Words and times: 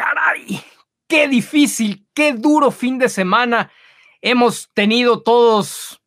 Caray, 0.00 0.64
qué 1.06 1.28
difícil, 1.28 2.06
qué 2.14 2.32
duro 2.32 2.70
fin 2.70 2.98
de 2.98 3.10
semana 3.10 3.70
hemos 4.22 4.70
tenido 4.72 5.22
todos. 5.22 6.00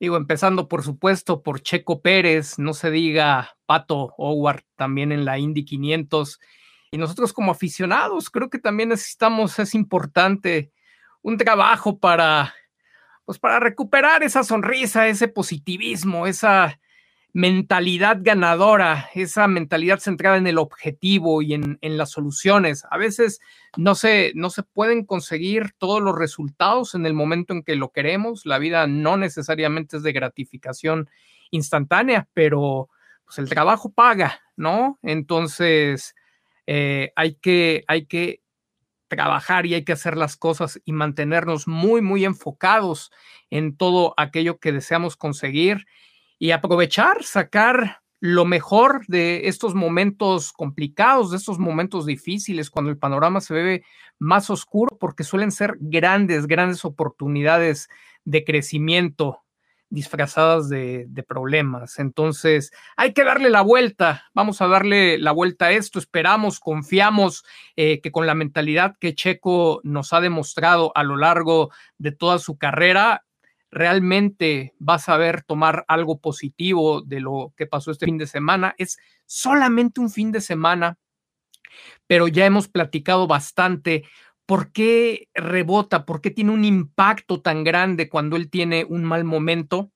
Digo, 0.00 0.16
empezando 0.16 0.68
por 0.68 0.82
supuesto 0.82 1.44
por 1.44 1.60
Checo 1.60 2.02
Pérez, 2.02 2.58
no 2.58 2.74
se 2.74 2.90
diga 2.90 3.56
Pato 3.64 4.12
Howard 4.18 4.64
también 4.74 5.12
en 5.12 5.24
la 5.24 5.38
Indy 5.38 5.64
500. 5.64 6.40
Y 6.90 6.98
nosotros 6.98 7.32
como 7.32 7.52
aficionados 7.52 8.30
creo 8.30 8.50
que 8.50 8.58
también 8.58 8.88
necesitamos, 8.88 9.60
es 9.60 9.76
importante, 9.76 10.72
un 11.22 11.36
trabajo 11.36 12.00
para, 12.00 12.52
pues 13.24 13.38
para 13.38 13.60
recuperar 13.60 14.24
esa 14.24 14.42
sonrisa, 14.42 15.06
ese 15.06 15.28
positivismo, 15.28 16.26
esa, 16.26 16.80
mentalidad 17.36 18.20
ganadora, 18.22 19.10
esa 19.14 19.46
mentalidad 19.46 19.98
centrada 19.98 20.38
en 20.38 20.46
el 20.46 20.56
objetivo 20.56 21.42
y 21.42 21.52
en, 21.52 21.78
las 21.82 22.10
soluciones. 22.10 22.86
A 22.90 22.96
veces 22.96 23.40
no 23.76 23.94
se, 23.94 24.32
no 24.34 24.48
se 24.48 24.62
pueden 24.62 25.04
conseguir 25.04 25.72
todos 25.76 26.00
los 26.00 26.16
resultados 26.16 26.94
en 26.94 27.04
el 27.04 27.12
momento 27.12 27.52
en 27.52 27.62
que 27.62 27.76
lo 27.76 27.92
queremos. 27.92 28.46
La 28.46 28.56
vida 28.56 28.86
no 28.86 29.18
necesariamente 29.18 29.98
es 29.98 30.02
de 30.02 30.14
gratificación 30.14 31.10
instantánea, 31.50 32.26
pero 32.32 32.88
pues 33.26 33.36
el 33.36 33.50
trabajo 33.50 33.92
paga, 33.92 34.40
¿no? 34.56 34.98
Entonces 35.02 36.14
eh, 36.66 37.12
hay, 37.16 37.34
que, 37.34 37.84
hay 37.86 38.06
que 38.06 38.40
trabajar 39.08 39.66
y 39.66 39.74
hay 39.74 39.84
que 39.84 39.92
hacer 39.92 40.16
las 40.16 40.38
cosas 40.38 40.80
y 40.86 40.92
mantenernos 40.92 41.68
muy, 41.68 42.00
muy 42.00 42.24
enfocados 42.24 43.12
en 43.50 43.76
todo 43.76 44.14
aquello 44.16 44.58
que 44.58 44.72
deseamos 44.72 45.18
conseguir 45.18 45.86
y 46.38 46.50
aprovechar, 46.50 47.24
sacar 47.24 48.00
lo 48.20 48.44
mejor 48.44 49.04
de 49.08 49.48
estos 49.48 49.74
momentos 49.74 50.52
complicados, 50.52 51.30
de 51.30 51.36
estos 51.36 51.58
momentos 51.58 52.06
difíciles, 52.06 52.70
cuando 52.70 52.90
el 52.90 52.98
panorama 52.98 53.40
se 53.40 53.54
ve 53.54 53.84
más 54.18 54.50
oscuro, 54.50 54.96
porque 54.98 55.24
suelen 55.24 55.52
ser 55.52 55.76
grandes, 55.80 56.46
grandes 56.46 56.84
oportunidades 56.84 57.88
de 58.24 58.44
crecimiento 58.44 59.42
disfrazadas 59.88 60.68
de, 60.68 61.24
problemas. 61.28 61.98
Entonces, 61.98 62.72
hay 62.96 63.12
que 63.12 63.24
darle 63.24 63.50
la 63.50 63.62
vuelta, 63.62 64.24
vamos 64.34 64.60
a 64.60 64.66
darle 64.66 65.18
la 65.18 65.32
vuelta 65.32 65.66
a 65.66 65.72
esto, 65.72 65.98
esperamos, 65.98 66.58
confiamos 66.60 67.44
eh, 67.76 68.00
que 68.00 68.10
con 68.10 68.26
la 68.26 68.34
mentalidad 68.34 68.96
que 68.98 69.14
Checo 69.14 69.80
nos 69.84 70.12
ha 70.12 70.20
demostrado 70.20 70.90
a 70.94 71.04
lo 71.04 71.16
largo 71.16 71.70
de 71.98 72.12
toda 72.12 72.38
su 72.38 72.58
carrera, 72.58 73.25
realmente 73.76 74.74
vas 74.78 75.10
a 75.10 75.18
ver 75.18 75.42
tomar 75.42 75.84
algo 75.86 76.18
positivo 76.18 77.02
de 77.02 77.20
lo 77.20 77.52
que 77.58 77.66
pasó 77.66 77.90
este 77.90 78.06
fin 78.06 78.16
de 78.16 78.26
semana. 78.26 78.74
Es 78.78 78.96
solamente 79.26 80.00
un 80.00 80.08
fin 80.08 80.32
de 80.32 80.40
semana, 80.40 80.98
pero 82.06 82.26
ya 82.26 82.46
hemos 82.46 82.68
platicado 82.68 83.26
bastante 83.26 84.04
por 84.46 84.72
qué 84.72 85.28
rebota, 85.34 86.06
por 86.06 86.22
qué 86.22 86.30
tiene 86.30 86.52
un 86.52 86.64
impacto 86.64 87.42
tan 87.42 87.64
grande 87.64 88.08
cuando 88.08 88.36
él 88.36 88.48
tiene 88.48 88.86
un 88.88 89.04
mal 89.04 89.24
momento, 89.24 89.92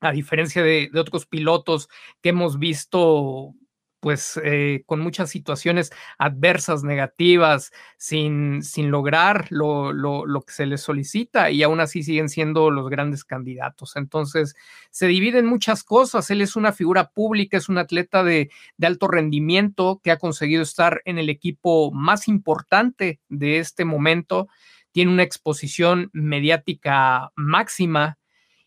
a 0.00 0.12
diferencia 0.12 0.62
de, 0.62 0.90
otros 0.94 1.26
pilotos 1.26 1.88
que 2.22 2.30
hemos 2.30 2.58
visto 2.58 3.54
pues 4.00 4.40
eh, 4.42 4.82
con 4.86 5.00
muchas 5.00 5.30
situaciones 5.30 5.92
adversas, 6.18 6.82
negativas, 6.82 7.70
sin, 7.98 8.62
sin 8.62 8.90
lograr 8.90 9.46
lo, 9.50 9.92
lo, 9.92 10.42
que 10.42 10.52
se 10.52 10.66
les 10.66 10.80
solicita 10.80 11.50
y 11.50 11.62
aún 11.62 11.80
así 11.80 12.02
siguen 12.02 12.30
siendo 12.30 12.70
los 12.70 12.88
grandes 12.88 13.24
candidatos. 13.24 13.96
Entonces, 13.96 14.56
se 14.90 15.06
dividen 15.06 15.46
muchas 15.46 15.84
cosas. 15.84 16.30
Él 16.30 16.40
es 16.40 16.56
una 16.56 16.72
figura 16.72 17.10
pública, 17.10 17.58
es 17.58 17.68
un 17.68 17.78
atleta 17.78 18.24
de, 18.24 18.50
de 18.78 18.86
alto 18.86 19.06
rendimiento 19.06 20.00
que 20.02 20.10
ha 20.10 20.18
conseguido 20.18 20.62
estar 20.62 21.02
en 21.04 21.18
el 21.18 21.28
equipo 21.28 21.92
más 21.92 22.26
importante 22.26 23.20
de 23.28 23.58
este 23.58 23.84
momento. 23.84 24.48
Tiene 24.92 25.12
una 25.12 25.22
exposición 25.22 26.10
mediática 26.12 27.32
máxima 27.36 28.18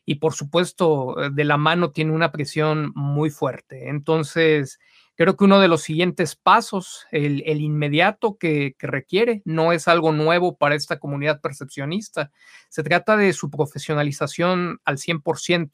y 0.06 0.16
por 0.16 0.34
supuesto 0.34 1.16
de 1.32 1.44
la 1.44 1.58
mano 1.58 1.92
tiene 1.92 2.12
una 2.12 2.32
presión 2.32 2.92
muy 2.96 3.30
fuerte. 3.30 3.90
Entonces, 3.90 4.80
Creo 5.16 5.38
que 5.38 5.44
uno 5.44 5.60
de 5.60 5.68
los 5.68 5.84
siguientes 5.84 6.36
pasos, 6.36 7.06
el, 7.12 7.62
inmediato 7.62 8.38
que, 8.38 8.76
requiere, 8.80 9.44
no 9.46 9.72
es 9.72 9.88
algo 9.88 10.12
nuevo 10.12 10.58
para 10.58 10.74
esta 10.74 10.98
comunidad 10.98 11.40
percepcionista. 11.40 12.32
Se 12.70 12.82
trata 12.82 13.16
de 13.16 13.32
su 13.34 13.52
profesionalización 13.52 14.80
al 14.86 14.98
100%. 14.98 15.70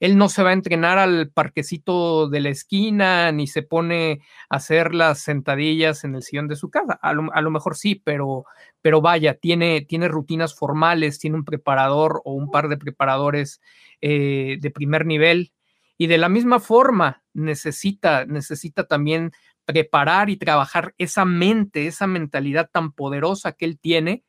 Él 0.00 0.16
no 0.16 0.30
se 0.30 0.42
va 0.42 0.50
a 0.50 0.54
entrenar 0.54 0.96
al 0.96 1.30
parquecito 1.30 2.30
de 2.30 2.40
la 2.40 2.48
esquina 2.48 3.30
ni 3.32 3.46
se 3.46 3.62
pone 3.62 4.22
a 4.48 4.56
hacer 4.56 4.94
las 4.94 5.20
sentadillas 5.20 6.04
en 6.04 6.14
el 6.14 6.22
sillón 6.22 6.48
de 6.48 6.56
su 6.56 6.70
casa. 6.70 6.98
A 7.02 7.12
lo, 7.12 7.50
mejor 7.50 7.76
sí, 7.76 7.96
pero, 7.96 8.44
pero 8.80 9.02
vaya, 9.02 9.34
tiene, 9.34 9.82
tiene 9.82 10.08
rutinas 10.08 10.54
formales, 10.54 11.18
tiene 11.18 11.36
un 11.36 11.44
preparador 11.44 12.22
o 12.24 12.32
un 12.32 12.50
par 12.50 12.68
de 12.68 12.78
preparadores 12.78 13.60
eh, 14.00 14.56
de 14.58 14.70
primer 14.70 15.04
nivel 15.04 15.52
y 16.00 16.06
de 16.06 16.16
la 16.16 16.30
misma 16.30 16.60
forma 16.60 17.22
necesita, 17.34 18.24
necesita 18.24 18.84
también 18.84 19.32
preparar 19.66 20.30
y 20.30 20.38
trabajar 20.38 20.94
esa 20.96 21.26
mente, 21.26 21.86
esa 21.86 22.06
mentalidad 22.06 22.70
tan 22.72 22.92
poderosa 22.92 23.52
que 23.52 23.66
él 23.66 23.78
tiene 23.78 24.24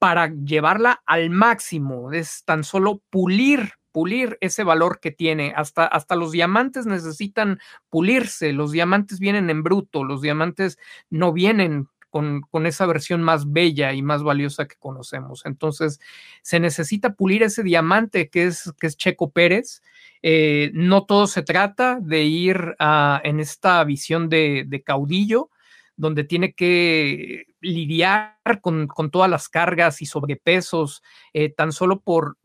para 0.00 0.34
llevarla 0.34 1.00
al 1.06 1.30
máximo. 1.30 2.10
Es 2.10 2.42
tan 2.44 2.64
solo 2.64 3.02
pulir, 3.08 3.74
pulir 3.92 4.36
ese 4.40 4.64
valor 4.64 4.98
que 4.98 5.12
tiene. 5.12 5.52
Hasta, 5.54 5.86
hasta 5.86 6.16
los 6.16 6.32
diamantes 6.32 6.86
necesitan 6.86 7.60
pulirse. 7.88 8.52
Los 8.52 8.72
diamantes 8.72 9.20
vienen 9.20 9.48
en 9.48 9.62
bruto, 9.62 10.02
los 10.02 10.22
diamantes 10.22 10.76
no 11.08 11.32
vienen 11.32 11.86
con, 12.12 12.66
esa 12.66 12.86
versión 12.86 13.22
más 13.22 13.50
bella 13.50 13.92
y 13.92 14.02
más 14.02 14.22
valiosa 14.22 14.68
que 14.68 14.76
conocemos. 14.76 15.44
Entonces, 15.46 15.98
se 16.42 16.60
necesita 16.60 17.14
pulir 17.14 17.42
ese 17.42 17.64
diamante 17.64 18.28
que 18.28 18.44
es, 18.44 18.72
que 18.78 18.86
es 18.86 18.96
Checo 18.96 19.30
Pérez 19.30 19.82
eh, 20.22 20.70
no 20.74 21.04
todo 21.04 21.26
se 21.26 21.42
trata 21.42 21.98
de 22.00 22.22
ir 22.22 22.76
en 22.78 23.40
esta 23.40 23.82
visión 23.84 24.28
de, 24.28 24.82
caudillo, 24.86 25.50
donde 25.96 26.24
tiene 26.24 26.54
que 26.54 27.46
lidiar 27.60 28.36
con, 28.60 28.88
todas 29.10 29.28
las 29.28 29.48
cargas 29.48 30.00
y 30.00 30.06
sobrepesos, 30.06 31.02
eh, 31.32 31.52
tan 31.52 31.72
solo 31.72 32.00
por 32.00 32.38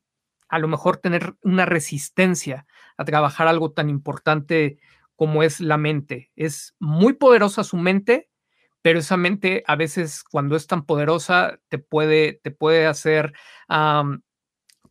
a 0.49 0.59
lo 0.59 0.67
mejor 0.67 0.97
tener 0.97 1.35
una 1.41 1.65
resistencia 1.65 2.65
a 2.97 3.05
trabajar 3.05 3.47
algo 3.47 3.71
tan 3.71 3.89
importante 3.89 4.79
como 5.15 5.43
es 5.43 5.59
la 5.59 5.77
mente. 5.77 6.31
Es 6.35 6.73
muy 6.79 7.13
poderosa 7.13 7.63
su 7.63 7.77
mente, 7.77 8.29
pero 8.87 8.99
esa 8.99 9.17
mente 9.17 9.65
a 9.67 9.75
veces 9.75 10.23
cuando 10.23 10.55
es 10.55 10.65
tan 10.65 10.85
poderosa 10.85 11.59
te 11.67 11.77
puede, 11.77 12.39
te 12.41 12.51
puede 12.51 12.85
hacer 12.85 13.33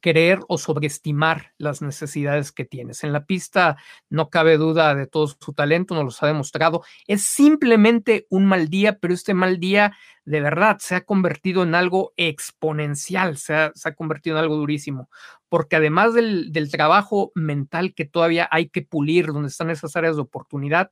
querer 0.03 0.41
o 0.49 0.59
sobreestimar 0.59 1.55
las 1.57 1.81
necesidades 1.81 2.53
que 2.53 2.67
tienes. 2.67 3.05
En 3.05 3.15
la 3.15 3.25
pista 3.25 3.79
no 4.11 4.29
cabe 4.29 4.59
duda 4.59 4.95
de 4.95 5.07
todo 5.07 5.29
su 5.29 5.55
talento, 5.55 5.95
nos 5.95 6.05
los 6.05 6.23
ha 6.23 6.27
demostrado. 6.27 6.83
Es 7.07 7.23
simplemente 7.23 8.27
un 8.29 8.45
mal 8.45 8.69
día, 8.69 8.99
pero 8.99 9.15
este 9.15 9.33
mal 9.33 9.59
día 9.61 9.97
de 10.27 10.43
verdad 10.43 10.77
se 10.79 10.95
ha 10.95 11.07
convertido 11.07 11.63
en 11.63 11.75
algo 11.75 12.13
exponencial, 12.19 13.39
se 13.39 13.55
ha, 13.55 13.73
convertido 13.97 14.37
en 14.37 14.43
algo 14.43 14.57
durísimo, 14.57 15.09
porque 15.49 15.77
además 15.77 16.13
del, 16.13 16.53
del 16.53 16.71
trabajo 16.71 17.33
mental 17.35 17.95
que 17.95 18.05
todavía 18.05 18.47
hay 18.51 18.69
que 18.69 18.83
pulir, 18.83 19.29
donde 19.29 19.49
están 19.49 19.71
esas 19.71 19.97
áreas 19.97 20.17
de 20.17 20.23
oportunidad, 20.23 20.91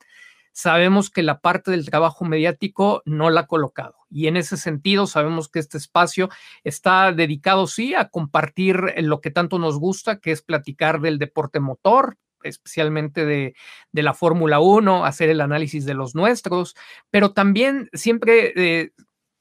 sabemos 0.55 1.11
que 1.11 1.23
la 1.23 1.41
parte 1.41 1.73
del 1.73 1.85
trabajo 1.85 2.25
mediático 2.25 3.03
no 3.05 3.29
la 3.29 3.43
ha 3.43 3.47
colocado. 3.47 3.97
Y 4.09 4.29
en 4.29 4.37
ese 4.37 4.57
sentido, 4.57 5.07
sabemos 5.07 5.49
que 5.49 5.59
este 5.59 5.77
espacio 5.77 6.31
está 6.63 7.13
dedicado, 7.13 7.67
sí, 7.67 7.95
a 7.95 8.09
compartir 8.09 8.95
lo 8.99 9.21
que 9.21 9.33
tanto 9.33 9.59
nos 9.59 9.79
gusta, 9.79 10.21
que 10.21 10.31
es 10.31 10.43
platicar 10.43 11.01
del 11.01 11.19
deporte 11.19 11.59
motor, 11.59 12.17
especialmente 12.45 13.27
de, 13.27 13.55
la 13.93 14.15
Fórmula 14.15 14.61
1, 14.61 15.05
hacer 15.05 15.29
el 15.29 15.41
análisis 15.41 15.85
de 15.85 15.95
los 15.95 16.15
nuestros, 16.15 16.77
pero 17.11 17.33
también 17.33 17.91
siempre... 17.93 18.53
Eh, 18.57 18.93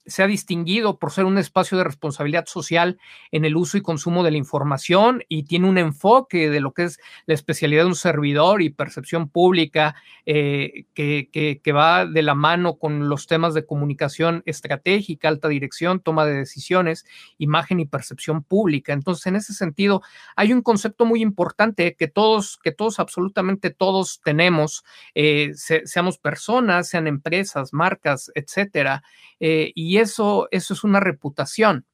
se 0.06 0.24
ha 0.24 0.28
distinguido 0.28 1.00
por 1.00 1.12
ser 1.12 1.26
un 1.26 1.38
espacio 1.38 1.78
de 1.78 1.84
responsabilidad 1.84 2.46
social 2.46 3.00
en 3.32 3.46
el 3.46 3.56
uso 3.56 3.78
y 3.78 3.82
consumo 3.82 4.24
de 4.24 4.32
la 4.32 4.38
información 4.38 5.24
y 5.30 5.44
tiene 5.44 5.68
un 5.68 5.78
enfoque 5.78 6.50
de 6.50 6.60
lo 6.60 6.74
que 6.74 6.84
es 6.84 7.00
la 7.26 7.34
especialidad 7.34 7.84
de 7.84 7.90
un 7.90 7.96
servidor 7.96 8.62
y 8.62 8.70
percepción 8.70 9.30
pública 9.30 9.96
eh, 10.26 10.86
que, 10.94 11.30
que, 11.32 11.72
va 11.74 12.06
de 12.06 12.22
la 12.22 12.36
mano 12.36 12.78
con 12.78 13.10
los 13.10 13.28
temas 13.28 13.54
de 13.54 13.66
comunicación 13.66 14.44
estratégica, 14.46 15.28
alta 15.28 15.48
dirección, 15.48 16.00
toma 16.00 16.26
de 16.26 16.34
decisiones, 16.34 17.06
imagen 17.38 17.80
y 17.80 17.86
percepción 17.86 18.44
pública. 18.44 18.94
Entonces, 18.94 19.26
en 19.28 19.36
ese 19.36 19.54
sentido, 19.54 20.02
hay 20.36 20.54
un 20.54 20.62
concepto 20.62 21.06
muy 21.06 21.22
importante 21.22 21.96
que 21.96 22.08
todos, 22.08 22.60
que 22.64 22.72
todos, 22.72 23.00
absolutamente 23.00 23.72
todos 23.72 24.22
tenemos, 24.24 24.84
eh, 25.16 25.54
seamos 25.56 26.18
personas, 26.18 26.90
sean 26.90 27.08
empresas, 27.08 27.74
marcas, 27.74 28.32
etcétera. 28.36 29.04
Eh, 29.40 29.72
y 29.76 29.93
eso, 29.98 30.48
eso 30.51 30.74
es 30.74 30.84
una 30.84 31.00
reputación. 31.00 31.86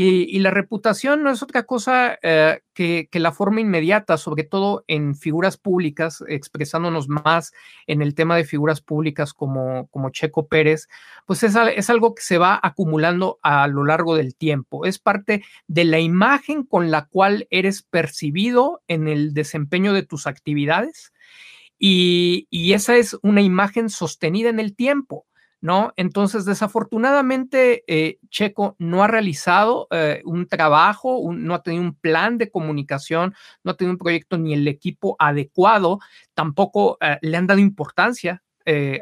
Y, 0.00 0.38
la 0.38 0.52
reputación 0.52 1.24
no 1.24 1.30
es 1.32 1.42
otra 1.42 1.64
cosa 1.64 2.20
eh, 2.22 2.60
que, 2.72 3.08
la 3.14 3.32
forma 3.32 3.60
inmediata, 3.60 4.16
sobre 4.16 4.44
todo 4.44 4.84
en 4.86 5.16
figuras 5.16 5.56
públicas, 5.56 6.22
expresándonos 6.28 7.08
más 7.08 7.52
en 7.88 8.00
el 8.00 8.14
tema 8.14 8.36
de 8.36 8.44
figuras 8.44 8.80
públicas 8.80 9.34
como, 9.34 9.88
como 9.88 10.10
Checo 10.10 10.46
Pérez, 10.46 10.86
pues 11.26 11.42
es, 11.42 11.56
algo 11.90 12.14
que 12.14 12.22
se 12.22 12.38
va 12.38 12.60
acumulando 12.62 13.40
a 13.42 13.66
lo 13.66 13.84
largo 13.84 14.14
del 14.14 14.36
tiempo. 14.36 14.84
Es 14.84 15.00
parte 15.00 15.42
de 15.66 15.84
la 15.84 15.98
imagen 15.98 16.62
con 16.62 16.92
la 16.92 17.06
cual 17.06 17.48
eres 17.50 17.82
percibido 17.82 18.80
en 18.86 19.08
el 19.08 19.34
desempeño 19.34 19.92
de 19.94 20.04
tus 20.04 20.28
actividades. 20.28 21.12
Y, 21.76 22.46
y 22.50 22.74
esa 22.74 22.96
es 22.96 23.16
una 23.22 23.42
imagen 23.42 23.90
sostenida 23.90 24.48
en 24.48 24.60
el 24.60 24.76
tiempo. 24.76 25.26
¿No? 25.60 25.92
Entonces, 25.96 26.44
desafortunadamente, 26.44 27.82
eh, 27.88 28.18
Checo 28.30 28.76
no 28.78 29.02
ha 29.02 29.08
realizado 29.08 29.88
eh, 29.90 30.22
un 30.24 30.46
trabajo, 30.46 31.20
no 31.32 31.54
ha 31.54 31.62
tenido 31.62 31.82
un 31.82 31.94
plan 31.94 32.38
de 32.38 32.50
comunicación, 32.50 33.34
no 33.64 33.72
ha 33.72 33.76
tenido 33.76 33.92
un 33.92 33.98
proyecto 33.98 34.38
ni 34.38 34.54
el 34.54 34.68
equipo 34.68 35.16
adecuado, 35.18 35.98
tampoco 36.34 36.96
eh, 37.00 37.18
le 37.22 37.36
han 37.36 37.46
dado 37.46 37.60
importancia 37.60 38.42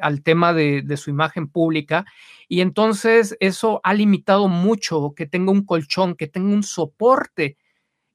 al 0.01 0.23
tema 0.23 0.53
de, 0.53 0.97
su 0.97 1.11
imagen 1.11 1.49
pública 1.49 2.05
y 2.49 2.61
entonces 2.61 3.37
eso 3.41 3.81
ha 3.83 3.95
limitado 3.95 4.47
mucho 4.47 5.13
que 5.17 5.27
tenga 5.27 5.51
un 5.51 5.67
colchón, 5.67 6.15
que 6.15 6.29
tenga 6.29 6.55
un 6.55 6.63
soporte 6.63 7.57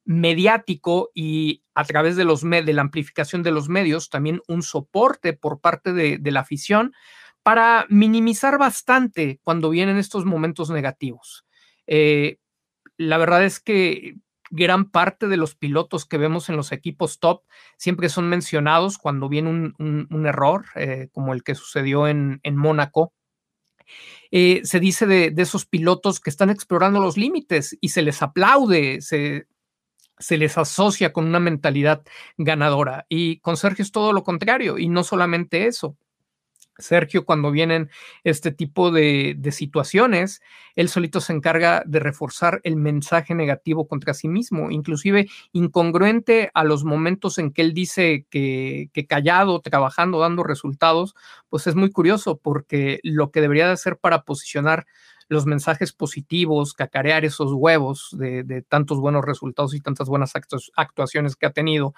mediático 0.05 1.09
y 1.13 1.61
a 1.75 1.83
través 1.83 2.15
de, 2.15 2.23
los 2.23 2.43
la 2.43 2.81
amplificación 2.81 3.43
de 3.43 3.51
los 3.51 3.67
medios, 3.67 4.09
también 4.09 4.39
un 4.47 4.63
soporte 4.63 5.33
por 5.33 5.59
parte 5.59 5.91
de 5.91 6.31
la 6.31 6.39
afición 6.39 6.93
para 7.43 7.85
minimizar 7.89 8.57
bastante 8.57 9.39
cuando 9.43 9.69
vienen 9.69 9.97
estos 9.97 10.25
momentos 10.25 10.69
negativos. 10.69 11.45
Eh, 11.87 12.37
la 12.97 13.17
verdad 13.17 13.43
es 13.43 13.59
que 13.59 14.15
gran 14.51 14.91
parte 14.91 15.27
de 15.27 15.37
los 15.37 15.55
pilotos 15.55 16.05
que 16.05 16.17
vemos 16.17 16.49
en 16.49 16.57
los 16.57 16.71
equipos 16.71 17.19
top 17.19 17.43
siempre 17.77 18.09
son 18.09 18.27
mencionados 18.27 18.97
cuando 18.97 19.29
viene 19.29 19.73
un, 19.77 20.25
error, 20.25 20.65
eh, 20.75 21.07
como 21.13 21.33
el 21.33 21.43
que 21.43 21.55
sucedió 21.55 22.07
en, 22.07 22.39
Mónaco. 22.53 23.13
Eh, 24.29 24.61
se 24.63 24.79
dice 24.79 25.07
de, 25.07 25.33
esos 25.37 25.65
pilotos 25.65 26.19
que 26.19 26.29
están 26.29 26.49
explorando 26.49 26.99
los 26.99 27.17
límites 27.17 27.77
y 27.81 27.89
se 27.89 28.01
les 28.01 28.21
aplaude, 28.21 29.01
se, 29.01 29.47
se 30.19 30.37
les 30.37 30.57
asocia 30.57 31.11
con 31.11 31.25
una 31.25 31.39
mentalidad 31.39 32.03
ganadora. 32.37 33.05
Y 33.09 33.39
con 33.39 33.57
Sergio 33.57 33.83
es 33.83 33.91
todo 33.91 34.13
lo 34.13 34.23
contrario, 34.23 34.77
y 34.77 34.87
no 34.89 35.03
solamente 35.03 35.65
eso. 35.65 35.97
Sergio, 36.81 37.25
cuando 37.25 37.51
vienen 37.51 37.89
este 38.23 38.51
tipo 38.51 38.91
de, 38.91 39.37
situaciones, 39.51 40.41
él 40.75 40.89
solito 40.89 41.21
se 41.21 41.33
encarga 41.33 41.83
de 41.85 41.99
reforzar 41.99 42.61
el 42.63 42.75
mensaje 42.75 43.35
negativo 43.35 43.87
contra 43.87 44.13
sí 44.13 44.27
mismo, 44.27 44.71
inclusive 44.71 45.27
incongruente 45.51 46.51
a 46.53 46.63
los 46.63 46.83
momentos 46.83 47.37
en 47.37 47.51
que 47.51 47.61
él 47.61 47.73
dice 47.73 48.25
que, 48.29 48.89
que 48.93 49.05
callado, 49.07 49.59
trabajando, 49.61 50.19
dando 50.19 50.43
resultados, 50.43 51.15
pues 51.49 51.67
es 51.67 51.75
muy 51.75 51.91
curioso 51.91 52.37
porque 52.37 52.99
lo 53.03 53.31
que 53.31 53.41
debería 53.41 53.67
de 53.67 53.73
hacer 53.73 53.97
para 53.97 54.23
posicionar 54.23 54.85
los 55.31 55.45
mensajes 55.45 55.93
positivos, 55.93 56.73
cacarear 56.73 57.23
esos 57.23 57.53
huevos 57.53 58.09
de, 58.19 58.63
tantos 58.67 58.99
buenos 58.99 59.23
resultados 59.23 59.73
y 59.73 59.79
tantas 59.79 60.09
buenas 60.09 60.33
actuaciones 60.75 61.37
que 61.37 61.45
ha 61.45 61.51
tenido, 61.51 61.93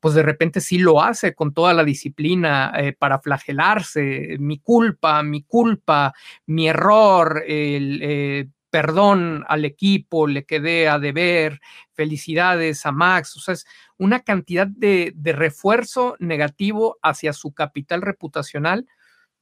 pues 0.00 0.14
de 0.14 0.22
repente 0.22 0.62
sí 0.62 0.78
lo 0.78 1.02
hace 1.02 1.34
con 1.34 1.52
toda 1.52 1.74
la 1.74 1.84
disciplina 1.84 2.72
eh, 2.78 2.94
para 2.98 3.18
flagelarse, 3.18 4.36
mi 4.40 4.58
culpa, 4.58 5.22
mi 5.22 5.42
culpa, 5.42 6.14
mi 6.46 6.68
error, 6.68 7.44
el... 7.46 8.00
Eh, 8.02 8.48
perdón 8.70 9.46
al 9.48 9.64
equipo, 9.64 10.26
le 10.26 10.44
quedé 10.44 10.90
a 10.90 10.98
deber, 10.98 11.58
felicidades 11.94 12.84
a 12.84 12.92
Max, 12.92 13.34
o 13.34 13.40
sea, 13.40 13.54
es 13.54 13.66
una 13.96 14.20
cantidad 14.20 14.66
de, 14.66 15.14
de 15.16 15.32
refuerzo 15.32 16.16
negativo 16.18 16.98
hacia 17.02 17.32
su 17.32 17.54
capital 17.54 18.02
reputacional 18.02 18.86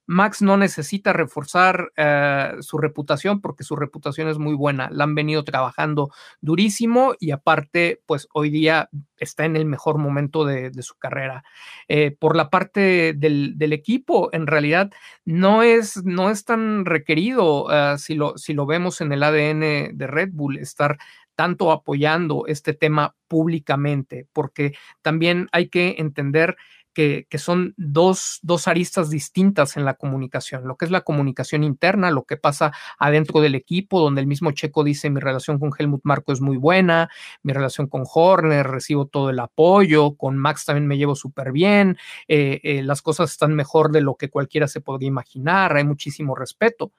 Max 0.06 0.40
no 0.40 0.56
necesita 0.56 1.12
reforzar 1.12 1.92
eh, 1.96 2.52
su 2.60 2.78
reputación 2.78 3.40
porque 3.40 3.64
su 3.64 3.76
reputación 3.76 4.28
es 4.28 4.38
muy 4.38 4.54
buena. 4.54 4.88
La 4.90 5.04
han 5.04 5.14
venido 5.14 5.44
trabajando 5.44 6.10
durísimo 6.40 7.14
y 7.18 7.32
aparte, 7.32 8.00
pues 8.06 8.28
hoy 8.32 8.50
día 8.50 8.88
está 9.18 9.44
en 9.44 9.56
el 9.56 9.64
mejor 9.64 9.98
momento 9.98 10.44
de, 10.44 10.70
su 10.82 10.94
carrera. 10.96 11.42
Eh, 11.88 12.16
por 12.18 12.36
la 12.36 12.50
parte 12.50 13.14
del, 13.14 13.72
equipo, 13.72 14.30
en 14.32 14.46
realidad 14.46 14.90
no 15.24 15.62
es, 15.62 16.04
no 16.04 16.30
es 16.30 16.44
tan 16.44 16.84
requerido 16.84 17.66
eh, 17.70 17.98
si, 17.98 18.14
lo, 18.14 18.38
si 18.38 18.54
lo 18.54 18.66
vemos 18.66 19.00
en 19.00 19.12
el 19.12 19.22
ADN 19.22 19.96
de 19.96 20.06
Red 20.06 20.30
Bull, 20.32 20.58
estar 20.58 20.98
tanto 21.34 21.70
apoyando 21.70 22.46
este 22.46 22.72
tema 22.72 23.14
públicamente, 23.28 24.26
porque 24.32 24.74
también 25.02 25.48
hay 25.52 25.68
que 25.68 25.96
entender 25.98 26.56
que, 26.96 27.38
son 27.38 27.74
dos, 27.76 28.38
dos, 28.42 28.68
aristas 28.68 29.10
distintas 29.10 29.76
en 29.76 29.84
la 29.84 29.94
comunicación, 29.94 30.66
lo 30.66 30.76
que 30.76 30.86
es 30.86 30.90
la 30.90 31.02
comunicación 31.02 31.62
interna, 31.62 32.10
lo 32.10 32.24
que 32.24 32.38
pasa 32.38 32.72
adentro 32.98 33.42
del 33.42 33.54
equipo, 33.54 34.00
donde 34.00 34.22
el 34.22 34.26
mismo 34.26 34.50
Checo 34.52 34.82
dice 34.82 35.10
mi 35.10 35.20
relación 35.20 35.58
con 35.58 35.72
Helmut 35.78 36.00
Marco 36.04 36.32
es 36.32 36.40
muy 36.40 36.56
buena, 36.56 37.10
mi 37.42 37.52
relación 37.52 37.86
con 37.86 38.04
Horner, 38.10 38.66
recibo 38.66 39.06
todo 39.06 39.28
el 39.28 39.38
apoyo, 39.40 40.16
con 40.16 40.38
Max 40.38 40.64
también 40.64 40.86
me 40.86 40.96
llevo 40.96 41.14
súper 41.14 41.52
bien, 41.52 41.98
eh, 42.28 42.60
eh, 42.62 42.82
las 42.82 43.02
cosas 43.02 43.30
están 43.30 43.54
mejor 43.54 43.92
de 43.92 44.00
lo 44.00 44.14
que 44.14 44.30
cualquiera 44.30 44.66
se 44.66 44.80
podría 44.80 45.08
imaginar, 45.08 45.76
hay 45.76 45.84
muchísimo 45.84 46.34
respeto. 46.34 46.92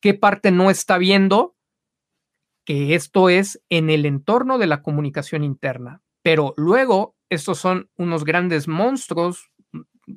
¿Qué 0.00 0.14
parte 0.14 0.50
no 0.50 0.70
está 0.70 0.96
viendo? 0.96 1.56
Que 2.64 2.94
esto 2.94 3.28
es 3.28 3.60
en 3.68 3.90
el 3.90 4.06
entorno 4.06 4.56
de 4.56 4.66
la 4.66 4.80
comunicación 4.80 5.44
interna, 5.44 6.00
pero 6.22 6.54
luego 6.56 7.15
estos 7.30 7.58
son 7.58 7.88
unos 7.96 8.24
grandes 8.24 8.68
monstruos, 8.68 9.50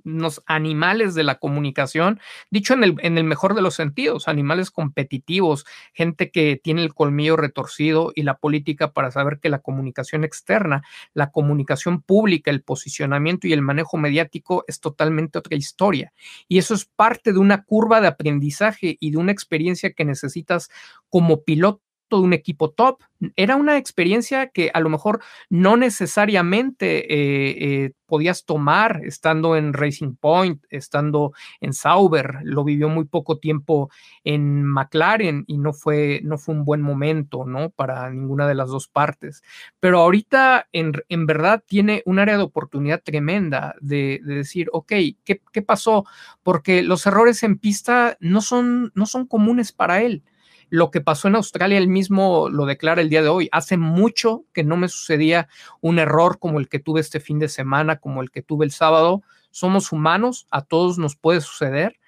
unos 0.06 0.41
animales 0.45 1.15
de 1.15 1.23
la 1.23 1.39
comunicación, 1.39 2.19
dicho 2.51 2.73
en 2.73 2.83
el, 2.83 2.95
en 3.00 3.17
el, 3.17 3.23
mejor 3.23 3.56
de 3.56 3.61
los 3.61 3.75
sentidos, 3.75 4.27
animales 4.27 4.71
competitivos, 4.71 5.65
gente 5.94 6.31
que 6.31 6.59
tiene 6.61 6.83
el 6.83 6.94
colmillo 6.94 7.38
retorcido 7.38 8.11
y 8.16 8.23
la 8.23 8.37
política 8.37 8.92
para 8.92 9.11
saber 9.11 9.39
que 9.39 9.49
la 9.49 9.59
comunicación 9.59 10.23
externa, 10.23 10.83
la 11.13 11.31
comunicación 11.31 12.01
pública, 12.01 12.51
el 12.51 12.61
posicionamiento 12.61 13.47
y 13.47 13.54
el 13.54 13.61
manejo 13.61 13.97
mediático 13.97 14.63
es 14.68 14.80
totalmente 14.80 15.39
otra 15.39 15.56
historia. 15.56 16.13
Y 16.47 16.59
eso 16.59 16.73
es 16.73 16.85
parte 16.85 17.33
de 17.33 17.39
una 17.39 17.63
curva 17.63 18.01
de 18.01 18.07
aprendizaje 18.07 18.97
y 18.99 19.11
de 19.11 19.18
una 19.18 19.31
experiencia 19.31 19.94
que 19.94 20.06
necesitas 20.06 20.69
como 21.09 21.44
piloto 21.44 21.81
de 22.18 22.23
un 22.23 22.33
equipo 22.33 22.71
top. 22.71 23.01
Era 23.35 23.56
una 23.56 23.78
experiencia 23.78 24.47
que 24.47 24.71
a 24.73 24.80
lo 24.80 24.89
mejor 24.89 25.21
no 25.49 25.75
necesariamente 25.78 27.13
eh, 27.13 27.83
eh, 27.85 27.92
podías 28.06 28.45
tomar 28.45 29.01
estando 29.04 29.56
en 29.56 29.73
Racing 29.73 30.16
Point, 30.16 30.63
estando 30.69 31.33
en 31.61 31.73
Sauber. 31.73 32.39
Lo 32.44 32.63
vivió 32.63 32.89
muy 32.89 33.06
poco 33.06 33.37
tiempo 33.37 33.89
en 34.23 34.63
McLaren 34.63 35.44
y 35.47 35.57
no 35.57 35.73
fue, 35.73 36.21
no 36.23 36.37
fue 36.37 36.56
un 36.56 36.66
buen 36.66 36.81
momento, 36.81 37.45
¿no? 37.45 37.69
Para 37.69 38.09
ninguna 38.09 38.47
de 38.47 38.56
las 38.56 38.69
dos 38.69 38.87
partes. 38.87 39.44
Pero 39.80 39.99
ahorita 39.99 40.68
en, 40.71 40.94
en 41.09 41.25
verdad 41.25 41.63
tiene 41.66 42.01
un 42.06 42.19
área 42.19 42.37
de 42.37 42.44
oportunidad 42.44 43.01
tremenda 43.04 43.75
de, 43.81 44.19
decir, 44.23 44.69
ok, 44.73 44.89
¿qué, 45.23 45.42
¿qué, 45.51 45.61
pasó? 45.61 46.06
Porque 46.44 46.83
los 46.83 47.06
errores 47.06 47.44
en 47.44 47.57
pista 47.57 48.18
no 48.19 48.42
son, 48.42 48.92
no 48.95 49.06
son 49.06 49.25
comunes 49.28 49.71
para 49.71 50.01
él. 50.01 50.23
Lo 50.69 50.92
que 50.92 51.02
pasó 51.02 51.28
en 51.28 51.35
Australia, 51.35 51.78
él 51.78 51.88
mismo 51.88 52.49
lo 52.49 52.66
declara 52.66 53.02
el 53.02 53.09
día 53.09 53.21
de 53.21 53.30
hoy. 53.30 53.49
Hace 53.52 53.78
mucho 53.78 54.45
que 54.54 54.64
no 54.64 54.78
me 54.78 54.88
sucedía 54.88 55.47
un 55.81 55.99
error 55.99 56.40
como 56.40 56.59
el 56.59 56.69
que 56.69 56.80
tuve 56.80 57.02
este 57.02 57.19
fin 57.19 57.40
de 57.40 57.49
semana, 57.49 57.97
como 57.97 58.21
el 58.21 58.31
que 58.31 58.42
tuve 58.42 58.66
el 58.66 58.71
sábado. 58.71 59.23
Somos 59.52 59.92
humanos, 59.92 60.47
a 60.52 60.64
todos 60.64 60.97
nos 60.97 61.16
puede 61.16 61.42
suceder, 61.42 61.99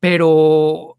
pero 0.00 0.96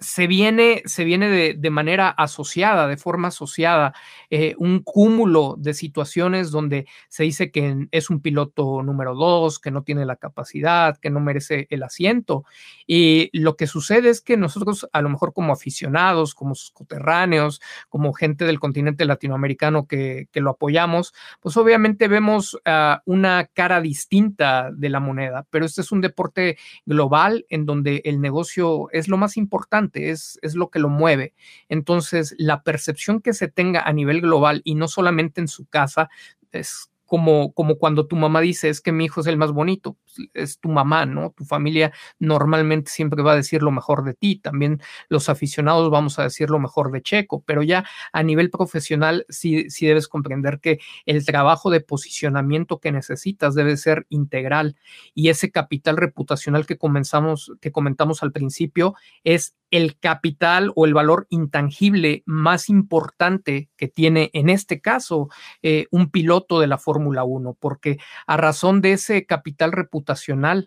se 0.00 0.26
viene, 0.26 0.82
se 0.86 1.04
viene 1.04 1.28
de, 1.54 1.70
manera 1.70 2.08
asociada, 2.08 2.88
de 2.88 2.96
forma 2.96 3.28
asociada, 3.28 3.92
eh, 4.30 4.54
un 4.58 4.80
cúmulo 4.82 5.56
de 5.58 5.74
situaciones 5.74 6.50
donde 6.50 6.86
se 7.08 7.24
dice 7.24 7.50
que 7.50 7.86
es 7.90 8.08
un 8.08 8.20
piloto 8.20 8.82
número 8.82 9.14
dos, 9.14 9.58
que 9.58 9.70
no 9.70 9.82
tiene 9.82 10.06
la 10.06 10.16
capacidad, 10.16 10.96
que 10.96 11.10
no 11.10 11.20
merece 11.20 11.66
el 11.70 11.82
asiento. 11.82 12.44
Y 12.86 13.28
lo 13.38 13.56
que 13.56 13.66
sucede 13.66 14.08
es 14.08 14.22
que 14.22 14.38
nosotros, 14.38 14.88
a 14.92 15.02
lo 15.02 15.10
mejor 15.10 15.34
como 15.34 15.52
aficionados, 15.52 16.34
como 16.34 16.54
sus 16.54 16.70
coterráneos, 16.70 17.60
como 17.90 18.14
gente 18.14 18.46
del 18.46 18.58
continente 18.58 19.04
latinoamericano 19.04 19.86
que, 19.86 20.28
lo 20.40 20.52
apoyamos, 20.52 21.12
pues 21.40 21.58
obviamente 21.58 22.08
vemos 22.08 22.58
ah, 22.64 23.02
una 23.04 23.44
cara 23.52 23.82
distinta 23.82 24.70
de 24.72 24.88
la 24.88 25.00
moneda, 25.00 25.46
pero 25.50 25.66
este 25.66 25.82
es 25.82 25.92
un 25.92 26.00
deporte 26.00 26.56
global 26.86 27.44
en 27.50 27.66
donde 27.66 28.00
el 28.06 28.22
negocio 28.22 28.88
es 28.92 29.06
lo 29.06 29.18
más 29.18 29.36
importante 29.36 29.89
es, 29.94 30.38
es 30.42 30.54
lo 30.54 30.70
que 30.70 30.78
lo 30.78 30.88
mueve. 30.88 31.34
Entonces, 31.68 32.34
la 32.38 32.62
percepción 32.62 33.20
que 33.20 33.32
se 33.32 33.48
tenga 33.48 33.82
a 33.82 33.92
nivel 33.92 34.20
global 34.20 34.62
y 34.64 34.74
no 34.74 34.88
solamente 34.88 35.40
en 35.40 35.48
su 35.48 35.66
casa 35.66 36.08
es 36.52 36.90
como, 37.06 37.52
como 37.54 37.76
cuando 37.76 38.06
tu 38.06 38.14
mamá 38.14 38.40
dice, 38.40 38.68
es 38.68 38.80
que 38.80 38.92
mi 38.92 39.06
hijo 39.06 39.20
es 39.20 39.26
el 39.26 39.36
más 39.36 39.50
bonito, 39.50 39.96
es 40.34 40.58
tu 40.58 40.68
mamá, 40.68 41.06
¿no? 41.06 41.32
Tu 41.36 41.44
familia 41.44 41.92
normalmente 42.18 42.90
siempre 42.90 43.22
va 43.22 43.32
a 43.32 43.36
decir 43.36 43.62
lo 43.62 43.70
mejor 43.70 44.04
de 44.04 44.14
ti, 44.14 44.36
también 44.36 44.80
los 45.08 45.28
aficionados 45.28 45.90
vamos 45.90 46.18
a 46.18 46.24
decir 46.24 46.50
lo 46.50 46.58
mejor 46.58 46.92
de 46.92 47.02
Checo, 47.02 47.42
pero 47.46 47.62
ya 47.62 47.84
a 48.12 48.22
nivel 48.22 48.50
profesional 48.50 49.26
sí, 49.28 49.70
sí 49.70 49.86
debes 49.86 50.08
comprender 50.08 50.60
que 50.60 50.78
el 51.06 51.24
trabajo 51.24 51.70
de 51.70 51.80
posicionamiento 51.80 52.78
que 52.78 52.92
necesitas 52.92 53.54
debe 53.54 53.76
ser 53.76 54.06
integral 54.08 54.76
y 55.14 55.28
ese 55.28 55.50
capital 55.50 55.96
reputacional 55.96 56.66
que 56.66 56.78
comenzamos, 56.78 57.52
que 57.60 57.72
comentamos 57.72 58.22
al 58.22 58.32
principio 58.32 58.94
es 59.24 59.54
el 59.70 59.98
capital 59.98 60.72
o 60.74 60.84
el 60.84 60.94
valor 60.94 61.26
intangible 61.30 62.22
más 62.26 62.68
importante 62.68 63.70
que 63.76 63.88
tiene 63.88 64.30
en 64.32 64.50
este 64.50 64.80
caso 64.80 65.28
eh, 65.62 65.86
un 65.90 66.10
piloto 66.10 66.60
de 66.60 66.66
la 66.66 66.78
Fórmula 66.78 67.24
1, 67.24 67.56
porque 67.60 67.98
a 68.26 68.36
razón 68.36 68.80
de 68.80 68.92
ese 68.92 69.26
capital 69.26 69.72
reputacional, 69.72 69.99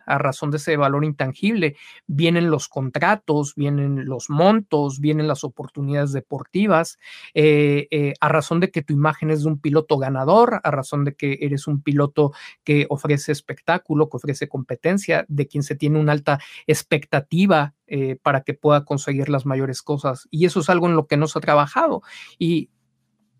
a 0.06 0.18
razón 0.18 0.52
de 0.52 0.58
ese 0.58 0.78
valor 0.78 1.06
intangible, 1.06 1.76
vienen 2.08 2.50
los 2.50 2.68
contratos, 2.68 3.54
vienen 3.56 4.06
los 4.06 4.30
montos, 4.30 5.00
vienen 5.00 5.28
las 5.28 5.44
oportunidades 5.44 6.12
deportivas, 6.12 6.98
eh, 7.34 7.88
eh, 7.92 8.14
a 8.20 8.30
razón 8.30 8.60
de 8.60 8.72
que 8.72 8.82
tu 8.82 8.94
imagen 8.94 9.30
es 9.32 9.44
de 9.44 9.50
un 9.50 9.60
piloto 9.60 9.98
ganador, 9.98 10.62
a 10.64 10.72
razón 10.72 11.04
de 11.04 11.16
que 11.16 11.40
eres 11.42 11.68
un 11.68 11.82
piloto 11.82 12.32
que 12.64 12.86
ofrece 12.90 13.32
espectáculo, 13.32 14.10
que 14.10 14.18
ofrece 14.18 14.48
competencia, 14.48 15.26
de 15.28 15.48
quien 15.48 15.64
se 15.64 15.76
tiene 15.76 16.00
una 16.00 16.12
alta 16.12 16.40
expectativa 16.68 17.74
eh, 17.88 18.18
para 18.22 18.42
que 18.42 18.54
pueda 18.54 18.86
conseguir 18.86 19.30
las 19.30 19.46
mayores 19.46 19.82
cosas. 19.82 20.28
Y 20.32 20.46
eso 20.46 20.62
es 20.62 20.70
algo 20.70 20.88
en 20.88 20.96
lo 20.96 21.06
que 21.06 21.18
nos 21.18 21.36
ha 21.36 21.42
trabajado. 21.42 22.02
Y 22.40 22.70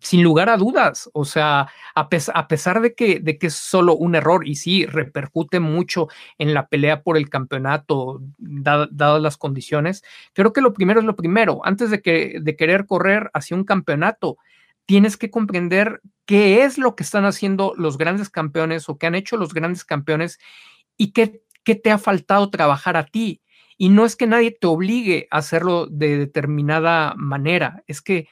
sin 0.04 0.22
lugar 0.22 0.50
a 0.50 0.58
dudas, 0.58 1.08
o 1.14 1.24
sea, 1.24 1.68
a, 1.94 2.08
pesar 2.10 2.82
de 2.82 2.94
que, 2.94 3.22
es 3.40 3.54
solo 3.54 3.96
un 3.96 4.14
error 4.14 4.46
y 4.46 4.56
sí 4.56 4.84
repercute 4.84 5.60
mucho 5.60 6.08
en 6.36 6.52
la 6.52 6.68
pelea 6.68 7.02
por 7.02 7.16
el 7.16 7.30
campeonato, 7.30 8.20
dadas 8.36 9.22
las 9.22 9.38
condiciones, 9.38 10.04
creo 10.34 10.52
que 10.52 10.60
lo 10.60 10.74
primero 10.74 11.00
es 11.00 11.06
lo 11.06 11.16
primero. 11.16 11.62
Antes 11.64 11.90
de, 11.90 12.02
que, 12.02 12.36
de 12.38 12.54
querer 12.54 12.86
correr 12.86 13.30
hacia 13.32 13.56
un 13.56 13.64
campeonato, 13.64 14.36
tienes 14.84 15.16
que 15.16 15.30
comprender 15.30 16.02
qué 16.26 16.64
es 16.64 16.76
lo 16.76 16.96
que 16.96 17.02
están 17.02 17.24
haciendo 17.24 17.72
los 17.74 17.96
grandes 17.96 18.28
campeones 18.28 18.90
o 18.90 18.98
qué 18.98 19.06
han 19.06 19.14
hecho 19.14 19.38
los 19.38 19.54
grandes 19.54 19.86
campeones 19.86 20.38
y 20.98 21.12
qué 21.12 21.40
te 21.64 21.90
ha 21.90 21.96
faltado 21.96 22.50
trabajar 22.50 22.98
a 22.98 23.06
ti. 23.06 23.40
Y 23.78 23.88
no 23.88 24.04
es 24.04 24.16
que 24.16 24.26
nadie 24.26 24.50
te 24.50 24.66
obligue 24.66 25.28
a 25.30 25.38
hacerlo 25.38 25.86
de 25.86 26.18
determinada 26.18 27.14
manera, 27.16 27.82
es 27.86 28.02
que 28.02 28.28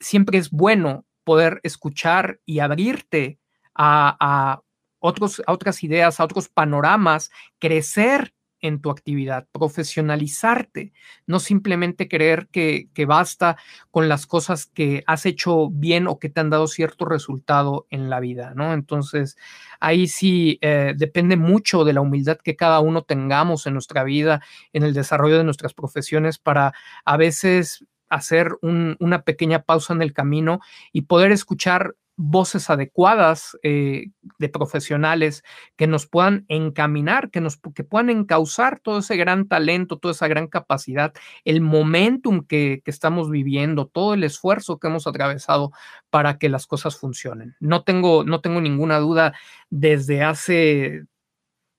siempre 0.00 0.38
es 0.38 0.50
bueno 0.50 1.04
poder 1.30 1.60
escuchar 1.62 2.40
y 2.44 2.58
abrirte 2.58 3.38
a, 3.72 4.62
otros, 4.98 5.40
a 5.46 5.52
otras 5.52 5.84
ideas, 5.84 6.18
a 6.18 6.24
otros 6.24 6.48
panoramas, 6.48 7.30
crecer 7.60 8.34
en 8.60 8.80
tu 8.80 8.90
actividad, 8.90 9.46
profesionalizarte, 9.52 10.92
no 11.28 11.38
simplemente 11.38 12.08
creer 12.08 12.48
que, 12.50 12.88
basta 13.06 13.56
con 13.92 14.08
las 14.08 14.26
cosas 14.26 14.66
que 14.66 15.04
has 15.06 15.24
hecho 15.24 15.70
bien 15.70 16.08
o 16.08 16.18
que 16.18 16.30
te 16.30 16.40
han 16.40 16.50
dado 16.50 16.66
cierto 16.66 17.04
resultado 17.04 17.86
en 17.90 18.10
la 18.10 18.18
vida, 18.18 18.52
¿no? 18.56 18.74
Entonces, 18.74 19.36
ahí 19.78 20.08
sí 20.08 20.58
eh, 20.62 20.94
depende 20.96 21.36
mucho 21.36 21.84
de 21.84 21.92
la 21.92 22.00
humildad 22.00 22.38
que 22.42 22.56
cada 22.56 22.80
uno 22.80 23.02
tengamos 23.02 23.68
en 23.68 23.74
nuestra 23.74 24.02
vida, 24.02 24.42
en 24.72 24.82
el 24.82 24.94
desarrollo 24.94 25.38
de 25.38 25.44
nuestras 25.44 25.74
profesiones, 25.74 26.40
para 26.40 26.74
a 27.04 27.16
veces 27.16 27.86
hacer 28.10 28.56
una 28.62 29.22
pequeña 29.22 29.62
pausa 29.62 29.94
en 29.94 30.02
el 30.02 30.12
camino 30.12 30.60
y 30.92 31.02
poder 31.02 31.32
escuchar 31.32 31.94
voces 32.22 32.68
adecuadas 32.68 33.56
eh, 33.62 34.08
de 34.38 34.48
profesionales 34.50 35.42
que 35.76 35.86
nos 35.86 36.06
puedan 36.06 36.44
encaminar, 36.48 37.30
que 37.30 37.40
nos 37.40 37.58
que 37.74 37.82
puedan 37.82 38.10
encauzar 38.10 38.78
todo 38.80 38.98
ese 38.98 39.16
gran 39.16 39.48
talento, 39.48 39.98
toda 39.98 40.12
esa 40.12 40.28
gran 40.28 40.46
capacidad, 40.46 41.14
el 41.44 41.62
momentum 41.62 42.44
que, 42.46 42.82
que, 42.84 42.90
estamos 42.90 43.30
viviendo, 43.30 43.86
todo 43.86 44.12
el 44.12 44.24
esfuerzo 44.24 44.78
que 44.78 44.88
hemos 44.88 45.06
atravesado 45.06 45.72
para 46.10 46.36
que 46.36 46.50
las 46.50 46.66
cosas 46.66 46.98
funcionen. 46.98 47.56
No 47.58 47.84
tengo, 47.84 48.22
no 48.22 48.42
tengo 48.42 48.60
ninguna 48.60 48.98
duda 48.98 49.32
desde 49.70 50.22
hace 50.22 51.04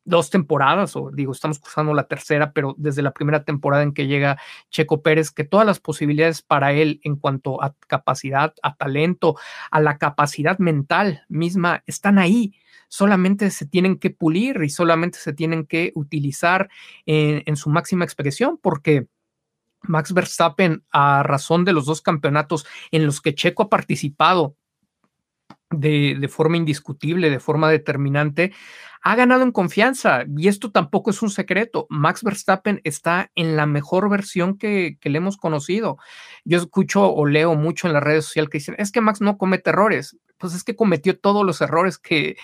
dos 0.04 0.30
temporadas, 0.30 0.96
o 0.96 1.12
digo, 1.12 1.32
estamos 1.32 1.60
cursando 1.60 1.94
la 1.94 2.08
tercera, 2.08 2.54
pero 2.54 2.76
desde 2.78 3.02
la 3.02 3.12
primera 3.12 3.44
temporada 3.44 3.84
en 3.84 3.94
que 3.94 4.08
llega 4.08 4.40
Checo 4.70 5.02
Pérez, 5.02 5.32
que 5.32 5.44
todas 5.44 5.66
las 5.66 5.80
posibilidades 5.80 6.42
para 6.42 6.74
él 6.74 7.00
en 7.04 7.16
cuanto 7.16 7.62
a 7.64 7.76
capacidad, 7.88 8.54
a 8.64 8.76
talento, 8.76 9.36
a 9.70 9.80
la 9.80 9.98
capacidad 9.98 10.58
mental 10.60 11.24
misma, 11.30 11.84
están 11.86 12.18
ahí. 12.18 12.56
Solamente 12.88 13.52
se 13.52 13.66
tienen 13.66 13.98
que 13.98 14.10
pulir 14.10 14.62
y 14.64 14.70
solamente 14.70 15.20
se 15.20 15.34
tienen 15.34 15.66
que 15.66 15.92
utilizar 15.96 16.70
en, 17.06 17.56
su 17.56 17.70
máxima 17.70 18.04
expresión, 18.04 18.60
porque 18.62 19.08
Max 19.84 20.14
Verstappen, 20.14 20.84
a 20.92 21.24
razón 21.24 21.64
de 21.64 21.74
los 21.74 21.86
dos 21.86 22.02
campeonatos 22.02 22.66
en 22.92 23.06
los 23.06 23.22
que 23.22 23.34
Checo 23.34 23.64
ha 23.64 23.70
participado 23.70 24.56
de, 25.70 26.18
de, 26.20 26.28
forma 26.28 26.58
indiscutible, 26.58 27.30
de 27.30 27.40
forma 27.40 27.70
determinante, 27.70 28.52
ha 29.02 29.16
ganado 29.16 29.44
en 29.44 29.52
confianza 29.52 30.26
y 30.38 30.48
esto 30.48 30.72
tampoco 30.72 31.10
es 31.10 31.22
un 31.22 31.32
secreto. 31.32 31.88
Max 31.90 32.24
Verstappen 32.24 32.82
está 32.84 33.32
en 33.36 33.56
la 33.56 33.66
mejor 33.66 34.10
versión 34.10 34.58
que, 34.58 34.98
le 35.02 35.18
hemos 35.18 35.38
conocido. 35.38 35.98
Yo 36.46 36.60
escucho 36.60 37.12
o 37.12 37.26
leo 37.26 37.56
mucho 37.56 37.88
en 37.88 37.94
las 37.94 38.04
redes 38.04 38.26
sociales 38.26 38.50
que 38.50 38.60
dicen, 38.60 38.76
es 38.78 38.92
que 38.92 39.02
Max 39.02 39.20
no 39.22 39.38
comete 39.38 39.72
errores. 39.72 40.18
Pues 40.38 40.54
es 40.54 40.64
que 40.64 40.76
cometió 40.76 41.20
todos 41.20 41.46
los 41.46 41.62
errores 41.62 41.98
que, 41.98 42.36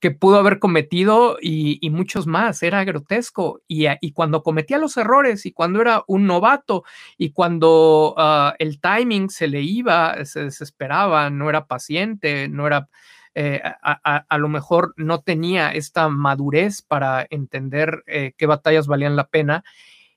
que 0.00 0.12
pudo 0.12 0.38
haber 0.38 0.60
cometido 0.60 1.36
y, 1.40 1.80
muchos 1.90 2.28
más. 2.28 2.62
Era 2.62 2.84
grotesco. 2.84 3.62
Y, 3.66 3.86
y, 4.00 4.12
cuando 4.12 4.44
cometía 4.44 4.78
los 4.78 4.96
errores 4.96 5.46
y 5.46 5.52
cuando 5.52 5.80
era 5.80 6.04
un 6.06 6.26
novato 6.26 6.84
y 7.18 7.32
cuando 7.32 8.14
ah, 8.18 8.54
el 8.60 8.80
timing 8.80 9.30
se 9.30 9.48
le 9.48 9.62
iba, 9.62 10.24
se 10.24 10.44
desesperaba, 10.44 11.30
no 11.30 11.48
era 11.50 11.66
paciente, 11.66 12.48
no 12.48 12.68
era 12.68 12.88
eh, 13.34 13.60
a, 13.62 14.38
lo 14.38 14.48
mejor 14.48 14.94
no 14.96 15.20
tenía 15.20 15.72
esta 15.72 16.08
madurez 16.08 16.82
para 16.82 17.26
entender 17.30 18.04
eh, 18.06 18.32
qué 18.36 18.46
batallas 18.46 18.86
valían 18.86 19.16
la 19.16 19.26
pena, 19.26 19.64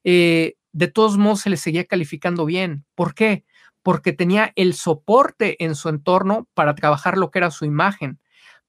eh, 0.04 0.56
de 0.72 0.88
todos 0.88 1.18
modos 1.18 1.42
se 1.42 1.50
le 1.50 1.58
seguía 1.58 1.86
calificando 1.86 2.46
bien. 2.46 2.86
¿Por 2.94 3.16
qué? 3.16 3.44
Porque 3.82 4.14
tenía 4.14 4.54
el 4.56 4.76
soporte 4.76 5.64
en 5.64 5.74
su 5.74 5.90
entorno 5.90 6.48
para 6.54 6.76
trabajar 6.76 7.18
lo 7.18 7.32
que 7.32 7.40
era 7.40 7.50
su 7.50 7.66
imagen, 7.66 8.20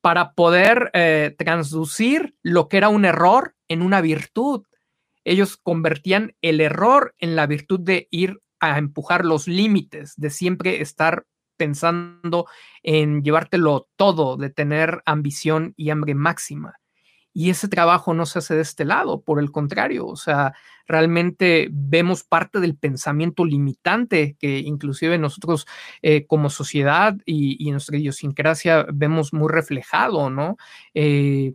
para 0.01 0.33
poder 0.33 0.93
transducir 1.37 2.37
lo 2.43 2.69
que 2.69 2.79
era 2.79 2.89
un 2.89 3.05
error 3.05 3.57
en 3.67 3.83
una 3.83 4.01
virtud. 4.01 4.65
Ellos 5.25 5.57
convertían 5.57 6.35
el 6.41 6.61
error 6.61 7.15
en 7.19 7.37
la 7.37 7.47
virtud 7.47 7.81
de 7.81 8.07
ir 8.11 8.41
a 8.61 8.79
empujar 8.79 9.25
los 9.25 9.49
límites, 9.49 10.15
de 10.17 10.31
siempre 10.31 10.81
estar 10.81 11.27
pensando 11.59 12.47
en 12.83 13.23
llevártelo 13.23 13.89
todo, 13.97 14.39
de 14.39 14.49
tener 14.49 15.03
ambición 15.05 15.75
y 15.77 15.91
hambre 15.91 16.15
máxima. 16.15 16.81
Y 17.35 17.51
ese 17.51 17.69
trabajo 17.69 18.15
no 18.15 18.27
se 18.27 18.41
hace 18.41 18.55
de 18.55 18.63
este 18.63 18.85
lado, 18.85 19.21
por 19.21 19.39
el 19.39 19.53
contrario, 19.53 20.07
o 20.07 20.17
sea, 20.17 20.55
realmente 20.89 21.69
vemos 21.71 22.25
parte 22.25 22.59
del 22.59 22.77
pensamiento 22.77 23.45
limitante 23.45 24.37
que 24.41 24.59
inclusive 24.59 25.19
nosotros 25.19 25.67
eh, 26.03 26.27
como 26.27 26.51
sociedad 26.51 27.17
y, 27.27 27.71
nuestra 27.71 27.99
idiosincrasia 27.99 28.87
vemos 28.93 29.33
muy 29.33 29.53
reflejado, 29.53 30.31
¿no? 30.31 30.57
Eh, 30.95 31.53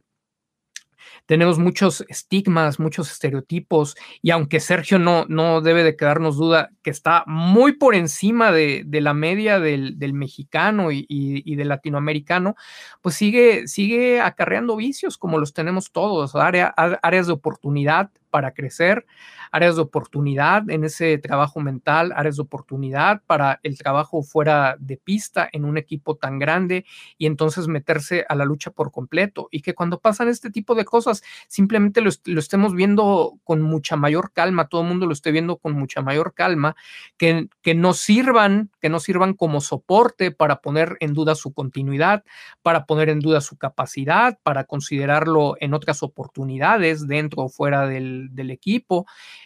tenemos 1.26 1.58
muchos 1.60 2.04
estigmas, 2.10 2.80
muchos 2.80 3.12
estereotipos, 3.12 3.96
y 4.22 4.32
aunque 4.32 4.60
Sergio 4.60 5.00
no, 5.00 5.26
no 5.28 5.62
debe 5.62 5.84
de 5.84 5.96
quedarnos 5.96 6.38
duda 6.38 6.72
que 6.82 6.90
está 6.90 7.24
muy 7.28 7.74
por 7.74 7.96
encima 7.96 8.52
de, 8.52 8.86
la 8.90 9.14
media 9.14 9.60
del, 9.60 9.96
mexicano 10.14 10.92
y, 10.92 11.56
del 11.56 11.68
latinoamericano, 11.70 12.56
pues 13.02 13.16
sigue, 13.16 13.68
sigue 13.68 14.22
acarreando 14.22 14.76
vicios 14.76 15.18
como 15.18 15.40
los 15.40 15.54
tenemos 15.54 15.92
todos, 15.92 16.36
áreas 16.36 17.28
de 17.28 17.34
oportunidad 17.34 18.12
para 18.30 18.54
crecer, 18.54 19.06
áreas 19.54 19.76
de 19.76 19.84
oportunidad 19.84 20.68
en 20.70 20.84
ese 20.84 21.18
trabajo 21.20 21.60
mental, 21.60 22.12
áreas 22.16 22.38
de 22.38 22.42
oportunidad 22.42 23.22
para 23.28 23.60
el 23.62 23.78
trabajo 23.78 24.24
fuera 24.24 24.76
de 24.80 24.98
pista 24.98 25.48
en 25.52 25.64
un 25.64 25.78
equipo 25.78 26.16
tan 26.16 26.40
grande 26.40 26.86
y 27.20 27.28
entonces 27.28 27.68
meterse 27.68 28.26
a 28.28 28.36
la 28.36 28.46
lucha 28.46 28.72
por 28.72 28.92
completo. 28.92 29.48
Y 29.52 29.62
que 29.62 29.76
cuando 29.76 30.00
pasan 30.00 30.28
este 30.28 30.50
tipo 30.50 30.74
de 30.74 30.86
cosas, 30.86 31.24
simplemente 31.48 32.02
lo, 32.02 32.10
estemos 32.10 32.74
viendo 32.74 33.36
con 33.44 33.62
mucha 33.62 33.96
mayor 33.96 34.32
calma, 34.34 34.68
todo 34.68 34.82
el 34.82 34.88
mundo 34.88 35.06
lo 35.06 35.14
esté 35.14 35.32
viendo 35.32 35.58
con 35.58 35.74
mucha 35.74 36.02
mayor 36.02 36.34
calma, 36.34 36.76
que, 37.18 37.48
que 37.62 37.76
no 37.76 37.94
sirvan, 37.94 38.72
que 38.82 38.90
no 38.90 39.00
sirvan 39.00 39.36
como 39.36 39.62
soporte 39.62 40.32
para 40.32 40.62
poner 40.62 40.98
en 41.00 41.14
duda 41.14 41.36
su 41.36 41.54
continuidad, 41.54 42.24
para 42.64 42.86
poner 42.86 43.10
en 43.10 43.20
duda 43.20 43.40
su 43.40 43.56
capacidad, 43.58 44.40
para 44.42 44.64
considerarlo 44.64 45.56
en 45.60 45.76
otras 45.76 46.02
oportunidades 46.02 47.08
dentro 47.08 47.44
o 47.44 47.50
fuera 47.50 47.88
del, 47.88 48.32
equipo. 48.50 49.06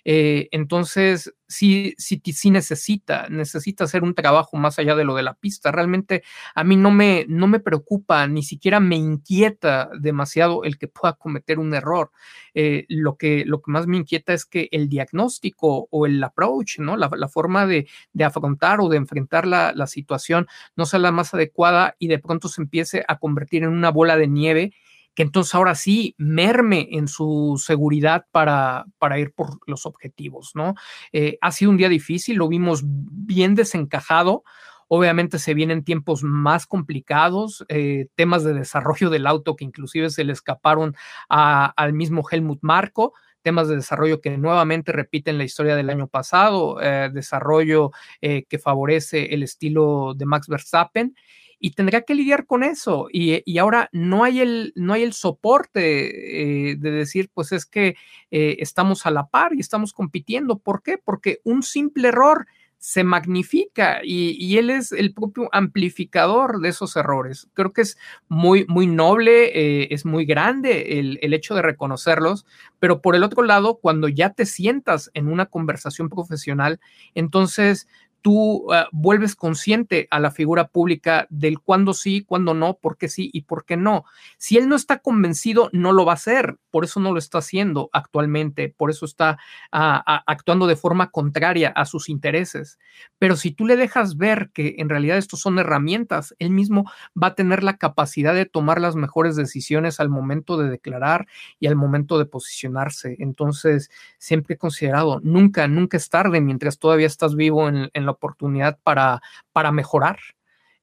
Eh, 0.09 0.47
entonces, 0.51 1.33
sí, 1.49 1.93
sí, 1.97 2.21
sí 2.31 2.49
necesita, 2.49 3.27
necesita 3.29 3.83
hacer 3.83 4.03
un 4.03 4.13
trabajo 4.15 4.55
más 4.55 4.79
allá 4.79 4.95
de 4.95 5.03
lo 5.03 5.15
de 5.15 5.23
la 5.23 5.33
pista. 5.33 5.69
Realmente 5.69 6.23
a 6.55 6.63
mí 6.63 6.77
no 6.77 6.91
me, 6.91 7.25
no 7.27 7.47
me 7.47 7.59
preocupa, 7.59 8.25
ni 8.25 8.41
siquiera 8.41 8.79
me 8.79 8.95
inquieta 8.95 9.89
demasiado 9.99 10.63
el 10.63 10.77
que 10.77 10.87
pueda 10.87 11.11
cometer 11.11 11.59
un 11.59 11.73
error. 11.73 12.11
Eh, 12.53 12.85
lo, 12.87 13.17
que, 13.17 13.43
lo 13.45 13.61
que 13.61 13.69
más 13.69 13.85
me 13.85 13.97
inquieta 13.97 14.33
es 14.33 14.45
que 14.45 14.69
el 14.71 14.87
diagnóstico 14.87 15.89
o 15.91 16.05
el 16.05 16.23
approach, 16.23 16.79
¿no? 16.79 16.95
La, 16.95 17.09
forma 17.27 17.65
de, 17.67 17.85
afrontar 18.23 18.79
o 18.79 18.87
de 18.87 18.95
enfrentar 18.95 19.45
la, 19.45 19.73
la 19.75 19.87
situación 19.87 20.47
no 20.77 20.85
sea 20.85 20.99
la 20.99 21.11
más 21.11 21.33
adecuada 21.33 21.97
y 21.99 22.07
de 22.07 22.19
pronto 22.19 22.47
se 22.47 22.61
empiece 22.61 23.03
a 23.09 23.17
convertir 23.19 23.63
en 23.63 23.71
una 23.71 23.91
bola 23.91 24.15
de 24.15 24.27
nieve 24.27 24.71
que 25.17 25.23
entonces 25.23 25.55
ahora 25.55 25.73
sí 25.73 26.13
merme 26.19 26.89
en 26.91 27.07
su 27.07 27.59
seguridad 27.59 28.27
para, 28.31 28.85
para 28.99 29.17
ir 29.17 29.33
por 29.33 29.57
los 29.65 29.87
objetivos, 29.87 30.51
¿no? 30.53 30.75
Eh, 31.11 31.39
ha 31.41 31.51
sido 31.51 31.71
un 31.71 31.77
día 31.77 31.89
difícil, 31.89 32.37
lo 32.37 32.47
vimos 32.47 32.83
bien 32.85 33.55
desencajado. 33.55 34.43
Obviamente 34.87 35.39
se 35.39 35.55
vienen 35.55 35.83
tiempos 35.83 36.21
más 36.21 36.67
complicados, 36.67 37.65
eh, 37.67 38.09
temas 38.13 38.43
de 38.43 38.53
desarrollo 38.53 39.09
del 39.09 39.25
auto 39.25 39.55
que 39.55 39.65
inclusive 39.65 40.11
se 40.11 40.23
le 40.23 40.33
escaparon 40.33 40.95
al 41.29 41.93
mismo 41.93 42.23
Helmut 42.29 42.59
Marco, 42.61 43.13
temas 43.41 43.69
de 43.69 43.77
desarrollo 43.77 44.21
que 44.21 44.37
nuevamente 44.37 44.91
repiten 44.91 45.39
la 45.39 45.45
historia 45.45 45.75
del 45.75 45.89
año 45.89 46.07
pasado, 46.07 46.79
eh, 46.79 47.09
desarrollo 47.11 47.89
que 48.21 48.59
favorece 48.59 49.33
el 49.33 49.41
estilo 49.41 50.13
de 50.15 50.27
Max 50.27 50.47
Verstappen 50.47 51.15
y 51.59 51.71
tendrá 51.71 52.01
que 52.01 52.15
lidiar 52.15 52.45
con 52.45 52.63
eso. 52.63 53.07
Y, 53.11 53.57
ahora 53.57 53.89
no 53.91 54.23
hay 54.23 54.41
el, 54.41 54.73
no 54.75 54.93
hay 54.93 55.03
el 55.03 55.13
soporte 55.13 56.71
eh, 56.71 56.75
de 56.77 56.91
decir, 56.91 57.29
pues 57.33 57.51
es 57.51 57.65
que 57.65 57.95
eh, 58.31 58.57
estamos 58.59 59.05
a 59.05 59.11
la 59.11 59.27
par 59.27 59.53
y 59.53 59.59
estamos 59.59 59.93
compitiendo. 59.93 60.59
¿Por 60.59 60.83
qué? 60.83 60.97
Porque 60.97 61.39
un 61.43 61.63
simple 61.63 62.09
error 62.09 62.47
se 62.79 63.03
magnifica 63.03 64.01
y, 64.03 64.57
él 64.57 64.69
es 64.69 64.91
el 64.91 65.13
propio 65.13 65.49
amplificador 65.51 66.61
de 66.61 66.69
esos 66.69 66.95
errores. 66.95 67.49
Creo 67.53 67.73
que 67.73 67.81
es 67.81 67.97
muy, 68.29 68.65
muy 68.67 68.85
noble, 68.85 69.47
eh, 69.47 69.87
es 69.91 70.05
muy 70.05 70.25
grande 70.25 70.99
el, 70.99 71.19
el, 71.21 71.33
hecho 71.33 71.55
de 71.55 71.63
reconocerlos, 71.63 72.45
pero 72.79 73.01
por 73.01 73.15
el 73.15 73.23
otro 73.23 73.43
lado, 73.43 73.79
cuando 73.81 74.07
ya 74.07 74.31
te 74.31 74.45
sientas 74.45 75.09
en 75.15 75.27
una 75.27 75.47
conversación 75.47 76.09
profesional, 76.09 76.79
entonces 77.15 77.87
tú 78.21 78.73
ah, 78.73 78.87
vuelves 78.91 79.35
consciente 79.35 80.07
a 80.11 80.19
la 80.19 80.31
figura 80.31 80.67
pública 80.67 81.27
del 81.29 81.59
cuándo 81.59 81.93
sí, 81.93 82.23
cuándo 82.23 82.53
no, 82.53 82.77
por 82.77 82.97
qué 82.97 83.07
sí 83.09 83.29
y 83.33 83.41
por 83.41 83.65
qué 83.65 83.77
no. 83.77 84.05
Si 84.37 84.57
él 84.57 84.67
no 84.67 84.75
está 84.75 84.99
convencido, 84.99 85.69
no 85.73 85.93
lo 85.93 86.05
va 86.05 86.13
a 86.13 86.15
hacer, 86.15 86.57
por 86.71 86.83
eso 86.83 86.99
no 86.99 87.11
lo 87.11 87.19
está 87.19 87.39
haciendo 87.39 87.89
actualmente, 87.93 88.73
por 88.75 88.89
eso 88.89 89.05
está 89.05 89.37
ah, 89.71 90.23
actuando 90.25 90.67
de 90.67 90.75
forma 90.75 91.11
contraria 91.11 91.69
a 91.69 91.85
sus 91.85 92.09
intereses. 92.09 92.79
Pero 93.19 93.35
si 93.35 93.51
tú 93.51 93.65
le 93.65 93.75
dejas 93.75 94.17
ver 94.17 94.49
que 94.53 94.75
en 94.77 94.89
realidad 94.89 95.17
estos 95.17 95.39
son 95.39 95.59
herramientas, 95.59 96.35
él 96.39 96.51
mismo 96.51 96.89
va 97.21 97.27
a 97.27 97.35
tener 97.35 97.63
la 97.63 97.77
capacidad 97.77 98.33
de 98.33 98.45
tomar 98.45 98.81
las 98.81 98.95
mejores 98.95 99.35
decisiones 99.35 99.99
al 99.99 100.09
momento 100.09 100.57
de 100.57 100.69
declarar 100.69 101.27
y 101.59 101.67
al 101.67 101.75
momento 101.75 102.17
de 102.17 102.25
posicionarse. 102.25 103.15
Entonces, 103.19 103.89
siempre 104.17 104.55
he 104.55 104.57
considerado, 104.57 105.19
nunca, 105.23 105.67
nunca 105.67 105.97
es 105.97 106.09
tarde 106.09 106.41
mientras 106.41 106.79
todavía 106.79 107.07
estás 107.07 107.35
vivo 107.35 107.67
en, 107.69 107.89
en 107.93 108.05
la 108.07 108.13
oportunidad 108.13 108.79
para, 108.83 109.21
para 109.51 109.71
mejorar. 109.71 110.17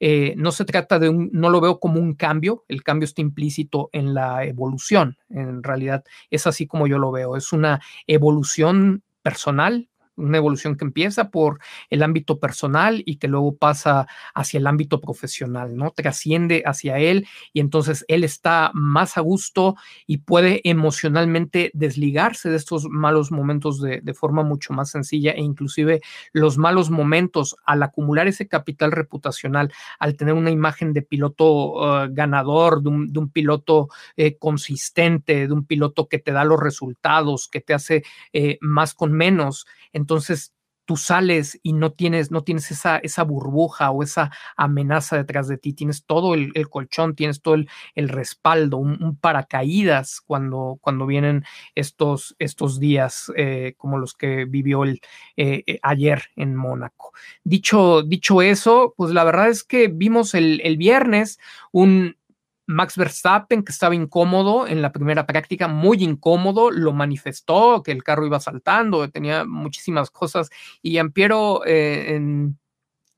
Eh, 0.01 0.35
no 0.37 0.53
se 0.53 0.65
trata 0.65 0.99
de 0.99 1.09
un, 1.09 1.31
no 1.33 1.51
lo 1.51 1.61
veo 1.61 1.81
como 1.81 2.01
un 2.01 2.15
cambio, 2.15 2.65
el 2.69 2.83
cambio 2.83 3.05
está 3.05 3.23
implícito 3.23 3.91
en 3.93 4.13
la 4.13 4.45
evolución, 4.45 5.17
en 5.31 5.63
realidad 5.63 6.05
es 6.31 6.47
así 6.47 6.67
como 6.67 6.87
yo 6.87 6.99
lo 6.99 7.11
veo, 7.13 7.37
es 7.37 7.53
una 7.53 7.81
evolución 8.07 9.03
personal, 9.23 9.89
una 10.17 10.39
evolución 10.39 10.77
que 10.77 10.85
empieza 10.85 11.31
por 11.31 11.61
el 11.91 12.03
ámbito 12.03 12.39
personal 12.39 13.03
y 13.07 13.17
que 13.17 13.29
luego 13.29 13.57
pasa 13.57 14.07
hacia 14.35 14.59
el 14.59 14.67
ámbito 14.67 15.01
profesional, 15.01 15.77
¿no? 15.77 15.91
Trasciende 15.91 16.63
hacia 16.67 16.99
él 16.99 17.27
y 17.53 17.61
entonces 17.61 18.05
él 18.09 18.25
está 18.25 18.71
más 18.75 19.17
a 19.17 19.21
gusto 19.21 19.77
y 20.07 20.19
puede 20.19 20.61
emocionalmente 20.65 21.71
desligarse 21.75 22.51
de 22.51 22.57
estos 22.57 22.87
malos 22.89 23.31
momentos 23.31 23.81
de, 23.81 24.15
forma 24.15 24.45
mucho 24.45 24.73
más 24.73 24.91
sencilla 24.91 25.33
e 25.33 25.41
inclusive 25.41 26.01
los 26.33 26.57
malos 26.57 26.91
momentos 26.91 27.57
al 27.65 27.83
acumular 27.83 28.29
ese 28.29 28.47
capital 28.47 28.93
reputacional, 28.93 29.73
al 29.99 30.17
tener 30.17 30.35
una 30.35 30.53
imagen 30.53 30.93
de 30.93 31.03
piloto 31.03 31.45
uh, 31.45 32.09
ganador, 32.11 32.83
de 32.83 32.89
un, 32.91 33.31
piloto 33.31 33.89
eh, 34.17 34.37
consistente, 34.39 35.49
de 35.49 35.53
un 35.53 35.67
piloto 35.67 36.09
que 36.09 36.19
te 36.19 36.33
da 36.33 36.45
los 36.45 36.61
resultados, 36.61 37.49
que 37.49 37.61
te 37.61 37.75
hace 37.75 38.05
eh, 38.33 38.59
más 38.61 38.95
con 38.95 39.13
menos 39.13 39.67
entonces 39.95 40.53
tú 40.85 40.97
sales 40.97 41.59
y 41.63 41.73
no 41.73 41.93
tienes, 41.93 42.31
no 42.31 42.43
tienes 42.43 42.71
esa, 42.71 42.99
esa 42.99 43.23
burbuja 43.23 43.91
o 43.91 44.03
esa 44.03 44.31
amenaza 44.57 45.17
detrás 45.17 45.49
de 45.49 45.59
ti, 45.59 45.73
tienes 45.73 46.05
todo 46.05 46.35
el, 46.35 46.53
colchón, 46.69 47.15
tienes 47.15 47.41
todo 47.41 47.55
el, 47.55 48.09
respaldo, 48.09 48.77
un, 48.79 49.17
paracaídas 49.21 50.21
cuando, 50.21 50.79
cuando 50.81 51.07
vienen 51.07 51.45
estos, 51.75 52.37
estos 52.39 52.79
días 52.79 53.33
eh, 53.37 53.75
como 53.77 53.99
los 53.99 54.15
que 54.15 54.45
vivió 54.45 54.85
el, 54.85 55.01
eh, 55.37 55.63
eh, 55.67 55.79
ayer 55.83 56.25
en 56.37 56.55
Mónaco. 56.55 57.13
Dicho, 57.45 58.03
dicho 58.03 58.43
eso, 58.43 58.95
pues 58.97 59.13
la 59.13 59.25
verdad 59.25 59.49
es 59.49 59.65
que 59.65 59.89
vimos 59.89 60.35
el, 60.35 60.61
el 60.63 60.77
viernes 60.77 61.39
un, 61.73 62.17
Max 62.67 62.97
Verstappen, 62.97 63.63
que 63.63 63.73
estaba 63.73 63.95
incómodo 63.95 64.67
en 64.67 64.83
la 64.83 64.93
primera 64.93 65.27
práctica, 65.27 65.69
muy 65.69 66.03
incómodo, 66.03 66.71
lo 66.71 66.93
manifestó, 66.93 67.83
que 67.83 67.93
el 67.93 68.03
carro 68.03 68.27
iba 68.27 68.41
saltando, 68.41 69.09
tenía 69.11 69.45
muchísimas 69.45 70.11
cosas, 70.11 70.51
y 70.83 70.99
Ampiero 70.99 71.65
eh, 71.67 72.15
en 72.15 72.59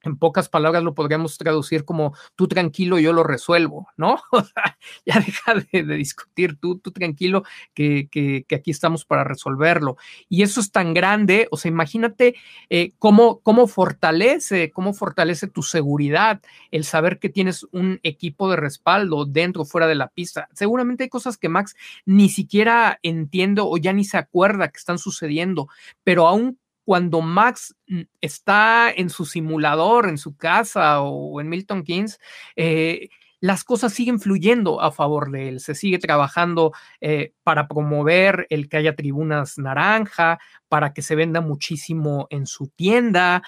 en 0.06 0.16
pocas 0.16 0.48
palabras 0.48 0.82
lo 0.82 0.94
podríamos 0.94 1.36
traducir 1.38 1.84
como 1.84 2.14
tú 2.34 2.48
tranquilo, 2.48 2.98
yo 2.98 3.12
lo 3.12 3.22
resuelvo, 3.22 3.88
¿no? 3.96 4.20
ya 5.06 5.20
deja 5.20 5.54
de, 5.72 5.96
discutir, 5.96 6.58
tú, 6.58 6.78
tú 6.78 6.92
tranquilo, 6.92 7.42
que, 7.74 8.08
que, 8.10 8.44
aquí 8.54 8.70
estamos 8.70 9.04
para 9.04 9.24
resolverlo. 9.24 9.96
Y 10.28 10.42
eso 10.42 10.60
es 10.60 10.70
tan 10.72 10.94
grande, 10.94 11.48
o 11.50 11.56
sea, 11.56 11.70
imagínate 11.70 12.36
eh, 12.70 12.92
cómo, 12.98 13.40
cómo 13.40 13.66
fortalece, 13.66 14.70
cómo 14.70 14.94
fortalece 14.94 15.46
tu 15.46 15.62
seguridad 15.62 16.40
el 16.70 16.84
saber 16.84 17.18
que 17.18 17.28
tienes 17.28 17.66
un 17.72 18.00
equipo 18.02 18.50
de 18.50 18.56
respaldo 18.56 19.24
dentro 19.26 19.62
o 19.62 19.66
fuera 19.66 19.86
de 19.86 19.94
la 19.94 20.08
pista. 20.08 20.48
Seguramente 20.52 21.04
hay 21.04 21.10
cosas 21.10 21.36
que 21.36 21.48
Max 21.48 21.74
ni 22.04 22.28
siquiera 22.28 22.98
entiende 23.02 23.62
o 23.64 23.76
ya 23.76 23.92
ni 23.92 24.04
se 24.04 24.16
acuerda 24.16 24.68
que 24.68 24.78
están 24.78 24.98
sucediendo, 24.98 25.68
pero 26.04 26.26
aún 26.26 26.58
cuando 26.86 27.20
Max 27.20 27.74
mm, 27.88 28.02
está 28.20 28.90
en 28.90 29.10
su 29.10 29.26
simulador, 29.26 30.08
en 30.08 30.18
su 30.18 30.36
casa 30.36 31.02
o 31.02 31.40
en 31.40 31.48
Milton 31.48 31.82
Keynes, 31.82 32.20
eh, 32.54 33.10
las 33.40 33.64
cosas 33.64 33.92
siguen 33.92 34.20
fluyendo 34.20 34.80
a 34.80 34.92
favor 34.92 35.32
de 35.32 35.48
él. 35.48 35.60
Se 35.60 35.74
sigue 35.74 35.98
trabajando 35.98 36.72
eh, 37.00 37.34
para 37.46 37.68
promover 37.68 38.48
el 38.50 38.68
que 38.68 38.76
haya 38.76 38.96
tribunas 38.96 39.56
naranja, 39.56 40.40
para 40.68 40.92
que 40.92 41.00
se 41.00 41.14
venda 41.14 41.40
muchísimo 41.40 42.26
en 42.28 42.44
su 42.44 42.70
tienda. 42.70 43.40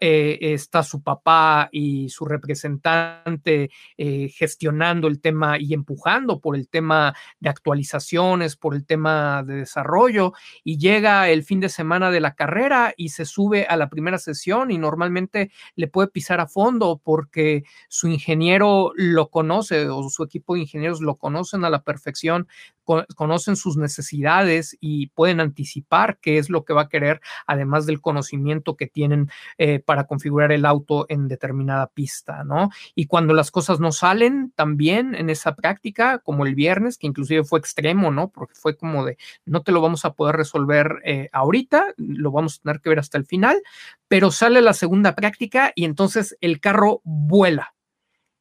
Eh, 0.00 0.38
está 0.40 0.82
su 0.82 1.04
papá 1.04 1.68
y 1.70 2.08
su 2.08 2.24
representante 2.24 3.70
eh, 3.96 4.28
gestionando 4.28 5.06
el 5.06 5.20
tema 5.20 5.56
y 5.56 5.72
empujando 5.72 6.40
por 6.40 6.56
el 6.56 6.68
tema 6.68 7.14
de 7.38 7.48
actualizaciones, 7.48 8.56
por 8.56 8.74
el 8.74 8.84
tema 8.86 9.44
de 9.44 9.54
desarrollo. 9.54 10.32
Y 10.64 10.78
llega 10.78 11.28
el 11.28 11.44
fin 11.44 11.60
de 11.60 11.68
semana 11.68 12.10
de 12.10 12.20
la 12.20 12.34
carrera 12.34 12.92
y 12.96 13.10
se 13.10 13.24
sube 13.24 13.66
a 13.66 13.76
la 13.76 13.88
primera 13.88 14.18
sesión 14.18 14.72
y 14.72 14.78
normalmente 14.78 15.52
le 15.76 15.86
puede 15.86 16.08
pisar 16.08 16.40
a 16.40 16.48
fondo 16.48 17.00
porque 17.04 17.62
su 17.88 18.08
ingeniero 18.08 18.90
lo 18.96 19.30
conoce 19.30 19.88
o 19.88 20.08
su 20.08 20.24
equipo 20.24 20.54
de 20.54 20.62
ingenieros 20.62 21.00
lo 21.00 21.18
conocen 21.18 21.64
a 21.64 21.70
la 21.70 21.84
perfección 21.84 22.48
conocen 22.84 23.56
sus 23.56 23.76
necesidades 23.76 24.76
y 24.80 25.08
pueden 25.08 25.40
anticipar 25.40 26.18
qué 26.20 26.38
es 26.38 26.50
lo 26.50 26.64
que 26.64 26.72
va 26.72 26.82
a 26.82 26.88
querer, 26.88 27.20
además 27.46 27.86
del 27.86 28.00
conocimiento 28.00 28.76
que 28.76 28.86
tienen 28.86 29.30
eh, 29.58 29.80
para 29.80 30.04
configurar 30.04 30.52
el 30.52 30.66
auto 30.66 31.06
en 31.08 31.28
determinada 31.28 31.88
pista, 31.88 32.44
¿no? 32.44 32.70
Y 32.94 33.06
cuando 33.06 33.34
las 33.34 33.50
cosas 33.50 33.80
no 33.80 33.92
salen 33.92 34.52
también 34.54 35.14
en 35.14 35.30
esa 35.30 35.54
práctica, 35.54 36.18
como 36.18 36.46
el 36.46 36.54
viernes, 36.54 36.98
que 36.98 37.06
inclusive 37.06 37.44
fue 37.44 37.58
extremo, 37.58 38.10
¿no? 38.10 38.28
Porque 38.28 38.54
fue 38.54 38.76
como 38.76 39.04
de, 39.04 39.16
no 39.44 39.62
te 39.62 39.72
lo 39.72 39.80
vamos 39.80 40.04
a 40.04 40.14
poder 40.14 40.36
resolver 40.36 41.00
eh, 41.04 41.28
ahorita, 41.32 41.94
lo 41.96 42.30
vamos 42.30 42.58
a 42.58 42.62
tener 42.62 42.80
que 42.80 42.88
ver 42.90 42.98
hasta 42.98 43.18
el 43.18 43.26
final, 43.26 43.62
pero 44.08 44.30
sale 44.30 44.60
la 44.62 44.74
segunda 44.74 45.14
práctica 45.14 45.72
y 45.74 45.84
entonces 45.84 46.36
el 46.40 46.60
carro 46.60 47.00
vuela. 47.04 47.73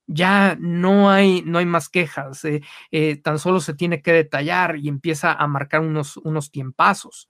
Ya 0.08 0.58
no 0.60 1.10
hay, 1.10 1.44
no 1.46 1.60
hay 1.60 1.66
más 1.66 1.89
quejas, 1.89 2.44
eh, 2.46 2.62
eh, 2.92 3.16
tan 3.18 3.39
solo 3.39 3.60
se 3.62 3.74
tiene 3.74 4.02
que 4.02 4.12
detallar 4.12 4.76
y 4.78 4.89
empieza 4.89 5.32
a 5.32 5.48
marcar 5.48 5.82
unos, 5.82 6.18
unos 6.18 6.52
tiempazos. 6.52 7.30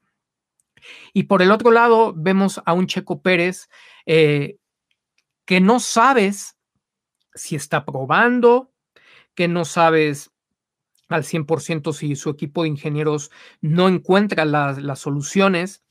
Y 1.14 1.24
por 1.24 1.42
el 1.42 1.52
otro 1.52 1.72
lado, 1.72 2.14
vemos 2.16 2.62
a 2.66 2.74
un 2.74 2.88
Checo 2.88 3.22
Pérez 3.22 3.70
eh, 4.06 4.58
que 5.46 5.62
no 5.62 5.80
sabes 5.80 6.58
si 7.36 7.56
está 7.56 7.86
probando, 7.86 8.72
que 9.36 9.48
no 9.48 9.66
sabes 9.66 10.32
al 11.10 11.24
100% 11.24 11.94
si 11.94 12.16
su 12.16 12.30
equipo 12.30 12.64
de 12.64 12.70
ingenieros 12.70 13.32
no 13.62 13.88
encuentra 13.88 14.46
las, 14.46 14.82
las 14.82 15.00
soluciones 15.00 15.83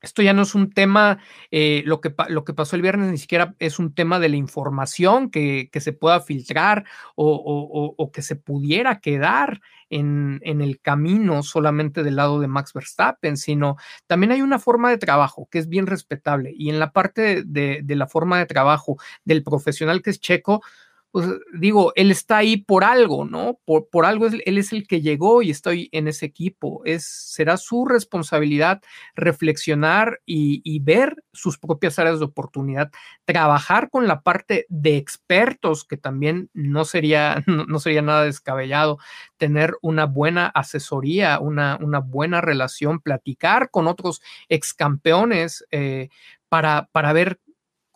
esto 0.00 0.22
ya 0.22 0.32
no 0.32 0.42
es 0.42 0.54
un 0.54 0.70
tema, 0.70 1.18
eh, 1.50 1.82
lo, 1.84 2.00
que, 2.00 2.14
lo 2.28 2.44
que 2.44 2.54
pasó 2.54 2.76
el 2.76 2.82
viernes 2.82 3.10
ni 3.10 3.18
siquiera 3.18 3.54
es 3.58 3.78
un 3.78 3.94
tema 3.94 4.20
de 4.20 4.28
la 4.28 4.36
información 4.36 5.30
que, 5.30 5.70
se 5.78 5.92
pueda 5.92 6.20
filtrar 6.20 6.84
o, 7.14 8.10
que 8.12 8.22
se 8.22 8.36
pudiera 8.36 9.00
quedar 9.00 9.60
en, 9.90 10.40
el 10.42 10.80
camino 10.80 11.42
solamente 11.42 12.02
del 12.02 12.16
lado 12.16 12.40
de 12.40 12.48
Max 12.48 12.72
Verstappen, 12.72 13.36
sino 13.36 13.76
también 14.06 14.32
hay 14.32 14.42
una 14.42 14.58
forma 14.58 14.90
de 14.90 14.98
trabajo 14.98 15.48
que 15.50 15.58
es 15.58 15.68
bien 15.68 15.86
respetable 15.86 16.52
y 16.56 16.70
en 16.70 16.78
la 16.78 16.92
parte 16.92 17.42
de, 17.44 17.80
de 17.82 17.96
la 17.96 18.06
forma 18.06 18.38
de 18.38 18.46
trabajo 18.46 18.96
del 19.24 19.42
profesional 19.42 20.02
que 20.02 20.10
es 20.10 20.20
checo, 20.20 20.62
pues 21.10 21.26
digo, 21.54 21.92
él 21.96 22.10
está 22.10 22.36
ahí 22.38 22.58
por 22.58 22.84
algo, 22.84 23.24
¿no? 23.24 23.58
Por, 23.64 23.88
por 23.88 24.04
algo 24.04 24.26
él 24.26 24.58
es 24.58 24.72
el 24.72 24.86
que 24.86 25.00
llegó 25.00 25.40
y 25.42 25.50
estoy 25.50 25.88
en 25.92 26.06
ese 26.06 26.26
equipo. 26.26 26.82
Es, 26.84 27.06
será 27.06 27.56
su 27.56 27.86
responsabilidad 27.86 28.82
reflexionar 29.14 30.20
y, 30.26 30.78
ver 30.80 31.16
sus 31.32 31.58
propias 31.58 31.98
áreas 31.98 32.18
de 32.18 32.26
oportunidad, 32.26 32.90
trabajar 33.24 33.90
con 33.90 34.06
la 34.06 34.22
parte 34.22 34.66
de 34.68 34.96
expertos, 34.96 35.84
que 35.84 35.96
también 35.96 36.50
no 36.54 36.84
sería, 36.84 37.42
no, 37.46 37.78
sería 37.80 38.02
nada 38.02 38.24
descabellado, 38.24 38.98
tener 39.38 39.76
una 39.82 40.06
buena 40.06 40.46
asesoría, 40.46 41.40
una, 41.40 41.78
una 41.80 42.00
buena 42.00 42.40
relación, 42.40 43.00
platicar 43.00 43.70
con 43.70 43.86
otros 43.86 44.20
ex 44.48 44.74
campeones 44.74 45.64
eh, 45.70 46.10
para, 46.48 46.88
para 46.92 47.12
ver 47.12 47.40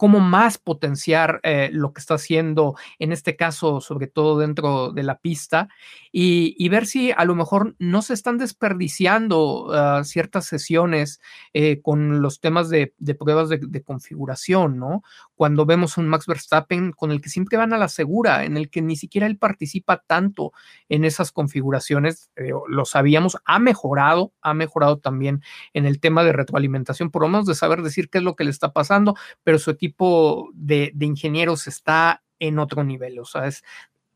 cómo 0.03 0.19
más 0.19 0.59
potenciar 0.59 1.39
eh, 1.45 1.71
lo 1.73 1.93
que 1.93 2.01
está 2.01 2.15
haciendo, 2.15 2.75
en 2.99 3.13
este 3.13 3.37
caso, 3.37 3.81
sobre 3.81 4.09
todo 4.09 4.37
dentro 4.37 4.91
de 4.91 5.05
la 5.05 5.21
pista, 5.21 5.69
y, 6.11 6.69
ver 6.71 6.87
si 6.87 7.13
a 7.13 7.25
lo 7.25 7.37
mejor 7.37 7.77
no 7.79 8.03
se 8.03 8.13
están 8.13 8.37
desperdiciando 8.37 9.69
ah, 9.73 10.03
ciertas 10.03 10.47
sesiones 10.47 11.21
eh, 11.55 11.81
con 11.83 12.21
los 12.21 12.41
temas 12.41 12.69
de, 12.69 12.93
pruebas 13.17 13.49
de, 13.49 13.83
configuración, 13.85 14.77
¿no? 14.77 15.03
Cuando 15.37 15.67
vemos 15.67 15.97
un 15.97 16.09
Max 16.09 16.27
Verstappen 16.27 16.91
con 16.91 17.13
el 17.13 17.21
que 17.21 17.29
siempre 17.29 17.57
van 17.57 17.73
a 17.73 17.79
la 17.79 17.89
segura, 17.89 18.45
en 18.45 18.57
el 18.57 18.71
que 18.71 18.83
ni 18.83 18.97
siquiera 18.97 19.29
él 19.29 19.39
participa 19.39 20.03
tanto 20.05 20.53
en 20.89 21.05
esas 21.05 21.31
configuraciones, 21.31 22.31
lo 22.69 22.85
sabíamos, 22.87 23.37
ha 23.45 23.61
mejorado, 23.61 24.33
ha 24.43 24.53
mejorado 24.53 24.99
también 24.99 25.43
en 25.75 25.87
el 25.87 26.01
tema 26.01 26.25
de 26.25 26.33
retroalimentación, 26.33 27.11
por 27.11 27.23
lo 27.23 27.29
menos 27.29 27.47
de 27.47 27.55
saber 27.55 27.83
decir 27.83 28.11
qué 28.11 28.19
es 28.19 28.25
lo 28.25 28.35
que 28.35 28.45
le 28.45 28.51
está 28.51 28.73
pasando, 28.73 29.15
pero 29.45 29.59
su 29.59 29.71
equipo 29.71 29.92
de, 30.55 30.93
ingenieros 31.01 31.67
está 31.67 32.23
en 32.39 32.59
otro 32.59 32.85
nivel, 32.85 33.19
o 33.19 33.25
sea, 33.25 33.47
es 33.47 33.63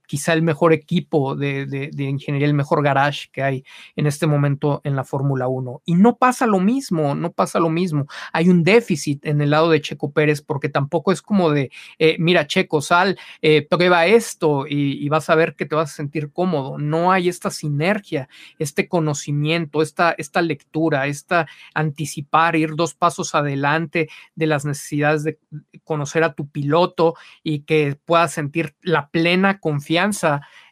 quizá 0.07 0.33
el 0.33 0.43
mejor 0.43 0.73
equipo 0.73 1.35
de, 1.35 1.91
ingeniería, 1.99 2.47
el 2.47 2.55
mejor 2.55 2.83
garage 2.83 3.29
que 3.33 3.43
hay 3.43 3.65
en 3.97 4.07
este 4.07 4.27
momento 4.27 4.81
en 4.85 4.97
la 4.97 5.05
Fórmula 5.05 5.49
1. 5.49 5.83
Y 5.85 5.95
no 5.95 6.17
pasa 6.17 6.47
lo 6.47 6.61
mismo, 6.61 7.15
no 7.15 7.33
pasa 7.33 7.59
lo 7.59 7.69
mismo. 7.69 8.07
Hay 8.33 8.49
un 8.49 8.63
déficit 8.63 9.27
en 9.27 9.41
el 9.41 9.51
lado 9.51 9.71
de 9.71 9.81
Checo 9.81 10.13
Pérez 10.13 10.43
porque 10.43 10.69
tampoco 10.69 11.13
es 11.13 11.23
como 11.23 11.51
de, 11.51 11.71
eh, 11.99 12.17
mira, 12.19 12.47
Checo, 12.47 12.81
sal, 12.81 13.19
eh, 13.43 13.67
prueba 13.69 14.07
esto 14.07 14.67
y, 14.69 15.07
vas 15.09 15.31
a 15.31 15.37
ver 15.37 15.55
que 15.55 15.67
te 15.67 15.77
vas 15.77 15.93
a 15.93 15.97
sentir 15.97 16.33
cómodo. 16.33 16.79
No 16.79 17.13
hay 17.13 17.29
esta 17.29 17.51
sinergia, 17.51 18.29
este 18.59 18.89
conocimiento, 18.89 19.81
esta, 19.81 20.15
esta 20.19 20.43
lectura, 20.43 21.07
esta 21.07 21.47
anticipar, 21.75 22.57
ir 22.57 22.75
dos 22.75 22.95
pasos 22.95 23.35
adelante 23.35 24.09
de 24.35 24.47
las 24.47 24.65
necesidades 24.65 25.23
de 25.23 25.39
conocer 25.85 26.25
a 26.25 26.35
tu 26.35 26.49
piloto 26.49 27.15
y 27.43 27.61
que 27.61 27.97
puedas 28.05 28.33
sentir 28.33 28.75
la 28.83 29.09
plena 29.09 29.59
confianza 29.61 29.96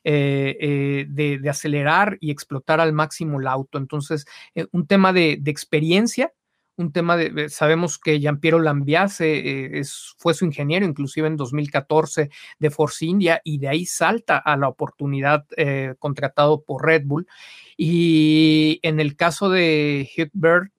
eh, 0.06 0.56
eh, 0.60 1.06
de, 1.08 1.48
acelerar 1.48 2.18
y 2.20 2.30
explotar 2.30 2.78
al 2.80 2.92
máximo 2.92 3.40
el 3.40 3.46
auto. 3.46 3.78
Entonces, 3.78 4.26
eh, 4.54 4.66
un 4.72 4.86
tema 4.86 5.14
de, 5.14 5.40
experiencia, 5.46 6.32
un 6.76 6.92
tema 6.92 7.16
de, 7.16 7.48
sabemos 7.48 7.98
que 7.98 8.18
Giampiero 8.18 8.58
Lambiase 8.58 9.80
fue 10.18 10.34
su 10.34 10.44
ingeniero 10.44 10.84
inclusive 10.84 11.28
en 11.28 11.36
2014 11.36 12.30
de 12.58 12.70
Force 12.70 13.06
India 13.06 13.40
y 13.44 13.58
de 13.58 13.68
ahí 13.68 13.86
salta 13.86 14.38
a 14.38 14.56
la 14.56 14.68
oportunidad 14.68 15.46
contratado 15.98 16.62
por 16.62 16.84
Red 16.84 17.04
Bull. 17.06 17.26
Y 17.76 18.80
en 18.82 19.00
el 19.00 19.16
caso 19.16 19.48
de 19.48 20.10
Hugh 20.18 20.30
Bird, 20.32 20.70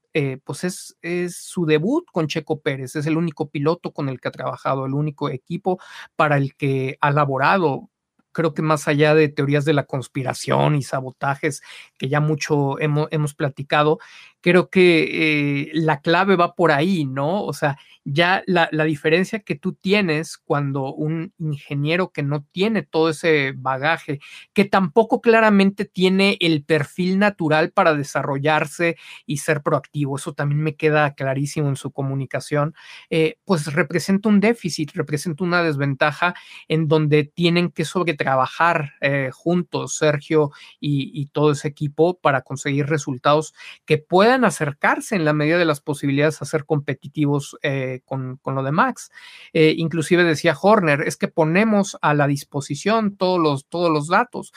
pues 0.43 0.65
es, 0.65 0.97
es, 1.01 1.37
su 1.37 1.65
debut 1.65 2.05
con 2.11 2.27
Checo 2.27 2.59
Pérez, 2.59 2.95
es 2.95 3.05
el 3.05 3.17
único 3.17 3.49
piloto 3.49 3.91
con 3.91 4.09
el 4.09 4.19
que 4.19 4.27
ha 4.27 4.31
trabajado, 4.31 4.85
el 4.85 4.93
único 4.93 5.29
equipo 5.29 5.79
para 6.15 6.37
el 6.37 6.55
que 6.55 6.97
ha 6.99 7.11
laborado 7.11 7.89
creo 8.35 8.53
que 8.53 8.61
más 8.61 8.87
allá 8.87 9.15
de 9.15 9.29
teorías 9.29 9.63
de 9.63 9.73
la 9.73 9.85
conspiración 9.85 10.75
y 10.75 10.83
sabotajes 10.83 11.61
que 11.97 12.09
ya 12.09 12.19
mucho 12.19 12.77
hemos, 12.79 13.07
hemos 13.11 13.33
platicado, 13.33 13.97
creo 14.41 14.69
que 14.69 15.61
eh, 15.63 15.71
la 15.73 16.01
clave 16.01 16.35
va 16.35 16.53
por 16.53 16.71
ahí, 16.73 17.05
¿no? 17.05 17.43
O 17.43 17.53
sea, 17.53 17.79
ya 18.05 18.43
la, 18.45 18.69
diferencia 18.85 19.39
que 19.39 19.55
tú 19.55 19.73
tienes 19.73 20.37
cuando 20.37 20.93
un 20.93 21.33
ingeniero 21.39 22.11
que 22.11 22.21
no 22.21 22.45
tiene 22.51 22.83
todo 22.83 23.09
ese 23.09 23.53
bagaje, 23.57 24.19
que 24.53 24.65
tampoco 24.65 25.21
claramente 25.21 25.85
tiene 25.85 26.37
el 26.39 26.63
perfil 26.63 27.17
natural 27.17 27.71
para 27.71 27.95
desarrollarse 27.95 28.95
y 29.25 29.37
ser 29.37 29.63
proactivo, 29.63 30.17
eso 30.17 30.33
también 30.33 30.61
me 30.61 30.75
queda 30.75 31.15
clarísimo 31.15 31.67
en 31.67 31.75
su 31.77 31.91
comunicación, 31.91 32.75
eh, 33.09 33.37
pues 33.43 33.73
representa 33.73 34.29
un 34.29 34.39
déficit, 34.39 34.91
representa 34.93 35.43
una 35.43 35.63
desventaja 35.63 36.35
en 36.67 36.87
donde 36.87 37.23
tienen 37.23 37.71
que 37.71 37.85
sobretrabajar 37.85 38.93
eh, 39.01 39.31
juntos 39.33 39.97
Sergio 39.97 40.51
y, 40.79 41.11
y 41.19 41.25
todo 41.27 41.51
ese 41.51 41.67
equipo 41.67 42.19
para 42.19 42.41
conseguir 42.43 42.85
resultados 42.85 43.55
que 43.85 43.97
puedan 43.97 44.45
acercarse 44.45 45.15
en 45.15 45.25
la 45.25 45.33
medida 45.33 45.57
de 45.57 45.65
las 45.65 45.81
posibilidades 45.81 46.41
a 46.41 46.45
ser 46.45 46.65
competitivos 46.65 47.57
eh, 47.63 47.94
con, 48.01 48.39
lo 48.45 48.63
de 48.63 48.71
Max. 48.71 49.11
Eh, 49.53 49.73
inclusive 49.77 50.23
decía 50.23 50.57
Horner, 50.59 51.01
es 51.01 51.17
que 51.17 51.27
ponemos 51.27 51.97
a 52.01 52.13
la 52.13 52.27
disposición 52.27 53.15
todos 53.17 53.39
los, 53.39 53.65
todos 53.67 53.91
los 53.91 54.07
datos. 54.07 54.53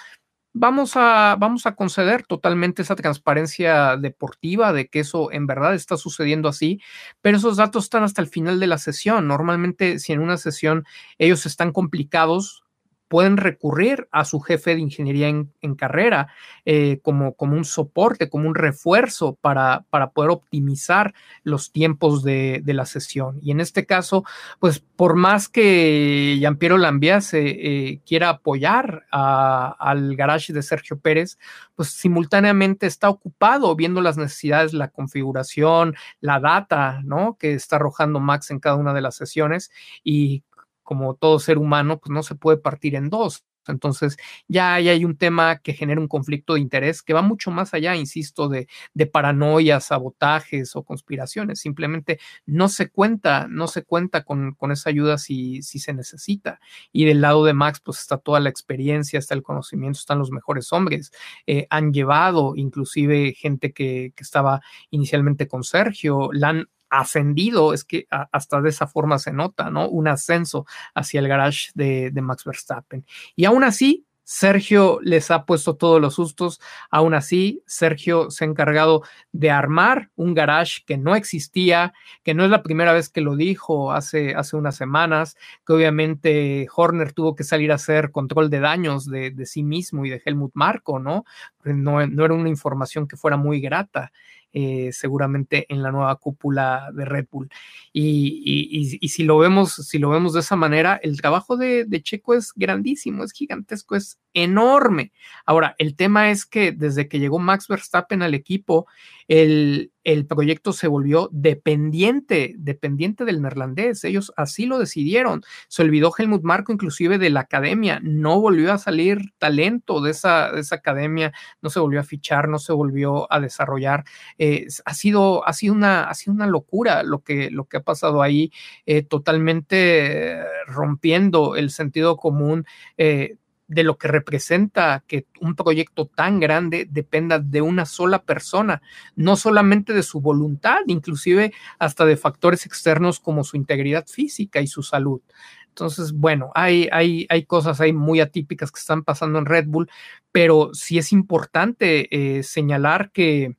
Vamos 0.55 0.97
a, 0.97 1.37
vamos 1.39 1.67
a 1.67 1.77
conceder 1.77 2.25
totalmente 2.27 2.83
esa 2.83 2.97
transparencia 2.97 3.97
deportiva 3.97 4.73
de 4.73 4.89
que 4.89 5.01
eso 5.01 5.31
en 5.31 5.47
verdad 5.47 5.75
está 5.75 5.97
sucediendo 5.97 6.49
así, 6.49 6.81
pero 7.21 7.37
esos 7.37 7.59
datos 7.59 7.85
están 7.85 8.03
hasta 8.03 8.23
el 8.23 8.29
final 8.29 8.59
de 8.59 8.67
la 8.67 8.79
sesión. 8.79 9.29
Normalmente, 9.29 9.99
si 9.99 10.13
en 10.13 10.21
una 10.21 10.37
sesión 10.37 10.85
ellos 11.19 11.47
están 11.47 11.73
complicados, 11.73 12.65
pueden 13.09 13.37
recurrir 13.39 14.09
a 14.13 14.25
su 14.25 14.41
jefe 14.41 14.75
de 14.75 14.83
ingeniería 14.83 15.29
en, 15.29 15.75
carrera 15.75 16.29
eh, 16.65 17.01
como, 17.03 17.35
como 17.35 17.57
un 17.57 17.65
soporte, 17.65 18.29
como 18.29 18.49
un 18.49 18.55
refuerzo 18.55 19.37
para, 19.41 19.85
para 19.91 20.11
poder 20.11 20.31
optimizar 20.31 21.15
los 21.43 21.73
tiempos 21.73 22.23
de, 22.23 22.63
la 22.67 22.85
sesión. 22.85 23.39
Y 23.43 23.51
en 23.51 23.61
este 23.61 23.87
caso, 23.87 24.25
pues 24.61 24.81
por 24.81 25.17
más 25.17 25.49
que 25.49 26.37
Giampiero 26.39 26.77
Lambiase 26.77 27.41
eh, 27.49 28.01
quiera 28.07 28.29
apoyar 28.29 29.07
al 29.11 30.17
garage 30.17 30.53
de 30.53 30.63
Sergio 30.63 30.99
Pérez, 30.99 31.39
pues 31.75 31.91
simultáneamente 31.91 32.87
está 32.87 33.09
ocupado 33.09 33.75
viendo 33.75 34.01
las 34.01 34.17
necesidades, 34.19 34.73
la 34.75 34.89
configuración, 34.89 35.95
la 36.21 36.41
data, 36.41 37.01
¿no? 37.05 37.37
Que 37.39 37.55
está 37.55 37.77
arrojando 37.77 38.21
Max 38.21 38.51
en 38.51 38.61
cada 38.61 38.77
una 38.77 38.93
de 38.93 39.01
las 39.01 39.17
sesiones 39.17 39.71
y 40.05 40.43
como 40.89 41.17
todo 41.17 41.39
ser 41.39 41.59
humano, 41.59 41.99
pues 42.01 42.11
no 42.15 42.23
se 42.23 42.35
puede 42.35 42.57
partir 42.57 42.95
en 42.95 43.11
dos. 43.11 43.45
Entonces, 43.67 44.17
ya 44.49 44.73
hay 44.73 45.05
un 45.05 45.19
tema 45.19 45.59
que 45.59 45.75
genera 45.75 46.01
un 46.01 46.09
conflicto 46.09 46.55
de 46.55 46.61
interés 46.61 47.03
que 47.03 47.13
va 47.13 47.21
mucho 47.21 47.51
más 47.51 47.75
allá, 47.75 47.95
insisto, 47.95 48.49
de, 48.49 48.69
de 48.95 49.07
paranoia, 49.07 49.81
sabotajes 49.81 50.75
o 50.77 50.85
conspiraciones. 50.85 51.61
Simplemente 51.61 52.19
no 52.47 52.71
se 52.71 52.89
cuenta, 52.89 53.49
no 53.51 53.67
se 53.67 53.83
cuenta 53.85 54.25
con, 54.25 54.55
con 54.55 54.73
esa 54.73 54.89
ayuda 54.89 55.19
si, 55.19 55.61
si 55.61 55.79
se 55.79 55.93
necesita. 55.93 56.59
Y 56.91 57.05
del 57.05 57.21
lado 57.21 57.45
de 57.45 57.53
Max, 57.53 57.81
pues 57.85 57.99
está 57.99 58.17
toda 58.17 58.41
la 58.41 58.49
experiencia, 58.49 59.19
está 59.19 59.35
el 59.35 59.43
conocimiento, 59.43 59.99
están 59.99 60.19
los 60.19 60.31
mejores 60.31 60.73
hombres. 60.73 61.13
Eh, 61.47 61.67
han 61.69 61.93
llevado 61.93 62.55
inclusive 62.57 63.35
gente 63.35 63.75
que, 63.75 64.15
que 64.17 64.23
estaba 64.23 64.63
inicialmente 64.89 65.49
con 65.49 65.65
Sergio, 65.65 66.31
la 66.33 66.49
han 66.49 66.69
ascendido, 66.91 67.73
es 67.73 67.85
que 67.85 68.07
hasta 68.11 68.61
de 68.61 68.71
esa 68.71 68.87
forma 68.87 69.19
se 69.19 69.33
nota, 69.33 69.71
¿no? 69.71 69.89
Un 69.89 70.09
ascenso 70.09 70.67
hacia 70.95 71.21
el 71.21 71.29
garage 71.29 71.71
de, 71.75 72.13
Max 72.21 72.45
Verstappen. 72.45 73.05
Y 73.37 73.45
aún 73.45 73.65
así, 73.65 74.05
Sergio 74.31 74.99
les 75.03 75.31
ha 75.31 75.47
puesto 75.47 75.77
todos 75.77 76.03
los 76.03 76.17
sustos. 76.17 76.61
Aún 76.91 77.15
así, 77.15 77.63
Sergio 77.67 78.31
se 78.31 78.45
ha 78.45 78.49
encargado 78.49 79.03
de 79.33 79.51
armar 79.51 80.11
un 80.17 80.35
garage 80.35 80.83
que 80.87 80.99
no 80.99 81.17
existía, 81.17 81.95
que 82.25 82.35
no 82.35 82.45
es 82.45 82.51
la 82.51 82.63
primera 82.63 82.93
vez 82.93 83.09
que 83.09 83.23
lo 83.23 83.37
dijo 83.37 83.91
hace, 83.91 84.35
hace 84.35 84.57
unas 84.57 84.77
semanas, 84.77 85.39
que 85.67 85.73
obviamente 85.73 86.67
Horner 86.77 87.15
tuvo 87.15 87.35
que 87.35 87.43
salir 87.45 87.73
a 87.73 87.77
hacer 87.77 88.11
control 88.11 88.51
de 88.51 88.61
daños 88.61 89.07
de, 89.07 89.31
de 89.31 89.47
sí 89.47 89.63
mismo 89.63 90.05
y 90.05 90.11
de 90.11 90.21
Helmut 90.23 90.51
Marco, 90.53 90.99
¿no? 90.99 91.25
¿no? 91.65 92.07
No 92.07 92.25
era 92.27 92.35
una 92.35 92.51
información 92.51 93.09
que 93.09 93.17
fuera 93.17 93.39
muy 93.39 93.61
grata. 93.61 94.13
Eh, 94.55 94.93
seguramente 94.93 95.67
en 95.69 95.83
la 95.83 95.93
nueva 95.93 96.17
cúpula 96.17 96.89
de 96.95 97.05
Red 97.05 97.27
Bull. 97.31 97.51
Y, 97.93 98.99
si 99.09 99.25
lo 99.25 99.37
vemos, 99.37 99.75
si 99.75 99.99
lo 99.99 100.09
vemos 100.09 100.33
de 100.33 100.41
esa 100.41 100.57
manera, 100.57 100.99
el 101.03 101.21
trabajo 101.21 101.59
de, 101.59 101.87
Checo 102.03 102.33
es 102.33 102.53
grandísimo, 102.55 103.25
es 103.25 103.33
gigantesco, 103.33 103.95
es 103.95 104.19
enorme. 104.33 105.13
Ahora, 105.45 105.75
el 105.79 105.97
tema 105.97 106.31
es 106.31 106.47
que 106.47 106.73
desde 106.73 107.09
que 107.09 107.19
llegó 107.19 107.39
Max 107.39 107.69
Verstappen 107.69 108.23
al 108.23 108.33
equipo, 108.33 108.87
el, 109.29 109.93
el 110.05 110.27
proyecto 110.27 110.73
se 110.73 110.89
volvió 110.89 111.29
dependiente, 111.33 112.55
dependiente 112.57 113.27
del 113.27 113.43
neerlandés. 113.43 114.03
Ellos 114.05 114.33
así 114.37 114.65
lo 114.65 114.79
decidieron. 114.79 115.43
Se 115.69 115.83
olvidó 115.83 116.13
Helmut 116.17 116.43
Marco 116.43 116.73
inclusive 116.73 117.19
de 117.19 117.29
la 117.29 117.41
academia. 117.41 118.01
No 118.03 118.41
volvió 118.41 118.73
a 118.73 118.79
salir 118.79 119.19
talento 119.39 120.01
de 120.01 120.13
esa, 120.13 120.51
de 120.51 120.61
esa 120.61 120.77
academia, 120.77 121.33
no 121.61 121.69
se 121.69 121.79
volvió 121.79 122.01
a 122.01 122.05
fichar, 122.05 122.49
no 122.49 122.59
se 122.59 122.73
volvió 122.73 123.31
a 123.31 123.39
desarrollar. 123.41 124.05
Eh, 124.39 124.67
ha, 124.87 124.95
sido, 124.95 125.47
ha, 125.47 125.53
sido 125.53 125.75
una, 125.75 126.05
ha 126.05 126.15
sido 126.15 126.33
una 126.33 126.47
locura 126.47 127.03
lo 127.03 127.23
que, 127.23 127.51
lo 127.51 127.67
que 127.67 127.77
ha 127.77 127.83
pasado 127.83 128.23
ahí, 128.23 128.51
eh, 128.87 129.03
totalmente 129.03 130.43
rompiendo 130.67 131.55
el 131.57 131.71
sentido 131.71 132.17
común. 132.17 132.65
Eh, 132.97 133.37
de 133.69 133.85
lo 133.85 133.99
que 133.99 134.09
representa 134.09 135.05
que 135.07 135.27
un 135.41 135.55
proyecto 135.55 136.07
tan 136.07 136.41
grande 136.41 136.89
dependa 136.91 137.39
de 137.39 137.61
una 137.61 137.87
sola 137.87 138.23
persona, 138.23 138.83
no 139.15 139.37
solamente 139.37 139.93
de 139.93 140.03
su 140.03 140.21
voluntad, 140.21 140.81
inclusive 140.87 141.53
hasta 141.79 142.07
de 142.07 142.17
factores 142.17 142.67
externos 142.67 143.21
como 143.21 143.45
su 143.45 143.57
integridad 143.57 144.07
física 144.07 144.61
y 144.61 144.67
su 144.67 144.83
salud. 144.83 145.21
Entonces, 145.69 146.13
bueno, 146.13 146.51
hay, 146.57 146.89
hay, 146.91 147.27
hay 147.29 147.45
cosas 147.45 147.81
ahí 147.81 147.93
muy 147.93 148.19
atípicas 148.19 148.73
que 148.73 148.81
están 148.81 149.05
pasando 149.05 149.39
en 149.39 149.47
Red 149.47 149.67
Bull, 149.69 149.89
pero 150.33 150.71
sí 150.73 150.99
es 150.99 151.13
importante 151.13 152.09
eh, 152.11 152.43
señalar 152.43 153.13
que 153.13 153.55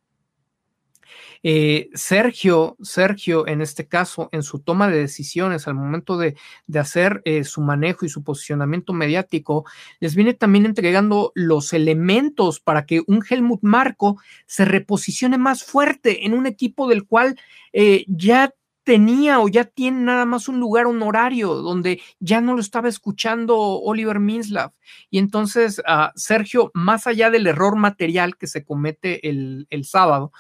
eh, 1.42 1.90
Sergio, 1.94 2.76
Sergio, 2.82 3.48
en 3.48 3.62
este 3.62 3.88
caso, 3.88 4.30
en 4.32 4.44
su 4.44 4.60
toma 4.60 4.90
de 4.90 5.00
decisiones 5.00 5.68
al 5.68 5.76
momento 5.76 6.18
de, 6.18 6.36
hacer 6.78 7.22
eh, 7.26 7.44
su 7.44 7.62
manejo 7.62 8.06
y 8.06 8.10
su 8.10 8.24
posicionamiento 8.24 8.94
mediático, 8.94 9.66
les 10.00 10.16
viene 10.16 10.34
también 10.34 10.66
entregando 10.66 11.32
los 11.36 11.74
elementos 11.74 12.60
para 12.60 12.86
que 12.86 13.02
un 13.08 13.24
Helmut 13.28 13.62
Marco 13.62 14.18
se 14.46 14.66
reposicione 14.66 15.38
más 15.38 15.64
fuerte 15.64 16.26
en 16.26 16.34
un 16.34 16.46
equipo 16.46 16.88
del 16.88 17.06
cual 17.06 17.40
eh, 17.74 18.06
ya 18.08 18.54
tenía 18.84 19.40
o 19.40 19.48
ya 19.48 19.66
tiene 19.66 20.00
nada 20.02 20.26
más 20.26 20.48
un 20.48 20.60
lugar 20.60 20.88
honorario 20.88 21.54
donde 21.56 22.02
ya 22.20 22.42
no 22.42 22.56
lo 22.56 22.62
estaba 22.62 22.90
escuchando 22.90 23.56
Oliver 23.58 24.20
Minslav. 24.20 24.72
Y 25.12 25.20
entonces 25.20 25.80
uh, 25.80 26.10
Sergio, 26.16 26.72
más 26.74 27.06
allá 27.06 27.30
del 27.30 27.46
error 27.46 27.76
material 27.76 28.36
que 28.36 28.48
se 28.48 28.64
comete 28.64 29.30
el 29.30 29.86
sábado, 29.86 30.32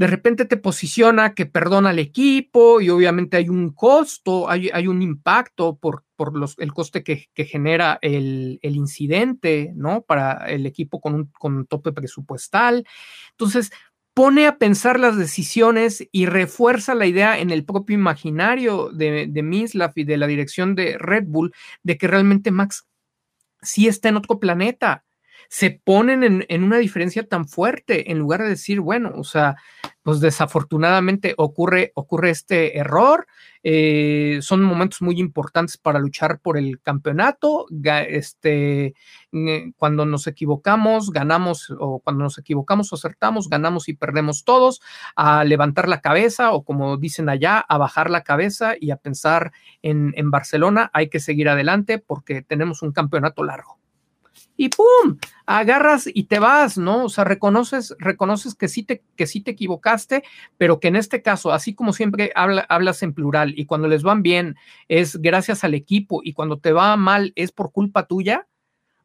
de 0.00 0.06
repente 0.06 0.46
te 0.46 0.56
posiciona 0.56 1.34
que 1.34 1.44
perdona 1.44 1.90
al 1.90 1.98
equipo 1.98 2.80
y 2.80 2.88
obviamente 2.88 3.36
hay 3.36 3.50
un 3.50 3.68
costo, 3.68 4.48
hay, 4.48 4.70
hay 4.72 4.86
un 4.86 5.02
impacto 5.02 5.76
por, 5.76 6.06
por 6.16 6.34
los, 6.38 6.58
el 6.58 6.72
coste 6.72 7.04
que, 7.04 7.28
genera 7.34 7.98
el, 8.00 8.58
el, 8.62 8.76
incidente, 8.76 9.72
¿no? 9.76 10.00
Para 10.00 10.48
el 10.48 10.64
equipo 10.64 11.02
con 11.02 11.14
un, 11.16 11.26
con 11.38 11.66
tope 11.66 11.92
presupuestal. 11.92 12.86
Entonces, 13.32 13.72
pone 14.14 14.46
a 14.46 14.56
pensar 14.56 14.98
las 14.98 15.18
decisiones 15.18 16.08
y 16.10 16.24
refuerza 16.24 16.94
la 16.94 17.04
idea 17.04 17.38
en 17.38 17.50
el 17.50 17.66
propio 17.66 17.92
imaginario 17.92 18.88
de, 18.88 19.26
de 19.28 19.42
Mislav 19.42 19.92
y 19.96 20.04
de 20.04 20.16
la 20.16 20.26
dirección 20.26 20.74
de 20.76 20.96
Red 20.96 21.24
Bull 21.26 21.52
de 21.82 21.98
que 21.98 22.08
realmente 22.08 22.50
Max 22.50 22.86
sí 23.60 23.86
está 23.86 24.08
en 24.08 24.16
otro 24.16 24.40
planeta 24.40 25.04
se 25.52 25.72
ponen 25.72 26.44
en, 26.48 26.62
una 26.62 26.78
diferencia 26.78 27.26
tan 27.26 27.48
fuerte 27.48 28.12
en 28.12 28.20
lugar 28.20 28.40
de 28.40 28.50
decir, 28.50 28.78
bueno, 28.78 29.10
o 29.16 29.24
sea, 29.24 29.56
pues 30.04 30.20
desafortunadamente 30.20 31.34
ocurre, 31.36 31.90
ocurre 31.96 32.30
este 32.30 32.78
error. 32.78 33.26
Eh, 33.64 34.38
son 34.42 34.62
momentos 34.62 35.02
muy 35.02 35.18
importantes 35.18 35.76
para 35.76 35.98
luchar 35.98 36.38
por 36.38 36.56
el 36.56 36.80
campeonato. 36.80 37.66
Este, 38.08 38.94
eh, 39.32 39.72
cuando 39.76 40.06
nos 40.06 40.28
equivocamos, 40.28 41.10
ganamos, 41.10 41.74
o 41.80 41.98
cuando 41.98 42.22
nos 42.22 42.38
equivocamos, 42.38 42.92
acertamos, 42.92 43.48
ganamos 43.48 43.88
y 43.88 43.94
perdemos 43.94 44.44
todos. 44.44 44.80
A 45.16 45.42
levantar 45.42 45.88
la 45.88 46.00
cabeza, 46.00 46.52
o 46.52 46.62
como 46.62 46.96
dicen 46.96 47.28
allá, 47.28 47.58
a 47.58 47.76
bajar 47.76 48.08
la 48.08 48.22
cabeza 48.22 48.74
y 48.80 48.92
a 48.92 48.98
pensar 48.98 49.50
en, 49.82 50.12
en 50.14 50.30
Barcelona. 50.30 50.90
Hay 50.92 51.08
que 51.08 51.18
seguir 51.18 51.48
adelante 51.48 51.98
porque 51.98 52.42
tenemos 52.42 52.82
un 52.82 52.92
campeonato 52.92 53.42
largo 53.42 53.79
y 54.60 54.68
¡pum! 54.68 55.16
agarras 55.46 56.06
y 56.12 56.24
te 56.24 56.38
vas, 56.38 56.76
¿no? 56.76 57.04
O 57.04 57.08
sea, 57.08 57.24
reconoces, 57.24 57.96
reconoces 57.98 58.54
que 58.54 58.68
sí 58.68 58.82
te, 58.82 59.02
que 59.16 59.26
sí 59.26 59.40
te 59.40 59.52
equivocaste, 59.52 60.22
pero 60.58 60.80
que 60.80 60.88
en 60.88 60.96
este 60.96 61.22
caso, 61.22 61.50
así 61.50 61.74
como 61.74 61.94
siempre 61.94 62.30
hablas 62.34 63.02
en 63.02 63.14
plural 63.14 63.54
y 63.56 63.64
cuando 63.64 63.88
les 63.88 64.02
van 64.02 64.22
bien 64.22 64.56
es 64.88 65.16
gracias 65.16 65.64
al 65.64 65.72
equipo 65.72 66.20
y 66.22 66.34
cuando 66.34 66.58
te 66.58 66.72
va 66.72 66.94
mal 66.98 67.32
es 67.36 67.52
por 67.52 67.72
culpa 67.72 68.06
tuya, 68.06 68.48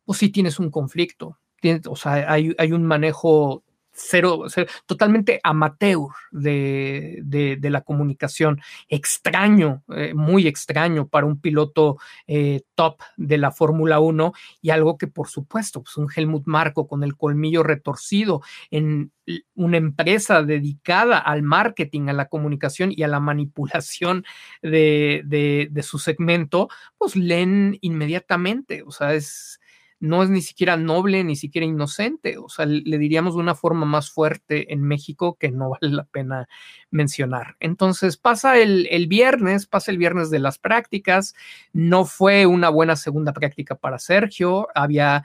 pues 0.04 0.20
sí 0.20 0.28
tienes 0.28 0.60
un 0.60 0.70
conflicto. 0.70 1.40
o 1.88 1.96
sea, 1.96 2.30
hay, 2.30 2.54
hay 2.58 2.74
un 2.74 2.84
manejo 2.84 3.64
cero, 3.96 4.46
totalmente 4.86 5.40
amateur 5.44 6.10
de, 6.32 7.22
de, 7.24 7.70
la 7.70 7.82
comunicación, 7.82 8.62
extraño, 8.90 9.84
eh, 9.96 10.14
muy 10.14 10.48
extraño 10.48 11.08
para 11.08 11.26
un 11.26 11.40
piloto 11.40 11.98
eh, 12.28 12.62
top 12.76 13.02
de 13.16 13.38
la 13.38 13.52
Fórmula 13.52 14.00
1 14.00 14.34
y 14.62 14.70
algo 14.70 14.98
que 14.98 15.08
por 15.08 15.30
supuesto, 15.30 15.82
pues 15.82 15.96
un 15.98 16.10
Helmut 16.14 16.44
Marco 16.46 16.88
con 16.88 17.04
el 17.04 17.16
colmillo 17.16 17.64
retorcido 17.64 18.42
en 18.70 19.12
una 19.56 19.78
empresa 19.78 20.44
dedicada 20.44 21.18
al 21.18 21.42
marketing, 21.42 22.10
a 22.10 22.14
la 22.14 22.28
comunicación 22.28 22.92
y 22.96 23.04
a 23.04 23.08
la 23.08 23.20
manipulación 23.20 24.24
de, 24.62 25.24
de 25.26 25.84
su 25.84 25.98
segmento, 25.98 26.70
pues 26.98 27.16
leen 27.16 27.78
inmediatamente, 27.82 28.84
o 28.86 28.92
sea, 28.92 29.14
es 29.14 29.60
no 30.00 30.24
es 30.24 30.30
ni 30.30 30.42
siquiera 30.42 30.78
noble, 30.78 31.24
ni 31.24 31.36
siquiera 31.36 31.66
inocente. 31.66 32.38
O 32.38 32.50
sea, 32.50 32.66
le 32.66 32.98
diríamos 32.98 33.36
de 33.36 33.40
una 33.42 33.56
forma 33.56 33.86
más 33.86 34.12
fuerte 34.12 34.74
en 34.74 34.82
México 34.82 35.38
que 35.40 35.52
no 35.52 35.70
vale 35.82 35.94
la 35.94 36.04
pena 36.04 36.48
mencionar. 36.92 37.56
Entonces 37.60 38.18
pasa 38.18 38.58
el, 38.58 38.88
el 38.90 39.08
viernes, 39.08 39.68
pasa 39.68 39.92
el 39.92 39.98
viernes 39.98 40.30
de 40.30 40.40
las 40.40 40.58
prácticas. 40.58 41.36
No 41.74 42.06
fue 42.06 42.46
una 42.46 42.70
buena 42.70 42.96
segunda 42.96 43.34
práctica 43.34 43.76
para 43.76 44.00
Sergio. 44.00 44.68
Había 44.76 45.24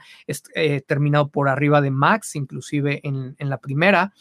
eh, 0.55 0.81
terminado 0.81 1.29
por 1.29 1.49
arriba 1.49 1.81
de 1.81 1.91
Max, 1.91 2.35
inclusive 2.35 3.01
en, 3.03 3.35
en, 3.39 3.49
la 3.49 3.59
primera. 3.59 4.13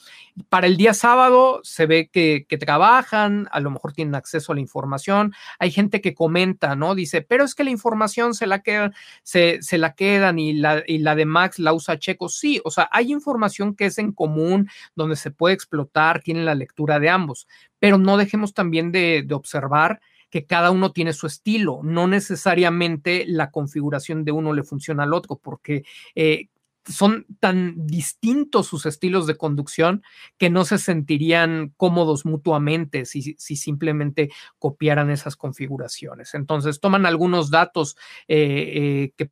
Para 0.49 0.67
el 0.67 0.77
día 0.77 0.95
sábado 0.95 1.61
se 1.63 1.87
ve 1.87 2.09
que, 2.13 2.47
que 2.49 2.59
trabajan, 2.59 3.49
a 3.53 3.61
lo 3.61 3.71
mejor 3.71 3.93
tienen 3.93 4.15
acceso 4.15 4.53
a 4.53 4.55
la 4.55 4.61
información. 4.61 5.33
Hay 5.59 5.71
gente 5.71 6.01
que 6.01 6.15
comenta, 6.15 6.77
¿no? 6.77 6.95
Dice, 6.95 7.23
pero 7.23 7.45
es 7.45 7.55
que 7.55 7.65
la 7.65 7.71
información 7.71 8.35
se 8.35 8.47
la 8.47 8.61
quedan, 8.61 8.95
se, 9.23 9.63
se 9.63 9.79
la 9.79 9.95
quedan 9.95 10.39
y 10.41 10.53
la, 10.55 10.83
y 10.87 10.99
la 10.99 11.15
de 11.15 11.27
Max 11.27 11.59
la 11.59 11.73
usa 11.73 11.99
Checo. 11.99 12.29
Sí, 12.29 12.61
o 12.65 12.71
sea, 12.71 12.89
hay 12.93 13.13
información 13.13 13.75
que 13.77 13.87
es 13.87 13.99
en 13.99 14.13
común, 14.13 14.69
donde 14.97 15.17
se 15.17 15.31
puede 15.31 15.55
explotar, 15.55 16.23
tienen 16.23 16.45
la 16.45 16.55
lectura 16.55 16.99
de 16.99 17.09
ambos, 17.09 17.47
pero 17.79 17.99
no 17.99 18.17
dejemos 18.17 18.55
también 18.55 18.93
de, 18.93 19.27
observar 19.31 20.01
que 20.31 20.47
cada 20.47 20.71
uno 20.71 20.93
tiene 20.93 21.13
su 21.13 21.27
estilo, 21.27 21.81
no 21.83 22.07
necesariamente 22.07 23.25
la 23.27 23.51
configuración 23.51 24.25
de 24.25 24.33
uno 24.33 24.53
le 24.53 24.63
funciona 24.63 25.03
al 25.03 25.13
otro, 25.15 25.41
porque 25.43 25.83
eh, 26.15 26.49
son 26.89 27.27
tan 27.41 27.87
distintos 27.87 28.67
sus 28.67 28.87
estilos 28.87 29.27
de 29.27 29.37
conducción 29.37 30.03
que 30.39 30.51
no 30.51 30.65
se 30.65 30.79
sentirían 30.79 31.73
cómodos 31.77 32.25
mutuamente 32.25 33.05
si, 33.05 33.35
si 33.39 33.57
simplemente 33.57 34.31
copiaran 34.59 35.11
esas 35.11 35.37
configuraciones. 35.37 36.35
Entonces 36.35 36.81
toman 36.81 37.07
algunos 37.07 37.51
datos 37.51 37.97
eh, 38.29 38.73
eh, 38.75 39.13
que 39.17 39.31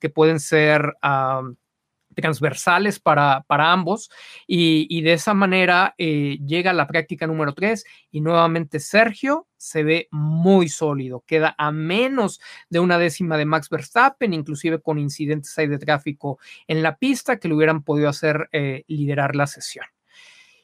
que 0.00 0.08
pueden 0.08 0.40
ser 0.40 0.94
transversales 2.16 2.98
para, 2.98 3.44
para 3.46 3.72
ambos 3.72 4.10
y, 4.46 5.02
de 5.02 5.12
esa 5.12 5.34
manera 5.34 5.94
eh, 5.98 6.38
llega 6.44 6.72
la 6.72 6.86
práctica 6.86 7.26
número 7.26 7.54
3 7.54 7.84
y 8.10 8.20
nuevamente 8.20 8.80
Sergio 8.80 9.46
se 9.56 9.84
ve 9.84 10.08
muy 10.10 10.68
sólido, 10.68 11.22
queda 11.26 11.54
a 11.58 11.70
menos 11.70 12.40
de 12.70 12.80
una 12.80 12.98
décima 12.98 13.36
de 13.36 13.44
Max 13.44 13.68
Verstappen, 13.68 14.32
inclusive 14.32 14.80
con 14.80 14.98
incidentes 14.98 15.56
ahí 15.58 15.66
de 15.66 15.78
tráfico 15.78 16.38
en 16.66 16.82
la 16.82 16.96
pista 16.96 17.38
que 17.38 17.48
le 17.48 17.54
hubieran 17.54 17.82
podido 17.82 18.08
hacer 18.08 18.48
eh, 18.52 18.84
liderar 18.88 19.36
la 19.36 19.46
sesión. 19.46 19.86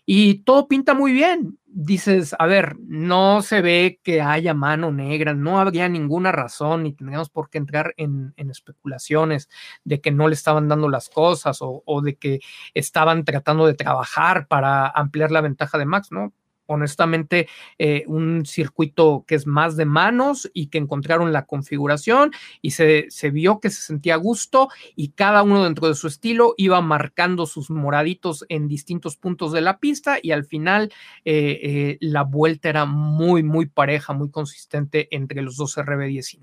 Y 0.04 0.42
todo 0.44 0.66
pinta 0.68 0.94
muy 0.94 1.12
bien. 1.12 1.58
Dices, 1.66 2.34
a 2.38 2.46
ver, 2.46 2.76
no 2.80 3.40
se 3.40 3.62
ve 3.62 4.00
que 4.02 4.20
haya 4.20 4.52
mano 4.52 4.92
negra, 4.92 5.32
no 5.32 5.58
habría 5.58 5.88
ninguna 5.88 6.30
razón 6.32 6.86
y 6.86 6.92
tendríamos 6.92 7.30
por 7.30 7.48
qué 7.48 7.58
entrar 7.58 7.94
en, 7.96 8.34
especulaciones 8.36 9.48
de 9.84 10.00
que 10.00 10.10
no 10.10 10.28
le 10.28 10.34
estaban 10.34 10.68
dando 10.68 10.88
las 10.90 11.08
cosas 11.08 11.58
o, 11.60 12.02
de 12.02 12.16
que 12.16 12.40
estaban 12.74 13.24
tratando 13.24 13.66
de 13.66 13.74
trabajar 13.74 14.48
para 14.48 14.88
ampliar 14.88 15.30
la 15.30 15.40
ventaja 15.40 15.78
de 15.78 15.86
Max, 15.86 16.08
¿no? 16.10 16.34
Honestamente 16.66 17.48
eh, 17.78 18.04
un 18.06 18.46
circuito 18.46 19.24
que 19.26 19.34
es 19.34 19.46
más 19.46 19.76
de 19.76 19.84
manos 19.84 20.50
y 20.54 20.68
que 20.68 20.78
encontraron 20.78 21.32
la 21.32 21.46
configuración 21.46 22.32
y 22.60 22.72
se, 22.72 23.08
vio 23.30 23.60
que 23.60 23.70
se 23.70 23.82
sentía 23.82 24.14
a 24.14 24.18
gusto 24.18 24.68
y 24.96 25.08
cada 25.10 25.42
uno 25.42 25.64
dentro 25.64 25.88
de 25.88 25.94
su 25.94 26.06
estilo 26.06 26.54
iba 26.56 26.80
marcando 26.80 27.46
sus 27.46 27.70
moraditos 27.70 28.44
en 28.48 28.68
distintos 28.68 29.16
puntos 29.16 29.52
de 29.52 29.60
la 29.60 29.78
pista 29.78 30.18
y 30.22 30.30
al 30.30 30.44
final 30.44 30.92
eh, 31.24 31.60
eh, 31.62 31.98
la 32.00 32.22
vuelta 32.22 32.68
era 32.68 32.84
muy, 32.84 33.42
muy 33.42 33.66
pareja, 33.66 34.12
muy 34.12 34.30
consistente 34.30 35.08
entre 35.10 35.42
los 35.42 35.56
dos 35.56 35.76
RB19. 35.76 36.40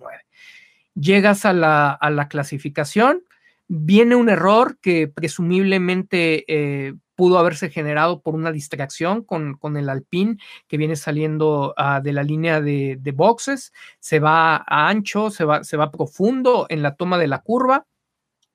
Llegas 0.95 1.45
a 1.45 1.53
la, 1.53 1.91
a 1.91 2.09
la 2.09 2.27
clasificación, 2.27 3.23
viene 3.67 4.15
un 4.15 4.29
error 4.29 4.77
que 4.81 5.07
presumiblemente 5.07 6.97
pudo 7.19 7.37
haberse 7.37 7.69
generado 7.69 8.21
por 8.21 8.33
una 8.33 8.49
distracción 8.49 9.25
con, 9.25 9.55
con 9.55 9.75
el 9.75 9.89
Alpine 9.89 10.37
que 10.69 10.77
viene 10.77 10.95
saliendo 10.95 11.75
uh, 11.77 12.01
de 12.01 12.13
la 12.13 12.23
línea 12.23 12.61
de, 12.61 13.13
boxes, 13.13 13.73
se 13.99 14.21
va 14.21 14.55
a 14.55 14.87
ancho, 14.87 15.29
se 15.29 15.43
va, 15.43 15.65
se 15.65 15.75
va 15.75 15.91
profundo 15.91 16.65
en 16.69 16.81
la 16.81 16.95
toma 16.95 17.17
de 17.17 17.27
la 17.27 17.41
curva, 17.41 17.85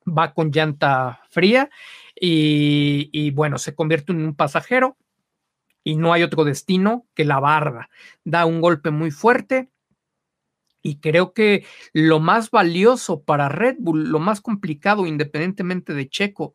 va 0.07 0.33
con 0.33 0.51
llanta 0.51 1.21
fría 1.29 1.69
y, 2.19 3.11
y 3.13 3.33
bueno, 3.33 3.59
se 3.59 3.75
convierte 3.75 4.13
en 4.13 4.25
un 4.25 4.35
pasajero 4.35 4.97
y 5.83 5.97
no 5.97 6.15
hay 6.15 6.23
otro 6.23 6.45
destino 6.45 7.05
que 7.13 7.27
la 7.27 7.41
barda. 7.41 7.91
Da 8.25 8.47
un 8.47 8.63
golpe 8.63 8.91
muy 8.91 9.11
fuerte, 9.11 9.69
y 10.83 11.01
creo 11.01 11.33
que 11.33 11.67
lo 11.93 12.21
más 12.21 12.51
valioso 12.51 13.23
para 13.23 13.51
Red 13.51 13.77
Bull, 13.79 14.11
lo 14.11 14.21
más 14.21 14.43
complicado, 14.43 15.07
independientemente 15.07 15.95
de 15.95 16.09
Checo, 16.09 16.55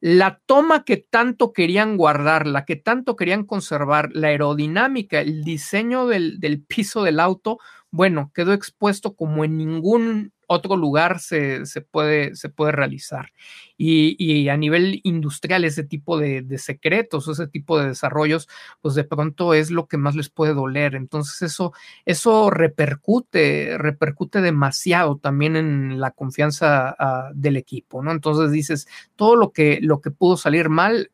la 0.00 0.40
toma 0.46 0.84
que 0.84 0.96
tanto 0.96 1.52
querían 1.52 1.96
guardar, 1.96 2.46
la 2.46 2.64
que 2.64 2.76
tanto 2.76 3.16
querían 3.16 3.44
conservar, 3.44 4.10
la 4.12 4.28
aerodinámica, 4.28 5.20
el 5.20 5.44
diseño 5.44 6.06
del, 6.06 6.64
piso 6.66 7.02
del 7.02 7.20
auto, 7.20 7.58
bueno, 7.90 8.30
quedó 8.34 8.52
expuesto 8.52 9.14
como 9.14 9.44
en 9.44 9.56
ningún 9.56 10.32
otro 10.48 10.76
lugar 10.76 11.18
se, 11.18 11.64
puede, 11.90 12.36
se 12.36 12.48
puede, 12.48 12.72
realizar. 12.72 13.32
Y, 13.76 14.48
a 14.48 14.56
nivel 14.56 15.00
industrial, 15.02 15.64
ese 15.64 15.82
tipo 15.82 16.18
de, 16.18 16.42
de, 16.42 16.58
secretos, 16.58 17.28
ese 17.28 17.48
tipo 17.48 17.78
de 17.78 17.88
desarrollos, 17.88 18.48
pues 18.80 18.94
de 18.94 19.04
pronto 19.04 19.54
es 19.54 19.70
lo 19.70 19.88
que 19.88 19.96
más 19.96 20.14
les 20.14 20.30
puede 20.30 20.54
doler. 20.54 20.94
Entonces 20.94 21.42
eso, 21.42 21.72
eso 22.04 22.50
repercute, 22.50 23.76
repercute 23.78 24.40
demasiado 24.40 25.16
también 25.18 25.56
en 25.56 26.00
la 26.00 26.12
confianza 26.12 26.96
uh, 26.98 27.34
del 27.34 27.56
equipo, 27.56 28.02
¿no? 28.02 28.12
Entonces 28.12 28.52
dices, 28.52 28.86
todo 29.16 29.36
lo 29.36 29.52
que, 29.52 29.80
lo 29.82 30.00
que 30.00 30.10
pudo 30.10 30.36
salir 30.36 30.68
mal, 30.68 31.10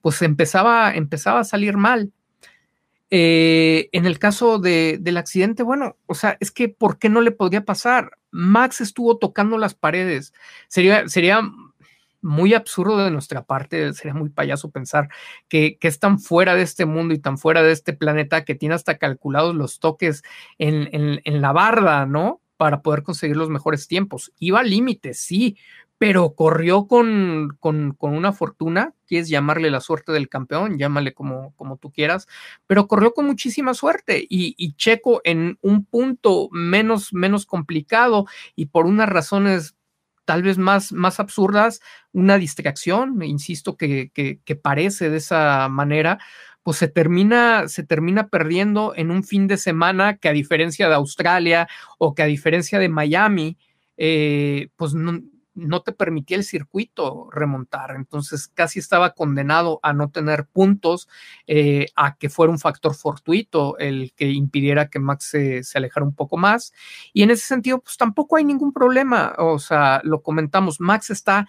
pues 0.00 0.22
empezaba, 0.22 0.94
empezaba 0.94 1.40
a 1.40 1.44
salir 1.44 1.76
mal. 1.76 2.12
Eh, 3.10 3.88
en 3.92 4.04
el 4.06 4.18
caso 4.18 4.58
de, 4.58 4.98
del 5.00 5.16
accidente, 5.16 5.62
bueno, 5.62 5.96
o 6.06 6.14
sea, 6.14 6.36
es 6.40 6.50
que 6.50 6.68
¿por 6.68 6.98
qué 6.98 7.08
no 7.08 7.20
le 7.22 7.30
podría 7.30 7.64
pasar? 7.64 8.18
Max 8.30 8.80
estuvo 8.80 9.16
tocando 9.18 9.56
las 9.56 9.74
paredes. 9.74 10.34
Sería, 10.68 11.08
sería 11.08 11.40
muy 12.20 12.52
absurdo 12.54 12.98
de 12.98 13.10
nuestra 13.10 13.44
parte, 13.44 13.92
sería 13.94 14.14
muy 14.14 14.28
payaso 14.28 14.70
pensar 14.70 15.08
que, 15.48 15.78
que, 15.78 15.88
es 15.88 15.98
tan 15.98 16.18
fuera 16.18 16.54
de 16.54 16.62
este 16.62 16.84
mundo 16.84 17.14
y 17.14 17.18
tan 17.18 17.38
fuera 17.38 17.62
de 17.62 17.72
este 17.72 17.92
planeta 17.92 18.44
que 18.44 18.54
tiene 18.54 18.74
hasta 18.74 18.98
calculados 18.98 19.54
los 19.54 19.78
toques 19.78 20.22
en, 20.58 20.88
en, 20.92 21.20
en 21.24 21.40
la 21.40 21.52
barda, 21.52 22.06
¿no? 22.06 22.42
Para 22.56 22.82
poder 22.82 23.04
conseguir 23.04 23.36
los 23.36 23.48
mejores 23.48 23.86
tiempos. 23.86 24.32
Iba 24.38 24.60
al 24.60 24.70
límite, 24.70 25.14
sí, 25.14 25.56
pero 25.98 26.34
corrió 26.34 26.86
con, 26.86 27.56
con, 27.58 27.92
con, 27.92 28.14
una 28.14 28.32
fortuna, 28.32 28.94
quieres 29.06 29.28
llamarle 29.28 29.70
la 29.70 29.80
suerte 29.80 30.12
del 30.12 30.28
campeón, 30.28 30.78
llámale 30.78 31.12
como, 31.12 31.52
como 31.56 31.76
tú 31.76 31.90
quieras, 31.90 32.28
pero 32.68 32.86
corrió 32.86 33.12
con 33.12 33.26
muchísima 33.26 33.74
suerte 33.74 34.24
y, 34.28 34.74
Checo 34.76 35.20
en 35.24 35.58
un 35.60 35.84
punto 35.84 36.48
menos, 36.52 37.12
menos 37.12 37.46
complicado 37.46 38.26
y 38.54 38.66
por 38.66 38.86
unas 38.86 39.08
razones 39.08 39.74
tal 40.24 40.42
vez 40.42 40.58
más, 40.58 40.92
más 40.92 41.20
absurdas, 41.20 41.80
una 42.12 42.38
distracción, 42.38 43.20
insisto, 43.22 43.76
que, 43.76 44.10
que, 44.14 44.40
que 44.44 44.56
parece 44.56 45.10
de 45.10 45.16
esa 45.16 45.68
manera, 45.68 46.18
pues 46.62 46.76
se 46.76 46.86
termina, 46.86 47.66
se 47.66 47.82
termina 47.82 48.28
perdiendo 48.28 48.92
en 48.94 49.10
un 49.10 49.24
fin 49.24 49.46
de 49.46 49.56
semana 49.56 50.18
que 50.18 50.28
a 50.28 50.32
diferencia 50.32 50.88
de 50.88 50.94
Australia 50.96 51.66
o 51.96 52.14
que 52.14 52.22
a 52.22 52.26
diferencia 52.26 52.78
de 52.78 52.90
Miami, 52.90 53.56
eh, 53.96 54.68
pues 54.76 54.92
no, 54.92 55.18
no 55.58 55.82
te 55.82 55.92
permitía 55.92 56.36
el 56.36 56.44
circuito 56.44 57.28
remontar, 57.32 57.94
entonces 57.96 58.48
casi 58.48 58.78
estaba 58.78 59.14
condenado 59.14 59.80
a 59.82 59.92
no 59.92 60.10
tener 60.10 60.46
puntos, 60.46 61.08
eh, 61.46 61.86
a 61.96 62.16
que 62.16 62.28
fuera 62.28 62.52
un 62.52 62.58
factor 62.58 62.94
fortuito 62.94 63.76
el 63.78 64.12
que 64.16 64.30
impidiera 64.30 64.88
que 64.88 64.98
Max 64.98 65.24
se, 65.26 65.62
alejara 65.74 66.06
un 66.06 66.14
poco 66.14 66.36
más. 66.36 66.72
Y 67.12 67.22
en 67.22 67.30
ese 67.30 67.46
sentido, 67.46 67.80
pues 67.80 67.96
tampoco 67.96 68.36
hay 68.36 68.44
ningún 68.44 68.72
problema, 68.72 69.34
o 69.38 69.58
sea, 69.58 70.00
lo 70.04 70.22
comentamos, 70.22 70.80
Max 70.80 71.10
está 71.10 71.46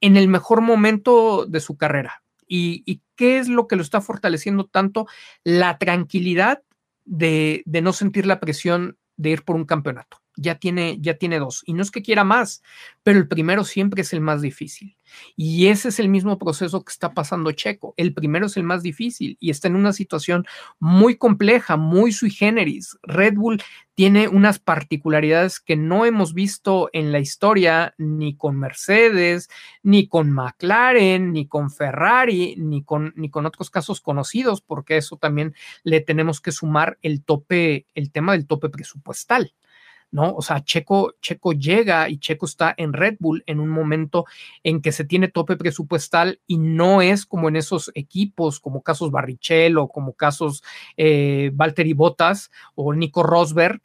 en 0.00 0.16
el 0.16 0.28
mejor 0.28 0.60
momento 0.60 1.46
de 1.46 1.60
su 1.60 1.76
carrera. 1.76 2.22
¿Y, 2.46 2.82
y 2.84 3.00
qué 3.16 3.38
es 3.38 3.48
lo 3.48 3.66
que 3.66 3.76
lo 3.76 3.82
está 3.82 4.00
fortaleciendo 4.00 4.66
tanto? 4.66 5.06
La 5.44 5.78
tranquilidad 5.78 6.62
de, 7.04 7.62
de 7.64 7.82
no 7.82 7.92
sentir 7.92 8.26
la 8.26 8.40
presión 8.40 8.98
de 9.16 9.30
ir 9.30 9.44
por 9.44 9.56
un 9.56 9.64
campeonato 9.64 10.21
ya 10.36 10.56
tiene, 10.56 10.98
ya 11.00 11.14
tiene 11.14 11.38
dos. 11.38 11.62
Y 11.66 11.74
no 11.74 11.82
es 11.82 11.90
que 11.90 12.02
quiera 12.02 12.24
más, 12.24 12.62
pero 13.02 13.18
el 13.18 13.28
primero 13.28 13.64
siempre 13.64 14.02
es 14.02 14.12
el 14.12 14.20
más 14.20 14.42
difícil. 14.42 14.96
Y 15.36 15.66
ese 15.66 15.88
es 15.88 15.98
el 15.98 16.08
mismo 16.08 16.38
proceso 16.38 16.84
que 16.84 16.90
está 16.90 17.12
pasando 17.12 17.52
Checo. 17.52 17.94
El 17.96 18.14
primero 18.14 18.46
es 18.46 18.56
el 18.56 18.62
más 18.62 18.82
difícil 18.82 19.36
y 19.40 19.50
está 19.50 19.68
en 19.68 19.76
una 19.76 19.92
situación 19.92 20.46
muy 20.78 21.16
compleja, 21.16 21.76
muy 21.76 22.12
sui 22.12 22.30
generis. 22.30 22.96
Red 23.02 23.34
Bull 23.34 23.62
tiene 23.94 24.28
unas 24.28 24.58
particularidades 24.58 25.60
que 25.60 25.76
no 25.76 26.06
hemos 26.06 26.32
visto 26.32 26.88
en 26.92 27.12
la 27.12 27.18
historia 27.18 27.94
ni 27.98 28.36
con 28.36 28.58
Mercedes, 28.58 29.50
ni 29.82 30.08
con 30.08 30.30
McLaren, 30.30 31.32
ni 31.32 31.46
con 31.46 31.70
Ferrari, 31.70 32.54
ni 32.56 32.82
con, 32.82 33.12
ni 33.16 33.28
con 33.28 33.44
otros 33.44 33.68
casos 33.68 34.00
conocidos, 34.00 34.62
porque 34.62 34.96
eso 34.96 35.18
también 35.18 35.54
le 35.84 36.00
tenemos 36.00 36.40
que 36.40 36.52
sumar 36.52 36.98
el 37.02 37.22
tope, 37.22 37.86
el 37.94 38.10
tema 38.10 38.32
del 38.32 38.46
tope 38.46 38.70
presupuestal. 38.70 39.52
¿No? 40.12 40.34
O 40.34 40.42
sea, 40.42 40.62
Checo, 40.62 41.14
Checo 41.20 41.52
llega 41.52 42.08
y 42.08 42.18
Checo 42.18 42.46
está 42.46 42.74
en 42.76 42.92
Red 42.92 43.16
Bull 43.18 43.42
en 43.46 43.58
un 43.58 43.70
momento 43.70 44.26
en 44.62 44.80
que 44.80 44.92
se 44.92 45.04
tiene 45.04 45.28
tope 45.28 45.56
presupuestal 45.56 46.40
y 46.46 46.58
no 46.58 47.02
es 47.02 47.26
como 47.26 47.48
en 47.48 47.56
esos 47.56 47.90
equipos, 47.94 48.60
como 48.60 48.82
casos 48.82 49.10
Barrichello, 49.10 49.88
como 49.88 50.12
casos 50.12 50.62
eh, 50.96 51.50
Valtteri 51.54 51.94
Bottas 51.94 52.50
o 52.74 52.94
Nico 52.94 53.22
Rosberg, 53.22 53.80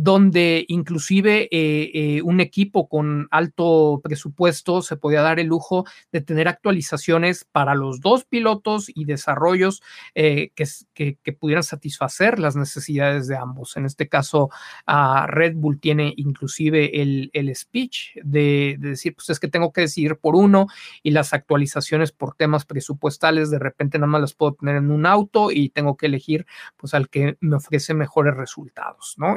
donde 0.00 0.64
inclusive 0.68 1.48
eh, 1.50 1.90
eh, 1.92 2.22
un 2.22 2.38
equipo 2.38 2.88
con 2.88 3.26
alto 3.32 4.00
presupuesto 4.00 4.80
se 4.80 4.96
podía 4.96 5.22
dar 5.22 5.40
el 5.40 5.48
lujo 5.48 5.86
de 6.12 6.20
tener 6.20 6.46
actualizaciones 6.46 7.44
para 7.50 7.74
los 7.74 8.00
dos 8.00 8.24
pilotos 8.24 8.92
y 8.94 9.06
desarrollos 9.06 9.82
eh, 10.14 10.52
que, 10.54 11.18
que, 11.20 11.32
pudieran 11.32 11.64
satisfacer 11.64 12.38
las 12.38 12.54
necesidades 12.54 13.26
de 13.26 13.36
ambos. 13.38 13.76
En 13.76 13.86
este 13.86 14.08
caso, 14.08 14.50
Red 14.86 15.56
Bull 15.56 15.80
tiene 15.80 16.14
inclusive 16.16 17.02
el, 17.02 17.30
el 17.32 17.54
speech 17.56 18.18
de, 18.22 18.76
de, 18.78 18.90
decir, 18.90 19.16
pues 19.16 19.30
es 19.30 19.40
que 19.40 19.48
tengo 19.48 19.72
que 19.72 19.80
decidir 19.80 20.16
por 20.16 20.36
uno 20.36 20.68
y 21.02 21.10
las 21.10 21.32
actualizaciones 21.34 22.12
por 22.12 22.36
temas 22.36 22.64
presupuestales 22.64 23.50
de 23.50 23.58
repente 23.58 23.98
nada 23.98 24.06
más 24.06 24.20
las 24.20 24.34
puedo 24.34 24.54
tener 24.54 24.76
en 24.76 24.92
un 24.92 25.06
auto 25.06 25.50
y 25.50 25.70
tengo 25.70 25.96
que 25.96 26.06
elegir 26.06 26.46
pues 26.76 26.94
al 26.94 27.08
que 27.08 27.36
me 27.40 27.56
ofrece 27.56 27.94
mejores 27.94 28.36
resultados, 28.36 29.16
¿no? 29.18 29.36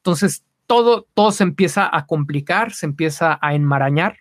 Entonces, 0.00 0.44
todo, 0.66 1.06
todo 1.14 1.30
se 1.30 1.42
empieza 1.42 1.94
a 1.94 2.06
complicar, 2.06 2.72
se 2.72 2.86
empieza 2.86 3.38
a 3.42 3.54
enmarañar. 3.54 4.18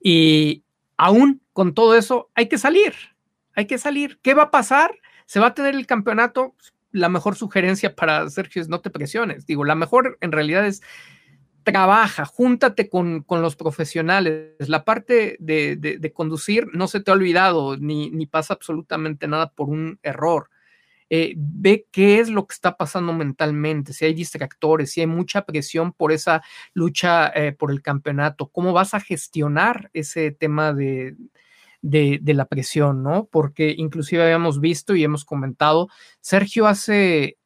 Y 0.00 0.64
aún 0.96 1.40
con 1.52 1.72
todo 1.72 1.96
eso, 1.96 2.30
hay 2.34 2.48
que 2.48 2.58
salir, 2.58 2.94
hay 3.54 3.66
que 3.66 3.78
salir. 3.78 4.18
¿Qué 4.22 4.34
va 4.34 4.44
a 4.44 4.50
pasar? 4.50 4.92
¿Se 5.26 5.38
va 5.38 5.48
a 5.48 5.54
tener 5.54 5.76
el 5.76 5.86
campeonato? 5.86 6.56
La 6.90 7.08
mejor 7.08 7.36
sugerencia 7.36 7.94
para 7.94 8.28
Sergio 8.28 8.60
es 8.60 8.68
no 8.68 8.80
te 8.80 8.90
presiones. 8.90 9.46
Digo, 9.46 9.64
la 9.64 9.76
mejor 9.76 10.18
en 10.20 10.32
realidad 10.32 10.66
es 10.66 10.82
trabaja, 11.62 12.24
júntate 12.24 12.88
con, 12.88 13.24
los 13.28 13.56
profesionales. 13.56 14.68
La 14.68 14.84
parte 14.84 15.36
de, 15.38 16.12
conducir 16.12 16.66
no 16.72 16.88
se 16.88 17.00
te 17.00 17.10
ha 17.10 17.14
olvidado, 17.14 17.76
ni, 17.76 18.10
ni 18.10 18.26
pasa 18.26 18.54
absolutamente 18.54 19.28
nada 19.28 19.52
por 19.52 19.68
un 19.68 20.00
error. 20.02 20.50
Eh, 21.10 21.34
ve 21.36 21.86
qué 21.92 22.18
es 22.20 22.30
lo 22.30 22.46
que 22.46 22.54
está 22.54 22.76
pasando 22.76 23.12
mentalmente, 23.12 23.92
si 23.92 24.06
hay 24.06 24.14
distractores, 24.14 24.90
si 24.92 25.00
hay 25.00 25.06
mucha 25.06 25.44
presión 25.44 25.92
por 25.92 26.12
esa 26.12 26.42
lucha 26.72 27.28
eh, 27.28 27.52
por 27.52 27.70
el 27.70 27.82
campeonato, 27.82 28.48
cómo 28.48 28.72
vas 28.72 28.94
a 28.94 29.00
gestionar 29.00 29.90
ese 29.92 30.30
tema 30.30 30.72
de, 30.72 31.16
de, 31.82 32.18
de, 32.22 32.34
la 32.34 32.46
presión, 32.46 33.02
¿no? 33.02 33.28
Porque 33.30 33.74
inclusive 33.76 34.22
habíamos 34.22 34.60
visto 34.60 34.96
y 34.96 35.04
hemos 35.04 35.24
comentado, 35.24 35.88
Sergio 36.20 36.66
hace 36.66 37.36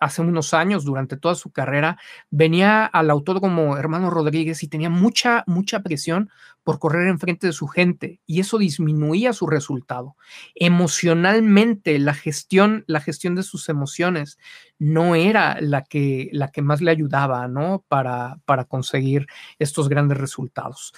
hace 0.00 0.22
unos 0.22 0.54
años, 0.54 0.84
durante 0.84 1.16
toda 1.16 1.34
su 1.34 1.50
carrera, 1.50 1.98
venía 2.30 2.84
al 2.84 3.10
autor 3.10 3.40
como 3.40 3.76
Hermano 3.76 4.10
Rodríguez 4.10 4.62
y 4.62 4.68
tenía 4.68 4.90
mucha, 4.90 5.44
mucha 5.46 5.80
presión 5.80 6.30
por 6.62 6.78
correr 6.78 7.08
enfrente 7.08 7.46
de 7.46 7.52
su 7.52 7.66
gente 7.68 8.20
y 8.26 8.40
eso 8.40 8.58
disminuía 8.58 9.32
su 9.32 9.46
resultado. 9.46 10.16
Emocionalmente, 10.54 11.98
la 11.98 12.14
gestión, 12.14 12.84
la 12.86 13.00
gestión 13.00 13.34
de 13.34 13.42
sus 13.42 13.68
emociones 13.68 14.38
no 14.78 15.14
era 15.14 15.58
la 15.60 15.82
que, 15.84 16.28
la 16.32 16.50
que 16.50 16.62
más 16.62 16.80
le 16.80 16.90
ayudaba, 16.90 17.46
¿no? 17.48 17.84
Para, 17.88 18.40
para 18.46 18.64
conseguir 18.64 19.26
estos 19.58 19.88
grandes 19.88 20.18
resultados. 20.18 20.92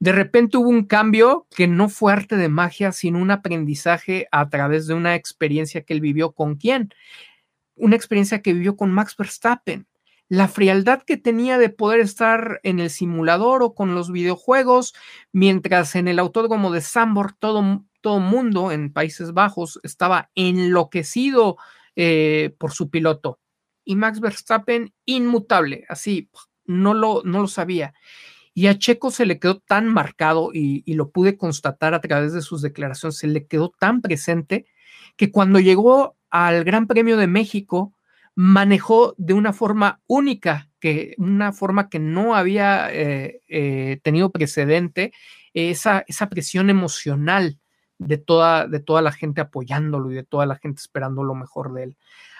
De 0.00 0.12
repente 0.12 0.56
hubo 0.56 0.68
un 0.68 0.84
cambio 0.84 1.48
que 1.50 1.66
no 1.66 1.88
fue 1.88 2.12
arte 2.12 2.36
de 2.36 2.48
magia, 2.48 2.92
sino 2.92 3.18
un 3.18 3.32
aprendizaje 3.32 4.28
a 4.30 4.48
través 4.48 4.86
de 4.86 4.94
una 4.94 5.16
experiencia 5.16 5.82
que 5.82 5.92
él 5.92 6.00
vivió 6.00 6.30
con 6.30 6.54
quién, 6.54 6.94
una 7.78 7.96
experiencia 7.96 8.42
que 8.42 8.52
vivió 8.52 8.76
con 8.76 8.90
Max 8.90 9.16
Verstappen. 9.16 9.86
La 10.28 10.46
frialdad 10.48 11.02
que 11.02 11.16
tenía 11.16 11.56
de 11.56 11.70
poder 11.70 12.00
estar 12.00 12.60
en 12.62 12.80
el 12.80 12.90
simulador 12.90 13.62
o 13.62 13.74
con 13.74 13.94
los 13.94 14.12
videojuegos, 14.12 14.94
mientras 15.32 15.94
en 15.94 16.06
el 16.06 16.18
autódromo 16.18 16.70
de 16.70 16.82
Sambor 16.82 17.32
todo, 17.32 17.86
todo 18.02 18.20
mundo 18.20 18.70
en 18.70 18.92
Países 18.92 19.32
Bajos 19.32 19.80
estaba 19.82 20.30
enloquecido 20.34 21.56
eh, 21.96 22.54
por 22.58 22.72
su 22.72 22.90
piloto. 22.90 23.40
Y 23.84 23.96
Max 23.96 24.20
Verstappen 24.20 24.92
inmutable, 25.06 25.86
así, 25.88 26.30
no 26.66 26.92
lo, 26.92 27.22
no 27.24 27.40
lo 27.40 27.48
sabía. 27.48 27.94
Y 28.52 28.66
a 28.66 28.78
Checo 28.78 29.10
se 29.10 29.24
le 29.24 29.38
quedó 29.38 29.60
tan 29.60 29.88
marcado 29.88 30.50
y, 30.52 30.82
y, 30.84 30.94
lo 30.94 31.10
pude 31.10 31.38
constatar 31.38 31.94
a 31.94 32.00
través 32.00 32.34
de 32.34 32.42
sus 32.42 32.60
declaraciones, 32.60 33.16
se 33.16 33.28
le 33.28 33.46
quedó 33.46 33.72
tan 33.78 34.02
presente 34.02 34.66
que 35.18 35.30
cuando 35.30 35.60
llegó 35.60 36.16
al 36.30 36.64
Gran 36.64 36.86
Premio 36.86 37.18
de 37.18 37.26
México 37.26 37.92
manejó 38.34 39.14
de 39.18 39.34
una 39.34 39.52
forma 39.52 40.00
única, 40.06 40.70
que 40.80 41.16
una 41.18 41.52
forma 41.52 41.90
que 41.90 41.98
no 41.98 42.36
había 42.36 42.88
eh, 42.92 43.42
eh, 43.48 43.98
tenido 44.02 44.30
precedente, 44.30 45.12
esa, 45.52 46.04
esa 46.06 46.28
presión 46.28 46.70
emocional 46.70 47.58
de 47.98 48.16
toda, 48.16 48.68
de 48.68 48.78
toda 48.78 49.02
la 49.02 49.10
gente 49.10 49.40
apoyándolo 49.40 50.12
y 50.12 50.14
de 50.14 50.22
toda 50.22 50.46
la 50.46 50.54
gente 50.54 50.80
esperando 50.80 51.24
lo 51.24 51.34
mejor 51.34 51.74
de 51.74 51.82
él. 51.82 51.96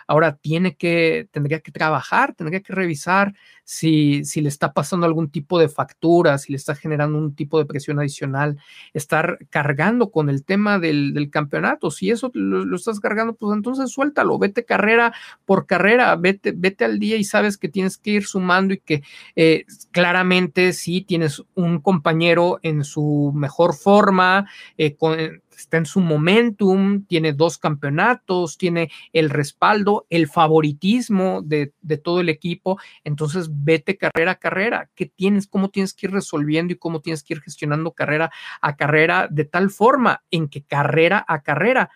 Ahora 0.09 0.37
tiene 0.37 0.75
que, 0.75 1.29
tendría 1.31 1.61
que 1.61 1.71
trabajar, 1.71 2.35
tendría 2.35 2.61
que 2.61 2.73
revisar 2.73 3.35
si, 3.63 4.25
si 4.25 4.41
le 4.41 4.49
está 4.49 4.73
pasando 4.73 5.05
algún 5.05 5.31
tipo 5.31 5.59
de 5.59 5.69
factura, 5.69 6.39
si 6.39 6.53
le 6.53 6.57
está 6.57 6.75
generando 6.75 7.19
un 7.19 7.35
tipo 7.35 7.59
de 7.59 7.67
presión 7.67 7.99
adicional, 7.99 8.57
estar 8.95 9.39
cargando 9.51 10.11
con 10.11 10.31
el 10.31 10.45
tema 10.45 10.79
del, 10.79 11.29
campeonato. 11.31 11.91
Si 11.91 12.11
eso 12.11 12.31
lo, 12.33 12.75
estás 12.75 12.99
cargando, 12.99 13.35
pues 13.35 13.55
entonces 13.55 13.91
suéltalo, 13.91 14.39
vete 14.39 14.65
carrera 14.65 15.13
por 15.45 15.67
carrera, 15.67 16.17
vete, 16.17 16.55
vete 16.57 16.87
al 16.87 16.99
día 16.99 17.17
y 17.17 17.25
sabes 17.25 17.59
que 17.59 17.69
tienes 17.69 17.99
que 17.99 18.13
ir 18.13 18.25
sumando 18.25 18.73
y 18.73 18.81
que 18.81 19.03
eh, 19.37 19.67
claramente 19.91 20.73
si 20.73 21.03
tienes 21.03 21.45
un 21.55 21.81
compañero 21.81 22.59
en 22.63 22.85
su 22.85 23.33
mejor 23.35 23.75
forma, 23.75 24.49
eh, 24.79 24.97
con, 24.97 25.19
está 25.63 25.77
en 25.77 25.87
su 25.87 26.01
momentum, 26.01 27.05
tiene 27.05 27.33
dos 27.33 27.59
campeonatos, 27.59 28.59
tiene 28.59 28.91
el 29.13 29.31
respaldo, 29.31 30.07
el 30.11 30.29
favoritismo 30.29 31.43
de, 31.43 31.73
todo 32.03 32.21
el 32.21 32.29
equipo. 32.29 32.79
Entonces, 33.05 33.49
vete 33.51 33.97
carrera 33.97 34.33
a 34.33 34.39
carrera. 34.39 34.91
¿Qué 34.95 35.07
tienes? 35.07 35.47
¿Cómo 35.47 35.71
tienes 35.71 35.95
que 35.95 36.07
ir 36.07 36.13
resolviendo 36.13 36.73
y 36.73 36.77
cómo 36.77 37.01
tienes 37.01 37.23
que 37.23 37.35
ir 37.35 37.41
gestionando 37.41 37.93
carrera 37.93 38.31
a 38.61 38.77
carrera 38.77 39.29
de 39.31 39.45
tal 39.45 39.71
forma 39.71 40.23
en 40.31 40.49
que 40.49 40.63
carrera 40.63 41.25
a 41.27 41.43
carrera 41.43 41.91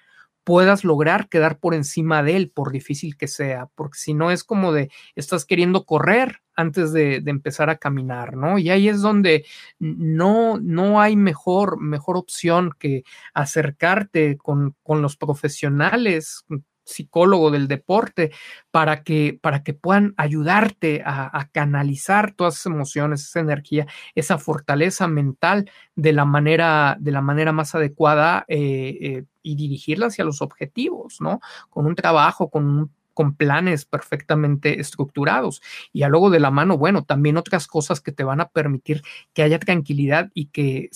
puedas 0.45 0.84
lograr 0.84 1.28
quedar 1.28 1.59
por 1.59 1.74
encima 1.74 2.22
de 2.22 2.36
él, 2.36 2.51
por 2.51 2.72
difícil 2.72 3.16
que 3.16 3.28
sea, 3.28 3.68
porque 3.74 3.99
si 3.99 4.14
no 4.14 4.30
es 4.30 4.45
como 4.45 4.72
de 4.72 4.90
estás 5.14 5.45
queriendo 5.45 5.84
correr 5.84 6.43
antes 6.55 6.93
de, 6.93 7.22
empezar 7.26 7.70
a 7.70 7.76
caminar, 7.76 8.36
¿no? 8.36 8.59
Y 8.59 8.70
ahí 8.70 8.88
es 8.88 9.01
donde 9.01 9.47
no, 9.78 10.59
no 10.59 11.01
hay 11.01 11.16
mejor, 11.16 11.80
mejor 11.80 12.16
opción 12.16 12.72
que 12.78 13.05
acercarte 13.34 14.36
con, 14.36 14.76
con 14.82 15.01
los 15.01 15.16
profesionales, 15.16 16.45
psicólogo 16.93 17.51
del 17.51 17.68
deporte 17.68 18.32
para 18.70 19.03
que, 19.03 19.38
para 19.40 19.62
que 19.62 19.74
puedan 19.74 20.14
ayudarte 20.16 21.03
a, 21.05 21.49
canalizar 21.53 22.32
todas 22.34 22.55
esas 22.55 22.66
emociones, 22.66 23.22
esa 23.22 23.40
energía, 23.40 23.86
esa 24.14 24.38
fortaleza 24.38 25.09
mental 25.09 25.70
de 25.97 26.12
la 26.12 26.24
manera, 26.24 26.97
de 27.01 27.11
la 27.11 27.20
manera 27.20 27.53
más 27.53 27.74
adecuada 27.74 28.45
eh, 28.49 28.99
eh, 29.01 29.24
y 29.43 29.57
dirigirla 29.57 30.07
hacia 30.07 30.24
los 30.24 30.40
objetivos, 30.40 31.20
¿no? 31.20 31.40
Con 31.68 31.86
un 31.86 31.95
trabajo, 31.95 32.49
con 32.49 32.64
un 32.66 32.90
con 33.15 33.35
planes 33.35 33.85
perfectamente 33.85 34.81
estructurados. 34.81 35.63
Y 35.93 36.03
a 36.03 36.09
luego 36.09 36.31
de 36.31 36.41
la 36.41 36.51
mano, 36.51 36.79
bueno, 36.79 37.05
también 37.05 37.37
otras 37.37 37.67
cosas 37.67 38.01
que 38.01 38.13
te 38.13 38.25
van 38.25 38.41
a 38.41 38.49
permitir 38.49 39.03
que 39.33 39.43
haya 39.43 39.59
tranquilidad 39.59 40.31
y 40.35 40.47
que 40.47 40.91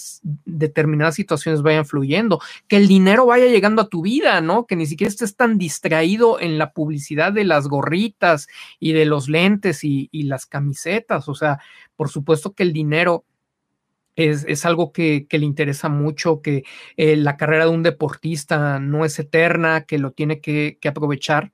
determinadas 0.44 1.14
situaciones 1.14 1.62
vayan 1.62 1.86
fluyendo, 1.86 2.40
que 2.68 2.76
el 2.76 2.88
dinero 2.88 3.26
vaya 3.26 3.46
llegando 3.46 3.82
a 3.82 3.88
tu 3.88 4.02
vida, 4.02 4.40
¿no? 4.40 4.66
Que 4.66 4.76
ni 4.76 4.86
siquiera 4.86 5.08
estés 5.08 5.36
tan 5.36 5.58
distraído 5.58 6.40
en 6.40 6.58
la 6.58 6.72
publicidad 6.72 7.32
de 7.32 7.44
las 7.44 7.68
gorritas 7.68 8.48
y 8.80 8.92
de 8.92 9.04
los 9.04 9.28
lentes 9.28 9.84
y, 9.84 10.08
las 10.26 10.46
camisetas. 10.46 11.28
O 11.28 11.34
sea, 11.36 11.60
por 11.94 12.08
supuesto 12.08 12.52
que 12.52 12.64
el 12.64 12.72
dinero 12.72 13.24
es, 14.16 14.64
algo 14.64 14.92
que, 14.92 15.26
le 15.30 15.44
interesa 15.44 15.88
mucho, 15.88 16.40
que 16.42 16.64
eh, 16.96 17.16
la 17.16 17.36
carrera 17.36 17.66
de 17.66 17.70
un 17.70 17.82
deportista 17.84 18.80
no 18.80 19.04
es 19.04 19.18
eterna, 19.18 19.84
que 19.84 19.98
lo 19.98 20.10
tiene 20.10 20.40
que 20.40 20.78
aprovechar 20.84 21.52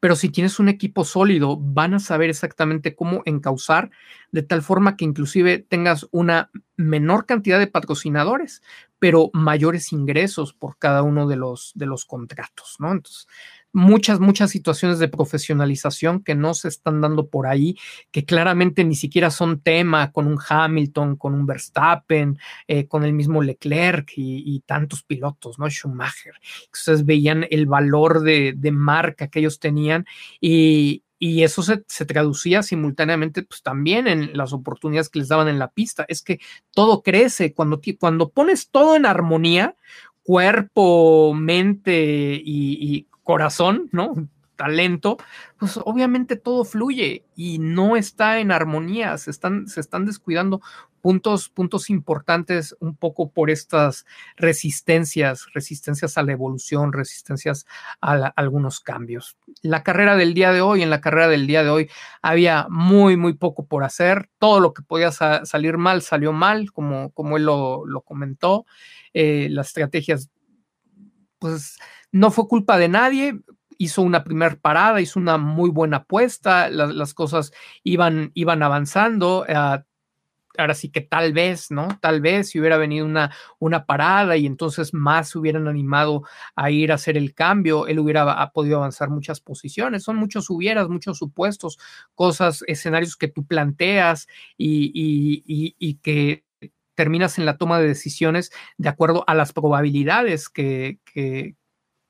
pero 0.00 0.16
si 0.16 0.28
tienes 0.28 0.58
un 0.58 0.68
equipo 0.68 1.04
sólido, 1.04 1.56
van 1.58 1.94
a 1.94 1.98
saber 1.98 2.30
exactamente 2.30 2.94
cómo 2.94 3.22
encauzar 3.24 3.90
de 4.30 4.42
tal 4.42 4.62
forma 4.62 4.96
que 4.96 5.04
inclusive 5.04 5.58
tengas 5.58 6.06
una 6.10 6.50
menor 6.76 7.26
cantidad 7.26 7.58
de 7.58 7.66
patrocinadores, 7.66 8.62
pero 8.98 9.30
mayores 9.32 9.92
ingresos 9.92 10.52
por 10.52 10.78
cada 10.78 11.02
uno 11.02 11.26
de 11.26 11.36
los, 11.36 11.72
de 11.74 11.86
los 11.86 12.04
contratos, 12.04 12.76
¿no? 12.78 12.92
Entonces, 12.92 13.26
muchas, 13.72 14.20
muchas 14.20 14.50
situaciones 14.50 14.98
de 14.98 15.08
profesionalización 15.08 16.22
que 16.22 16.34
no 16.34 16.54
se 16.54 16.68
están 16.68 17.00
dando 17.00 17.28
por 17.28 17.46
ahí, 17.46 17.76
que 18.10 18.24
claramente 18.24 18.84
ni 18.84 18.94
siquiera 18.94 19.30
son 19.30 19.60
tema 19.60 20.12
con 20.12 20.26
un 20.26 20.38
Hamilton, 20.46 21.16
con 21.16 21.34
un 21.34 21.46
Verstappen, 21.46 22.38
eh, 22.68 22.86
con 22.86 23.04
el 23.04 23.12
mismo 23.12 23.42
Leclerc 23.42 24.12
y, 24.16 24.62
tantos 24.66 25.02
pilotos, 25.02 25.58
¿no? 25.58 25.68
Schumacher. 25.68 26.34
Ustedes 26.72 27.04
veían 27.04 27.46
el 27.50 27.66
valor 27.66 28.20
de, 28.22 28.54
marca 28.72 29.28
que 29.28 29.40
ellos 29.40 29.58
tenían 29.58 30.06
y, 30.40 31.02
eso 31.20 31.62
se, 31.62 32.04
traducía 32.04 32.64
simultáneamente 32.64 33.44
pues, 33.44 33.62
también 33.62 34.08
en 34.08 34.36
las 34.36 34.52
oportunidades 34.52 35.08
que 35.08 35.20
les 35.20 35.28
daban 35.28 35.46
en 35.46 35.60
la 35.60 35.70
pista. 35.70 36.04
Es 36.08 36.20
que 36.20 36.40
todo 36.72 37.02
crece 37.02 37.54
cuando, 37.54 37.80
cuando 38.00 38.30
pones 38.30 38.70
todo 38.70 38.96
en 38.96 39.06
armonía, 39.06 39.76
cuerpo, 40.24 41.32
mente 41.32 42.40
y 42.44 43.06
corazón, 43.22 43.88
¿no? 43.92 44.28
Talento, 44.56 45.16
pues 45.58 45.78
obviamente 45.84 46.36
todo 46.36 46.64
fluye 46.64 47.24
y 47.34 47.58
no 47.58 47.96
está 47.96 48.38
en 48.38 48.52
armonía, 48.52 49.16
se 49.18 49.30
están, 49.30 49.66
se 49.66 49.80
están 49.80 50.04
descuidando 50.04 50.60
puntos, 51.02 51.48
puntos 51.50 51.90
importantes 51.90 52.74
un 52.80 52.96
poco 52.96 53.30
por 53.30 53.50
estas 53.50 54.06
resistencias, 54.36 55.46
resistencias 55.52 56.16
a 56.16 56.22
la 56.22 56.32
evolución, 56.32 56.92
resistencias 56.92 57.66
a, 58.00 58.32
algunos 58.36 58.80
cambios. 58.80 59.36
La 59.60 59.82
carrera 59.82 60.16
del 60.16 60.32
día 60.32 60.52
de 60.52 60.62
hoy, 60.62 60.82
en 60.82 60.90
la 60.90 61.00
carrera 61.00 61.28
del 61.28 61.46
día 61.46 61.64
de 61.64 61.70
hoy, 61.70 61.90
había 62.22 62.66
muy, 62.70 63.16
muy 63.16 63.34
poco 63.34 63.66
por 63.66 63.84
hacer. 63.84 64.30
Todo 64.38 64.60
lo 64.60 64.72
que 64.72 64.82
podía 64.82 65.10
salir 65.10 65.76
mal 65.76 66.00
salió 66.02 66.32
mal, 66.32 66.72
como, 66.72 67.10
como 67.10 67.36
él 67.36 67.44
lo, 67.44 68.02
comentó. 68.06 68.64
Eh, 69.12 69.48
las 69.50 69.68
estrategias, 69.68 70.30
pues 71.38 71.78
no 72.12 72.30
fue 72.30 72.46
culpa 72.46 72.78
de 72.78 72.88
nadie, 72.88 73.40
hizo 73.78 74.02
una 74.02 74.22
primera 74.22 74.56
parada, 74.56 75.00
hizo 75.00 75.18
una 75.18 75.38
muy 75.38 75.70
buena 75.70 75.98
apuesta, 75.98 76.68
las, 76.70 77.14
cosas 77.14 77.52
iban, 77.82 78.30
iban 78.34 78.62
avanzando. 78.62 79.44
Eh, 79.48 79.82
ahora 80.58 80.74
sí 80.74 80.90
que 80.90 81.00
tal 81.00 81.32
vez, 81.32 81.70
¿no? 81.70 81.88
Tal 82.00 82.20
vez 82.20 82.50
si 82.50 82.60
hubiera 82.60 82.76
venido 82.76 83.06
una, 83.06 83.34
una 83.58 83.86
parada 83.86 84.36
y 84.36 84.46
entonces 84.46 84.92
más 84.94 85.30
se 85.30 85.38
hubieran 85.38 85.66
animado 85.66 86.22
a 86.54 86.70
ir 86.70 86.92
a 86.92 86.96
hacer 86.96 87.16
el 87.16 87.34
cambio, 87.34 87.86
él 87.86 87.98
hubiera 87.98 88.50
podido 88.52 88.76
avanzar 88.76 89.10
muchas 89.10 89.40
posiciones. 89.40 90.02
Son 90.04 90.16
muchos 90.16 90.50
hubieras, 90.50 90.88
muchos 90.88 91.18
supuestos, 91.18 91.78
cosas, 92.14 92.64
escenarios 92.66 93.16
que 93.16 93.28
tú 93.28 93.46
planteas 93.46 94.28
y, 94.56 94.92
y, 94.94 95.74
y 95.78 95.94
que 95.96 96.44
terminas 96.94 97.38
en 97.38 97.46
la 97.46 97.56
toma 97.56 97.80
de 97.80 97.88
decisiones 97.88 98.52
de 98.76 98.88
acuerdo 98.90 99.24
a 99.26 99.34
las 99.34 99.52
probabilidades 99.52 100.48
que, 100.50 100.98
que, 101.04 101.56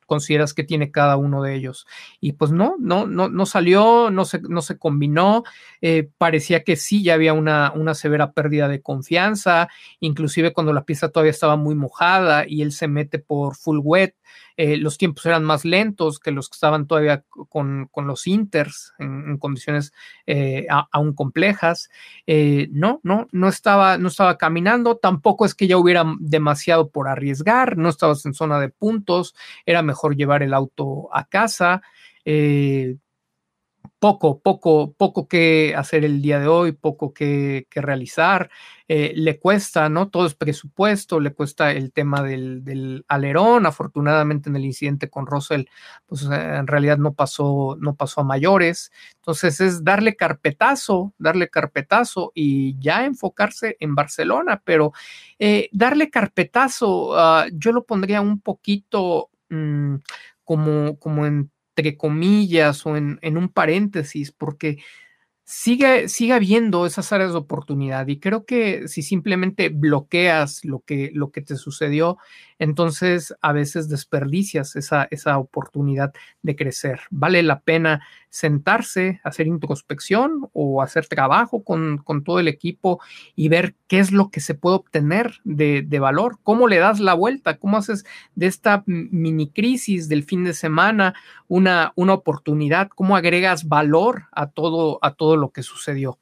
consideras 0.06 0.54
que 0.54 0.64
tiene 0.64 0.90
cada 0.90 1.16
uno 1.16 1.42
de 1.42 1.54
ellos. 1.54 1.86
Y 2.20 2.32
pues 2.32 2.52
no, 2.52 2.76
no, 2.78 3.06
no, 3.06 3.28
no 3.28 3.46
salió, 3.46 4.10
no 4.10 4.24
se, 4.24 4.40
no 4.42 4.62
se 4.62 4.78
combinó, 4.78 5.44
eh, 5.80 6.08
parecía 6.18 6.64
que 6.64 6.76
sí, 6.76 7.02
ya 7.02 7.14
había 7.14 7.32
una, 7.32 7.72
una 7.74 7.94
severa 7.94 8.32
pérdida 8.32 8.68
de 8.68 8.82
confianza, 8.82 9.68
inclusive 10.00 10.52
cuando 10.52 10.72
la 10.72 10.84
pieza 10.84 11.08
todavía 11.08 11.30
estaba 11.30 11.56
muy 11.56 11.74
mojada 11.74 12.44
y 12.46 12.62
él 12.62 12.72
se 12.72 12.88
mete 12.88 13.18
por 13.18 13.56
full 13.56 13.80
wet, 13.82 14.14
eh, 14.56 14.76
los 14.76 14.98
tiempos 14.98 15.26
eran 15.26 15.44
más 15.44 15.64
lentos 15.64 16.18
que 16.18 16.30
los 16.30 16.48
que 16.48 16.54
estaban 16.54 16.86
todavía 16.86 17.24
con, 17.48 17.88
los 17.94 18.26
Inters 18.26 18.92
en, 18.98 19.38
condiciones 19.38 19.92
eh, 20.26 20.66
aún 20.68 21.14
complejas. 21.14 21.90
Eh, 22.26 22.68
no, 22.72 23.00
no, 23.02 23.28
no 23.32 23.48
estaba, 23.48 23.98
no 23.98 24.08
estaba 24.08 24.38
caminando, 24.38 24.96
tampoco 24.96 25.44
es 25.44 25.54
que 25.54 25.66
ya 25.66 25.76
hubiera 25.76 26.04
demasiado 26.20 26.90
por 26.90 27.08
arriesgar, 27.08 27.76
no 27.76 27.88
estabas 27.88 28.24
en 28.26 28.34
zona 28.34 28.60
de 28.60 28.68
puntos, 28.68 29.34
era 29.66 29.82
mejor 29.82 30.16
llevar 30.16 30.42
el 30.42 30.54
auto 30.54 31.08
a 31.14 31.24
casa 31.24 31.82
poco, 34.02 34.40
poco, 34.40 34.94
poco 34.94 35.28
que 35.28 35.74
hacer 35.76 36.04
el 36.04 36.22
día 36.22 36.40
de 36.40 36.48
hoy, 36.48 36.72
poco 36.72 37.14
que, 37.14 37.66
realizar. 37.70 38.50
Eh, 38.88 39.12
le 39.14 39.38
cuesta, 39.38 39.88
¿no? 39.88 40.08
Todo 40.10 40.26
es 40.26 40.34
presupuesto, 40.34 41.20
le 41.20 41.32
cuesta 41.32 41.70
el 41.70 41.92
tema 41.92 42.20
del, 42.22 43.04
alerón. 43.06 43.64
Afortunadamente 43.64 44.50
en 44.50 44.56
el 44.56 44.64
incidente 44.64 45.08
con 45.08 45.26
Russell, 45.26 45.66
pues 46.06 46.22
eh, 46.24 46.56
en 46.56 46.66
realidad 46.66 46.98
no 46.98 47.14
pasó, 47.14 47.76
no 47.78 47.94
pasó 47.94 48.22
a 48.22 48.24
mayores. 48.24 48.90
Entonces 49.18 49.60
es 49.60 49.84
darle 49.84 50.16
carpetazo, 50.16 51.14
darle 51.16 51.48
carpetazo 51.48 52.32
y 52.34 52.76
ya 52.80 53.04
enfocarse 53.04 53.76
en 53.78 53.94
Barcelona, 53.94 54.62
pero 54.64 54.92
eh, 55.38 55.68
darle 55.70 56.10
carpetazo, 56.10 57.16
ah, 57.16 57.46
yo 57.52 57.70
lo 57.70 57.84
pondría 57.84 58.20
un 58.20 58.40
poquito 58.40 59.30
mm, 59.48 59.94
como, 60.44 60.98
como 60.98 61.24
en 61.24 61.51
entre 61.76 61.96
comillas 61.96 62.84
o 62.86 62.96
en, 62.96 63.18
en 63.22 63.36
un 63.36 63.48
paréntesis, 63.48 64.32
porque 64.32 64.78
sigue, 65.44 66.08
sigue 66.08 66.32
habiendo 66.32 66.86
esas 66.86 67.12
áreas 67.12 67.32
de 67.32 67.38
oportunidad 67.38 68.06
y 68.08 68.18
creo 68.18 68.44
que 68.44 68.88
si 68.88 69.02
simplemente 69.02 69.68
bloqueas 69.70 70.64
lo 70.64 70.80
que, 70.80 71.10
lo 71.14 71.30
que 71.30 71.42
te 71.42 71.56
sucedió, 71.56 72.18
entonces 72.62 73.34
a 73.40 73.52
veces 73.52 73.88
desperdicias 73.88 74.76
esa, 74.76 75.08
esa 75.10 75.36
oportunidad 75.36 76.12
de 76.42 76.54
crecer. 76.54 77.00
Vale 77.10 77.42
la 77.42 77.58
pena 77.58 78.06
sentarse, 78.30 79.20
hacer 79.24 79.48
introspección 79.48 80.48
o 80.52 80.80
hacer 80.80 81.08
trabajo 81.08 81.64
con, 81.64 81.98
con 81.98 82.22
todo 82.22 82.38
el 82.38 82.46
equipo 82.46 83.00
y 83.34 83.48
ver 83.48 83.74
qué 83.88 83.98
es 83.98 84.12
lo 84.12 84.30
que 84.30 84.38
se 84.38 84.54
puede 84.54 84.76
obtener 84.76 85.40
de, 85.42 85.82
de, 85.82 85.98
valor, 85.98 86.38
cómo 86.44 86.68
le 86.68 86.78
das 86.78 87.00
la 87.00 87.14
vuelta, 87.14 87.58
cómo 87.58 87.78
haces 87.78 88.04
de 88.36 88.46
esta 88.46 88.84
mini 88.86 89.50
crisis 89.50 90.08
del 90.08 90.22
fin 90.22 90.44
de 90.44 90.54
semana 90.54 91.14
una, 91.48 91.92
una 91.96 92.14
oportunidad, 92.14 92.90
cómo 92.90 93.16
agregas 93.16 93.66
valor 93.66 94.26
a 94.30 94.46
todo, 94.46 95.00
a 95.02 95.14
todo 95.14 95.36
lo 95.36 95.50
que 95.50 95.64
sucedió. 95.64 96.20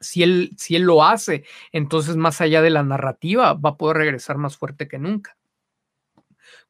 Si 0.00 0.22
él, 0.22 0.50
si 0.58 0.76
él 0.76 0.82
lo 0.82 1.02
hace, 1.02 1.44
entonces 1.72 2.16
más 2.16 2.42
allá 2.42 2.60
de 2.60 2.68
la 2.68 2.82
narrativa, 2.82 3.54
va 3.54 3.70
a 3.70 3.76
poder 3.78 3.96
regresar 3.96 4.36
más 4.36 4.58
fuerte 4.58 4.86
que 4.86 4.98
nunca. 4.98 5.34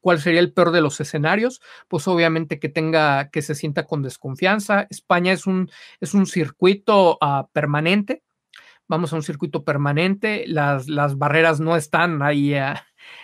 ¿Cuál 0.06 0.20
sería 0.20 0.38
el 0.38 0.52
peor 0.52 0.70
de 0.70 0.80
los 0.80 1.00
escenarios? 1.00 1.60
Pues 1.88 2.06
obviamente 2.06 2.60
que 2.60 2.68
tenga, 2.68 3.28
que 3.30 3.42
se 3.42 3.56
sienta 3.56 3.88
con 3.88 4.02
desconfianza. 4.02 4.86
España 4.88 5.32
es 5.32 5.48
un, 5.48 5.68
es 5.98 6.14
un 6.14 6.26
circuito 6.26 7.18
uh, 7.20 7.48
permanente. 7.52 8.22
Vamos 8.86 9.12
a 9.12 9.16
un 9.16 9.24
circuito 9.24 9.64
permanente. 9.64 10.44
Las, 10.46 10.86
las 10.86 11.18
barreras 11.18 11.58
no 11.58 11.74
están 11.74 12.22
ahí 12.22 12.54
uh, 12.54 12.74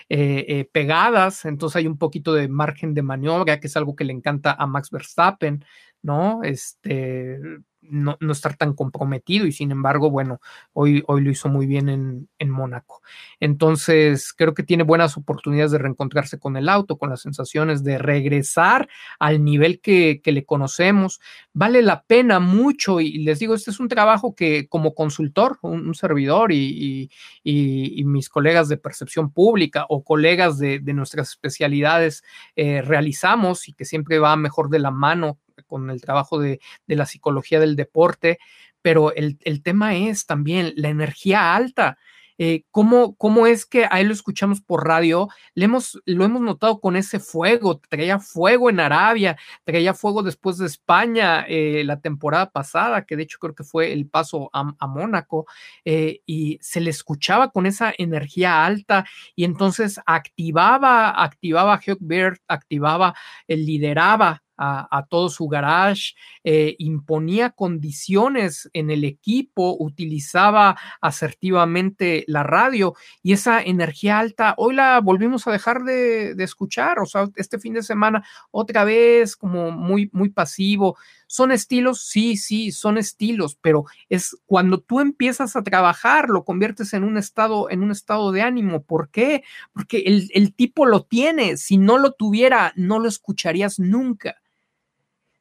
eh, 0.09 0.45
eh, 0.49 0.69
pegadas, 0.73 1.45
entonces 1.45 1.77
hay 1.77 1.87
un 1.87 1.99
poquito 1.99 2.35
de 2.35 2.49
margen 2.49 2.95
de 2.95 3.03
maniobra, 3.03 3.61
que 3.61 3.69
es 3.69 3.77
algo 3.77 3.95
que 3.95 4.03
le 4.03 4.13
encanta 4.13 4.51
a 4.51 4.67
Max 4.67 4.91
Verstappen, 4.91 5.65
¿no? 6.03 6.43
Este, 6.43 7.39
no, 7.83 8.17
estar 8.31 8.57
tan 8.57 8.75
comprometido 8.75 9.47
y 9.47 9.53
sin 9.53 9.71
embargo, 9.71 10.11
bueno, 10.11 10.41
hoy, 10.73 11.03
hoy 11.07 11.23
lo 11.23 11.31
hizo 11.31 11.49
muy 11.49 11.67
bien 11.67 11.89
en, 11.89 12.29
en 12.39 12.51
Mónaco. 12.51 13.03
Entonces, 13.41 14.33
creo 14.33 14.55
que 14.55 14.63
tiene 14.63 14.85
buenas 14.85 15.17
oportunidades 15.17 15.73
de 15.73 15.79
reencontrarse 15.79 16.39
con 16.39 16.57
el 16.57 16.69
auto, 16.69 16.97
con 16.97 17.11
las 17.11 17.23
sensaciones 17.23 17.83
de 17.85 17.99
regresar 17.99 18.89
al 19.19 19.45
nivel 19.45 19.81
que, 19.81 20.21
le 20.25 20.45
conocemos. 20.45 21.21
Vale 21.53 21.83
la 21.83 22.05
pena 22.05 22.41
mucho 22.41 23.01
y 23.01 23.19
les 23.19 23.39
digo, 23.39 23.55
este 23.55 23.71
es 23.71 23.81
un 23.81 23.89
trabajo 23.89 24.35
que 24.35 24.67
como 24.69 24.95
consultor, 24.95 25.59
un, 25.63 25.95
servidor 25.95 26.53
y, 26.53 27.11
mis 27.45 28.29
colegas 28.29 28.69
de 28.69 28.77
percepción 28.77 29.31
pública 29.31 29.87
o 29.89 30.05
colegas 30.05 30.59
de, 30.59 30.81
nuestras 30.93 31.31
especialidades 31.31 32.23
eh, 32.55 32.83
realizamos 32.83 33.69
y 33.69 33.73
que 33.73 33.85
siempre 33.85 34.19
va 34.19 34.37
mejor 34.37 34.69
de 34.69 34.79
la 34.79 34.91
mano 34.91 35.39
con 35.73 35.89
el 35.89 36.03
trabajo 36.03 36.39
de, 36.39 36.61
la 36.87 37.07
psicología 37.07 37.59
del 37.59 37.77
deporte, 37.77 38.39
pero 38.83 39.15
el, 39.15 39.39
tema 39.63 39.97
es 39.97 40.27
también 40.27 40.75
la 40.77 40.91
energía 40.91 41.55
alta. 41.55 41.97
Eh, 42.39 42.65
¿cómo, 42.71 43.15
¿cómo, 43.17 43.47
es 43.47 43.65
que 43.65 43.87
ahí 43.91 44.05
lo 44.05 44.13
escuchamos 44.13 44.61
por 44.61 44.87
radio? 44.87 45.29
Le 45.55 45.67
hemos, 45.67 46.03
lo 46.05 46.25
hemos 46.25 46.43
notado 46.43 46.81
con 46.81 46.97
ese 46.97 47.21
fuego, 47.21 47.81
traía 47.89 48.19
fuego 48.19 48.69
en 48.69 48.81
Arabia, 48.81 49.39
traía 49.65 49.95
fuego 49.95 50.23
después 50.23 50.59
de 50.59 50.67
España 50.67 51.45
eh, 51.49 51.85
la 51.85 52.01
temporada 52.01 52.51
pasada, 52.51 53.05
que 53.07 53.17
de 53.17 53.23
hecho 53.23 53.39
creo 53.39 53.55
que 53.55 53.65
fue 53.65 53.93
el 53.93 54.09
paso 54.09 54.51
a, 54.53 54.87
Mónaco, 54.87 55.47
eh, 55.85 56.21
y 56.27 56.59
se 56.61 56.81
le 56.81 56.91
escuchaba 56.91 57.51
con 57.51 57.65
esa 57.65 57.95
energía 57.97 58.67
alta 58.67 59.07
y 59.37 59.45
entonces 59.45 60.01
activaba, 60.05 61.11
activaba 61.23 61.81
Beard, 62.01 62.41
activaba, 62.49 63.15
lideraba 63.47 64.43
a, 64.63 65.07
todo 65.09 65.29
su 65.29 65.49
garage, 65.49 66.15
eh, 66.45 66.77
imponía 66.79 67.51
condiciones 67.51 68.71
en 68.73 68.91
el 68.91 69.05
equipo, 69.05 69.77
utilizaba 69.79 70.79
asertivamente 71.01 72.25
la 72.29 72.45
radio 72.45 72.95
y 73.23 73.33
esa 73.33 73.61
energía 73.61 74.21
alta, 74.21 74.55
hoy 74.57 74.75
la 74.75 75.01
volvimos 75.01 75.47
a 75.47 75.53
dejar 75.53 75.83
de, 75.83 76.35
escuchar, 76.43 76.99
o 77.01 77.07
sea, 77.07 77.29
este 77.37 77.59
fin 77.59 77.75
de 77.75 77.83
semana 77.83 78.25
otra 78.51 78.85
vez 78.85 79.37
como 79.37 79.71
muy, 79.71 80.11
muy 80.13 80.31
pasivo. 80.31 80.97
¿Son 81.27 81.51
estilos? 81.51 82.03
Sí, 82.05 82.37
sí, 82.37 82.73
son 82.73 82.99
estilos, 82.99 83.57
pero 83.61 83.87
es 84.11 84.37
cuando 84.45 84.81
tú 84.81 85.01
empiezas 85.01 85.57
a 85.57 85.63
trabajar, 85.63 86.29
lo 86.29 86.45
conviertes 86.45 86.93
en 86.93 87.05
un 87.05 87.17
estado, 87.17 87.71
en 87.71 87.83
un 87.83 87.91
estado 87.91 88.33
de 88.33 88.43
ánimo. 88.43 88.83
¿Por 88.83 89.09
qué? 89.09 89.43
Porque 89.73 90.03
el 90.05 90.55
tipo 90.55 90.85
lo 90.85 91.05
tiene. 91.05 91.57
Si 91.57 91.79
no 91.79 91.97
lo 91.97 92.13
tuviera, 92.13 92.75
no 92.77 92.99
lo 92.99 93.09
escucharías 93.09 93.79
nunca 93.79 94.43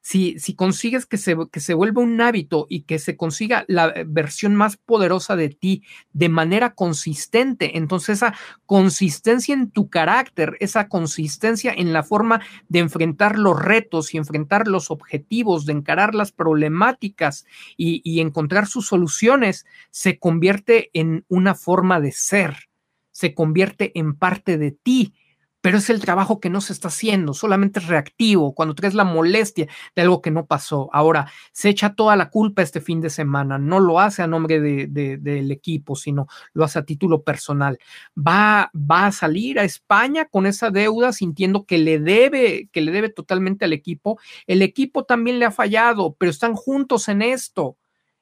si, 0.01 0.39
si 0.39 0.55
consigues 0.55 1.05
que 1.05 1.17
se, 1.17 1.35
que 1.51 1.59
se 1.59 1.73
vuelva 1.73 2.01
un 2.01 2.19
hábito 2.21 2.65
y 2.69 2.83
que 2.83 2.99
se 2.99 3.15
consiga 3.15 3.65
la 3.67 3.93
versión 4.05 4.55
más 4.55 4.77
poderosa 4.77 5.35
de 5.35 5.49
ti 5.49 5.83
de 6.11 6.27
manera 6.27 6.73
consistente, 6.73 7.77
entonces 7.77 8.17
esa 8.17 8.33
consistencia 8.65 9.53
en 9.53 9.69
tu 9.69 9.89
carácter, 9.89 10.57
esa 10.59 10.87
consistencia 10.87 11.71
en 11.71 11.93
la 11.93 12.03
forma 12.03 12.41
de 12.67 12.79
enfrentar 12.79 13.37
los 13.37 13.61
retos 13.61 14.13
y 14.13 14.17
enfrentar 14.17 14.67
los 14.67 14.89
objetivos, 14.89 15.65
de 15.65 15.73
encarar 15.73 16.15
las 16.15 16.31
problemáticas 16.31 17.45
y 17.77 18.19
encontrar 18.19 18.67
sus 18.67 18.87
soluciones, 18.87 19.65
se 19.91 20.17
convierte 20.17 20.89
en 20.93 21.25
una 21.27 21.55
forma 21.55 21.99
de 21.99 22.11
ser, 22.11 22.69
se 23.11 23.33
convierte 23.33 23.91
en 23.99 24.15
parte 24.15 24.57
de 24.57 24.71
ti 24.71 25.13
pero 25.61 25.77
es 25.77 25.89
el 25.89 26.01
trabajo 26.01 26.39
que 26.39 26.49
no 26.49 26.59
se 26.61 26.73
está 26.73 26.89
haciendo, 26.89 27.33
solamente 27.33 27.79
es 27.79 27.87
reactivo, 27.87 28.53
cuando 28.53 28.75
traes 28.75 28.93
la 28.93 29.03
molestia 29.03 29.67
de 29.95 30.01
algo 30.01 30.21
que 30.21 30.31
no 30.31 30.45
pasó. 30.47 30.89
Ahora, 30.91 31.31
se 31.53 31.69
echa 31.69 31.93
toda 31.95 32.15
la 32.15 32.29
culpa 32.29 32.61
este 32.61 32.81
fin 32.81 32.99
de 33.01 33.09
semana, 33.09 33.57
no 33.57 33.79
lo 33.79 33.99
hace 33.99 34.23
a 34.23 34.27
nombre 34.27 34.59
del 34.59 35.51
equipo, 35.51 35.95
sino 35.95 36.27
lo 36.53 36.63
hace 36.63 36.79
a 36.79 36.85
título 36.85 37.23
personal. 37.23 37.77
Va, 38.17 38.71
va 38.75 39.07
a 39.07 39.11
salir 39.11 39.59
a 39.59 39.63
España 39.63 40.25
con 40.25 40.45
esa 40.45 40.71
deuda 40.71 41.13
sintiendo 41.13 41.65
que 41.65 41.77
le 41.77 41.99
debe, 41.99 42.69
que 42.71 42.81
le 42.81 42.91
debe 42.91 43.09
totalmente 43.09 43.65
al 43.65 43.73
equipo. 43.73 44.19
El 44.47 44.61
equipo 44.61 45.03
también 45.05 45.39
le 45.39 45.45
ha 45.45 45.51
fallado, 45.51 46.15
pero 46.17 46.31
están 46.31 46.55
juntos 46.55 47.07
en 47.07 47.21
esto. 47.21 47.77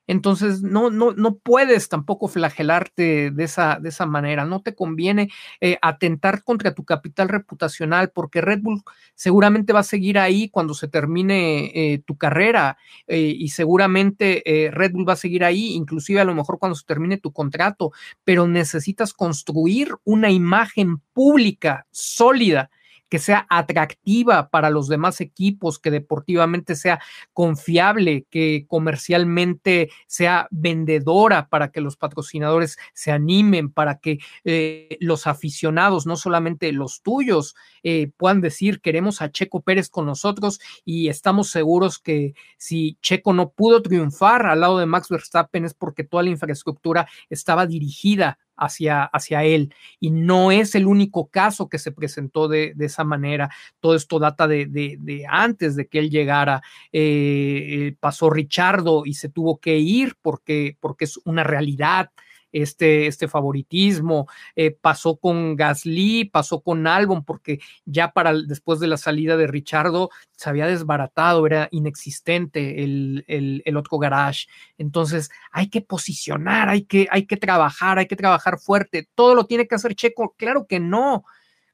Entonces, 0.09 0.63
no, 0.63 0.89
no, 0.89 1.11
no 1.11 1.37
puedes 1.37 1.87
tampoco 1.87 2.27
flagelarte 2.27 3.29
de 3.29 3.43
esa, 3.43 3.77
de 3.79 3.89
esa 3.89 4.07
manera. 4.07 4.43
No 4.43 4.63
te 4.63 4.73
conviene 4.73 5.29
eh, 5.61 5.77
atentar 5.83 6.43
contra 6.43 6.73
tu 6.73 6.83
capital 6.83 7.29
reputacional 7.29 8.09
porque 8.09 8.41
Red 8.41 8.61
Bull 8.63 8.81
seguramente 9.13 9.71
va 9.71 9.81
a 9.81 9.83
seguir 9.83 10.17
ahí 10.17 10.49
cuando 10.49 10.73
se 10.73 10.87
termine 10.87 11.65
eh, 11.75 12.01
tu 12.07 12.17
carrera 12.17 12.79
eh, 13.05 13.35
y 13.37 13.49
seguramente 13.49 14.41
Red 14.73 14.93
Bull 14.93 15.07
va 15.07 15.13
a 15.13 15.15
seguir 15.15 15.43
ahí, 15.43 15.75
inclusive 15.75 16.19
a 16.19 16.25
lo 16.25 16.33
mejor 16.33 16.57
cuando 16.57 16.75
se 16.75 16.87
termine 16.87 17.19
tu 17.19 17.31
contrato, 17.31 17.91
pero 18.23 18.47
necesitas 18.47 19.13
construir 19.13 19.93
una 20.05 20.31
imagen 20.31 21.03
pública 21.13 21.85
sólida 21.91 22.71
que 23.09 23.19
sea 23.19 23.45
atractiva 23.49 24.49
para 24.49 24.69
los 24.69 24.87
demás 24.87 25.19
equipos, 25.21 25.79
que 25.79 25.91
deportivamente 25.91 26.75
sea 26.75 27.01
confiable, 27.33 28.25
que 28.29 28.65
comercialmente 28.67 29.89
sea 30.07 30.47
vendedora 30.51 31.49
para 31.49 31.71
que 31.71 31.81
los 31.81 31.97
patrocinadores 31.97 32.77
se 32.93 33.11
animen, 33.11 33.71
para 33.71 33.99
que 33.99 34.19
eh, 34.43 34.97
los 34.99 35.27
aficionados, 35.27 36.05
no 36.05 36.15
solamente 36.15 36.71
los 36.71 37.01
tuyos, 37.01 37.55
eh, 37.83 38.11
puedan 38.17 38.41
decir 38.41 38.81
queremos 38.81 39.21
a 39.21 39.31
Checo 39.31 39.61
Pérez 39.61 39.89
con 39.89 40.05
nosotros 40.05 40.59
y 40.85 41.09
estamos 41.09 41.49
seguros 41.49 41.99
que 41.99 42.33
si 42.57 42.97
Checo 43.01 43.33
no 43.33 43.51
pudo 43.51 43.81
triunfar 43.81 44.45
al 44.45 44.61
lado 44.61 44.77
de 44.77 44.85
Max 44.85 45.09
Verstappen 45.09 45.65
es 45.65 45.73
porque 45.73 46.03
toda 46.03 46.23
la 46.23 46.29
infraestructura 46.29 47.07
estaba 47.29 47.65
dirigida 47.65 48.37
hacia, 48.59 49.03
hacia 49.03 49.43
él. 49.43 49.73
Y 49.99 50.11
no 50.11 50.51
es 50.51 50.75
el 50.75 50.87
único 50.87 51.27
caso 51.27 51.69
que 51.69 51.79
se 51.79 51.91
presentó 51.91 52.47
de, 52.47 52.75
esa 52.79 53.03
manera. 53.03 53.49
Todo 53.79 53.95
esto 53.95 54.19
data 54.19 54.47
de, 54.47 55.25
antes 55.29 55.75
de 55.75 55.87
que 55.87 55.99
él 55.99 56.09
llegara. 56.09 56.61
Eh, 56.91 57.95
pasó 57.99 58.29
Richardo 58.29 59.05
y 59.05 59.13
se 59.13 59.29
tuvo 59.29 59.57
que 59.57 59.77
ir 59.77 60.15
porque, 60.21 60.77
porque 60.79 61.05
es 61.05 61.19
una 61.25 61.43
realidad 61.43 62.11
este, 62.51 63.07
este 63.07 63.27
favoritismo. 63.27 64.27
Eh, 64.55 64.71
pasó 64.71 65.17
con 65.17 65.55
Gasly, 65.55 66.25
pasó 66.25 66.61
con 66.61 66.87
Albon, 66.87 67.23
porque 67.23 67.59
ya 67.85 68.11
para 68.11 68.33
después 68.33 68.79
de 68.79 68.87
la 68.87 68.97
salida 68.97 69.37
de 69.37 69.47
Richardo 69.47 70.09
se 70.35 70.49
había 70.49 70.67
desbaratado, 70.67 71.45
era 71.45 71.67
inexistente 71.71 72.83
el, 72.83 73.25
el, 73.27 73.77
otro 73.77 73.97
garage. 73.97 74.47
Entonces 74.77 75.29
hay 75.51 75.69
que 75.69 75.81
posicionar, 75.81 76.69
hay 76.69 76.83
que, 76.83 77.07
hay 77.11 77.25
que 77.25 77.37
trabajar, 77.37 77.99
hay 77.99 78.07
que 78.07 78.15
trabajar 78.15 78.59
fuerte. 78.59 79.07
Todo 79.15 79.35
lo 79.35 79.45
tiene 79.45 79.67
que 79.67 79.75
hacer 79.75 79.95
Checo. 79.95 80.35
Claro 80.37 80.65
que 80.67 80.79
no 80.79 81.23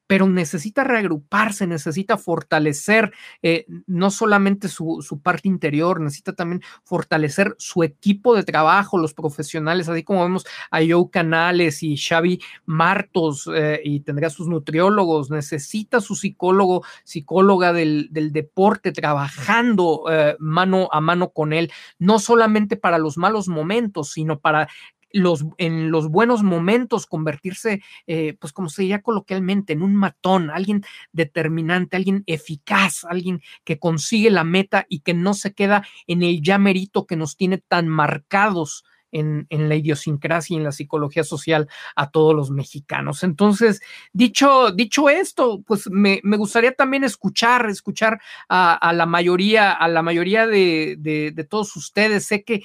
pero 0.07 0.27
necesita 0.27 0.83
reagruparse, 0.83 1.67
necesita 1.67 2.17
fortalecer 2.17 3.11
eh, 3.41 3.65
no 3.87 4.11
solamente 4.11 4.67
su, 4.67 5.03
parte 5.23 5.47
interior, 5.47 5.99
necesita 5.99 6.33
también 6.33 6.61
fortalecer 6.83 7.55
su 7.57 7.83
equipo 7.83 8.35
de 8.35 8.43
trabajo, 8.43 8.97
los 8.97 9.13
profesionales, 9.13 9.89
así 9.89 10.03
como 10.03 10.23
vemos 10.23 10.45
a 10.71 10.79
Joe 10.87 11.09
Canales 11.11 11.81
y 11.83 11.97
Xavi 11.97 12.41
Martos 12.65 13.49
eh, 13.53 13.81
y 13.83 14.01
tendrá 14.01 14.29
sus 14.29 14.47
nutriólogos, 14.47 15.31
necesita 15.31 16.01
su 16.01 16.15
psicólogo, 16.15 16.83
psicóloga 17.03 17.73
del, 17.73 18.09
deporte 18.11 18.91
trabajando 18.91 20.05
eh, 20.09 20.35
mano 20.39 20.89
a 20.91 20.99
mano 21.01 21.29
con 21.29 21.53
él, 21.53 21.71
no 21.99 22.19
solamente 22.19 22.75
para 22.75 22.97
los 22.97 23.17
malos 23.17 23.47
momentos, 23.47 24.11
sino 24.11 24.39
para 24.39 24.67
los, 25.15 25.45
en 25.57 25.91
los 25.91 26.09
buenos 26.09 26.43
momentos 26.43 27.05
convertirse, 27.05 27.81
eh, 28.05 28.35
pues 28.39 28.51
como 28.51 28.69
se 28.69 28.81
diría 28.81 29.01
coloquialmente, 29.01 29.73
en 29.73 29.81
un 29.81 29.95
matón, 29.95 30.49
alguien 30.49 30.83
determinante, 31.13 31.95
alguien 31.95 32.23
eficaz, 32.27 33.05
alguien 33.05 33.41
que 33.63 33.79
consigue 33.79 34.29
la 34.29 34.43
meta 34.43 34.85
y 34.89 34.99
que 34.99 35.13
no 35.13 35.33
se 35.33 35.53
queda 35.53 35.87
en 36.07 36.21
el 36.21 36.41
llamerito 36.41 37.05
que 37.05 37.15
nos 37.15 37.37
tiene 37.37 37.59
tan 37.59 37.87
marcados 37.87 38.83
en, 39.11 39.47
la 39.49 39.75
idiosincrasia 39.75 40.53
y 40.53 40.57
en 40.57 40.65
la 40.65 40.73
psicología 40.73 41.23
social 41.23 41.69
a 41.95 42.11
todos 42.11 42.35
los 42.35 42.51
mexicanos. 42.51 43.23
Entonces, 43.23 43.81
dicho, 44.11 44.71
dicho 44.71 45.07
esto, 45.07 45.61
pues 45.65 45.89
me, 45.89 46.19
gustaría 46.23 46.73
también 46.73 47.05
escuchar, 47.05 47.69
escuchar 47.69 48.19
a, 48.49 48.91
la 48.93 49.05
mayoría, 49.05 49.71
a 49.71 49.87
la 49.87 50.01
mayoría 50.01 50.45
de 50.47 51.47
todos 51.49 51.73
ustedes. 51.77 52.25
Sé 52.25 52.43
que 52.43 52.63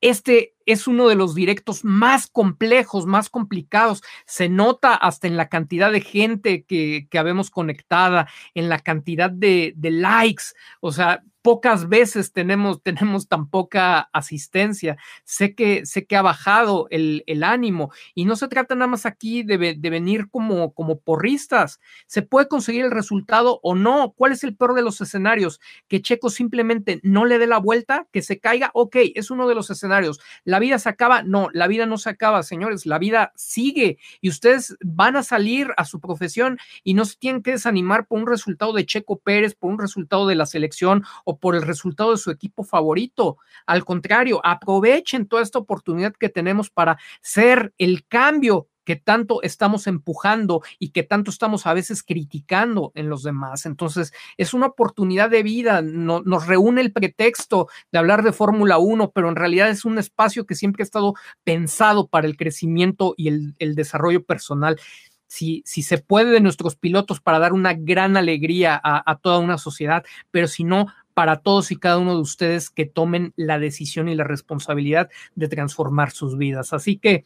este 0.00 0.53
es 0.66 0.86
uno 0.86 1.08
de 1.08 1.14
los 1.14 1.34
directos 1.34 1.84
más 1.84 2.26
complejos, 2.26 3.06
más 3.06 3.30
complicados. 3.30 4.02
Se 4.26 4.48
nota 4.48 4.94
hasta 4.94 5.26
en 5.26 5.36
la 5.36 5.48
cantidad 5.48 5.92
de 5.92 6.00
gente 6.00 6.64
que, 6.64 7.08
que 7.10 7.18
habemos 7.18 7.50
conectada, 7.50 8.28
en 8.54 8.68
la 8.68 8.78
cantidad 8.78 9.30
de, 9.30 9.74
de 9.76 9.90
likes. 9.90 10.44
O 10.80 10.92
sea, 10.92 11.22
pocas 11.44 11.90
veces 11.90 12.32
tenemos, 12.32 12.82
tenemos 12.82 13.28
tan 13.28 13.50
poca 13.50 14.08
asistencia. 14.14 14.96
Sé 15.24 15.54
que, 15.54 15.84
sé 15.84 16.06
que 16.06 16.16
ha 16.16 16.22
bajado 16.22 16.86
el, 16.88 17.22
ánimo 17.44 17.92
y 18.14 18.24
no 18.24 18.34
se 18.34 18.48
trata 18.48 18.74
nada 18.74 18.86
más 18.86 19.04
aquí 19.04 19.42
de, 19.42 19.76
venir 19.76 20.30
como, 20.30 20.72
como 20.72 21.00
porristas. 21.00 21.80
Se 22.06 22.22
puede 22.22 22.48
conseguir 22.48 22.86
el 22.86 22.90
resultado 22.90 23.60
o 23.62 23.74
no. 23.74 24.14
¿Cuál 24.16 24.32
es 24.32 24.42
el 24.42 24.56
peor 24.56 24.72
de 24.72 24.80
los 24.80 25.02
escenarios? 25.02 25.60
Que 25.86 26.00
Checo 26.00 26.30
simplemente 26.30 27.00
no 27.02 27.26
le 27.26 27.38
dé 27.38 27.46
la 27.46 27.58
vuelta, 27.58 28.08
que 28.10 28.22
se 28.22 28.40
caiga. 28.40 28.70
Ok, 28.72 28.96
es 29.14 29.30
uno 29.30 29.46
de 29.46 29.54
los 29.54 29.68
escenarios. 29.68 30.20
¿La 30.44 30.53
vida 30.58 30.78
se 30.78 30.88
acaba? 30.88 31.22
No, 31.22 31.48
la 31.52 31.66
vida 31.66 31.86
no 31.86 31.98
se 31.98 32.10
acaba, 32.10 32.42
señores. 32.42 32.86
La 32.86 32.98
vida 32.98 33.32
sigue 33.36 33.98
y 34.20 34.28
ustedes 34.28 34.76
van 34.82 35.16
a 35.16 35.22
salir 35.22 35.68
a 35.76 35.84
su 35.84 36.00
profesión 36.00 36.58
y 36.82 36.94
no 36.94 37.04
se 37.04 37.16
tienen 37.16 37.42
que 37.42 37.52
desanimar 37.52 38.06
por 38.06 38.18
un 38.18 38.26
resultado 38.26 38.72
de 38.72 38.86
Checo 38.86 39.18
Pérez, 39.18 39.54
por 39.54 39.70
un 39.70 39.78
resultado 39.78 40.26
de 40.26 40.34
la 40.34 40.46
selección 40.46 41.04
o 41.24 41.38
por 41.38 41.56
el 41.56 41.62
resultado 41.62 42.12
de 42.12 42.18
su 42.18 42.30
equipo 42.30 42.64
favorito. 42.64 43.38
Al 43.66 43.84
contrario, 43.84 44.40
aprovechen 44.44 45.26
toda 45.26 45.42
esta 45.42 45.58
oportunidad 45.58 46.12
que 46.12 46.28
tenemos 46.28 46.70
para 46.70 46.98
ser 47.20 47.72
el 47.78 48.06
cambio 48.06 48.68
que 48.84 48.96
tanto 48.96 49.42
estamos 49.42 49.86
empujando 49.86 50.62
y 50.78 50.90
que 50.90 51.02
tanto 51.02 51.30
estamos 51.30 51.66
a 51.66 51.74
veces 51.74 52.02
criticando 52.02 52.92
en 52.94 53.08
los 53.08 53.22
demás. 53.22 53.66
Entonces, 53.66 54.12
es 54.36 54.54
una 54.54 54.66
oportunidad 54.66 55.30
de 55.30 55.42
vida, 55.42 55.82
no, 55.82 56.20
nos 56.20 56.46
reúne 56.46 56.80
el 56.80 56.92
pretexto 56.92 57.68
de 57.90 57.98
hablar 57.98 58.22
de 58.22 58.32
Fórmula 58.32 58.78
1, 58.78 59.10
pero 59.12 59.28
en 59.28 59.36
realidad 59.36 59.70
es 59.70 59.84
un 59.84 59.98
espacio 59.98 60.46
que 60.46 60.54
siempre 60.54 60.82
ha 60.82 60.84
estado 60.84 61.14
pensado 61.42 62.06
para 62.08 62.26
el 62.26 62.36
crecimiento 62.36 63.14
y 63.16 63.28
el, 63.28 63.74
desarrollo 63.74 64.22
personal. 64.24 64.78
Si, 65.26 65.62
si, 65.66 65.82
se 65.82 65.98
puede 65.98 66.30
de 66.30 66.40
nuestros 66.40 66.76
pilotos 66.76 67.20
para 67.20 67.40
dar 67.40 67.52
una 67.52 67.72
gran 67.74 68.16
alegría 68.16 68.80
a, 68.84 69.18
toda 69.20 69.38
una 69.38 69.58
sociedad, 69.58 70.04
pero 70.30 70.46
si 70.46 70.62
no, 70.62 70.86
para 71.12 71.38
todos 71.40 71.70
y 71.72 71.76
cada 71.76 71.98
uno 71.98 72.14
de 72.14 72.20
ustedes 72.20 72.70
que 72.70 72.86
tomen 72.86 73.32
la 73.36 73.58
decisión 73.58 74.08
y 74.08 74.14
la 74.14 74.24
responsabilidad 74.24 75.08
de 75.34 75.48
transformar 75.48 76.12
sus 76.12 76.36
vidas. 76.36 76.72
Así 76.72 76.98
que 76.98 77.24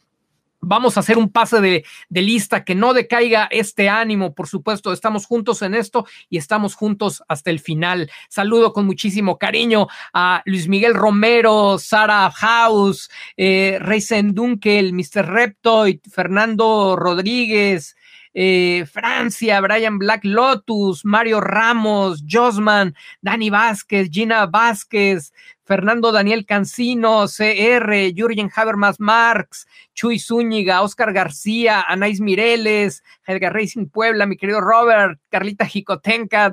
Vamos 0.61 0.97
a 0.97 0.99
hacer 0.99 1.17
un 1.17 1.29
pase 1.29 1.61
de, 1.61 1.85
lista, 2.09 2.65
que 2.65 2.75
no 2.75 2.93
decaiga 2.93 3.47
este 3.49 3.87
ánimo, 3.87 4.33
por 4.33 4.47
supuesto, 4.47 4.91
estamos 4.91 5.25
juntos 5.25 5.61
en 5.61 5.73
esto 5.73 6.05
y 6.29 6.37
estamos 6.37 6.75
juntos 6.75 7.23
hasta 7.27 7.49
el 7.49 7.59
final. 7.59 8.11
Saludo 8.27 8.73
con 8.73 8.85
muchísimo 8.85 9.37
cariño 9.37 9.87
a 10.13 10.41
Luis 10.45 10.67
Miguel 10.67 10.95
Romero, 10.95 11.77
Sara 11.77 12.29
House, 12.31 13.09
eh, 13.37 13.77
Reisen 13.79 14.33
Dunkel, 14.33 14.91
Mr. 14.93 15.25
Reptoid, 15.25 15.99
Fernando 16.11 16.95
Rodríguez, 16.97 17.95
eh, 18.33 18.85
Francia, 18.91 19.59
Brian 19.61 19.97
Black 19.97 20.23
Lotus, 20.23 21.03
Mario 21.05 21.41
Ramos, 21.41 22.23
Josman, 22.29 22.95
Dani 23.21 23.49
Vázquez, 23.49 24.09
Gina 24.11 24.45
Vázquez, 24.45 25.31
Fernando 25.69 26.11
Daniel 26.11 26.47
Cancino, 26.47 27.25
CR, 27.27 28.11
Jürgen 28.15 28.49
Habermas 28.55 28.99
Marx, 28.99 29.67
Chuy 29.93 30.17
Zúñiga, 30.17 30.81
Oscar 30.81 31.13
García, 31.13 31.81
Anais 31.87 32.19
Mireles, 32.19 33.03
Edgar 33.27 33.53
Racing 33.53 33.85
Puebla, 33.85 34.25
mi 34.25 34.35
querido 34.35 34.61
Robert, 34.61 35.19
Carlita 35.29 35.67
Jicotenca, 35.67 36.51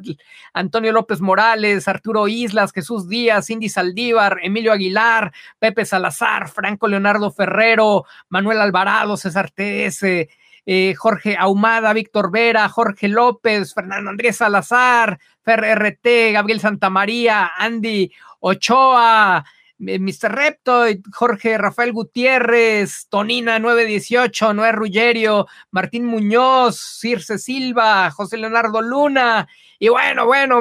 Antonio 0.53 0.93
López 0.93 1.22
Morales, 1.22 1.89
Arturo 1.89 2.29
Islas, 2.29 2.72
Jesús 2.72 3.09
Díaz, 3.09 3.47
Cindy 3.47 3.70
Saldívar, 3.70 4.37
Emilio 4.43 4.70
Aguilar, 4.70 5.33
Pepe 5.59 5.87
Salazar, 5.87 6.51
Franco 6.51 6.87
Leonardo 6.87 7.31
Ferrero, 7.31 8.05
Manuel 8.29 8.61
Alvarado, 8.61 9.16
César 9.16 9.51
TS, 9.51 10.29
eh, 10.67 10.95
Jorge 10.97 11.37
Ahumada, 11.39 11.93
Víctor 11.93 12.33
Vera, 12.33 12.69
Jorge 12.69 13.07
López, 13.07 13.73
Fernando 13.73 14.11
Andrés 14.11 14.37
Salazar, 14.39 15.19
FRRT, 15.43 16.33
Gabriel 16.33 16.61
Santamaría, 16.61 17.53
Andy 17.57 18.12
Ochoa, 18.41 19.45
eh, 19.79 19.99
Mr. 20.01 20.33
Reptoid, 20.33 21.01
Jorge 21.12 21.57
Rafael 21.57 21.93
Gutiérrez, 21.93 23.07
Tonina 23.09 23.61
918, 23.61 24.55
Noé 24.55 24.73
Ruggerio, 24.73 25.47
Martín 25.71 26.05
Muñoz, 26.05 26.81
Circe 26.81 27.39
Silva, 27.39 28.11
José 28.11 28.37
Leonardo 28.37 28.83
Luna, 28.83 29.47
y 29.79 29.89
bueno, 29.89 30.27
bueno, 30.27 30.61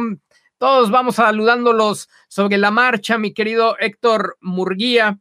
todos 0.60 0.92
vamos 0.92 1.16
saludándolos 1.16 2.10
sobre 2.28 2.58
la 2.58 2.70
marcha, 2.70 3.18
mi 3.18 3.34
querido 3.34 3.76
Héctor 3.80 4.38
Murguía. 4.40 5.20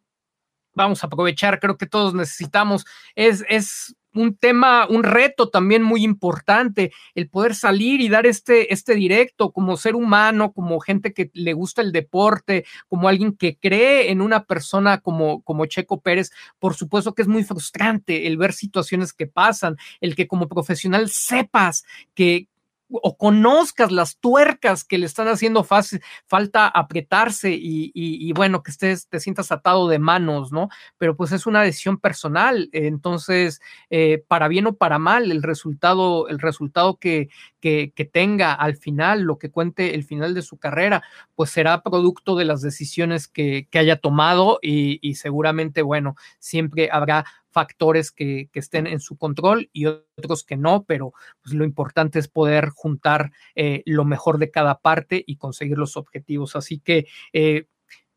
Vamos 0.74 1.02
a 1.02 1.06
aprovechar, 1.06 1.60
creo 1.60 1.78
que 1.78 1.86
todos 1.86 2.14
necesitamos, 2.14 2.84
es, 3.14 3.44
es 3.48 3.96
un 4.14 4.36
tema, 4.36 4.86
un 4.88 5.02
reto 5.02 5.48
también 5.48 5.82
muy 5.82 6.04
importante, 6.04 6.92
el 7.14 7.28
poder 7.28 7.54
salir 7.54 8.00
y 8.00 8.08
dar 8.08 8.26
este, 8.26 8.72
este 8.72 8.94
directo 8.94 9.52
como 9.52 9.76
ser 9.76 9.96
humano, 9.96 10.52
como 10.52 10.80
gente 10.80 11.12
que 11.12 11.30
le 11.34 11.52
gusta 11.52 11.82
el 11.82 11.92
deporte, 11.92 12.64
como 12.88 13.08
alguien 13.08 13.36
que 13.36 13.58
cree 13.58 14.10
en 14.10 14.20
una 14.20 14.44
persona 14.44 14.98
como, 14.98 15.42
como 15.42 15.66
Checo 15.66 16.00
Pérez. 16.00 16.30
Por 16.58 16.74
supuesto 16.74 17.14
que 17.14 17.22
es 17.22 17.28
muy 17.28 17.44
frustrante 17.44 18.26
el 18.26 18.36
ver 18.36 18.52
situaciones 18.52 19.12
que 19.12 19.26
pasan, 19.26 19.76
el 20.00 20.14
que 20.14 20.28
como 20.28 20.48
profesional 20.48 21.10
sepas 21.10 21.84
que, 22.14 22.48
o 22.90 23.16
conozcas 23.16 23.90
las 23.90 24.18
tuercas 24.18 24.84
que 24.84 24.98
le 24.98 25.06
están 25.06 25.28
haciendo 25.28 25.64
fácil, 25.64 26.02
falta 26.26 26.68
apretarse 26.68 27.50
y, 27.52 28.32
bueno, 28.32 28.62
que 28.62 28.70
estés, 28.70 29.08
te 29.08 29.20
sientas 29.20 29.52
atado 29.52 29.88
de 29.88 29.98
manos, 29.98 30.52
¿no? 30.52 30.68
Pero 30.98 31.16
pues 31.16 31.32
es 31.32 31.46
una 31.46 31.62
decisión 31.62 31.98
personal, 31.98 32.68
entonces, 32.72 33.60
eh, 33.90 34.22
para 34.28 34.48
bien 34.48 34.66
o 34.66 34.74
para 34.76 34.98
mal, 34.98 35.32
el 35.32 35.42
resultado, 35.42 36.28
el 36.28 36.38
resultado 36.38 36.96
que, 36.98 37.28
que, 37.60 38.10
tenga 38.12 38.52
al 38.52 38.76
final, 38.76 39.22
lo 39.22 39.38
que 39.38 39.50
cuente 39.50 39.94
el 39.94 40.04
final 40.04 40.34
de 40.34 40.42
su 40.42 40.58
carrera, 40.58 41.02
pues 41.34 41.50
será 41.50 41.82
producto 41.82 42.36
de 42.36 42.44
las 42.44 42.60
decisiones 42.60 43.26
que, 43.26 43.66
que 43.70 43.78
haya 43.78 43.96
tomado 43.96 44.58
y, 44.60 44.98
y 45.00 45.14
seguramente, 45.14 45.80
bueno, 45.82 46.16
siempre 46.38 46.90
habrá 46.92 47.24
factores 47.54 48.10
que, 48.10 48.50
estén 48.52 48.86
en 48.86 49.00
su 49.00 49.16
control 49.16 49.70
y 49.72 49.86
otros 49.86 50.44
que 50.44 50.56
no, 50.56 50.84
pero 50.84 51.12
pues, 51.42 51.54
lo 51.54 51.64
importante 51.64 52.18
es 52.18 52.28
poder 52.28 52.68
juntar 52.70 53.30
eh, 53.54 53.82
lo 53.86 54.04
mejor 54.04 54.38
de 54.38 54.50
cada 54.50 54.80
parte 54.80 55.22
y 55.24 55.36
conseguir 55.36 55.78
los 55.78 55.96
objetivos. 55.96 56.56
Así 56.56 56.80
que 56.80 57.06
eh, 57.32 57.68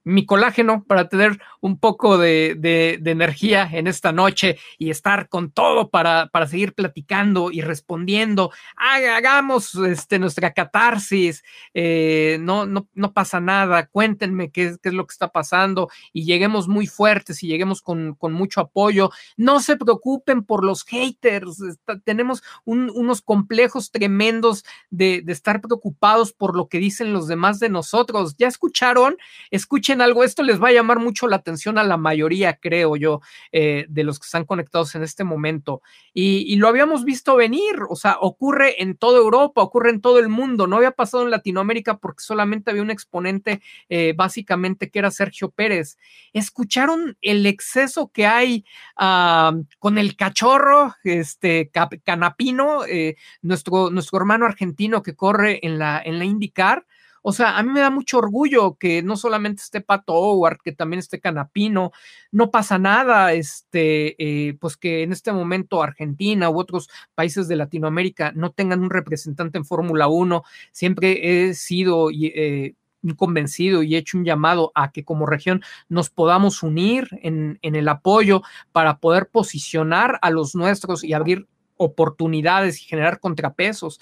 mi 0.07 0.25
colágeno 0.25 0.85
para 0.85 1.09
tener 1.09 1.39
un 1.59 1.79
poco 1.79 2.17
de, 2.17 2.57
energía 3.05 3.69
en 3.71 3.87
esta 3.87 4.11
noche 4.11 4.57
y 4.77 4.89
estar 4.89 5.27
con 5.27 5.51
todo 5.51 5.89
para, 5.89 6.27
para 6.27 6.47
seguir 6.47 6.73
platicando 6.73 7.51
y 7.51 7.61
respondiendo. 7.61 8.51
Hagamos 8.77 9.75
este, 9.75 10.17
nuestra 10.17 10.53
catarsis, 10.53 11.43
eh, 11.73 12.37
no, 12.39 12.65
no, 12.65 12.87
no, 12.93 13.13
pasa 13.13 13.41
nada, 13.41 13.87
cuéntenme 13.87 14.49
qué, 14.49 14.77
qué, 14.81 14.89
es 14.89 14.95
lo 14.95 15.05
que 15.05 15.11
está 15.11 15.29
pasando 15.31 15.89
y 16.13 16.23
lleguemos 16.23 16.67
muy 16.67 16.87
fuertes 16.87 17.43
y 17.43 17.47
lleguemos 17.47 17.81
con, 17.81 18.15
con 18.15 18.31
mucho 18.31 18.61
apoyo. 18.61 19.11
No 19.35 19.59
se 19.59 19.75
preocupen 19.75 20.43
por 20.43 20.63
los 20.63 20.85
haters, 20.85 21.57
tenemos 22.05 22.43
unos 22.63 23.21
complejos 23.21 23.91
tremendos 23.91 24.63
de, 24.89 25.21
de 25.21 25.33
estar 25.33 25.59
preocupados 25.59 26.31
por 26.31 26.55
lo 26.55 26.69
que 26.69 26.79
dicen 26.79 27.11
los 27.11 27.27
demás 27.27 27.59
de 27.59 27.69
nosotros. 27.69 28.35
¿Ya 28.37 28.47
escucharon? 28.47 29.17
Escuchen 29.51 29.96
algo, 30.01 30.23
esto 30.23 30.43
les 30.43 30.61
va 30.61 30.69
a 30.69 30.73
llamar 30.73 30.99
mucho 30.99 31.27
la 31.27 31.37
atención 31.37 31.77
a 31.77 31.83
la 31.83 31.97
mayoría, 31.97 32.57
creo 32.57 32.95
yo, 32.95 33.21
eh, 33.51 33.85
de 33.89 34.03
los 34.03 34.19
que 34.19 34.25
están 34.25 34.45
conectados 34.45 34.95
en 34.95 35.03
este 35.03 35.23
momento. 35.23 35.81
Y, 36.13 36.55
lo 36.57 36.67
habíamos 36.67 37.05
visto 37.05 37.35
venir, 37.35 37.75
o 37.89 37.95
sea, 37.95 38.17
ocurre 38.19 38.81
en 38.81 38.97
toda 38.97 39.19
Europa, 39.19 39.61
ocurre 39.61 39.91
en 39.91 40.01
todo 40.01 40.17
el 40.17 40.29
mundo, 40.29 40.65
no 40.65 40.77
había 40.77 40.91
pasado 40.91 41.23
en 41.23 41.29
Latinoamérica 41.29 41.97
porque 41.97 42.23
solamente 42.23 42.71
había 42.71 42.81
un 42.81 42.89
exponente 42.89 43.61
eh, 43.89 44.13
básicamente 44.15 44.89
que 44.89 44.99
era 44.99 45.11
Sergio 45.11 45.51
Pérez. 45.51 45.97
¿Escucharon 46.33 47.17
el 47.21 47.45
exceso 47.45 48.09
que 48.11 48.25
hay 48.25 48.65
ah, 48.95 49.53
con 49.77 49.99
el 49.99 50.15
cachorro, 50.15 50.95
este 51.03 51.69
Canapino, 52.03 52.85
eh, 52.85 53.15
nuestro, 53.43 53.91
nuestro 53.91 54.17
hermano 54.17 54.45
argentino 54.45 55.03
que 55.03 55.15
corre 55.15 55.59
en 55.61 55.77
la, 55.77 56.01
en 56.03 56.17
la 56.17 56.25
IndyCar? 56.25 56.85
O 57.21 57.33
sea, 57.33 57.57
a 57.57 57.63
mí 57.63 57.71
me 57.71 57.81
da 57.81 57.89
mucho 57.89 58.19
orgullo 58.19 58.75
que 58.75 59.01
no 59.03 59.17
solamente 59.17 59.61
esté 59.63 59.81
Pato 59.81 60.13
Howard, 60.13 60.59
que 60.63 60.71
también 60.71 60.99
esté 60.99 61.19
Canapino, 61.19 61.91
no 62.31 62.51
pasa 62.51 62.77
nada, 62.77 63.33
este, 63.33 64.15
eh, 64.49 64.57
pues 64.59 64.77
que 64.77 65.03
en 65.03 65.11
este 65.11 65.31
momento 65.31 65.81
Argentina 65.83 66.49
u 66.49 66.59
otros 66.59 66.89
países 67.15 67.47
de 67.47 67.55
Latinoamérica 67.55 68.31
no 68.35 68.51
tengan 68.51 68.81
un 68.81 68.89
representante 68.89 69.57
en 69.57 69.65
Fórmula 69.65 70.07
1. 70.07 70.43
Siempre 70.71 71.47
he 71.49 71.53
sido 71.53 72.09
eh, 72.11 72.75
convencido 73.15 73.83
y 73.83 73.95
he 73.95 73.99
hecho 73.99 74.17
un 74.17 74.25
llamado 74.25 74.71
a 74.75 74.91
que 74.91 75.05
como 75.05 75.25
región 75.25 75.61
nos 75.89 76.09
podamos 76.09 76.63
unir 76.63 77.07
en, 77.21 77.59
en 77.61 77.75
el 77.75 77.87
apoyo 77.87 78.41
para 78.71 78.99
poder 78.99 79.29
posicionar 79.29 80.19
a 80.21 80.29
los 80.29 80.55
nuestros 80.55 81.03
y 81.03 81.13
abrir 81.13 81.47
oportunidades 81.77 82.81
y 82.81 82.85
generar 82.85 83.19
contrapesos. 83.19 83.99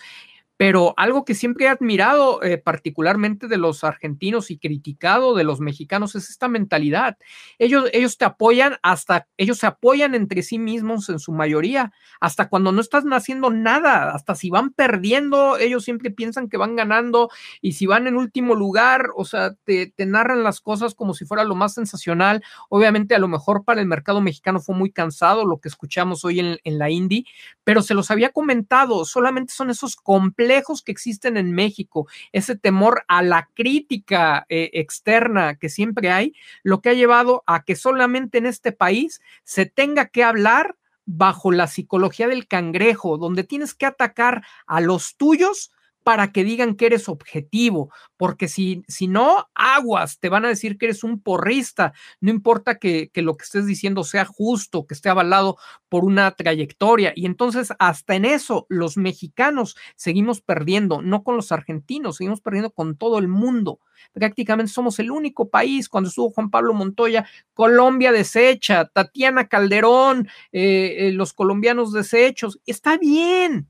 Pero 0.58 0.94
algo 0.96 1.26
que 1.26 1.36
siempre 1.36 1.66
he 1.66 1.68
admirado, 1.68 2.42
eh, 2.42 2.58
particularmente 2.58 3.48
de 3.48 3.58
los 3.58 3.84
argentinos 3.84 4.52
y 4.52 4.58
criticado 4.58 5.36
de 5.36 5.44
los 5.44 5.60
mexicanos, 5.60 6.16
es 6.16 6.30
esta 6.30 6.48
mentalidad. 6.48 7.18
Ellos, 7.60 7.90
ellos 7.92 8.18
te 8.18 8.24
apoyan 8.24 8.78
hasta, 8.82 9.28
ellos 9.36 9.58
se 9.58 9.68
apoyan 9.68 10.16
entre 10.16 10.44
sí 10.44 10.58
mismos 10.58 11.10
en 11.10 11.20
su 11.20 11.34
mayoría, 11.34 11.92
hasta 12.22 12.48
cuando 12.48 12.72
no 12.72 12.80
estás 12.80 13.04
haciendo 13.12 13.50
nada, 13.50 14.14
hasta 14.14 14.34
si 14.36 14.50
van 14.50 14.72
perdiendo, 14.72 15.58
ellos 15.58 15.84
siempre 15.84 16.10
piensan 16.10 16.48
que 16.48 16.58
van 16.58 16.78
ganando 16.78 17.30
y 17.62 17.74
si 17.74 17.86
van 17.86 18.08
en 18.08 18.16
último 18.16 18.56
lugar, 18.56 19.10
o 19.18 19.26
sea, 19.26 19.56
te, 19.66 19.94
narran 20.06 20.44
las 20.44 20.62
cosas 20.62 20.96
como 20.96 21.14
si 21.14 21.26
fuera 21.26 21.44
lo 21.44 21.56
más 21.56 21.74
sensacional. 21.74 22.44
Obviamente, 22.70 23.16
a 23.16 23.20
lo 23.20 23.28
mejor 23.28 23.66
para 23.66 23.82
el 23.82 23.88
mercado 23.88 24.22
mexicano 24.22 24.62
fue 24.62 24.76
muy 24.76 24.92
cansado 24.92 25.46
lo 25.46 25.58
que 25.58 25.68
escuchamos 25.68 26.24
hoy 26.24 26.40
en, 26.40 26.60
en 26.64 26.80
la 26.80 26.90
Indy, 26.90 27.26
pero 27.64 27.82
se 27.82 27.94
los 27.94 28.10
había 28.12 28.30
comentado, 28.30 29.04
solamente 29.04 29.54
son 29.54 29.70
esos 29.70 29.96
complejos 29.98 30.45
lejos 30.48 30.82
que 30.82 30.92
existen 30.92 31.38
en 31.38 31.52
México, 31.52 32.08
ese 32.32 32.56
temor 32.56 33.04
a 33.08 33.22
la 33.22 33.50
crítica 33.54 34.46
eh, 34.50 34.70
externa 34.74 35.56
que 35.56 35.70
siempre 35.70 36.12
hay, 36.12 36.34
lo 36.64 36.82
que 36.82 36.90
ha 36.90 36.94
llevado 36.94 37.44
a 37.48 37.64
que 37.64 37.76
solamente 37.76 38.38
en 38.38 38.46
este 38.46 38.72
país 38.72 39.22
se 39.44 39.66
tenga 39.66 40.08
que 40.08 40.24
hablar 40.24 40.76
bajo 41.06 41.52
la 41.52 41.68
psicología 41.68 42.28
del 42.28 42.48
cangrejo, 42.48 43.18
donde 43.18 43.44
tienes 43.44 43.74
que 43.74 43.86
atacar 43.86 44.44
a 44.66 44.82
los 44.82 45.16
tuyos 45.18 45.72
para 46.06 46.32
que 46.32 46.44
digan 46.44 46.76
que 46.76 46.86
eres 46.86 47.10
objetivo, 47.10 47.92
porque 48.16 48.48
si, 48.48 48.84
si 48.88 49.08
no, 49.08 49.48
aguas, 49.56 50.20
te 50.20 50.30
van 50.30 50.46
a 50.46 50.50
decir 50.50 50.78
que 50.78 50.86
eres 50.86 51.04
un 51.04 51.20
porrista, 51.20 51.94
no 52.22 52.30
importa 52.30 52.78
que, 52.78 53.10
que, 53.12 53.24
lo 53.24 53.36
que 53.36 53.44
estés 53.44 53.66
diciendo 53.66 54.04
sea 54.04 54.24
justo, 54.24 54.86
que 54.86 54.94
esté 54.94 55.10
avalado 55.10 55.58
por 55.90 56.06
una 56.06 56.30
trayectoria. 56.30 57.12
Y 57.16 57.26
entonces, 57.26 57.74
hasta 57.80 58.14
en 58.14 58.26
eso, 58.26 58.68
los 58.70 58.98
mexicanos 58.98 59.76
seguimos 59.96 60.42
perdiendo, 60.42 61.02
no 61.02 61.24
con 61.24 61.38
los 61.38 61.52
argentinos, 61.52 62.18
seguimos 62.18 62.40
perdiendo 62.40 62.70
con 62.70 62.98
todo 62.98 63.18
el 63.18 63.28
mundo. 63.28 63.80
Prácticamente 64.14 64.72
somos 64.72 65.00
el 65.00 65.10
único 65.10 65.50
país, 65.50 65.90
cuando 65.90 66.10
estuvo 66.10 66.30
Juan 66.30 66.52
Pablo 66.52 66.76
Montoya, 66.76 67.28
Colombia 67.56 68.12
desecha, 68.12 68.86
Tatiana 68.86 69.48
Calderón, 69.48 70.28
eh, 70.52 71.08
eh, 71.08 71.12
los 71.14 71.34
colombianos 71.34 71.94
desechos, 71.94 72.60
está 72.68 73.00
bien 73.00 73.68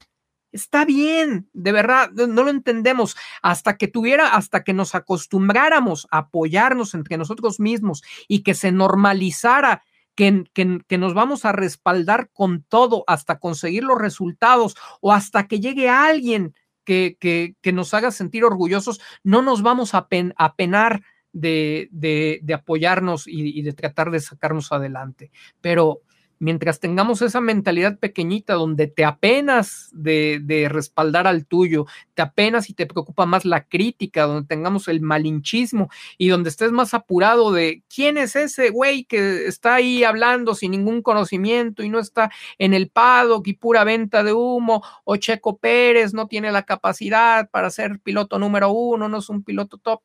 Está 0.55 0.85
bien, 0.85 1.49
de 1.51 1.73
verdad, 1.73 2.11
no 2.11 2.43
lo 2.43 2.49
entendemos. 2.49 3.17
Hasta 3.41 3.75
que 3.75 3.89
tuviera, 3.89 4.35
hasta 4.35 4.63
que 4.63 4.71
nos 4.71 4.95
acostumbráramos 4.95 6.07
a 6.11 6.19
apoyarnos 6.19 6.93
entre 6.93 7.17
nosotros 7.17 7.59
mismos 7.59 8.03
y 8.29 8.41
que 8.41 8.53
se 8.53 8.71
normalizara 8.71 9.83
que, 10.15 10.45
que, 10.53 10.97
nos 10.97 11.13
vamos 11.13 11.43
a 11.43 11.51
respaldar 11.51 12.29
con 12.31 12.63
todo 12.63 13.03
hasta 13.05 13.37
conseguir 13.37 13.83
los 13.83 13.99
resultados 13.99 14.77
o 15.01 15.11
hasta 15.11 15.45
que 15.45 15.59
llegue 15.59 15.89
alguien 15.89 16.55
que, 16.85 17.17
que 17.19 17.73
nos 17.73 17.93
haga 17.93 18.11
sentir 18.11 18.45
orgullosos, 18.45 19.01
no 19.23 19.41
nos 19.41 19.61
vamos 19.61 19.93
a, 19.93 20.07
penar 20.07 21.01
de, 21.33 21.89
de, 21.91 22.53
apoyarnos 22.53 23.27
y, 23.27 23.59
y, 23.59 23.61
de 23.61 23.73
tratar 23.73 24.09
de 24.09 24.21
sacarnos 24.21 24.71
adelante. 24.71 25.31
Pero 25.59 25.99
mientras 26.39 26.79
tengamos 26.79 27.21
esa 27.21 27.41
mentalidad 27.41 27.99
pequeñita 27.99 28.53
donde 28.53 28.87
te 28.87 29.05
apenas 29.05 29.89
de, 29.93 30.67
respaldar 30.69 31.27
al 31.27 31.45
tuyo, 31.45 31.85
te 32.13 32.21
apenas 32.21 32.69
y 32.69 32.73
te 32.73 32.85
preocupa 32.85 33.25
más 33.25 33.45
la 33.45 33.67
crítica, 33.67 34.23
donde 34.23 34.47
tengamos 34.47 34.87
el 34.87 35.01
malinchismo 35.01 35.89
y 36.17 36.29
donde 36.29 36.49
estés 36.49 36.71
más 36.71 36.93
apurado 36.93 37.51
de 37.51 37.83
quién 37.93 38.17
es 38.17 38.35
ese 38.35 38.69
güey 38.69 39.05
que 39.05 39.47
está 39.47 39.75
ahí 39.75 40.03
hablando 40.03 40.55
sin 40.55 40.71
ningún 40.71 41.01
conocimiento 41.01 41.83
y 41.83 41.89
no 41.89 41.99
está 41.99 42.31
en 42.57 42.73
el 42.73 42.89
paddock 42.89 43.47
y 43.47 43.53
pura 43.53 43.83
venta 43.83 44.23
de 44.23 44.33
humo, 44.33 44.83
o 45.03 45.15
Checo 45.17 45.57
Pérez 45.57 46.13
no 46.13 46.27
tiene 46.27 46.51
la 46.51 46.63
capacidad 46.63 47.49
para 47.49 47.69
ser 47.69 47.99
piloto 47.99 48.39
número 48.39 48.71
uno, 48.71 49.09
no 49.09 49.17
es 49.17 49.29
un 49.29 49.43
piloto 49.43 49.77
top 49.77 50.01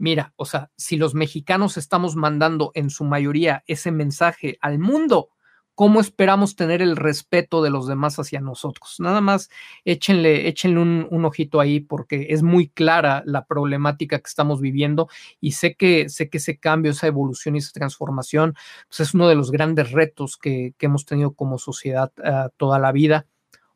mira, 0.00 0.32
o 0.36 0.46
sea, 0.46 0.70
si 0.76 0.96
los 0.96 1.14
mexicanos 1.14 1.76
estamos 1.76 2.16
mandando 2.16 2.72
en 2.74 2.90
su 2.90 3.04
mayoría 3.04 3.62
ese 3.66 3.92
mensaje 3.92 4.56
al 4.62 4.78
mundo, 4.78 5.28
¿cómo 5.74 6.00
esperamos 6.00 6.56
tener 6.56 6.80
el 6.80 6.96
respeto 6.96 7.62
de 7.62 7.68
los 7.68 7.86
demás 7.86 8.18
hacia 8.18 8.40
nosotros? 8.40 8.96
Nada 8.98 9.20
más 9.20 9.50
échenle, 9.84 10.48
échenle 10.48 10.80
un, 10.80 11.24
ojito 11.24 11.60
ahí 11.60 11.80
porque 11.80 12.28
es 12.30 12.42
muy 12.42 12.68
clara 12.68 13.22
la 13.26 13.44
problemática 13.44 14.18
que 14.18 14.28
estamos 14.28 14.60
viviendo 14.62 15.08
y 15.38 15.52
sé 15.52 15.74
que, 15.74 16.08
sé 16.08 16.30
que 16.30 16.38
ese 16.38 16.58
cambio, 16.58 16.92
esa 16.92 17.06
evolución 17.06 17.54
y 17.56 17.58
esa 17.58 17.72
transformación 17.72 18.54
pues 18.88 19.00
es 19.00 19.14
uno 19.14 19.28
de 19.28 19.34
los 19.34 19.50
grandes 19.50 19.92
retos 19.92 20.38
que, 20.38 20.74
hemos 20.80 21.04
tenido 21.04 21.34
como 21.34 21.58
sociedad 21.58 22.10
ah, 22.24 22.48
toda 22.56 22.78
la 22.78 22.90
vida 22.90 23.26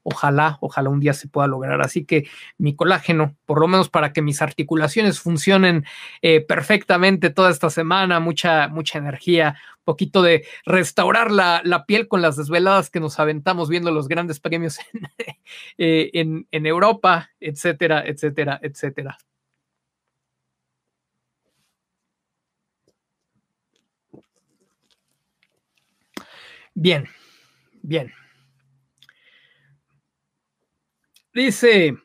ojalá, 0.05 0.59
ojalá 0.61 0.91
un 0.91 1.01
día 1.01 1.13
se 1.15 1.29
pueda 1.29 1.49
lograr. 1.49 1.83
Así 1.83 2.05
que 2.05 2.29
mi 2.59 2.77
colágeno, 2.77 3.37
por 3.47 3.61
lo 3.61 3.67
menos 3.67 3.89
para 3.91 4.13
que 4.13 4.23
mis 4.23 4.41
articulaciones 4.41 5.19
funcionen 5.19 5.85
eh, 6.23 6.41
perfectamente 6.41 7.31
toda 7.31 7.51
esta 7.51 7.71
semana, 7.71 8.21
mucha, 8.21 8.69
mucha 8.69 8.99
energía, 8.99 9.57
poquito 9.85 10.23
de 10.23 10.47
restaurar 10.65 11.31
la, 11.31 11.85
piel 11.87 12.09
con 12.09 12.23
las 12.23 12.37
desveladas 12.37 12.91
que 12.91 13.01
nos 13.01 13.19
aventamos 13.19 13.69
viendo 13.69 13.91
los 13.91 14.09
grandes 14.09 14.41
premios 14.41 14.79
eh, 15.79 16.11
en, 16.15 16.47
en 16.53 16.67
Europa, 16.67 17.31
etcétera, 17.41 18.05
etcétera, 18.07 18.61
etcétera. 18.63 19.19
Bien, 26.75 27.09
bien. 27.83 28.13
Dice, 31.35 31.97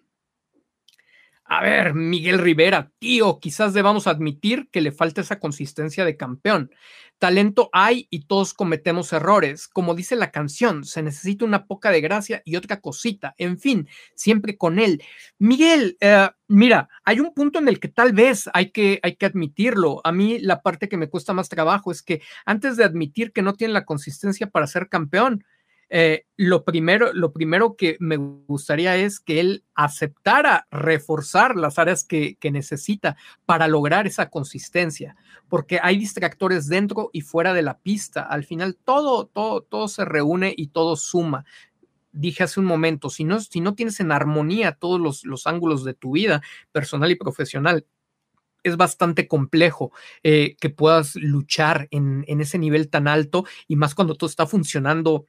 a 1.46 1.62
ver, 1.62 1.94
Miguel 1.94 2.40
Rivera, 2.40 2.92
tío, 2.98 3.40
quizás 3.40 3.76
debamos 3.76 4.08
admitir 4.08 4.70
que 4.72 4.82
le 4.82 4.92
falta 4.92 5.22
esa 5.22 5.40
consistencia 5.40 6.04
de 6.04 6.18
campeón. 6.18 6.72
Talento 7.20 7.70
hay 7.72 8.08
y 8.10 8.26
todos 8.26 8.56
cometemos 8.56 9.14
errores. 9.14 9.68
Como 9.68 9.94
dice 9.94 10.16
la 10.16 10.32
canción, 10.32 10.84
se 10.84 11.04
necesita 11.04 11.46
una 11.46 11.68
poca 11.68 11.92
de 11.92 12.02
gracia 12.02 12.42
y 12.44 12.56
otra 12.56 12.82
cosita. 12.82 13.36
En 13.38 13.60
fin, 13.60 13.88
siempre 14.16 14.58
con 14.58 14.80
él. 14.80 15.04
Miguel, 15.38 15.96
eh, 16.02 16.30
mira, 16.48 16.90
hay 17.04 17.20
un 17.20 17.32
punto 17.36 17.60
en 17.60 17.68
el 17.68 17.80
que 17.80 17.90
tal 17.90 18.14
vez 18.14 18.50
hay 18.54 18.72
que, 18.72 19.00
hay 19.04 19.16
que 19.16 19.28
admitirlo. 19.28 20.02
A 20.04 20.12
mí 20.12 20.40
la 20.40 20.64
parte 20.64 20.90
que 20.90 20.98
me 20.98 21.10
cuesta 21.10 21.34
más 21.34 21.50
trabajo 21.50 21.92
es 21.92 22.02
que 22.02 22.22
antes 22.46 22.78
de 22.78 22.84
admitir 22.84 23.32
que 23.32 23.44
no 23.44 23.54
tiene 23.54 23.74
la 23.74 23.86
consistencia 23.86 24.48
para 24.48 24.66
ser 24.66 24.90
campeón, 24.90 25.44
eh, 25.90 26.26
lo, 26.38 26.64
primero, 26.64 27.14
lo 27.14 27.34
primero 27.34 27.76
que 27.76 27.98
me 28.00 28.18
gustaría 28.18 28.96
es 28.96 29.20
que 29.20 29.40
él 29.40 29.64
aceptara 29.74 30.68
reforzar 30.70 31.56
las 31.56 31.80
áreas 31.80 32.04
que, 32.04 32.38
necesita 32.52 33.18
para 33.46 33.68
lograr 33.68 34.08
esa 34.08 34.30
consistencia, 34.30 35.16
porque 35.48 35.80
hay 35.82 35.98
distractores 35.98 36.68
dentro 36.68 37.10
y 37.12 37.22
fuera 37.22 37.54
de 37.54 37.64
la 37.64 37.80
pista. 37.80 38.22
Al 38.22 38.44
final 38.44 38.76
todo, 38.76 39.26
todo, 39.26 39.62
todo 39.62 39.88
se 39.88 40.06
reúne 40.06 40.54
y 40.56 40.68
todo 40.68 40.96
suma 40.96 41.46
dije 42.12 42.44
hace 42.44 42.60
un 42.60 42.66
momento, 42.66 43.12
si 43.12 43.24
no, 43.24 43.40
si 43.40 43.62
no 43.62 43.76
tienes 43.76 44.00
en 44.00 44.12
armonía 44.12 44.72
todos 44.74 45.24
los, 45.24 45.48
ángulos 45.48 45.84
de 45.84 45.94
tu 45.94 46.14
vida 46.14 46.42
personal 46.72 47.12
y 47.12 47.16
profesional, 47.16 47.86
es 48.64 48.78
bastante 48.78 49.28
complejo 49.28 49.92
eh, 50.24 50.58
que 50.60 50.72
puedas 50.72 51.16
luchar 51.16 51.88
en, 51.92 52.26
en, 52.28 52.42
ese 52.42 52.58
nivel 52.58 52.90
tan 52.90 53.08
alto 53.08 53.46
y 53.68 53.76
más 53.76 53.94
cuando 53.94 54.16
todo 54.16 54.28
está 54.28 54.48
funcionando 54.48 55.28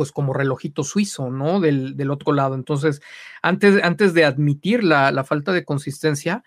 pues 0.00 0.12
como 0.12 0.32
relojito 0.32 0.82
suizo, 0.82 1.28
¿no? 1.28 1.60
Del, 1.60 1.94
del 1.94 2.10
otro 2.10 2.32
lado. 2.32 2.54
Entonces, 2.54 3.02
antes, 3.42 3.82
antes 3.82 4.14
de 4.14 4.24
admitir 4.24 4.82
la, 4.82 5.12
la, 5.12 5.24
falta 5.24 5.52
de 5.52 5.62
consistencia, 5.62 6.42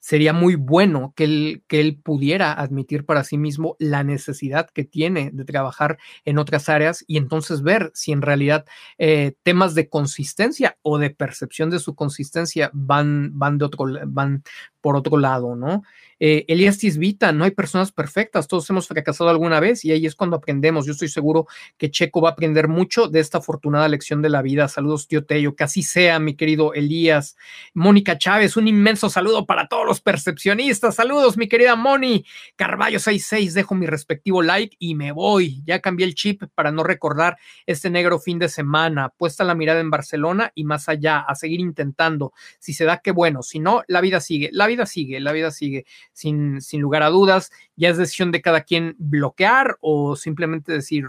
sería 0.00 0.34
muy 0.34 0.54
bueno 0.54 1.14
que 1.16 1.24
él, 1.24 1.64
que 1.66 1.80
él 1.80 1.98
pudiera 1.98 2.52
admitir 2.52 3.06
para 3.06 3.24
sí 3.24 3.38
mismo 3.38 3.74
la 3.78 4.04
necesidad 4.04 4.68
que 4.68 4.84
tiene 4.84 5.30
de 5.32 5.46
trabajar 5.46 5.96
en 6.26 6.36
otras 6.36 6.68
áreas 6.68 7.02
y 7.06 7.16
entonces 7.16 7.62
ver 7.62 7.90
si 7.94 8.12
en 8.12 8.20
realidad 8.20 8.66
eh, 8.98 9.32
temas 9.42 9.74
de 9.74 9.88
consistencia 9.88 10.76
o 10.82 10.98
de 10.98 11.08
percepción 11.08 11.70
de 11.70 11.78
su 11.78 11.94
consistencia 11.94 12.70
van, 12.74 13.30
van, 13.38 13.56
de 13.56 13.64
otro, 13.64 13.86
van 14.08 14.42
por 14.80 14.96
otro 14.96 15.18
lado, 15.18 15.56
¿no? 15.56 15.82
Eh, 16.22 16.44
Elías 16.48 16.76
Tisbita, 16.76 17.32
no 17.32 17.44
hay 17.44 17.50
personas 17.52 17.92
perfectas, 17.92 18.46
todos 18.46 18.68
hemos 18.68 18.86
fracasado 18.86 19.30
alguna 19.30 19.58
vez 19.58 19.86
y 19.86 19.92
ahí 19.92 20.04
es 20.04 20.14
cuando 20.14 20.36
aprendemos. 20.36 20.84
Yo 20.84 20.92
estoy 20.92 21.08
seguro 21.08 21.46
que 21.78 21.90
Checo 21.90 22.20
va 22.20 22.28
a 22.28 22.32
aprender 22.32 22.68
mucho 22.68 23.08
de 23.08 23.20
esta 23.20 23.38
afortunada 23.38 23.88
lección 23.88 24.20
de 24.20 24.28
la 24.28 24.42
vida. 24.42 24.68
Saludos, 24.68 25.08
tío 25.08 25.24
Tello, 25.24 25.56
que 25.56 25.64
así 25.64 25.82
sea, 25.82 26.18
mi 26.18 26.34
querido 26.34 26.74
Elías. 26.74 27.36
Mónica 27.72 28.18
Chávez, 28.18 28.58
un 28.58 28.68
inmenso 28.68 29.08
saludo 29.08 29.46
para 29.46 29.66
todos 29.66 29.86
los 29.86 30.02
percepcionistas. 30.02 30.94
Saludos, 30.94 31.38
mi 31.38 31.48
querida 31.48 31.74
Moni. 31.74 32.26
Carballo 32.54 32.98
66, 32.98 33.54
dejo 33.54 33.74
mi 33.74 33.86
respectivo 33.86 34.42
like 34.42 34.76
y 34.78 34.94
me 34.94 35.12
voy. 35.12 35.62
Ya 35.64 35.80
cambié 35.80 36.06
el 36.06 36.14
chip 36.14 36.42
para 36.54 36.70
no 36.70 36.82
recordar 36.82 37.38
este 37.64 37.88
negro 37.88 38.18
fin 38.18 38.38
de 38.38 38.50
semana. 38.50 39.08
Puesta 39.08 39.42
la 39.42 39.54
mirada 39.54 39.80
en 39.80 39.88
Barcelona 39.88 40.52
y 40.54 40.64
más 40.64 40.86
allá, 40.90 41.20
a 41.20 41.34
seguir 41.34 41.60
intentando. 41.60 42.34
Si 42.58 42.74
se 42.74 42.84
da, 42.84 42.98
qué 42.98 43.10
bueno. 43.10 43.42
Si 43.42 43.58
no, 43.58 43.82
la 43.86 44.02
vida 44.02 44.20
sigue. 44.20 44.50
La 44.52 44.66
vida 44.70 44.86
sigue, 44.86 45.20
la 45.20 45.32
vida 45.32 45.50
sigue 45.50 45.84
sin, 46.12 46.62
sin 46.62 46.80
lugar 46.80 47.02
a 47.02 47.10
dudas. 47.10 47.50
Ya 47.76 47.90
es 47.90 47.98
decisión 47.98 48.32
de 48.32 48.40
cada 48.40 48.62
quien 48.62 48.96
bloquear 48.98 49.76
o 49.80 50.16
simplemente 50.16 50.72
decir 50.72 51.08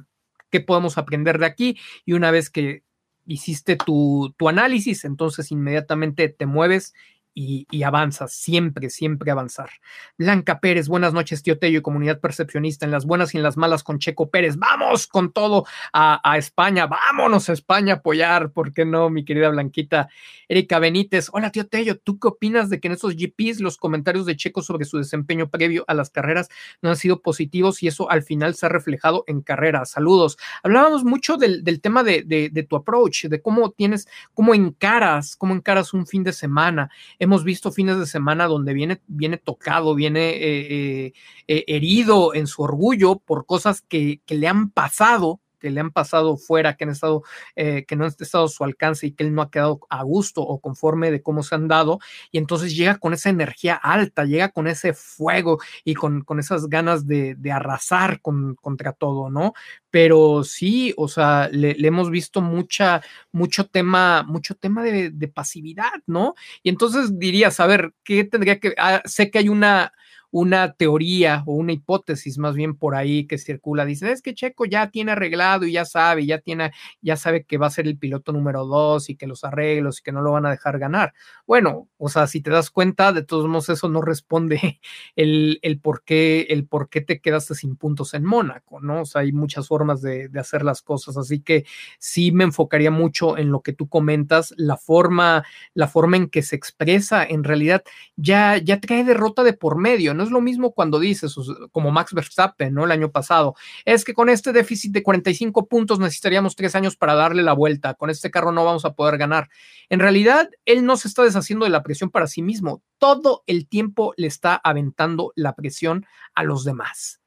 qué 0.50 0.60
podemos 0.60 0.98
aprender 0.98 1.40
de 1.40 1.46
aquí 1.46 1.80
y 2.06 2.14
una 2.14 2.30
vez 2.32 2.50
que 2.50 2.84
hiciste 3.26 3.78
tu, 3.78 4.34
tu 4.38 4.50
análisis, 4.50 5.06
entonces 5.06 5.52
inmediatamente 5.52 6.28
te 6.28 6.46
mueves 6.46 6.94
y, 7.34 7.84
avanzas, 7.84 8.34
siempre, 8.34 8.90
siempre 8.90 9.32
avanzar. 9.32 9.70
Blanca 10.18 10.60
Pérez, 10.60 10.88
buenas 10.88 11.14
noches, 11.14 11.42
tío 11.44 11.58
Tello 11.58 11.80
y 11.80 11.82
comunidad 11.82 12.20
percepcionista, 12.20 12.86
en 12.86 12.92
las 12.92 13.06
buenas 13.06 13.34
y 13.34 13.38
en 13.38 13.44
las 13.44 13.58
malas 13.58 13.84
con 13.84 14.00
Checo 14.00 14.30
Pérez. 14.30 14.58
Vamos 14.58 15.08
con 15.08 15.32
todo 15.32 15.66
a, 15.94 16.20
España, 16.38 16.88
vámonos 16.88 17.50
a 17.50 17.54
España 17.54 17.94
a 17.94 17.98
apoyar, 17.98 18.52
¿por 18.52 18.74
qué 18.74 18.86
no, 18.86 19.10
mi 19.10 19.24
querida 19.24 19.50
Blanquita? 19.50 20.10
Erika 20.48 20.80
Benítez, 20.80 21.30
hola, 21.32 21.52
tío 21.52 21.68
Tello, 21.68 21.98
¿tú 21.98 22.20
qué 22.20 22.28
opinas 22.28 22.70
de 22.70 22.80
que 22.80 22.88
en 22.88 22.94
estos 22.94 23.16
GPs 23.16 23.62
los 23.62 23.78
comentarios 23.78 24.26
de 24.26 24.36
Checo 24.36 24.62
sobre 24.62 24.86
su 24.86 24.98
desempeño 24.98 25.50
previo 25.50 25.86
a 25.88 25.94
las 25.94 26.10
carreras 26.10 26.50
no 26.82 26.90
han 26.90 26.98
sido 26.98 27.22
positivos 27.22 27.82
y 27.84 27.88
eso 27.88 28.10
al 28.10 28.24
final 28.24 28.56
se 28.56 28.66
ha 28.66 28.70
reflejado 28.70 29.24
en 29.28 29.42
carreras? 29.42 29.92
Saludos. 29.92 30.38
Hablábamos 30.64 31.06
mucho 31.06 31.38
del, 31.38 31.64
tema 31.82 32.04
de 32.04 32.68
tu 32.68 32.76
approach, 32.76 33.26
de 33.26 33.42
cómo 33.42 33.72
tienes, 33.72 34.08
cómo 34.34 34.54
encaras, 34.54 35.36
cómo 35.36 35.54
encaras 35.54 35.94
un 35.94 36.06
fin 36.06 36.24
de 36.24 36.34
semana 36.34 36.92
hemos 37.22 37.44
visto 37.44 37.72
fines 37.72 38.00
de 38.00 38.08
semana 38.08 38.48
donde 38.48 38.74
viene, 38.74 39.00
viene 39.06 39.38
tocado, 39.38 39.94
viene 39.94 40.32
eh, 40.32 41.06
eh, 41.06 41.14
eh, 41.48 41.64
herido 41.68 42.34
en 42.34 42.48
su 42.48 42.64
orgullo 42.64 43.20
por 43.20 43.46
cosas 43.46 43.82
que, 43.82 44.22
que 44.26 44.34
le 44.34 44.48
han 44.48 44.72
pasado 44.72 45.40
que 45.62 45.70
le 45.70 45.80
han 45.80 45.92
pasado 45.92 46.36
fuera, 46.38 46.76
que 46.76 46.84
han 46.84 46.90
estado, 46.90 47.24
eh, 47.56 47.86
que 47.88 47.96
no 47.96 48.04
han 48.04 48.14
estado 48.20 48.46
a 48.46 48.50
su 48.50 48.64
alcance 48.64 49.08
y 49.08 49.12
que 49.12 49.24
él 49.24 49.34
no 49.34 49.42
ha 49.42 49.52
quedado 49.52 49.80
a 49.90 50.04
gusto 50.04 50.42
o 50.42 50.60
conforme 50.60 51.12
de 51.12 51.22
cómo 51.22 51.44
se 51.44 51.56
han 51.56 51.68
dado. 51.68 52.00
Y 52.32 52.40
entonces 52.40 52.76
llega 52.76 52.98
con 52.98 53.14
esa 53.14 53.30
energía 53.30 53.76
alta, 53.76 54.26
llega 54.26 54.50
con 54.50 54.68
ese 54.68 54.94
fuego 54.94 55.60
y 55.86 55.94
con, 55.94 56.24
con 56.24 56.40
esas 56.40 56.68
ganas 56.68 57.08
de, 57.08 57.38
arrasar 57.52 58.22
con, 58.22 58.56
contra 58.56 58.94
todo, 58.94 59.30
¿no? 59.30 59.54
Pero 59.90 60.44
sí, 60.44 60.94
o 60.98 61.08
sea, 61.08 61.50
le, 61.52 61.76
hemos 61.86 62.10
visto 62.10 62.42
mucha, 62.42 63.02
mucho 63.32 63.68
tema, 63.68 64.24
mucho 64.24 64.56
tema 64.56 64.84
de, 64.84 65.12
de, 65.12 65.28
pasividad, 65.28 65.92
¿no? 66.08 66.36
Y 66.64 66.70
entonces 66.70 67.20
dirías, 67.20 67.60
a 67.60 67.68
ver, 67.68 67.94
¿qué 68.04 68.24
tendría 68.24 68.60
que, 68.60 68.74
ah, 68.78 69.02
sé 69.06 69.30
que 69.30 69.40
hay 69.40 69.50
una, 69.50 69.94
una 70.32 70.74
teoría 70.74 71.44
o 71.46 71.54
una 71.54 71.74
hipótesis 71.74 72.38
más 72.38 72.56
bien 72.56 72.76
por 72.76 72.96
ahí 72.96 73.28
que 73.28 73.38
circula. 73.38 73.86
Dice, 73.86 74.12
es 74.12 74.22
que 74.22 74.34
Checo 74.34 74.66
ya 74.66 74.90
tiene 74.90 75.12
arreglado 75.12 75.66
y 75.66 75.74
ya 75.74 75.86
sabe, 75.86 76.26
ya 76.26 76.40
tiene, 76.40 76.72
ya 77.02 77.18
sabe 77.18 77.44
que 77.44 77.58
va 77.58 77.68
a 77.68 77.70
ser 77.72 77.88
el 77.88 77.98
piloto 77.98 78.32
número 78.32 78.66
dos 78.66 79.10
y 79.10 79.16
que 79.16 79.28
los 79.28 79.44
arreglos 79.44 80.00
y 80.00 80.04
que 80.04 80.12
no 80.12 80.22
lo 80.22 80.32
van 80.32 80.46
a 80.46 80.52
dejar 80.52 80.80
ganar. 80.80 81.14
Bueno, 81.46 81.90
o 81.98 82.10
sea, 82.10 82.28
si 82.28 82.42
te 82.42 82.50
das 82.50 82.70
cuenta, 82.72 83.12
de 83.14 83.24
todos 83.24 83.48
modos 83.48 83.70
eso 83.70 83.90
no 83.90 84.02
responde 84.02 84.80
el, 85.16 85.60
el 85.62 85.80
por 85.80 86.04
qué, 86.04 86.48
el 86.50 86.66
por 86.66 86.90
qué 86.90 87.02
te 87.02 87.20
quedaste 87.20 87.56
sin 87.56 87.76
puntos 87.76 88.14
en 88.14 88.24
Mónaco, 88.24 88.80
¿no? 88.80 89.02
O 89.02 89.06
sea, 89.06 89.22
hay 89.22 89.34
muchas 89.34 89.68
formas 89.68 90.02
de, 90.02 90.30
de 90.30 90.40
hacer 90.40 90.64
las 90.64 90.82
cosas, 90.82 91.18
así 91.18 91.42
que 91.42 91.66
sí 92.00 92.32
me 92.32 92.44
enfocaría 92.46 92.92
mucho 92.92 93.38
en 93.38 93.52
lo 93.52 93.62
que 93.62 93.74
tú 93.74 93.90
comentas, 93.90 94.54
la 94.58 94.78
forma, 94.78 95.44
la 95.74 95.88
forma 95.88 96.18
en 96.18 96.30
que 96.30 96.42
se 96.42 96.56
expresa, 96.56 97.24
en 97.24 97.44
realidad 97.44 97.84
ya, 98.16 98.58
ya 98.58 98.80
trae 98.80 99.04
derrota 99.04 99.44
de 99.44 99.54
por 99.54 99.78
medio, 99.78 100.14
¿no? 100.14 100.21
No 100.22 100.28
es 100.28 100.32
lo 100.32 100.40
mismo 100.40 100.72
cuando 100.72 101.00
dices, 101.00 101.36
como 101.72 101.90
Max 101.90 102.14
Verstappen, 102.14 102.76
¿no? 102.76 102.86
El 102.86 102.92
año 102.92 103.12
pasado, 103.12 103.56
es 103.86 104.06
que 104.06 104.14
con 104.14 104.30
este 104.30 104.54
déficit 104.54 104.92
de 104.92 105.02
45 105.02 105.66
puntos 105.66 105.98
necesitaríamos 105.98 106.56
tres 106.56 106.76
años 106.76 106.96
para 106.96 107.16
darle 107.16 107.42
la 107.42 107.54
vuelta. 107.54 107.96
Con 107.96 108.12
este 108.12 108.30
carro 108.30 108.52
no 108.52 108.64
vamos 108.64 108.86
a 108.86 108.94
poder 108.94 109.18
ganar. 109.18 109.50
En 109.90 110.00
realidad, 110.00 110.48
él 110.66 110.86
no 110.86 110.96
se 110.96 111.08
está 111.08 111.24
deshaciendo 111.24 111.66
de 111.66 111.72
la 111.72 111.82
presión 111.82 112.12
para 112.12 112.28
sí 112.28 112.44
mismo. 112.44 112.84
Todo 113.00 113.42
el 113.48 113.68
tiempo 113.68 114.14
le 114.16 114.28
está 114.28 114.62
aventando 114.64 115.34
la 115.36 115.56
presión 115.56 116.06
a 116.36 116.44
los 116.44 116.66
demás. 116.66 117.20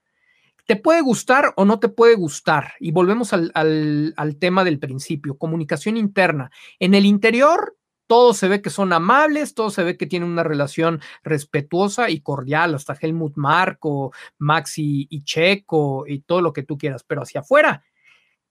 Te 0.65 0.77
puede 0.77 1.01
gustar 1.01 1.53
o 1.57 1.65
no 1.65 1.81
te 1.81 1.89
puede 1.89 2.15
gustar. 2.15 2.75
Y 2.79 2.93
volvemos 2.93 3.33
al, 3.33 3.51
al 3.55 4.37
tema 4.37 4.63
del 4.63 4.79
principio, 4.79 5.37
comunicación 5.37 5.97
interna. 5.97 6.53
En 6.79 6.95
el 6.95 7.07
interior 7.07 7.75
todo 8.15 8.33
se 8.33 8.47
ve 8.47 8.63
que 8.63 8.71
son 8.71 8.93
amables, 8.93 9.55
todo 9.55 9.71
se 9.71 9.83
ve 9.83 9.97
que 9.97 10.07
tienen 10.07 10.29
una 10.29 10.45
relación 10.45 11.01
respetuosa 11.25 12.11
y 12.11 12.21
cordial, 12.21 12.77
hasta 12.77 12.97
Helmut 13.01 13.33
Marco, 13.35 14.13
Maxi 14.39 15.09
y 15.11 15.25
Checo 15.25 16.05
y 16.07 16.21
todo 16.21 16.41
lo 16.41 16.53
que 16.53 16.63
tú 16.63 16.79
quieras, 16.79 17.03
pero 17.03 17.23
hacia 17.23 17.41
afuera, 17.41 17.83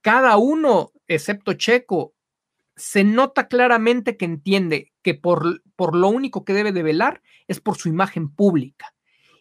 cada 0.01 0.35
uno, 0.35 0.91
excepto 1.07 1.53
Checo, 1.53 2.13
se 2.75 3.05
nota 3.05 3.47
claramente 3.47 4.17
que 4.17 4.25
entiende 4.25 4.91
que 5.01 5.13
por, 5.13 5.63
por 5.77 5.95
lo 5.95 6.09
único 6.09 6.43
que 6.43 6.51
debe 6.51 6.73
de 6.73 6.83
velar 6.83 7.21
es 7.47 7.61
por 7.61 7.77
su 7.77 7.87
imagen 7.87 8.35
pública. 8.35 8.93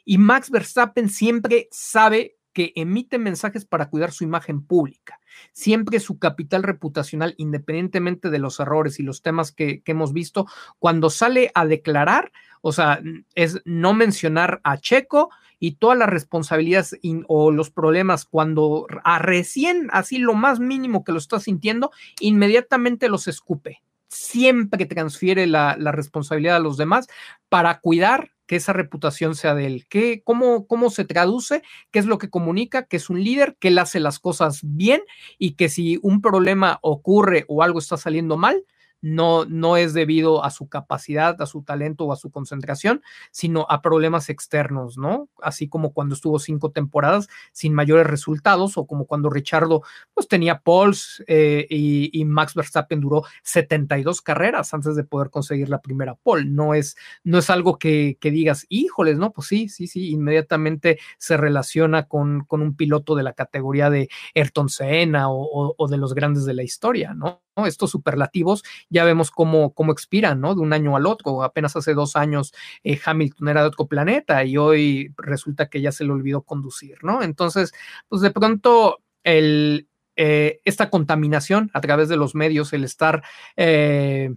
Y 0.05 0.19
Max 0.19 0.51
Verstappen 0.51 1.09
siempre 1.09 1.67
sabe 1.73 2.37
que 2.53 2.73
emite 2.77 3.19
mensajes 3.19 3.65
para 3.65 3.89
cuidar 3.89 4.13
su 4.13 4.25
imagen 4.25 4.63
pública. 4.63 5.21
Siempre 5.53 6.01
su 6.01 6.19
capital 6.19 6.63
reputacional, 6.63 7.35
independientemente 7.39 8.31
de 8.31 8.39
los 8.39 8.61
errores 8.61 9.01
y 9.01 9.03
los 9.03 9.23
temas 9.23 9.53
que, 9.53 9.83
hemos 9.87 10.13
visto, 10.13 10.47
cuando 10.79 11.11
sale 11.11 11.51
a 11.55 11.67
declarar, 11.67 12.33
o 12.61 12.73
sea, 12.73 13.01
es 13.35 13.61
no 13.65 13.95
mencionar 13.95 14.61
a 14.65 14.79
Checo 14.79 15.31
y 15.59 15.77
todas 15.77 15.97
las 15.97 16.09
responsabilidades 16.09 16.99
o 17.29 17.51
los 17.51 17.71
problemas 17.71 18.25
cuando 18.25 18.87
a 19.05 19.19
recién, 19.19 19.89
así 19.93 20.19
lo 20.19 20.35
más 20.35 20.61
mínimo 20.61 21.05
que 21.05 21.13
lo 21.13 21.19
está 21.19 21.41
sintiendo, 21.41 21.91
inmediatamente 22.21 23.09
los 23.09 23.29
escupe. 23.29 23.83
Siempre 24.09 24.87
transfiere 24.87 25.47
la, 25.47 25.77
la 25.79 25.93
responsabilidad 25.93 26.57
a 26.57 26.61
los 26.61 26.77
demás 26.77 27.07
para 27.49 27.81
cuidar 27.81 28.32
que 28.47 28.57
esa 28.57 28.73
reputación 28.73 29.35
sea 29.35 29.55
de 29.55 29.67
él. 29.67 29.87
¿Qué, 29.89 30.23
cómo, 30.25 30.67
¿Cómo 30.67 30.91
se 30.91 31.05
traduce? 31.05 31.63
¿Qué 31.91 31.99
es 31.99 32.07
lo 32.07 32.19
que 32.19 32.31
comunica? 32.31 32.85
Que 32.87 32.97
es 32.97 33.11
un 33.11 33.23
líder, 33.23 33.57
que 33.59 33.69
él 33.69 33.79
hace 33.79 34.01
las 34.01 34.19
cosas 34.19 34.61
bien 34.63 35.03
y 35.39 35.53
que 35.53 35.69
si 35.69 35.99
un 36.03 36.21
problema 36.21 36.79
ocurre 36.83 37.45
o 37.49 37.63
algo 37.63 37.79
está 37.79 37.97
saliendo 37.97 38.37
mal, 38.37 38.65
no, 39.03 39.45
no 39.45 39.77
es 39.77 39.93
debido 39.93 40.45
a 40.45 40.51
su 40.51 40.69
capacidad, 40.69 41.41
a 41.43 41.47
su 41.47 41.63
talento 41.63 42.05
o 42.07 42.13
a 42.13 42.17
su 42.17 42.31
concentración, 42.31 43.03
sino 43.31 43.67
a 43.69 43.83
problemas 43.83 44.31
externos, 44.31 44.97
¿no? 44.97 45.29
Así 45.43 45.69
como 45.69 45.93
cuando 45.93 46.15
estuvo 46.15 46.39
cinco 46.39 46.71
temporadas 46.71 47.29
sin 47.53 47.75
mayores 47.75 48.07
resultados 48.07 48.79
o 48.79 48.87
como 48.87 49.07
cuando 49.07 49.29
Richardo 49.29 49.83
pues 50.15 50.29
tenía 50.29 50.61
poles 50.61 51.23
eh, 51.27 51.67
y, 51.69 52.23
Max 52.25 52.55
Verstappen 52.55 53.01
duró 53.01 53.25
72 53.43 54.23
carreras 54.23 54.73
antes 54.73 54.95
de 54.95 55.05
poder 55.05 55.29
conseguir 55.31 55.69
la 55.69 55.83
primera 55.83 56.15
pole. 56.15 56.45
No 56.45 56.73
es, 56.73 56.97
no 57.25 57.39
es 57.39 57.51
algo 57.51 57.79
que, 57.79 58.17
digas, 58.23 58.65
híjoles, 58.69 59.19
¿no? 59.19 59.33
Pues 59.33 59.49
sí, 59.49 59.69
sí, 59.69 59.87
sí, 59.87 60.11
inmediatamente 60.11 60.99
se 61.19 61.37
relaciona 61.37 62.07
con, 62.07 62.45
con 62.45 62.63
un 62.63 62.77
piloto 62.77 63.15
de 63.17 63.25
la 63.25 63.33
categoría 63.33 63.91
de 63.91 64.09
Ayrton 64.35 64.69
Senna 64.69 65.27
o 65.31 65.89
de 65.91 65.97
los 65.99 66.15
grandes 66.15 66.45
de 66.45 66.55
la 66.55 66.63
historia, 66.63 67.13
¿no? 67.13 67.43
Estos 67.67 67.91
superlativos 67.91 68.63
ya 68.89 69.05
vemos 69.05 69.31
cómo, 69.31 69.75
cómo 69.75 69.93
expiran, 69.93 70.41
¿no? 70.41 70.55
De 70.55 70.61
un 70.61 70.73
año 70.73 70.97
al 70.97 71.07
otro. 71.07 71.43
Apenas 71.43 71.77
hace 71.77 71.95
dos 71.95 72.17
años 72.17 72.53
eh, 72.83 72.99
Hamilton 73.05 73.49
era 73.49 73.61
de 73.63 73.69
otro 73.69 73.87
planeta 73.87 74.45
y 74.45 74.57
hoy 74.57 75.13
resulta 75.17 75.69
que 75.69 75.81
ya 75.81 75.93
se 75.93 76.05
le 76.05 76.13
olvidó 76.13 76.43
conducir, 76.43 76.99
¿no? 77.03 77.23
Entonces, 77.23 77.73
pues 78.09 78.23
de 78.23 78.31
pronto 78.31 79.01
el, 79.23 79.89
eh, 80.17 80.61
esta 80.65 80.91
contaminación 80.91 81.71
a 81.75 81.81
través 81.81 82.09
de 82.09 82.17
los 82.17 82.35
medios, 82.35 82.73
el 82.73 82.85
estar 82.85 83.23
eh, 83.57 84.35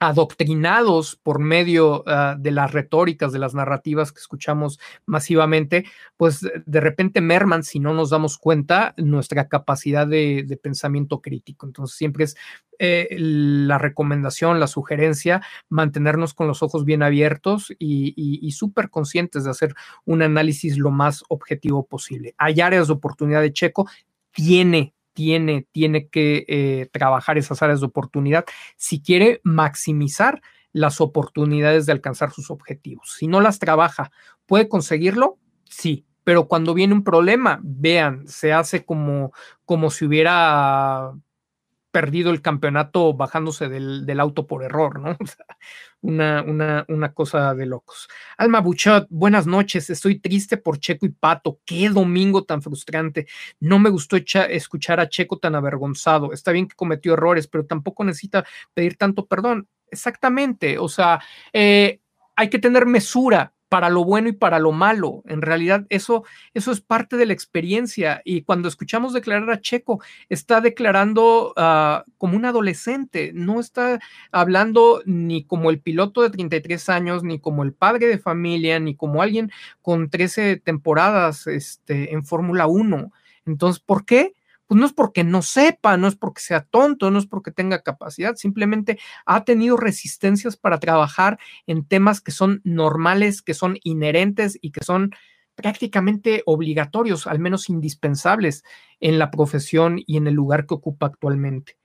adoctrinados 0.00 1.16
por 1.22 1.38
medio 1.38 2.02
ah, 2.06 2.34
de 2.38 2.50
las 2.50 2.72
retóricas, 2.72 3.32
de 3.32 3.38
las 3.38 3.54
narrativas 3.54 4.12
que 4.12 4.20
escuchamos 4.20 4.80
masivamente, 5.04 5.84
pues 6.16 6.40
de 6.40 6.80
repente 6.80 7.20
merman, 7.20 7.62
si 7.62 7.80
no 7.80 7.92
nos 7.92 8.08
damos 8.08 8.38
cuenta, 8.38 8.94
nuestra 8.96 9.46
capacidad 9.46 10.06
de, 10.06 10.58
pensamiento 10.62 11.20
crítico. 11.20 11.66
Entonces 11.66 11.96
siempre 11.96 12.24
es 12.24 12.36
eh, 12.78 13.08
la 13.18 13.76
recomendación, 13.76 14.58
la 14.58 14.66
sugerencia, 14.66 15.42
mantenernos 15.68 16.32
con 16.32 16.48
los 16.48 16.62
ojos 16.62 16.86
bien 16.86 17.02
abiertos 17.02 17.70
y, 17.78 18.14
y 18.16 18.50
súper 18.52 18.88
conscientes 18.88 19.44
de 19.44 19.50
hacer 19.50 19.74
un 20.06 20.22
análisis 20.22 20.78
lo 20.78 20.90
más 20.90 21.24
objetivo 21.28 21.86
posible. 21.86 22.34
Hay 22.38 22.62
áreas 22.62 22.86
de 22.86 22.94
oportunidad 22.94 23.42
de 23.42 23.52
Checo, 23.52 23.86
tiene 24.32 24.94
tiene, 25.12 25.66
tiene 25.72 26.08
que 26.08 26.44
eh, 26.48 26.88
trabajar 26.92 27.38
esas 27.38 27.62
áreas 27.62 27.80
de 27.80 27.86
oportunidad 27.86 28.44
si 28.76 29.00
quiere 29.00 29.40
maximizar 29.44 30.40
las 30.72 31.00
oportunidades 31.00 31.86
de 31.86 31.92
alcanzar 31.92 32.30
sus 32.30 32.50
objetivos. 32.50 33.14
Si 33.18 33.26
no 33.26 33.40
las 33.40 33.58
trabaja, 33.58 34.10
¿puede 34.46 34.68
conseguirlo? 34.68 35.38
Sí, 35.64 36.06
pero 36.24 36.46
cuando 36.46 36.74
viene 36.74 36.94
un 36.94 37.04
problema, 37.04 37.60
vean, 37.62 38.26
se 38.28 38.52
hace 38.52 38.84
como, 38.84 39.32
como 39.64 39.90
si 39.90 40.04
hubiera 40.04 41.12
perdido 41.90 42.30
el 42.30 42.42
campeonato 42.42 43.14
bajándose 43.14 43.68
del, 43.68 44.20
auto 44.20 44.46
por 44.46 44.62
error, 44.62 45.00
¿no? 45.00 45.16
una, 46.02 46.42
una, 46.42 46.84
una, 46.88 47.12
cosa 47.12 47.54
de 47.54 47.66
locos. 47.66 48.08
Alma 48.36 48.60
Buchot, 48.60 49.06
buenas 49.10 49.46
noches. 49.46 49.90
Estoy 49.90 50.18
triste 50.18 50.56
por 50.56 50.78
Checo 50.78 51.06
y 51.06 51.10
Pato. 51.10 51.60
Qué 51.64 51.88
domingo 51.88 52.44
tan 52.44 52.62
frustrante. 52.62 53.26
No 53.58 53.78
me 53.78 53.90
gustó 53.90 54.16
escuchar 54.16 55.00
a 55.00 55.08
Checo 55.08 55.38
tan 55.38 55.54
avergonzado. 55.54 56.32
Está 56.32 56.52
bien 56.52 56.68
que 56.68 56.76
cometió 56.76 57.14
errores, 57.14 57.46
pero 57.46 57.66
tampoco 57.66 58.04
necesita 58.04 58.44
pedir 58.74 58.96
tanto 58.96 59.26
perdón. 59.26 59.68
Exactamente. 59.90 60.78
O 60.78 60.88
sea, 60.88 61.20
eh, 61.52 62.00
hay 62.36 62.48
que 62.48 62.58
tener 62.58 62.86
mesura 62.86 63.52
para 63.70 63.88
lo 63.88 64.04
bueno 64.04 64.28
y 64.28 64.32
para 64.32 64.58
lo 64.58 64.72
malo. 64.72 65.22
En 65.26 65.42
realidad, 65.42 65.86
eso, 65.90 66.24
eso 66.54 66.72
es 66.72 66.80
parte 66.80 67.16
de 67.16 67.24
la 67.24 67.32
experiencia. 67.32 68.20
Y 68.24 68.42
cuando 68.42 68.68
escuchamos 68.68 69.12
declarar 69.12 69.48
a 69.48 69.60
Checo, 69.60 70.02
está 70.28 70.60
declarando 70.60 71.54
ah, 71.56 72.04
como 72.18 72.36
un 72.36 72.44
adolescente, 72.44 73.30
no 73.32 73.60
está 73.60 74.00
hablando 74.32 75.02
ni 75.06 75.44
como 75.44 75.70
el 75.70 75.78
piloto 75.78 76.20
de 76.22 76.30
33 76.30 76.88
años, 76.88 77.22
ni 77.22 77.38
como 77.38 77.62
el 77.62 77.72
padre 77.72 78.08
de 78.08 78.18
familia, 78.18 78.80
ni 78.80 78.96
como 78.96 79.22
alguien 79.22 79.52
con 79.82 80.10
13 80.10 80.56
temporadas 80.56 81.46
este, 81.46 82.12
en 82.12 82.24
Fórmula 82.24 82.66
1. 82.66 83.12
Entonces, 83.46 83.80
¿por 83.80 84.04
qué? 84.04 84.34
Pues 84.70 84.78
no 84.78 84.86
es 84.86 84.92
porque 84.92 85.24
no 85.24 85.42
sepa, 85.42 85.96
no 85.96 86.06
es 86.06 86.14
porque 86.14 86.42
sea 86.42 86.60
tonto, 86.60 87.10
no 87.10 87.18
es 87.18 87.26
porque 87.26 87.50
tenga 87.50 87.82
capacidad, 87.82 88.36
simplemente 88.36 89.00
ha 89.26 89.42
tenido 89.42 89.76
resistencias 89.76 90.56
para 90.56 90.78
trabajar 90.78 91.40
en 91.66 91.84
temas 91.84 92.20
que 92.20 92.30
son 92.30 92.60
normales, 92.62 93.42
que 93.42 93.52
son 93.52 93.78
inherentes 93.82 94.56
y 94.62 94.70
que 94.70 94.84
son 94.84 95.10
prácticamente 95.56 96.44
obligatorios, 96.46 97.26
al 97.26 97.40
menos 97.40 97.68
indispensables 97.68 98.62
en 99.00 99.18
la 99.18 99.32
profesión 99.32 99.98
y 100.06 100.18
en 100.18 100.28
el 100.28 100.34
lugar 100.34 100.66
que 100.66 100.74
ocupa 100.74 101.06
actualmente. 101.06 101.79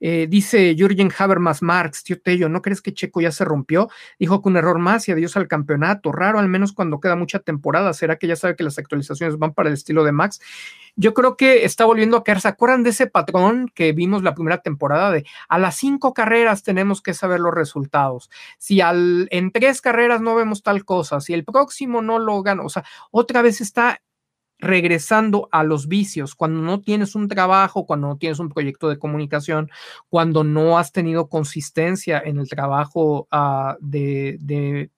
Eh, 0.00 0.26
dice 0.28 0.74
Jürgen 0.76 1.10
Habermas 1.16 1.62
Marx, 1.62 2.04
tío 2.04 2.20
Tello, 2.20 2.48
¿no 2.48 2.62
crees 2.62 2.80
que 2.80 2.94
Checo 2.94 3.20
ya 3.20 3.32
se 3.32 3.44
rompió? 3.44 3.88
Dijo 4.18 4.42
que 4.42 4.48
un 4.48 4.56
error 4.56 4.78
más 4.78 5.08
y 5.08 5.12
adiós 5.12 5.36
al 5.36 5.48
campeonato. 5.48 6.12
Raro, 6.12 6.38
al 6.38 6.48
menos 6.48 6.72
cuando 6.72 7.00
queda 7.00 7.16
mucha 7.16 7.40
temporada. 7.40 7.92
¿Será 7.92 8.16
que 8.16 8.26
ya 8.26 8.36
sabe 8.36 8.56
que 8.56 8.64
las 8.64 8.78
actualizaciones 8.78 9.38
van 9.38 9.54
para 9.54 9.68
el 9.68 9.74
estilo 9.74 10.04
de 10.04 10.12
Max? 10.12 10.40
Yo 10.96 11.14
creo 11.14 11.36
que 11.36 11.64
está 11.64 11.84
volviendo 11.84 12.16
a 12.16 12.24
caer. 12.24 12.40
¿Se 12.40 12.48
acuerdan 12.48 12.82
de 12.82 12.90
ese 12.90 13.06
patrón 13.06 13.70
que 13.74 13.92
vimos 13.92 14.22
la 14.22 14.34
primera 14.34 14.58
temporada 14.58 15.10
de 15.10 15.24
a 15.48 15.58
las 15.58 15.76
cinco 15.76 16.12
carreras 16.14 16.62
tenemos 16.62 17.02
que 17.02 17.14
saber 17.14 17.40
los 17.40 17.54
resultados? 17.54 18.30
Si 18.58 18.80
al, 18.80 19.28
en 19.30 19.52
tres 19.52 19.80
carreras 19.80 20.20
no 20.20 20.34
vemos 20.34 20.62
tal 20.62 20.84
cosa, 20.84 21.20
si 21.20 21.34
el 21.34 21.44
próximo 21.44 22.02
no 22.02 22.18
lo 22.18 22.42
gana, 22.42 22.62
o 22.62 22.68
sea, 22.68 22.84
otra 23.10 23.42
vez 23.42 23.60
está 23.60 24.00
regresando 24.58 25.48
a 25.52 25.62
los 25.62 25.88
vicios, 25.88 26.34
cuando 26.34 26.60
no 26.60 26.80
tienes 26.80 27.14
un 27.14 27.28
trabajo, 27.28 27.86
cuando 27.86 28.08
no 28.08 28.16
tienes 28.16 28.38
un 28.38 28.48
proyecto 28.48 28.88
de 28.88 28.98
comunicación, 28.98 29.70
cuando 30.08 30.44
no 30.44 30.78
has 30.78 30.92
tenido 30.92 31.28
consistencia 31.28 32.20
en 32.24 32.38
el 32.38 32.48
trabajo 32.48 33.28
ah, 33.30 33.76
de, 33.80 34.36
de, 34.40 34.90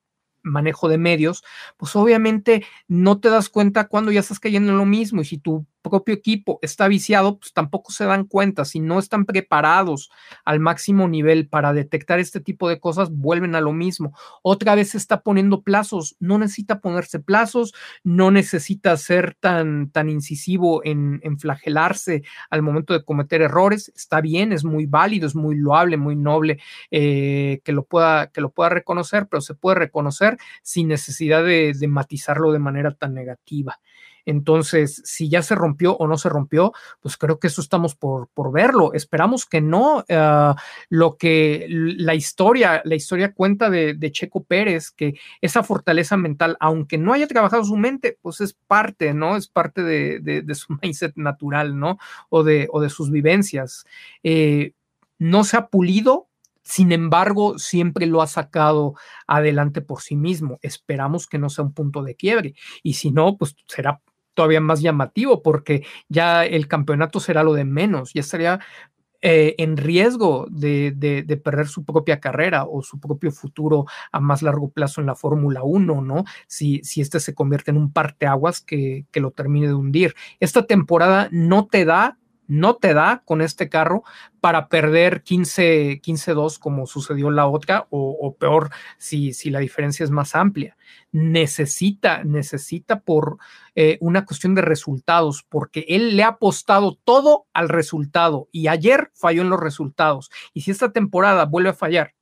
manejo 0.43 0.89
de 0.89 0.99
medios, 0.99 1.45
pues 1.77 1.95
obviamente 1.97 2.65
no 2.89 3.21
te 3.21 3.29
das 3.29 3.49
cuenta 3.49 3.89
cuando 3.89 4.11
ya 4.11 4.21
estás 4.21 4.41
cayendo 4.41 4.73
en 4.73 4.79
lo 4.79 4.87
mismo 4.87 5.21
y 5.21 5.25
si 5.25 5.39
tú 5.39 5.67
propio 5.83 6.15
equipo 6.15 6.59
está 6.63 6.89
viciado, 6.89 7.39
pues 7.39 7.53
tampoco 7.53 7.93
se 7.93 8.05
dan 8.05 8.25
cuenta, 8.25 8.65
si 8.65 8.81
no 8.81 8.99
están 8.99 9.25
preparados 9.25 10.11
al 10.45 10.61
máximo 10.61 11.09
nivel 11.09 11.49
para 11.49 11.73
detectar 11.73 12.19
este 12.19 12.41
tipo 12.41 12.69
de 12.69 12.81
cosas, 12.81 13.11
vuelven 13.11 13.55
a 13.55 13.61
lo 13.61 13.73
mismo. 13.73 14.17
Otra 14.43 14.75
vez 14.75 14.91
se 14.91 14.99
está 14.99 15.23
poniendo 15.23 15.63
plazos, 15.63 16.17
no 16.21 16.39
necesita 16.39 16.81
ponerse 16.81 17.21
plazos, 17.21 17.75
no 18.05 18.31
necesita 18.31 18.97
ser 18.97 19.35
tan, 19.41 19.91
tan 19.91 20.09
incisivo 20.09 20.83
en, 20.85 21.21
flagelarse 21.39 22.23
al 22.51 22.63
momento 22.63 22.93
de 22.93 23.05
cometer 23.05 23.43
errores, 23.43 23.93
está 23.95 24.21
bien, 24.21 24.53
es 24.53 24.65
muy 24.65 24.87
válido, 24.87 25.27
es 25.27 25.35
muy 25.35 25.57
loable, 25.57 25.97
muy 25.97 26.17
noble 26.17 26.59
eh, 26.91 27.61
que, 27.65 27.73
lo 27.73 27.85
pueda, 27.85 28.29
que 28.29 28.41
lo 28.41 28.51
pueda 28.51 28.69
reconocer, 28.71 29.29
pero 29.29 29.41
se 29.41 29.55
puede 29.55 29.77
reconocer 29.77 30.37
sin 30.63 30.89
necesidad 30.89 31.45
de 31.45 31.89
matizarlo 31.89 32.53
de 32.53 32.59
manera 32.59 32.95
tan 32.95 33.15
negativa. 33.15 33.81
Entonces, 34.27 35.03
si 35.05 35.29
ya 35.29 35.43
se 35.43 35.55
rompió 35.55 35.97
o 35.97 36.07
no 36.07 36.19
se 36.19 36.29
rompió, 36.29 36.73
pues 37.01 37.17
creo 37.17 37.39
que 37.39 37.49
eso 37.49 37.61
estamos 37.61 37.95
por, 37.95 38.29
por 38.29 38.53
verlo. 38.53 38.93
Esperamos 38.93 39.47
que 39.47 39.61
no. 39.61 40.05
Ah, 40.09 40.57
lo 40.89 41.17
que 41.17 41.67
la 41.69 42.15
historia, 42.15 42.83
la 42.85 42.95
historia 42.95 43.33
cuenta 43.33 43.71
de, 43.71 44.11
Checo 44.13 44.45
Pérez, 44.45 44.91
que 44.91 45.15
esa 45.41 45.63
fortaleza 45.63 46.17
mental, 46.17 46.57
aunque 46.61 46.99
no 46.99 47.13
haya 47.13 47.27
trabajado 47.27 47.65
su 47.65 47.77
mente, 47.77 48.19
pues 48.21 48.41
es 48.41 48.55
parte, 48.55 49.15
¿no? 49.15 49.37
Es 49.37 49.49
parte 49.49 49.83
de, 49.83 50.45
su 50.55 50.77
mindset 50.83 51.17
natural, 51.17 51.79
¿no? 51.79 51.99
O 52.29 52.43
de, 52.43 52.69
o 52.73 52.81
de 52.81 52.91
sus 52.91 53.11
vivencias. 53.11 53.85
Eh, 54.23 54.73
no 55.19 55.45
se 55.45 55.57
ha 55.57 55.69
pulido, 55.69 56.29
sin 56.63 56.93
embargo, 56.93 57.59
siempre 57.59 58.07
lo 58.07 58.23
ha 58.23 58.27
sacado 58.27 58.95
adelante 59.27 59.81
por 59.81 60.03
sí 60.03 60.17
mismo. 60.17 60.59
Esperamos 60.63 61.27
que 61.27 61.39
no 61.39 61.51
sea 61.51 61.65
un 61.65 61.73
punto 61.73 62.03
de 62.03 62.15
quiebre. 62.15 62.55
Y 62.83 62.95
si 62.95 63.11
no, 63.11 63.37
pues 63.37 63.57
será 63.67 64.01
todavía 64.35 64.61
más 64.61 64.81
llamativo 64.81 65.43
porque 65.43 65.85
ya 66.09 66.45
el 66.45 66.69
campeonato 66.69 67.21
será 67.21 67.43
lo 67.43 67.53
de 67.55 67.65
menos, 67.65 68.13
ya 68.15 68.21
estaría 68.21 68.61
eh, 69.23 69.55
en 69.59 69.77
riesgo 69.77 70.47
de, 70.51 70.95
perder 71.45 71.69
su 71.69 71.85
propia 71.85 72.21
carrera 72.21 72.65
o 72.65 72.83
su 72.83 72.99
propio 72.99 73.31
futuro 73.31 73.85
a 74.13 74.21
más 74.21 74.41
largo 74.41 74.71
plazo 74.71 75.03
en 75.03 75.09
la 75.09 75.15
Fórmula 75.15 75.63
1, 75.63 76.01
¿no? 76.01 76.25
Si, 76.47 76.81
si 76.85 77.03
este 77.03 77.21
se 77.21 77.35
convierte 77.35 77.71
en 77.71 77.77
un 77.77 77.93
parteaguas 77.93 78.63
que, 78.63 79.05
que 79.11 79.21
lo 79.21 79.31
termine 79.31 79.67
de 79.67 79.75
hundir. 79.75 80.15
Esta 80.41 80.67
temporada 80.67 81.29
no 81.33 81.67
te 81.67 81.85
da 81.85 82.17
no 82.51 82.75
te 82.75 82.95
da 82.95 83.23
con 83.25 83.43
este 83.43 83.69
carro 83.69 84.03
para 84.41 84.69
perder 84.69 85.23
15, 85.23 86.01
15-2 86.03 86.59
como 86.59 86.87
sucedió 86.87 87.31
la 87.31 87.47
otra 87.47 87.87
o, 87.91 88.35
peor 88.39 88.71
si, 88.99 89.33
si, 89.33 89.51
la 89.51 89.61
diferencia 89.61 90.03
es 90.03 90.11
más 90.11 90.35
amplia. 90.35 90.77
Necesita, 91.13 92.25
necesita 92.25 93.01
por 93.01 93.39
eh, 93.77 93.99
una 94.01 94.25
cuestión 94.25 94.57
de 94.57 94.63
resultados, 94.63 95.45
porque 95.49 95.85
él 95.89 96.17
le 96.17 96.25
ha 96.25 96.29
apostado 96.29 96.99
todo 97.05 97.47
al 97.53 97.69
resultado 97.69 98.49
y 98.51 98.67
ayer 98.67 99.13
falló 99.15 99.43
en 99.43 99.51
los 99.51 99.61
resultados. 99.61 100.31
Y 100.53 100.63
si 100.63 100.73
esta 100.73 100.93
temporada 100.93 101.45
vuelve 101.45 101.71
a 101.71 101.75
fallar 101.75 102.15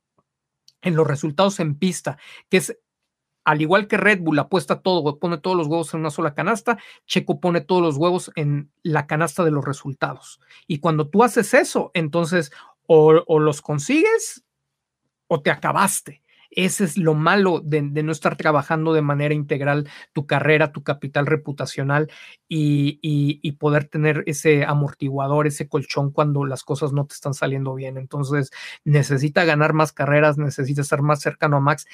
en 0.81 0.95
los 0.95 1.07
resultados 1.07 1.59
en 1.59 1.75
pista, 1.75 2.19
que 2.49 2.57
es 2.57 2.77
al 3.49 3.63
igual 3.63 3.87
que 3.87 3.97
Red 3.97 4.19
Bull 4.21 4.37
apuesta 4.37 4.79
todo, 4.81 5.17
pone 5.17 5.39
todos 5.39 5.57
los 5.57 5.65
huevos 5.65 5.91
en 5.95 6.01
una 6.01 6.11
sola 6.11 6.35
canasta, 6.35 6.77
Checo 7.07 7.39
pone 7.39 7.61
todos 7.61 7.81
los 7.81 7.97
huevos 7.97 8.31
en 8.35 8.71
la 8.83 9.07
canasta 9.07 9.43
de 9.43 9.49
los 9.49 9.65
resultados. 9.65 10.39
Y 10.67 10.77
cuando 10.77 11.07
tú 11.07 11.23
haces 11.23 11.55
eso, 11.55 11.89
entonces 11.95 12.51
o, 12.85 13.39
los 13.39 13.63
consigues 13.63 14.45
o 15.25 15.41
te 15.41 15.49
acabaste. 15.49 16.21
Ese 16.51 16.83
es 16.83 16.95
lo 16.95 17.15
malo 17.15 17.59
de, 17.59 17.81
no 17.81 18.11
estar 18.11 18.35
trabajando 18.35 18.93
de 18.93 19.01
manera 19.01 19.33
integral 19.33 19.89
tu 20.13 20.27
carrera, 20.27 20.71
tu 20.71 20.83
capital 20.83 21.25
reputacional 21.25 22.11
y, 22.47 22.99
y, 23.01 23.51
poder 23.53 23.85
tener 23.85 24.23
ese 24.27 24.63
amortiguador, 24.63 25.47
ese 25.47 25.67
colchón 25.67 26.11
cuando 26.11 26.45
las 26.45 26.63
cosas 26.63 26.93
no 26.93 27.07
te 27.07 27.15
están 27.15 27.33
saliendo 27.33 27.73
bien. 27.73 27.97
Entonces, 27.97 28.51
necesita 28.83 29.43
ganar 29.43 29.73
más 29.73 29.91
carreras, 29.91 30.37
necesita 30.37 30.81
estar 30.81 31.01
más 31.01 31.19
cercano 31.19 31.57
a 31.57 31.61
Max 31.61 31.87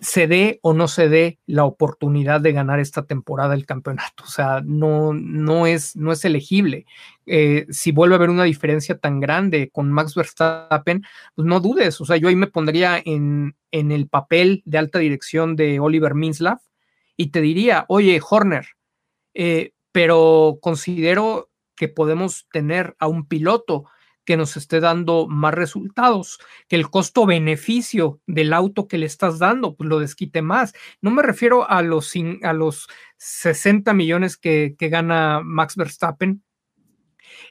se 0.00 0.26
dé 0.26 0.58
o 0.62 0.72
no 0.72 0.88
se 0.88 1.08
dé 1.08 1.38
la 1.46 1.64
oportunidad 1.64 2.40
de 2.40 2.52
ganar 2.52 2.80
esta 2.80 3.06
temporada 3.06 3.54
el 3.54 3.66
campeonato. 3.66 4.24
O 4.24 4.28
sea, 4.28 4.62
no, 4.64 5.12
no, 5.12 5.66
es, 5.66 5.96
no 5.96 6.12
es 6.12 6.24
elegible. 6.24 6.86
Eh, 7.26 7.66
si 7.70 7.92
vuelve 7.92 8.14
a 8.14 8.18
haber 8.18 8.30
una 8.30 8.44
diferencia 8.44 8.98
tan 8.98 9.20
grande 9.20 9.70
con 9.70 9.92
Max 9.92 10.14
Verstappen, 10.14 11.04
pues 11.34 11.46
no 11.46 11.60
dudes. 11.60 12.00
O 12.00 12.04
sea, 12.04 12.16
yo 12.16 12.28
ahí 12.28 12.36
me 12.36 12.46
pondría 12.46 13.00
en, 13.04 13.56
en 13.70 13.92
el 13.92 14.08
papel 14.08 14.62
de 14.64 14.78
alta 14.78 14.98
dirección 14.98 15.56
de 15.56 15.80
Oliver 15.80 16.14
Minslav 16.14 16.58
y 17.16 17.30
te 17.30 17.40
diría, 17.40 17.84
oye, 17.88 18.20
Horner, 18.28 18.66
eh, 19.34 19.72
pero 19.92 20.58
considero 20.62 21.50
que 21.76 21.88
podemos 21.88 22.46
tener 22.52 22.96
a 22.98 23.08
un 23.08 23.26
piloto 23.26 23.84
que 24.30 24.36
nos 24.36 24.56
esté 24.56 24.78
dando 24.78 25.26
más 25.26 25.52
resultados, 25.52 26.38
que 26.68 26.76
el 26.76 26.88
costo-beneficio 26.88 28.20
del 28.28 28.52
auto 28.52 28.86
que 28.86 28.96
le 28.96 29.06
estás 29.06 29.40
dando, 29.40 29.74
pues 29.74 29.88
lo 29.88 29.98
desquite 29.98 30.40
más. 30.40 30.72
No 31.00 31.10
me 31.10 31.24
refiero 31.24 31.68
a 31.68 31.82
los, 31.82 32.12
a 32.44 32.52
los 32.52 32.86
60 33.16 33.92
millones 33.92 34.36
que, 34.36 34.76
gana 34.78 35.40
Max 35.42 35.74
Verstappen, 35.74 36.44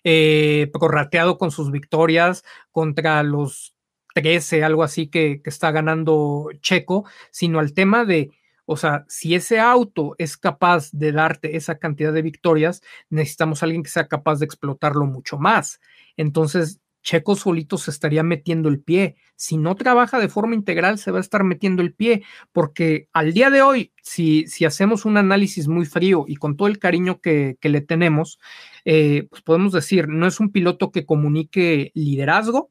eh, 0.05 0.71
prorrateado 0.71 1.37
con 1.37 1.51
sus 1.51 1.69
victorias 1.69 2.45
contra 2.71 3.21
los 3.23 3.75
13, 4.15 4.63
algo 4.63 4.83
así 4.83 5.09
que, 5.09 5.41
que 5.43 5.49
está 5.49 5.71
ganando 5.71 6.47
Checo, 6.61 7.03
sino 7.29 7.59
al 7.59 7.73
tema 7.73 8.05
de 8.05 8.31
o 8.71 8.77
sea, 8.77 9.03
si 9.07 9.33
ese 9.33 9.59
auto 9.59 10.13
es 10.19 10.37
capaz 10.37 10.91
de 10.91 11.11
darte 11.11 11.57
esa 11.57 11.79
cantidad 11.79 12.13
de 12.13 12.21
victorias, 12.21 12.83
necesitamos 13.09 13.63
a 13.63 13.65
alguien 13.65 13.81
que 13.81 13.89
sea 13.89 14.07
capaz 14.07 14.37
de 14.37 14.45
explotarlo 14.45 15.07
mucho 15.07 15.39
más. 15.39 15.81
Entonces, 16.17 16.79
Checo 17.01 17.35
solito 17.35 17.79
se 17.79 17.89
estaría 17.89 18.21
metiendo 18.21 18.69
el 18.69 18.79
pie. 18.79 19.15
Si 19.35 19.57
no 19.57 19.73
trabaja 19.73 20.19
de 20.19 20.29
forma 20.29 20.53
integral, 20.53 20.99
se 20.99 21.09
va 21.09 21.17
a 21.17 21.21
estar 21.21 21.43
metiendo 21.43 21.81
el 21.81 21.95
pie, 21.95 22.21
porque 22.51 23.07
al 23.11 23.33
día 23.33 23.49
de 23.49 23.63
hoy, 23.63 23.91
si, 24.03 24.45
si 24.45 24.65
hacemos 24.65 25.03
un 25.03 25.17
análisis 25.17 25.67
muy 25.67 25.87
frío 25.87 26.25
y 26.27 26.35
con 26.35 26.55
todo 26.55 26.67
el 26.67 26.77
cariño 26.77 27.21
que, 27.21 27.57
le 27.59 27.81
tenemos, 27.81 28.39
eh, 28.85 29.25
pues 29.31 29.41
podemos 29.41 29.71
decir, 29.71 30.09
no 30.09 30.27
es 30.27 30.39
un 30.39 30.51
piloto 30.51 30.91
que 30.91 31.07
comunique 31.07 31.91
liderazgo, 31.95 32.69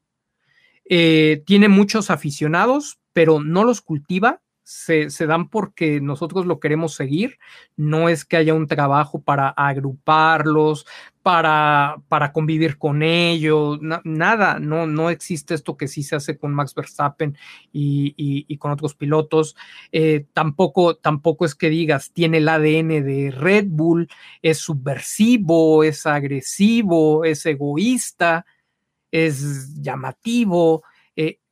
eh, 0.85 1.43
tiene 1.45 1.67
muchos 1.67 2.09
aficionados, 2.09 3.01
pero 3.11 3.43
no 3.43 3.65
los 3.65 3.81
cultiva, 3.81 4.41
se, 4.69 5.25
dan 5.25 5.49
porque 5.49 5.99
nosotros 5.99 6.45
lo 6.45 6.59
queremos 6.59 6.93
seguir, 6.93 7.39
no 7.75 8.07
es 8.07 8.23
que 8.23 8.37
haya 8.37 8.53
un 8.53 8.67
trabajo 8.67 9.19
para 9.19 9.49
agruparlos, 9.49 10.85
para, 11.23 12.03
para 12.07 12.31
convivir 12.31 12.77
con 12.77 13.01
ellos, 13.01 13.79
nada, 14.03 14.59
no, 14.59 14.85
no 14.85 15.09
existe 15.09 15.55
esto 15.55 15.75
que 15.75 15.87
sí 15.87 16.03
se 16.03 16.17
hace 16.17 16.37
con 16.37 16.53
Max 16.53 16.75
Verstappen 16.75 17.35
y, 17.73 18.55
con 18.57 18.71
otros 18.71 18.93
pilotos, 18.93 19.55
eh, 19.91 20.27
tampoco, 20.33 20.95
tampoco 20.95 21.45
es 21.45 21.55
que 21.55 21.71
digas, 21.71 22.11
tiene 22.13 22.37
el 22.37 22.47
ADN 22.47 23.03
de 23.03 23.33
Red 23.35 23.65
Bull, 23.69 24.07
es 24.43 24.59
subversivo, 24.59 25.83
es 25.83 26.05
agresivo, 26.05 27.25
es 27.25 27.43
egoísta, 27.47 28.45
es 29.11 29.81
llamativo, 29.81 30.83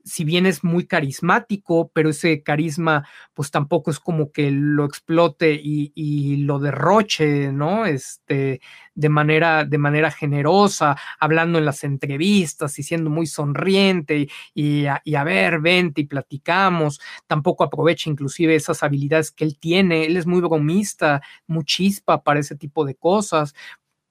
si 0.08 0.24
bien 0.24 0.46
es 0.46 0.64
muy 0.64 0.88
carismático, 0.88 1.92
pero 1.94 2.10
ese 2.10 2.42
carisma 2.42 3.08
pues 3.34 3.52
tampoco 3.52 3.92
es 3.92 4.00
como 4.00 4.32
que 4.32 4.50
lo 4.52 4.86
explote 4.86 5.60
y, 5.62 6.38
lo 6.38 6.60
derroche, 6.60 7.52
¿no? 7.52 7.86
Este, 7.86 8.62
de 8.96 9.10
manera, 9.10 9.66
de 9.66 9.78
manera 9.78 10.12
generosa, 10.12 10.98
hablando 11.20 11.60
en 11.60 11.66
las 11.66 11.84
entrevistas 11.84 12.80
y 12.80 12.84
siendo 12.84 13.10
muy 13.10 13.28
sonriente 13.28 14.28
y, 14.54 14.86
a, 14.86 15.02
y 15.04 15.16
a 15.16 15.24
ver, 15.24 15.60
vente 15.60 16.02
y 16.02 16.06
platicamos. 16.06 17.02
Tampoco 17.28 17.64
aprovecha 17.64 18.10
inclusive 18.10 18.56
esas 18.56 18.84
habilidades 18.84 19.32
que 19.32 19.44
él 19.44 19.60
tiene. 19.60 20.06
Él 20.06 20.18
es 20.18 20.26
muy 20.26 20.42
bromista, 20.42 21.22
muy 21.48 21.66
chispa 21.66 22.24
para 22.24 22.40
ese 22.40 22.56
tipo 22.56 22.86
de 22.86 22.96
cosas 22.96 23.54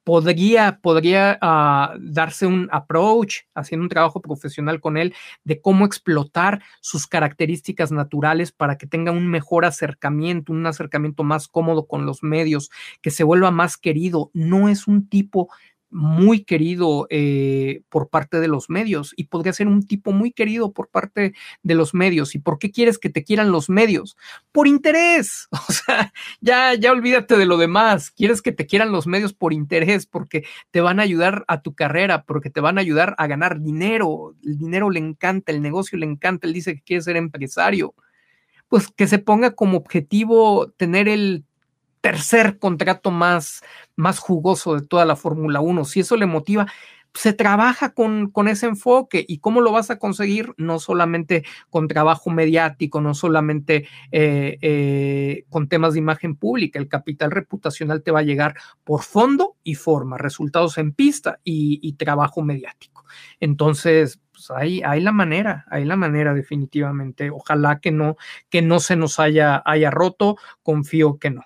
podría, 0.07 0.79
podría 0.81 1.37
ah, 1.41 1.97
darse 1.99 2.47
un 2.47 2.69
approach, 2.71 3.39
haciendo 3.57 3.83
un 3.83 3.89
trabajo 3.89 4.23
profesional 4.23 4.81
con 4.81 4.97
él, 4.97 5.13
de 5.43 5.61
cómo 5.61 5.85
explotar 5.85 6.63
sus 6.81 7.09
características 7.09 7.91
naturales 7.91 8.53
para 8.53 8.79
que 8.79 8.87
tenga 8.87 9.11
un 9.11 9.27
mejor 9.27 9.65
acercamiento, 9.65 10.53
un 10.53 10.65
acercamiento 10.65 11.25
más 11.25 11.49
cómodo 11.49 11.89
con 11.89 12.07
los 12.07 12.23
medios, 12.23 12.71
que 13.03 13.11
se 13.11 13.25
vuelva 13.25 13.51
más 13.51 13.77
querido. 13.77 14.31
No 14.33 14.69
es 14.69 14.87
un 14.87 15.09
tipo 15.09 15.49
muy 15.91 16.45
querido 16.45 17.07
eh, 17.11 17.83
por 17.89 18.09
parte 18.09 18.41
de 18.41 18.49
los 18.49 18.69
medios 18.69 19.13
y 19.17 19.25
podría 19.25 19.53
ser 19.53 19.69
un 19.69 19.87
tipo 19.87 20.13
muy 20.13 20.33
querido 20.33 20.73
por 20.73 20.89
parte 20.89 21.35
de 21.63 21.75
los 21.75 21.95
medios. 21.95 22.35
¿Y 22.35 22.39
por 22.39 22.59
qué 22.59 22.71
quieres 22.71 22.99
que 22.99 23.11
te 23.11 23.25
quieran 23.25 23.53
los 23.53 23.69
medios? 23.69 24.17
Por 24.53 24.67
interés. 24.69 25.49
O 25.69 25.73
sea, 25.73 26.13
ya, 26.41 26.75
ya 26.75 26.93
olvídate 26.93 27.37
de 27.37 27.45
lo 27.45 27.57
demás. 27.57 28.11
Quieres 28.11 28.41
que 28.41 28.53
te 28.53 28.67
quieran 28.67 28.93
los 28.93 29.07
medios 29.07 29.33
por 29.33 29.53
interés, 29.53 30.07
porque 30.07 30.45
te 30.71 30.81
van 30.81 31.01
a 31.01 31.03
ayudar 31.03 31.45
a 31.49 31.61
tu 31.61 31.75
carrera, 31.75 32.25
porque 32.25 32.51
te 32.51 32.61
van 32.61 32.79
a 32.79 32.83
ayudar 32.83 33.15
a 33.19 33.27
ganar 33.27 33.61
dinero. 33.61 34.35
El 34.45 34.59
dinero 34.59 34.91
le 34.91 35.01
encanta, 35.01 35.53
el 35.53 35.61
negocio 35.61 35.99
le 35.99 36.07
encanta. 36.07 36.47
Él 36.47 36.53
dice 36.53 36.75
que 36.75 36.83
quiere 36.83 37.03
ser 37.03 37.17
empresario. 37.17 37.95
Pues 38.69 38.89
que 38.89 39.07
se 39.07 39.19
ponga 39.19 39.53
como 39.55 39.77
objetivo 39.77 40.71
tener 40.77 41.09
el 41.09 41.45
tercer 42.07 42.61
contrato 42.61 43.11
más, 43.11 43.65
más 43.97 44.21
jugoso 44.21 44.77
de 44.77 44.87
toda 44.87 45.05
la 45.05 45.17
Fórmula 45.17 45.59
1. 45.61 45.85
Si 45.85 45.99
eso 45.99 46.17
le 46.17 46.27
motiva, 46.27 46.69
se 47.15 47.33
trabaja 47.33 47.95
con, 47.95 48.31
con, 48.31 48.47
ese 48.47 48.67
enfoque 48.67 49.25
y 49.27 49.39
cómo 49.39 49.61
lo 49.61 49.73
vas 49.73 49.91
a 49.91 49.99
conseguir, 49.99 50.55
no 50.57 50.79
solamente 50.79 51.45
con 51.69 51.89
trabajo 51.89 52.31
mediático, 52.31 53.01
no 53.01 53.13
solamente 53.15 53.89
eh, 54.13 54.57
eh, 54.61 55.45
con 55.49 55.69
temas 55.69 55.95
de 55.95 55.99
imagen 55.99 56.37
pública, 56.37 56.79
el 56.79 56.87
capital 56.87 57.33
reputacional 57.33 58.05
te 58.05 58.13
va 58.13 58.21
a 58.21 58.23
llegar 58.23 58.55
por 58.85 59.03
fondo 59.03 59.57
y 59.65 59.75
forma, 59.75 60.17
resultados 60.17 60.79
en 60.79 60.93
pista 60.93 61.41
y, 61.43 61.93
trabajo 61.95 62.41
mediático. 62.41 63.05
Entonces, 63.41 64.21
pues 64.31 64.53
hay 64.55 65.01
la 65.01 65.13
manera, 65.13 65.65
hay 65.71 65.85
la 65.85 65.97
manera 65.97 66.35
definitivamente. 66.35 67.31
Ojalá 67.31 67.81
que 67.81 67.91
no, 67.91 68.17
que 68.49 68.63
no 68.63 68.79
se 68.79 68.95
nos 68.95 69.19
haya, 69.19 69.61
haya 69.65 69.91
roto, 69.91 70.37
confío 70.63 71.19
que 71.19 71.31
no. 71.31 71.43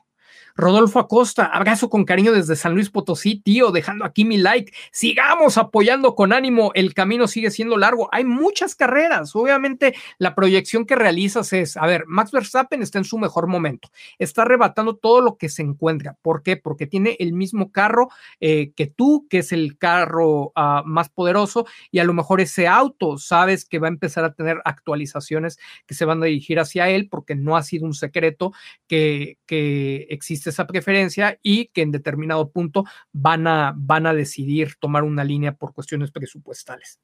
Rodolfo 0.61 0.98
Acosta, 0.98 1.46
abrazo 1.46 1.88
con 1.88 2.04
cariño 2.04 2.32
desde 2.32 2.56
San 2.56 2.74
Luis 2.74 2.90
Potosí, 2.90 3.40
tío, 3.40 3.70
dejando 3.70 4.04
aquí 4.04 4.24
mi 4.24 4.36
like. 4.36 4.72
Sigamos 4.92 5.58
apoyando 5.58 6.14
con 6.14 6.32
ánimo, 6.32 6.70
el 6.74 6.94
camino 6.94 7.26
sigue 7.28 7.50
siendo 7.50 7.76
largo. 7.76 8.08
Hay 8.12 8.24
muchas 8.24 8.74
carreras, 8.74 9.34
obviamente 9.34 9.94
la 10.18 10.34
proyección 10.34 10.84
que 10.84 10.96
realizas 10.96 11.52
es, 11.52 11.76
a 11.76 11.86
ver, 11.86 12.04
Max 12.06 12.30
Verstappen 12.30 12.82
está 12.82 12.98
en 12.98 13.04
su 13.04 13.18
mejor 13.18 13.46
momento, 13.46 13.90
está 14.18 14.42
arrebatando 14.42 14.96
todo 14.96 15.20
lo 15.20 15.36
que 15.36 15.48
se 15.48 15.62
encuentra. 15.62 16.16
¿Por 16.22 16.42
qué? 16.42 16.56
Porque 16.56 16.86
tiene 16.86 17.16
el 17.20 17.32
mismo 17.32 17.72
carro 17.72 18.08
eh, 18.40 18.72
que 18.76 18.86
tú, 18.86 19.26
que 19.30 19.38
es 19.38 19.52
el 19.52 19.78
carro 19.78 20.52
ah, 20.56 20.82
más 20.84 21.08
poderoso, 21.08 21.66
y 21.90 21.98
a 21.98 22.04
lo 22.04 22.12
mejor 22.12 22.40
ese 22.40 22.66
auto, 22.66 23.18
sabes 23.18 23.64
que 23.64 23.78
va 23.78 23.88
a 23.88 23.90
empezar 23.90 24.24
a 24.24 24.34
tener 24.34 24.61
actualizaciones 24.64 25.58
que 25.86 25.94
se 25.94 26.04
van 26.04 26.22
a 26.22 26.26
dirigir 26.26 26.61
hacia 26.61 26.88
él, 26.88 27.08
porque 27.08 27.34
no 27.34 27.56
ha 27.56 27.62
sido 27.62 27.86
un 27.86 27.94
secreto 27.94 28.52
que, 28.86 29.38
que 29.46 30.06
existe 30.11 30.30
existe 30.30 30.49
esa 30.51 30.66
preferencia 30.66 31.38
y 31.42 31.66
que 31.68 31.82
en 31.82 31.90
determinado 31.90 32.51
punto 32.51 32.84
van 33.12 33.46
a, 33.46 33.72
van 33.76 34.07
a 34.07 34.14
decidir 34.14 34.74
tomar 34.78 35.05
una 35.05 35.24
línea 35.24 35.55
por 35.55 35.74
cuestiones 35.74 36.11
presupuestales. 36.11 37.01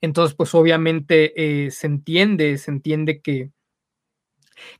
Entonces, 0.00 0.34
pues 0.34 0.54
obviamente 0.54 1.32
eh, 1.66 1.70
se 1.70 1.86
entiende, 1.86 2.58
se 2.58 2.70
entiende 2.70 3.20
que, 3.20 3.50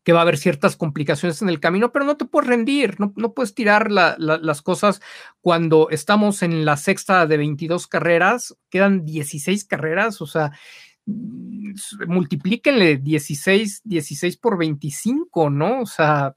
que 0.02 0.12
va 0.12 0.20
a 0.20 0.22
haber 0.22 0.38
ciertas 0.38 0.76
complicaciones 0.76 1.42
en 1.42 1.48
el 1.48 1.60
camino, 1.60 1.92
pero 1.92 2.04
no 2.04 2.16
te 2.16 2.24
puedes 2.24 2.48
rendir, 2.48 2.98
no, 2.98 3.12
puedes 3.34 3.54
tirar 3.54 3.90
las 3.90 4.62
cosas 4.62 5.00
cuando 5.40 5.88
estamos 5.90 6.42
en 6.42 6.64
la 6.64 6.76
sexta 6.76 7.26
de 7.26 7.36
22 7.36 7.86
carreras, 7.86 8.56
quedan 8.70 9.04
16 9.04 9.64
carreras, 9.64 10.20
o 10.20 10.26
sea, 10.26 10.52
mm, 11.06 11.74
multiplíquenle 12.06 12.98
16, 12.98 13.82
16 13.84 14.36
por 14.36 14.58
25, 14.58 15.50
¿no? 15.50 15.82
O 15.82 15.86
sea, 15.86 16.36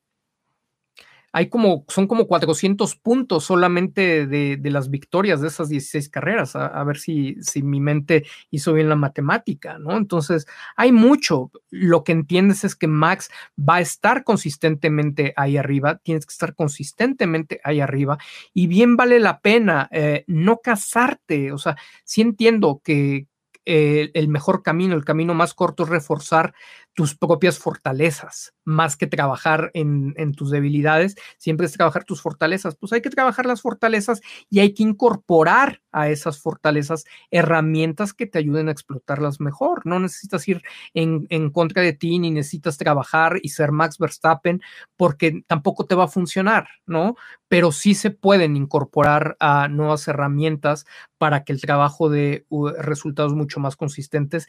hay 1.36 1.50
como, 1.50 1.84
son 1.90 2.08
como 2.08 2.28
400 2.28 2.96
puntos 2.96 3.44
solamente 3.44 4.26
de, 4.26 4.58
las 4.72 4.90
victorias 4.90 5.42
de 5.42 5.50
esas 5.50 5.68
16 5.68 6.08
carreras, 6.08 6.56
a, 6.56 6.82
ver 6.86 6.96
si, 6.96 7.36
si, 7.42 7.62
mi 7.62 7.82
mente 7.82 8.26
hizo 8.52 8.72
bien 8.72 8.88
la 8.88 8.96
matemática, 8.96 9.78
¿no? 9.78 9.98
Entonces, 9.98 10.48
hay 10.78 10.94
mucho. 10.94 11.52
Lo 11.70 12.06
que 12.06 12.14
entiendes 12.14 12.64
es 12.64 12.78
que 12.78 12.88
Max 12.88 13.30
va 13.60 13.76
a 13.76 13.82
estar 13.82 14.24
consistentemente 14.24 15.34
ahí 15.36 15.58
arriba, 15.58 15.98
tienes 15.98 16.26
que 16.26 16.32
estar 16.32 16.56
consistentemente 16.56 17.60
ahí 17.66 17.82
arriba 17.82 18.18
y 18.54 18.68
bien 18.68 18.96
vale 18.96 19.20
la 19.20 19.42
pena 19.42 19.90
eh, 19.92 20.24
no 20.28 20.60
casarte, 20.64 21.52
o 21.52 21.58
sea, 21.58 21.76
sí 22.06 22.22
entiendo 22.22 22.82
que, 22.82 23.28
el 23.68 24.28
mejor 24.28 24.62
camino, 24.62 24.94
el 24.94 25.04
camino 25.04 25.34
más 25.34 25.56
corto 25.56 25.84
es 25.84 25.90
reforzar 25.90 26.54
tus 26.96 27.14
propias 27.14 27.60
fortalezas, 27.60 28.56
más 28.64 28.96
que 28.96 29.06
trabajar 29.06 29.70
en, 29.74 30.16
tus 30.34 30.50
debilidades, 30.50 31.16
siempre 31.38 31.66
es 31.66 31.74
trabajar 31.74 32.06
tus 32.06 32.22
fortalezas. 32.22 32.78
Pues 32.78 32.94
hay 32.94 33.02
que 33.02 33.10
trabajar 33.10 33.46
las 33.46 33.62
fortalezas 33.62 34.22
y 34.50 34.62
hay 34.62 34.74
que 34.74 34.84
incorporar 34.84 35.82
a 35.92 36.10
esas 36.10 36.42
fortalezas 36.42 37.04
herramientas 37.32 38.14
que 38.14 38.28
te 38.28 38.40
ayuden 38.40 38.70
a 38.70 38.72
explotarlas 38.72 39.42
mejor. 39.42 39.86
No 39.86 40.00
necesitas 40.00 40.48
ir 40.48 40.64
en, 40.94 41.28
en 41.30 41.50
contra 41.52 41.84
de 41.84 41.92
ti 41.92 42.18
ni 42.18 42.32
necesitas 42.32 42.78
trabajar 42.78 43.40
y 43.44 43.50
ser 43.50 43.74
Max 43.74 43.98
Verstappen 43.98 44.62
porque 44.96 45.44
tampoco 45.48 45.86
te 45.86 45.96
va 45.96 46.06
a 46.06 46.08
funcionar, 46.08 46.70
¿no? 46.86 47.18
Pero 47.50 47.74
sí 47.74 47.94
se 47.94 48.10
pueden 48.10 48.56
incorporar 48.56 49.36
a 49.42 49.68
nuevas 49.68 50.08
herramientas 50.08 50.86
para 51.18 51.44
que 51.44 51.52
el 51.52 51.60
trabajo 51.60 52.10
de 52.10 52.46
resultados 52.78 53.34
mucho 53.36 53.60
más 53.60 53.76
consistentes 53.76 54.48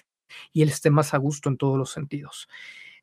y 0.53 0.63
él 0.63 0.69
esté 0.69 0.91
más 0.91 1.15
a 1.15 1.19
gusto 1.19 1.49
en 1.49 1.57
todos 1.57 1.79
los 1.79 1.91
sentidos. 1.91 2.49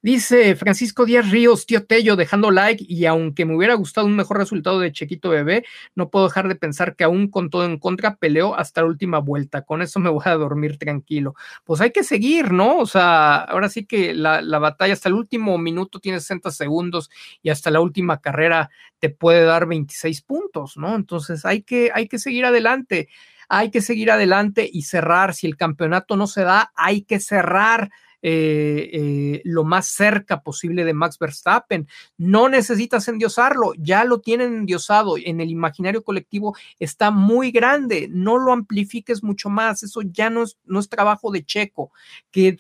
Dice 0.04 0.58
Francisco 0.58 1.06
Díaz 1.06 1.32
Ríos, 1.32 1.66
tío 1.66 1.86
Tello, 1.86 2.18
dejando 2.18 2.52
like, 2.52 2.84
y 2.86 3.06
aunque 3.06 3.46
me 3.46 3.56
hubiera 3.56 3.74
gustado 3.76 4.06
un 4.06 4.18
mejor 4.18 4.38
resultado 4.38 4.82
de 4.82 4.92
Chequito 4.92 5.30
Bebé, 5.30 5.64
no 5.96 6.10
puedo 6.10 6.26
dejar 6.28 6.50
de 6.50 6.56
pensar 6.56 6.98
que 6.98 7.06
aún 7.06 7.30
con 7.30 7.50
todo 7.50 7.64
en 7.64 7.80
contra 7.80 8.18
peleó 8.18 8.54
hasta 8.54 8.82
la 8.82 8.88
última 8.88 9.20
vuelta. 9.20 9.62
Con 9.62 9.82
eso 9.82 10.02
me 10.02 10.10
voy 10.10 10.24
a 10.26 10.34
dormir 10.36 10.78
tranquilo. 10.78 11.36
Pues 11.64 11.80
hay 11.80 11.92
que 11.92 12.04
seguir, 12.04 12.52
¿no? 12.52 12.80
O 12.80 12.86
sea, 12.86 13.36
ahora 13.36 13.70
sí 13.70 13.86
que 13.86 14.14
la, 14.14 14.42
la 14.42 14.60
batalla 14.60 14.92
hasta 14.92 15.08
el 15.08 15.16
último 15.16 15.58
minuto 15.58 16.02
tiene 16.02 16.20
60 16.20 16.52
segundos 16.52 17.10
y 17.42 17.50
hasta 17.50 17.72
la 17.72 17.80
última 17.80 18.20
carrera 18.20 18.72
te 19.00 19.10
puede 19.10 19.46
dar 19.46 19.68
26 19.68 20.22
puntos, 20.24 20.76
¿no? 20.76 20.96
Entonces 20.96 21.46
hay 21.46 21.62
que, 21.62 21.92
hay 21.94 22.10
que 22.10 22.20
seguir 22.20 22.44
adelante 22.44 23.08
hay 23.50 23.72
que 23.72 23.82
seguir 23.82 24.12
adelante 24.12 24.70
y 24.72 24.84
cerrar. 24.84 25.34
Si 25.34 25.48
el 25.48 25.58
campeonato 25.58 26.16
no 26.16 26.28
se 26.28 26.44
da, 26.44 26.72
hay 26.76 27.04
que 27.04 27.20
cerrar 27.20 27.90
eh, 28.26 28.90
eh, 28.94 29.42
lo 29.44 29.66
más 29.66 29.88
cerca 29.88 30.44
posible 30.44 30.86
de 30.86 30.94
Max 30.94 31.20
Verstappen. 31.20 31.90
No 32.18 32.48
necesitas 32.48 33.10
endiosarlo, 33.10 33.74
ya 33.78 34.06
lo 34.06 34.22
tienen 34.22 34.54
endiosado. 34.56 35.16
En 35.18 35.42
el 35.42 35.50
imaginario 35.50 36.06
colectivo 36.06 36.56
está 36.80 37.12
muy 37.12 37.52
grande, 37.52 38.08
no 38.10 38.38
lo 38.38 38.54
amplifiques 38.54 39.24
mucho 39.24 39.50
más. 39.50 39.84
Eso 39.84 40.02
ya 40.04 40.30
no 40.30 40.44
es, 40.44 40.90
trabajo 40.90 41.32
de 41.32 41.44
Checo. 41.44 41.92
Que, 42.32 42.58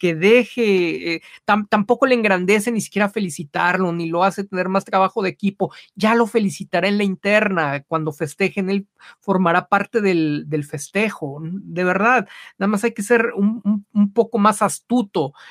deje, 0.00 1.14
eh, 1.14 1.22
tampoco 1.44 2.04
le 2.04 2.14
engrandece 2.14 2.70
ni 2.70 2.82
siquiera 2.82 3.08
felicitarlo, 3.08 3.92
ni 3.92 4.06
lo 4.06 4.22
hace 4.22 4.44
tener 4.44 4.68
más 4.68 4.84
trabajo 4.84 5.22
de 5.22 5.30
equipo. 5.30 5.72
Ya 5.94 6.14
lo 6.14 6.26
felicitará 6.26 6.88
en 6.88 6.98
la 6.98 7.04
interna. 7.04 7.82
Cuando 7.84 8.12
festejen, 8.12 8.68
él 8.68 8.86
formará 9.20 9.66
parte 9.66 10.02
del, 10.02 10.46
festejo. 10.68 11.40
De 11.42 11.84
verdad, 11.84 12.28
nada 12.58 12.68
más 12.68 12.84
hay 12.84 12.92
que 12.92 13.02
ser 13.02 13.32
un, 13.34 13.62
un, 13.64 13.86
un 13.94 14.12
poco 14.12 14.38
más 14.38 14.60
astuto 14.60 14.89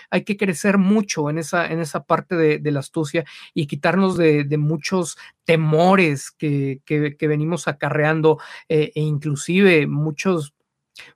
hay 0.09 0.23
que 0.23 0.37
crecer 0.37 0.77
mucho 0.77 1.29
en 1.29 1.37
esa, 1.37 1.67
en 1.67 1.79
esa 1.79 2.03
parte 2.03 2.35
de, 2.35 2.71
la 2.71 2.79
astucia 2.79 3.25
y 3.53 3.67
quitarnos 3.67 4.17
de, 4.17 4.45
muchos 4.57 5.17
temores 5.45 6.31
que, 6.31 6.81
venimos 7.19 7.67
acarreando 7.67 8.39
eh, 8.67 8.91
e 8.95 9.01
inclusive 9.01 9.87
muchos 9.87 10.53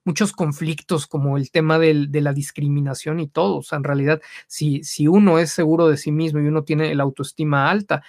muchos 0.06 0.32
conflictos 0.32 1.08
como 1.08 1.38
el 1.38 1.52
tema 1.52 1.78
de 1.78 2.22
la 2.22 2.32
discriminación 2.32 3.20
y 3.20 3.28
todo. 3.28 3.58
O 3.58 3.64
sea, 3.64 3.78
en 3.78 3.84
realidad, 3.84 4.22
si, 4.48 4.82
si 4.84 5.08
uno 5.08 5.40
es 5.40 5.52
seguro 5.52 5.90
de 5.90 5.98
sí 5.98 6.12
mismo 6.12 6.40
y 6.40 6.48
uno 6.48 6.64
tiene 6.64 6.96
la 6.96 7.04
autoestima 7.04 7.70
alta, 7.70 8.02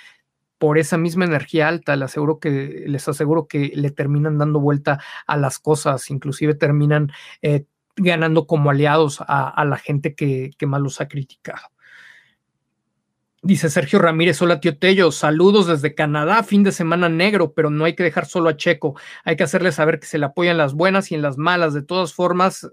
por 0.58 0.78
esa 0.78 0.96
misma 0.96 1.24
energía 1.24 1.68
alta, 1.68 1.96
les 1.96 2.06
aseguro 2.06 2.38
que, 2.38 2.84
les 2.86 3.06
aseguro 3.08 3.46
que 3.46 3.72
le 3.74 3.90
terminan 3.90 4.38
dando 4.38 4.60
vuelta 4.60 4.98
a 5.26 5.36
las 5.36 5.58
cosas, 5.58 6.10
inclusive 6.10 6.54
terminan 6.54 7.12
eh, 7.42 7.66
ganando 7.96 8.46
como 8.46 8.70
aliados 8.70 9.18
a, 9.26 9.64
la 9.64 9.76
gente 9.76 10.14
que, 10.14 10.52
más 10.66 10.80
los 10.80 11.00
ha 11.00 11.08
criticado. 11.08 11.68
Dice 13.42 13.68
Sergio 13.68 13.98
Ramírez, 13.98 14.40
hola 14.40 14.58
tío 14.58 14.78
Tello, 14.78 15.12
saludos 15.12 15.66
desde 15.66 15.94
Canadá, 15.94 16.42
fin 16.42 16.62
de 16.62 16.72
semana 16.72 17.10
negro, 17.10 17.52
pero 17.52 17.68
no 17.68 17.84
hay 17.84 17.94
que 17.94 18.02
dejar 18.02 18.24
solo 18.24 18.48
a 18.48 18.56
Checo, 18.56 18.98
hay 19.22 19.36
que 19.36 19.44
hacerle 19.44 19.70
saber 19.70 20.00
que 20.00 20.06
se 20.06 20.18
le 20.18 20.24
apoyan 20.24 20.56
las 20.56 20.72
buenas 20.72 21.12
y 21.12 21.14
en 21.14 21.20
las 21.20 21.36
malas, 21.36 21.74
de 21.74 21.82
todas 21.82 22.14
formas, 22.14 22.66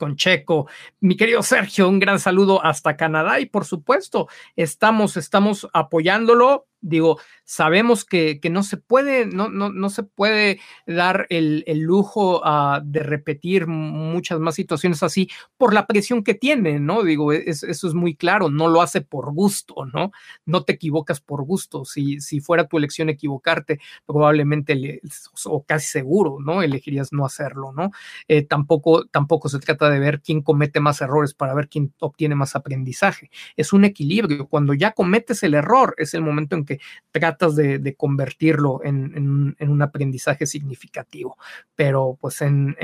con 0.00 0.16
Checo. 0.16 0.68
Mi 0.98 1.16
querido 1.16 1.44
Sergio, 1.44 1.88
un 1.88 2.00
gran 2.00 2.18
saludo 2.18 2.64
hasta 2.64 2.96
Canadá 2.96 3.38
y 3.38 3.46
por 3.46 3.64
supuesto, 3.64 4.26
estamos, 4.56 5.16
estamos 5.16 5.68
apoyándolo 5.72 6.66
digo, 6.80 7.18
sabemos 7.44 8.04
que, 8.04 8.40
no 8.50 8.62
se 8.62 8.76
puede, 8.76 9.26
no, 9.26 9.48
no, 9.48 9.70
no 9.70 9.90
se 9.90 10.02
puede 10.02 10.60
dar 10.86 11.26
el, 11.30 11.64
lujo 11.80 12.40
ah, 12.44 12.80
de 12.84 13.00
repetir 13.00 13.66
muchas 13.66 14.38
más 14.40 14.54
situaciones 14.54 15.02
así 15.02 15.28
por 15.56 15.74
la 15.74 15.86
presión 15.86 16.24
que 16.24 16.34
tiene, 16.34 16.80
¿no? 16.80 17.02
Digo, 17.02 17.32
eso 17.32 17.66
es 17.66 17.94
muy 17.94 18.14
claro, 18.16 18.50
no 18.50 18.68
lo 18.68 18.82
hace 18.82 19.00
por 19.00 19.32
gusto, 19.32 19.86
¿no? 19.92 20.10
No 20.46 20.64
te 20.64 20.72
equivocas 20.72 21.20
por 21.20 21.44
gusto. 21.44 21.84
Si, 21.84 22.20
si 22.20 22.40
fuera 22.40 22.66
tu 22.66 22.78
elección 22.78 23.08
equivocarte, 23.08 23.80
probablemente, 24.06 25.00
o 25.44 25.64
casi 25.64 25.86
seguro, 25.86 26.38
¿no? 26.40 26.62
Elegirías 26.62 27.12
no 27.12 27.24
hacerlo, 27.24 27.72
¿no? 27.72 27.90
Eh, 28.28 28.42
tampoco, 28.42 29.06
tampoco 29.06 29.48
se 29.48 29.58
trata 29.58 29.90
de 29.90 29.98
ver 29.98 30.20
quién 30.20 30.42
comete 30.42 30.80
más 30.80 31.00
errores 31.00 31.34
para 31.34 31.54
ver 31.54 31.68
quién 31.68 31.92
obtiene 32.00 32.34
más 32.34 32.56
aprendizaje. 32.56 33.30
Es 33.56 33.72
un 33.72 33.84
equilibrio. 33.84 34.48
Cuando 34.48 34.74
ya 34.74 34.92
cometes 34.92 35.42
el 35.42 35.54
error, 35.54 35.94
es 35.98 36.14
el 36.14 36.22
momento 36.22 36.56
en 36.56 36.64
que 36.64 36.69
tratas 37.10 37.56
de, 37.56 37.94
convertirlo 37.96 38.80
en, 38.84 39.56
un 39.58 39.82
aprendizaje 39.82 40.46
significativo. 40.46 41.36
Pero 41.74 42.18
pues 42.20 42.40
en, 42.42 42.76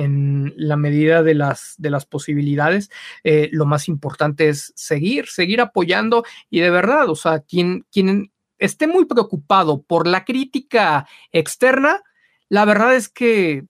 la 0.57 0.77
medida 0.77 1.23
de 1.23 1.35
las, 1.35 1.75
de 1.79 1.91
las 1.91 2.07
posibilidades, 2.07 2.91
eh, 3.25 3.49
lo 3.53 3.67
más 3.67 3.89
importante 3.89 4.49
es 4.49 4.73
seguir, 4.75 5.27
seguir 5.27 5.61
apoyando 5.61 6.25
y 6.51 6.61
de 6.61 6.71
verdad, 6.71 7.09
o 7.09 7.17
sea, 7.17 7.41
quien, 7.41 7.87
quien 7.93 8.33
esté 8.59 8.87
muy 8.87 9.05
preocupado 9.05 9.83
por 9.83 10.07
la 10.07 10.25
crítica 10.25 11.07
externa, 11.33 12.03
la 12.49 12.65
verdad 12.65 12.95
es 12.95 13.09
que 13.09 13.65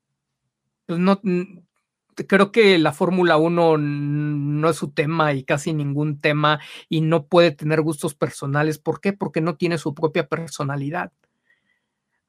pues, 0.87 0.99
no, 0.99 1.21
creo 2.27 2.53
que 2.53 2.79
la 2.79 2.93
Fórmula 2.93 3.37
1 3.37 3.79
no 3.79 4.71
es 4.71 4.77
su 4.77 4.91
tema 4.93 5.33
y 5.35 5.45
casi 5.45 5.73
ningún 5.73 6.21
tema 6.21 6.61
y 6.89 7.01
no 7.03 7.27
puede 7.27 7.51
tener 7.51 7.83
gustos 7.83 8.15
personales. 8.15 8.79
¿Por 8.79 9.01
qué? 9.01 9.13
Porque 9.13 9.41
no 9.41 9.57
tiene 9.57 9.79
su 9.79 9.95
propia 9.95 10.29
personalidad. 10.29 11.13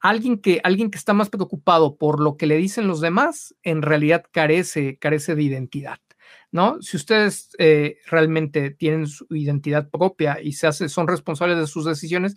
Alguien 0.00 0.38
que, 0.38 0.60
alguien 0.62 0.90
que 0.90 0.98
está 0.98 1.12
más 1.12 1.28
preocupado 1.28 1.96
por 1.96 2.20
lo 2.20 2.36
que 2.36 2.46
le 2.46 2.56
dicen 2.56 2.86
los 2.86 3.00
demás, 3.00 3.54
en 3.62 3.82
realidad 3.82 4.24
carece, 4.30 4.96
carece 4.98 5.34
de 5.34 5.42
identidad. 5.42 5.98
¿No? 6.50 6.80
Si 6.80 6.96
ustedes 6.96 7.50
eh, 7.58 7.98
realmente 8.06 8.70
tienen 8.70 9.06
su 9.06 9.26
identidad 9.30 9.90
propia 9.90 10.38
y 10.42 10.52
se 10.52 10.66
hace, 10.66 10.88
son 10.88 11.06
responsables 11.06 11.58
de 11.58 11.66
sus 11.66 11.84
decisiones, 11.84 12.34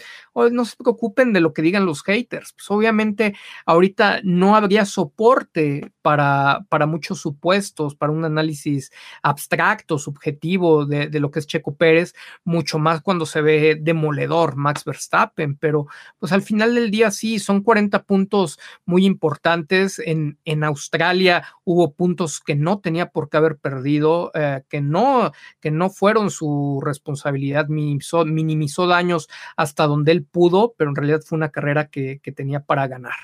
no 0.51 0.65
se 0.65 0.75
preocupen 0.75 1.31
de 1.31 1.39
lo 1.39 1.53
que 1.53 1.61
digan 1.61 1.85
los 1.85 2.03
haters. 2.03 2.53
Pues 2.53 2.69
obviamente 2.71 3.35
ahorita 3.65 4.19
no 4.23 4.55
habría 4.55 4.85
soporte 4.85 5.93
para, 6.01 6.65
para 6.69 6.87
muchos 6.87 7.21
supuestos, 7.21 7.95
para 7.95 8.11
un 8.11 8.25
análisis 8.25 8.91
abstracto, 9.23 9.97
subjetivo 9.97 10.85
de, 10.85 11.07
de, 11.07 11.19
lo 11.19 11.31
que 11.31 11.39
es 11.39 11.47
Checo 11.47 11.75
Pérez, 11.75 12.13
mucho 12.43 12.79
más 12.79 13.01
cuando 13.01 13.25
se 13.25 13.41
ve 13.41 13.77
demoledor 13.79 14.55
Max 14.57 14.83
Verstappen, 14.83 15.55
pero 15.55 15.87
pues 16.19 16.31
al 16.33 16.41
final 16.41 16.75
del 16.75 16.91
día 16.91 17.11
sí, 17.11 17.39
son 17.39 17.61
40 17.61 18.03
puntos 18.03 18.59
muy 18.85 19.05
importantes. 19.05 19.99
En, 19.99 20.37
en 20.43 20.63
Australia 20.63 21.45
hubo 21.63 21.93
puntos 21.93 22.41
que 22.41 22.55
no 22.55 22.79
tenía 22.79 23.09
por 23.09 23.29
qué 23.29 23.37
haber 23.37 23.57
perdido 23.57 24.00
eh, 24.33 24.63
que, 24.69 24.81
no, 24.81 25.31
que 25.59 25.71
no 25.71 25.89
fueron 25.89 26.29
su 26.29 26.81
responsabilidad, 26.83 27.67
minimizó, 27.67 28.25
minimizó, 28.25 28.87
daños 28.87 29.29
hasta 29.55 29.87
donde 29.87 30.11
él 30.11 30.23
pudo, 30.23 30.73
pero 30.77 30.89
en 30.89 30.95
realidad 30.95 31.21
fue 31.25 31.37
una 31.37 31.49
carrera 31.49 31.87
que, 31.89 32.19
que 32.21 32.31
tenía 32.31 32.61
para 32.61 32.87
ganar. 32.87 33.15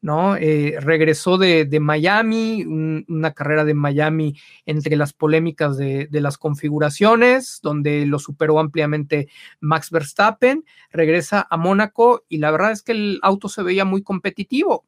¿no? 0.00 0.36
Eh, 0.36 0.76
regresó 0.80 1.38
de, 1.38 1.68
Miami, 1.80 2.64
una 2.64 3.32
carrera 3.32 3.64
de 3.64 3.74
Miami 3.74 4.36
entre 4.64 4.96
las 4.96 5.12
polémicas 5.12 5.76
de, 5.76 6.06
de, 6.06 6.20
las 6.20 6.38
configuraciones, 6.38 7.60
donde 7.62 8.06
lo 8.06 8.18
superó 8.18 8.58
ampliamente 8.58 9.28
Max 9.60 9.90
Verstappen, 9.90 10.64
regresa 10.90 11.46
a 11.50 11.56
Mónaco 11.56 12.24
y 12.28 12.38
la 12.38 12.50
verdad 12.50 12.72
es 12.72 12.82
que 12.82 12.92
el 12.92 13.18
auto 13.22 13.48
se 13.48 13.62
veía 13.62 13.84
muy 13.84 14.02
competitivo. 14.02 14.84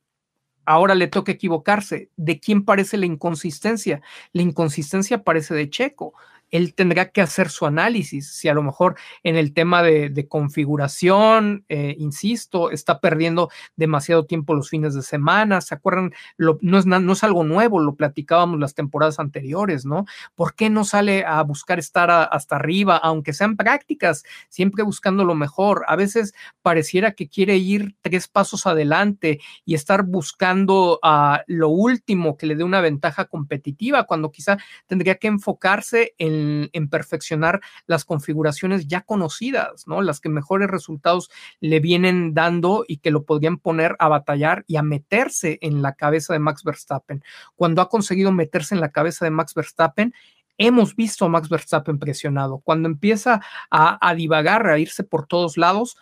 Ahora 0.70 0.94
le 0.94 1.08
toca 1.08 1.32
equivocarse. 1.32 2.10
¿De 2.16 2.40
quién 2.40 2.62
parece 2.62 2.98
la 2.98 3.06
inconsistencia? 3.06 4.02
La 4.34 4.42
inconsistencia 4.42 5.24
parece 5.24 5.54
de 5.54 5.70
Checo 5.70 6.12
él 6.50 6.74
tendrá 6.74 7.10
que 7.10 7.20
hacer 7.20 7.50
su 7.50 7.66
análisis. 7.66 8.32
Si 8.32 8.48
a 8.48 8.54
lo 8.54 8.62
mejor 8.62 8.96
en 9.22 9.36
el 9.36 9.52
tema 9.52 9.82
de, 9.82 10.26
configuración, 10.28 11.64
eh, 11.68 11.94
insisto, 11.98 12.70
está 12.70 13.00
perdiendo 13.00 13.50
demasiado 13.76 14.26
tiempo 14.26 14.54
los 14.54 14.68
fines 14.68 14.94
de 14.94 15.02
semana, 15.02 15.60
¿se 15.60 15.74
acuerdan? 15.74 16.12
no, 16.36 17.12
es, 17.12 17.24
algo 17.24 17.44
nuevo, 17.44 17.80
lo 17.80 17.94
platicábamos 17.94 18.58
las 18.58 18.74
temporadas 18.74 19.18
anteriores, 19.18 19.84
¿no? 19.84 20.04
¿Por 20.34 20.54
qué 20.54 20.70
no 20.70 20.84
sale 20.84 21.24
a 21.24 21.42
buscar 21.42 21.78
estar 21.78 22.10
hasta 22.10 22.56
arriba, 22.56 22.96
aunque 22.96 23.32
sean 23.32 23.56
prácticas, 23.56 24.24
siempre 24.48 24.82
buscando 24.82 25.24
lo 25.24 25.34
mejor? 25.34 25.84
A 25.88 25.96
veces 25.96 26.34
pareciera 26.62 27.12
que 27.12 27.28
quiere 27.28 27.56
ir 27.56 27.96
tres 28.02 28.28
pasos 28.28 28.66
adelante 28.66 29.40
y 29.64 29.74
estar 29.74 30.04
buscando 30.04 31.00
lo 31.46 31.68
último 31.68 32.36
que 32.36 32.46
le 32.46 32.56
dé 32.56 32.64
una 32.64 32.80
ventaja 32.80 33.26
competitiva, 33.26 34.04
cuando 34.04 34.30
quizá 34.30 34.58
tendría 34.86 35.16
que 35.16 35.28
enfocarse 35.28 36.14
en 36.18 36.37
en, 36.72 36.88
perfeccionar 36.88 37.60
las 37.86 38.04
configuraciones 38.04 38.86
ya 38.86 39.02
conocidas, 39.02 39.86
¿no? 39.86 40.02
Las 40.02 40.20
que 40.20 40.28
mejores 40.28 40.68
resultados 40.68 41.30
le 41.60 41.80
vienen 41.80 42.34
dando 42.34 42.84
y 42.86 42.98
que 42.98 43.10
lo 43.10 43.24
podrían 43.24 43.58
poner 43.58 43.96
a 43.98 44.08
batallar 44.08 44.64
y 44.66 44.76
a 44.76 44.82
meterse 44.82 45.58
en 45.60 45.82
la 45.82 45.94
cabeza 45.94 46.32
de 46.32 46.38
Max 46.38 46.64
Verstappen. 46.64 47.22
Cuando 47.56 47.82
ha 47.82 47.88
conseguido 47.88 48.32
meterse 48.32 48.74
en 48.74 48.80
la 48.80 48.90
cabeza 48.90 49.24
de 49.24 49.30
Max 49.30 49.54
Verstappen, 49.54 50.14
hemos 50.58 50.96
visto 50.96 51.24
a 51.24 51.28
Max 51.28 51.48
Verstappen 51.48 51.98
presionado. 51.98 52.58
Cuando 52.58 52.88
empieza 52.88 53.40
a, 53.70 54.14
divagar, 54.14 54.66
a 54.66 54.78
irse 54.78 55.04
por 55.04 55.26
todos 55.26 55.56
lados, 55.56 55.96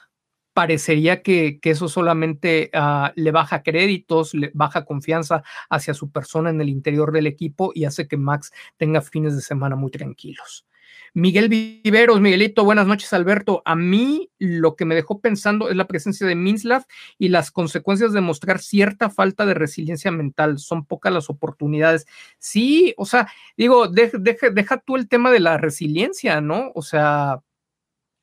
parecería 0.57 1.21
que, 1.21 1.59
eso 1.65 1.87
solamente 1.87 2.71
ah, 2.73 3.13
le 3.15 3.31
baja 3.31 3.63
créditos, 3.63 4.33
le 4.33 4.51
baja 4.55 4.87
confianza 4.87 5.43
hacia 5.69 5.93
su 5.93 6.11
persona 6.11 6.49
en 6.49 6.59
el 6.63 6.71
interior 6.71 7.13
del 7.13 7.27
equipo 7.27 7.73
y 7.75 7.85
hace 7.85 8.09
que 8.09 8.17
Max 8.17 8.53
tenga 8.79 9.03
fines 9.03 9.37
de 9.37 9.43
semana 9.43 9.77
muy 9.77 9.91
tranquilos. 9.91 10.67
Miguel 11.13 11.51
Viveros, 11.51 12.23
Miguelito, 12.23 12.65
buenas 12.65 12.87
noches, 12.87 13.13
Alberto. 13.13 13.61
A 13.67 13.77
mí 13.77 14.31
lo 14.39 14.77
que 14.77 14.87
me 14.87 14.95
dejó 14.95 15.21
pensando 15.21 15.69
es 15.69 15.77
la 15.77 15.87
presencia 15.87 16.27
de 16.27 16.35
Minslav 16.35 16.87
y 17.19 17.29
las 17.29 17.51
consecuencias 17.51 18.15
de 18.15 18.23
mostrar 18.23 18.59
cierta 18.59 19.11
falta 19.11 19.45
de 19.45 19.53
resiliencia 19.53 20.11
mental. 20.11 20.59
Son 20.59 20.87
pocas 20.87 21.13
las 21.13 21.29
oportunidades. 21.29 22.07
Sí, 22.39 22.95
o 22.97 23.05
sea, 23.05 23.29
digo, 23.59 23.89
deja 23.89 24.79
tú 24.79 24.97
el 24.97 25.07
tema 25.07 25.31
de 25.31 25.41
la 25.41 25.59
resiliencia, 25.59 26.41
¿no? 26.41 26.73
O 26.75 26.81
sea, 26.81 27.43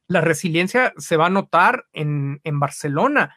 la 0.07 0.21
resiliencia 0.21 0.93
se 0.97 1.17
va 1.17 1.27
a 1.27 1.31
notar 1.31 1.85
en, 1.93 2.39
Barcelona, 2.43 3.35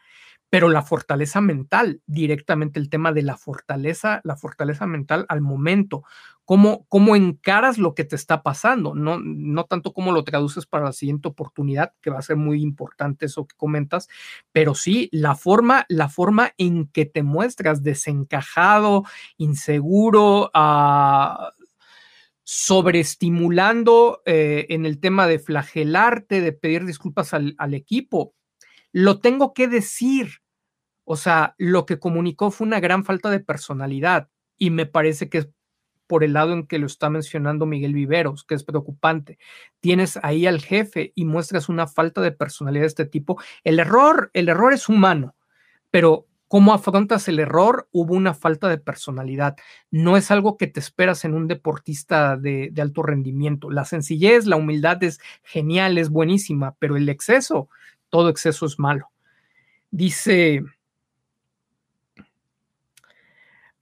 pero 0.50 0.68
la 0.68 0.82
fortaleza 0.82 1.40
mental, 1.40 2.00
directamente 2.06 2.78
el 2.78 2.88
tema 2.88 3.12
de 3.12 3.22
la 3.22 3.36
fortaleza, 3.36 4.20
la 4.24 4.36
fortaleza 4.36 4.86
mental 4.86 5.26
al 5.28 5.40
momento, 5.40 6.04
cómo, 6.44 6.86
cómo 6.88 7.16
encaras 7.16 7.78
lo 7.78 7.94
que 7.94 8.04
te 8.04 8.14
está 8.14 8.42
pasando, 8.42 8.94
no, 8.94 9.18
no 9.18 9.64
tanto 9.64 9.92
cómo 9.92 10.12
lo 10.12 10.22
traduces 10.22 10.64
para 10.66 10.84
la 10.84 10.92
siguiente 10.92 11.28
oportunidad, 11.28 11.92
que 12.00 12.10
va 12.10 12.20
a 12.20 12.22
ser 12.22 12.36
muy 12.36 12.62
importante 12.62 13.26
eso 13.26 13.46
que 13.46 13.56
comentas, 13.56 14.08
pero 14.52 14.74
sí 14.74 15.08
la 15.10 15.34
forma, 15.34 15.84
la 15.88 16.08
forma 16.08 16.52
en 16.58 16.86
que 16.86 17.04
te 17.04 17.24
muestras 17.24 17.82
desencajado, 17.82 19.04
inseguro, 19.38 20.50
uh, 20.54 21.55
sobreestimulando 22.48 24.22
eh, 24.24 24.66
en 24.68 24.86
el 24.86 25.00
tema 25.00 25.26
de 25.26 25.40
flagelarte, 25.40 26.40
de 26.40 26.52
pedir 26.52 26.86
disculpas 26.86 27.34
al, 27.34 27.74
equipo. 27.74 28.34
Lo 28.92 29.18
tengo 29.18 29.52
que 29.52 29.66
decir. 29.66 30.28
O 31.02 31.16
sea, 31.16 31.56
lo 31.58 31.86
que 31.86 31.98
comunicó 31.98 32.52
fue 32.52 32.68
una 32.68 32.78
gran 32.78 33.04
falta 33.04 33.30
de 33.30 33.40
personalidad 33.40 34.28
y 34.56 34.70
me 34.70 34.86
parece 34.86 35.28
que 35.28 35.38
es 35.38 35.48
por 36.06 36.22
el 36.22 36.34
lado 36.34 36.52
en 36.52 36.68
que 36.68 36.78
lo 36.78 36.86
está 36.86 37.10
mencionando 37.10 37.66
Miguel 37.66 37.94
Viveros, 37.94 38.44
que 38.44 38.54
es 38.54 38.62
preocupante. 38.62 39.38
Tienes 39.80 40.16
ahí 40.22 40.46
al 40.46 40.60
jefe 40.60 41.12
y 41.16 41.24
muestras 41.24 41.68
una 41.68 41.88
falta 41.88 42.20
de 42.20 42.30
personalidad 42.30 42.82
de 42.82 42.88
este 42.88 43.06
tipo. 43.06 43.42
El 43.64 43.80
error, 43.80 44.30
el 44.34 44.48
error 44.48 44.72
es 44.72 44.88
humano, 44.88 45.34
pero 45.90 46.28
cómo 46.48 46.72
afrontas 46.74 47.28
el 47.28 47.38
error, 47.40 47.88
hubo 47.92 48.14
una 48.14 48.34
falta 48.34 48.68
de 48.68 48.78
personalidad. 48.78 49.56
No 49.90 50.16
es 50.16 50.30
algo 50.30 50.56
que 50.56 50.66
te 50.66 50.80
esperas 50.80 51.24
en 51.24 51.34
un 51.34 51.48
deportista 51.48 52.36
de, 52.36 52.72
alto 52.78 53.02
rendimiento. 53.02 53.70
La 53.70 53.84
sencillez, 53.84 54.46
la 54.46 54.56
humildad 54.56 55.02
es 55.02 55.20
genial, 55.42 55.98
es 55.98 56.10
buenísima, 56.10 56.76
pero 56.78 56.96
el 56.96 57.08
exceso, 57.08 57.68
todo 58.10 58.28
exceso 58.28 58.66
es 58.66 58.78
malo. 58.78 59.10
Dice 59.90 60.62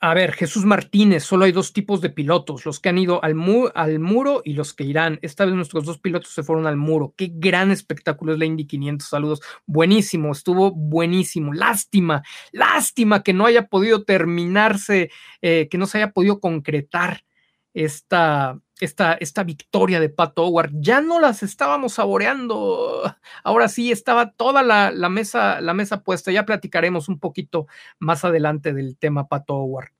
A 0.06 0.12
ver, 0.12 0.32
Jesús 0.32 0.66
Martínez, 0.66 1.24
solo 1.24 1.46
hay 1.46 1.52
dos 1.52 1.72
tipos 1.72 2.02
de 2.02 2.10
pilotos, 2.10 2.66
los 2.66 2.78
que 2.78 2.90
han 2.90 2.98
ido 2.98 3.24
al, 3.24 3.34
al, 3.74 4.00
muro 4.00 4.42
y 4.44 4.52
los 4.52 4.74
que 4.74 4.84
irán. 4.84 5.18
Esta 5.22 5.46
vez 5.46 5.54
nuestros 5.54 5.86
dos 5.86 5.98
pilotos 5.98 6.30
se 6.30 6.42
fueron 6.42 6.66
al 6.66 6.76
muro. 6.76 7.14
Qué 7.16 7.30
gran 7.32 7.70
espectáculo 7.70 8.34
es 8.34 8.38
la 8.38 8.44
Indy 8.44 8.66
500. 8.66 9.08
Saludos. 9.08 9.40
Buenísimo, 9.64 10.32
estuvo 10.32 10.72
buenísimo. 10.72 11.54
Lástima, 11.54 12.22
lástima 12.52 13.22
que 13.22 13.32
no 13.32 13.46
haya 13.46 13.66
podido 13.68 14.04
terminarse, 14.04 15.10
eh, 15.40 15.68
que 15.70 15.78
no 15.78 15.86
se 15.86 15.96
haya 15.96 16.12
podido 16.12 16.38
concretar 16.38 17.24
esta, 17.72 18.60
esta, 18.80 19.14
esta 19.14 19.44
victoria 19.44 20.00
de 20.00 20.08
Pat 20.08 20.38
Howard. 20.38 20.72
Ya 20.74 21.00
no 21.00 21.20
las 21.20 21.42
estábamos 21.42 21.94
saboreando. 21.94 23.14
Ahora 23.44 23.68
sí 23.68 23.92
estaba 23.92 24.32
toda 24.32 24.62
la, 24.62 24.90
la, 24.90 25.08
mesa, 25.08 25.60
la 25.60 25.74
mesa 25.74 26.02
puesta. 26.02 26.32
Ya 26.32 26.46
platicaremos 26.46 27.08
un 27.08 27.18
poquito 27.18 27.66
más 27.98 28.24
adelante 28.24 28.72
del 28.72 28.96
tema 28.96 29.28
Pat 29.28 29.44
Howard. 29.48 29.90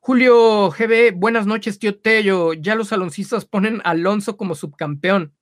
Julio 0.00 0.70
GB, 0.70 1.12
buenas 1.14 1.46
noches, 1.46 1.78
tío 1.78 1.98
Tello. 1.98 2.52
Ya 2.52 2.74
los 2.74 2.92
aloncistas 2.92 3.44
ponen 3.44 3.80
a 3.84 3.90
Alonso 3.90 4.36
como 4.36 4.54
subcampeón, 4.54 5.34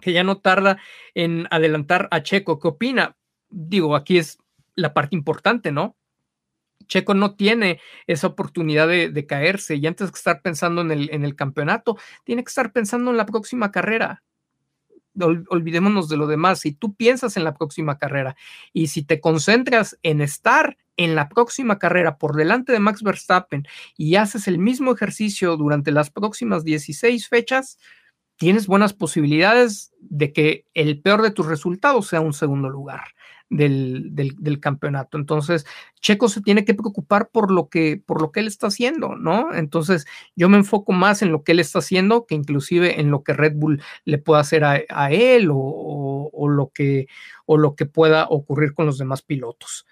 que 0.00 0.12
ya 0.12 0.22
no 0.22 0.38
tarda 0.38 0.78
en 1.14 1.46
adelantar 1.50 2.08
a 2.10 2.22
Checo. 2.22 2.58
¿Qué 2.58 2.68
opina? 2.68 3.16
Digo, 3.48 3.96
aquí 3.96 4.18
es 4.18 4.38
la 4.74 4.94
parte 4.94 5.16
importante, 5.16 5.72
¿no? 5.72 5.96
Checo 6.90 7.14
no 7.14 7.34
tiene 7.36 7.80
esa 8.06 8.26
oportunidad 8.26 8.88
de, 8.88 9.26
caerse 9.26 9.76
y 9.76 9.86
antes 9.86 10.10
que 10.10 10.16
estar 10.16 10.42
pensando 10.42 10.82
en 10.82 10.90
el, 10.90 11.36
campeonato, 11.36 11.96
tiene 12.24 12.42
que 12.44 12.48
estar 12.48 12.72
pensando 12.72 13.10
en 13.10 13.16
la 13.16 13.26
próxima 13.26 13.70
carrera 13.70 14.22
olvidémonos 15.48 16.08
de 16.08 16.16
lo 16.16 16.26
demás. 16.26 16.60
Si 16.60 16.72
tú 16.72 16.94
piensas 16.94 17.36
en 17.36 17.44
la 17.44 17.54
próxima 17.54 17.98
carrera 17.98 18.36
y 18.72 18.86
si 18.86 19.02
te 19.02 19.20
concentras 19.20 19.98
en 20.02 20.20
estar 20.20 20.78
en 20.96 21.14
la 21.14 21.28
próxima 21.28 21.78
carrera 21.78 22.16
por 22.16 22.36
delante 22.36 22.72
de 22.72 22.78
Max 22.78 23.02
Verstappen 23.02 23.66
y 23.96 24.14
haces 24.14 24.48
el 24.48 24.58
mismo 24.58 24.92
ejercicio 24.92 25.56
durante 25.56 25.90
las 25.90 26.10
próximas 26.10 26.64
16 26.64 27.28
fechas, 27.28 27.78
tienes 28.36 28.66
buenas 28.66 28.94
posibilidades 28.94 29.92
de 30.00 30.32
que 30.32 30.66
el 30.74 31.00
peor 31.02 31.22
de 31.22 31.32
tus 31.32 31.46
resultados 31.46 32.06
sea 32.06 32.20
un 32.20 32.32
segundo 32.32 32.68
lugar 32.68 33.14
del, 33.50 34.58
campeonato. 34.60 35.18
Entonces, 35.18 35.66
Checo 36.00 36.28
se 36.28 36.40
tiene 36.40 36.64
que 36.64 36.74
preocupar 36.74 37.28
por 37.30 37.50
lo 37.50 37.68
que, 37.68 38.00
por 38.04 38.22
lo 38.22 38.32
que 38.32 38.40
él 38.40 38.46
está 38.46 38.68
haciendo, 38.68 39.16
¿no? 39.16 39.54
Entonces, 39.54 40.06
yo 40.36 40.48
me 40.48 40.56
enfoco 40.56 40.92
más 40.92 41.22
en 41.22 41.32
lo 41.32 41.42
que 41.42 41.52
él 41.52 41.60
está 41.60 41.80
haciendo 41.80 42.26
que 42.26 42.34
inclusive 42.36 43.00
en 43.00 43.10
lo 43.10 43.22
que 43.22 43.32
Red 43.32 43.54
Bull 43.56 43.82
le 44.04 44.18
pueda 44.18 44.40
hacer 44.40 44.64
a, 44.64 45.10
él 45.10 45.50
o, 45.52 46.48
lo 46.48 46.70
que, 46.72 47.08
o 47.46 47.58
lo 47.58 47.74
que 47.74 47.86
pueda 47.86 48.26
ocurrir 48.28 48.72
con 48.72 48.86
los 48.86 48.98
demás 48.98 49.22
pilotos. 49.22 49.86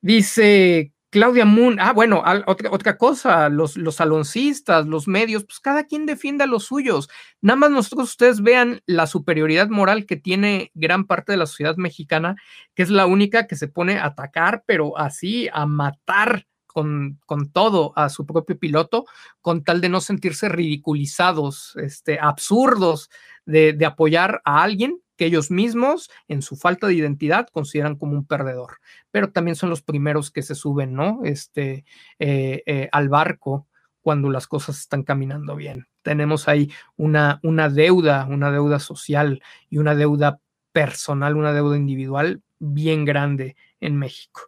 Dice 0.00 0.92
Claudia 1.16 1.46
Moon, 1.46 1.80
ah, 1.80 1.94
bueno, 1.94 2.22
otra, 2.44 2.70
otra 2.70 2.98
cosa, 2.98 3.48
los, 3.48 3.78
los 3.78 3.94
saloncistas, 3.94 4.84
los 4.86 5.08
medios, 5.08 5.44
pues 5.44 5.60
cada 5.60 5.84
quien 5.84 6.04
defienda 6.04 6.44
los 6.44 6.64
suyos. 6.66 7.08
Nada 7.40 7.56
más 7.56 7.70
nosotros 7.70 8.10
ustedes 8.10 8.42
vean 8.42 8.82
la 8.84 9.06
superioridad 9.06 9.70
moral 9.70 10.04
que 10.04 10.16
tiene 10.16 10.70
gran 10.74 11.06
parte 11.06 11.32
de 11.32 11.38
la 11.38 11.46
sociedad 11.46 11.76
mexicana, 11.78 12.36
que 12.74 12.82
es 12.82 12.90
la 12.90 13.06
única 13.06 13.46
que 13.46 13.56
se 13.56 13.66
pone 13.66 13.98
a 13.98 14.04
atacar, 14.04 14.62
pero 14.66 14.98
así, 14.98 15.48
a 15.54 15.64
matar 15.64 16.44
con, 16.66 17.18
con, 17.24 17.50
todo 17.50 17.94
a 17.96 18.10
su 18.10 18.26
propio 18.26 18.58
piloto, 18.58 19.06
con 19.40 19.64
tal 19.64 19.80
de 19.80 19.88
no 19.88 20.02
sentirse 20.02 20.50
ridiculizados, 20.50 21.76
este, 21.76 22.18
absurdos 22.20 23.08
de, 23.46 23.72
de 23.72 23.86
apoyar 23.86 24.42
a 24.44 24.62
alguien 24.62 25.00
que 25.16 25.26
ellos 25.26 25.50
mismos, 25.50 26.10
en 26.28 26.42
su 26.42 26.56
falta 26.56 26.86
de 26.86 26.94
identidad, 26.94 27.48
consideran 27.48 27.96
como 27.96 28.12
un 28.12 28.26
perdedor. 28.26 28.78
Pero 29.10 29.32
también 29.32 29.56
son 29.56 29.70
los 29.70 29.82
primeros 29.82 30.30
que 30.30 30.42
se 30.42 30.54
suben, 30.54 30.94
¿no? 30.94 31.20
Este, 31.24 31.84
eh, 32.18 32.62
eh, 32.66 32.88
al 32.92 33.08
barco 33.08 33.66
cuando 34.02 34.30
las 34.30 34.46
cosas 34.46 34.78
están 34.78 35.02
caminando 35.02 35.56
bien. 35.56 35.88
Tenemos 36.02 36.46
ahí 36.46 36.70
una, 36.96 37.40
una 37.42 37.68
deuda, 37.68 38.26
una 38.30 38.52
deuda 38.52 38.78
social 38.78 39.42
y 39.68 39.78
una 39.78 39.96
deuda 39.96 40.38
personal, 40.70 41.36
una 41.36 41.52
deuda 41.52 41.76
individual 41.76 42.42
bien 42.58 43.04
grande 43.04 43.56
en 43.80 43.96
México. 43.96 44.42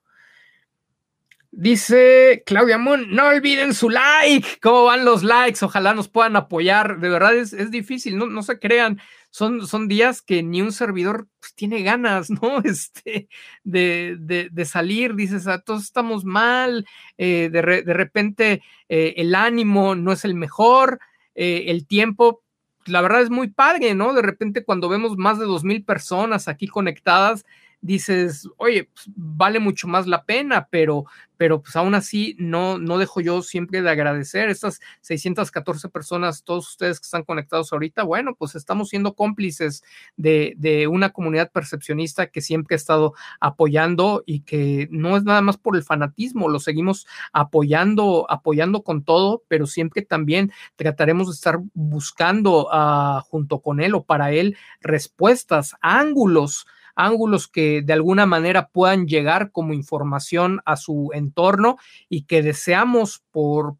Dice 1.60 2.44
Claudia 2.46 2.78
Moon, 2.78 3.10
no 3.10 3.26
olviden 3.26 3.74
su 3.74 3.90
like. 3.90 4.46
¿Cómo 4.62 4.84
van 4.84 5.04
los 5.04 5.24
likes? 5.24 5.64
Ojalá 5.64 5.92
nos 5.92 6.08
puedan 6.08 6.36
apoyar. 6.36 7.00
De 7.00 7.08
verdad 7.08 7.34
es, 7.34 7.52
es 7.52 7.72
difícil, 7.72 8.16
no, 8.16 8.28
no, 8.28 8.44
se 8.44 8.60
crean. 8.60 9.00
Son, 9.30 9.66
son 9.66 9.88
días 9.88 10.22
que 10.22 10.44
ni 10.44 10.62
un 10.62 10.70
servidor 10.70 11.26
pues, 11.40 11.56
tiene 11.56 11.82
ganas, 11.82 12.30
¿no? 12.42 12.60
Este, 12.62 13.28
de, 13.64 14.48
de, 14.52 14.64
salir. 14.66 15.16
Dices, 15.16 15.48
ah, 15.48 15.60
todos 15.60 15.82
estamos 15.82 16.24
mal. 16.24 16.86
Eh, 17.16 17.50
de, 17.50 17.82
de, 17.82 17.92
repente 17.92 18.62
eh, 18.88 19.14
el 19.16 19.34
ánimo 19.34 19.96
no 19.96 20.12
es 20.12 20.24
el 20.24 20.36
mejor. 20.36 21.00
Eh, 21.34 21.64
el 21.72 21.88
tiempo, 21.88 22.44
la 22.86 23.00
verdad 23.00 23.22
es 23.22 23.30
muy 23.30 23.48
padre, 23.48 23.96
¿no? 23.96 24.14
De 24.14 24.22
repente 24.22 24.62
cuando 24.62 24.88
vemos 24.88 25.16
más 25.16 25.40
de 25.40 25.46
dos 25.46 25.64
mil 25.64 25.84
personas 25.84 26.46
aquí 26.46 26.68
conectadas, 26.68 27.44
dices, 27.80 28.48
oye, 28.56 28.90
pues, 28.92 29.08
vale 29.14 29.60
mucho 29.60 29.88
más 29.88 30.06
la 30.06 30.24
pena, 30.24 30.68
pero, 30.70 31.04
pero 31.36 31.62
pues 31.62 31.76
aún 31.76 31.94
así 31.94 32.34
no, 32.38 32.78
no 32.78 32.98
dejo 32.98 33.20
yo 33.20 33.42
siempre 33.42 33.82
de 33.82 33.90
agradecer. 33.90 34.48
Estas 34.48 34.80
614 35.02 35.88
personas, 35.88 36.42
todos 36.42 36.68
ustedes 36.68 36.98
que 36.98 37.04
están 37.04 37.22
conectados 37.24 37.72
ahorita, 37.72 38.02
bueno, 38.02 38.34
pues 38.34 38.54
estamos 38.56 38.88
siendo 38.88 39.14
cómplices 39.14 39.84
de, 40.16 40.54
de 40.56 40.88
una 40.88 41.10
comunidad 41.10 41.50
percepcionista 41.52 42.26
que 42.26 42.40
siempre 42.40 42.74
ha 42.74 42.76
estado 42.76 43.14
apoyando 43.40 44.22
y 44.26 44.40
que 44.40 44.88
no 44.90 45.16
es 45.16 45.24
nada 45.24 45.40
más 45.40 45.56
por 45.56 45.76
el 45.76 45.84
fanatismo, 45.84 46.48
lo 46.48 46.60
seguimos 46.60 47.06
apoyando, 47.32 48.26
apoyando 48.28 48.82
con 48.82 49.04
todo, 49.04 49.42
pero 49.48 49.66
siempre 49.66 50.02
también 50.02 50.52
trataremos 50.76 51.28
de 51.28 51.34
estar 51.34 51.58
buscando 51.74 52.68
uh, 52.68 53.20
junto 53.22 53.60
con 53.60 53.80
él 53.80 53.94
o 53.94 54.02
para 54.02 54.32
él 54.32 54.56
respuestas, 54.80 55.76
ángulos, 55.80 56.66
ángulos 56.98 57.48
que 57.48 57.80
de 57.80 57.92
alguna 57.92 58.26
manera 58.26 58.68
puedan 58.68 59.06
llegar 59.06 59.52
como 59.52 59.72
información 59.72 60.60
a 60.66 60.76
su 60.76 61.10
entorno 61.14 61.76
y 62.08 62.24
que 62.24 62.42
deseamos 62.42 63.22
por 63.30 63.76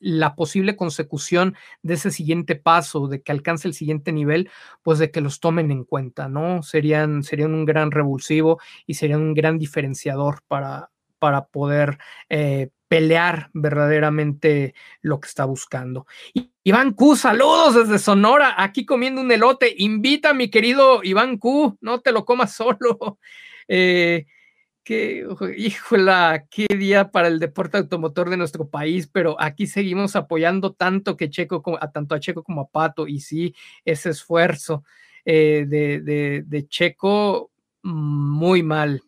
la 0.00 0.34
posible 0.34 0.74
consecución 0.74 1.54
de 1.82 1.94
ese 1.94 2.10
siguiente 2.10 2.56
paso, 2.56 3.06
de 3.06 3.22
que 3.22 3.30
alcance 3.30 3.68
el 3.68 3.74
siguiente 3.74 4.10
nivel, 4.10 4.50
pues 4.82 4.98
de 4.98 5.12
que 5.12 5.20
los 5.20 5.38
tomen 5.38 5.70
en 5.70 5.84
cuenta, 5.84 6.28
¿no? 6.28 6.62
Serían, 6.64 7.22
serían 7.22 7.54
un 7.54 7.64
gran 7.64 7.92
revulsivo 7.92 8.58
y 8.84 8.94
serían 8.94 9.20
un 9.20 9.34
gran 9.34 9.58
diferenciador 9.58 10.42
para, 10.48 10.90
para 11.20 11.44
poder 11.46 11.98
eh, 12.28 12.70
pelear 12.92 13.48
verdaderamente 13.54 14.74
lo 15.00 15.18
que 15.18 15.26
está 15.26 15.46
buscando. 15.46 16.06
Iván 16.62 16.92
Q, 16.92 17.16
saludos 17.16 17.74
desde 17.74 17.98
Sonora, 17.98 18.54
aquí 18.58 18.84
comiendo 18.84 19.22
un 19.22 19.32
elote. 19.32 19.74
Invita 19.78 20.28
a 20.28 20.34
mi 20.34 20.50
querido 20.50 21.02
Iván 21.02 21.38
Q, 21.38 21.78
no 21.80 22.00
te 22.00 22.12
lo 22.12 22.26
comas 22.26 22.52
solo. 22.54 23.18
Eh, 23.68 24.26
qué, 24.82 25.24
híjola, 25.56 26.46
qué 26.50 26.66
día 26.76 27.12
para 27.12 27.28
el 27.28 27.38
deporte 27.38 27.78
automotor 27.78 28.28
de 28.28 28.36
nuestro 28.36 28.68
país, 28.68 29.06
pero 29.06 29.36
aquí 29.40 29.68
seguimos 29.68 30.16
apoyando 30.16 30.74
tanto 30.74 31.16
que 31.16 31.30
Checo, 31.30 31.62
a 31.80 31.92
tanto 31.92 32.16
a 32.16 32.20
Checo 32.20 32.42
como 32.42 32.62
a 32.62 32.68
Pato, 32.68 33.06
y 33.06 33.20
sí, 33.20 33.54
ese 33.84 34.10
esfuerzo 34.10 34.84
eh, 35.24 35.64
de, 35.68 36.00
de, 36.00 36.42
de 36.44 36.66
Checo, 36.66 37.52
muy 37.82 38.64
mal, 38.64 39.00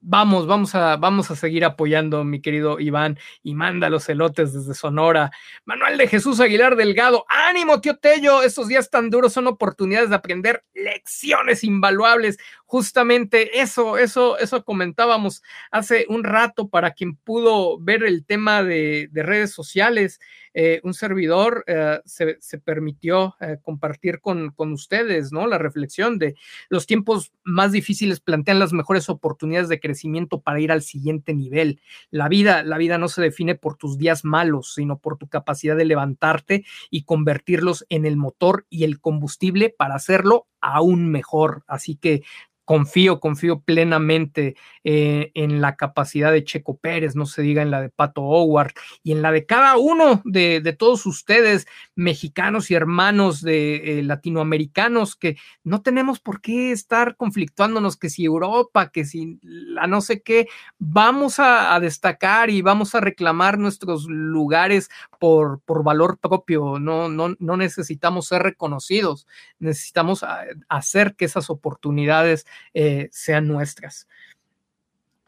vamos, 0.00 0.46
vamos 0.46 0.74
a, 0.74 0.96
vamos 0.96 1.30
a 1.30 1.36
seguir 1.36 1.64
apoyando, 1.64 2.24
mi 2.24 2.40
querido 2.40 2.80
Iván, 2.80 3.18
y 3.42 3.54
manda 3.54 3.90
los 3.90 4.08
elotes 4.08 4.52
desde 4.52 4.74
Sonora. 4.74 5.30
Manuel 5.64 5.98
de 5.98 6.08
Jesús 6.08 6.40
Aguilar 6.40 6.76
Delgado, 6.76 7.24
ánimo, 7.28 7.80
tío 7.80 7.96
Tello, 7.96 8.42
estos 8.42 8.68
días 8.68 8.90
tan 8.90 9.10
duros 9.10 9.32
son 9.32 9.46
oportunidades 9.46 10.10
de 10.10 10.16
aprender 10.16 10.64
lecciones 10.74 11.64
invaluables. 11.64 12.38
Justamente 12.70 13.62
eso, 13.62 13.96
eso, 13.96 14.36
eso 14.36 14.62
comentábamos 14.62 15.42
hace 15.70 16.04
un 16.10 16.22
rato 16.22 16.68
para 16.68 16.90
quien 16.90 17.16
pudo 17.16 17.80
ver 17.80 18.04
el 18.04 18.26
tema 18.26 18.62
de, 18.62 19.08
de 19.10 19.22
redes 19.22 19.52
sociales. 19.52 20.20
Eh, 20.52 20.82
un 20.84 20.92
servidor 20.92 21.64
eh, 21.66 22.00
se, 22.04 22.36
se, 22.40 22.58
permitió 22.58 23.36
eh, 23.40 23.56
compartir 23.62 24.20
con, 24.20 24.50
con, 24.50 24.72
ustedes, 24.72 25.32
¿no? 25.32 25.46
La 25.46 25.56
reflexión 25.56 26.18
de 26.18 26.34
los 26.68 26.86
tiempos 26.86 27.32
más 27.42 27.72
difíciles 27.72 28.20
plantean 28.20 28.58
las 28.58 28.74
mejores 28.74 29.08
oportunidades 29.08 29.70
de 29.70 29.80
crecimiento 29.80 30.42
para 30.42 30.60
ir 30.60 30.70
al 30.70 30.82
siguiente 30.82 31.32
nivel. 31.32 31.80
La 32.10 32.28
vida, 32.28 32.62
la 32.64 32.76
vida 32.76 32.98
no 32.98 33.08
se 33.08 33.22
define 33.22 33.54
por 33.54 33.76
tus 33.76 33.96
días 33.96 34.26
malos, 34.26 34.74
sino 34.74 34.98
por 34.98 35.16
tu 35.16 35.26
capacidad 35.26 35.76
de 35.76 35.86
levantarte 35.86 36.66
y 36.90 37.04
convertirlos 37.04 37.86
en 37.88 38.04
el 38.04 38.18
motor 38.18 38.66
y 38.68 38.84
el 38.84 39.00
combustible 39.00 39.70
para 39.70 39.94
hacerlo 39.94 40.48
aún 40.60 41.10
mejor. 41.10 41.64
Así 41.66 41.96
que 41.96 42.22
confío, 42.68 43.18
confío 43.18 43.60
plenamente 43.60 44.54
eh, 44.84 45.30
en 45.32 45.62
la 45.62 45.74
capacidad 45.74 46.30
de 46.30 46.44
Checo 46.44 46.76
Pérez, 46.76 47.16
no 47.16 47.24
se 47.24 47.40
diga 47.40 47.62
en 47.62 47.70
la 47.70 47.80
de 47.80 47.88
Pato 47.88 48.20
Howard 48.20 48.72
y 49.02 49.12
en 49.12 49.22
la 49.22 49.32
de 49.32 49.46
cada 49.46 49.78
uno 49.78 50.20
de, 50.26 50.60
todos 50.78 51.06
ustedes, 51.06 51.66
mexicanos 51.94 52.70
y 52.70 52.74
hermanos 52.74 53.40
de 53.40 54.00
eh, 54.00 54.02
latinoamericanos, 54.02 55.16
que 55.16 55.38
no 55.64 55.80
tenemos 55.80 56.20
por 56.20 56.42
qué 56.42 56.70
estar 56.70 57.16
conflictuándonos 57.16 57.96
que 57.96 58.10
si 58.10 58.26
Europa, 58.26 58.90
que 58.90 59.06
si 59.06 59.38
la 59.42 59.86
no 59.86 60.02
sé 60.02 60.20
qué, 60.20 60.46
vamos 60.78 61.38
a, 61.38 61.74
a 61.74 61.80
destacar 61.80 62.50
y 62.50 62.60
vamos 62.60 62.94
a 62.94 63.00
reclamar 63.00 63.58
nuestros 63.58 64.04
lugares 64.08 64.90
por, 65.18 65.60
por 65.60 65.82
valor 65.82 66.18
propio, 66.18 66.78
no, 66.78 67.08
no, 67.08 67.34
no 67.38 67.56
necesitamos 67.56 68.26
ser 68.26 68.42
reconocidos, 68.42 69.26
necesitamos 69.58 70.22
ah, 70.22 70.44
hacer 70.68 71.14
que 71.14 71.24
esas 71.24 71.50
oportunidades 71.50 72.46
eh, 72.74 73.08
sean 73.12 73.46
nuestras. 73.48 74.08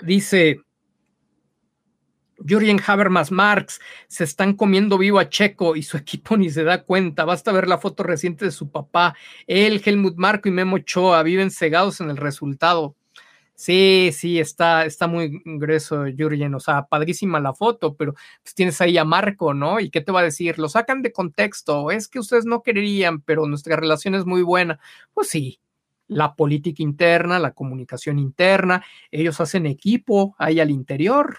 Dice 0.03 0.61
Jürgen 2.47 2.81
Habermas 2.85 3.31
Marx, 3.31 3.81
se 4.09 4.25
están 4.25 4.55
comiendo 4.55 4.99
vivo 4.99 5.19
a 5.19 5.29
Checo 5.29 5.77
y 5.77 5.83
su 5.83 5.97
equipo 5.99 6.37
ni 6.37 6.51
se 6.51 6.65
da 6.65 6.83
cuenta. 6.83 7.25
Basta 7.25 7.53
ver 7.53 7.69
la 7.69 7.79
foto 7.79 8.03
reciente 8.03 8.45
de 8.45 8.51
su 8.51 8.71
papá. 8.71 9.15
Él, 9.47 9.83
Helmut 9.85 10.17
Marco 10.17 10.49
y 10.49 10.53
Memo 10.53 10.79
Choa 10.79 11.23
viven 11.23 11.51
cegados 11.51 12.01
en 12.01 12.11
el 12.11 12.17
resultado. 12.17 12.97
Sí, 13.61 14.09
sí, 14.15 14.41
está, 14.41 14.87
está 14.87 15.07
muy 15.07 15.43
grueso, 15.45 16.07
Jürgen. 16.07 16.55
O 16.55 16.61
sea, 16.61 16.87
padrísima 16.87 17.41
la 17.41 17.53
foto, 17.53 17.95
pero 17.95 18.15
pues 18.43 18.55
tienes 18.55 18.81
ahí 18.81 18.97
a 18.97 19.05
Marco, 19.05 19.53
¿no? 19.53 19.81
¿Y 19.81 19.91
qué 19.91 20.01
te 20.01 20.13
va 20.13 20.21
a 20.21 20.23
decir? 20.23 20.59
Lo 20.59 20.71
sacan 20.71 21.03
de 21.03 21.13
contexto. 21.13 21.91
Es 21.91 22.09
que 22.09 22.19
ustedes 22.21 22.47
no 22.47 22.63
querían, 22.63 23.21
pero 23.21 23.47
nuestra 23.47 23.77
relación 23.77 24.15
es 24.15 24.25
muy 24.25 24.41
buena. 24.41 24.81
Pues 25.13 25.29
sí, 25.29 25.61
la 26.09 26.37
política 26.37 26.83
interna, 26.83 27.39
la 27.39 27.53
comunicación 27.53 28.19
interna, 28.19 28.83
ellos 29.11 29.39
hacen 29.43 29.67
equipo 29.67 30.35
ahí 30.39 30.59
al 30.59 30.71
interior 30.71 31.37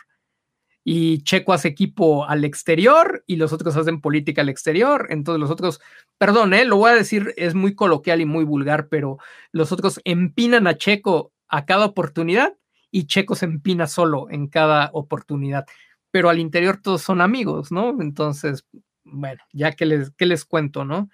y 0.84 1.24
Checo 1.24 1.54
hace 1.54 1.70
equipo 1.70 2.26
al 2.26 2.46
exterior 2.46 3.24
y 3.26 3.38
los 3.38 3.52
otros 3.52 3.76
hacen 3.78 4.00
política 4.00 4.44
al 4.44 4.50
exterior. 4.50 5.08
Entonces 5.10 5.40
los 5.40 5.50
otros, 5.50 5.82
perdón, 6.20 6.54
¿eh? 6.54 6.66
lo 6.66 6.78
voy 6.78 6.92
a 6.92 6.96
decir, 6.96 7.34
es 7.38 7.56
muy 7.56 7.74
coloquial 7.74 8.22
y 8.22 8.26
muy 8.26 8.44
vulgar, 8.44 8.90
pero 8.90 9.18
los 9.52 9.72
otros 9.72 10.00
empinan 10.04 10.68
a 10.68 10.78
Checo 10.78 11.32
a 11.52 11.66
cada 11.66 11.86
oportunidad 11.86 12.54
y 12.90 13.06
Checo 13.06 13.36
se 13.36 13.46
empina 13.46 13.86
solo 13.86 14.28
en 14.32 14.48
cada 14.48 14.90
oportunidad. 14.94 15.66
Pero 16.10 16.30
al 16.30 16.40
interior 16.40 16.78
todos 16.82 17.02
son 17.04 17.22
amigos, 17.22 17.72
¿no? 17.72 18.02
Entonces, 18.02 18.66
bueno, 19.04 19.42
ya 19.54 19.74
que 19.74 19.86
les, 19.86 20.12
les 20.18 20.46
cuento, 20.46 20.84
¿no? 20.86 21.10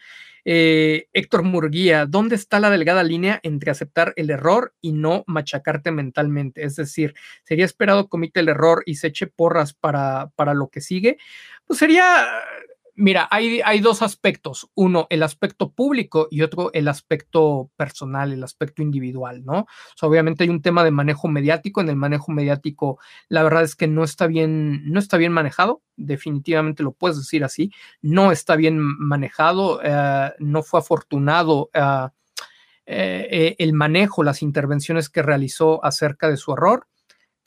Eh, 0.49 1.09
Héctor 1.11 1.43
Murguía, 1.43 2.05
¿dónde 2.05 2.35
está 2.35 2.61
la 2.61 2.69
delgada 2.69 3.03
línea 3.03 3.39
entre 3.43 3.69
aceptar 3.69 4.13
el 4.15 4.29
error 4.29 4.73
y 4.79 4.93
no 4.93 5.25
machacarte 5.27 5.91
mentalmente? 5.91 6.63
Es 6.63 6.77
decir, 6.77 7.15
¿sería 7.43 7.65
esperado 7.65 8.07
comite 8.07 8.39
el 8.39 8.47
error 8.47 8.81
y 8.85 8.95
se 8.95 9.07
eche 9.07 9.27
porras 9.27 9.73
para, 9.73 10.31
para 10.35 10.53
lo 10.53 10.69
que 10.69 10.79
sigue? 10.79 11.17
Pues 11.65 11.79
sería 11.79 12.25
Mira, 12.99 13.27
hay, 13.29 13.61
hay, 13.63 13.79
dos 13.79 14.01
aspectos. 14.01 14.71
Uno, 14.73 15.05
el 15.11 15.21
aspecto 15.21 15.71
público 15.71 16.27
y 16.31 16.41
otro, 16.41 16.71
el 16.73 16.87
aspecto 16.87 17.69
personal, 17.75 18.33
el 18.33 18.43
aspecto 18.43 18.81
individual, 18.81 19.45
¿no? 19.45 19.67
Obviamente 20.01 20.43
hay 20.43 20.49
un 20.49 20.63
tema 20.63 20.83
de 20.83 20.89
manejo 20.89 21.27
mediático. 21.27 21.79
En 21.79 21.89
el 21.89 21.95
manejo 21.95 22.31
mediático, 22.31 22.97
la 23.29 23.43
verdad 23.43 23.61
es 23.61 23.75
que 23.75 23.85
no 23.85 24.03
está 24.03 24.25
bien, 24.25 24.91
no 24.91 24.99
está 24.99 25.17
bien 25.17 25.31
manejado. 25.31 25.83
Definitivamente 25.95 26.81
lo 26.81 26.91
puedes 26.91 27.17
decir 27.17 27.43
así. 27.43 27.71
No 28.01 28.31
está 28.31 28.55
bien 28.55 28.79
manejado. 28.79 29.79
Eh, 29.83 30.33
no 30.39 30.63
fue 30.63 30.79
afortunado. 30.79 31.69
Eh, 31.75 33.27
eh, 33.29 33.55
el 33.59 33.73
manejo, 33.73 34.23
las 34.23 34.41
intervenciones 34.41 35.09
que 35.09 35.21
realizó 35.21 35.85
acerca 35.85 36.29
de 36.29 36.37
su 36.37 36.51
error 36.53 36.87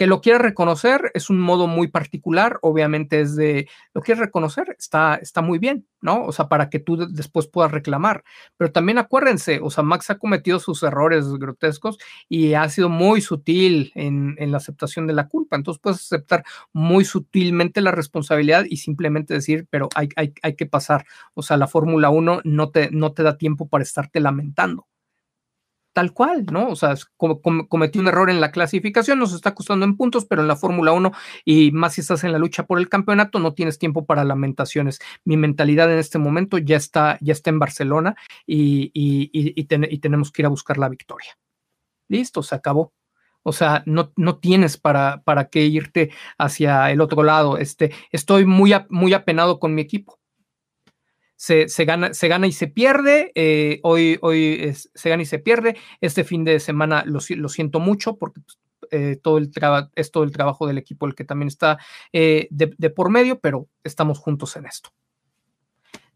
Que 0.00 0.06
lo 0.06 0.22
quiera 0.22 0.38
reconocer 0.38 1.10
es 1.12 1.28
un 1.28 1.38
modo 1.38 1.66
muy 1.66 1.88
particular, 1.88 2.58
obviamente 2.62 3.20
es 3.20 3.36
de, 3.36 3.68
lo 3.92 4.00
quieres 4.00 4.20
reconocer, 4.20 4.74
está, 4.78 5.16
está 5.16 5.42
muy 5.42 5.58
bien, 5.58 5.86
¿no? 6.00 6.24
O 6.24 6.32
sea, 6.32 6.48
para 6.48 6.70
que 6.70 6.78
tú 6.78 6.96
después 7.06 7.48
puedas 7.48 7.70
reclamar. 7.70 8.24
Pero 8.56 8.72
también 8.72 8.96
acuérdense, 8.96 9.60
o 9.62 9.68
sea, 9.68 9.84
Max 9.84 10.08
ha 10.08 10.16
cometido 10.16 10.58
sus 10.58 10.82
errores 10.84 11.28
grotescos 11.34 11.98
y 12.30 12.54
ha 12.54 12.66
sido 12.70 12.88
muy 12.88 13.20
sutil 13.20 13.92
en, 13.94 14.36
en 14.38 14.52
la 14.52 14.56
aceptación 14.56 15.06
de 15.06 15.12
la 15.12 15.28
culpa. 15.28 15.56
Entonces 15.56 15.82
puedes 15.82 16.00
aceptar 16.00 16.44
muy 16.72 17.04
sutilmente 17.04 17.82
la 17.82 17.90
responsabilidad 17.90 18.64
y 18.70 18.78
simplemente 18.78 19.34
decir, 19.34 19.66
pero 19.68 19.90
hay, 19.94 20.08
hay, 20.16 20.32
hay 20.40 20.56
que 20.56 20.64
pasar. 20.64 21.04
O 21.34 21.42
sea, 21.42 21.58
la 21.58 21.66
Fórmula 21.66 22.08
1 22.08 22.40
no 22.44 22.70
te, 22.70 22.90
no 22.90 23.12
te 23.12 23.22
da 23.22 23.36
tiempo 23.36 23.68
para 23.68 23.84
estarte 23.84 24.18
lamentando 24.20 24.86
tal 26.00 26.14
cual, 26.14 26.46
¿no? 26.50 26.70
O 26.70 26.76
sea, 26.76 26.94
cometí 27.18 27.98
un 27.98 28.08
error 28.08 28.30
en 28.30 28.40
la 28.40 28.52
clasificación, 28.52 29.18
nos 29.18 29.34
está 29.34 29.54
costando 29.54 29.84
en 29.84 29.98
puntos, 29.98 30.24
pero 30.24 30.40
en 30.40 30.48
la 30.48 30.56
Fórmula 30.56 30.92
1 30.92 31.12
y 31.44 31.72
más 31.72 31.92
si 31.92 32.00
estás 32.00 32.24
en 32.24 32.32
la 32.32 32.38
lucha 32.38 32.64
por 32.64 32.78
el 32.78 32.88
campeonato, 32.88 33.38
no 33.38 33.52
tienes 33.52 33.78
tiempo 33.78 34.06
para 34.06 34.24
lamentaciones. 34.24 34.98
Mi 35.26 35.36
mentalidad 35.36 35.92
en 35.92 35.98
este 35.98 36.18
momento 36.18 36.56
ya 36.56 36.78
está, 36.78 37.18
ya 37.20 37.34
está 37.34 37.50
en 37.50 37.58
Barcelona 37.58 38.16
y, 38.46 39.60
tenemos 40.00 40.32
que 40.32 40.40
ir 40.40 40.46
a 40.46 40.48
buscar 40.48 40.78
la 40.78 40.88
victoria. 40.88 41.36
Listo, 42.08 42.42
se 42.42 42.54
acabó. 42.54 42.94
O 43.42 43.52
sea, 43.52 43.82
no, 43.84 44.12
no 44.16 44.38
tienes 44.38 44.78
para, 44.78 45.20
para 45.22 45.50
qué 45.50 45.66
irte 45.66 46.12
hacia 46.38 46.90
el 46.90 47.02
otro 47.02 47.22
lado. 47.24 47.58
Este, 47.58 47.92
estoy 48.10 48.46
muy, 48.46 48.72
muy 48.88 49.12
apenado 49.12 49.60
con 49.60 49.74
mi 49.74 49.82
equipo 49.82 50.19
se, 51.40 51.84
gana, 51.86 52.12
se 52.12 52.28
gana 52.28 52.46
y 52.46 52.52
se 52.52 52.66
pierde. 52.66 53.32
Eh, 53.34 53.80
hoy 53.82 54.18
hoy 54.20 54.74
se 54.74 55.08
gana 55.08 55.22
y 55.22 55.26
se 55.26 55.38
pierde. 55.38 55.76
Este 56.02 56.22
fin 56.22 56.44
de 56.44 56.60
semana 56.60 57.02
lo, 57.06 57.20
siento 57.20 57.80
mucho 57.80 58.16
porque 58.16 58.40
pues, 58.40 58.58
eh, 58.90 59.16
todo 59.22 59.38
el 59.38 59.50
es 59.94 60.10
todo 60.10 60.24
el 60.24 60.32
trabajo 60.32 60.66
del 60.66 60.76
equipo 60.76 61.06
el 61.06 61.14
que 61.14 61.24
también 61.24 61.48
está 61.48 61.78
eh, 62.12 62.46
de, 62.50 62.90
por 62.90 63.08
medio, 63.08 63.40
pero 63.40 63.68
estamos 63.84 64.18
juntos 64.18 64.54
en 64.56 64.66
esto 64.66 64.90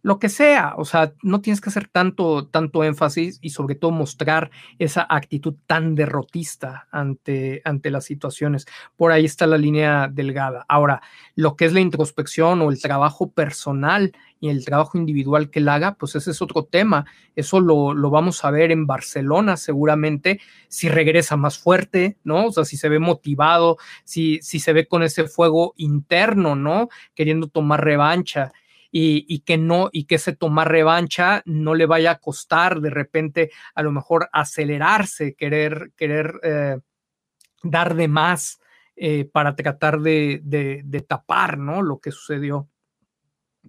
lo 0.04 0.18
que 0.18 0.28
sea, 0.28 0.74
o 0.76 0.84
sea, 0.84 1.14
no 1.22 1.40
tienes 1.40 1.62
que 1.62 1.70
hacer 1.70 1.88
tanto, 1.88 2.46
tanto 2.46 2.84
énfasis 2.84 3.38
y 3.40 3.50
sobre 3.50 3.74
todo 3.74 3.90
mostrar 3.90 4.50
esa 4.78 5.06
actitud 5.08 5.54
tan 5.66 5.94
derrotista 5.94 6.86
ante, 6.90 7.62
ante 7.64 7.90
las 7.90 8.04
situaciones. 8.04 8.66
Por 8.98 9.12
ahí 9.12 9.24
está 9.24 9.46
la 9.46 9.56
línea 9.56 10.10
delgada. 10.12 10.66
Ahora, 10.68 11.00
lo 11.36 11.56
que 11.56 11.64
es 11.64 11.72
la 11.72 11.80
introspección 11.80 12.60
o 12.60 12.70
el 12.70 12.82
trabajo 12.82 13.30
personal 13.30 14.12
y 14.40 14.50
el 14.50 14.66
trabajo 14.66 14.98
individual 14.98 15.48
que 15.48 15.60
él 15.60 15.70
haga, 15.70 15.94
pues 15.94 16.14
ese 16.16 16.32
es 16.32 16.42
otro 16.42 16.64
tema. 16.64 17.06
Eso 17.34 17.60
lo, 17.60 17.94
lo 17.94 18.10
vamos 18.10 18.44
a 18.44 18.50
ver 18.50 18.72
en 18.72 18.86
Barcelona 18.86 19.56
seguramente, 19.56 20.38
si 20.68 20.90
regresa 20.90 21.38
más 21.38 21.56
fuerte, 21.56 22.18
¿no? 22.24 22.48
O 22.48 22.52
sea, 22.52 22.66
si 22.66 22.76
se 22.76 22.90
ve 22.90 22.98
motivado, 22.98 23.78
si, 24.04 24.38
si 24.42 24.60
se 24.60 24.74
ve 24.74 24.86
con 24.86 25.02
ese 25.02 25.24
fuego 25.28 25.72
interno, 25.78 26.56
¿no? 26.56 26.90
Queriendo 27.14 27.46
tomar 27.48 27.82
revancha 27.82 28.52
y, 28.96 29.40
que 29.40 29.58
no, 29.58 29.88
y 29.90 30.04
que 30.04 30.14
ese 30.14 30.36
tomar 30.36 30.70
revancha 30.70 31.42
no 31.46 31.74
le 31.74 31.84
vaya 31.84 32.12
a 32.12 32.18
costar 32.20 32.80
de 32.80 32.90
repente 32.90 33.50
a 33.74 33.82
lo 33.82 33.90
mejor 33.90 34.28
acelerarse, 34.32 35.34
querer, 35.34 35.90
querer 35.96 36.38
eh, 36.44 36.78
dar 37.64 37.96
de 37.96 38.06
más 38.06 38.60
eh, 38.94 39.24
para 39.24 39.56
tratar 39.56 40.00
de, 40.00 40.40
de, 40.44 41.00
tapar, 41.00 41.58
¿no? 41.58 41.82
Lo 41.82 41.98
que 41.98 42.12
sucedió 42.12 42.68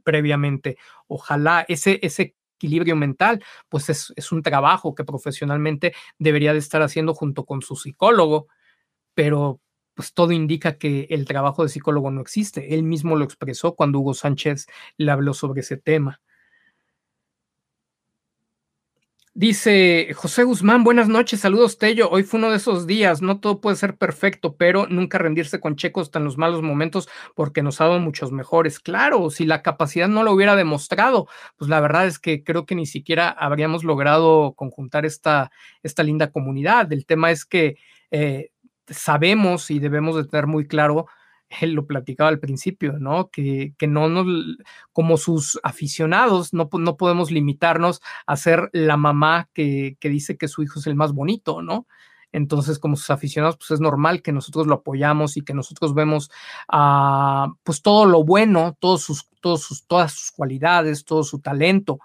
previamente. 0.03 0.77
Ojalá 1.07 1.65
ese, 1.67 1.97
ese 2.03 2.35
equilibrio 2.57 2.95
mental, 2.95 3.43
pues 3.67 3.89
es, 3.89 4.13
es, 4.15 4.31
un 4.31 4.43
trabajo 4.43 4.93
que 4.93 5.05
profesionalmente 5.05 5.95
debería 6.19 6.53
de 6.53 6.59
estar 6.59 6.83
haciendo 6.83 7.15
junto 7.15 7.45
con 7.45 7.63
su 7.63 7.75
psicólogo, 7.75 8.47
pero 9.15 9.59
pues 9.95 10.13
todo 10.13 10.31
indica 10.31 10.77
que 10.77 11.07
el 11.09 11.25
trabajo 11.25 11.63
de 11.63 11.69
psicólogo 11.69 12.11
no 12.11 12.21
existe. 12.21 12.75
Él 12.75 12.83
mismo 12.83 13.15
lo 13.15 13.25
expresó 13.25 13.75
cuando 13.75 13.99
Hugo 13.99 14.13
Sánchez 14.13 14.67
le 14.97 15.11
habló 15.11 15.33
sobre 15.33 15.61
ese 15.61 15.77
tema. 15.77 16.21
Dice 19.37 20.13
José 20.15 20.43
Guzmán, 20.45 20.85
buenas 20.85 21.09
noches, 21.09 21.41
saludos 21.41 21.77
Tello. 21.77 22.09
Hoy 22.09 22.23
fue 22.23 22.37
uno 22.37 22.51
de 22.51 22.55
esos 22.55 22.87
días, 22.87 23.21
no 23.21 23.41
todo 23.41 23.59
puede 23.59 23.75
ser 23.75 23.97
perfecto, 23.97 24.55
pero 24.55 24.87
nunca 24.87 25.17
rendirse 25.17 25.59
con 25.59 25.75
Checo 25.75 25.99
hasta 25.99 26.19
en 26.19 26.25
los 26.25 26.37
malos 26.37 26.61
momentos 26.61 27.09
porque 27.35 27.61
nos 27.61 27.81
ha 27.81 27.87
dado 27.87 27.99
muchos 27.99 28.31
mejores. 28.31 28.79
Claro, 28.79 29.29
si 29.29 29.45
la 29.45 29.61
capacidad 29.61 30.07
no 30.07 30.23
lo 30.23 30.31
hubiera 30.31 30.55
demostrado, 30.55 31.27
pues 31.57 31.69
la 31.69 31.81
verdad 31.81 32.07
es 32.07 32.17
que 32.17 32.45
creo 32.45 32.65
que 32.65 32.75
ni 32.75 32.85
siquiera 32.85 33.27
habríamos 33.29 33.83
logrado 33.83 34.53
conjuntar 34.53 35.05
esta, 35.05 35.51
esta 35.83 36.03
linda 36.03 36.31
comunidad. 36.31 36.93
El 36.93 37.05
tema 37.05 37.29
es 37.29 37.43
que 37.43 37.75
eh, 38.11 38.51
sabemos 38.87 39.71
y 39.71 39.79
debemos 39.79 40.15
de 40.15 40.25
tener 40.25 40.47
muy 40.47 40.67
claro, 40.67 41.07
él 41.61 41.73
lo 41.73 41.85
platicaba 41.85 42.29
al 42.29 42.39
principio, 42.39 42.93
¿no? 42.99 43.29
Que, 43.29 43.73
que 43.77 43.87
no 43.87 44.09
nos, 44.09 44.25
como 44.93 45.17
sus 45.17 45.59
aficionados, 45.63 46.53
no, 46.53 46.69
no 46.71 46.97
podemos 46.97 47.31
limitarnos 47.31 48.01
a 48.25 48.35
ser 48.37 48.69
la 48.73 48.97
mamá 48.97 49.49
que, 49.53 49.97
que 49.99 50.09
dice 50.09 50.37
que 50.37 50.47
su 50.47 50.63
hijo 50.63 50.79
es 50.79 50.87
el 50.87 50.95
más 50.95 51.13
bonito, 51.13 51.61
¿no? 51.61 51.87
Entonces, 52.31 52.79
como 52.79 52.97
sus 52.97 53.11
aficionados, 53.11 53.55
pues 53.57 53.71
es 53.71 53.79
normal 53.79 54.21
que 54.21 54.33
nosotros 54.33 54.67
lo 54.67 54.75
apoyamos 54.75 55.37
y 55.37 55.41
que 55.41 55.53
nosotros 55.53 55.93
vemos 55.93 56.29
uh, 56.73 57.53
pues 57.63 57.81
todo 57.81 58.05
lo 58.05 58.25
bueno, 58.25 58.75
todos 58.79 59.03
sus, 59.03 59.29
todos 59.39 59.61
sus, 59.63 59.85
todas 59.87 60.11
sus 60.11 60.31
cualidades, 60.31 61.05
todo 61.05 61.23
su 61.23 61.39
talento, 61.39 61.99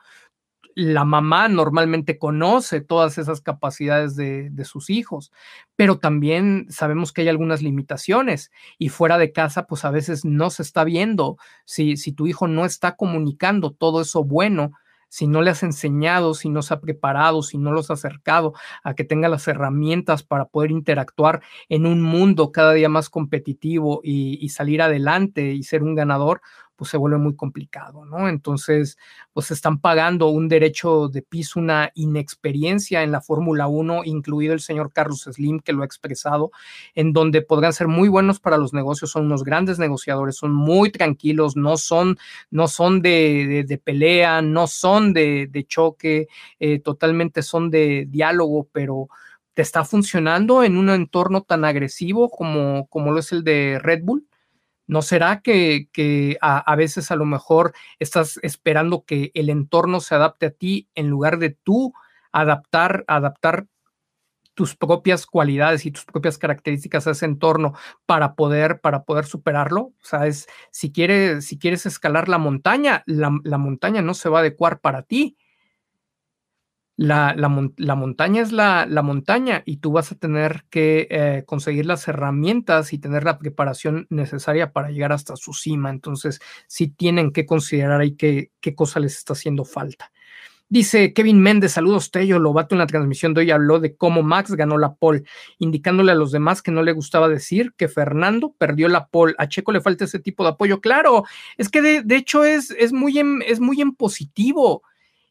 la 0.74 1.04
mamá 1.04 1.48
normalmente 1.48 2.18
conoce 2.18 2.80
todas 2.80 3.18
esas 3.18 3.40
capacidades 3.40 4.16
de, 4.16 4.50
sus 4.64 4.90
hijos, 4.90 5.32
pero 5.76 5.98
también 5.98 6.66
sabemos 6.68 7.12
que 7.12 7.22
hay 7.22 7.28
algunas 7.28 7.62
limitaciones 7.62 8.50
y 8.78 8.88
fuera 8.88 9.18
de 9.18 9.32
casa, 9.32 9.66
pues 9.66 9.84
a 9.84 9.90
veces 9.90 10.24
no 10.24 10.50
se 10.50 10.62
está 10.62 10.84
viendo. 10.84 11.38
Si, 11.64 11.96
si 11.96 12.12
tu 12.12 12.26
hijo 12.26 12.46
no 12.46 12.64
está 12.64 12.96
comunicando 12.96 13.72
todo 13.72 14.00
eso 14.02 14.24
bueno 14.24 14.72
si 15.12 15.26
no 15.26 15.42
le 15.42 15.50
has 15.50 15.64
enseñado, 15.64 16.34
si 16.34 16.48
no 16.48 16.62
se 16.62 16.72
ha 16.72 16.80
preparado, 16.80 17.42
si 17.42 17.58
no 17.58 17.72
los 17.72 17.90
has 17.90 17.98
acercado 17.98 18.54
a 18.84 18.94
que 18.94 19.02
tenga 19.02 19.28
las 19.28 19.48
herramientas 19.48 20.22
para 20.22 20.44
poder 20.44 20.70
interactuar 20.70 21.42
en 21.68 21.84
un 21.84 22.00
mundo 22.00 22.52
cada 22.52 22.72
día 22.72 22.88
más 22.88 23.10
competitivo 23.10 24.00
y 24.04 24.48
salir 24.50 24.80
adelante 24.80 25.52
y 25.52 25.64
ser 25.64 25.82
un 25.82 25.96
ganador, 25.96 26.42
pues 26.80 26.92
se 26.92 26.96
vuelve 26.96 27.18
muy 27.18 27.36
complicado, 27.36 28.06
¿no? 28.06 28.26
Entonces, 28.26 28.96
pues 29.34 29.50
están 29.50 29.80
pagando 29.80 30.28
un 30.28 30.48
derecho 30.48 31.08
de 31.08 31.20
piso, 31.20 31.60
una 31.60 31.90
inexperiencia 31.94 33.02
en 33.02 33.12
la 33.12 33.20
Fórmula 33.20 33.66
1, 33.66 34.04
incluido 34.06 34.54
el 34.54 34.60
señor 34.60 34.90
Carlos 34.90 35.28
Slim, 35.30 35.60
que 35.60 35.74
lo 35.74 35.82
ha 35.82 35.84
expresado, 35.84 36.52
en 36.94 37.12
donde 37.12 37.42
podrán 37.42 37.74
ser 37.74 37.86
muy 37.86 38.08
buenos 38.08 38.40
para 38.40 38.56
los 38.56 38.72
negocios, 38.72 39.10
son 39.10 39.26
unos 39.26 39.44
grandes 39.44 39.78
negociadores, 39.78 40.36
son 40.36 40.54
muy 40.54 40.90
tranquilos, 40.90 41.54
no 41.54 41.76
son, 41.76 42.16
no 42.50 42.66
son 42.66 43.02
de, 43.02 43.78
pelea, 43.84 44.40
no 44.40 44.66
son 44.66 45.12
de, 45.12 45.66
choque, 45.68 46.28
eh, 46.60 46.78
totalmente 46.78 47.42
son 47.42 47.70
de 47.70 48.06
diálogo, 48.08 48.70
pero 48.72 49.10
te 49.52 49.60
está 49.60 49.84
funcionando 49.84 50.64
en 50.64 50.78
un 50.78 50.88
entorno 50.88 51.42
tan 51.42 51.66
agresivo 51.66 52.30
como, 52.30 52.86
como 52.86 53.12
lo 53.12 53.20
es 53.20 53.32
el 53.32 53.44
de 53.44 53.78
Red 53.82 54.00
Bull. 54.02 54.29
¿No 54.90 55.02
será 55.02 55.40
que, 55.40 56.36
a, 56.40 56.74
veces 56.74 57.12
a 57.12 57.14
lo 57.14 57.24
mejor 57.24 57.72
estás 58.00 58.40
esperando 58.42 59.04
que 59.04 59.30
el 59.34 59.48
entorno 59.48 60.00
se 60.00 60.16
adapte 60.16 60.46
a 60.46 60.50
ti 60.50 60.88
en 60.96 61.06
lugar 61.06 61.38
de 61.38 61.50
tú 61.50 61.92
adaptar, 62.32 63.04
adaptar 63.06 63.68
tus 64.54 64.74
propias 64.74 65.26
cualidades 65.26 65.86
y 65.86 65.92
tus 65.92 66.04
propias 66.04 66.38
características 66.38 67.06
a 67.06 67.12
ese 67.12 67.24
entorno 67.24 67.74
para 68.04 68.34
poder, 68.34 68.80
para 68.80 69.04
poder 69.04 69.26
superarlo? 69.26 69.80
O 69.80 69.94
sea, 70.02 70.26
es, 70.26 70.48
si, 70.72 70.90
quieres, 70.90 71.46
si 71.46 71.56
quieres 71.56 71.86
escalar 71.86 72.28
la 72.28 72.38
montaña, 72.38 73.04
la, 73.06 73.30
la 73.44 73.58
montaña 73.58 74.02
no 74.02 74.14
se 74.14 74.28
va 74.28 74.38
a 74.38 74.40
adecuar 74.40 74.80
para 74.80 75.04
ti 75.04 75.36
la, 77.00 77.48
montaña 77.96 78.42
es 78.42 78.52
la, 78.52 79.02
montaña 79.02 79.62
y 79.64 79.78
tú 79.78 79.92
vas 79.92 80.12
a 80.12 80.16
tener 80.16 80.64
que 80.68 81.08
eh, 81.10 81.44
conseguir 81.46 81.86
las 81.86 82.06
herramientas 82.08 82.92
y 82.92 82.98
tener 82.98 83.24
la 83.24 83.38
preparación 83.38 84.06
necesaria 84.10 84.72
para 84.72 84.90
llegar 84.90 85.10
hasta 85.12 85.34
su 85.36 85.54
cima. 85.54 85.88
Entonces, 85.88 86.40
sí 86.66 86.88
tienen 86.88 87.32
que 87.32 87.46
considerar 87.46 88.02
ahí 88.02 88.16
qué, 88.16 88.50
qué 88.60 88.74
cosa 88.74 89.00
les 89.00 89.16
está 89.16 89.32
haciendo 89.32 89.64
falta. 89.64 90.12
Dice 90.68 91.14
Kevin 91.14 91.40
Méndez, 91.40 91.72
saludos 91.72 92.10
Tello, 92.10 92.38
Lobato 92.38 92.74
en 92.74 92.80
la 92.80 92.86
transmisión 92.86 93.32
de 93.32 93.40
hoy 93.40 93.50
habló 93.50 93.80
de 93.80 93.96
cómo 93.96 94.22
Max 94.22 94.52
ganó 94.52 94.76
la 94.76 94.94
pole, 94.94 95.24
indicándole 95.58 96.12
a 96.12 96.14
los 96.14 96.30
demás 96.32 96.60
que 96.60 96.70
no 96.70 96.82
le 96.82 96.92
gustaba 96.92 97.28
decir 97.28 97.72
que 97.78 97.88
Fernando 97.88 98.54
perdió 98.58 98.88
la 98.88 99.06
pole. 99.06 99.34
A 99.38 99.48
Checo 99.48 99.72
le 99.72 99.80
falta 99.80 100.04
ese 100.04 100.18
tipo 100.18 100.44
de 100.44 100.50
apoyo. 100.50 100.82
Claro, 100.82 101.24
es 101.56 101.70
que 101.70 101.80
de, 101.80 102.14
hecho 102.14 102.44
es, 102.44 102.70
es, 102.72 102.92
muy 102.92 103.18
es 103.46 103.58
muy 103.58 103.80
en 103.80 103.94
positivo. 103.94 104.82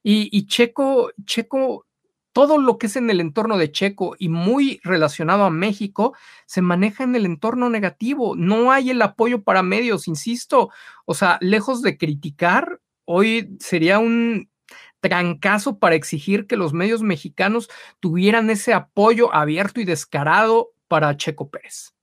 Y, 0.03 0.47
Checo, 0.47 1.11
Checo, 1.25 1.85
todo 2.33 2.57
lo 2.57 2.77
que 2.77 2.87
es 2.87 2.95
en 2.95 3.09
el 3.09 3.19
entorno 3.19 3.57
de 3.57 3.71
Checo 3.71 4.15
y 4.17 4.29
muy 4.29 4.79
relacionado 4.83 5.43
a 5.43 5.49
México 5.49 6.15
se 6.45 6.61
maneja 6.61 7.03
en 7.03 7.15
el 7.15 7.25
entorno 7.25 7.69
negativo. 7.69 8.35
No 8.35 8.71
hay 8.71 8.91
el 8.91 9.01
apoyo 9.01 9.43
para 9.43 9.63
medios, 9.63 10.07
insisto. 10.07 10.69
O 11.05 11.15
sea, 11.15 11.37
lejos 11.41 11.81
de 11.81 11.97
criticar, 11.97 12.79
hoy 13.05 13.57
sería 13.59 13.99
un 13.99 14.49
trancazo 15.01 15.79
para 15.79 15.95
exigir 15.95 16.47
que 16.47 16.57
los 16.57 16.73
medios 16.73 17.01
mexicanos 17.01 17.69
tuvieran 17.99 18.49
ese 18.49 18.73
apoyo 18.73 19.33
abierto 19.33 19.81
y 19.81 19.85
descarado 19.85 20.71
para 20.87 21.15
Checo 21.17 21.49
Pérez. 21.49 21.93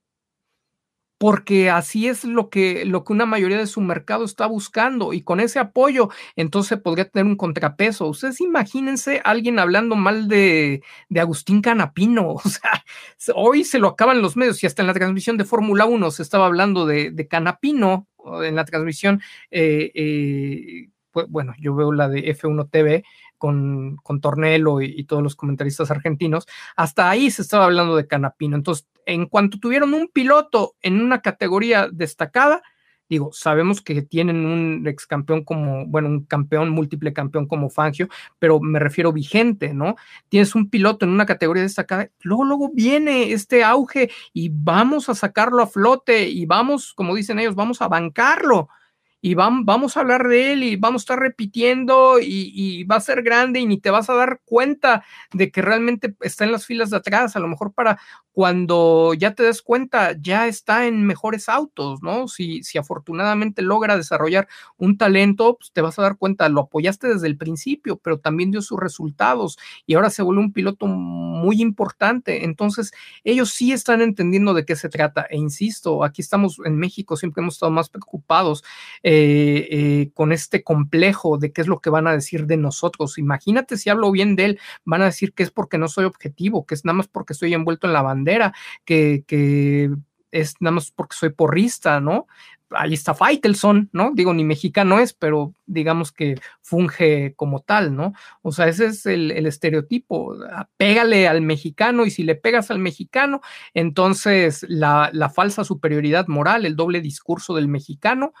Porque 1.17 1.69
así 1.69 2.07
es 2.07 2.23
lo 2.23 2.49
que, 2.49 2.85
lo 2.85 3.03
que 3.03 3.13
una 3.13 3.25
mayoría 3.25 3.57
de 3.57 3.67
su 3.67 3.81
mercado 3.81 4.25
está 4.25 4.45
buscando 4.45 5.13
y 5.13 5.21
con 5.21 5.39
ese 5.39 5.59
apoyo 5.59 6.09
entonces 6.35 6.79
podría 6.79 7.09
tener 7.09 7.25
un 7.25 7.37
contrapeso. 7.37 8.07
Ustedes 8.07 8.41
imagínense 8.41 9.21
alguien 9.23 9.59
hablando 9.59 9.95
mal 9.95 10.27
de, 10.27 10.81
de 11.09 11.19
Agustín 11.19 11.61
Canapino, 11.61 12.31
o 12.33 12.41
sea, 12.41 12.83
hoy 13.35 13.63
se 13.63 13.79
lo 13.79 13.89
acaban 13.89 14.21
los 14.21 14.37
medios 14.37 14.63
y 14.63 14.67
hasta 14.67 14.81
en 14.81 14.87
la 14.87 14.93
transmisión 14.93 15.37
de 15.37 15.45
Fórmula 15.45 15.85
1 15.85 16.11
se 16.11 16.23
estaba 16.23 16.45
hablando 16.45 16.85
de, 16.85 17.27
Canapino, 17.27 18.07
en 18.43 18.55
la 18.55 18.65
transmisión, 18.65 19.21
eh, 19.51 19.91
eh, 19.93 20.89
pues, 21.11 21.27
bueno, 21.29 21.53
yo 21.59 21.75
veo 21.75 21.91
la 21.91 22.09
de 22.09 22.35
F1 22.35 22.69
TV, 22.69 23.03
con, 23.37 23.97
con 23.97 24.21
Tornelo 24.21 24.81
y, 24.81 25.03
todos 25.05 25.23
los 25.23 25.35
comentaristas 25.35 25.91
argentinos, 25.91 26.47
hasta 26.75 27.09
ahí 27.09 27.31
se 27.31 27.41
estaba 27.41 27.65
hablando 27.65 27.95
de 27.95 28.07
Canapino. 28.07 28.55
Entonces, 28.55 28.87
en 29.07 29.25
cuanto 29.25 29.57
tuvieron 29.57 29.93
un 29.93 30.09
piloto 30.09 30.75
en 30.81 31.01
una 31.01 31.21
categoría 31.21 31.87
destacada, 31.91 32.61
digo, 33.09 33.31
sabemos 33.31 33.81
que 33.81 34.01
tienen 34.01 34.45
un 34.45 34.85
ex 34.85 35.07
campeón 35.07 35.45
como, 35.45 35.85
bueno, 35.87 36.09
un 36.09 36.25
campeón, 36.25 36.69
múltiple 36.69 37.13
campeón 37.13 37.47
como 37.47 37.69
Fangio, 37.69 38.09
pero 38.37 38.59
me 38.59 38.79
refiero 38.79 39.13
vigente, 39.13 39.73
¿no? 39.73 39.95
Tienes 40.27 40.55
un 40.55 40.69
piloto 40.69 41.05
en 41.05 41.11
una 41.11 41.25
categoría 41.25 41.63
destacada, 41.63 42.09
luego, 42.21 42.43
luego 42.43 42.71
viene 42.73 43.31
este 43.31 43.63
auge 43.63 44.11
y 44.33 44.49
vamos 44.53 45.07
a 45.07 45.15
sacarlo 45.15 45.63
a 45.63 45.67
flote 45.67 46.27
y 46.27 46.45
vamos, 46.45 46.93
como 46.93 47.15
dicen 47.15 47.39
ellos, 47.39 47.55
vamos 47.55 47.81
a 47.81 47.87
bancarlo 47.87 48.67
y 49.21 49.33
vamos 49.33 49.97
a 49.97 50.01
hablar 50.01 50.27
de 50.27 50.53
él 50.53 50.63
y 50.63 50.75
vamos 50.75 51.01
a 51.01 51.03
estar 51.03 51.19
repitiendo 51.19 52.19
y, 52.21 52.83
va 52.83 52.97
a 52.97 53.01
ser 53.01 53.23
grande 53.23 53.59
y 53.59 53.65
ni 53.65 53.79
te 53.79 53.89
vas 53.89 54.09
a 54.09 54.13
dar 54.13 54.41
cuenta 54.45 55.03
de 55.33 55.51
que 55.51 55.61
realmente 55.61 56.15
está 56.21 56.45
en 56.45 56.51
las 56.51 56.65
filas 56.65 56.89
de 56.91 56.97
atrás, 56.97 57.35
a 57.35 57.39
lo 57.39 57.47
mejor 57.47 57.73
para 57.73 57.99
cuando 58.31 59.15
ya 59.15 59.33
te 59.33 59.41
des 59.41 59.63
cuenta, 59.63 60.15
ya 60.21 60.47
está 60.47 60.85
en 60.85 61.03
mejores 61.03 61.49
autos, 61.49 62.03
¿no? 62.03 62.27
Si, 62.27 62.61
si 62.61 62.77
afortunadamente 62.77 63.63
logra 63.63 63.97
desarrollar 63.97 64.47
un 64.77 64.97
talento, 64.97 65.57
pues 65.57 65.71
te 65.71 65.81
vas 65.81 65.97
a 65.97 66.03
dar 66.03 66.17
cuenta, 66.17 66.47
lo 66.47 66.61
apoyaste 66.61 67.07
desde 67.07 67.25
el 67.25 67.35
principio, 67.35 67.97
pero 67.97 68.19
también 68.19 68.51
dio 68.51 68.61
sus 68.61 68.79
resultados 68.79 69.57
y 69.87 69.95
ahora 69.95 70.11
se 70.11 70.21
vuelve 70.21 70.41
un 70.41 70.53
piloto 70.53 70.85
muy 70.85 71.61
importante. 71.63 72.45
Entonces, 72.45 72.91
ellos 73.23 73.49
sí 73.49 73.71
están 73.71 74.01
entendiendo 74.01 74.53
de 74.53 74.65
qué 74.65 74.75
se 74.75 74.89
trata. 74.89 75.25
E 75.31 75.37
insisto, 75.37 76.03
aquí 76.03 76.21
estamos 76.21 76.61
en 76.63 76.77
México, 76.77 77.17
siempre 77.17 77.41
hemos 77.41 77.55
estado 77.55 77.71
más 77.71 77.89
preocupados 77.89 78.63
eh, 79.01 79.16
eh, 79.19 80.11
con 80.13 80.31
este 80.31 80.63
complejo 80.63 81.37
de 81.37 81.51
qué 81.51 81.61
es 81.61 81.67
lo 81.67 81.79
que 81.79 81.89
van 81.89 82.07
a 82.07 82.13
decir 82.13 82.45
de 82.45 82.57
nosotros. 82.57 83.17
Imagínate 83.17 83.77
si 83.77 83.89
hablo 83.89 84.11
bien 84.11 84.35
de 84.35 84.45
él, 84.45 84.59
van 84.85 85.01
a 85.01 85.05
decir 85.05 85.33
que 85.33 85.43
es 85.43 85.51
porque 85.51 85.77
no 85.77 85.87
soy 85.87 86.05
objetivo, 86.05 86.65
que 86.65 86.75
es 86.75 86.85
nada 86.85 86.97
más 86.97 87.07
porque 87.07 87.33
estoy 87.33 87.53
envuelto 87.53 87.87
en 87.87 87.93
la 87.93 88.01
banda 88.01 88.27
que, 88.85 89.91
es 90.31 90.55
nada 90.59 90.75
más 90.75 90.91
porque 90.91 91.15
soy 91.15 91.29
porrista, 91.29 92.01
¿no? 92.01 92.27
Ahí 92.71 92.93
está 92.93 93.13
Faitelson, 93.13 93.89
¿no? 93.93 94.11
Digo, 94.13 94.33
ni 94.33 94.43
mexicano 94.43 94.99
es, 94.99 95.13
pero 95.13 95.53
digamos 95.67 96.11
que 96.11 96.35
funge 96.61 97.33
como 97.37 97.61
tal, 97.61 97.95
¿no? 97.95 98.11
O 98.41 98.51
sea, 98.51 98.67
ese 98.67 98.87
es 98.87 99.05
el, 99.05 99.31
estereotipo. 99.47 100.35
Pégale 100.75 101.29
al 101.29 101.41
mexicano 101.41 102.05
y 102.05 102.11
si 102.11 102.23
le 102.23 102.35
pegas 102.35 102.69
al 102.69 102.79
mexicano, 102.79 103.39
entonces 103.73 104.65
la, 104.67 105.31
falsa 105.33 105.63
superioridad 105.63 106.27
moral, 106.27 106.65
el 106.65 106.75
doble 106.75 106.99
discurso 106.99 107.55
del 107.55 107.69
mexicano, 107.69 108.33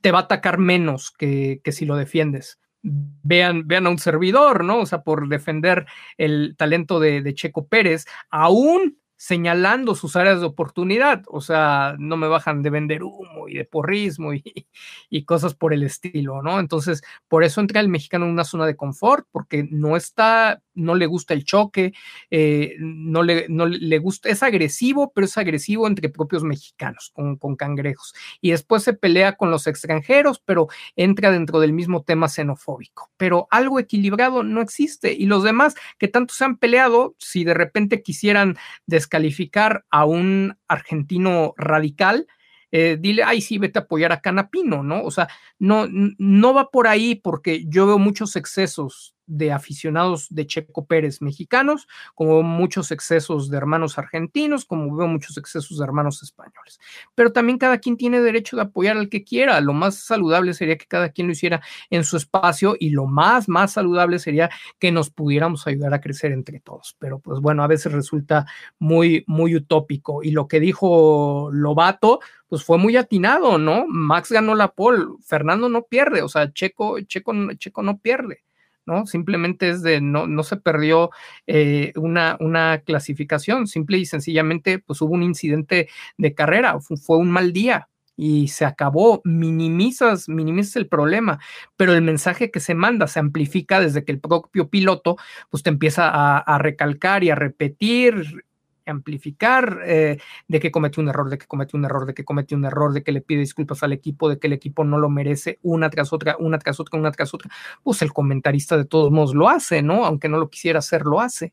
te 0.00 0.12
va 0.12 0.20
a 0.20 0.22
atacar 0.22 0.58
menos 0.58 1.10
que, 1.10 1.60
que 1.64 1.72
si 1.72 1.84
lo 1.84 1.96
defiendes 1.96 2.60
vean, 2.82 3.66
vean 3.66 3.86
a 3.86 3.90
un 3.90 3.98
servidor, 3.98 4.64
¿no? 4.64 4.80
O 4.80 4.86
sea, 4.86 5.02
por 5.02 5.28
defender 5.28 5.86
el 6.16 6.54
talento 6.56 7.00
de, 7.00 7.22
de 7.22 7.34
Checo 7.34 7.66
Pérez, 7.66 8.06
aún 8.30 8.98
señalando 9.16 9.94
sus 9.94 10.14
áreas 10.14 10.40
de 10.40 10.46
oportunidad, 10.46 11.22
o 11.28 11.40
sea, 11.40 11.96
no 11.98 12.16
me 12.16 12.28
bajan 12.28 12.62
de 12.62 12.70
vender 12.70 13.02
humo 13.02 13.48
y 13.48 13.54
de 13.54 13.64
porrismo 13.64 14.34
y, 14.34 14.42
y, 15.10 15.24
cosas 15.24 15.54
por 15.54 15.72
el 15.72 15.82
estilo, 15.82 16.42
¿no? 16.42 16.60
Entonces, 16.60 17.02
por 17.28 17.42
eso 17.42 17.60
entra 17.60 17.80
el 17.80 17.88
mexicano 17.88 18.26
en 18.26 18.32
una 18.32 18.44
zona 18.44 18.66
de 18.66 18.76
confort, 18.76 19.26
porque 19.32 19.66
no 19.70 19.96
está, 19.96 20.62
no 20.74 20.94
le 20.94 21.06
gusta 21.06 21.32
el 21.34 21.44
choque, 21.44 21.94
eh, 22.30 22.74
no, 22.78 23.22
le, 23.22 23.46
no 23.48 23.66
le 23.66 23.98
gusta, 23.98 24.28
es 24.28 24.42
agresivo, 24.42 25.12
pero 25.14 25.24
es 25.24 25.36
agresivo 25.38 25.86
entre 25.86 26.10
propios 26.10 26.44
mexicanos, 26.44 27.10
con, 27.14 27.36
con 27.36 27.56
cangrejos, 27.56 28.14
y 28.40 28.50
después 28.50 28.82
se 28.82 28.92
pelea 28.92 29.36
con 29.36 29.50
los 29.50 29.66
extranjeros, 29.66 30.42
pero 30.44 30.68
entra 30.94 31.30
dentro 31.30 31.58
del 31.60 31.72
mismo 31.72 32.02
tema 32.02 32.28
xenofóbico, 32.28 33.10
pero 33.16 33.48
algo 33.50 33.78
equilibrado 33.80 34.42
no 34.42 34.60
existe, 34.60 35.14
y 35.14 35.24
los 35.24 35.42
demás 35.42 35.74
que 35.98 36.08
tanto 36.08 36.34
se 36.34 36.44
han 36.44 36.58
peleado, 36.58 37.14
si 37.18 37.44
de 37.44 37.54
repente 37.54 38.02
quisieran 38.02 38.58
descalificar 39.06 39.84
a 39.90 40.04
un 40.04 40.58
argentino 40.68 41.54
radical, 41.56 42.26
eh, 42.72 42.98
dile, 43.00 43.22
ay, 43.22 43.40
sí, 43.40 43.58
vete 43.58 43.78
a 43.78 43.82
apoyar 43.82 44.12
a 44.12 44.20
Canapino, 44.20 44.82
¿no? 44.82 45.02
O 45.04 45.10
sea, 45.10 45.28
no, 45.58 45.86
no 45.90 46.54
va 46.54 46.70
por 46.70 46.88
ahí 46.88 47.14
porque 47.14 47.64
yo 47.68 47.86
veo 47.86 47.98
muchos 47.98 48.34
excesos 48.36 49.15
de 49.26 49.52
aficionados 49.52 50.26
de 50.30 50.46
Checo 50.46 50.86
Pérez 50.86 51.20
mexicanos, 51.20 51.86
como 52.14 52.42
muchos 52.42 52.90
excesos 52.90 53.50
de 53.50 53.56
hermanos 53.56 53.98
argentinos, 53.98 54.64
como 54.64 54.94
veo 54.94 55.08
muchos 55.08 55.36
excesos 55.36 55.78
de 55.78 55.84
hermanos 55.84 56.22
españoles. 56.22 56.78
Pero 57.14 57.32
también 57.32 57.58
cada 57.58 57.78
quien 57.78 57.96
tiene 57.96 58.20
derecho 58.20 58.56
de 58.56 58.62
apoyar 58.62 58.96
al 58.96 59.08
que 59.08 59.24
quiera. 59.24 59.60
Lo 59.60 59.72
más 59.72 59.96
saludable 59.96 60.54
sería 60.54 60.76
que 60.76 60.86
cada 60.86 61.10
quien 61.10 61.26
lo 61.26 61.32
hiciera 61.32 61.62
en 61.90 62.04
su 62.04 62.16
espacio 62.16 62.76
y 62.78 62.90
lo 62.90 63.06
más, 63.06 63.48
más 63.48 63.72
saludable 63.72 64.18
sería 64.18 64.50
que 64.78 64.92
nos 64.92 65.10
pudiéramos 65.10 65.66
ayudar 65.66 65.94
a 65.94 66.00
crecer 66.00 66.32
entre 66.32 66.60
todos. 66.60 66.96
Pero 66.98 67.18
pues 67.18 67.40
bueno, 67.40 67.62
a 67.62 67.66
veces 67.66 67.92
resulta 67.92 68.46
muy, 68.78 69.24
muy 69.26 69.56
utópico. 69.56 70.22
Y 70.22 70.30
lo 70.30 70.48
que 70.48 70.60
dijo 70.60 71.50
Lobato, 71.52 72.20
pues 72.48 72.64
fue 72.64 72.78
muy 72.78 72.96
atinado, 72.96 73.58
¿no? 73.58 73.86
Max 73.88 74.30
ganó 74.30 74.54
la 74.54 74.72
pole, 74.72 75.04
Fernando 75.24 75.68
no 75.68 75.82
pierde, 75.82 76.22
o 76.22 76.28
sea, 76.28 76.52
Checo, 76.52 77.00
Checo, 77.00 77.32
Checo 77.54 77.82
no 77.82 77.98
pierde. 77.98 78.45
¿No? 78.86 79.06
Simplemente 79.06 79.68
es 79.68 79.82
de, 79.82 80.00
no, 80.00 80.26
no 80.26 80.42
se 80.42 80.56
perdió 80.56 81.10
eh, 81.46 81.92
una, 81.96 82.36
una 82.40 82.78
clasificación, 82.78 83.66
simple 83.66 83.98
y 83.98 84.06
sencillamente, 84.06 84.78
pues 84.78 85.00
hubo 85.02 85.14
un 85.14 85.22
incidente 85.22 85.88
de 86.16 86.34
carrera, 86.34 86.78
fue, 86.80 87.18
un 87.18 87.30
mal 87.30 87.52
día, 87.52 87.88
y 88.16 88.48
se 88.48 88.64
acabó, 88.64 89.20
minimizas, 89.24 90.28
minimizas 90.28 90.76
el 90.76 90.88
problema, 90.88 91.38
pero 91.76 91.92
el 91.92 92.00
mensaje 92.00 92.50
que 92.50 92.60
se 92.60 92.74
manda 92.74 93.08
se 93.08 93.18
amplifica 93.18 93.78
desde 93.80 94.04
que 94.04 94.12
el 94.12 94.20
propio 94.20 94.70
piloto 94.70 95.16
pues 95.50 95.62
te 95.62 95.68
empieza 95.68 96.08
a, 96.08 96.38
a 96.38 96.58
recalcar 96.58 97.24
y 97.24 97.30
a 97.30 97.34
repetir 97.34 98.44
amplificar 98.86 99.80
eh, 99.84 100.18
de 100.48 100.60
que 100.60 100.70
cometió 100.70 101.02
un 101.02 101.08
error, 101.08 101.28
de 101.28 101.38
que 101.38 101.46
cometió 101.46 101.78
un 101.78 101.84
error, 101.84 102.06
de 102.06 102.14
que 102.14 102.24
cometió 102.24 102.56
un 102.56 102.64
error, 102.64 102.92
de 102.92 103.02
que 103.02 103.12
le 103.12 103.20
pide 103.20 103.40
disculpas 103.40 103.82
al 103.82 103.92
equipo, 103.92 104.28
de 104.28 104.38
que 104.38 104.46
el 104.46 104.52
equipo 104.52 104.84
no 104.84 104.98
lo 104.98 105.08
merece 105.08 105.58
una 105.62 105.90
tras 105.90 106.12
otra, 106.12 106.36
una 106.38 106.58
tras 106.58 106.80
otra, 106.80 106.98
una 106.98 107.12
tras 107.12 107.34
otra, 107.34 107.50
pues 107.82 108.02
el 108.02 108.12
comentarista 108.12 108.76
de 108.76 108.84
todos 108.84 109.10
modos 109.10 109.34
lo 109.34 109.48
hace, 109.48 109.82
¿no? 109.82 110.04
Aunque 110.04 110.28
no 110.28 110.38
lo 110.38 110.50
quisiera 110.50 110.78
hacer, 110.78 111.02
lo 111.02 111.20
hace. 111.20 111.52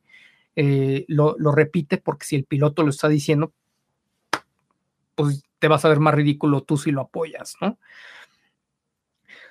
Eh, 0.55 1.05
lo, 1.07 1.35
lo 1.39 1.51
repite 1.51 1.97
porque 1.97 2.25
si 2.25 2.35
el 2.35 2.45
piloto 2.45 2.83
lo 2.83 2.89
está 2.89 3.09
diciendo, 3.09 3.53
pues 5.15 5.43
te 5.59 5.67
vas 5.67 5.85
a 5.85 5.89
ver 5.89 5.99
más 5.99 6.13
ridículo 6.13 6.61
tú 6.61 6.77
si 6.77 6.91
lo 6.91 7.01
apoyas, 7.01 7.55
¿no? 7.61 7.77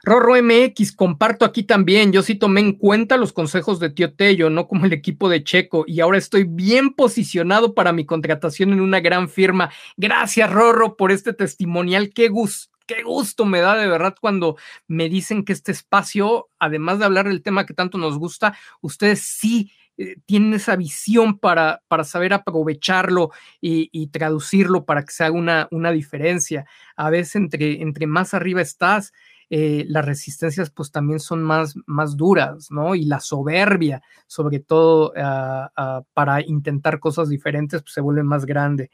Rorro 0.04 0.34
MX, 0.42 0.92
comparto 0.96 1.44
aquí 1.44 1.62
también. 1.62 2.12
Yo 2.12 2.22
sí 2.22 2.34
tomé 2.34 2.60
en 2.60 2.72
cuenta 2.72 3.16
los 3.16 3.32
consejos 3.32 3.78
de 3.78 3.90
Tío 3.90 4.14
Tello, 4.14 4.50
no 4.50 4.66
como 4.66 4.84
el 4.86 4.92
equipo 4.92 5.28
de 5.28 5.44
Checo, 5.44 5.84
y 5.86 6.00
ahora 6.00 6.18
estoy 6.18 6.44
bien 6.44 6.92
posicionado 6.94 7.74
para 7.74 7.92
mi 7.92 8.04
contratación 8.04 8.72
en 8.72 8.80
una 8.80 9.00
gran 9.00 9.28
firma. 9.28 9.70
Gracias, 9.96 10.50
Rorro, 10.50 10.96
por 10.96 11.12
este 11.12 11.32
testimonial. 11.32 12.10
Qué 12.12 12.28
gusto. 12.28 12.72
Qué 12.84 13.04
gusto 13.04 13.44
me 13.44 13.60
da 13.60 13.76
de 13.76 13.86
verdad 13.86 14.16
cuando 14.20 14.56
me 14.88 15.08
dicen 15.08 15.44
que 15.44 15.52
este 15.52 15.70
espacio, 15.70 16.48
además 16.58 16.98
de 16.98 17.04
hablar 17.04 17.28
del 17.28 17.40
tema 17.40 17.64
que 17.64 17.74
tanto 17.74 17.96
nos 17.96 18.18
gusta, 18.18 18.58
ustedes 18.80 19.20
sí 19.20 19.72
eh, 19.98 20.16
tienen 20.26 20.52
esa 20.54 20.74
visión 20.74 21.38
para, 21.38 21.82
para 21.86 22.02
saber 22.02 22.32
aprovecharlo 22.32 23.30
y, 23.60 24.08
traducirlo 24.08 24.84
para 24.84 25.04
que 25.04 25.12
se 25.12 25.22
haga 25.24 25.36
una, 25.36 25.68
una 25.70 25.92
diferencia. 25.92 26.66
A 26.96 27.08
veces 27.08 27.36
entre, 27.36 27.82
entre 27.82 28.06
más 28.08 28.34
arriba 28.34 28.60
estás, 28.60 29.12
eh, 29.54 29.84
las 29.86 30.06
resistencias 30.06 30.70
pues 30.70 30.90
también 30.90 31.20
son 31.20 31.42
más, 31.42 31.74
más 31.84 32.16
duras, 32.16 32.70
¿no? 32.70 32.94
Y 32.94 33.04
la 33.04 33.20
soberbia, 33.20 34.00
sobre 34.26 34.60
todo 34.60 35.12
ah, 35.14 35.70
ah, 35.76 36.02
para 36.14 36.40
intentar 36.40 36.98
cosas 36.98 37.28
diferentes, 37.28 37.82
pues 37.82 37.92
se 37.92 38.00
vuelve 38.00 38.22
más 38.22 38.46
grande. 38.46 38.90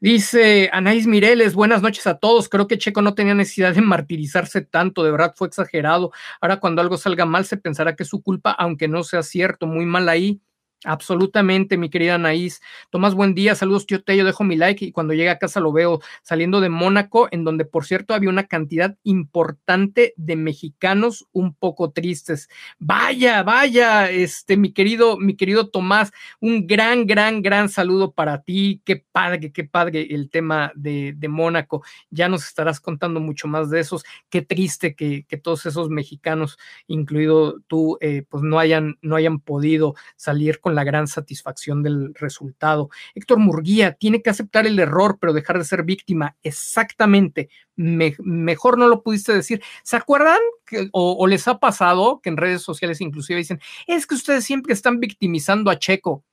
Dice 0.00 0.70
Anaís 0.72 1.06
Mireles, 1.06 1.54
buenas 1.54 1.82
noches 1.82 2.06
a 2.06 2.16
todos. 2.16 2.48
Creo 2.48 2.66
que 2.66 2.78
Checo 2.78 3.02
no 3.02 3.14
tenía 3.14 3.34
necesidad 3.34 3.74
de 3.74 3.82
martirizarse 3.82 4.62
tanto, 4.62 5.04
de 5.04 5.10
verdad 5.10 5.34
fue 5.36 5.48
exagerado. 5.48 6.10
Ahora 6.40 6.58
cuando 6.58 6.80
algo 6.80 6.96
salga 6.96 7.26
mal 7.26 7.44
se 7.44 7.58
pensará 7.58 7.94
que 7.96 8.04
es 8.04 8.08
su 8.08 8.22
culpa, 8.22 8.52
aunque 8.52 8.88
no 8.88 9.04
sea 9.04 9.22
cierto, 9.22 9.66
muy 9.66 9.84
mal 9.84 10.08
ahí. 10.08 10.40
Absolutamente, 10.86 11.76
mi 11.76 11.90
querida 11.90 12.14
Anaís. 12.14 12.62
Tomás, 12.90 13.16
buen 13.16 13.34
día. 13.34 13.56
Saludos, 13.56 13.86
tío 13.86 14.04
Tello. 14.04 14.24
Dejo 14.24 14.44
mi 14.44 14.54
like 14.54 14.84
y 14.84 14.92
cuando 14.92 15.14
llegue 15.14 15.30
a 15.30 15.38
casa 15.38 15.58
lo 15.58 15.72
veo 15.72 16.00
saliendo 16.22 16.60
de 16.60 16.68
Mónaco, 16.68 17.26
en 17.32 17.42
donde, 17.42 17.64
por 17.64 17.84
cierto, 17.84 18.14
había 18.14 18.30
una 18.30 18.46
cantidad 18.46 18.96
importante 19.02 20.14
de 20.16 20.36
mexicanos 20.36 21.26
un 21.32 21.54
poco 21.54 21.90
tristes. 21.90 22.48
Vaya, 22.78 23.42
vaya, 23.42 24.08
este, 24.12 24.56
mi 24.56 24.72
querido, 24.72 25.18
mi 25.18 25.34
querido 25.34 25.70
Tomás, 25.70 26.12
un 26.40 26.68
gran, 26.68 27.04
gran, 27.04 27.42
gran 27.42 27.68
saludo 27.68 28.12
para 28.12 28.42
ti. 28.42 28.80
Qué 28.84 29.04
padre, 29.10 29.50
qué 29.50 29.64
padre 29.64 30.06
el 30.10 30.30
tema 30.30 30.70
de, 30.76 31.16
Mónaco. 31.28 31.82
Ya 32.10 32.28
nos 32.28 32.44
estarás 32.46 32.78
contando 32.78 33.18
mucho 33.18 33.48
más 33.48 33.70
de 33.70 33.80
esos. 33.80 34.04
Qué 34.30 34.42
triste 34.42 34.94
que, 34.94 35.24
que 35.24 35.36
todos 35.36 35.66
esos 35.66 35.90
mexicanos, 35.90 36.58
incluido 36.86 37.58
tú, 37.66 37.98
eh, 38.00 38.22
pues 38.28 38.44
no 38.44 38.60
hayan, 38.60 38.98
no 39.02 39.16
hayan 39.16 39.40
podido 39.40 39.96
salir 40.14 40.60
con 40.60 40.75
la 40.76 40.84
gran 40.84 41.08
satisfacción 41.08 41.82
del 41.82 42.14
resultado. 42.14 42.90
Héctor 43.14 43.38
Murguía 43.38 43.92
tiene 43.92 44.22
que 44.22 44.30
aceptar 44.30 44.66
el 44.66 44.78
error, 44.78 45.18
pero 45.20 45.32
dejar 45.32 45.58
de 45.58 45.64
ser 45.64 45.82
víctima. 45.82 46.36
Exactamente. 46.42 47.48
mejor 47.76 48.78
no 48.78 48.88
lo 48.88 49.02
pudiste 49.02 49.32
decir. 49.32 49.62
¿Se 49.82 49.96
acuerdan 49.96 50.38
o, 50.92 51.26
les 51.26 51.48
ha 51.48 51.58
pasado 51.58 52.20
que 52.22 52.30
en 52.30 52.36
redes 52.36 52.62
sociales 52.62 53.00
inclusive 53.00 53.38
dicen, 53.38 53.60
es 53.86 54.06
que 54.06 54.14
ustedes 54.14 54.44
siempre 54.44 54.72
están 54.72 55.00
victimizando 55.00 55.70
a 55.70 55.78
Checo? 55.78 56.24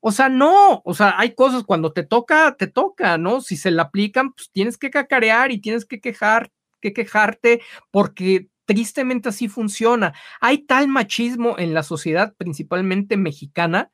O 0.00 0.12
sea, 0.12 0.30
no, 0.30 0.80
o 0.84 0.94
sea, 0.94 1.14
hay 1.18 1.34
cosas 1.34 1.64
cuando 1.64 1.92
te 1.92 2.02
toca, 2.04 2.56
te 2.56 2.66
toca, 2.66 3.18
¿no? 3.18 3.42
Si 3.42 3.56
se 3.56 3.70
la 3.70 3.82
aplican, 3.82 4.32
pues 4.32 4.50
tienes 4.50 4.78
que 4.78 4.90
cacarear 4.90 5.52
y 5.52 5.60
tienes 5.60 5.84
que 5.84 6.00
quejar, 6.00 6.50
que 6.80 6.94
quejarte 6.94 7.60
porque 7.90 8.48
tristemente 8.70 9.30
así 9.30 9.48
funciona. 9.48 10.14
Hay 10.40 10.58
tal 10.58 10.86
machismo 10.86 11.58
en 11.58 11.74
la 11.74 11.82
sociedad, 11.82 12.36
principalmente 12.36 13.16
mexicana, 13.16 13.90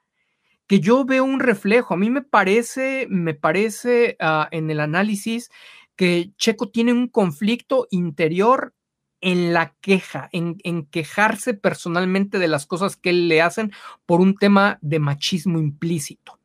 que 0.67 0.81
yo 0.81 1.07
veo 1.07 1.25
un 1.25 1.41
reflejo. 1.41 1.95
A 1.95 1.97
mí 1.97 2.11
me 2.11 2.21
parece, 2.21 3.07
me 3.09 3.33
parece 3.33 4.19
uh, 4.21 4.45
en 4.51 4.71
el 4.71 4.81
análisis 4.81 5.49
que 5.97 6.31
Checo 6.37 6.69
tiene 6.69 6.93
un 6.93 7.09
conflicto 7.09 7.89
interior 7.91 8.75
en 9.23 9.55
la 9.55 9.75
queja, 9.81 10.29
en, 10.33 10.59
quejarse 10.91 11.55
personalmente 11.55 12.39
de 12.39 12.49
las 12.49 12.67
cosas 12.67 12.97
que 12.97 13.15
le 13.15 13.41
hacen 13.41 13.73
por 14.05 14.21
un 14.21 14.35
tema 14.35 14.79
de 14.83 14.99
machismo 14.99 15.59
implícito. 15.59 16.39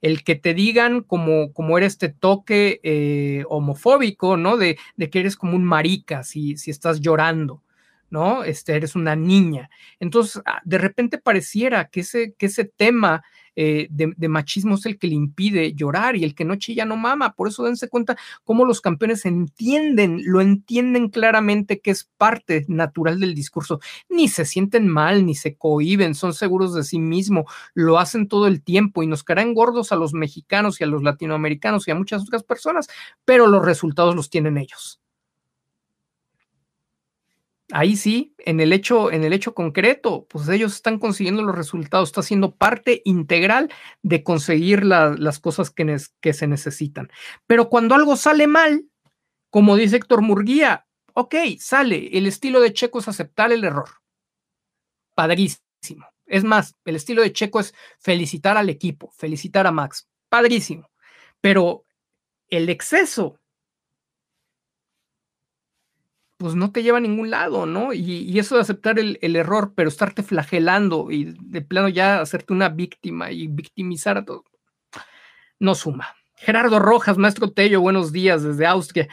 El 0.00 0.24
que 0.24 0.34
te 0.34 0.52
digan 0.52 1.02
como, 1.02 1.52
como 1.52 1.78
eres 1.78 1.92
este 1.92 2.08
toque 2.08 2.80
eh, 2.82 3.44
homofóbico, 3.48 4.36
¿no? 4.36 4.56
De, 4.56 4.78
de, 4.96 5.10
que 5.10 5.20
eres 5.20 5.36
como 5.36 5.54
un 5.54 5.62
marica 5.62 6.24
si, 6.24 6.56
si 6.56 6.72
estás 6.72 7.00
llorando. 7.00 7.62
¿No? 8.10 8.44
Este, 8.44 8.74
eres 8.74 8.94
una 8.94 9.16
niña. 9.16 9.70
Entonces, 10.00 10.42
ah, 10.46 10.60
de 10.64 10.78
repente 10.78 11.18
pareciera 11.18 11.88
que 11.88 12.00
ese, 12.00 12.34
que 12.34 12.46
ese 12.46 12.64
tema 12.64 13.22
eh, 13.60 13.88
de, 13.90 14.28
machismo 14.28 14.76
es 14.76 14.86
el 14.86 15.00
que 15.00 15.08
le 15.08 15.16
impide 15.16 15.74
llorar 15.74 16.14
y 16.14 16.22
el 16.22 16.36
que 16.36 16.44
no 16.44 16.54
chilla 16.54 16.84
no 16.84 16.96
mama. 16.96 17.32
Por 17.34 17.48
eso 17.48 17.64
dense 17.64 17.88
cuenta 17.88 18.16
cómo 18.44 18.64
los 18.64 18.80
campeones 18.80 19.26
entienden, 19.26 20.20
lo 20.24 20.40
entienden 20.40 21.08
claramente 21.08 21.80
que 21.80 21.90
es 21.90 22.04
parte 22.16 22.64
natural 22.68 23.18
del 23.18 23.34
discurso. 23.34 23.80
Ni 24.08 24.28
se 24.28 24.44
sienten 24.44 24.86
mal, 24.86 25.26
ni 25.26 25.34
se 25.34 25.56
cohiben, 25.56 26.14
son 26.14 26.34
seguros 26.34 26.72
de 26.72 26.84
sí 26.84 27.00
mismos, 27.00 27.46
lo 27.74 27.98
hacen 27.98 28.28
todo 28.28 28.46
el 28.46 28.62
tiempo 28.62 29.02
y 29.02 29.08
nos 29.08 29.24
caerán 29.24 29.54
gordos 29.54 29.90
a 29.90 29.96
los 29.96 30.12
mexicanos 30.14 30.80
y 30.80 30.84
a 30.84 30.86
los 30.86 31.02
latinoamericanos 31.02 31.88
y 31.88 31.90
a 31.90 31.96
muchas 31.96 32.22
otras 32.22 32.44
personas, 32.44 32.86
pero 33.24 33.48
los 33.48 33.64
resultados 33.64 34.14
los 34.14 34.30
tienen 34.30 34.56
ellos 34.56 35.00
ahí 37.72 37.96
sí, 37.96 38.34
en 38.38 38.60
el 38.60 38.72
hecho, 38.72 39.12
en 39.12 39.24
el 39.24 39.32
hecho 39.32 39.54
concreto, 39.54 40.26
pues 40.28 40.48
ellos 40.48 40.74
están 40.74 40.98
consiguiendo 40.98 41.42
los 41.42 41.54
resultados, 41.54 42.08
está 42.08 42.22
siendo 42.22 42.54
parte 42.54 43.02
integral 43.04 43.70
de 44.02 44.22
conseguir 44.22 44.84
las 44.84 45.38
cosas 45.38 45.70
que, 45.70 45.96
que, 46.20 46.32
se 46.32 46.46
necesitan. 46.46 47.10
Pero 47.46 47.68
cuando 47.68 47.94
algo 47.94 48.16
sale 48.16 48.46
mal, 48.46 48.86
como 49.50 49.76
dice 49.76 49.96
Héctor 49.96 50.22
Murguía, 50.22 50.86
ok, 51.14 51.34
sale, 51.58 52.16
el 52.16 52.26
estilo 52.26 52.60
de 52.60 52.72
Checo 52.72 52.98
es 53.00 53.08
aceptar 53.08 53.52
el 53.52 53.64
error. 53.64 53.88
Padrísimo. 55.14 56.06
Es 56.26 56.44
más, 56.44 56.76
el 56.84 56.96
estilo 56.96 57.22
de 57.22 57.32
Checo 57.32 57.60
es 57.60 57.74
felicitar 57.98 58.56
al 58.56 58.68
equipo, 58.68 59.10
felicitar 59.16 59.66
a 59.66 59.72
Max. 59.72 60.08
Padrísimo. 60.28 60.90
Pero 61.40 61.84
el 62.48 62.68
exceso 62.68 63.37
pues 66.38 66.54
no 66.54 66.70
te 66.70 66.82
lleva 66.82 66.98
a 66.98 67.00
ningún 67.00 67.30
lado, 67.30 67.66
¿no? 67.66 67.92
Y, 67.92 68.38
eso 68.38 68.54
de 68.54 68.62
aceptar 68.62 68.98
el, 68.98 69.18
error, 69.36 69.72
pero 69.74 69.88
estarte 69.88 70.22
flagelando 70.22 71.10
y 71.10 71.34
de 71.40 71.62
plano 71.62 71.88
ya 71.88 72.20
hacerte 72.20 72.52
una 72.52 72.68
víctima 72.68 73.32
y 73.32 73.48
victimizar 73.48 74.18
a 74.18 74.24
todo, 74.24 74.44
no 75.58 75.74
suma. 75.74 76.14
Gerardo 76.36 76.78
Rojas, 76.78 77.18
maestro 77.18 77.50
Tello, 77.50 77.80
buenos 77.80 78.12
días 78.12 78.44
desde 78.44 78.66
Austria. 78.66 79.08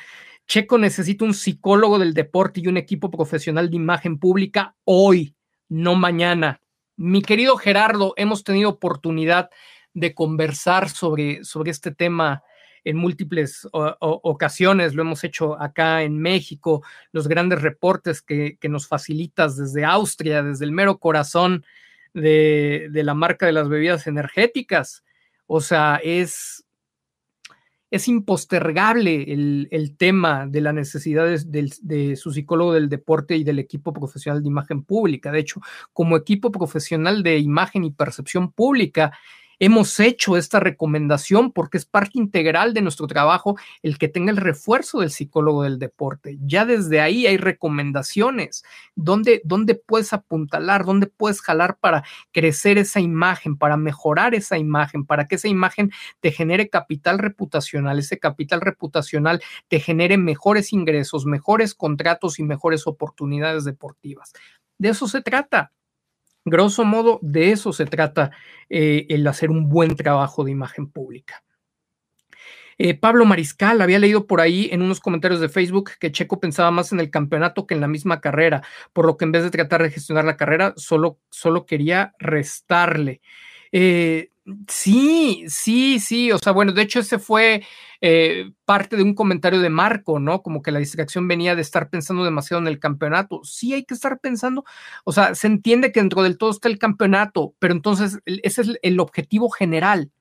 Checo 0.47 0.77
necesita 0.77 1.25
un 1.25 1.33
psicólogo 1.33 1.97
del 1.97 2.13
deporte 2.13 2.59
y 2.61 2.67
un 2.67 2.77
equipo 2.77 3.09
profesional 3.09 3.71
de 3.71 3.77
imagen 3.77 4.19
pública 4.19 4.75
hoy, 4.83 5.35
no 5.67 5.95
mañana. 5.95 6.61
Mi 6.95 7.23
querido 7.23 7.57
Gerardo, 7.57 8.13
hemos 8.17 8.43
tenido 8.43 8.69
oportunidad 8.69 9.49
de 9.95 10.13
conversar 10.13 10.89
sobre, 10.89 11.43
sobre 11.43 11.71
este 11.71 11.89
tema 11.89 12.43
en 12.85 12.97
múltiples 12.97 13.67
ocasiones, 13.71 14.93
lo 14.93 15.01
hemos 15.01 15.23
hecho 15.23 15.59
acá 15.59 16.03
en 16.03 16.19
México, 16.19 16.83
los 17.11 17.27
grandes 17.27 17.61
reportes 17.63 18.21
que, 18.21 18.57
nos 18.69 18.87
facilitas 18.87 19.57
desde 19.57 19.83
Austria, 19.83 20.43
desde 20.43 20.65
el 20.65 20.71
mero 20.71 20.99
corazón 20.99 21.65
de, 22.13 22.89
la 22.93 23.15
marca 23.15 23.47
de 23.47 23.53
las 23.53 23.69
bebidas 23.69 24.05
energéticas. 24.05 25.03
O 25.47 25.61
sea, 25.61 25.99
es, 26.03 26.63
es 27.89 28.07
impostergable 28.07 29.33
el, 29.33 29.95
tema 29.97 30.45
de 30.45 30.61
la 30.61 30.71
necesidad 30.71 31.25
de, 31.25 31.71
de, 31.81 32.15
su 32.15 32.31
psicólogo 32.31 32.73
del 32.73 32.87
deporte 32.87 33.35
y 33.35 33.43
del 33.43 33.57
equipo 33.57 33.93
profesional 33.93 34.43
de 34.43 34.49
imagen 34.49 34.83
pública. 34.83 35.31
De 35.31 35.39
hecho, 35.39 35.59
como 35.91 36.17
equipo 36.17 36.51
profesional 36.51 37.23
de 37.23 37.39
imagen 37.39 37.83
y 37.83 37.91
percepción 37.91 38.51
pública, 38.51 39.11
hemos 39.59 39.99
hecho 39.99 40.37
esta 40.37 40.59
recomendación 40.59 41.51
porque 41.51 41.77
es 41.77 41.85
parte 41.85 42.19
integral 42.19 42.73
de 42.73 42.81
nuestro 42.81 43.07
trabajo 43.07 43.57
el 43.81 43.97
que 43.97 44.07
tenga 44.07 44.31
el 44.31 44.37
refuerzo 44.37 44.99
del 44.99 45.11
psicólogo 45.11 45.63
del 45.63 45.79
deporte. 45.79 46.37
Ya 46.41 46.65
desde 46.65 47.01
ahí 47.01 47.27
hay 47.27 47.37
recomendaciones, 47.37 48.63
donde, 48.95 49.41
dónde 49.43 49.75
puedes 49.75 50.13
apuntalar, 50.13 50.85
dónde 50.85 51.07
puedes 51.07 51.41
jalar 51.41 51.77
para 51.77 52.03
crecer 52.31 52.77
esa 52.77 52.99
imagen, 52.99 53.57
para 53.57 53.77
mejorar 53.77 54.35
esa 54.35 54.57
imagen, 54.57 55.05
para 55.05 55.27
que 55.27 55.35
esa 55.35 55.47
imagen 55.47 55.91
te 56.19 56.31
genere 56.31 56.69
capital 56.69 57.19
reputacional, 57.19 57.99
ese 57.99 58.19
capital 58.19 58.61
reputacional 58.61 59.41
te 59.67 59.79
genere 59.79 60.17
mejores 60.17 60.73
ingresos, 60.73 61.25
mejores 61.25 61.73
contratos 61.75 62.39
y 62.39 62.43
mejores 62.43 62.87
oportunidades 62.87 63.65
deportivas. 63.65 64.33
De 64.77 64.89
eso 64.89 65.07
se 65.07 65.21
trata. 65.21 65.71
Grosso 66.45 66.85
modo, 66.85 67.19
de 67.23 67.51
eso 67.51 67.73
se 67.73 67.85
trata 67.85 68.31
eh, 68.69 69.07
el 69.09 69.25
hacer 69.27 69.49
un 69.49 69.67
buen 69.67 69.95
trabajo 69.95 70.43
de 70.43 70.51
imagen 70.51 70.89
pública. 70.91 71.43
Eh, 72.77 72.93
Pablo 72.93 73.25
Mariscal 73.25 73.81
había 73.81 73.99
leído 73.99 74.27
por 74.27 74.41
ahí 74.41 74.69
en 74.71 74.81
unos 74.81 74.99
comentarios 74.99 75.39
de 75.39 75.49
Facebook 75.49 75.91
que 75.99 76.11
Checo 76.11 76.39
pensaba 76.39 76.71
más 76.71 76.91
en 76.91 76.99
el 76.99 77.09
campeonato 77.09 77.65
que 77.65 77.73
en 77.73 77.81
la 77.81 77.87
misma 77.87 78.19
carrera, 78.21 78.63
por 78.93 79.05
lo 79.05 79.17
que 79.17 79.25
en 79.25 79.31
vez 79.31 79.43
de 79.43 79.49
tratar 79.49 79.81
de 79.81 79.91
gestionar 79.91 80.25
la 80.25 80.37
carrera, 80.37 80.73
solo, 80.75 81.19
solo 81.29 81.65
quería 81.65 82.13
restarle. 82.19 83.21
Eh, 83.71 84.29
sí, 84.67 85.45
sí, 85.47 85.99
sí, 85.99 86.31
o 86.31 86.37
sea, 86.37 86.53
bueno, 86.53 86.71
de 86.71 86.81
hecho 86.83 86.99
ese 86.99 87.19
fue 87.19 87.63
eh, 88.01 88.51
parte 88.65 88.95
de 88.95 89.03
un 89.03 89.15
comentario 89.15 89.59
de 89.59 89.69
Marco, 89.69 90.19
¿no? 90.19 90.41
Como 90.43 90.61
que 90.61 90.71
la 90.71 90.79
distracción 90.79 91.27
venía 91.27 91.55
de 91.55 91.61
estar 91.61 91.89
pensando 91.89 92.23
demasiado 92.23 92.61
en 92.61 92.67
el 92.67 92.79
campeonato. 92.79 93.41
Sí 93.43 93.73
hay 93.73 93.85
que 93.85 93.93
estar 93.95 94.19
pensando, 94.19 94.63
o 95.03 95.11
sea, 95.11 95.33
se 95.35 95.47
entiende 95.47 95.91
que 95.91 95.99
dentro 96.01 96.21
del 96.23 96.37
todo 96.37 96.51
está 96.51 96.67
el 96.67 96.77
campeonato, 96.79 97.55
pero 97.59 97.73
entonces 97.73 98.19
ese 98.25 98.61
es 98.61 98.79
el 98.81 98.99
objetivo 98.99 99.49
general. 99.49 100.11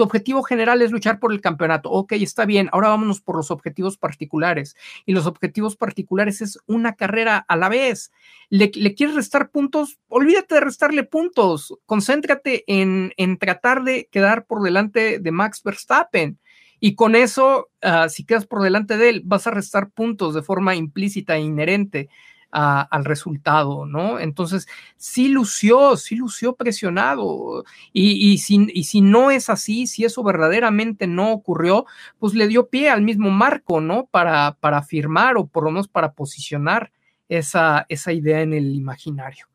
Tu 0.00 0.04
objetivo 0.04 0.42
general 0.42 0.80
es 0.80 0.92
luchar 0.92 1.18
por 1.18 1.30
el 1.30 1.42
campeonato. 1.42 1.90
Ok, 1.90 2.12
está 2.12 2.46
bien. 2.46 2.70
Ahora 2.72 2.88
vámonos 2.88 3.20
por 3.20 3.36
los 3.36 3.50
objetivos 3.50 3.98
particulares. 3.98 4.74
Y 5.04 5.12
los 5.12 5.26
objetivos 5.26 5.76
particulares 5.76 6.40
es 6.40 6.58
una 6.64 6.94
carrera 6.94 7.36
a 7.36 7.54
la 7.54 7.68
vez. 7.68 8.10
¿Le, 8.48 8.70
quieres 8.70 9.14
restar 9.14 9.50
puntos? 9.50 9.98
Olvídate 10.08 10.54
de 10.54 10.62
restarle 10.62 11.04
puntos. 11.04 11.76
Concéntrate 11.84 12.64
en, 12.66 13.12
en 13.18 13.36
tratar 13.36 13.84
de 13.84 14.08
quedar 14.10 14.46
por 14.46 14.62
delante 14.62 15.18
de 15.18 15.32
Max 15.32 15.62
Verstappen. 15.62 16.38
Y 16.80 16.94
con 16.94 17.14
eso, 17.14 17.68
ah, 17.82 18.08
si 18.08 18.24
quedas 18.24 18.46
por 18.46 18.62
delante 18.62 18.96
de 18.96 19.10
él, 19.10 19.22
vas 19.26 19.46
a 19.46 19.50
restar 19.50 19.90
puntos 19.90 20.32
de 20.32 20.40
forma 20.40 20.76
implícita 20.76 21.36
e 21.36 21.40
inherente 21.40 22.08
al 22.52 23.04
resultado, 23.04 23.86
¿no? 23.86 24.18
Entonces, 24.18 24.66
sí 24.96 25.28
lució, 25.28 25.96
sí 25.96 26.16
lució 26.16 26.54
presionado. 26.54 27.64
Y, 27.92 28.38
si, 28.38 28.66
y 28.72 28.84
si 28.84 29.00
no 29.00 29.30
es 29.30 29.50
así, 29.50 29.86
si 29.86 30.04
eso 30.04 30.22
verdaderamente 30.22 31.06
no 31.06 31.32
ocurrió, 31.32 31.86
pues 32.18 32.34
le 32.34 32.48
dio 32.48 32.68
pie 32.68 32.90
al 32.90 33.02
mismo 33.02 33.30
marco, 33.30 33.80
¿no? 33.80 34.06
Para, 34.06 34.56
para 34.60 34.82
firmar 34.82 35.36
o 35.36 35.46
por 35.46 35.64
lo 35.64 35.70
menos 35.70 35.88
para 35.88 36.12
posicionar 36.12 36.92
esa, 37.28 37.86
esa 37.88 38.12
idea 38.12 38.42
en 38.42 38.54
el 38.54 38.74
imaginario. 38.74 39.49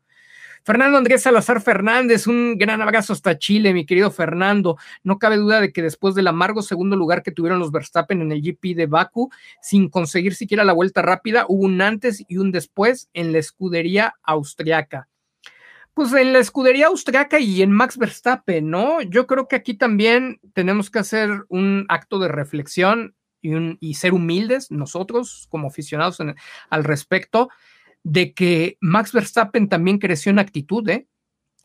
Fernando 0.66 0.98
Andrés 0.98 1.22
Salazar 1.22 1.60
Fernández, 1.60 2.26
un 2.26 2.58
gran 2.58 2.82
abrazo 2.82 3.12
hasta 3.12 3.38
Chile, 3.38 3.72
mi 3.72 3.86
querido 3.86 4.10
Fernando. 4.10 4.76
No 5.04 5.20
cabe 5.20 5.36
duda 5.36 5.60
de 5.60 5.72
que 5.72 5.80
después 5.80 6.16
del 6.16 6.26
amargo 6.26 6.60
segundo 6.60 6.96
lugar 6.96 7.22
que 7.22 7.30
tuvieron 7.30 7.60
los 7.60 7.70
Verstappen 7.70 8.20
en 8.20 8.32
el 8.32 8.42
GP 8.42 8.74
de 8.74 8.86
Baku, 8.86 9.30
sin 9.62 9.88
conseguir 9.88 10.34
siquiera 10.34 10.64
la 10.64 10.72
vuelta 10.72 11.02
rápida, 11.02 11.46
hubo 11.48 11.66
un 11.66 11.80
antes 11.80 12.24
y 12.26 12.38
un 12.38 12.50
después 12.50 13.08
en 13.14 13.30
la 13.30 13.38
escudería 13.38 14.14
austriaca. 14.24 15.08
Pues 15.94 16.12
en 16.12 16.32
la 16.32 16.40
escudería 16.40 16.88
austriaca 16.88 17.38
y 17.38 17.62
en 17.62 17.70
Max 17.70 17.96
Verstappen, 17.96 18.68
¿no? 18.68 19.02
Yo 19.02 19.28
creo 19.28 19.46
que 19.46 19.54
aquí 19.54 19.74
también 19.74 20.40
tenemos 20.52 20.90
que 20.90 20.98
hacer 20.98 21.44
un 21.48 21.86
acto 21.88 22.18
de 22.18 22.26
reflexión 22.26 23.14
y, 23.40 23.94
ser 23.94 24.14
humildes 24.14 24.72
nosotros 24.72 25.46
como 25.48 25.68
aficionados 25.68 26.18
al 26.70 26.82
respecto 26.82 27.50
de 28.08 28.34
que 28.34 28.78
Max 28.80 29.10
Verstappen 29.10 29.68
también 29.68 29.98
creció 29.98 30.30
en 30.30 30.38
actitud, 30.38 30.88
¿eh? 30.88 31.08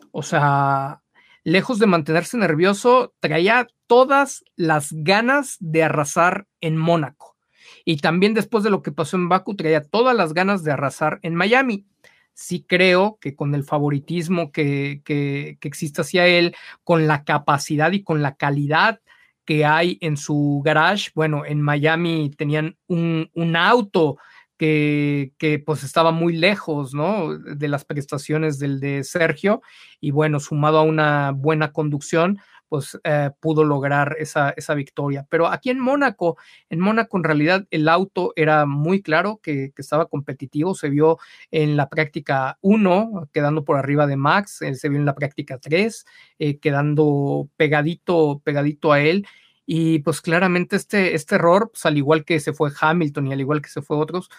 O 0.10 0.24
sea, 0.24 1.04
lejos 1.44 1.78
de 1.78 1.86
mantenerse 1.86 2.36
nervioso, 2.36 3.14
traía 3.20 3.68
todas 3.86 4.44
las 4.56 4.92
ganas 4.92 5.58
de 5.60 5.84
arrasar 5.84 6.48
en 6.60 6.78
Mónaco. 6.78 7.38
Y 7.86 7.98
también 7.98 8.34
después 8.34 8.64
de 8.64 8.72
lo 8.72 8.82
que 8.82 8.92
pasó 8.92 9.18
en 9.18 9.30
Baku, 9.30 9.56
traía 9.56 9.84
todas 9.84 10.16
las 10.16 10.34
ganas 10.34 10.64
de 10.64 10.72
arrasar 10.72 11.20
en 11.22 11.36
Miami. 11.36 11.86
Sí 12.34 12.66
creo 12.68 13.20
que 13.22 13.36
con 13.36 13.54
el 13.54 13.64
favoritismo 13.64 14.52
que, 14.52 15.04
que, 15.06 15.60
existe 15.62 16.02
hacia 16.02 16.26
él, 16.26 16.56
con 16.84 17.06
la 17.06 17.24
capacidad 17.24 17.92
y 17.92 18.02
con 18.02 18.24
la 18.24 18.34
calidad 18.34 19.00
que 19.46 19.64
hay 19.64 20.00
en 20.02 20.18
su 20.18 20.64
garage. 20.66 21.12
Bueno, 21.14 21.46
en 21.46 21.62
Miami 21.62 22.32
tenían 22.36 22.78
un, 22.88 23.30
auto 23.56 24.18
que, 24.62 25.64
pues 25.66 25.84
estaba 25.84 26.12
muy 26.12 26.34
lejos, 26.38 26.94
¿no? 26.94 27.36
De 27.36 27.68
las 27.68 27.84
prestaciones 27.84 28.60
del 28.60 28.80
de 28.80 29.04
Sergio 29.04 29.62
y 30.00 30.12
bueno, 30.12 30.40
sumado 30.40 30.78
a 30.78 30.84
una 30.84 31.32
buena 31.32 31.72
conducción, 31.72 32.40
pues 32.70 32.98
eh, 33.04 33.32
pudo 33.40 33.64
lograr 33.64 34.16
esa, 34.20 34.52
esa, 34.52 34.76
victoria. 34.76 35.26
Pero 35.30 35.48
aquí 35.48 35.72
en 35.72 35.80
Mónaco, 35.80 36.38
en 36.70 36.80
Mónaco 36.80 37.18
en 37.18 37.24
realidad 37.24 37.66
el 37.72 37.90
auto 37.90 38.34
era 38.36 38.66
muy 38.68 39.02
claro 39.02 39.40
que, 39.42 39.74
estaba 39.76 40.06
competitivo, 40.06 40.76
se 40.76 40.90
vio 40.90 41.18
en 41.50 41.76
la 41.76 41.90
práctica 41.90 42.60
1, 42.62 43.30
quedando 43.34 43.66
por 43.66 43.78
arriba 43.78 44.06
de 44.06 44.16
Max, 44.16 44.62
eh, 44.62 44.76
se 44.76 44.90
vio 44.90 45.00
en 45.00 45.06
la 45.06 45.16
práctica 45.16 45.58
3, 45.58 46.06
eh, 46.38 46.60
quedando 46.60 47.50
pegadito, 47.58 48.42
pegadito 48.44 48.92
a 48.94 49.02
él. 49.02 49.26
Y 49.74 50.00
pues 50.00 50.20
claramente 50.20 50.76
este, 50.76 51.16
este 51.16 51.36
error, 51.36 51.70
pues 51.72 51.86
al 51.86 51.98
igual 51.98 52.26
que 52.26 52.42
se 52.42 52.52
fue 52.52 52.74
Hamilton 52.78 53.28
y 53.28 53.32
al 53.32 53.40
igual 53.40 53.62
que 53.62 53.70
se 53.70 53.82
fue 53.82 53.96
otros, 53.96 54.30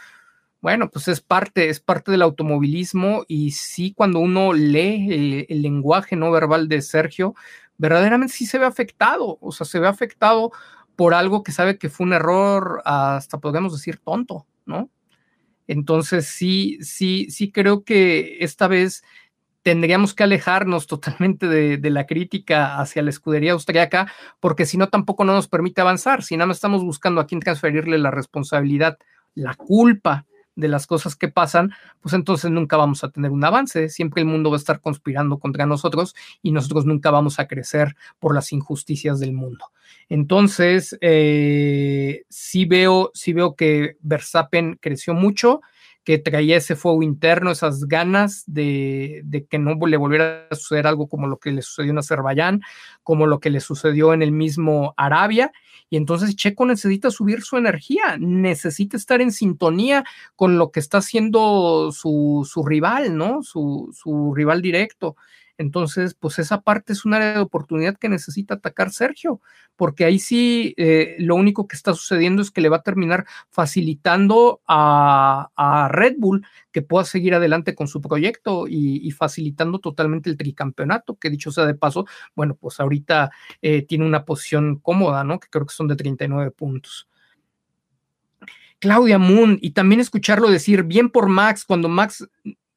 bueno, 0.61 0.91
pues 0.91 1.09
es 1.09 1.23
parte, 1.23 1.71
es 1.71 1.81
parte 1.81 2.11
del 2.11 2.21
automovilismo 2.21 3.25
y 3.29 3.53
sí 3.53 3.95
cuando 3.95 4.19
uno 4.19 4.53
lee 4.53 5.47
el 5.49 5.63
lenguaje 5.63 6.17
no 6.17 6.31
verbal 6.31 6.69
de 6.69 6.83
Sergio, 6.83 7.35
verdaderamente 7.79 8.35
sí 8.35 8.45
se 8.45 8.59
ve 8.59 8.67
afectado, 8.67 9.39
o 9.41 9.53
sea, 9.53 9.65
se 9.65 9.81
ve 9.81 9.89
afectado 9.89 10.53
por 10.97 11.15
algo 11.15 11.43
que 11.43 11.53
sabe 11.53 11.79
que 11.79 11.89
fue 11.89 12.05
un 12.05 12.13
error, 12.13 12.83
hasta 12.85 13.39
podemos 13.39 13.73
decir 13.73 14.01
tonto, 14.05 14.47
¿no? 14.67 14.91
Entonces 15.67 16.27
sí, 16.27 16.77
sí, 16.83 17.31
sí 17.31 17.51
creo 17.51 17.85
que 17.85 18.37
esta 18.41 18.69
vez 18.69 19.03
tendríamos 19.63 20.15
que 20.15 20.25
alejarnos 20.25 20.87
totalmente 20.87 21.47
de, 21.47 21.91
la 21.91 22.07
crítica 22.07 22.79
hacia 22.79 23.03
la 23.03 23.11
escudería 23.11 23.53
austriaca, 23.53 24.13
porque 24.41 24.67
si 24.67 24.77
no 24.77 24.89
tampoco 24.89 25.25
no 25.25 25.35
nos 25.35 25.49
permite 25.49 25.81
avanzar, 25.81 26.23
si 26.23 26.37
nada 26.37 26.47
más 26.47 26.57
estamos 26.57 26.83
buscando 26.83 27.21
a 27.21 27.27
quién 27.27 27.41
transferirle 27.41 27.99
la 27.99 28.11
responsabilidad, 28.11 28.99
la 29.35 29.55
culpa 29.55 30.27
de 30.55 30.69
las 30.69 30.87
cosas 30.87 31.17
que 31.17 31.29
pasan, 31.29 31.73
pues 32.01 32.13
entonces 32.13 32.51
nunca 32.51 32.77
vamos 32.77 33.05
a 33.05 33.11
tener 33.11 33.31
un 33.31 33.43
avance. 33.45 33.89
Siempre 33.89 34.21
el 34.21 34.29
mundo 34.29 34.51
va 34.51 34.57
a 34.57 34.59
estar 34.59 34.81
conspirando 34.81 35.39
contra 35.39 35.65
nosotros 35.65 36.15
y 36.43 36.53
nosotros 36.53 36.85
nunca 36.85 37.11
vamos 37.11 37.39
a 37.39 37.47
crecer 37.47 37.97
por 38.19 38.35
las 38.35 38.53
injusticias 38.53 39.19
del 39.19 39.33
mundo. 39.33 39.67
Entonces, 40.11 40.99
eh, 41.01 42.25
sí, 42.29 42.67
veo, 42.67 43.11
sí 43.15 43.33
veo 43.33 43.55
que 43.55 43.97
Verstappen 44.01 44.79
creció 44.81 45.15
mucho 45.15 45.63
que 46.05 46.19
traía 46.19 46.57
ese 46.57 46.77
fuego 46.77 47.03
interno, 47.03 47.51
esas 47.51 47.85
ganas 47.85 48.45
de, 48.47 49.25
que 49.49 49.59
no 49.59 49.75
le 49.87 49.97
volviera 49.97 50.49
a 50.51 50.55
suceder 50.55 50.87
algo 50.87 51.09
como 51.09 51.29
lo 51.29 51.39
que 51.39 51.53
le 51.53 51.63
sucedió 51.63 51.93
en 51.93 51.99
Azerbaiyán, 51.99 52.63
como 53.03 53.27
lo 53.27 53.39
que 53.39 53.51
le 53.51 53.61
sucedió 53.61 54.13
en 54.13 54.23
el 54.23 54.33
mismo 54.33 54.95
Arabia. 54.97 55.53
Y 55.91 55.97
entonces 55.97 56.35
Checo 56.35 56.67
necesita 56.67 57.11
subir 57.11 57.43
su 57.43 57.57
energía, 57.57 58.17
necesita 58.19 58.97
estar 58.97 59.21
en 59.21 59.31
sintonía 59.31 60.05
con 60.35 60.59
lo 60.59 60.73
que 60.73 60.81
está 60.81 60.99
haciendo 60.99 61.93
su, 61.93 62.49
su 62.51 62.65
rival, 62.65 63.17
¿no? 63.17 63.43
Su, 63.43 63.91
su 63.93 64.35
rival 64.35 64.63
directo. 64.63 65.17
Entonces, 65.59 66.15
pues 66.15 66.39
esa 66.39 66.63
parte 66.63 66.93
es 66.93 67.05
un 67.05 67.15
área 67.15 67.35
de 67.35 67.41
oportunidad 67.41 67.97
que 67.97 68.09
necesita 68.09 68.55
atacar 68.55 68.91
Sergio, 68.91 69.41
porque 69.77 70.05
ahí 70.05 70.19
sí 70.19 70.75
eh, 70.77 71.17
lo 71.19 71.37
único 71.37 71.69
que 71.69 71.77
está 71.77 71.95
sucediendo 71.95 72.43
es 72.43 72.51
que 72.51 72.61
le 72.61 72.69
va 72.69 72.79
a 72.79 72.83
terminar 72.83 73.27
facilitando 73.51 74.61
a, 74.67 75.49
Red 75.91 76.15
Bull 76.19 76.47
que 76.71 76.83
pueda 76.83 77.05
seguir 77.05 77.35
adelante 77.35 77.75
con 77.75 77.87
su 77.87 78.01
proyecto 78.01 78.67
y, 78.69 79.11
facilitando 79.13 79.79
totalmente 79.79 80.31
el 80.31 80.37
tricampeonato, 80.37 81.17
que 81.17 81.31
dicho 81.31 81.51
sea 81.51 81.67
de 81.67 81.75
paso, 81.75 82.07
bueno, 82.35 82.55
pues 82.55 82.81
ahorita 82.81 83.31
eh, 83.61 83.83
tiene 83.83 84.07
una 84.07 84.25
posición 84.25 84.77
cómoda, 84.77 85.25
¿no? 85.25 85.39
Que 85.39 85.49
creo 85.49 85.67
que 85.67 85.75
son 85.75 85.89
de 85.89 85.97
39 85.97 86.51
puntos. 86.51 87.09
Claudia 88.83 89.17
Moon, 89.17 89.61
y 89.63 89.71
también 89.71 90.01
escucharlo 90.01 90.51
decir, 90.51 90.83
bien 90.83 91.09
por 91.09 91.29
Max, 91.29 91.65
cuando 91.65 91.89
Max 91.89 92.29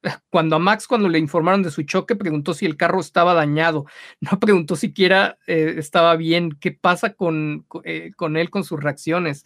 cuando 0.29 0.55
a 0.55 0.59
Max, 0.59 0.87
cuando 0.87 1.09
le 1.09 1.19
informaron 1.19 1.63
de 1.63 1.71
su 1.71 1.83
choque, 1.83 2.15
preguntó 2.15 2.53
si 2.53 2.65
el 2.65 2.77
carro 2.77 2.99
estaba 2.99 3.33
dañado, 3.33 3.85
no 4.21 4.39
preguntó 4.39 4.75
siquiera 4.75 5.37
eh, 5.47 5.75
estaba 5.77 6.15
bien, 6.15 6.57
qué 6.59 6.71
pasa 6.71 7.13
con, 7.13 7.65
eh, 7.83 8.11
con, 8.15 8.37
él, 8.37 8.49
con 8.49 8.63
sus 8.63 8.79
reacciones. 8.81 9.43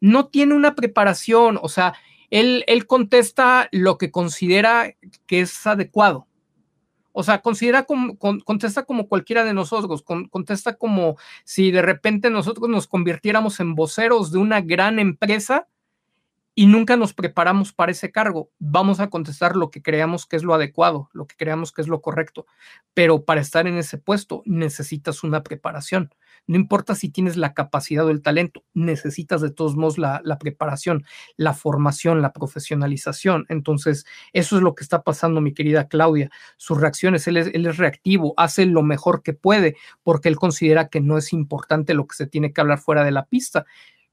No 0.00 0.26
tiene 0.26 0.54
una 0.54 0.74
preparación, 0.74 1.58
o 1.62 1.68
sea, 1.68 1.94
él, 2.30 2.64
él 2.66 2.86
contesta 2.86 3.68
lo 3.72 3.98
que 3.98 4.10
considera 4.10 4.94
que 5.26 5.40
es 5.40 5.66
adecuado. 5.66 6.26
O 7.12 7.22
sea, 7.22 7.42
considera 7.42 7.84
como, 7.84 8.16
contesta 8.18 8.84
como 8.84 9.06
cualquiera 9.06 9.44
de 9.44 9.52
nosotros, 9.52 10.02
contesta 10.02 10.76
como 10.76 11.16
si 11.44 11.70
de 11.70 11.82
repente 11.82 12.30
nosotros 12.30 12.70
nos 12.70 12.86
convirtiéramos 12.86 13.60
en 13.60 13.74
voceros 13.74 14.32
de 14.32 14.38
una 14.38 14.62
gran 14.62 14.98
empresa 14.98 15.68
y 16.54 16.66
nunca 16.66 16.96
nos 16.96 17.14
preparamos 17.14 17.72
para 17.72 17.92
ese 17.92 18.10
cargo. 18.10 18.50
Vamos 18.58 19.00
a 19.00 19.08
contestar 19.08 19.56
lo 19.56 19.70
que 19.70 19.82
creamos 19.82 20.26
que 20.26 20.36
es 20.36 20.42
lo 20.42 20.54
adecuado, 20.54 21.08
lo 21.12 21.26
que 21.26 21.36
creamos 21.36 21.72
que 21.72 21.80
es 21.80 21.88
lo 21.88 22.02
correcto, 22.02 22.46
pero 22.94 23.24
para 23.24 23.40
estar 23.40 23.66
en 23.66 23.78
ese 23.78 23.98
puesto 23.98 24.42
necesitas 24.44 25.24
una 25.24 25.42
preparación. 25.42 26.14
No 26.46 26.56
importa 26.56 26.94
si 26.94 27.08
tienes 27.08 27.36
la 27.36 27.54
capacidad 27.54 28.04
o 28.04 28.10
el 28.10 28.20
talento, 28.20 28.64
necesitas 28.74 29.40
de 29.40 29.50
todos 29.50 29.76
modos 29.76 29.96
la, 29.96 30.20
preparación, 30.40 31.04
la 31.36 31.54
formación, 31.54 32.20
la 32.20 32.32
profesionalización. 32.32 33.46
Entonces, 33.48 34.04
eso 34.32 34.56
es 34.56 34.62
lo 34.62 34.74
que 34.74 34.82
está 34.82 35.02
pasando, 35.02 35.40
mi 35.40 35.54
querida 35.54 35.86
Claudia. 35.86 36.30
Sus 36.56 36.80
reacciones, 36.80 37.28
él 37.28 37.36
es, 37.36 37.46
él 37.54 37.66
es 37.66 37.76
reactivo, 37.76 38.34
hace 38.36 38.66
lo 38.66 38.82
mejor 38.82 39.22
que 39.22 39.34
puede 39.34 39.76
porque 40.02 40.28
él 40.28 40.36
considera 40.36 40.88
que 40.88 41.00
no 41.00 41.16
es 41.16 41.32
importante 41.32 41.94
lo 41.94 42.06
que 42.06 42.16
se 42.16 42.26
tiene 42.26 42.52
que 42.52 42.60
hablar 42.60 42.78
fuera 42.80 43.04
de 43.04 43.12
la 43.12 43.26
pista 43.26 43.64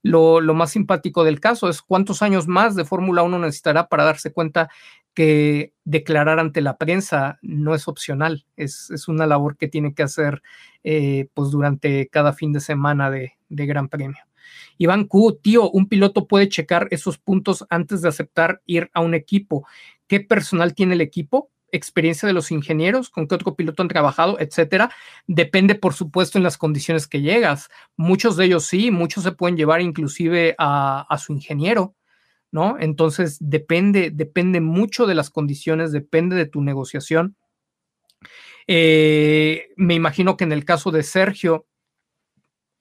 lo, 0.01 0.41
más 0.53 0.71
simpático 0.71 1.23
del 1.23 1.39
caso 1.39 1.69
es 1.69 1.81
cuántos 1.81 2.21
años 2.21 2.47
más 2.47 2.75
de 2.75 2.85
Fórmula 2.85 3.23
1 3.23 3.39
necesitará 3.39 3.87
para 3.87 4.05
darse 4.05 4.31
cuenta 4.31 4.69
que 5.13 5.73
declarar 5.83 6.39
ante 6.39 6.61
la 6.61 6.77
prensa 6.77 7.39
no 7.41 7.75
es 7.75 7.87
opcional, 7.87 8.45
es, 8.55 8.89
una 9.07 9.27
labor 9.27 9.57
que 9.57 9.67
tiene 9.67 9.93
que 9.93 10.03
hacer 10.03 10.41
eh, 10.83 11.27
pues 11.33 11.49
durante 11.49 12.07
cada 12.07 12.33
fin 12.33 12.53
de 12.53 12.61
semana 12.61 13.11
de, 13.11 13.33
de 13.49 13.65
Gran 13.65 13.89
Premio. 13.89 14.23
Iván 14.77 15.05
Q, 15.05 15.39
tío, 15.41 15.69
un 15.69 15.87
piloto 15.87 16.27
puede 16.27 16.47
checar 16.47 16.87
esos 16.91 17.17
puntos 17.17 17.65
antes 17.69 18.01
de 18.01 18.09
aceptar 18.09 18.61
ir 18.65 18.89
a 18.93 19.01
un 19.01 19.13
equipo. 19.13 19.67
¿Qué 20.07 20.21
personal 20.21 20.73
tiene 20.73 20.93
el 20.93 21.01
equipo? 21.01 21.51
Experiencia 21.71 22.27
de 22.27 22.33
los 22.33 22.51
ingenieros, 22.51 23.09
con 23.09 23.27
qué 23.27 23.35
otro 23.35 23.55
piloto 23.55 23.81
han 23.83 23.89
trabajado, 23.89 24.39
etcétera. 24.39 24.91
Depende, 25.27 25.75
por 25.75 25.93
supuesto, 25.93 26.37
en 26.37 26.43
las 26.43 26.57
condiciones 26.57 27.07
que 27.07 27.21
llegas. 27.21 27.69
Muchos 27.95 28.37
de 28.37 28.45
ellos 28.45 28.65
sí, 28.65 28.91
muchos 28.91 29.23
se 29.23 29.31
pueden 29.31 29.57
llevar 29.57 29.81
inclusive 29.81 30.55
a, 30.57 31.17
su 31.19 31.33
ingeniero, 31.33 31.95
¿no? 32.51 32.77
Entonces, 32.79 33.37
depende, 33.39 34.11
depende 34.11 34.61
mucho 34.61 35.05
de 35.05 35.15
las 35.15 35.29
condiciones, 35.29 35.91
depende 35.91 36.35
de 36.35 36.45
tu 36.45 36.61
negociación. 36.61 37.35
Eh, 38.67 39.69
me 39.77 39.95
imagino 39.95 40.37
que 40.37 40.43
en 40.43 40.51
el 40.51 40.65
caso 40.65 40.91
de 40.91 41.03
Sergio, 41.03 41.65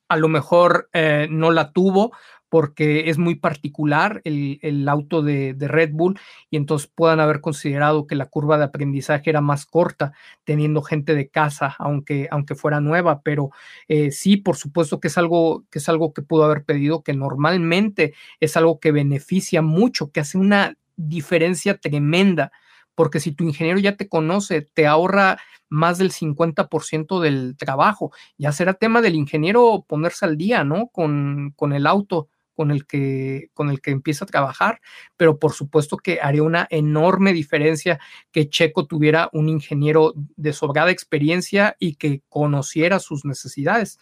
a 0.09 0.16
lo 0.16 0.28
mejor 0.28 0.89
eh, 0.93 1.28
no 1.31 1.51
la 1.51 1.73
tuvo 1.73 2.12
porque 2.48 3.10
es 3.10 3.18
muy 3.18 3.34
particular 3.34 4.20
el, 4.24 4.88
auto 4.88 5.22
de, 5.22 5.54
Red 5.58 5.90
Bull 5.92 6.18
y 6.50 6.56
entonces 6.56 6.90
puedan 6.94 7.20
haber 7.20 7.40
considerado 7.40 8.06
que 8.06 8.14
la 8.14 8.26
curva 8.26 8.58
de 8.58 8.64
aprendizaje 8.64 9.30
era 9.30 9.40
más 9.40 9.66
corta 9.66 10.12
teniendo 10.44 10.82
gente 10.82 11.14
de 11.14 11.28
casa, 11.28 11.74
aunque, 11.78 12.28
aunque 12.30 12.54
fuera 12.54 12.80
nueva, 12.80 13.22
pero 13.22 13.50
eh, 13.88 14.10
sí, 14.10 14.36
por 14.36 14.56
supuesto 14.56 15.00
que 15.00 15.08
es, 15.08 15.18
algo, 15.18 15.64
que 15.70 15.78
es 15.78 15.88
algo 15.88 16.12
que 16.12 16.22
pudo 16.22 16.44
haber 16.44 16.64
pedido, 16.64 17.02
que 17.02 17.14
normalmente 17.14 18.14
es 18.40 18.56
algo 18.56 18.80
que 18.80 18.92
beneficia 18.92 19.62
mucho, 19.62 20.10
que 20.10 20.20
hace 20.20 20.38
una 20.38 20.76
diferencia 20.96 21.76
tremenda 21.78 22.50
porque 22.98 23.20
si 23.20 23.30
tu 23.30 23.44
ingeniero 23.44 23.78
ya 23.78 23.94
te 23.94 24.08
conoce, 24.08 24.60
te 24.60 24.88
ahorra 24.88 25.38
más 25.68 25.98
del 25.98 26.10
50% 26.10 27.20
del 27.20 27.56
trabajo. 27.56 28.10
Ya 28.38 28.50
será 28.50 28.74
tema 28.74 29.00
del 29.00 29.14
ingeniero 29.14 29.84
ponerse 29.86 30.24
al 30.26 30.36
día, 30.36 30.64
¿no? 30.64 30.88
Con, 30.88 31.52
con 31.54 31.72
el 31.72 31.86
auto 31.86 32.28
con 32.59 32.72
el, 32.72 32.86
que, 32.86 33.51
con 33.55 33.70
el 33.70 33.80
que 33.80 33.93
empieza 33.93 34.24
a 34.24 34.26
trabajar, 34.26 34.80
pero 35.16 35.39
por 35.39 35.52
supuesto 35.52 35.97
que 35.97 36.18
haría 36.20 36.43
una 36.43 36.66
enorme 36.70 37.32
diferencia 37.32 38.01
que 38.32 38.48
Checo 38.48 38.85
tuviera 38.89 39.30
un 39.32 39.48
ingeniero 39.48 40.12
de 40.16 40.52
sobrada 40.52 40.90
experiencia 40.90 41.76
y 41.78 41.94
que 41.94 42.20
conociera 42.28 42.98
sus 42.98 43.24
necesidades. 43.24 44.01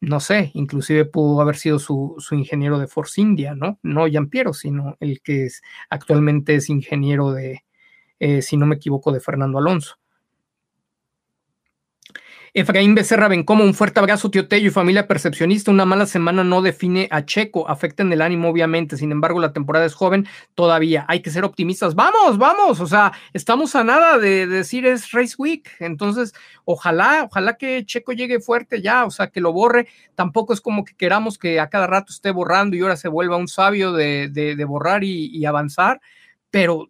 No 0.00 0.20
sé, 0.20 0.52
inclusive 0.54 1.06
pudo 1.06 1.40
haber 1.40 1.56
sido 1.56 1.80
su, 1.80 2.14
su 2.18 2.36
ingeniero 2.36 2.78
de 2.78 2.86
Force 2.86 3.20
India, 3.20 3.56
¿no? 3.56 3.80
No 3.82 4.06
Piero, 4.30 4.54
sino 4.54 4.96
el 5.00 5.20
que 5.20 5.46
es, 5.46 5.60
actualmente 5.90 6.54
es 6.54 6.70
ingeniero 6.70 7.32
de, 7.32 7.64
eh, 8.20 8.42
si 8.42 8.56
no 8.56 8.66
me 8.66 8.76
equivoco, 8.76 9.10
de 9.10 9.18
Fernando 9.18 9.58
Alonso. 9.58 9.96
Efraín 12.56 12.94
Becerra 12.94 13.28
como 13.44 13.64
un 13.64 13.74
fuerte 13.74 14.00
abrazo, 14.00 14.30
tío 14.30 14.48
Tello 14.48 14.68
y 14.68 14.70
familia 14.70 15.06
percepcionista. 15.06 15.70
Una 15.70 15.84
mala 15.84 16.06
semana 16.06 16.42
no 16.42 16.62
define 16.62 17.06
a 17.10 17.26
Checo, 17.26 17.68
afecta 17.68 18.02
en 18.02 18.10
el 18.14 18.22
ánimo, 18.22 18.48
obviamente. 18.48 18.96
Sin 18.96 19.12
embargo, 19.12 19.40
la 19.40 19.52
temporada 19.52 19.84
es 19.84 19.92
joven 19.92 20.26
todavía. 20.54 21.04
Hay 21.06 21.20
que 21.20 21.28
ser 21.28 21.44
optimistas. 21.44 21.94
Vamos, 21.94 22.38
vamos. 22.38 22.80
O 22.80 22.86
sea, 22.86 23.12
estamos 23.34 23.76
a 23.76 23.84
nada 23.84 24.16
de, 24.16 24.46
decir 24.46 24.86
es 24.86 25.10
Race 25.10 25.34
Week. 25.36 25.68
Entonces, 25.80 26.32
ojalá, 26.64 27.24
ojalá 27.30 27.58
que 27.58 27.84
Checo 27.84 28.14
llegue 28.14 28.40
fuerte 28.40 28.80
ya, 28.80 29.04
o 29.04 29.10
sea, 29.10 29.26
que 29.26 29.42
lo 29.42 29.52
borre. 29.52 29.88
Tampoco 30.14 30.54
es 30.54 30.62
como 30.62 30.86
que 30.86 30.96
queramos 30.96 31.36
que 31.36 31.60
a 31.60 31.68
cada 31.68 31.86
rato 31.86 32.10
esté 32.10 32.30
borrando 32.30 32.74
y 32.74 32.80
ahora 32.80 32.96
se 32.96 33.08
vuelva 33.08 33.36
un 33.36 33.48
sabio 33.48 33.92
de, 33.92 34.30
de, 34.30 34.64
borrar 34.64 35.04
y, 35.04 35.26
y 35.26 35.44
avanzar. 35.44 36.00
Pero 36.50 36.88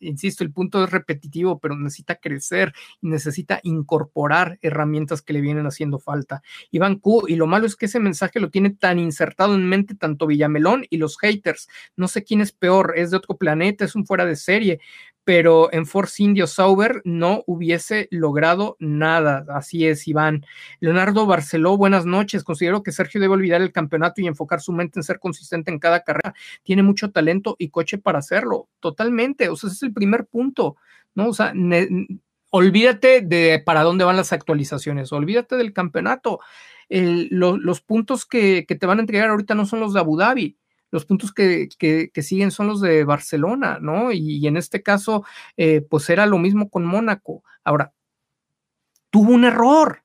insisto, 0.00 0.44
el 0.44 0.52
punto 0.52 0.84
es 0.84 0.90
repetitivo, 0.90 1.58
pero 1.58 1.76
necesita 1.76 2.16
crecer 2.16 2.72
necesita 3.00 3.60
incorporar 3.62 4.58
herramientas 4.62 5.22
que 5.22 5.32
le 5.32 5.40
vienen 5.40 5.66
haciendo 5.66 5.98
falta. 5.98 6.42
Iván 6.70 6.96
Q, 6.96 7.24
y 7.28 7.36
lo 7.36 7.46
malo 7.46 7.66
es 7.66 7.76
que 7.76 7.86
ese 7.86 8.00
mensaje 8.00 8.40
lo 8.40 8.50
tiene 8.50 8.70
tan 8.70 8.98
insertado 8.98 9.54
en 9.54 9.68
mente 9.68 9.94
tanto 9.94 10.26
Villamelón 10.26 10.84
y 10.90 10.98
los 10.98 11.18
haters. 11.18 11.68
No 11.96 12.08
sé 12.08 12.24
quién 12.24 12.40
es 12.40 12.52
peor, 12.52 12.94
es 12.96 13.10
de 13.10 13.16
otro 13.16 13.36
planeta, 13.36 13.84
es 13.84 13.94
un 13.94 14.06
fuera 14.06 14.24
de 14.24 14.36
serie 14.36 14.80
pero 15.24 15.72
en 15.72 15.86
Force 15.86 16.22
Indio 16.22 16.46
Sauber 16.46 17.02
no 17.04 17.44
hubiese 17.46 18.08
logrado 18.10 18.76
nada. 18.78 19.44
Así 19.48 19.86
es, 19.86 20.08
Iván. 20.08 20.44
Leonardo 20.80 21.26
Barceló, 21.26 21.76
buenas 21.76 22.06
noches. 22.06 22.44
Considero 22.44 22.82
que 22.82 22.92
Sergio 22.92 23.20
debe 23.20 23.34
olvidar 23.34 23.60
el 23.62 23.72
campeonato 23.72 24.20
y 24.20 24.26
enfocar 24.26 24.60
su 24.60 24.72
mente 24.72 24.98
en 24.98 25.02
ser 25.02 25.18
consistente 25.18 25.70
en 25.70 25.78
cada 25.78 26.00
carrera. 26.00 26.34
Tiene 26.62 26.82
mucho 26.82 27.10
talento 27.10 27.56
y 27.58 27.68
coche 27.68 27.98
para 27.98 28.18
hacerlo. 28.18 28.68
Totalmente. 28.80 29.48
O 29.48 29.56
sea, 29.56 29.68
ese 29.68 29.76
es 29.76 29.82
el 29.82 29.92
primer 29.92 30.26
punto, 30.26 30.76
¿no? 31.14 31.28
O 31.28 31.34
sea, 31.34 31.52
olvídate 32.50 33.20
de 33.20 33.62
para 33.64 33.82
dónde 33.82 34.04
van 34.04 34.16
las 34.16 34.32
actualizaciones, 34.32 35.12
olvídate 35.12 35.56
del 35.56 35.72
campeonato. 35.72 36.40
los 36.88 37.80
puntos 37.82 38.26
que, 38.26 38.64
que 38.66 38.74
te 38.74 38.86
van 38.86 38.98
a 38.98 39.02
entregar 39.02 39.28
ahorita 39.30 39.54
no 39.54 39.66
son 39.66 39.80
los 39.80 39.92
de 39.92 40.00
Abu 40.00 40.16
Dhabi 40.16 40.56
los 40.90 41.04
puntos 41.04 41.32
que, 41.32 41.68
siguen 42.22 42.50
son 42.50 42.68
los 42.68 42.80
de 42.80 43.04
Barcelona, 43.04 43.78
¿no? 43.80 44.12
Y, 44.12 44.46
en 44.46 44.56
este 44.56 44.82
caso, 44.82 45.24
eh, 45.56 45.80
pues 45.80 46.10
era 46.10 46.26
lo 46.26 46.38
mismo 46.38 46.68
con 46.68 46.84
Mónaco. 46.84 47.42
Ahora, 47.64 47.92
tuvo 49.10 49.32
un 49.32 49.44
error. 49.44 50.04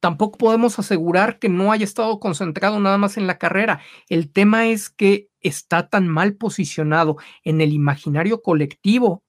Tampoco 0.00 0.38
podemos 0.38 0.78
asegurar 0.78 1.38
que 1.38 1.48
no 1.48 1.70
haya 1.70 1.84
estado 1.84 2.18
concentrado 2.18 2.80
nada 2.80 2.98
más 2.98 3.16
en 3.16 3.26
la 3.26 3.38
carrera. 3.38 3.80
El 4.08 4.32
tema 4.32 4.66
es 4.66 4.90
que 4.90 5.28
está 5.40 5.88
tan 5.88 6.08
mal 6.08 6.34
posicionado 6.34 7.16
en 7.44 7.60
el 7.60 7.72
imaginario 7.72 8.42
colectivo 8.42 9.22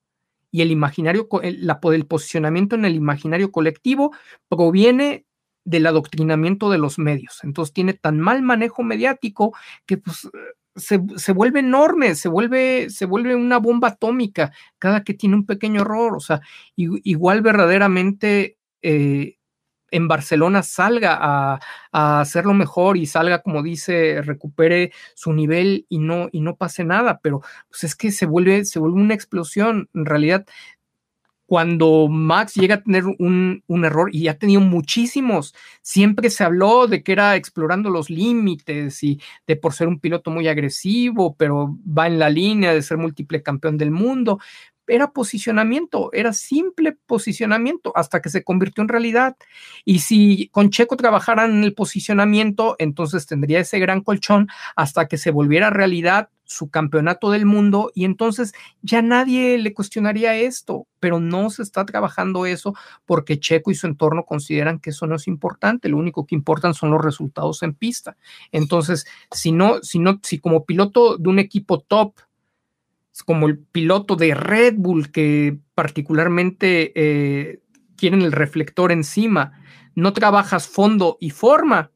y 0.50 0.62
el 0.62 0.70
imaginario, 0.70 1.28
el 1.42 2.06
posicionamiento 2.06 2.76
en 2.76 2.84
el 2.84 2.94
imaginario 2.94 3.50
colectivo 3.50 4.12
proviene 4.48 5.26
del 5.64 5.86
adoctrinamiento 5.86 6.70
de 6.70 6.78
los 6.78 6.98
medios. 6.98 7.42
Entonces 7.42 7.72
tiene 7.72 7.94
tan 7.94 8.20
mal 8.20 8.42
manejo 8.42 8.82
mediático 8.82 9.56
que 9.86 9.96
pues 9.96 10.28
se, 10.76 11.32
vuelve 11.32 11.60
enorme, 11.60 12.14
se 12.14 12.28
vuelve, 12.28 12.90
se 12.90 13.06
vuelve 13.06 13.34
una 13.34 13.58
bomba 13.58 13.88
atómica 13.88 14.52
cada 14.78 15.04
que 15.04 15.14
tiene 15.14 15.36
un 15.36 15.46
pequeño 15.46 15.82
error. 15.82 16.16
O 16.16 16.20
sea, 16.20 16.40
igual 16.76 17.42
verdaderamente 17.42 18.58
eh, 18.82 19.36
en 19.90 20.08
Barcelona 20.08 20.62
salga 20.62 21.16
a, 21.20 21.60
a, 21.92 22.20
hacerlo 22.20 22.52
mejor 22.54 22.96
y 22.96 23.06
salga, 23.06 23.42
como 23.42 23.62
dice, 23.62 24.22
recupere 24.22 24.92
su 25.14 25.32
nivel 25.32 25.86
y 25.88 25.98
no, 25.98 26.28
y 26.32 26.40
no 26.40 26.56
pase 26.56 26.84
nada, 26.84 27.20
pero 27.22 27.42
pues 27.68 27.84
es 27.84 27.94
que 27.94 28.10
se 28.10 28.26
vuelve, 28.26 28.64
se 28.64 28.80
vuelve 28.80 29.00
una 29.00 29.14
explosión. 29.14 29.88
En 29.94 30.04
realidad, 30.04 30.46
cuando 31.46 32.08
Max 32.08 32.54
llega 32.54 32.76
a 32.76 32.82
tener 32.82 33.04
un, 33.04 33.62
error, 33.84 34.08
y 34.12 34.28
ha 34.28 34.38
tenido 34.38 34.60
muchísimos, 34.60 35.54
siempre 35.82 36.30
se 36.30 36.44
habló 36.44 36.86
de 36.86 37.02
que 37.02 37.12
era 37.12 37.36
explorando 37.36 37.90
los 37.90 38.08
límites 38.10 39.02
y 39.02 39.20
de 39.46 39.56
por 39.56 39.74
ser 39.74 39.88
un 39.88 40.00
piloto 40.00 40.30
muy 40.30 40.48
agresivo, 40.48 41.36
pero 41.36 41.76
va 41.86 42.06
en 42.06 42.18
la 42.18 42.30
línea 42.30 42.72
de 42.72 42.82
ser 42.82 42.96
múltiple 42.96 43.42
campeón 43.42 43.76
del 43.76 43.90
mundo. 43.90 44.38
Era 44.86 45.12
posicionamiento, 45.12 46.10
era 46.12 46.32
simple 46.32 46.92
posicionamiento 47.06 47.92
hasta 47.94 48.20
que 48.20 48.28
se 48.28 48.44
convirtió 48.44 48.82
en 48.82 48.88
realidad. 48.88 49.36
Y 49.84 50.00
si 50.00 50.48
con 50.48 50.70
Checo 50.70 50.96
trabajaran 50.96 51.50
en 51.52 51.64
el 51.64 51.74
posicionamiento, 51.74 52.76
entonces 52.78 53.26
tendría 53.26 53.60
ese 53.60 53.78
gran 53.78 54.02
colchón 54.02 54.48
hasta 54.76 55.08
que 55.08 55.16
se 55.16 55.30
volviera 55.30 55.70
realidad 55.70 56.28
su 56.44 56.70
campeonato 56.70 57.30
del 57.30 57.46
mundo 57.46 57.90
y 57.94 58.04
entonces 58.04 58.52
ya 58.82 59.02
nadie 59.02 59.58
le 59.58 59.72
cuestionaría 59.72 60.34
esto, 60.36 60.86
pero 61.00 61.20
no 61.20 61.50
se 61.50 61.62
está 61.62 61.84
trabajando 61.84 62.46
eso 62.46 62.74
porque 63.06 63.40
Checo 63.40 63.70
y 63.70 63.74
su 63.74 63.86
entorno 63.86 64.24
consideran 64.24 64.78
que 64.78 64.90
eso 64.90 65.06
no 65.06 65.16
es 65.16 65.26
importante, 65.26 65.88
lo 65.88 65.96
único 65.96 66.26
que 66.26 66.34
importan 66.34 66.74
son 66.74 66.90
los 66.90 67.02
resultados 67.02 67.62
en 67.62 67.74
pista. 67.74 68.16
Entonces, 68.52 69.06
si 69.30 69.52
no, 69.52 69.82
si 69.82 69.98
no, 69.98 70.20
si 70.22 70.38
como 70.38 70.64
piloto 70.64 71.16
de 71.16 71.28
un 71.28 71.38
equipo 71.38 71.80
top, 71.80 72.14
como 73.22 73.46
el 73.46 73.58
piloto 73.58 74.16
de 74.16 74.34
Red 74.34 74.74
Bull 74.76 75.12
que 75.12 75.58
particularmente 75.74 76.92
eh, 76.96 77.60
quieren 77.96 78.22
el 78.22 78.32
reflector 78.32 78.90
encima, 78.90 79.52
no 79.94 80.12
trabajas 80.12 80.66
fondo 80.66 81.16
y 81.20 81.30
forma, 81.30 81.90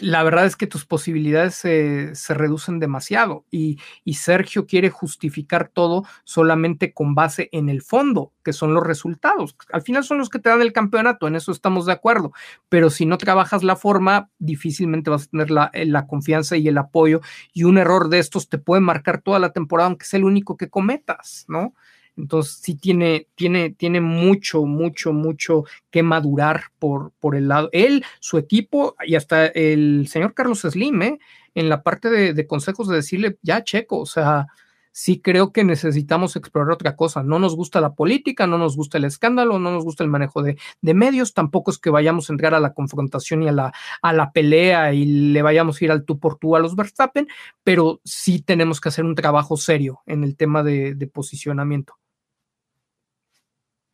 la 0.00 0.22
verdad 0.22 0.46
es 0.46 0.56
que 0.56 0.66
tus 0.66 0.84
posibilidades 0.84 1.54
se, 1.54 2.34
reducen 2.34 2.78
demasiado 2.78 3.44
y, 3.50 3.78
Sergio 4.20 4.66
quiere 4.66 4.90
justificar 4.90 5.68
todo 5.72 6.04
solamente 6.24 6.92
con 6.92 7.14
base 7.14 7.48
en 7.52 7.70
el 7.70 7.80
fondo, 7.80 8.32
que 8.44 8.52
son 8.52 8.74
los 8.74 8.86
resultados. 8.86 9.56
Al 9.72 9.80
final 9.80 10.04
son 10.04 10.18
los 10.18 10.28
que 10.28 10.38
te 10.38 10.50
dan 10.50 10.60
el 10.60 10.74
campeonato, 10.74 11.26
en 11.26 11.36
eso 11.36 11.52
estamos 11.52 11.86
de 11.86 11.92
acuerdo, 11.92 12.32
pero 12.68 12.90
si 12.90 13.06
no 13.06 13.16
trabajas 13.16 13.62
la 13.62 13.76
forma, 13.76 14.28
difícilmente 14.38 15.08
vas 15.08 15.24
a 15.24 15.30
tener 15.30 15.50
la, 15.50 15.70
la 15.72 16.06
confianza 16.06 16.58
y 16.58 16.68
el 16.68 16.76
apoyo 16.76 17.20
y 17.54 17.64
un 17.64 17.78
error 17.78 18.10
de 18.10 18.18
estos 18.18 18.50
te 18.50 18.58
puede 18.58 18.82
marcar 18.82 19.22
toda 19.22 19.38
la 19.38 19.52
temporada, 19.52 19.88
aunque 19.88 20.04
sea 20.04 20.18
el 20.18 20.24
único 20.24 20.58
que 20.58 20.68
cometas, 20.68 21.46
¿no? 21.48 21.72
Entonces 22.16 22.58
sí 22.62 22.74
tiene, 22.74 23.28
tiene, 23.34 23.70
tiene 23.70 24.00
mucho, 24.00 24.64
mucho, 24.64 25.12
mucho 25.12 25.64
que 25.90 26.02
madurar 26.02 26.64
por, 26.78 27.12
por 27.18 27.36
el 27.36 27.48
lado. 27.48 27.68
Él, 27.72 28.04
su 28.20 28.38
equipo 28.38 28.96
y 29.06 29.14
hasta 29.14 29.46
el 29.46 30.06
señor 30.08 30.34
Carlos 30.34 30.60
Slim, 30.60 31.02
¿eh? 31.02 31.18
en 31.54 31.68
la 31.68 31.82
parte 31.82 32.10
de, 32.10 32.46
consejos 32.46 32.88
de 32.88 32.96
decirle, 32.96 33.38
ya 33.42 33.64
checo, 33.64 33.98
o 33.98 34.06
sea, 34.06 34.46
sí 34.92 35.20
creo 35.20 35.52
que 35.52 35.64
necesitamos 35.64 36.36
explorar 36.36 36.72
otra 36.72 36.96
cosa. 36.96 37.22
No 37.22 37.38
nos 37.38 37.56
gusta 37.56 37.80
la 37.80 37.94
política, 37.94 38.46
no 38.46 38.58
nos 38.58 38.76
gusta 38.76 38.98
el 38.98 39.04
escándalo, 39.04 39.58
no 39.58 39.70
nos 39.70 39.84
gusta 39.84 40.04
el 40.04 40.10
manejo 40.10 40.42
de, 40.42 40.58
medios, 40.82 41.34
tampoco 41.34 41.70
es 41.70 41.78
que 41.78 41.90
vayamos 41.90 42.28
a 42.28 42.32
entrar 42.32 42.54
a 42.54 42.60
la 42.60 42.74
confrontación 42.74 43.42
y 43.42 43.48
a 43.48 43.52
la, 43.52 43.72
a 44.02 44.12
la 44.12 44.32
pelea 44.32 44.92
y 44.92 45.04
le 45.32 45.42
vayamos 45.42 45.80
a 45.80 45.84
ir 45.84 45.92
al 45.92 46.04
tú 46.04 46.18
por 46.18 46.36
tú 46.36 46.56
a 46.56 46.60
los 46.60 46.76
Verstappen, 46.76 47.28
pero 47.62 48.00
sí 48.04 48.42
tenemos 48.42 48.80
que 48.80 48.88
hacer 48.88 49.04
un 49.04 49.14
trabajo 49.14 49.56
serio 49.56 50.00
en 50.06 50.24
el 50.24 50.36
tema 50.36 50.62
de, 50.62 50.94
de 50.94 51.06
posicionamiento. 51.06 51.94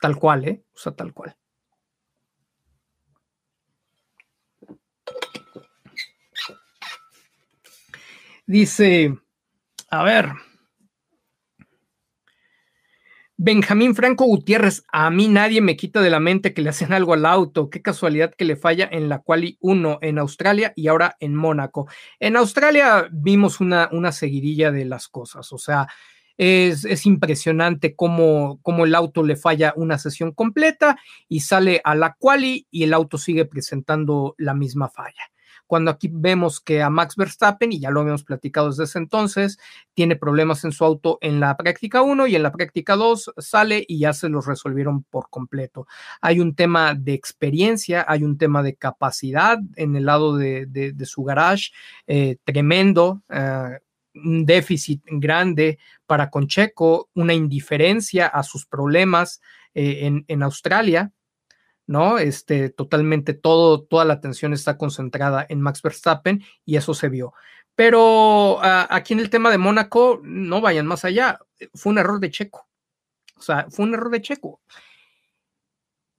Tal 0.00 0.16
cual, 0.16 0.44
¿eh? 0.48 0.64
O 0.74 0.78
sea, 0.78 0.92
tal 0.92 1.12
cual. 1.12 1.36
Dice, 8.46 9.18
a 9.90 10.04
ver, 10.04 10.32
Benjamín 13.38 13.94
Franco 13.94 14.24
Gutiérrez, 14.24 14.84
a 14.90 15.10
mí 15.10 15.28
nadie 15.28 15.60
me 15.60 15.76
quita 15.76 16.00
de 16.00 16.08
la 16.08 16.20
mente 16.20 16.54
que 16.54 16.62
le 16.62 16.70
hacen 16.70 16.94
algo 16.94 17.12
al 17.12 17.26
auto. 17.26 17.68
Qué 17.68 17.82
casualidad 17.82 18.32
que 18.34 18.46
le 18.46 18.56
falla 18.56 18.88
en 18.90 19.10
la 19.10 19.18
quali 19.18 19.58
1 19.60 19.98
en 20.00 20.18
Australia 20.18 20.72
y 20.74 20.88
ahora 20.88 21.16
en 21.20 21.34
Mónaco. 21.34 21.86
En 22.18 22.36
Australia 22.36 23.08
vimos 23.12 23.60
una, 23.60 23.90
una 23.92 24.10
seguidilla 24.12 24.72
de 24.72 24.86
las 24.86 25.08
cosas, 25.08 25.52
o 25.52 25.58
sea, 25.58 25.86
es, 26.38 27.04
impresionante 27.04 27.94
cómo, 27.94 28.58
cómo, 28.62 28.86
el 28.86 28.94
auto 28.94 29.22
le 29.22 29.36
falla 29.36 29.74
una 29.76 29.98
sesión 29.98 30.32
completa 30.32 30.98
y 31.28 31.40
sale 31.40 31.80
a 31.84 31.94
la 31.94 32.16
quali 32.18 32.66
y 32.70 32.84
el 32.84 32.94
auto 32.94 33.18
sigue 33.18 33.44
presentando 33.44 34.34
la 34.38 34.54
misma 34.54 34.88
falla. 34.88 35.30
Cuando 35.66 35.90
aquí 35.90 36.08
vemos 36.12 36.60
que 36.60 36.82
a 36.82 36.90
Max 36.90 37.16
Verstappen, 37.16 37.72
y 37.72 37.80
ya 37.80 37.90
lo 37.90 38.00
habíamos 38.00 38.24
platicado 38.24 38.70
desde 38.70 38.84
ese 38.84 38.98
entonces, 38.98 39.58
tiene 39.94 40.16
problemas 40.16 40.64
en 40.64 40.72
su 40.72 40.84
auto 40.84 41.18
en 41.20 41.40
la 41.40 41.56
práctica 41.56 42.02
1 42.02 42.26
y 42.26 42.36
en 42.36 42.42
la 42.42 42.52
práctica 42.52 42.96
2 42.96 43.34
sale 43.38 43.84
y 43.86 43.98
ya 43.98 44.12
se 44.12 44.28
los 44.28 44.46
resolvieron 44.46 45.04
por 45.04 45.28
completo. 45.30 45.86
Hay 46.20 46.40
un 46.40 46.54
tema 46.54 46.94
de 46.94 47.14
experiencia, 47.14 48.04
hay 48.08 48.24
un 48.24 48.38
tema 48.38 48.62
de 48.62 48.76
capacidad 48.76 49.58
en 49.76 49.96
el 49.96 50.06
lado 50.06 50.36
de, 50.36 50.94
su 51.04 51.24
garage, 51.24 51.70
eh, 52.06 52.36
tremendo. 52.44 53.22
Eh, 53.28 53.78
un 54.24 54.46
déficit 54.46 55.02
grande 55.04 55.78
para 56.06 56.30
Concheco, 56.30 57.10
una 57.14 57.34
indiferencia 57.34 58.26
a 58.26 58.42
sus 58.42 58.64
problemas 58.64 59.42
eh, 59.74 60.06
en, 60.06 60.24
en, 60.28 60.42
Australia, 60.42 61.12
¿no? 61.86 62.18
Este, 62.18 62.70
totalmente 62.70 63.34
todo, 63.34 63.82
toda 63.82 64.04
la 64.04 64.14
atención 64.14 64.52
está 64.52 64.76
concentrada 64.76 65.46
en 65.48 65.60
Max 65.60 65.82
Verstappen 65.82 66.42
y 66.64 66.76
eso 66.76 66.94
se 66.94 67.08
vio. 67.08 67.32
Pero 67.74 68.56
uh, 68.56 68.86
aquí 68.88 69.12
en 69.12 69.20
el 69.20 69.30
tema 69.30 69.50
de 69.50 69.58
Mónaco, 69.58 70.20
no 70.24 70.60
vayan 70.60 70.86
más 70.86 71.04
allá, 71.04 71.38
fue 71.74 71.92
un 71.92 71.98
error 71.98 72.20
de 72.20 72.30
Checo. 72.30 72.66
O 73.36 73.42
sea, 73.42 73.66
fue 73.70 73.84
un 73.84 73.94
error 73.94 74.10
de 74.10 74.22
Checo. 74.22 74.60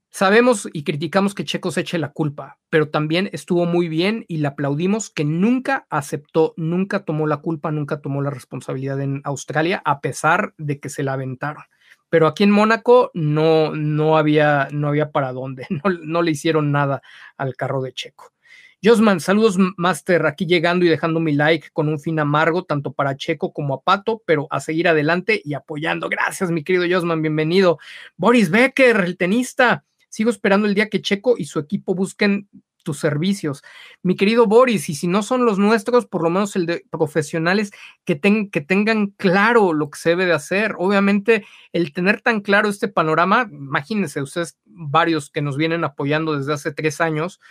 Sabemos 0.10 0.68
y 0.74 0.84
criticamos 0.84 1.36
que 1.36 1.46
Checo 1.46 1.70
se 1.70 1.82
eche 1.82 2.00
la 2.00 2.12
culpa, 2.12 2.60
pero 2.70 2.90
también 2.90 3.30
estuvo 3.34 3.66
muy 3.66 3.88
bien 3.88 4.26
y 4.28 4.38
le 4.38 4.48
aplaudimos 4.48 5.12
que 5.12 5.24
nunca 5.24 5.86
aceptó, 5.90 6.54
nunca 6.58 7.06
tomó 7.06 7.28
la 7.28 7.38
culpa, 7.38 7.72
nunca 7.72 8.02
tomó 8.02 8.22
la 8.22 8.32
responsabilidad 8.32 9.00
en 9.02 9.22
Australia, 9.26 9.82
a 9.86 10.02
pesar 10.02 10.56
de 10.58 10.80
que 10.80 10.90
se 10.90 11.04
la 11.04 11.14
aventaron 11.14 11.64
pero 12.10 12.28
aquí 12.28 12.44
en 12.44 12.52
Mónaco 12.52 13.12
no, 13.14 13.76
no, 13.76 14.18
había, 14.18 14.68
no 14.72 14.88
había 14.88 15.12
para 15.12 15.34
dónde, 15.34 15.68
no, 15.70 15.90
no 15.90 16.22
le 16.22 16.32
hicieron 16.32 16.72
nada 16.72 17.02
al 17.38 17.56
carro 17.56 17.82
de 17.82 17.94
Checo. 17.94 18.34
Josman, 18.84 19.20
saludos 19.20 19.58
Master, 19.76 20.28
aquí 20.28 20.46
llegando 20.46 20.86
y 20.86 20.90
dejando 20.90 21.20
mi 21.20 21.34
like 21.34 21.70
con 21.74 21.90
un 21.90 22.00
fin 22.00 22.20
amargo, 22.20 22.64
tanto 22.64 22.94
para 22.94 23.18
Checo 23.18 23.52
como 23.52 23.74
a 23.74 23.82
Pato, 23.82 24.22
pero 24.24 24.46
a 24.52 24.60
seguir 24.60 24.88
adelante 24.88 25.42
y 25.44 25.56
apoyando. 25.56 26.10
Gracias, 26.10 26.52
mi 26.52 26.64
querido 26.64 26.86
Josman, 26.88 27.24
bienvenido. 27.24 27.80
Boris 28.18 28.52
Becker, 28.52 28.98
el 28.98 29.18
tenista. 29.18 29.84
Sigo 30.10 30.30
esperando 30.30 30.68
el 30.68 30.76
día 30.76 30.90
que 30.90 31.02
Checo 31.02 31.36
y 31.40 31.46
su 31.46 31.58
equipo 31.58 31.96
busquen 31.96 32.48
tus 32.88 33.00
servicios. 33.00 33.64
Mi 34.02 34.16
querido 34.16 34.46
Boris, 34.46 34.88
y 34.88 34.96
si 34.96 35.08
no 35.08 35.24
son 35.24 35.46
los 35.46 35.60
nuestros, 35.60 36.06
por 36.06 36.24
lo 36.24 36.30
menos 36.30 36.56
el 36.56 36.66
de 36.66 36.86
profesionales 36.90 37.72
que, 38.06 38.18
que 38.50 38.62
tengan 38.62 39.08
claro 39.08 39.74
lo 39.74 39.90
que 39.90 40.00
se 40.00 40.12
debe 40.12 40.26
de 40.26 40.32
hacer. 40.32 40.76
Obviamente, 40.78 41.46
el 41.74 41.92
tener 41.92 42.22
tan 42.22 42.40
claro 42.40 42.70
este 42.70 42.88
panorama, 42.88 43.50
imagínense 43.52 44.22
ustedes 44.22 44.58
varios 44.64 45.30
que 45.30 45.42
nos 45.42 45.58
vienen 45.58 45.84
apoyando 45.84 46.38
desde 46.38 46.54
hace 46.54 46.72
tres 46.72 47.02
años, 47.02 47.42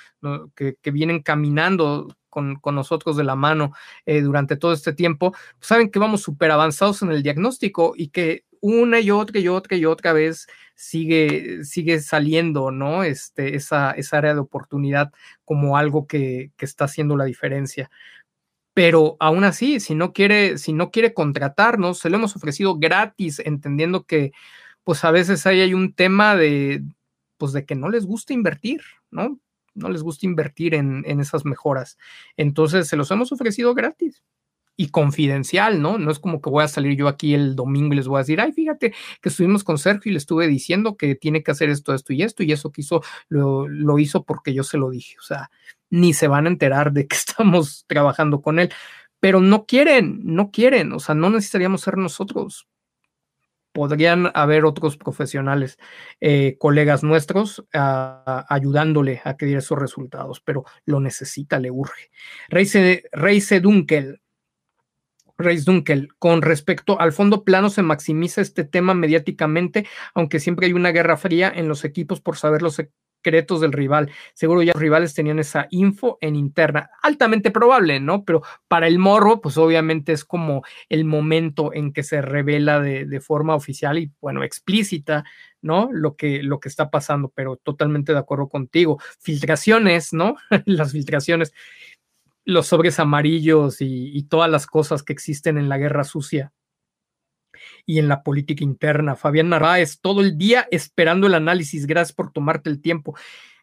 que, 0.54 0.90
vienen 0.90 1.20
caminando 1.22 2.16
con, 2.30 2.58
nosotros 2.72 3.18
de 3.18 3.24
la 3.24 3.36
mano 3.36 3.72
eh, 4.06 4.22
durante 4.22 4.56
todo 4.56 4.72
este 4.72 4.94
tiempo, 4.94 5.34
saben 5.60 5.90
que 5.90 5.98
vamos 5.98 6.22
súper 6.22 6.50
avanzados 6.50 7.02
en 7.02 7.10
el 7.10 7.22
diagnóstico 7.22 7.92
y 7.94 8.08
que 8.08 8.44
una 8.62 9.00
y 9.00 9.10
otra 9.10 9.38
y 9.38 9.48
otra 9.48 9.76
y 9.76 9.84
otra 9.84 10.14
vez 10.14 10.46
sigue, 10.76 11.64
sigue 11.64 12.00
saliendo, 12.00 12.70
¿no? 12.70 13.02
Este, 13.02 13.56
esa, 13.56 13.90
esa 13.92 14.18
área 14.18 14.34
de 14.34 14.40
oportunidad 14.40 15.12
como 15.44 15.76
algo 15.76 16.06
que, 16.06 16.52
que 16.56 16.64
está 16.64 16.84
haciendo 16.84 17.16
la 17.16 17.24
diferencia 17.24 17.90
pero 18.76 19.16
aún 19.20 19.44
así, 19.44 19.80
si 19.80 19.94
no 19.94 20.12
quiere, 20.12 20.58
si 20.58 20.74
no 20.74 20.90
quiere 20.90 21.14
contratarnos, 21.14 21.98
se 21.98 22.10
lo 22.10 22.18
hemos 22.18 22.36
ofrecido 22.36 22.76
gratis, 22.76 23.38
entendiendo 23.42 24.04
que 24.04 24.32
pues 24.84 25.02
a 25.04 25.10
veces 25.10 25.46
ahí 25.46 25.62
hay 25.62 25.72
un 25.72 25.94
tema 25.94 26.36
de, 26.36 26.82
pues 27.38 27.52
de 27.52 27.64
que 27.64 27.74
no 27.74 27.88
les 27.88 28.04
gusta 28.04 28.34
invertir, 28.34 28.82
¿no? 29.10 29.40
No 29.74 29.88
les 29.88 30.02
gusta 30.02 30.26
invertir 30.26 30.74
en, 30.74 31.04
en 31.06 31.20
esas 31.20 31.46
mejoras. 31.46 31.96
Entonces, 32.36 32.86
se 32.86 32.96
los 32.96 33.10
hemos 33.10 33.32
ofrecido 33.32 33.74
gratis 33.74 34.22
y 34.76 34.88
confidencial, 34.88 35.80
¿no? 35.80 35.98
No 35.98 36.10
es 36.10 36.18
como 36.18 36.40
que 36.40 36.50
voy 36.50 36.64
a 36.64 36.68
salir 36.68 36.96
yo 36.96 37.08
aquí 37.08 37.34
el 37.34 37.56
domingo 37.56 37.94
y 37.94 37.96
les 37.96 38.08
voy 38.08 38.16
a 38.16 38.20
decir, 38.20 38.40
ay, 38.40 38.52
fíjate 38.52 38.94
que 39.22 39.28
estuvimos 39.28 39.64
con 39.64 39.78
Sergio 39.78 40.10
y 40.10 40.12
le 40.12 40.18
estuve 40.18 40.46
diciendo 40.48 40.96
que 40.96 41.14
tiene 41.14 41.42
que 41.42 41.50
hacer 41.50 41.70
esto, 41.70 41.94
esto 41.94 42.12
y 42.12 42.22
esto, 42.22 42.42
y 42.42 42.52
eso 42.52 42.70
que 42.70 42.82
hizo, 42.82 43.02
lo, 43.28 43.66
lo 43.68 43.98
hizo 43.98 44.24
porque 44.24 44.52
yo 44.52 44.62
se 44.64 44.76
lo 44.78 44.90
dije. 44.90 45.16
O 45.18 45.22
sea, 45.22 45.50
ni 45.90 46.12
se 46.12 46.28
van 46.28 46.46
a 46.46 46.50
enterar 46.50 46.92
de 46.92 47.06
que 47.06 47.16
estamos 47.16 47.84
trabajando 47.86 48.42
con 48.42 48.58
él, 48.58 48.70
pero 49.20 49.40
no 49.40 49.66
quieren, 49.66 50.20
no 50.24 50.50
quieren, 50.50 50.92
o 50.92 51.00
sea, 51.00 51.14
no 51.14 51.30
necesitaríamos 51.30 51.80
ser 51.80 51.96
nosotros. 51.96 52.68
Podrían 53.72 54.30
haber 54.32 54.64
otros 54.64 54.96
profesionales, 54.96 55.78
eh, 56.20 56.56
colegas 56.58 57.02
nuestros, 57.02 57.62
ayudándole 57.74 59.20
a 59.22 59.36
que 59.36 59.44
diera 59.44 59.58
esos 59.58 59.78
resultados, 59.78 60.40
pero 60.40 60.64
lo 60.86 60.98
necesita, 60.98 61.58
le 61.58 61.70
urge. 61.70 62.10
Reise 62.48 63.60
Dunkel, 63.60 64.22
Reis 65.38 65.64
Dunkel, 65.64 66.08
con 66.18 66.42
respecto 66.42 67.00
al 67.00 67.12
fondo 67.12 67.44
plano 67.44 67.70
se 67.70 67.82
maximiza 67.82 68.40
este 68.40 68.64
tema 68.64 68.94
mediáticamente, 68.94 69.86
aunque 70.14 70.40
siempre 70.40 70.66
hay 70.66 70.72
una 70.72 70.92
guerra 70.92 71.16
fría 71.16 71.52
en 71.54 71.68
los 71.68 71.84
equipos 71.84 72.20
por 72.20 72.36
saber 72.36 72.62
los 72.62 72.74
secretos 73.26 73.60
del 73.60 73.72
rival. 73.72 74.10
Seguro 74.34 74.62
ya 74.62 74.72
los 74.72 74.80
rivales 74.80 75.14
tenían 75.14 75.38
esa 75.38 75.66
info 75.70 76.16
en 76.20 76.36
interna. 76.36 76.90
Altamente 77.02 77.50
probable, 77.50 78.00
¿no? 78.00 78.24
Pero 78.24 78.42
para 78.68 78.86
el 78.86 78.98
morro, 78.98 79.40
pues 79.40 79.58
obviamente 79.58 80.12
es 80.12 80.24
como 80.24 80.62
el 80.88 81.04
momento 81.04 81.74
en 81.74 81.92
que 81.92 82.02
se 82.02 82.22
revela 82.22 82.80
de, 82.80 83.04
de 83.04 83.20
forma 83.20 83.54
oficial 83.54 83.98
y, 83.98 84.12
bueno, 84.20 84.44
explícita, 84.44 85.24
¿no? 85.60 85.90
Lo 85.92 86.16
que, 86.16 86.42
lo 86.42 86.60
que 86.60 86.68
está 86.68 86.90
pasando, 86.90 87.32
pero 87.34 87.56
totalmente 87.56 88.12
de 88.12 88.18
acuerdo 88.18 88.48
contigo. 88.48 89.00
Filtraciones, 89.20 90.12
¿no? 90.12 90.36
Las 90.64 90.92
filtraciones 90.92 91.52
los 92.46 92.68
sobres 92.68 92.98
amarillos 93.00 93.78
y, 93.80 94.22
todas 94.30 94.48
las 94.48 94.66
cosas 94.66 95.02
que 95.02 95.12
existen 95.12 95.58
en 95.58 95.68
la 95.68 95.78
guerra 95.78 96.04
sucia 96.04 96.52
y 97.84 97.98
en 97.98 98.08
la 98.08 98.22
política 98.22 98.62
interna. 98.62 99.16
Fabián 99.16 99.48
Narváez, 99.48 100.00
todo 100.00 100.20
el 100.20 100.38
día 100.38 100.66
esperando 100.70 101.26
el 101.26 101.34
análisis. 101.34 101.86
Gracias 101.86 102.14
por 102.14 102.32
tomarte 102.32 102.70
el 102.70 102.80
tiempo. 102.80 103.16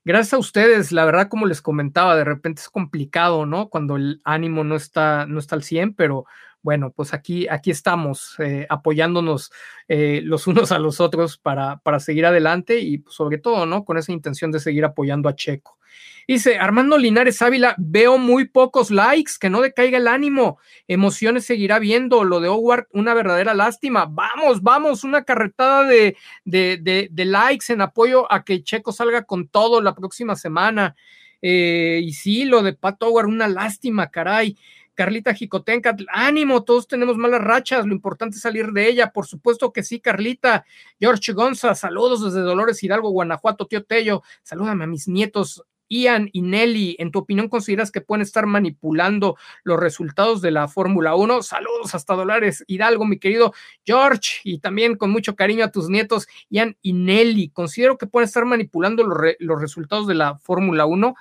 Gracias 0.03 0.33
a 0.33 0.37
ustedes, 0.37 0.91
la 0.91 1.05
verdad, 1.05 1.29
como 1.29 1.45
les 1.45 1.61
comentaba, 1.61 2.17
de 2.17 2.25
repente 2.25 2.61
es 2.61 2.69
complicado, 2.69 3.45
¿no? 3.45 3.69
Cuando 3.69 3.95
el 3.95 4.19
ánimo 4.25 4.65
no 4.65 4.75
está, 4.75 5.25
no 5.27 5.39
está 5.39 5.55
al 5.55 5.63
100, 5.63 5.93
pero 5.93 6.25
bueno, 6.63 6.91
pues 6.91 7.13
aquí, 7.13 7.47
aquí 7.47 7.69
estamos 7.69 8.35
eh, 8.39 8.65
apoyándonos 8.69 9.51
eh, 9.87 10.21
los 10.23 10.47
unos 10.47 10.71
a 10.71 10.79
los 10.79 10.99
otros 10.99 11.37
para, 11.37 11.77
para 11.77 11.99
seguir 11.99 12.25
adelante 12.25 12.79
y 12.79 12.99
pues, 12.99 13.15
sobre 13.15 13.37
todo, 13.37 13.65
¿no? 13.65 13.85
Con 13.85 13.97
esa 13.97 14.11
intención 14.11 14.51
de 14.51 14.59
seguir 14.59 14.85
apoyando 14.85 15.29
a 15.29 15.35
Checo. 15.35 15.77
Dice 16.25 16.57
Armando 16.57 16.97
Linares 16.97 17.41
Ávila, 17.41 17.75
veo 17.77 18.17
muy 18.17 18.47
pocos 18.47 18.91
likes, 18.91 19.33
que 19.39 19.49
no 19.49 19.59
decaiga 19.59 19.97
el 19.97 20.07
ánimo, 20.07 20.57
emociones 20.87 21.45
seguirá 21.45 21.79
viendo, 21.79 22.23
lo 22.23 22.39
de 22.39 22.47
Howard, 22.47 22.87
una 22.93 23.13
verdadera 23.13 23.53
lástima. 23.53 24.05
Vamos, 24.09 24.61
vamos, 24.61 25.03
una 25.03 25.25
carretada 25.25 25.83
de, 25.83 26.15
de, 26.45 27.25
likes 27.25 27.73
en 27.73 27.81
apoyo 27.81 28.31
a 28.31 28.45
que 28.45 28.63
Checo 28.63 28.93
salga 28.93 29.23
con 29.23 29.49
todo 29.49 29.81
la 29.81 29.95
próxima 29.95 30.37
semana. 30.37 30.95
Eh, 31.41 31.99
y 32.01 32.13
sí, 32.13 32.45
lo 32.45 32.63
de 32.63 32.71
Pat 32.71 33.03
Howard, 33.03 33.27
una 33.27 33.49
lástima, 33.49 34.09
caray. 34.09 34.57
Carlita 34.95 35.33
Jicotenca, 35.33 35.95
ánimo, 36.09 36.63
todos 36.63 36.87
tenemos 36.87 37.17
malas 37.17 37.41
rachas, 37.41 37.85
lo 37.85 37.93
importante 37.93 38.35
es 38.37 38.41
salir 38.41 38.71
de 38.71 38.87
ella, 38.87 39.11
por 39.11 39.25
supuesto 39.25 39.73
que 39.73 39.83
sí, 39.83 39.99
Carlita. 39.99 40.65
George 40.99 41.33
Gonza, 41.33 41.75
saludos 41.75 42.23
desde 42.23 42.41
Dolores 42.41 42.83
Hidalgo, 42.83 43.09
Guanajuato, 43.09 43.67
tío 43.67 43.83
Tello, 43.83 44.23
salúdame 44.43 44.83
a 44.83 44.87
mis 44.87 45.07
nietos 45.07 45.63
Ian 45.93 46.29
y 46.33 46.41
Nelly, 46.41 46.95
¿en 46.99 47.11
tu 47.11 47.19
opinión 47.19 47.49
consideras 47.49 47.91
que 47.91 48.01
pueden 48.01 48.23
estar 48.23 48.45
manipulando 48.45 49.37
los 49.63 49.79
resultados 49.79 50.41
de 50.41 50.51
la 50.51 50.67
Fórmula 50.67 51.15
1? 51.15 51.43
Saludos 51.43 51.93
hasta 51.93 52.15
Dolores 52.15 52.63
Hidalgo, 52.67 53.05
mi 53.05 53.19
querido 53.19 53.53
George, 53.85 54.39
y 54.43 54.59
también 54.59 54.95
con 54.95 55.11
mucho 55.11 55.35
cariño 55.35 55.65
a 55.65 55.71
tus 55.71 55.89
nietos, 55.89 56.27
Ian 56.49 56.77
y 56.81 56.93
Nelly. 56.93 57.49
¿Considero 57.49 57.97
que 57.97 58.07
pueden 58.07 58.27
estar 58.27 58.45
manipulando 58.45 59.03
los, 59.03 59.61
resultados 59.61 60.07
de 60.07 60.15
la 60.15 60.37
Fórmula 60.39 60.85
1? 60.85 61.15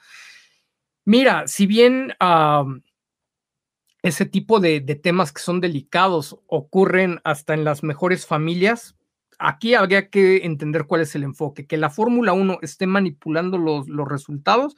Mira, 1.04 1.46
si 1.48 1.66
bien 1.66 2.14
ese 4.02 4.26
tipo 4.26 4.60
de 4.60 4.80
temas 4.80 5.32
que 5.32 5.42
son 5.42 5.60
delicados 5.60 6.38
ocurren 6.46 7.20
hasta 7.24 7.54
en 7.54 7.64
las 7.64 7.82
mejores 7.82 8.26
familias, 8.26 8.96
aquí 9.38 9.74
habría 9.74 10.08
que 10.08 10.44
entender 10.44 10.86
cuál 10.86 11.02
es 11.02 11.14
el 11.14 11.24
enfoque, 11.24 11.66
que 11.66 11.76
la 11.76 11.90
Fórmula 11.90 12.32
1 12.32 12.58
esté 12.62 12.86
manipulando 12.86 13.58
los, 13.58 13.88
los 13.88 14.08
resultados, 14.08 14.76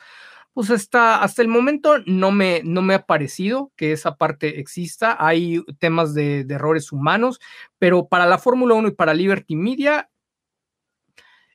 pues 0.55 0.71
hasta, 0.71 1.23
hasta 1.23 1.43
el 1.43 1.49
momento 1.49 1.99
no 2.07 2.31
me, 2.31 2.63
no 2.65 2.81
me 2.81 2.95
ha 2.95 3.07
parecido 3.07 3.73
que 3.77 3.93
esa 3.93 4.17
parte 4.17 4.61
exista. 4.61 5.17
Hay 5.19 5.63
temas 5.79 6.15
de, 6.15 6.47
errores 6.49 6.93
humanos, 6.93 7.41
pero 7.79 8.09
para 8.09 8.27
la 8.27 8.39
Fórmula 8.39 8.75
1 8.75 8.89
y 8.89 8.93
para 8.93 9.15
Liberty 9.15 9.57
Media, 9.57 10.11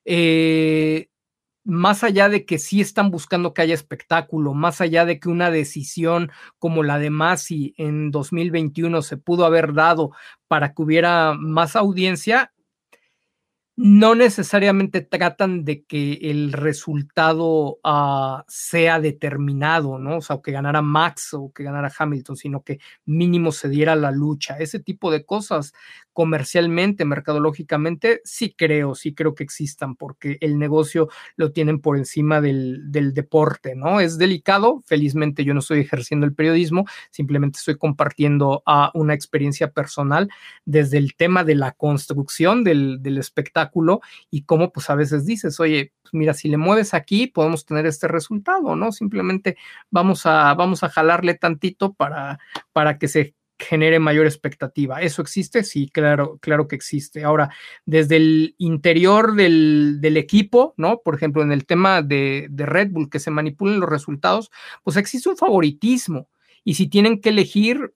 eh, 0.06 1.09
más 1.70 2.04
allá 2.04 2.30
de 2.30 2.46
que 2.46 2.58
sí 2.58 2.82
están 2.82 3.12
buscando 3.12 3.54
que 3.54 3.62
haya 3.62 3.74
espectáculo, 3.74 4.54
más 4.54 4.82
allá 4.82 5.06
de 5.06 5.20
que 5.20 5.30
una 5.30 5.52
decisión 5.52 6.32
como 6.58 6.84
la 6.84 7.00
de 7.00 7.12
Masi 7.12 7.74
en 7.78 8.12
2021 8.12 9.02
se 9.02 9.18
pudo 9.18 9.46
haber 9.46 9.74
dado 9.74 10.12
para 10.48 10.74
que 10.74 10.82
hubiera 10.82 11.36
más 11.40 11.76
audiencia, 11.76 12.52
no 13.82 14.14
necesariamente 14.14 15.00
tratan 15.00 15.64
de 15.64 15.86
que 15.86 16.16
el 16.24 16.52
resultado 16.52 17.80
uh, 17.82 18.44
sea 18.46 19.00
determinado, 19.00 19.98
¿no? 19.98 20.18
O 20.18 20.22
sea, 20.22 20.36
o 20.36 20.42
que 20.42 20.52
ganara 20.52 20.82
Max 20.82 21.34
o 21.34 21.54
que 21.54 21.64
ganara 21.64 21.90
Hamilton, 21.98 22.36
sino 22.36 22.62
que 22.62 22.80
mínimo 23.06 23.54
se 23.54 23.70
diera 23.70 23.96
la 23.96 24.12
lucha. 24.12 24.58
Ese 24.58 24.82
tipo 24.82 25.10
de 25.12 25.26
cosas 25.26 25.72
comercialmente, 26.12 27.06
mercadológicamente, 27.06 28.20
sí 28.26 28.54
creo, 28.54 28.96
sí 28.96 29.14
creo 29.14 29.34
que 29.34 29.46
existan, 29.46 29.96
porque 29.96 30.38
el 30.42 30.60
negocio 30.60 31.08
lo 31.38 31.54
tienen 31.54 31.80
por 31.80 31.98
encima 31.98 32.42
del, 32.42 32.92
del 32.92 33.14
deporte, 33.14 33.76
¿no? 33.78 34.02
Es 34.02 34.18
delicado, 34.18 34.84
felizmente 34.88 35.46
yo 35.46 35.54
no 35.54 35.62
estoy 35.62 35.80
ejerciendo 35.80 36.26
el 36.26 36.36
periodismo, 36.36 36.84
simplemente 37.12 37.60
estoy 37.60 37.78
compartiendo 37.78 38.62
uh, 38.68 38.90
una 39.00 39.14
experiencia 39.14 39.72
personal 39.72 40.30
desde 40.66 40.98
el 40.98 41.16
tema 41.16 41.46
de 41.46 41.56
la 41.56 41.72
construcción 41.72 42.66
del, 42.66 43.02
del 43.02 43.18
espectáculo 43.20 43.69
y 44.30 44.44
cómo 44.44 44.72
pues 44.72 44.90
a 44.90 44.96
veces 44.96 45.26
dices, 45.26 45.60
oye, 45.60 45.94
pues 46.02 46.14
mira, 46.14 46.34
si 46.34 46.50
le 46.50 46.58
mueves 46.58 46.94
aquí 46.94 47.28
podemos 47.28 47.66
tener 47.66 47.86
este 47.86 48.08
resultado, 48.08 48.76
¿no? 48.76 48.92
Simplemente 48.92 49.58
vamos 49.90 50.26
a, 50.26 50.54
vamos 50.54 50.84
a 50.84 50.90
jalarle 50.90 51.36
tantito 51.36 51.94
para, 51.94 52.40
para 52.74 52.98
que 52.98 53.08
se 53.08 53.36
genere 53.60 54.00
mayor 54.00 54.26
expectativa. 54.26 55.02
¿Eso 55.02 55.22
existe? 55.22 55.64
Sí, 55.64 55.90
claro, 55.90 56.38
claro 56.42 56.68
que 56.68 56.76
existe. 56.76 57.24
Ahora, 57.24 57.50
desde 57.86 58.16
el 58.16 58.56
interior 58.58 59.36
del, 59.36 59.98
del 60.00 60.18
equipo, 60.18 60.74
¿no? 60.78 61.02
Por 61.02 61.16
ejemplo, 61.16 61.44
en 61.44 61.52
el 61.52 61.66
tema 61.66 62.02
de, 62.02 62.48
de, 62.50 62.66
Red 62.66 62.92
Bull, 62.92 63.10
que 63.10 63.20
se 63.20 63.32
manipulen 63.32 63.82
los 63.82 63.90
resultados, 63.90 64.50
pues 64.84 64.96
existe 64.98 65.30
un 65.30 65.38
favoritismo. 65.38 66.30
Y 66.64 66.76
si 66.76 66.88
tienen 66.88 67.20
que 67.20 67.30
elegir, 67.30 67.94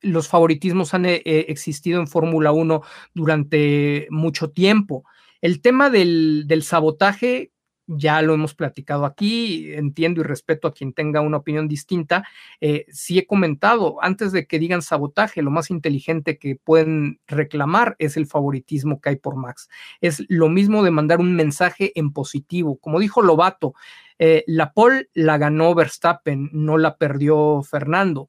los 0.00 0.28
favoritismos 0.28 0.94
han 0.94 1.06
eh, 1.06 1.22
eh, 1.24 1.46
existido 1.48 2.00
en 2.00 2.08
Fórmula 2.08 2.52
1 2.52 2.82
durante 3.14 4.06
mucho 4.10 4.50
tiempo. 4.50 5.04
El 5.40 5.60
tema 5.60 5.90
del, 5.90 6.44
del, 6.46 6.62
sabotaje, 6.62 7.52
ya 7.92 8.22
lo 8.22 8.34
hemos 8.34 8.54
platicado 8.54 9.04
aquí, 9.04 9.72
entiendo 9.72 10.20
y 10.20 10.24
respeto 10.24 10.68
a 10.68 10.72
quien 10.72 10.92
tenga 10.92 11.20
una 11.20 11.38
opinión 11.38 11.66
distinta. 11.66 12.24
Eh, 12.60 12.86
sí 12.88 13.18
he 13.18 13.26
comentado, 13.26 13.96
antes 14.00 14.32
de 14.32 14.46
que 14.46 14.58
digan 14.58 14.82
sabotaje, 14.82 15.42
lo 15.42 15.50
más 15.50 15.70
inteligente 15.70 16.38
que 16.38 16.56
pueden 16.56 17.20
reclamar 17.26 17.96
es 17.98 18.16
el 18.16 18.26
favoritismo 18.26 19.00
que 19.00 19.10
hay 19.10 19.16
por 19.16 19.36
Max. 19.36 19.68
Es 20.00 20.24
lo 20.28 20.48
mismo 20.48 20.84
de 20.84 20.92
mandar 20.92 21.18
un 21.18 21.34
mensaje 21.34 21.92
en 21.96 22.12
positivo. 22.12 22.78
Como 22.78 23.00
dijo 23.00 23.22
Lobato, 23.22 23.74
eh, 24.18 24.44
la 24.46 24.72
pole 24.72 25.08
la 25.14 25.38
ganó 25.38 25.74
Verstappen, 25.74 26.50
no 26.52 26.78
la 26.78 26.96
perdió 26.96 27.62
Fernando 27.62 28.28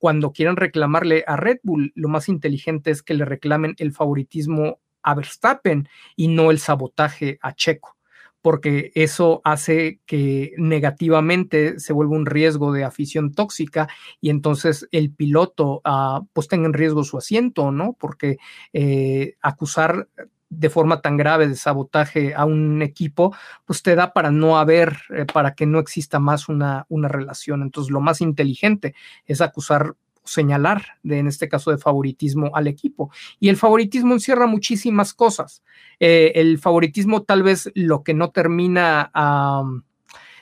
cuando 0.00 0.32
quieran 0.32 0.56
reclamarle 0.56 1.24
a 1.26 1.36
Red 1.36 1.58
Bull, 1.62 1.92
lo 1.94 2.08
más 2.08 2.30
inteligente 2.30 2.90
es 2.90 3.02
que 3.02 3.12
le 3.12 3.26
reclamen 3.26 3.74
el 3.78 3.92
favoritismo 3.92 4.80
a 5.02 5.14
Verstappen 5.14 5.88
y 6.16 6.28
no 6.28 6.50
el 6.50 6.58
sabotaje 6.58 7.38
a 7.42 7.54
Checo, 7.54 7.98
porque 8.40 8.92
eso 8.94 9.42
hace 9.44 10.00
que 10.06 10.54
negativamente 10.56 11.78
se 11.78 11.92
vuelva 11.92 12.16
un 12.16 12.24
riesgo 12.24 12.72
de 12.72 12.84
afición 12.84 13.34
tóxica 13.34 13.88
y 14.22 14.30
entonces 14.30 14.88
el 14.90 15.12
piloto 15.12 15.82
uh, 15.84 16.24
pues 16.32 16.48
tenga 16.48 16.64
en 16.64 16.72
riesgo 16.72 17.04
su 17.04 17.18
asiento, 17.18 17.70
¿no? 17.70 17.94
Porque 18.00 18.38
eh, 18.72 19.34
acusar 19.42 20.08
de 20.50 20.68
forma 20.68 21.00
tan 21.00 21.16
grave 21.16 21.48
de 21.48 21.54
sabotaje 21.54 22.34
a 22.34 22.44
un 22.44 22.82
equipo, 22.82 23.34
pues 23.64 23.82
te 23.82 23.94
da 23.94 24.12
para 24.12 24.30
no 24.30 24.58
haber, 24.58 24.98
eh, 25.16 25.24
para 25.24 25.54
que 25.54 25.64
no 25.64 25.78
exista 25.78 26.18
más 26.18 26.48
una, 26.48 26.84
una 26.88 27.08
relación. 27.08 27.62
Entonces, 27.62 27.90
lo 27.90 28.00
más 28.00 28.20
inteligente 28.20 28.94
es 29.26 29.40
acusar 29.40 29.94
señalar, 30.24 30.98
de, 31.02 31.18
en 31.18 31.26
este 31.28 31.48
caso, 31.48 31.70
de 31.70 31.78
favoritismo 31.78 32.50
al 32.54 32.66
equipo. 32.66 33.10
Y 33.38 33.48
el 33.48 33.56
favoritismo 33.56 34.12
encierra 34.12 34.46
muchísimas 34.46 35.14
cosas. 35.14 35.62
Eh, 35.98 36.32
el 36.34 36.58
favoritismo 36.58 37.22
tal 37.22 37.42
vez 37.42 37.70
lo 37.74 38.02
que 38.02 38.14
no 38.14 38.30
termina 38.30 39.10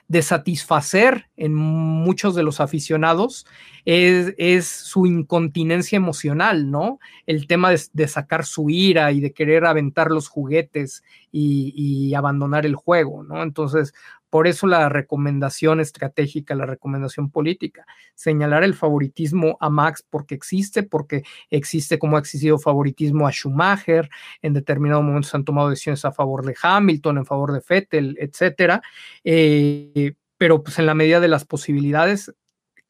de 0.08 0.22
satisfacer 0.22 1.28
en 1.36 1.54
muchos 1.54 2.34
de 2.34 2.42
los 2.42 2.60
aficionados 2.60 3.46
es, 3.84 4.66
su 4.66 5.06
incontinencia 5.06 5.96
emocional, 5.96 6.70
¿no? 6.70 6.98
El 7.26 7.46
tema 7.46 7.70
de, 7.70 8.08
sacar 8.08 8.46
su 8.46 8.70
ira 8.70 9.12
y 9.12 9.20
de 9.20 9.32
querer 9.32 9.66
aventar 9.66 10.10
los 10.10 10.28
juguetes 10.28 11.04
y, 11.30 11.72
y, 11.76 12.14
abandonar 12.14 12.64
el 12.64 12.74
juego, 12.74 13.22
¿no? 13.22 13.42
Entonces, 13.42 13.92
por 14.30 14.46
eso 14.46 14.66
la 14.66 14.88
recomendación 14.88 15.80
estratégica, 15.80 16.54
la 16.54 16.66
recomendación 16.66 17.30
política, 17.30 17.86
señalar 18.14 18.62
el 18.62 18.74
favoritismo 18.74 19.56
a 19.60 19.70
Max 19.70 20.04
porque 20.08 20.34
existe, 20.34 20.82
porque 20.82 21.22
existe 21.50 21.98
como 21.98 22.16
ha 22.16 22.20
existido 22.20 22.58
favoritismo 22.58 23.26
a 23.26 23.32
Schumacher, 23.32 24.10
en 24.42 24.52
determinados 24.52 25.04
momentos 25.04 25.34
han 25.34 25.44
tomado 25.44 25.70
decisiones 25.70 26.04
a 26.04 26.12
favor 26.12 26.44
de 26.44 26.56
Hamilton, 26.60 27.18
en 27.18 27.26
favor 27.26 27.52
de 27.52 27.62
Vettel, 27.66 28.16
etcétera. 28.20 28.82
Eh, 29.24 30.14
pero 30.36 30.62
pues 30.62 30.78
en 30.78 30.86
la 30.86 30.94
medida 30.94 31.20
de 31.20 31.28
las 31.28 31.44
posibilidades, 31.44 32.32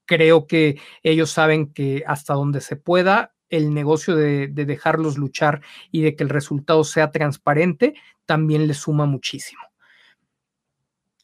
creo 0.07 0.47
que 0.47 0.81
ellos 1.03 1.31
saben 1.31 1.73
que 1.73 2.03
hasta 2.07 2.35
donde 2.35 2.61
se 2.61 2.77
pueda, 2.77 3.35
el 3.49 3.73
negocio 3.73 4.15
de, 4.15 4.49
de 4.49 4.67
dejarlos 4.67 5.17
luchar 5.17 5.63
y 5.91 6.03
de 6.03 6.17
que 6.17 6.25
el 6.25 6.29
resultado 6.31 6.85
sea 6.85 7.11
transparente, 7.13 7.95
también 8.27 8.67
le 8.67 8.75
suma 8.75 9.07
muchísimo. 9.07 9.68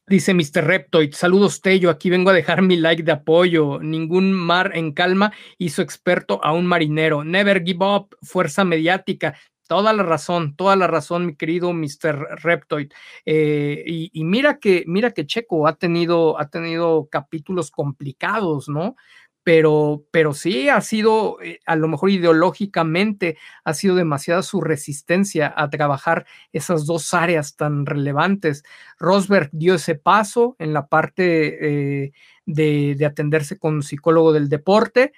Dice 0.06 0.34
Mr. 0.34 0.62
Reptoid, 0.66 1.14
saludos 1.14 1.62
Tello, 1.62 1.88
aquí 1.88 2.10
vengo 2.10 2.28
a 2.28 2.34
dejar 2.34 2.60
mi 2.60 2.76
like 2.76 3.02
de 3.02 3.12
apoyo. 3.12 3.80
Ningún 3.80 4.34
mar 4.34 4.72
en 4.74 4.92
calma 4.92 5.32
hizo 5.56 5.80
experto 5.80 6.44
a 6.44 6.52
un 6.52 6.66
marinero. 6.66 7.24
Never 7.24 7.64
give 7.64 7.82
up, 7.86 8.14
fuerza 8.20 8.64
mediática. 8.64 9.34
Toda 9.66 9.94
la 9.94 10.02
razón, 10.02 10.56
toda 10.56 10.76
la 10.76 10.86
razón, 10.88 11.24
mi 11.24 11.36
querido 11.36 11.72
Mr. 11.72 12.36
Reptoid. 12.42 12.92
Eh, 13.24 13.82
y, 13.86 14.10
y, 14.12 14.24
mira 14.24 14.58
que, 14.58 14.84
mira 14.86 15.12
que 15.12 15.24
Checo 15.24 15.66
ha 15.66 15.76
tenido, 15.76 16.38
ha 16.38 16.50
tenido 16.50 17.08
capítulos 17.10 17.70
complicados, 17.70 18.68
¿no? 18.68 18.96
Pero, 19.44 20.04
pero 20.10 20.32
sí 20.32 20.68
ha 20.70 20.80
sido, 20.80 21.40
eh, 21.42 21.60
a 21.66 21.76
lo 21.76 21.86
mejor 21.86 22.10
ideológicamente, 22.10 23.36
ha 23.64 23.74
sido 23.74 23.94
demasiada 23.94 24.42
su 24.42 24.60
resistencia 24.62 25.52
a 25.54 25.70
trabajar 25.70 26.26
esas 26.52 26.86
dos 26.86 27.14
áreas 27.14 27.54
tan 27.56 27.86
relevantes. 27.86 28.64
Rosberg 28.98 29.50
dio 29.52 29.74
ese 29.74 29.94
paso 29.96 30.56
en 30.58 30.72
la 30.72 30.88
parte 30.88 32.04
eh, 32.06 32.12
de, 32.46 32.94
de 32.96 33.06
atenderse 33.06 33.58
con 33.58 33.82
psicólogo 33.82 34.32
del 34.32 34.48
deporte 34.48 35.12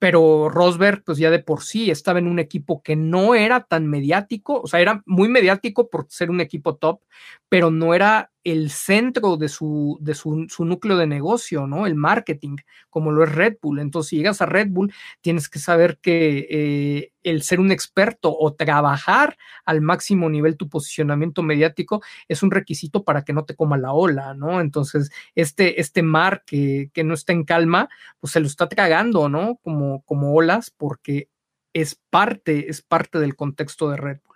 pero 0.00 0.48
Rosberg, 0.48 1.04
pues 1.04 1.18
ya 1.18 1.30
de 1.30 1.40
por 1.40 1.62
sí 1.62 1.90
estaba 1.90 2.18
en 2.18 2.26
un 2.26 2.38
equipo 2.38 2.82
que 2.82 2.96
no 2.96 3.34
era 3.34 3.64
tan 3.64 3.86
mediático, 3.86 4.58
o 4.62 4.66
sea, 4.66 4.80
era 4.80 5.02
muy 5.04 5.28
mediático 5.28 5.90
por 5.90 6.06
ser 6.08 6.30
un 6.30 6.40
equipo 6.40 6.76
top, 6.76 7.02
pero 7.50 7.70
no 7.70 7.92
era 7.94 8.32
el 8.44 8.70
centro 8.70 9.36
de 9.36 9.48
su, 9.48 9.98
de 10.00 10.14
su, 10.14 10.46
su, 10.48 10.64
núcleo 10.64 10.96
de 10.96 11.06
negocio, 11.06 11.66
¿no? 11.66 11.86
El 11.86 11.94
marketing, 11.94 12.56
como 12.88 13.12
lo 13.12 13.24
es 13.24 13.32
Red 13.32 13.58
Bull. 13.60 13.80
Entonces, 13.80 14.10
si 14.10 14.16
llegas 14.16 14.40
a 14.40 14.46
Red 14.46 14.68
Bull, 14.70 14.92
tienes 15.20 15.48
que 15.48 15.58
saber 15.58 15.98
que 15.98 16.46
eh, 16.50 17.12
el 17.22 17.42
ser 17.42 17.60
un 17.60 17.70
experto 17.70 18.34
o 18.36 18.54
trabajar 18.54 19.36
al 19.64 19.82
máximo 19.82 20.30
nivel 20.30 20.56
tu 20.56 20.68
posicionamiento 20.68 21.42
mediático 21.42 22.02
es 22.28 22.42
un 22.42 22.50
requisito 22.50 23.04
para 23.04 23.24
que 23.24 23.32
no 23.32 23.44
te 23.44 23.54
coma 23.54 23.76
la 23.76 23.92
ola, 23.92 24.34
¿no? 24.34 24.60
Entonces, 24.60 25.10
este, 25.34 25.80
este 25.80 26.02
mar 26.02 26.42
que, 26.46 26.90
que 26.94 27.04
no 27.04 27.14
está 27.14 27.32
en 27.32 27.44
calma, 27.44 27.88
pues 28.20 28.32
se 28.32 28.40
lo 28.40 28.46
está 28.46 28.68
tragando, 28.68 29.28
¿no? 29.28 29.56
Como, 29.62 30.02
como 30.04 30.34
olas, 30.34 30.70
porque 30.70 31.28
es 31.72 32.00
parte, 32.10 32.70
es 32.70 32.82
parte 32.82 33.18
del 33.18 33.36
contexto 33.36 33.90
de 33.90 33.96
Red 33.96 34.20
Bull. 34.24 34.29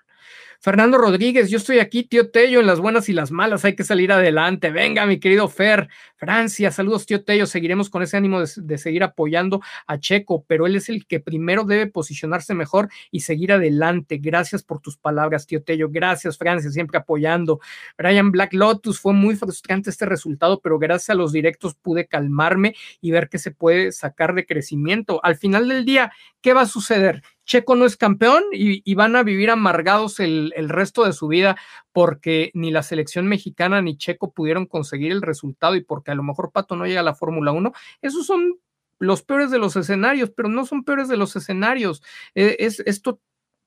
Fernando 0.65 0.97
Rodríguez, 0.97 1.51
yo 1.51 1.59
estoy 1.59 1.79
aquí, 1.79 2.05
tío 2.05 2.31
Tello, 2.31 2.59
en 2.59 2.67
las 2.67 2.81
buenas 2.81 3.11
y 3.11 3.13
las 3.13 3.31
malas, 3.31 3.67
hay 3.67 3.77
que 3.77 3.85
salir 3.85 4.11
adelante. 4.11 4.71
Venga, 4.71 5.05
mi 5.05 5.21
querido 5.21 5.47
Fer, 5.47 5.91
Francia, 6.17 6.71
saludos, 6.71 7.05
tío 7.05 7.23
Tello, 7.23 7.45
seguiremos 7.45 7.91
con 7.91 8.03
ese 8.03 8.17
ánimo 8.17 8.41
de, 8.41 8.49
de, 8.57 8.79
seguir 8.79 9.03
apoyando 9.03 9.61
a 9.87 10.01
Checo, 10.01 10.43
pero 10.49 10.67
él 10.67 10.75
es 10.77 10.89
el 10.89 11.07
que 11.07 11.21
primero 11.21 11.65
debe 11.65 11.87
posicionarse 11.87 12.55
mejor 12.55 12.89
y 13.11 13.21
seguir 13.21 13.53
adelante. 13.53 14.17
Gracias 14.17 14.63
por 14.63 14.81
tus 14.81 14.97
palabras, 14.97 15.47
tío 15.47 15.63
Tello. 15.63 15.91
Gracias, 15.91 16.39
Francia, 16.39 16.71
siempre 16.71 16.97
apoyando. 16.97 17.61
Brian 17.99 18.31
Black 18.31 18.55
Lotus, 18.55 18.99
fue 18.99 19.13
muy 19.13 19.37
frustrante 19.37 19.91
este 19.91 20.07
resultado, 20.07 20.61
pero 20.63 20.79
gracias 20.79 21.11
a 21.11 21.15
los 21.15 21.31
directos 21.31 21.75
pude 21.75 22.07
calmarme 22.07 22.75
y 23.03 23.11
ver 23.11 23.29
que 23.29 23.37
se 23.37 23.51
puede 23.51 23.93
sacar 23.93 24.33
de 24.35 24.47
crecimiento. 24.47 25.21
Al 25.23 25.37
final 25.37 25.69
del 25.69 25.85
día, 25.85 26.11
¿qué 26.41 26.55
va 26.55 26.63
a 26.63 26.67
suceder? 26.67 27.21
Checo 27.45 27.77
no 27.77 27.85
es 27.85 27.97
campeón 27.97 28.43
y, 28.53 28.95
van 28.95 29.17
a 29.17 29.23
vivir 29.23 29.51
amargados 29.51 30.21
el, 30.21 30.53
resto 30.69 31.05
de 31.05 31.13
su 31.13 31.29
vida 31.29 31.57
porque 31.93 32.51
ni 32.55 32.71
la 32.71 32.83
selección 32.83 33.27
mexicana 33.27 33.83
ni 33.83 33.97
Checo 33.97 34.33
pudieron 34.33 34.67
conseguir 34.67 35.13
el 35.13 35.23
resultado 35.23 35.77
y 35.77 35.83
porque 35.83 36.11
a 36.11 36.15
lo 36.15 36.23
mejor 36.23 36.53
Pato 36.53 36.77
no 36.77 36.87
llega 36.87 37.01
a 37.01 37.05
la 37.05 37.15
Fórmula 37.15 37.53
1. 37.53 37.73
Esos 38.03 38.27
son 38.27 38.59
los 38.99 39.23
peores 39.23 39.51
de 39.51 39.59
los 39.59 39.77
escenarios, 39.77 40.31
pero 40.31 40.49
no 40.49 40.65
son 40.65 40.85
peores 40.85 41.09
de 41.09 41.17
los 41.17 41.37
escenarios. 41.37 42.03
Eh, 42.35 42.57
es, 42.61 42.81
esto 42.81 43.21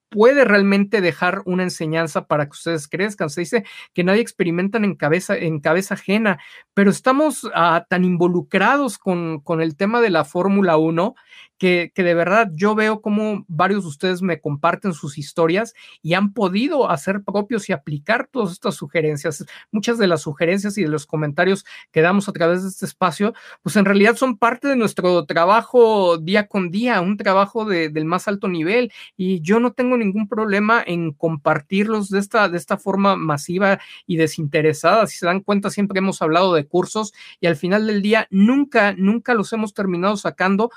puede 0.10 0.46
realmente 0.46 1.02
dejar 1.02 1.42
una 1.46 1.64
enseñanza 1.64 2.28
para 2.28 2.46
que 2.46 2.52
ustedes 2.52 2.88
crezcan. 2.88 3.30
Se 3.30 3.42
dice 3.42 3.66
que 3.94 4.04
nadie 4.04 4.22
experimentan 4.22 4.86
en 4.86 4.96
cabeza, 4.96 5.38
en 5.38 5.60
cabeza 5.60 5.96
ajena, 5.96 6.40
pero 6.74 6.90
estamos 6.90 7.44
uh, 7.44 7.50
tan 7.90 8.06
involucrados 8.06 8.98
con, 8.98 9.42
con, 9.42 9.62
el 9.62 9.76
tema 9.76 10.02
de 10.02 10.10
la 10.10 10.24
Fórmula 10.24 10.78
1 10.78 11.16
que, 11.58 11.92
de 11.96 12.14
verdad 12.14 12.52
yo 12.54 12.76
veo 12.76 13.02
como 13.02 13.46
varios 13.48 13.84
de 13.84 13.90
ustedes 13.90 14.22
me 14.22 14.40
comparten 14.40 14.94
sus 14.94 15.18
historias 15.18 15.74
y 16.02 16.14
han 16.14 16.34
podido 16.34 16.90
hacer 16.90 17.24
propios 17.24 17.70
y 17.70 17.74
aplicar 17.74 18.28
todas 18.32 18.52
estas 18.52 18.76
sugerencias. 18.76 19.46
Muchas 19.72 19.98
de 19.98 20.08
las 20.08 20.22
sugerencias 20.22 20.78
y 20.78 20.84
de 20.84 20.90
los 20.90 21.06
comentarios 21.06 21.66
que 21.92 22.02
damos 22.02 22.30
a 22.30 22.34
través 22.34 22.64
de 22.64 22.70
este 22.70 22.86
espacio, 22.86 23.34
pues 23.64 23.76
en 23.76 23.86
realidad 23.86 24.16
son 24.16 24.38
parte 24.38 24.68
de 24.68 24.76
nuestro 24.76 25.26
trabajo 25.26 26.18
día 26.18 26.48
con 26.48 26.72
día, 26.72 27.02
un 27.02 27.18
trabajo 27.18 27.66
del 27.66 28.06
más 28.06 28.28
alto 28.28 28.48
nivel 28.48 28.92
y 29.16 29.42
yo 29.42 29.60
no 29.60 29.74
tengo 29.74 29.98
ningún 29.98 30.28
problema 30.28 30.84
en 30.86 31.14
compartirlos 31.14 32.10
de 32.10 32.20
esta, 32.20 32.50
de 32.50 32.58
esta 32.58 32.78
forma 32.78 33.16
masiva 33.16 33.80
y 34.06 34.18
desinteresada. 34.18 35.08
Si 35.08 35.18
se 35.18 35.26
dan 35.26 35.42
cuenta, 35.42 35.70
siempre 35.70 36.00
hemos 36.00 36.22
hablado 36.22 36.54
de 36.54 36.66
cursos 36.68 37.14
y 37.40 37.48
al 37.48 37.56
final 37.56 37.88
del 37.88 38.02
día 38.02 38.28
nunca, 38.30 38.94
nunca 38.94 39.34
los 39.34 39.52
hemos 39.54 39.74
terminado 39.74 40.18
sacando 40.18 40.70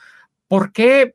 ¿Por 0.51 0.73
qué? 0.73 1.15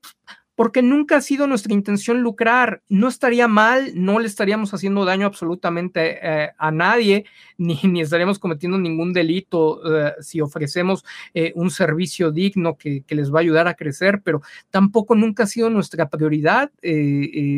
Porque 0.55 0.81
nunca 0.81 1.17
ha 1.17 1.21
sido 1.21 1.45
nuestra 1.45 1.73
intención 1.73 2.21
lucrar. 2.21 2.81
No 2.87 3.09
estaría 3.09 3.49
mal, 3.49 3.91
no 3.95 4.19
le 4.19 4.27
estaríamos 4.27 4.73
haciendo 4.73 5.03
daño 5.03 5.27
absolutamente 5.27 6.19
eh, 6.21 6.51
a 6.57 6.71
nadie, 6.71 7.25
ni, 7.57 7.77
estaríamos 7.99 8.39
cometiendo 8.39 8.77
ningún 8.77 9.11
delito 9.11 9.81
eh, 9.93 10.13
si 10.21 10.39
ofrecemos 10.39 11.03
eh, 11.33 11.51
un 11.55 11.69
servicio 11.69 12.31
digno 12.31 12.77
que, 12.77 13.03
que, 13.03 13.13
les 13.13 13.29
va 13.29 13.39
a 13.39 13.41
ayudar 13.41 13.67
a 13.67 13.73
crecer, 13.73 14.21
pero 14.23 14.41
tampoco 14.69 15.15
nunca 15.15 15.43
ha 15.43 15.47
sido 15.47 15.69
nuestra 15.69 16.09
prioridad 16.09 16.71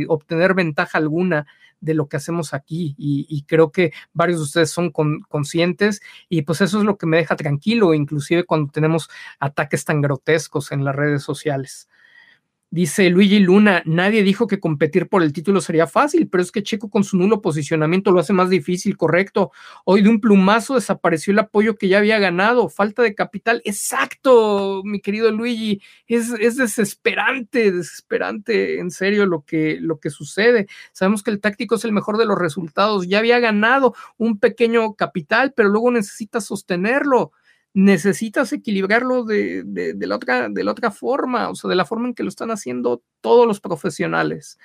obtener 0.07 0.55
ventaja 0.55 0.97
alguna 0.97 1.45
de 1.79 1.93
lo 1.93 2.07
que 2.07 2.17
hacemos 2.17 2.53
aquí 2.53 2.95
y, 2.97 3.43
creo 3.47 3.71
que 3.71 3.93
varios 4.13 4.39
de 4.39 4.43
ustedes 4.43 4.71
son 4.71 4.91
conscientes 4.91 6.01
y 6.29 6.41
pues 6.41 6.61
eso 6.61 6.79
es 6.79 6.83
lo 6.83 6.97
que 6.97 7.05
me 7.05 7.17
deja 7.17 7.35
tranquilo, 7.35 7.93
inclusive 7.93 8.45
cuando 8.45 8.71
tenemos 8.71 9.09
ataques 9.39 9.85
tan 9.85 10.01
grotescos 10.01 10.71
en 10.71 10.83
las 10.83 10.95
redes 10.95 11.23
sociales. 11.23 11.87
Dice 12.69 13.09
Luigi 13.09 13.39
Luna, 13.39 13.81
nadie 13.85 14.23
dijo 14.23 14.45
que 14.45 14.59
competir 14.59 15.07
por 15.07 15.23
el 15.23 15.31
título 15.31 15.61
sería 15.61 15.87
fácil, 15.87 16.27
pero 16.27 16.43
es 16.43 16.51
que 16.51 16.63
Checo 16.63 16.89
con 16.89 17.05
su 17.05 17.15
nulo 17.15 17.41
posicionamiento 17.41 18.11
lo 18.11 18.19
hace 18.19 18.33
más 18.33 18.49
difícil, 18.49 18.97
correcto. 18.97 19.51
Hoy 19.85 20.01
de 20.01 20.09
un 20.09 20.19
plumazo 20.19 20.75
desapareció 20.75 21.31
el 21.31 21.39
apoyo 21.39 21.77
que 21.77 21.87
ya 21.87 21.99
había 21.99 22.19
ganado, 22.19 22.67
falta 22.67 23.03
de 23.03 23.15
capital. 23.15 23.61
Exacto, 23.63 24.81
mi 24.83 24.99
querido 24.99 25.31
Luigi, 25.31 25.81
es, 26.07 26.29
es 26.41 26.57
desesperante, 26.57 27.71
desesperante, 27.71 28.79
en 28.79 28.91
serio 28.91 29.25
lo 29.27 29.45
que, 29.45 29.77
lo 29.79 30.01
que 30.01 30.09
sucede. 30.09 30.67
Sabemos 30.91 31.23
que 31.23 31.31
el 31.31 31.39
táctico 31.39 31.75
es 31.75 31.85
el 31.85 31.93
mejor 31.93 32.17
de 32.17 32.25
los 32.25 32.37
resultados, 32.37 33.07
ya 33.07 33.19
había 33.19 33.39
ganado 33.39 33.95
un 34.17 34.39
pequeño 34.39 34.93
capital, 34.95 35.53
pero 35.55 35.69
luego 35.69 35.89
necesita 35.91 36.41
sostenerlo 36.41 37.31
necesitas 37.73 38.51
equilibrarlo 38.53 39.23
de, 39.23 39.63
la 39.99 40.15
otra, 40.15 40.49
de 40.49 40.63
la 40.63 40.71
otra 40.71 40.91
forma, 40.91 41.49
o 41.49 41.55
sea, 41.55 41.69
de 41.69 41.75
la 41.75 41.85
forma 41.85 42.07
en 42.07 42.13
que 42.13 42.23
lo 42.23 42.29
están 42.29 42.51
haciendo 42.51 43.03
todos 43.21 43.45
los 43.45 43.59
profesionales. 43.59 44.57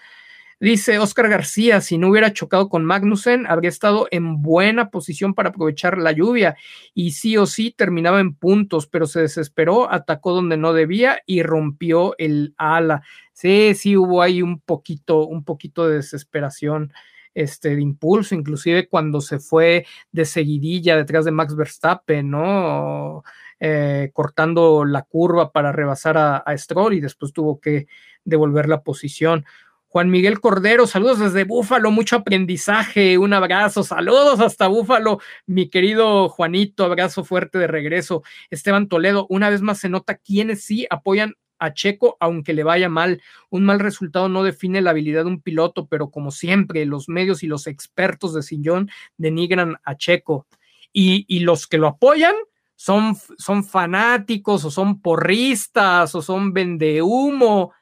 Dice 0.63 1.01
Oscar 1.01 1.29
García, 1.29 1.81
si 1.81 1.99
no 1.99 2.09
hubiera 2.09 2.33
chocado 2.33 2.69
con 2.69 2.85
Magnussen, 2.85 3.47
habría 3.49 3.69
estado 3.69 4.07
en 4.13 4.43
buena 4.43 4.91
posición 4.91 5.35
para 5.35 5.49
aprovechar 5.49 5.99
la 5.99 6.13
lluvia 6.13 6.57
y 6.95 7.11
sí 7.11 7.37
o 7.37 7.47
sí 7.47 7.75
terminaba 7.77 8.21
en 8.21 8.33
puntos, 8.37 8.87
pero 8.87 9.09
se 9.09 9.23
desesperó, 9.23 9.91
atacó 9.91 10.33
donde 10.33 10.57
no 10.57 10.73
debía 10.73 11.21
y 11.27 11.43
rompió 11.43 12.15
el 12.17 12.55
ala. 12.59 13.03
Sí, 13.33 13.75
sí 13.75 13.97
hubo 13.97 14.23
ahí 14.23 14.41
un 14.41 14.61
poquito, 14.61 15.27
un 15.27 15.43
poquito 15.43 15.89
de 15.89 15.97
desesperación 15.97 16.93
este, 17.35 17.75
de 17.77 17.83
impulso, 17.83 18.35
inclusive 18.35 18.89
cuando 18.89 19.21
se 19.21 19.39
fue 19.39 19.87
de 20.11 20.25
seguidilla 20.25 20.97
detrás 20.97 21.25
de 21.25 21.31
Max 21.31 21.57
Verstappen, 21.57 22.31
¿no? 22.31 23.25
Eh, 23.61 24.11
cortando 24.13 24.85
la 24.85 25.03
curva 25.03 25.53
para 25.53 25.71
rebasar 25.73 26.19
a, 26.19 26.37
a 26.39 26.59
Stroll 26.59 26.95
y 26.95 27.01
después 27.01 27.33
tuvo 27.33 27.61
que 27.61 27.87
devolver 28.25 28.69
la 28.69 28.83
posición. 28.83 29.45
Juan 29.93 30.09
Miguel 30.09 30.41
Cordero, 30.41 30.87
saludos 30.87 31.19
desde 31.19 31.45
Búfalo, 31.45 31.91
mucho 31.91 32.17
aprendizaje, 32.17 33.19
un 33.19 33.35
abrazo, 33.35 33.83
saludos 33.83 34.41
hasta 34.41 34.67
Búfalo, 34.67 35.21
mi 35.45 35.69
querido 35.69 36.31
Juanito, 36.31 36.87
abrazo 36.87 37.25
fuerte 37.25 37.59
de 37.59 37.67
regreso. 37.67 38.23
Esteban 38.49 38.89
Toledo, 38.89 39.27
una 39.29 39.51
vez 39.51 39.61
más 39.61 39.81
se 39.81 39.91
nota 39.91 40.15
quienes 40.15 40.65
sí 40.65 40.87
apoyan 40.89 41.35
a 41.63 41.73
Checo, 41.73 42.17
aunque 42.19 42.53
le 42.53 42.65
vaya 42.65 42.89
mal. 42.89 43.23
Un 43.49 43.65
mal 43.65 43.79
resultado 43.79 44.29
no 44.29 44.43
define 44.43 44.83
la 44.83 44.91
habilidad 44.91 45.23
de 45.23 45.31
un 45.31 45.41
piloto, 45.41 45.87
pero 45.87 46.11
como 46.11 46.33
siempre, 46.33 46.85
los 46.87 47.09
medios 47.09 47.45
y 47.45 47.47
los 47.47 47.69
expertos 47.69 48.35
de 48.35 48.43
sillón 48.43 48.91
denigran 49.17 49.77
a 49.85 49.97
Checo. 49.97 50.47
Y, 50.93 51.39
los 51.41 51.67
que 51.67 51.79
lo 51.79 51.87
apoyan 51.87 52.35
son, 52.75 53.17
son 53.39 53.65
fanáticos 53.65 54.65
o 54.65 54.71
son 54.71 55.01
porristas 55.01 56.15
o 56.15 56.21
son 56.21 56.53
vendehumo. 56.53 57.73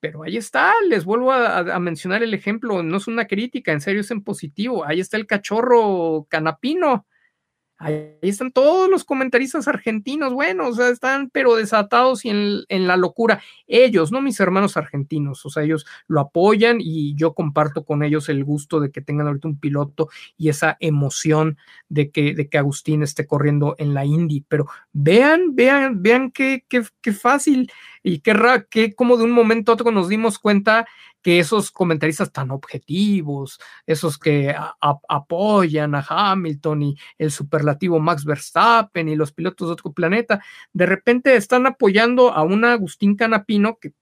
Pero 0.00 0.24
ahí 0.24 0.36
está, 0.36 0.74
les 0.88 1.04
vuelvo 1.04 1.32
a, 1.32 1.58
a, 1.58 1.78
mencionar 1.78 2.22
el 2.22 2.34
ejemplo, 2.34 2.82
no 2.82 2.96
es 2.98 3.06
una 3.06 3.26
crítica, 3.26 3.72
en 3.72 3.80
serio 3.80 4.00
es 4.00 4.10
en 4.10 4.22
positivo. 4.22 4.84
Ahí 4.84 5.00
está 5.00 5.16
el 5.16 5.26
cachorro 5.26 6.26
canapino 6.28 7.06
Ahí 7.80 8.16
están 8.22 8.50
todos 8.50 8.90
los 8.90 9.04
comentaristas 9.04 9.68
argentinos, 9.68 10.32
bueno, 10.32 10.66
o 10.66 10.74
sea, 10.74 10.88
están 10.88 11.30
pero 11.30 11.54
desatados 11.54 12.24
y 12.24 12.30
en, 12.30 12.64
en, 12.68 12.88
la 12.88 12.96
locura. 12.96 13.40
Ellos, 13.68 14.10
no 14.10 14.20
mis 14.20 14.40
hermanos 14.40 14.76
argentinos, 14.76 15.46
o 15.46 15.50
sea, 15.50 15.62
ellos 15.62 15.86
lo 16.08 16.20
apoyan 16.20 16.78
y 16.80 17.14
yo 17.14 17.34
comparto 17.34 17.84
con 17.84 18.02
ellos 18.02 18.28
el 18.28 18.44
gusto 18.44 18.80
de 18.80 18.90
que 18.90 19.00
tengan 19.00 19.28
ahorita 19.28 19.46
un 19.46 19.60
piloto 19.60 20.08
y 20.36 20.48
esa 20.48 20.76
emoción 20.80 21.56
de 21.88 22.10
que, 22.10 22.34
de 22.34 22.48
que 22.48 22.58
Agustín 22.58 23.04
esté 23.04 23.28
corriendo 23.28 23.76
en 23.78 23.94
la 23.94 24.04
Indy. 24.04 24.44
Pero 24.48 24.66
vean, 24.92 25.54
vean, 25.54 26.02
vean 26.02 26.32
qué, 26.32 26.64
qué, 26.68 26.82
qué 27.00 27.12
fácil 27.12 27.70
y 28.02 28.20
qué, 28.20 28.34
qué 28.70 28.94
como 28.94 29.16
de 29.16 29.24
un 29.24 29.30
momento 29.30 29.70
a 29.70 29.74
otro 29.74 29.90
nos 29.92 30.08
dimos 30.08 30.38
cuenta 30.38 30.86
que 31.22 31.38
esos 31.38 31.70
comentaristas 31.70 32.32
tan 32.32 32.50
objetivos, 32.50 33.60
esos 33.86 34.18
que 34.18 34.54
apoyan 35.08 35.94
a 35.94 36.04
Hamilton 36.08 36.82
y 36.82 36.96
el 37.18 37.30
superlativo 37.30 38.00
Max 38.00 38.24
Verstappen 38.24 39.08
y 39.08 39.16
los 39.16 39.32
pilotos 39.32 39.68
de 39.68 39.72
otro 39.72 39.92
planeta, 39.92 40.42
de 40.72 40.86
repente 40.86 41.36
están 41.36 41.66
apoyando 41.66 42.32
a 42.32 42.42
un 42.42 42.64
Agustín 42.64 43.16
Canapino 43.16 43.78
que 43.78 43.92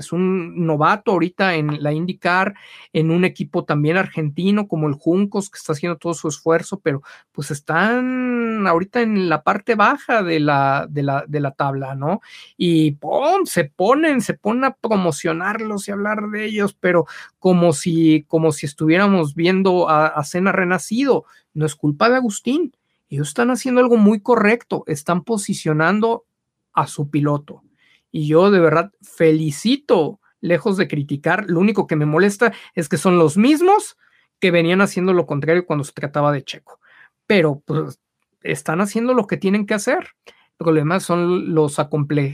es 0.00 0.12
un 0.12 0.66
novato 0.66 1.12
ahorita 1.12 1.54
en 1.54 1.82
la 1.82 1.92
IndyCar, 1.92 2.54
en 2.92 3.10
un 3.10 3.24
equipo 3.24 3.64
también 3.64 3.96
argentino 3.96 4.66
como 4.66 4.88
el 4.88 4.94
Juncos, 4.94 5.50
que 5.50 5.58
está 5.58 5.72
haciendo 5.72 5.98
todo 5.98 6.14
su 6.14 6.28
esfuerzo, 6.28 6.80
pero 6.80 7.02
pues 7.30 7.50
están 7.50 8.66
ahorita 8.66 9.02
en 9.02 9.28
la 9.28 9.42
parte 9.42 9.74
baja 9.74 10.22
de 10.22 10.40
la, 10.40 10.86
de 10.88 11.02
la, 11.02 11.24
de 11.28 11.40
la 11.40 11.50
tabla, 11.52 11.94
¿no? 11.94 12.20
Y 12.56 12.92
¡pum! 12.92 13.44
se 13.44 13.64
ponen, 13.64 14.22
se 14.22 14.34
ponen 14.34 14.64
a 14.64 14.74
promocionarlos 14.74 15.88
y 15.88 15.92
hablar 15.92 16.28
de 16.30 16.46
ellos, 16.46 16.74
pero 16.78 17.06
como 17.38 17.72
si, 17.72 18.24
como 18.28 18.52
si 18.52 18.66
estuviéramos 18.66 19.34
viendo 19.34 19.88
a, 19.88 20.06
a 20.06 20.24
Cena 20.24 20.52
renacido. 20.52 21.24
No 21.54 21.66
es 21.66 21.74
culpa 21.74 22.08
de 22.08 22.16
Agustín. 22.16 22.74
Ellos 23.10 23.28
están 23.28 23.50
haciendo 23.50 23.82
algo 23.82 23.98
muy 23.98 24.20
correcto, 24.20 24.84
están 24.86 25.22
posicionando 25.22 26.24
a 26.72 26.86
su 26.86 27.10
piloto 27.10 27.62
y 28.12 28.28
yo 28.28 28.50
de 28.50 28.60
verdad 28.60 28.92
felicito, 29.00 30.20
lejos 30.40 30.76
de 30.76 30.86
criticar, 30.86 31.46
lo 31.48 31.58
único 31.58 31.86
que 31.86 31.96
me 31.96 32.06
molesta 32.06 32.52
es 32.74 32.88
que 32.88 32.98
son 32.98 33.18
los 33.18 33.36
mismos 33.36 33.96
que 34.38 34.50
venían 34.50 34.82
haciendo 34.82 35.12
lo 35.12 35.26
contrario 35.26 35.66
cuando 35.66 35.84
se 35.84 35.92
trataba 35.92 36.30
de 36.32 36.44
Checo. 36.44 36.78
Pero 37.26 37.62
pues 37.64 38.00
están 38.42 38.80
haciendo 38.80 39.14
lo 39.14 39.26
que 39.26 39.36
tienen 39.36 39.66
que 39.66 39.74
hacer. 39.74 40.10
El 40.26 40.64
problema 40.64 41.00
son 41.00 41.54
los, 41.54 41.78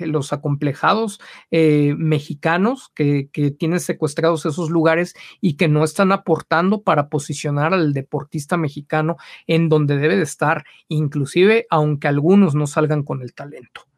los 0.01 0.33
acomplejados 0.33 1.21
eh, 1.51 1.95
mexicanos 1.97 2.91
que, 2.95 3.31
que, 3.33 3.51
tienen 3.51 3.81
secuestrados 3.81 4.45
esos 4.45 4.71
lugares 4.71 5.15
y 5.41 5.57
que 5.57 5.69
no 5.69 5.85
están 5.85 6.13
aportando 6.13 6.83
para 6.83 7.09
posicionar 7.09 7.73
al 7.73 7.93
deportista 7.95 8.57
mexicano 8.57 9.17
en 9.47 9.69
donde 9.69 9.97
debe 9.97 10.17
de 10.17 10.25
estar, 10.25 10.65
inclusive 10.89 11.67
aunque 11.71 12.09
algunos 12.09 12.55
no 12.55 12.67
salgan 12.67 13.03
con 13.03 13.23
el 13.23 13.33
talento. 13.33 13.89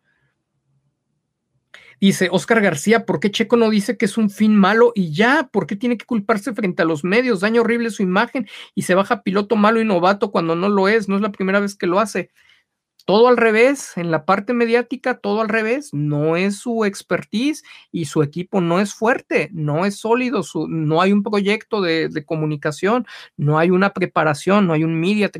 Dice 2.01 2.31
Oscar 2.33 2.63
García, 2.63 3.05
¿por 3.05 3.21
qué 3.21 3.31
Checo 3.31 3.57
no 3.57 3.69
dice 3.69 3.99
que 3.99 4.07
es 4.07 4.17
un 4.17 4.31
fin 4.31 4.57
malo 4.57 4.93
y 4.95 5.13
ya? 5.13 5.51
¿Por 5.53 5.67
qué 5.67 5.77
tiene 5.77 5.99
que 5.99 6.07
culparse 6.07 6.55
frente 6.55 6.81
a 6.81 6.87
los 6.87 7.05
medios? 7.05 7.41
Daña 7.41 7.61
horrible 7.61 7.91
su 7.91 8.03
imagen 8.03 8.49
y 8.75 8.83
se 8.83 8.95
baja 8.95 9.23
piloto 9.23 9.55
malo 9.57 9.83
y 9.83 9.85
novato 9.85 10.31
cuando 10.31 10.57
no 10.57 10.71
lo 10.71 10.89
es. 10.89 11.11
No 11.11 11.17
es 11.17 11.23
la 11.23 11.31
primera 11.31 11.61
vez 11.61 11.77
que 11.77 11.87
lo 11.87 12.01
hace. 12.01 12.31
Todo 13.05 13.29
al 13.29 13.37
revés, 13.37 13.97
en 13.97 14.11
la 14.11 14.25
parte 14.25 14.55
mediática, 14.55 15.19
todo 15.19 15.43
al 15.43 15.51
revés. 15.51 15.91
No 15.93 16.37
es 16.37 16.57
su 16.57 16.87
expertise 16.87 17.65
y 17.93 18.07
su 18.07 18.23
equipo 18.23 18.63
no 18.63 18.81
es 18.81 18.95
fuerte, 18.95 19.51
no 19.53 19.85
es 19.85 19.97
sólido, 19.97 20.43
no 20.69 21.03
hay 21.03 21.13
un 21.13 21.23
proyecto 21.23 21.83
de, 21.83 22.25
comunicación, 22.25 23.07
no 23.37 23.59
hay 23.59 23.71
una 23.71 23.93
preparación, 23.93 24.67
no 24.67 24.73
hay 24.73 24.85
un 24.85 24.99
media 24.99 25.31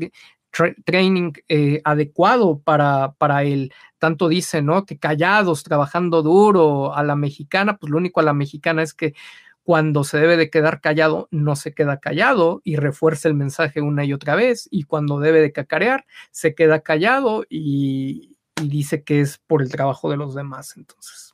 training 0.85 1.33
eh, 1.47 1.81
adecuado 1.83 2.59
para, 2.59 3.13
para 3.13 3.43
él. 3.43 3.73
Tanto 3.99 4.27
dice, 4.27 4.61
¿no? 4.61 4.85
Que 4.85 4.97
callados, 4.97 5.63
trabajando 5.63 6.21
duro 6.21 6.95
a 6.95 7.03
la 7.03 7.15
mexicana, 7.15 7.77
pues 7.77 7.91
lo 7.91 7.97
único 7.97 8.19
a 8.19 8.23
la 8.23 8.33
mexicana 8.33 8.83
es 8.83 8.93
que 8.93 9.13
cuando 9.63 10.03
se 10.03 10.17
debe 10.17 10.37
de 10.37 10.49
quedar 10.49 10.81
callado, 10.81 11.27
no 11.31 11.55
se 11.55 11.73
queda 11.73 11.99
callado 11.99 12.61
y 12.63 12.77
refuerza 12.77 13.27
el 13.27 13.35
mensaje 13.35 13.81
una 13.81 14.03
y 14.03 14.13
otra 14.13 14.35
vez. 14.35 14.67
Y 14.71 14.83
cuando 14.83 15.19
debe 15.19 15.39
de 15.39 15.51
cacarear, 15.51 16.05
se 16.31 16.55
queda 16.55 16.81
callado 16.81 17.45
y, 17.47 18.37
y 18.61 18.69
dice 18.69 19.03
que 19.03 19.21
es 19.21 19.37
por 19.37 19.61
el 19.61 19.69
trabajo 19.69 20.09
de 20.09 20.17
los 20.17 20.33
demás. 20.35 20.75
Entonces, 20.77 21.30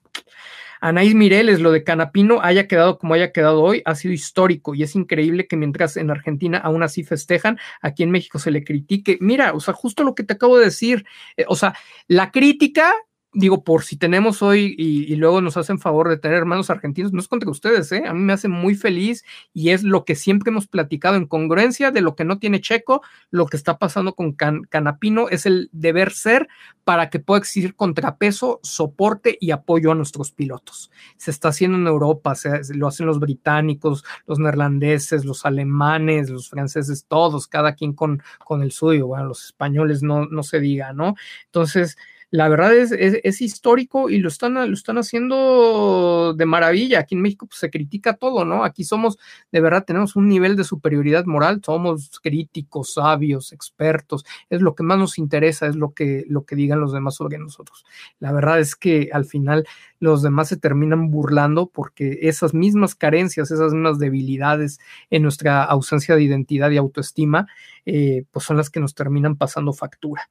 Anaís 0.82 1.16
Mireles, 1.16 1.60
lo 1.60 1.72
de 1.72 1.84
Canapino 1.84 2.42
haya 2.42 2.68
quedado 2.68 2.98
como 2.98 3.14
haya 3.14 3.32
quedado 3.32 3.62
hoy, 3.62 3.82
ha 3.86 3.96
sido 3.96 4.14
histórico 4.14 4.76
y 4.76 4.84
es 4.84 4.96
increíble 4.96 5.48
que 5.48 5.58
mientras 5.58 5.98
en 5.98 6.12
Argentina 6.12 6.58
aún 6.58 6.84
así 6.84 7.04
festejan, 7.04 7.60
aquí 7.82 8.04
en 8.04 8.12
México 8.12 8.40
se 8.40 8.52
le 8.52 8.64
critique. 8.64 9.18
Mira, 9.22 9.54
o 9.54 9.60
sea, 9.60 9.74
justo 9.74 10.04
lo 10.04 10.16
que 10.16 10.24
te 10.24 10.34
acabo 10.34 10.58
de 10.58 10.66
decir, 10.66 11.06
eh, 11.38 11.46
o 11.48 11.56
sea, 11.56 11.76
la 12.08 12.32
crítica 12.32 12.94
digo, 13.34 13.64
por 13.64 13.84
si 13.84 13.98
tenemos 13.98 14.42
hoy 14.42 14.76
y, 14.78 15.16
luego 15.16 15.42
nos 15.42 15.58
hacen 15.58 15.80
favor 15.80 16.10
de 16.10 16.18
tener 16.18 16.38
hermanos 16.38 16.70
argentinos, 16.70 17.14
no 17.14 17.20
es 17.20 17.28
contra 17.28 17.50
ustedes, 17.50 17.92
¿eh? 17.92 18.04
a 18.08 18.14
mí 18.14 18.22
me 18.22 18.34
hace 18.34 18.48
muy 18.48 18.76
feliz 18.76 19.24
y 19.54 19.70
es 19.70 19.84
lo 19.84 20.06
que 20.06 20.16
siempre 20.16 20.50
hemos 20.50 20.68
platicado 20.68 21.18
en 21.18 21.28
congruencia 21.28 21.92
de 21.92 22.02
lo 22.02 22.16
que 22.16 22.26
no 22.26 22.40
tiene 22.40 22.62
Checo, 22.62 23.02
lo 23.30 23.46
que 23.48 23.58
está 23.58 23.78
pasando 23.78 24.16
con 24.16 24.34
Canapino 24.34 25.30
es 25.30 25.46
el 25.46 25.70
deber 25.72 26.14
ser 26.14 26.48
para 26.84 27.10
que 27.10 27.20
pueda 27.20 27.40
existir 27.40 27.76
contrapeso, 27.76 28.60
soporte 28.64 29.38
y 29.42 29.52
apoyo 29.52 29.92
a 29.92 29.96
nuestros 29.96 30.32
pilotos. 30.32 30.90
Se 31.18 31.32
está 31.32 31.50
haciendo 31.50 31.78
en 31.78 31.88
Europa, 31.88 32.34
se, 32.36 32.74
lo 32.76 32.88
hacen 32.88 33.08
los 33.08 33.20
británicos, 33.20 34.06
los 34.26 34.40
neerlandeses, 34.40 35.26
los 35.26 35.46
alemanes, 35.46 36.30
los 36.30 36.50
franceses, 36.50 37.06
todos, 37.08 37.48
cada 37.48 37.76
quien 37.76 37.94
con, 37.94 38.24
con 38.46 38.64
el 38.64 38.72
suyo, 38.72 39.08
bueno, 39.08 39.26
los 39.26 39.46
españoles 39.46 40.02
no, 40.02 40.26
no 40.28 40.44
se 40.44 40.60
diga, 40.60 40.94
¿no? 40.94 41.16
Entonces, 41.46 41.98
la 42.30 42.50
verdad 42.50 42.76
es, 42.76 42.92
es, 42.92 43.42
histórico 43.42 44.10
y 44.10 44.18
lo 44.18 44.28
están, 44.28 44.56
lo 44.56 44.74
están 44.74 44.98
haciendo 44.98 46.34
de 46.36 46.46
maravilla. 46.46 47.00
Aquí 47.00 47.16
en 47.16 47.22
México 47.22 47.48
pues, 47.48 47.60
se 47.60 47.70
critica 47.70 48.16
todo, 48.16 48.44
¿no? 48.44 48.66
Aquí 48.66 48.84
somos, 48.84 49.18
de 49.52 49.62
verdad, 49.62 49.86
tenemos 49.86 50.18
un 50.18 50.28
nivel 50.28 50.58
de 50.58 50.66
superioridad 50.66 51.26
moral, 51.26 51.62
somos 51.66 52.20
críticos, 52.22 52.94
sabios, 52.96 53.54
expertos, 53.54 54.26
es 54.50 54.62
lo 54.62 54.76
que 54.76 54.84
más 54.84 54.98
nos 54.98 55.18
interesa, 55.18 55.68
es 55.68 55.78
lo 55.78 55.94
que, 55.94 56.26
lo 56.28 56.44
que 56.44 56.58
digan 56.58 56.82
los 56.82 56.92
demás 56.92 57.16
sobre 57.16 57.38
nosotros. 57.38 57.86
La 58.20 58.34
verdad 58.34 58.60
es 58.60 58.76
que 58.76 59.10
al 59.14 59.24
final 59.24 59.66
los 60.00 60.22
demás 60.22 60.50
se 60.50 60.58
terminan 60.58 61.10
burlando 61.10 61.70
porque 61.70 62.20
esas 62.24 62.54
mismas 62.54 62.94
carencias, 62.94 63.52
esas 63.52 63.72
mismas 63.72 64.00
debilidades 64.00 64.80
en 65.10 65.24
nuestra 65.24 65.64
ausencia 65.64 66.16
de 66.16 66.24
identidad 66.24 66.72
y 66.72 66.78
autoestima, 66.78 67.48
eh, 67.86 68.26
pues 68.32 68.44
son 68.44 68.58
las 68.58 68.70
que 68.70 68.82
nos 68.82 68.96
terminan 68.96 69.38
pasando 69.38 69.72
factura. 69.72 70.30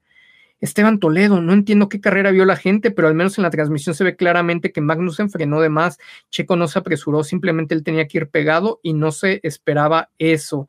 Esteban 0.61 0.99
Toledo, 0.99 1.41
no 1.41 1.53
entiendo 1.53 1.89
qué 1.89 2.01
carrera 2.01 2.31
vio 2.31 2.45
la 2.45 2.57
gente, 2.57 2.91
pero 2.91 3.09
al 3.09 3.15
menos 3.15 3.37
en 3.39 3.43
la 3.43 3.51
transmisión 3.51 3.95
se 3.95 4.05
ve 4.05 4.17
claramente 4.17 4.73
que 4.73 4.81
Magnussen 4.81 5.31
frenó 5.31 5.61
de 5.61 5.69
más, 5.69 5.99
Checo 6.31 6.57
no 6.57 6.69
se 6.69 6.79
apresuró, 6.79 7.25
simplemente 7.25 7.75
él 7.75 7.83
tenía 7.83 8.09
que 8.09 8.19
ir 8.19 8.29
pegado 8.29 8.81
y 8.83 8.95
no 8.95 9.13
se 9.13 9.41
esperaba 9.43 10.11
eso. 10.19 10.69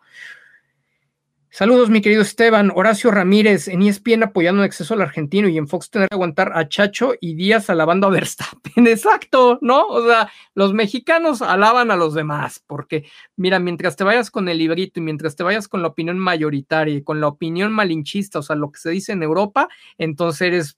Saludos, 1.57 1.89
mi 1.89 2.01
querido 2.01 2.21
Esteban. 2.21 2.71
Horacio 2.75 3.09
Ramírez, 3.09 3.67
en 3.67 3.81
ESPN 3.81 4.21
apoyando 4.21 4.61
en 4.61 4.67
exceso 4.67 4.93
al 4.93 5.01
argentino 5.01 5.47
y 5.47 5.57
en 5.57 5.67
Fox 5.67 5.89
tener 5.89 6.07
que 6.07 6.13
aguantar 6.13 6.51
a 6.53 6.69
Chacho 6.69 7.15
y 7.19 7.33
Díaz 7.33 7.71
alabando 7.71 8.05
a 8.05 8.11
Verstappen. 8.11 8.85
Exacto, 8.85 9.57
¿no? 9.63 9.87
O 9.87 10.05
sea, 10.05 10.31
los 10.53 10.75
mexicanos 10.75 11.41
alaban 11.41 11.89
a 11.89 11.95
los 11.95 12.13
demás, 12.13 12.63
porque 12.67 13.09
mira, 13.37 13.57
mientras 13.57 13.95
te 13.95 14.03
vayas 14.03 14.29
con 14.29 14.47
el 14.49 14.59
librito 14.59 14.99
y 14.99 15.03
mientras 15.03 15.35
te 15.35 15.41
vayas 15.41 15.67
con 15.67 15.81
la 15.81 15.87
opinión 15.87 16.19
mayoritaria 16.19 16.93
y 16.93 17.01
con 17.01 17.19
la 17.19 17.27
opinión 17.27 17.73
malinchista, 17.73 18.37
o 18.37 18.43
sea, 18.43 18.55
lo 18.55 18.71
que 18.71 18.79
se 18.79 18.91
dice 18.91 19.13
en 19.13 19.23
Europa, 19.23 19.67
entonces 19.97 20.41
eres 20.41 20.77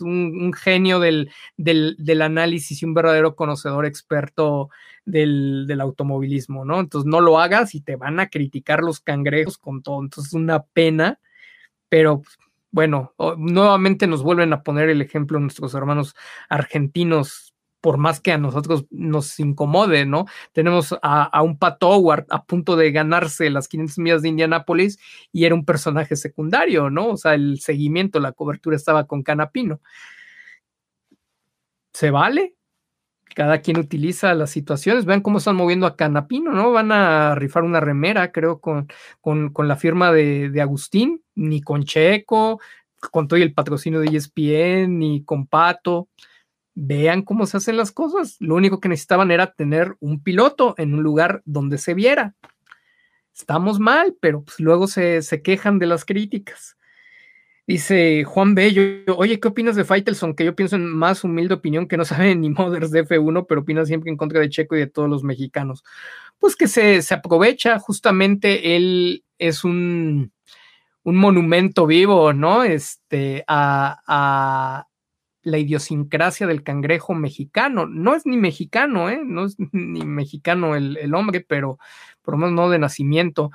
un, 0.00 0.52
genio 0.52 1.00
del, 1.00 1.30
del, 1.56 2.22
análisis 2.22 2.82
y 2.82 2.84
un 2.84 2.94
verdadero 2.94 3.36
conocedor 3.36 3.86
experto 3.86 4.68
del, 5.04 5.66
del, 5.66 5.80
automovilismo, 5.80 6.64
¿no? 6.64 6.80
Entonces 6.80 7.06
no 7.08 7.20
lo 7.20 7.38
hagas 7.38 7.74
y 7.74 7.80
te 7.80 7.96
van 7.96 8.20
a 8.20 8.28
criticar 8.28 8.80
los 8.80 9.00
cangrejos 9.00 9.58
con 9.58 9.82
todo. 9.82 10.02
Entonces 10.02 10.32
una 10.32 10.62
pena, 10.62 11.20
pero 11.88 12.22
bueno, 12.70 13.14
nuevamente 13.38 14.06
nos 14.06 14.22
vuelven 14.22 14.52
a 14.52 14.62
poner 14.64 14.88
el 14.88 15.00
ejemplo 15.00 15.38
nuestros 15.38 15.74
hermanos 15.74 16.16
argentinos 16.48 17.54
por 17.84 17.98
más 17.98 18.18
que 18.18 18.32
a 18.32 18.38
nosotros 18.38 18.86
nos 18.88 19.38
incomode, 19.38 20.06
¿no? 20.06 20.24
Tenemos 20.52 20.96
a, 21.02 21.42
un 21.42 21.58
Pat 21.58 21.82
Howard 21.82 22.24
a 22.30 22.42
punto 22.42 22.76
de 22.76 22.90
ganarse 22.92 23.50
las 23.50 23.68
500 23.68 23.98
millas 23.98 24.22
de 24.22 24.30
Indianápolis 24.30 24.98
y 25.32 25.44
era 25.44 25.54
un 25.54 25.66
personaje 25.66 26.16
secundario, 26.16 26.88
¿no? 26.88 27.10
O 27.10 27.16
sea, 27.18 27.34
el 27.34 27.60
seguimiento, 27.60 28.20
la 28.20 28.32
cobertura 28.32 28.74
estaba 28.74 29.06
con 29.06 29.22
Canapino. 29.22 29.82
¿Se 31.92 32.10
vale? 32.10 32.56
Cada 33.34 33.58
quien 33.60 33.78
utiliza 33.78 34.34
las 34.34 34.50
situaciones. 34.50 35.04
Vean 35.04 35.20
cómo 35.20 35.38
están 35.38 35.56
moviendo 35.56 35.86
a 35.86 35.96
Canapino, 35.96 36.52
¿no? 36.52 36.72
Van 36.72 36.92
a 36.92 37.34
rifar 37.34 37.64
una 37.64 37.80
remera, 37.80 38.30
creo, 38.32 38.60
con, 38.60 38.88
con, 39.20 39.68
la 39.68 39.76
firma 39.76 40.12
de, 40.12 40.60
Agustín, 40.60 41.22
ni 41.34 41.60
con 41.60 41.84
Checo, 41.84 42.60
con 43.10 43.26
todo 43.26 43.38
el 43.40 43.52
patrocinio 43.52 44.00
de 44.00 44.16
ESPN, 44.16 44.98
ni 44.98 45.24
con 45.24 45.46
Pato 45.46 46.08
vean 46.74 47.22
cómo 47.22 47.46
se 47.46 47.56
hacen 47.56 47.76
las 47.76 47.92
cosas. 47.92 48.36
Lo 48.40 48.54
único 48.56 48.80
que 48.80 48.88
necesitaban 48.88 49.30
era 49.30 49.52
tener 49.52 49.96
un 50.00 50.22
piloto 50.22 50.74
en 50.76 50.94
un 50.94 51.02
lugar 51.02 51.42
donde 51.44 51.78
se 51.78 51.94
viera. 51.94 52.34
Estamos 53.34 53.80
mal, 53.80 54.16
pero 54.20 54.42
pues 54.42 54.60
luego 54.60 54.86
se, 54.86 55.22
quejan 55.42 55.78
de 55.78 55.86
las 55.86 56.04
críticas. 56.04 56.76
Dice 57.66 58.24
Juan 58.24 58.54
Bello, 58.54 59.16
oye, 59.16 59.40
¿qué 59.40 59.48
opinas 59.48 59.74
de 59.74 59.84
Faitelson? 59.84 60.34
Que 60.34 60.44
yo 60.44 60.54
pienso 60.54 60.76
en 60.76 60.84
más 60.84 61.24
humilde 61.24 61.54
opinión 61.54 61.88
que 61.88 61.96
no 61.96 62.04
sabe 62.04 62.34
ni 62.34 62.50
Mothers 62.50 62.90
de 62.90 63.06
F1, 63.06 63.46
pero 63.48 63.62
opina 63.62 63.86
siempre 63.86 64.10
en 64.10 64.18
contra 64.18 64.40
de 64.40 64.50
Checo 64.50 64.76
y 64.76 64.80
de 64.80 64.86
todos 64.86 65.08
los 65.08 65.24
mexicanos. 65.24 65.82
Pues 66.38 66.56
que 66.56 66.68
se, 66.68 67.00
aprovecha, 67.14 67.78
justamente 67.78 68.76
él 68.76 69.24
es 69.38 69.64
un, 69.64 70.30
un 71.04 71.16
monumento 71.16 71.86
vivo, 71.86 72.34
¿no? 72.34 72.64
Este, 72.64 73.44
a, 73.46 74.86
la 75.42 75.58
idiosincrasia 75.58 76.46
del 76.46 76.62
cangrejo 76.62 77.14
mexicano. 77.14 77.86
No 77.86 78.14
es 78.14 78.26
ni 78.26 78.36
mexicano, 78.36 79.08
¿eh? 79.08 79.22
No 79.24 79.46
es 79.46 79.56
ni 79.72 80.04
mexicano 80.04 80.76
el, 80.76 81.14
hombre, 81.14 81.40
pero 81.40 81.78
por 82.20 82.34
lo 82.34 82.38
menos 82.38 82.54
no 82.54 82.68
de 82.68 82.78
nacimiento. 82.78 83.50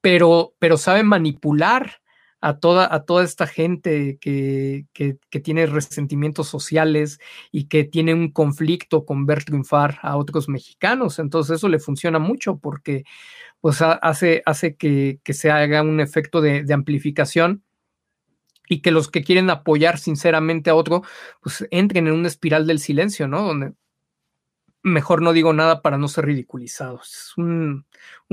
Pero, 0.00 0.54
pero 0.58 0.76
sabe 0.76 1.04
manipular 1.04 2.00
a 2.40 2.58
toda, 2.58 2.92
a 2.92 3.04
toda 3.04 3.24
esta 3.24 3.46
gente 3.46 4.18
que, 4.20 4.86
que, 4.92 5.40
tiene 5.40 5.66
resentimientos 5.66 6.48
sociales 6.48 7.18
y 7.50 7.68
que 7.68 7.84
tiene 7.84 8.14
un 8.14 8.30
conflicto 8.30 9.04
con 9.04 9.26
ver 9.26 9.44
triunfar 9.44 9.98
a 10.02 10.16
otros 10.16 10.48
mexicanos. 10.48 11.18
Entonces 11.18 11.56
eso 11.56 11.68
le 11.68 11.80
funciona 11.80 12.18
mucho 12.18 12.58
porque 12.58 13.04
pues, 13.60 13.82
hace, 13.82 14.42
hace 14.46 14.76
que, 14.76 15.20
se 15.24 15.50
haga 15.50 15.82
un 15.82 16.00
efecto 16.00 16.40
de, 16.40 16.62
de 16.64 16.74
amplificación 16.74 17.64
y 18.68 18.80
que 18.82 18.90
los 18.90 19.10
que 19.10 19.24
quieren 19.24 19.50
apoyar 19.50 19.98
sinceramente 19.98 20.70
a 20.70 20.74
otro, 20.74 21.02
pues 21.42 21.66
entren 21.70 22.06
en 22.06 22.14
una 22.14 22.28
espiral 22.28 22.66
del 22.66 22.78
silencio, 22.78 23.26
¿no? 23.26 23.42
Donde 23.42 23.72
mejor 24.82 25.22
no 25.22 25.32
digo 25.32 25.52
nada 25.52 25.82
para 25.82 25.98
no 25.98 26.08
ser 26.08 26.26
ridiculizados. 26.26 27.08
Es 27.08 27.38
un, 27.38 27.86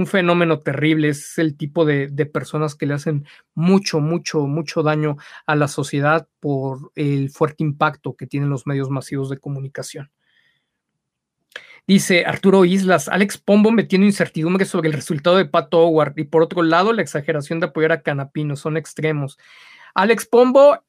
fenómeno 0.06 0.60
terrible, 0.60 1.10
es 1.10 1.38
el 1.38 1.58
tipo 1.58 1.86
de, 1.86 2.08
de, 2.08 2.26
personas 2.26 2.76
que 2.76 2.86
le 2.86 2.94
hacen 2.94 3.26
mucho, 3.54 4.00
mucho, 4.00 4.48
mucho 4.48 4.84
daño 4.84 5.18
a 5.46 5.56
la 5.56 5.68
sociedad 5.68 6.28
por 6.40 6.92
el 6.96 7.30
fuerte 7.30 7.64
impacto 7.64 8.16
que 8.16 8.28
tienen 8.28 8.50
los 8.50 8.68
medios 8.68 8.90
masivos 8.90 9.30
de 9.30 9.38
comunicación. 9.38 10.12
Dice 11.88 12.26
Arturo 12.26 12.66
Islas, 12.66 13.08
Alex 13.10 13.38
Pombo 13.38 13.70
metiendo 13.70 14.08
incertidumbre 14.08 14.66
sobre 14.66 14.90
el 14.90 14.94
resultado 14.94 15.38
de 15.38 15.46
Pato 15.46 15.86
Howard 15.86 16.14
y 16.18 16.24
por 16.24 16.42
otro 16.42 16.64
lado 16.64 16.94
la 16.94 17.04
exageración 17.04 17.60
de 17.60 17.68
apoyar 17.68 17.92
a 17.92 18.02
Canapino, 18.02 18.56
son 18.56 18.76
extremos. 18.76 19.38
Alex 19.94 20.26
Pombo 20.26 20.84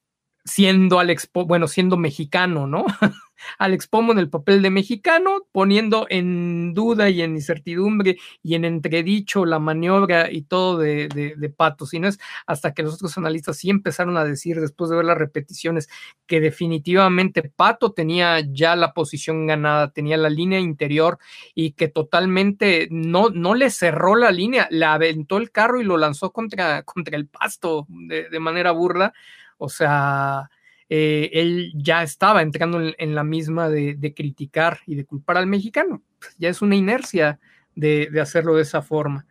siendo 0.47 1.01
Alex, 1.01 1.28
bueno, 1.35 1.66
siendo 1.66 1.97
mexicano, 1.97 2.66
¿no? 2.66 2.86
Alex 3.59 3.86
Pombo 3.89 4.12
en 4.12 4.18
el 4.18 4.31
papel 4.31 4.62
de 4.62 4.70
mexicano, 4.70 5.47
poniendo 5.52 6.06
en 6.09 6.73
duda 6.73 7.10
y 7.10 7.20
en 7.20 7.35
incertidumbre 7.35 8.16
y 8.43 8.55
en 8.55 8.64
entredicho 8.64 9.44
la 9.44 9.59
maniobra 9.59 10.31
y 10.31 10.43
todo 10.43 10.78
de, 10.78 11.09
de, 11.09 11.51
Pato, 11.51 11.85
si 11.86 11.98
no 11.98 12.09
es 12.09 12.18
hasta 12.47 12.73
que 12.73 12.82
los 12.82 12.94
otros 12.94 13.16
analistas 13.18 13.59
sí 13.59 13.70
empezaron 13.70 14.16
a 14.16 14.24
decir, 14.24 14.60
después 14.60 14.89
de 14.89 14.97
ver 14.97 15.05
las 15.05 15.18
repeticiones, 15.18 15.89
que 16.27 16.40
definitivamente 16.40 17.43
Pato 17.43 17.93
tenía 17.93 18.40
ya 18.40 18.74
la 18.77 18.93
posición 18.93 19.47
ganada, 19.47 19.90
tenía 19.90 20.16
la 20.16 20.31
línea 20.31 20.60
interior 20.60 21.18
y 21.55 21.73
que 21.73 21.89
totalmente 21.89 22.89
no, 22.90 23.31
no 23.31 23.55
le 23.55 23.70
cerró 23.70 24.16
la 24.16 24.31
línea, 24.31 24.66
le 24.70 24.86
aventó 24.86 25.36
el 25.36 25.51
carro 25.51 25.81
y 25.81 25.85
lo 25.85 25.97
lanzó 25.97 26.32
contra, 26.32 26.82
contra 26.85 27.16
el 27.16 27.27
pasto 27.28 27.86
de, 27.89 28.28
de 28.28 28.40
manera 28.40 28.73
burla 28.73 29.12
o 29.59 29.69
sea, 29.69 30.49
eh, 30.89 31.31
él 31.33 31.73
ya 31.74 32.03
estaba 32.03 32.43
entrando 32.43 32.81
en, 32.97 33.15
la 33.15 33.24
misma 33.24 33.69
de, 33.69 34.15
criticar 34.15 34.81
y 34.87 34.95
de 34.95 35.05
culpar 35.05 35.37
al 35.37 35.47
mexicano. 35.47 36.03
Ya 36.39 36.49
es 36.49 36.62
una 36.62 36.77
inercia 36.77 37.41
de, 37.74 38.11
hacerlo 38.20 38.55
de 38.55 38.62
esa 38.62 38.83
forma. 38.83 39.27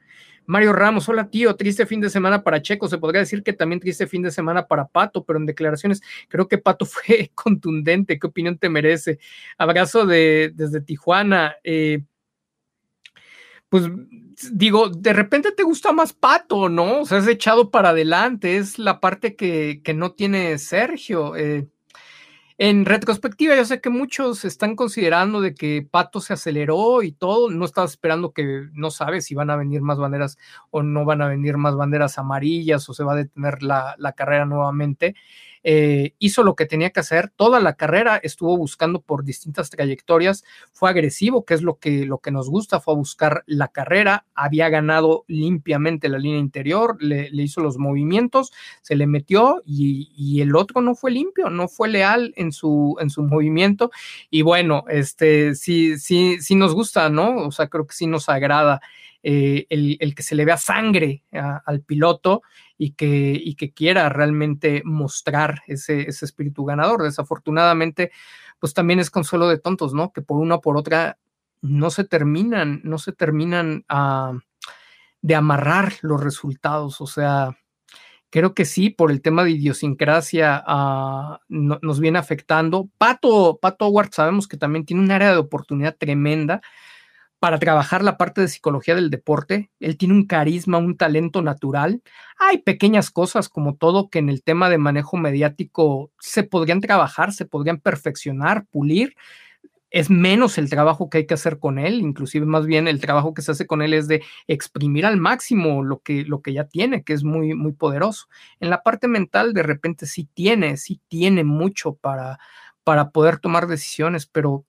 Mario 0.48 0.74
Ramos, 0.74 1.10
hola 1.10 1.30
tío, 1.32 1.56
triste 1.56 1.88
fin 1.88 2.02
de 2.02 2.10
semana 2.10 2.44
para 2.44 2.62
Checo, 2.62 2.88
se 2.88 3.00
podría 3.00 3.22
decir 3.22 3.42
que 3.42 3.54
también 3.54 3.80
triste 3.80 4.06
fin 4.06 4.22
de 4.22 4.30
semana 4.30 4.68
para 4.68 4.86
Pato, 4.86 5.24
pero 5.24 5.40
en 5.40 5.48
declaraciones 5.48 6.04
creo 6.28 6.48
que 6.48 6.60
Pato 6.60 6.86
fue 6.86 7.32
contundente, 7.34 8.20
¿qué 8.20 8.28
opinión 8.28 8.58
te 8.58 8.70
merece? 8.70 9.18
Abrazo 9.58 10.06
de, 10.06 10.52
desde 10.54 10.82
Tijuana. 10.82 11.56
Eh, 11.64 12.04
pues 13.70 13.84
digo, 14.52 14.90
de 14.90 15.14
repente 15.14 15.52
te 15.52 15.64
gusta 15.64 15.92
más 15.94 16.14
Pato, 16.14 16.70
¿no? 16.70 17.02
O 17.02 17.06
sea, 17.06 17.20
es 17.20 17.28
echado 17.28 17.72
para 17.72 17.90
adelante, 17.90 18.58
es 18.58 18.80
la 18.80 19.00
parte 19.00 19.36
que, 19.36 19.82
no 19.96 20.12
tiene 20.14 20.58
Sergio. 20.58 21.36
Eh, 21.36 21.68
En 22.58 22.86
retrospectiva, 22.86 23.56
yo 23.56 23.66
sé 23.66 23.82
que 23.82 23.90
muchos 23.90 24.46
están 24.46 24.78
considerando 24.78 25.42
de 25.42 25.54
que 25.54 25.86
Pato 25.90 26.22
se 26.22 26.34
aceleró 26.34 27.04
y 27.04 27.12
todo, 27.12 27.50
no 27.50 27.66
estaba 27.66 27.86
esperando 27.86 28.32
que 28.32 28.70
no 28.74 28.92
sabe 28.92 29.20
si 29.22 29.36
van 29.36 29.50
a 29.50 29.58
venir 29.58 29.82
más 29.82 29.98
banderas 29.98 30.38
o 30.72 30.82
no 30.82 31.04
van 31.04 31.22
a 31.22 31.28
venir 31.28 31.58
más 31.58 31.76
banderas 31.76 32.18
amarillas 32.18 32.88
o 32.88 32.94
se 32.94 33.04
va 33.04 33.14
a 33.14 33.18
detener 33.18 33.62
la, 33.62 33.96
la 33.98 34.14
carrera 34.14 34.46
nuevamente. 34.46 35.16
Eh, 35.68 36.14
hizo 36.20 36.44
lo 36.44 36.56
que 36.56 36.68
tenía 36.68 36.92
que 36.92 37.00
hacer, 37.00 37.32
toda 37.36 37.60
la 37.60 37.74
carrera 37.74 38.18
estuvo 38.18 38.56
buscando 38.56 39.02
por 39.02 39.24
distintas 39.24 39.72
trayectorias, 39.72 40.44
fue 40.72 40.92
agresivo, 40.92 41.44
que 41.44 41.56
es 41.56 41.64
lo 41.64 41.80
que, 41.80 42.06
lo 42.06 42.20
que 42.20 42.30
nos 42.30 42.52
gusta, 42.52 42.80
fue 42.80 42.94
a 42.94 42.98
buscar 42.98 43.44
la 43.48 43.70
carrera, 43.70 44.28
había 44.36 44.70
ganado 44.70 45.26
limpiamente 45.28 46.08
la 46.08 46.20
línea 46.20 46.38
interior, 46.38 47.02
le, 47.02 47.32
hizo 47.32 47.62
los 47.62 47.80
movimientos, 47.80 48.54
se 48.84 48.96
le 48.96 49.08
metió 49.08 49.64
y, 49.66 50.40
el 50.40 50.56
otro 50.56 50.82
no 50.82 50.94
fue 50.94 51.10
limpio, 51.10 51.50
no 51.50 51.68
fue 51.68 51.90
leal 51.90 52.32
en 52.36 52.52
su, 52.52 52.98
en 53.00 53.10
su 53.10 53.24
movimiento 53.24 53.90
y 54.30 54.44
bueno, 54.44 54.84
este 54.88 55.56
sí, 55.56 55.98
sí, 55.98 56.38
sí 56.42 56.54
nos 56.54 56.76
gusta, 56.76 57.10
¿no? 57.10 57.38
O 57.38 57.52
sea, 57.52 57.70
creo 57.70 57.88
que 57.88 57.96
sí 57.96 58.06
nos 58.06 58.30
agrada. 58.30 58.82
Eh, 59.28 59.66
el, 59.70 60.14
que 60.14 60.22
se 60.22 60.36
le 60.36 60.46
vea 60.46 60.58
sangre 60.58 61.24
al 61.32 61.82
piloto 61.82 62.44
y 62.78 62.92
que, 62.92 63.40
y 63.42 63.56
que 63.56 63.74
quiera 63.74 64.10
realmente 64.10 64.82
mostrar 64.86 65.62
ese, 65.68 66.10
ese 66.10 66.26
espíritu 66.26 66.66
ganador. 66.66 67.04
Desafortunadamente, 67.04 68.12
pues 68.60 68.74
también 68.74 69.00
es 69.00 69.10
consuelo 69.10 69.48
de 69.48 69.60
tontos, 69.60 69.94
¿no? 69.94 70.12
Que 70.12 70.22
por 70.22 70.40
una 70.40 70.56
o 70.56 70.62
por 70.62 70.78
otra 70.78 71.18
no 71.62 71.90
se 71.90 72.04
terminan, 72.04 72.82
no 72.84 72.98
se 72.98 73.12
terminan 73.12 73.86
ah, 73.90 74.34
de 75.22 75.36
amarrar 75.36 75.94
los 76.02 76.24
resultados. 76.24 77.02
O 77.02 77.08
sea, 77.08 77.58
creo 78.30 78.54
que 78.54 78.66
sí, 78.66 78.90
por 78.90 79.12
el 79.12 79.22
tema 79.22 79.44
de 79.44 79.52
idiosincrasia 79.52 80.64
ah, 80.66 81.40
nos 81.48 82.00
viene 82.00 82.20
afectando. 82.20 82.90
Pato, 82.98 83.58
Pato 83.62 83.88
Howard 83.88 84.12
sabemos 84.12 84.48
que 84.48 84.58
también 84.58 84.86
tiene 84.86 85.04
un 85.04 85.12
área 85.12 85.32
de 85.32 85.38
oportunidad 85.38 85.96
tremenda 85.98 86.62
para 87.40 87.60
trabajar 87.60 88.04
la 88.04 88.18
parte 88.18 88.42
de 88.42 88.48
psicología 88.48 88.96
del 88.96 89.10
deporte. 89.10 89.70
Él 89.80 89.98
tiene 89.98 90.14
un 90.14 90.26
carisma, 90.26 90.78
un 90.78 90.98
talento 90.98 91.42
natural. 91.42 92.02
Hay 92.40 92.60
pequeñas 92.60 93.12
cosas 93.12 93.50
como 93.50 93.76
todo 93.76 94.10
que 94.10 94.20
en 94.20 94.30
el 94.30 94.44
tema 94.44 94.70
de 94.70 94.78
manejo 94.78 95.18
mediático 95.18 96.12
se 96.20 96.44
podrían 96.44 96.82
trabajar, 96.82 97.34
se 97.34 97.46
podrían 97.46 97.80
perfeccionar, 97.80 98.66
pulir. 98.68 99.16
Es 99.92 100.10
menos 100.10 100.58
el 100.58 100.70
trabajo 100.70 101.10
que 101.10 101.20
hay 101.20 101.26
que 101.28 101.36
hacer 101.36 101.60
con 101.60 101.80
él, 101.80 102.02
inclusive 102.02 102.46
más 102.46 102.66
bien 102.66 102.88
el 102.88 103.00
trabajo 103.00 103.34
que 103.34 103.42
se 103.42 103.52
hace 103.52 103.68
con 103.68 103.82
él 103.82 103.94
es 103.94 104.08
de 104.08 104.24
exprimir 104.48 105.06
al 105.06 105.18
máximo 105.18 105.84
lo 105.84 106.00
que, 106.00 106.24
lo 106.26 106.42
que 106.42 106.52
ya 106.54 106.66
tiene, 106.66 107.04
que 107.04 107.14
es 107.14 107.24
muy, 107.24 107.54
muy 107.54 107.72
poderoso. 107.74 108.28
En 108.60 108.70
la 108.70 108.84
parte 108.84 109.08
mental, 109.08 109.54
de 109.54 109.64
repente 109.64 110.06
sí 110.06 110.28
tiene, 110.34 110.78
sí 110.78 111.00
tiene 111.08 111.44
mucho 111.44 111.94
para, 111.96 112.40
para 112.84 113.12
poder 113.12 113.40
tomar 113.40 113.68
decisiones, 113.68 114.26
pero 114.26 114.66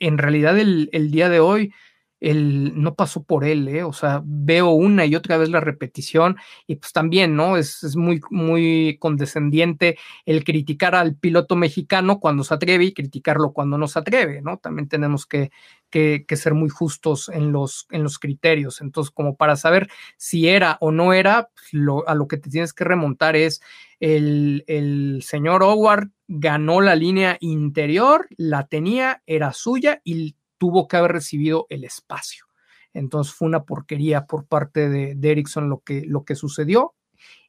en 0.00 0.18
realidad 0.18 0.58
el, 0.58 1.10
día 1.10 1.28
de 1.28 1.40
hoy 1.40 1.72
el, 2.20 2.80
no 2.80 2.94
pasó 2.94 3.22
por 3.22 3.44
él, 3.44 3.66
¿eh? 3.68 3.82
o 3.82 3.92
sea, 3.92 4.22
veo 4.24 4.70
una 4.70 5.06
y 5.06 5.16
otra 5.16 5.38
vez 5.38 5.48
la 5.48 5.60
repetición 5.60 6.36
y 6.66 6.76
pues 6.76 6.92
también, 6.92 7.34
¿no? 7.34 7.56
Es, 7.56 7.96
muy, 7.96 8.20
muy 8.30 8.98
condescendiente 9.00 9.98
el 10.26 10.44
criticar 10.44 10.94
al 10.94 11.16
piloto 11.16 11.56
mexicano 11.56 12.20
cuando 12.20 12.44
se 12.44 12.54
atreve 12.54 12.84
y 12.84 12.92
criticarlo 12.92 13.52
cuando 13.52 13.78
no 13.78 13.88
se 13.88 13.98
atreve, 13.98 14.42
¿no? 14.42 14.58
También 14.58 14.88
tenemos 14.88 15.26
que, 15.26 15.50
que, 15.90 16.24
ser 16.36 16.54
muy 16.54 16.68
justos 16.68 17.28
en 17.28 17.52
los, 17.52 17.86
en 17.90 18.02
los 18.02 18.18
criterios. 18.18 18.80
Entonces, 18.80 19.10
como 19.10 19.36
para 19.36 19.56
saber 19.56 19.88
si 20.16 20.48
era 20.48 20.76
o 20.80 20.92
no 20.92 21.12
era, 21.12 21.48
pues, 21.54 21.82
a 22.06 22.14
lo 22.14 22.28
que 22.28 22.36
te 22.36 22.50
tienes 22.50 22.72
que 22.72 22.84
remontar 22.84 23.34
es 23.34 23.60
el, 23.98 24.64
el 24.66 25.22
señor 25.22 25.62
Howard 25.62 26.10
ganó 26.28 26.80
la 26.80 26.94
línea 26.94 27.36
interior, 27.40 28.28
la 28.36 28.66
tenía, 28.68 29.22
era 29.26 29.52
suya 29.52 30.00
y 30.04 30.36
tuvo 30.60 30.86
que 30.86 30.98
haber 30.98 31.12
recibido 31.12 31.66
el 31.70 31.84
espacio. 31.84 32.44
Entonces 32.92 33.32
fue 33.32 33.48
una 33.48 33.64
porquería 33.64 34.26
por 34.26 34.46
parte 34.46 34.90
de, 34.90 35.14
de 35.14 35.30
Erickson 35.32 35.70
lo 35.70 35.80
que, 35.80 36.04
lo 36.06 36.24
que 36.24 36.34
sucedió 36.34 36.94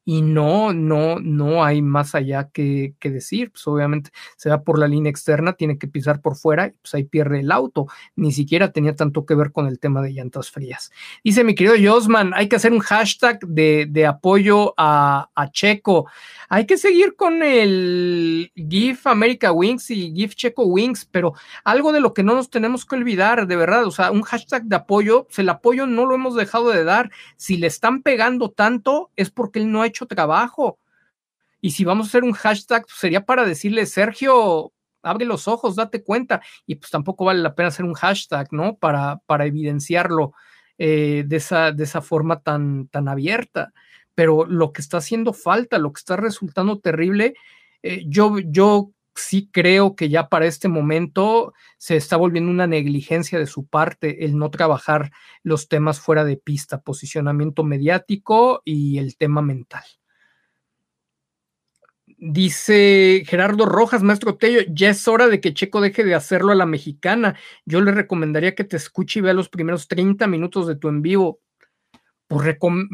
y 0.03 0.21
no, 0.21 0.73
no, 0.73 1.19
no 1.19 1.63
hay 1.63 1.81
más 1.81 2.15
allá 2.15 2.49
que, 2.51 2.95
decir. 3.01 3.51
Pues 3.51 3.67
obviamente 3.67 4.11
se 4.35 4.49
va 4.49 4.63
por 4.63 4.79
la 4.79 4.87
línea 4.87 5.09
externa, 5.09 5.53
tiene 5.53 5.77
que 5.77 5.87
pisar 5.87 6.21
por 6.21 6.35
fuera 6.35 6.67
y 6.67 6.71
pues 6.71 6.93
ahí 6.93 7.03
pierde 7.03 7.41
el 7.41 7.51
auto. 7.51 7.87
Ni 8.15 8.31
siquiera 8.31 8.71
tenía 8.71 8.95
tanto 8.95 9.25
que 9.25 9.35
ver 9.35 9.51
con 9.51 9.67
el 9.67 9.79
tema 9.79 10.01
de 10.01 10.13
llantas 10.13 10.49
frías. 10.49 10.91
Dice 11.23 11.43
mi 11.43 11.55
querido 11.55 11.75
Josman, 11.81 12.33
hay 12.33 12.47
que 12.47 12.55
hacer 12.55 12.73
un 12.73 12.79
hashtag 12.79 13.39
de, 13.41 14.05
apoyo 14.07 14.73
a, 14.77 15.27
Checo. 15.51 16.07
Hay 16.49 16.65
que 16.65 16.77
seguir 16.77 17.15
con 17.15 17.43
el 17.43 18.51
GIF 18.55 19.05
America 19.07 19.51
Wings 19.51 19.91
y 19.91 20.13
GIF 20.13 20.35
Checo 20.35 20.65
Wings, 20.65 21.05
pero 21.05 21.33
algo 21.63 21.91
de 21.91 21.99
lo 21.99 22.13
que 22.13 22.23
no 22.23 22.35
nos 22.35 22.49
tenemos 22.49 22.85
que 22.85 22.95
olvidar, 22.95 23.47
de 23.47 23.55
verdad, 23.55 23.85
o 23.85 23.91
sea, 23.91 24.11
un 24.11 24.21
hashtag 24.21 24.63
de 24.63 24.75
apoyo, 24.77 25.25
pues 25.25 25.39
el 25.39 25.49
apoyo 25.49 25.87
no 25.87 26.05
lo 26.05 26.15
hemos 26.15 26.35
dejado 26.35 26.69
de 26.69 26.83
dar. 26.83 27.11
Si 27.37 27.57
le 27.57 27.67
están 27.67 28.01
pegando 28.01 28.49
tanto, 28.49 29.11
es 29.15 29.29
porque 29.29 29.59
él 29.59 29.71
no 29.71 29.81
ha 29.81 29.90
hecho 29.91 30.05
trabajo. 30.07 30.79
Y 31.61 31.71
si 31.71 31.85
vamos 31.85 32.07
a 32.07 32.09
hacer 32.09 32.23
un 32.23 32.33
hashtag, 32.33 32.83
pues, 32.83 32.97
sería 32.97 33.25
para 33.25 33.45
decirle, 33.45 33.85
Sergio, 33.85 34.73
abre 35.03 35.25
los 35.25 35.47
ojos, 35.47 35.75
date 35.75 36.03
cuenta. 36.03 36.41
Y 36.65 36.75
pues 36.75 36.91
tampoco 36.91 37.25
vale 37.25 37.41
la 37.41 37.55
pena 37.55 37.69
hacer 37.69 37.85
un 37.85 37.93
hashtag, 37.93 38.47
¿no? 38.51 38.75
Para, 38.77 39.17
para 39.25 39.45
evidenciarlo 39.45 40.33
eh, 40.77 41.23
de, 41.27 41.35
esa, 41.35 41.71
de 41.71 41.83
esa 41.83 42.01
forma 42.01 42.41
tan, 42.41 42.87
tan 42.87 43.07
abierta. 43.07 43.73
Pero 44.15 44.45
lo 44.45 44.73
que 44.73 44.81
está 44.81 44.97
haciendo 44.97 45.33
falta, 45.33 45.77
lo 45.77 45.93
que 45.93 45.99
está 45.99 46.15
resultando 46.17 46.79
terrible, 46.79 47.35
eh, 47.83 48.03
yo, 48.07 48.39
yo 48.39 48.91
sí 49.21 49.49
creo 49.51 49.95
que 49.95 50.09
ya 50.09 50.27
para 50.29 50.45
este 50.45 50.67
momento 50.67 51.53
se 51.77 51.95
está 51.95 52.17
volviendo 52.17 52.51
una 52.51 52.67
negligencia 52.67 53.39
de 53.39 53.47
su 53.47 53.65
parte 53.65 54.25
el 54.25 54.37
no 54.37 54.49
trabajar 54.51 55.11
los 55.43 55.67
temas 55.67 55.99
fuera 55.99 56.25
de 56.25 56.37
pista, 56.37 56.81
posicionamiento 56.81 57.63
mediático 57.63 58.61
y 58.65 58.97
el 58.97 59.17
tema 59.17 59.41
mental. 59.41 59.83
Dice 62.23 63.23
Gerardo 63.25 63.65
Rojas, 63.65 64.03
maestro 64.03 64.37
Tello, 64.37 64.59
ya 64.69 64.89
es 64.89 65.07
hora 65.07 65.27
de 65.27 65.41
que 65.41 65.55
Checo 65.55 65.81
deje 65.81 66.03
de 66.03 66.13
hacerlo 66.13 66.51
a 66.51 66.55
la 66.55 66.67
mexicana. 66.67 67.35
Yo 67.65 67.81
le 67.81 67.91
recomendaría 67.91 68.53
que 68.53 68.63
te 68.63 68.77
escuche 68.77 69.19
y 69.19 69.21
vea 69.23 69.33
los 69.33 69.49
primeros 69.49 69.87
30 69.87 70.27
minutos 70.27 70.67
de 70.67 70.75
tu 70.75 70.87
en 70.89 71.01
vivo 71.01 71.39
pues 72.31 72.87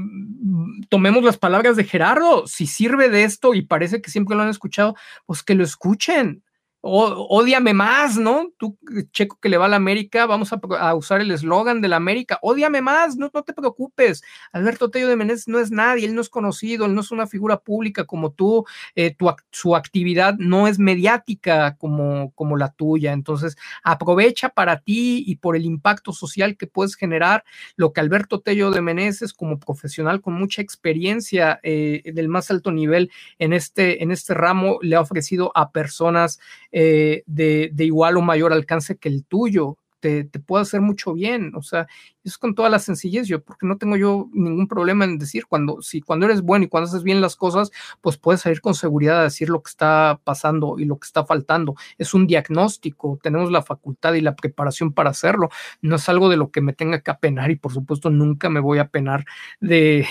tomemos 0.89 1.23
las 1.23 1.37
palabras 1.37 1.75
de 1.75 1.83
Gerardo, 1.83 2.47
si 2.47 2.65
sirve 2.65 3.09
de 3.09 3.23
esto 3.23 3.53
y 3.53 3.61
parece 3.61 4.01
que 4.01 4.09
siempre 4.09 4.35
lo 4.35 4.41
han 4.41 4.49
escuchado, 4.49 4.95
pues 5.25 5.43
que 5.43 5.53
lo 5.53 5.63
escuchen 5.63 6.43
ódiame 6.81 7.73
más, 7.73 8.17
¿no? 8.17 8.51
Tú, 8.57 8.77
checo 9.11 9.37
que 9.41 9.49
le 9.49 9.57
va 9.57 9.65
a 9.65 9.69
la 9.69 9.75
América, 9.75 10.25
vamos 10.25 10.51
a, 10.53 10.95
usar 10.95 11.21
el 11.21 11.31
eslogan 11.31 11.81
de 11.81 11.87
la 11.87 11.95
América, 11.95 12.39
ódiame 12.41 12.81
más, 12.81 13.17
no, 13.17 13.29
no 13.33 13.43
te 13.43 13.53
preocupes. 13.53 14.23
Alberto 14.51 14.89
Tello 14.89 15.07
de 15.07 15.15
Meneses 15.15 15.47
no 15.47 15.59
es 15.59 15.71
nadie, 15.71 16.05
él 16.05 16.15
no 16.15 16.21
es 16.21 16.29
conocido, 16.29 16.85
él 16.85 16.95
no 16.95 17.01
es 17.01 17.11
una 17.11 17.27
figura 17.27 17.57
pública 17.59 18.05
como 18.05 18.31
tú, 18.31 18.65
eh, 18.95 19.15
su 19.51 19.75
actividad 19.75 20.35
no 20.37 20.67
es 20.67 20.79
mediática 20.79 21.75
como, 21.77 22.31
como 22.33 22.57
la 22.57 22.71
tuya. 22.71 23.11
Entonces, 23.11 23.57
aprovecha 23.83 24.49
para 24.49 24.79
ti 24.79 25.23
y 25.25 25.37
por 25.37 25.55
el 25.55 25.65
impacto 25.65 26.13
social 26.13 26.57
que 26.57 26.67
puedes 26.67 26.95
generar 26.95 27.43
lo 27.75 27.91
que 27.91 28.01
Alberto 28.01 28.41
Tello 28.41 28.71
de 28.71 28.81
Meneses, 28.81 29.33
como 29.33 29.59
profesional 29.59 30.21
con 30.21 30.35
mucha 30.35 30.61
experiencia 30.61 31.59
eh, 31.63 32.01
del 32.13 32.29
más 32.29 32.51
alto 32.51 32.71
nivel 32.71 33.11
en 33.39 33.53
este, 33.53 34.03
en 34.03 34.11
este 34.11 34.33
ramo, 34.33 34.79
le 34.81 34.95
ha 34.95 35.01
ofrecido 35.01 35.51
a 35.55 35.71
personas 35.71 36.39
eh, 36.71 37.23
de, 37.25 37.69
de, 37.73 37.85
igual 37.85 38.17
o 38.17 38.21
mayor 38.21 38.53
alcance 38.53 38.97
que 38.97 39.09
el 39.09 39.25
tuyo. 39.25 39.77
Te, 39.99 40.25
te, 40.25 40.39
puede 40.39 40.61
hacer 40.61 40.79
mucho 40.81 41.13
bien, 41.13 41.53
o 41.55 41.63
sea, 41.63 41.87
es 42.29 42.37
con 42.37 42.55
toda 42.55 42.69
la 42.69 42.79
sencillez, 42.79 43.27
yo, 43.27 43.41
porque 43.43 43.65
no 43.65 43.77
tengo 43.77 43.95
yo 43.95 44.29
ningún 44.33 44.67
problema 44.67 45.05
en 45.05 45.17
decir, 45.17 45.45
cuando, 45.47 45.81
si 45.81 46.01
cuando 46.01 46.25
eres 46.25 46.41
bueno 46.41 46.65
y 46.65 46.67
cuando 46.67 46.89
haces 46.89 47.03
bien 47.03 47.21
las 47.21 47.35
cosas, 47.35 47.71
pues 48.01 48.17
puedes 48.17 48.41
salir 48.41 48.61
con 48.61 48.73
seguridad 48.73 49.19
a 49.19 49.23
decir 49.23 49.49
lo 49.49 49.61
que 49.61 49.69
está 49.69 50.19
pasando 50.23 50.79
y 50.79 50.85
lo 50.85 50.97
que 50.99 51.05
está 51.05 51.25
faltando. 51.25 51.75
Es 51.97 52.13
un 52.13 52.27
diagnóstico, 52.27 53.19
tenemos 53.21 53.51
la 53.51 53.61
facultad 53.61 54.13
y 54.13 54.21
la 54.21 54.35
preparación 54.35 54.93
para 54.93 55.11
hacerlo. 55.11 55.49
No 55.81 55.95
es 55.95 56.09
algo 56.09 56.29
de 56.29 56.37
lo 56.37 56.51
que 56.51 56.61
me 56.61 56.73
tenga 56.73 57.01
que 57.01 57.11
apenar 57.11 57.51
y 57.51 57.55
por 57.55 57.73
supuesto 57.73 58.09
nunca 58.09 58.49
me 58.49 58.59
voy 58.59 58.79
a 58.79 58.83
apenar 58.83 59.25
de, 59.59 60.05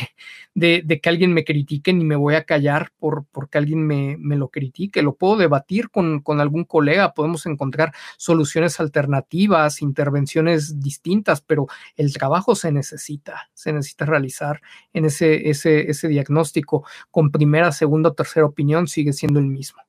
de, 0.54 1.00
que 1.00 1.08
alguien 1.08 1.34
me 1.34 1.44
critique 1.44 1.92
ni 1.92 2.04
me 2.04 2.16
voy 2.16 2.34
a 2.34 2.44
callar 2.44 2.90
por 2.98 3.26
porque 3.30 3.58
alguien 3.58 3.86
me, 3.86 4.16
me 4.18 4.36
lo 4.36 4.48
critique. 4.48 5.02
Lo 5.02 5.14
puedo 5.14 5.36
debatir 5.36 5.90
con, 5.90 6.20
con 6.20 6.40
algún 6.40 6.64
colega, 6.64 7.12
podemos 7.12 7.46
encontrar 7.46 7.92
soluciones 8.16 8.80
alternativas, 8.80 9.82
intervenciones 9.82 10.80
distintas, 10.80 11.42
pero 11.42 11.66
el 11.96 12.05
el 12.06 12.12
trabajo 12.14 12.54
se 12.54 12.72
necesita, 12.72 13.50
se 13.52 13.72
necesita 13.72 14.06
realizar 14.06 14.60
en 14.92 15.04
ese, 15.04 15.50
ese, 15.50 15.90
ese 15.90 16.08
diagnóstico 16.08 16.86
con 17.10 17.30
primera, 17.30 17.72
segunda 17.72 18.10
o 18.10 18.14
tercera 18.14 18.46
opinión 18.46 18.86
sigue 18.86 19.12
siendo 19.12 19.40
el 19.40 19.46
mismo. 19.46 19.82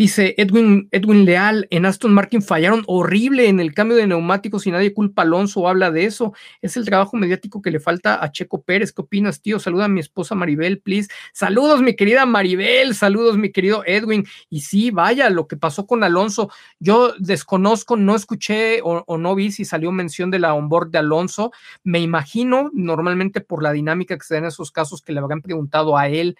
Dice 0.00 0.34
Edwin, 0.38 0.88
Edwin 0.92 1.26
Leal, 1.26 1.66
en 1.68 1.84
Aston 1.84 2.14
Martin 2.14 2.40
fallaron 2.40 2.84
horrible 2.86 3.48
en 3.48 3.60
el 3.60 3.74
cambio 3.74 3.98
de 3.98 4.06
neumáticos 4.06 4.66
y 4.66 4.70
nadie 4.70 4.94
culpa 4.94 5.20
a 5.20 5.24
Alonso 5.26 5.60
o 5.60 5.68
habla 5.68 5.90
de 5.90 6.06
eso. 6.06 6.32
Es 6.62 6.78
el 6.78 6.86
trabajo 6.86 7.18
mediático 7.18 7.60
que 7.60 7.70
le 7.70 7.80
falta 7.80 8.24
a 8.24 8.32
Checo 8.32 8.62
Pérez. 8.62 8.94
¿Qué 8.94 9.02
opinas, 9.02 9.42
tío? 9.42 9.58
Saluda 9.58 9.84
a 9.84 9.88
mi 9.88 10.00
esposa 10.00 10.34
Maribel, 10.34 10.80
please. 10.80 11.10
Saludos, 11.34 11.82
mi 11.82 11.96
querida 11.96 12.24
Maribel. 12.24 12.94
Saludos, 12.94 13.36
mi 13.36 13.52
querido 13.52 13.82
Edwin. 13.84 14.26
Y 14.48 14.62
sí, 14.62 14.90
vaya, 14.90 15.28
lo 15.28 15.46
que 15.46 15.58
pasó 15.58 15.86
con 15.86 16.02
Alonso. 16.02 16.50
Yo 16.78 17.12
desconozco, 17.18 17.98
no 17.98 18.16
escuché 18.16 18.80
o, 18.80 19.04
o 19.06 19.18
no 19.18 19.34
vi 19.34 19.52
si 19.52 19.66
salió 19.66 19.92
mención 19.92 20.30
de 20.30 20.38
la 20.38 20.54
onboard 20.54 20.92
de 20.92 20.96
Alonso. 20.96 21.52
Me 21.84 22.00
imagino, 22.00 22.70
normalmente 22.72 23.42
por 23.42 23.62
la 23.62 23.72
dinámica 23.72 24.16
que 24.16 24.24
se 24.24 24.32
da 24.32 24.38
en 24.38 24.46
esos 24.46 24.72
casos, 24.72 25.02
que 25.02 25.12
le 25.12 25.20
habrán 25.20 25.42
preguntado 25.42 25.98
a 25.98 26.08
él 26.08 26.38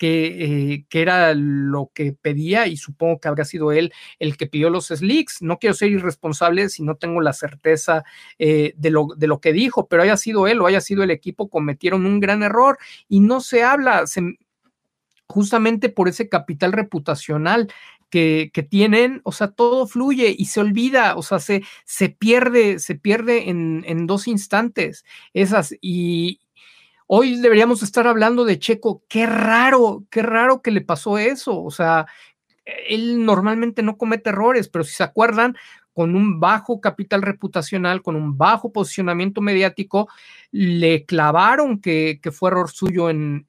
eh, 0.00 0.84
que, 0.88 1.00
era 1.00 1.32
lo 1.34 1.90
que 1.94 2.12
pedía 2.12 2.66
y 2.66 2.76
supongo 2.76 3.20
que 3.20 3.28
habrá 3.28 3.44
sido 3.44 3.70
él 3.70 3.92
el 4.18 4.36
que 4.36 4.46
pidió 4.46 4.68
los 4.68 4.88
slicks. 4.88 5.42
No 5.42 5.58
quiero 5.58 5.74
ser 5.74 5.90
irresponsable 5.90 6.68
si 6.68 6.82
no 6.82 6.96
tengo 6.96 7.20
la 7.20 7.32
certeza 7.32 8.04
eh, 8.38 8.74
de, 8.76 8.90
lo, 8.90 9.08
de, 9.16 9.26
lo, 9.28 9.40
que 9.40 9.52
dijo, 9.52 9.86
pero 9.86 10.02
haya 10.02 10.16
sido 10.16 10.48
él 10.48 10.60
o 10.60 10.66
haya 10.66 10.80
sido 10.80 11.02
el 11.04 11.10
equipo, 11.10 11.48
cometieron 11.48 12.04
un 12.04 12.18
gran 12.20 12.42
error 12.42 12.78
y 13.08 13.20
no 13.20 13.40
se 13.40 13.62
habla 13.62 14.04
justamente 15.26 15.88
por 15.88 16.08
ese 16.08 16.28
capital 16.28 16.72
reputacional 16.72 17.72
que, 18.10 18.50
que, 18.52 18.62
tienen, 18.62 19.20
o 19.24 19.32
sea, 19.32 19.52
todo 19.52 19.86
fluye 19.86 20.34
y 20.36 20.46
se 20.46 20.60
olvida, 20.60 21.16
o 21.16 21.22
sea, 21.22 21.38
se, 21.38 21.62
se 21.84 22.10
pierde, 22.10 22.78
se 22.78 22.94
pierde 22.96 23.48
en, 23.48 23.84
en 23.86 24.06
dos 24.06 24.28
instantes. 24.28 25.04
Esas, 25.32 25.74
y, 25.80 26.40
Hoy 27.06 27.36
deberíamos 27.36 27.82
estar 27.82 28.06
hablando 28.06 28.44
de 28.44 28.58
Checo. 28.58 29.02
Qué 29.08 29.26
raro, 29.26 30.04
qué 30.10 30.22
raro 30.22 30.62
que 30.62 30.70
le 30.70 30.80
pasó 30.80 31.18
eso. 31.18 31.62
O 31.62 31.70
sea, 31.70 32.06
él 32.64 33.24
normalmente 33.24 33.82
no 33.82 33.96
comete 33.98 34.30
errores, 34.30 34.68
pero 34.68 34.84
si 34.84 34.94
se 34.94 35.02
acuerdan, 35.02 35.56
con 35.92 36.16
un 36.16 36.40
bajo 36.40 36.80
capital 36.80 37.22
reputacional, 37.22 38.02
con 38.02 38.16
un 38.16 38.38
bajo 38.38 38.72
posicionamiento 38.72 39.40
mediático, 39.40 40.08
le 40.50 41.04
clavaron 41.04 41.80
que, 41.80 42.18
fue 42.32 42.50
error 42.50 42.70
suyo 42.70 43.10
en, 43.10 43.46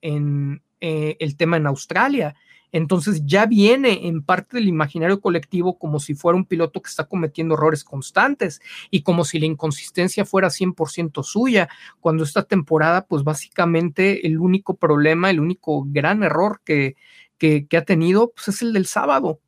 eh, 0.82 1.16
el 1.20 1.38
tema 1.38 1.58
en 1.58 1.68
Australia. 1.68 2.36
Entonces 2.74 3.22
ya 3.26 3.46
viene 3.46 4.08
en 4.08 4.24
parte 4.24 4.58
del 4.58 4.68
imaginario 4.68 5.22
colectivo 5.22 5.78
como 5.78 6.00
si 6.00 6.16
fuera 6.16 6.36
un 6.36 6.46
piloto 6.46 6.82
que 6.82 6.90
está 6.90 7.06
cometiendo 7.06 7.54
errores 7.54 7.84
constantes 7.84 8.62
y 8.90 9.04
como 9.04 9.24
si 9.24 9.40
la 9.40 9.46
inconsistencia 9.46 10.26
fuera 10.26 10.50
100% 10.50 11.24
suya, 11.24 11.70
cuando 12.02 12.24
esta 12.24 12.44
temporada, 12.44 13.06
pues 13.06 13.24
básicamente 13.24 14.26
el 14.26 14.40
único 14.40 14.76
problema, 14.76 15.30
el 15.30 15.40
único 15.40 15.86
gran 15.88 16.24
error 16.24 16.62
que, 16.66 16.96
que, 17.38 17.68
ha 17.78 17.86
tenido, 17.86 18.32
pues 18.32 18.48
es 18.48 18.62
el 18.64 18.74
del 18.74 18.88
sábado. 18.88 19.40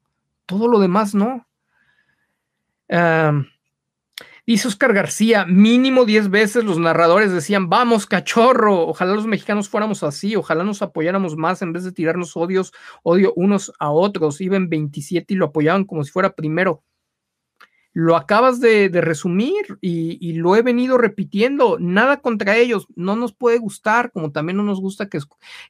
Todo 0.46 0.68
lo 0.68 0.80
demás 0.80 1.16
no. 1.16 1.48
Dice 4.48 4.68
Oscar 4.68 4.94
García, 4.94 5.44
mínimo 5.48 6.06
10 6.06 6.30
veces 6.30 6.64
los 6.64 6.78
narradores 6.78 7.32
decían, 7.32 7.68
vamos, 7.68 8.06
cachorro, 8.06 8.88
ojalá 8.88 9.16
los 9.16 9.26
mexicanos 9.26 9.70
fuéramos 9.70 10.04
así, 10.04 10.36
ojalá 10.36 10.64
nos 10.64 10.84
apoyáramos 10.84 11.36
más 11.36 11.64
en 11.64 11.74
vez 11.74 11.84
de 11.84 11.92
tirarnos 11.92 12.38
odios, 12.38 12.72
odio 13.02 13.34
unos 13.36 13.74
a 13.80 13.90
otros. 13.90 14.42
Iban 14.42 14.70
27 14.70 15.34
y 15.34 15.38
lo 15.38 15.46
apoyaban 15.46 15.86
como 15.86 16.04
si 16.04 16.12
fuera 16.12 16.36
primero 16.36 16.84
lo 17.96 18.18
acabas 18.18 18.60
de, 18.60 18.90
resumir 18.92 19.78
y, 19.80 20.34
lo 20.34 20.58
he 20.58 20.62
venido 20.62 20.98
repitiendo. 20.98 21.78
Nada 21.80 22.18
contra 22.18 22.58
ellos, 22.58 22.88
no 22.98 23.16
nos 23.16 23.32
puede 23.32 23.58
gustar, 23.58 24.12
como 24.12 24.34
también 24.34 24.58
no 24.58 24.64
nos 24.64 24.82
gusta 24.82 25.08
que 25.08 25.18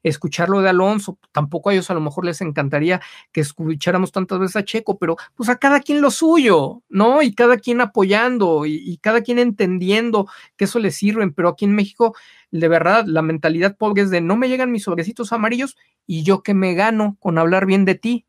escuchar 0.02 0.50
lo 0.50 0.62
de 0.62 0.70
Alonso. 0.70 1.20
Tampoco 1.32 1.70
a 1.70 1.74
ellos 1.74 1.92
a 1.92 1.94
lo 1.94 2.02
mejor 2.02 2.26
les 2.26 2.42
encantaría 2.42 3.00
que 3.32 3.42
escucháramos 3.42 4.12
tantas 4.12 4.40
veces 4.40 4.56
a 4.56 4.66
Checo, 4.66 4.98
pero 4.98 5.18
pues 5.36 5.50
a 5.50 5.58
cada 5.58 5.82
quien 5.82 6.02
lo 6.02 6.10
suyo, 6.10 6.82
¿no? 6.90 7.22
Y 7.22 7.36
cada 7.36 7.58
quien 7.58 7.80
apoyando 7.80 8.66
y, 8.66 8.98
cada 9.04 9.22
quien 9.22 9.38
entendiendo 9.38 10.28
que 10.58 10.66
eso 10.66 10.80
les 10.80 10.96
sirve. 10.96 11.30
Pero 11.30 11.50
aquí 11.50 11.66
en 11.66 11.76
México, 11.76 12.16
de 12.50 12.68
verdad, 12.68 13.06
la 13.06 13.22
mentalidad 13.22 13.78
pobre 13.78 14.02
es 14.02 14.10
de 14.10 14.22
no 14.22 14.36
me 14.36 14.50
llegan 14.50 14.72
mis 14.72 14.82
sobrecitos 14.82 15.32
amarillos 15.32 15.78
y 16.08 16.24
yo 16.24 16.42
que 16.42 16.56
me 16.56 16.74
gano 16.74 17.18
con 17.20 17.38
hablar 17.38 17.68
bien 17.68 17.86
de 17.86 17.94
ti 17.94 18.26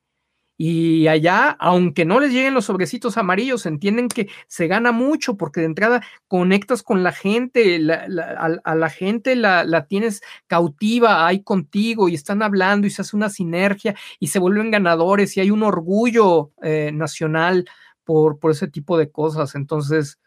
y 0.59 1.07
allá, 1.09 1.51
aunque 1.61 2.07
no 2.07 2.19
les 2.19 2.33
lleguen 2.33 2.55
los 2.55 2.65
sobrecitos 2.65 3.19
amarillos, 3.19 3.67
entienden 3.67 4.09
que 4.09 4.29
se 4.47 4.69
gana 4.69 4.91
mucho 4.91 5.37
porque 5.37 5.61
de 5.61 5.67
entrada 5.67 6.03
conectas 6.29 6.83
con 6.83 7.03
la 7.03 7.13
gente, 7.13 7.77
a, 7.87 8.75
la 8.75 8.91
gente 8.91 9.37
la, 9.37 9.87
tienes 9.87 10.23
cautiva 10.47 11.27
ahí 11.27 11.43
contigo 11.43 12.09
y 12.09 12.15
están 12.15 12.43
hablando 12.43 12.87
y 12.87 12.91
se 12.91 13.03
hace 13.03 13.17
una 13.17 13.29
sinergia 13.29 13.95
y 14.19 14.29
se 14.29 14.39
vuelven 14.39 14.71
ganadores 14.71 15.37
y 15.37 15.41
hay 15.41 15.51
un 15.51 15.63
orgullo 15.63 16.53
eh, 16.63 16.91
nacional 16.93 17.67
por, 18.05 18.39
por 18.39 18.51
ese 18.53 18.69
tipo 18.69 18.97
de 18.97 19.11
cosas. 19.11 19.55
Entonces, 19.57 20.19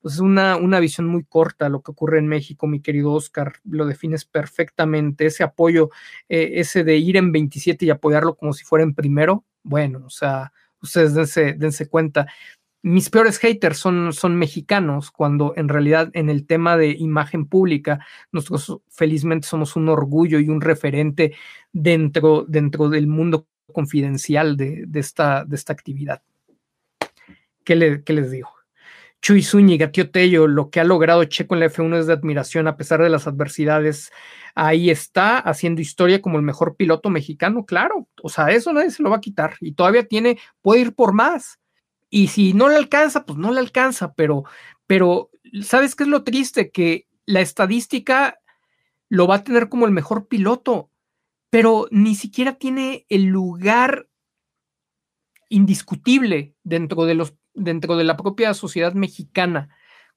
pues 0.00 0.14
es 0.14 0.20
una, 0.20 0.56
una, 0.56 0.80
visión 0.80 1.06
muy 1.06 1.24
corta 1.24 1.68
lo 1.68 1.82
que 1.82 1.92
ocurre 1.92 2.18
en 2.18 2.26
México, 2.26 2.66
mi 2.66 2.80
querido 2.80 3.12
Oscar, 3.12 3.54
lo 3.64 3.86
defines 3.86 4.24
perfectamente, 4.24 5.26
ese 5.26 5.44
apoyo, 5.44 5.90
eh, 6.28 6.52
ese 6.54 6.84
de 6.84 6.96
ir 6.96 7.16
en 7.16 7.32
27 7.32 7.86
y 7.86 7.90
apoyarlo 7.90 8.34
como 8.36 8.52
si 8.52 8.64
fuera 8.64 8.82
en 8.82 8.94
primero, 8.94 9.44
bueno, 9.62 10.02
o 10.06 10.10
sea, 10.10 10.52
ustedes 10.80 11.14
dense, 11.14 11.54
dense 11.54 11.88
cuenta. 11.88 12.26
Mis 12.82 13.10
peores 13.10 13.38
haters 13.38 13.78
son, 13.78 14.12
son 14.12 14.36
mexicanos, 14.36 15.10
cuando 15.10 15.54
en 15.56 15.68
realidad 15.68 16.10
en 16.14 16.28
el 16.28 16.46
tema 16.46 16.76
de 16.76 16.90
imagen 16.90 17.46
pública, 17.46 18.04
nosotros 18.32 18.80
felizmente 18.88 19.46
somos 19.46 19.76
un 19.76 19.88
orgullo 19.88 20.40
y 20.40 20.48
un 20.48 20.60
referente 20.60 21.34
dentro, 21.72 22.44
dentro 22.48 22.88
del 22.88 23.06
mundo 23.06 23.46
confidencial 23.72 24.56
de, 24.56 24.86
esta, 24.94 25.44
de 25.44 25.56
esta 25.56 25.72
actividad. 25.72 26.22
¿Qué, 27.64 28.02
¿Qué 28.04 28.12
les 28.12 28.30
digo? 28.32 28.50
Chuy 29.22 29.42
Zúñiga, 29.44 29.92
Tío 29.92 30.10
Tello, 30.10 30.48
lo 30.48 30.70
que 30.70 30.80
ha 30.80 30.84
logrado 30.84 31.22
Checo 31.24 31.54
en 31.54 31.60
la 31.60 31.66
F1 31.66 31.96
es 31.96 32.06
de 32.08 32.12
admiración 32.12 32.66
a 32.66 32.76
pesar 32.76 33.00
de 33.00 33.08
las 33.08 33.28
adversidades. 33.28 34.10
Ahí 34.56 34.90
está 34.90 35.38
haciendo 35.38 35.80
historia 35.80 36.20
como 36.20 36.38
el 36.38 36.42
mejor 36.42 36.74
piloto 36.74 37.08
mexicano, 37.08 37.64
claro. 37.64 38.08
O 38.20 38.28
sea, 38.28 38.48
eso 38.50 38.72
nadie 38.72 38.90
se 38.90 39.00
lo 39.00 39.10
va 39.10 39.18
a 39.18 39.20
quitar 39.20 39.54
y 39.60 39.74
todavía 39.74 40.08
tiene, 40.08 40.38
puede 40.60 40.80
ir 40.80 40.94
por 40.94 41.12
más. 41.12 41.60
Y 42.10 42.28
si 42.28 42.52
no 42.52 42.68
le 42.68 42.74
alcanza, 42.74 43.24
pues 43.24 43.38
no 43.38 43.52
le 43.52 43.60
alcanza, 43.60 44.12
pero, 44.12 44.42
pero, 44.88 45.30
¿sabes 45.62 45.94
qué 45.94 46.02
es 46.02 46.08
lo 46.08 46.24
triste? 46.24 46.72
Que 46.72 47.06
la 47.24 47.40
estadística 47.40 48.40
lo 49.08 49.28
va 49.28 49.36
a 49.36 49.44
tener 49.44 49.68
como 49.68 49.86
el 49.86 49.92
mejor 49.92 50.26
piloto, 50.26 50.90
pero 51.48 51.86
ni 51.92 52.16
siquiera 52.16 52.54
tiene 52.54 53.06
el 53.08 53.26
lugar 53.26 54.08
indiscutible 55.48 56.56
dentro 56.64 57.04
de 57.04 57.14
los 57.14 57.34
dentro 57.54 57.96
de 57.96 58.04
la 58.04 58.16
propia 58.16 58.54
sociedad 58.54 58.94
mexicana 58.94 59.68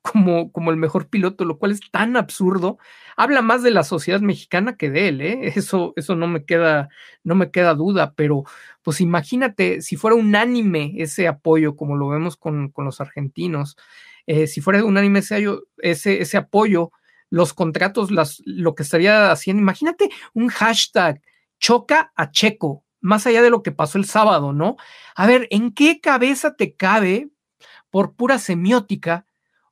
como, 0.05 0.51
como 0.51 0.71
el 0.71 0.77
mejor 0.77 1.09
piloto, 1.09 1.45
lo 1.45 1.57
cual 1.57 1.71
es 1.71 1.79
tan 1.91 2.15
absurdo. 2.15 2.77
Habla 3.17 3.41
más 3.41 3.63
de 3.63 3.71
la 3.71 3.83
sociedad 3.83 4.21
mexicana 4.21 4.77
que 4.77 4.89
de 4.89 5.07
él, 5.07 5.21
¿eh? 5.21 5.53
Eso, 5.55 5.93
eso 5.95 6.15
no 6.15 6.27
me 6.27 6.45
queda, 6.45 6.89
no 7.23 7.35
me 7.35 7.51
queda 7.51 7.73
duda, 7.73 8.13
pero 8.15 8.43
pues 8.83 9.01
imagínate 9.01 9.81
si 9.81 9.95
fuera 9.95 10.15
unánime 10.15 10.93
ese 10.97 11.27
apoyo, 11.27 11.75
como 11.75 11.95
lo 11.95 12.09
vemos 12.09 12.37
con, 12.37 12.71
los 12.77 13.01
argentinos, 13.01 13.77
eh, 14.27 14.47
si 14.47 14.61
fuera 14.61 14.83
unánime 14.83 15.19
ese, 15.19 15.43
ese, 15.79 16.21
ese 16.21 16.37
apoyo, 16.37 16.91
los 17.29 17.53
contratos, 17.53 18.11
las, 18.11 18.41
lo 18.45 18.75
que 18.75 18.83
estaría 18.83 19.31
haciendo, 19.31 19.61
imagínate 19.61 20.09
un 20.33 20.49
hashtag 20.49 21.21
choca 21.59 22.11
a 22.15 22.31
Checo, 22.31 22.84
más 23.05 23.27
allá 23.27 23.41
de 23.43 23.51
lo 23.51 23.61
que 23.61 23.71
pasó 23.71 23.99
el 23.99 24.05
sábado, 24.05 24.51
¿no? 24.51 24.77
A 25.15 25.27
ver, 25.27 25.47
¿en 25.51 25.71
qué 25.71 26.01
cabeza 26.01 26.55
te 26.55 26.75
cabe, 26.75 27.29
por 27.91 28.15
pura 28.15 28.39
semiótica, 28.39 29.27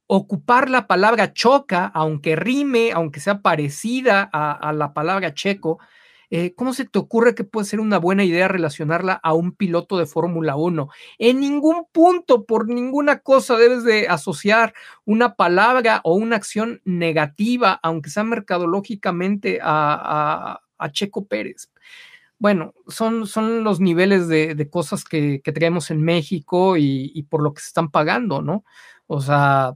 ocupar 0.05 0.69
la 0.69 0.85
palabra 0.85 1.33
choca, 1.33 1.87
aunque 1.87 2.35
rime, 2.35 2.91
aunque 2.93 3.19
sea 3.19 3.41
parecida 3.41 4.29
a, 4.31 4.71
la 4.73 4.93
palabra 4.93 5.33
checo? 5.33 5.79
Eh, 6.29 6.53
¿Cómo 6.55 6.73
se 6.73 6.85
te 6.85 6.99
ocurre 6.99 7.33
que 7.33 7.43
puede 7.43 7.65
ser 7.65 7.79
una 7.79 7.97
buena 7.97 8.23
idea 8.23 8.47
relacionarla 8.47 9.13
a 9.13 9.33
un 9.33 9.51
piloto 9.51 9.97
de 9.97 10.05
Fórmula 10.05 10.55
1? 10.55 10.89
En 11.17 11.39
ningún 11.39 11.87
punto, 11.91 12.45
por 12.45 12.67
ninguna 12.67 13.19
cosa, 13.19 13.57
debes 13.57 13.83
de 13.83 14.07
asociar 14.07 14.75
una 15.05 15.35
palabra 15.35 16.01
o 16.03 16.13
una 16.13 16.35
acción 16.35 16.81
negativa, 16.85 17.79
aunque 17.81 18.11
sea 18.11 18.23
mercadológicamente, 18.23 19.59
a 19.63 20.59
Checo 20.91 21.25
Pérez 21.25 21.69
bueno, 22.43 22.73
son, 22.89 23.25
son 23.25 23.63
los 23.63 23.79
niveles 23.79 24.27
de, 24.27 24.69
cosas 24.69 25.05
que, 25.05 25.39
que, 25.41 25.53
traemos 25.53 25.91
en 25.91 26.01
México 26.01 26.75
y, 26.75 27.25
por 27.29 27.41
lo 27.41 27.53
que 27.53 27.61
se 27.61 27.67
están 27.67 27.89
pagando, 27.89 28.41
¿no? 28.41 28.65
O 29.07 29.21
sea, 29.21 29.75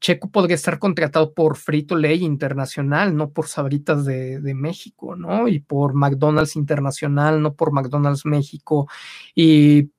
Checo 0.00 0.28
podría 0.28 0.56
estar 0.56 0.80
contratado 0.80 1.32
por 1.32 1.56
Frito 1.56 1.94
Lay 1.94 2.24
Internacional, 2.24 3.16
no 3.16 3.30
por 3.30 3.46
Sabritas 3.46 4.04
de, 4.04 4.40
de, 4.40 4.52
México, 4.52 5.14
¿no? 5.14 5.46
Y 5.46 5.60
por 5.60 5.94
McDonald's 5.94 6.56
Internacional, 6.56 7.40
no 7.40 7.54
por 7.54 7.70
McDonald's 7.70 8.26
México. 8.26 8.88
Y 9.36 9.92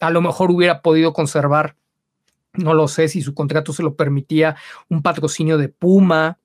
a 0.00 0.10
lo 0.10 0.20
mejor 0.20 0.50
hubiera 0.50 0.82
podido 0.82 1.14
conservar, 1.14 1.74
no 2.52 2.74
lo 2.74 2.86
sé 2.86 3.08
si 3.08 3.22
su 3.22 3.32
contrato 3.32 3.72
se 3.72 3.82
lo 3.82 3.96
permitía, 3.96 4.56
un 4.90 5.00
patrocinio 5.00 5.56
de 5.56 5.70
Puma, 5.70 6.38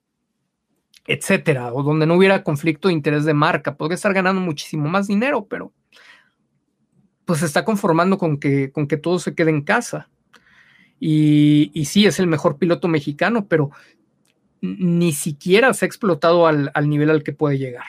etcétera, 1.08 1.74
o 1.74 1.84
donde 1.84 2.06
no 2.06 2.16
hubiera 2.16 2.44
conflicto 2.44 2.88
de 2.88 2.94
interés 2.94 3.26
de 3.26 3.34
marca, 3.34 3.76
podría 3.76 3.96
estar 3.96 4.14
ganando 4.14 4.42
muchísimo 4.42 4.88
más 4.88 5.08
dinero, 5.08 5.46
pero 5.50 5.74
pues 7.26 7.40
se 7.40 7.46
está 7.46 7.64
conformando 7.66 8.18
con 8.18 8.40
que, 8.40 8.72
con 8.72 8.88
que 8.88 8.98
todo 8.98 9.20
se 9.20 9.36
quede 9.36 9.52
en 9.52 9.62
casa. 9.62 10.10
Y, 11.00 11.72
y 11.74 11.86
sí, 11.86 12.06
es 12.06 12.20
el 12.20 12.28
mejor 12.28 12.58
piloto 12.58 12.88
mexicano, 12.88 13.48
pero 13.48 13.72
ni 14.62 15.14
siquiera 15.14 15.74
se 15.74 15.86
ha 15.86 15.88
explotado 15.88 16.48
al, 16.48 16.72
al 16.74 16.90
nivel 16.90 17.10
al 17.10 17.24
que 17.24 17.32
puede 17.32 17.58
llegar. 17.58 17.86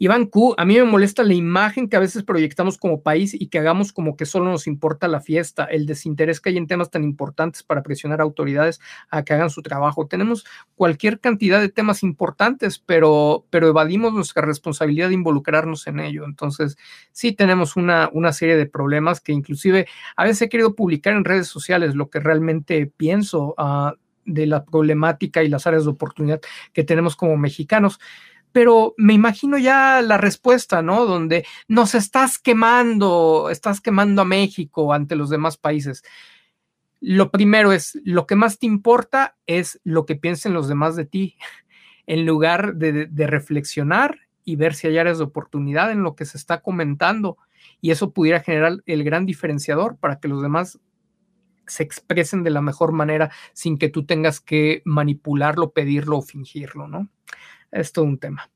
Iván 0.00 0.26
Q, 0.26 0.54
a 0.56 0.64
mí 0.64 0.76
me 0.76 0.84
molesta 0.84 1.24
la 1.24 1.34
imagen 1.34 1.88
que 1.88 1.96
a 1.96 2.00
veces 2.00 2.22
proyectamos 2.22 2.78
como 2.78 3.02
país 3.02 3.34
y 3.34 3.48
que 3.48 3.58
hagamos 3.58 3.92
como 3.92 4.16
que 4.16 4.26
solo 4.26 4.50
nos 4.50 4.68
importa 4.68 5.08
la 5.08 5.20
fiesta, 5.20 5.64
el 5.64 5.86
desinterés 5.86 6.40
que 6.40 6.50
hay 6.50 6.56
en 6.56 6.68
temas 6.68 6.90
tan 6.90 7.02
importantes 7.02 7.64
para 7.64 7.82
presionar 7.82 8.20
a 8.20 8.24
autoridades 8.24 8.80
a 9.10 9.24
que 9.24 9.34
hagan 9.34 9.50
su 9.50 9.60
trabajo. 9.62 10.06
Tenemos 10.06 10.46
cualquier 10.76 11.18
cantidad 11.18 11.60
de 11.60 11.68
temas 11.68 12.04
importantes, 12.04 12.78
pero, 12.78 13.44
pero 13.50 13.68
evadimos 13.68 14.12
nuestra 14.12 14.42
responsabilidad 14.42 15.08
de 15.08 15.14
involucrarnos 15.14 15.86
en 15.88 15.98
ello. 15.98 16.24
Entonces, 16.24 16.76
sí 17.10 17.32
tenemos 17.32 17.74
una, 17.74 18.08
una 18.12 18.32
serie 18.32 18.56
de 18.56 18.66
problemas 18.66 19.20
que 19.20 19.32
inclusive 19.32 19.88
a 20.16 20.24
veces 20.24 20.42
he 20.42 20.48
querido 20.48 20.76
publicar 20.76 21.14
en 21.14 21.24
redes 21.24 21.48
sociales 21.48 21.96
lo 21.96 22.08
que 22.08 22.20
realmente 22.20 22.86
pienso 22.86 23.54
uh, 23.58 23.96
de 24.24 24.46
la 24.46 24.64
problemática 24.64 25.42
y 25.42 25.48
las 25.48 25.66
áreas 25.66 25.84
de 25.84 25.90
oportunidad 25.90 26.40
que 26.72 26.84
tenemos 26.84 27.16
como 27.16 27.36
mexicanos 27.36 27.98
pero 28.52 28.94
me 28.96 29.14
imagino 29.14 29.58
ya 29.58 30.02
la 30.02 30.18
respuesta, 30.18 30.82
¿no? 30.82 31.06
Donde 31.06 31.46
nos 31.68 31.94
estás 31.94 32.38
quemando, 32.38 33.48
estás 33.50 33.80
quemando 33.80 34.22
a 34.22 34.24
México 34.24 34.92
ante 34.92 35.16
los 35.16 35.30
demás 35.30 35.56
países. 35.56 36.02
Lo 37.00 37.30
primero 37.30 37.72
es, 37.72 37.98
lo 38.04 38.26
que 38.26 38.36
más 38.36 38.58
te 38.58 38.66
importa 38.66 39.36
es 39.46 39.80
lo 39.84 40.06
que 40.06 40.16
piensen 40.16 40.54
los 40.54 40.68
demás 40.68 40.96
de 40.96 41.04
ti, 41.04 41.36
en 42.06 42.26
lugar 42.26 42.76
de, 42.76 43.08
reflexionar 43.26 44.20
y 44.44 44.56
ver 44.56 44.74
si 44.74 44.86
hay 44.86 44.98
áreas 44.98 45.18
de 45.18 45.24
oportunidad 45.24 45.92
en 45.92 46.02
lo 46.02 46.16
que 46.16 46.24
se 46.24 46.38
está 46.38 46.62
comentando. 46.62 47.36
Y 47.80 47.90
eso 47.90 48.12
pudiera 48.12 48.40
generar 48.40 48.78
el 48.86 49.04
gran 49.04 49.26
diferenciador 49.26 49.98
para 49.98 50.18
que 50.18 50.28
los 50.28 50.42
demás 50.42 50.80
se 51.66 51.82
expresen 51.82 52.42
de 52.42 52.50
la 52.50 52.62
mejor 52.62 52.92
manera 52.92 53.30
sin 53.52 53.76
que 53.76 53.90
tú 53.90 54.06
tengas 54.06 54.40
que 54.40 54.80
manipularlo, 54.86 55.72
pedirlo 55.72 56.18
o 56.18 56.22
fingirlo, 56.22 56.88
¿no? 56.88 57.10
Es 57.72 57.92
todo 57.92 58.04
un 58.04 58.18
tema. 58.18 58.50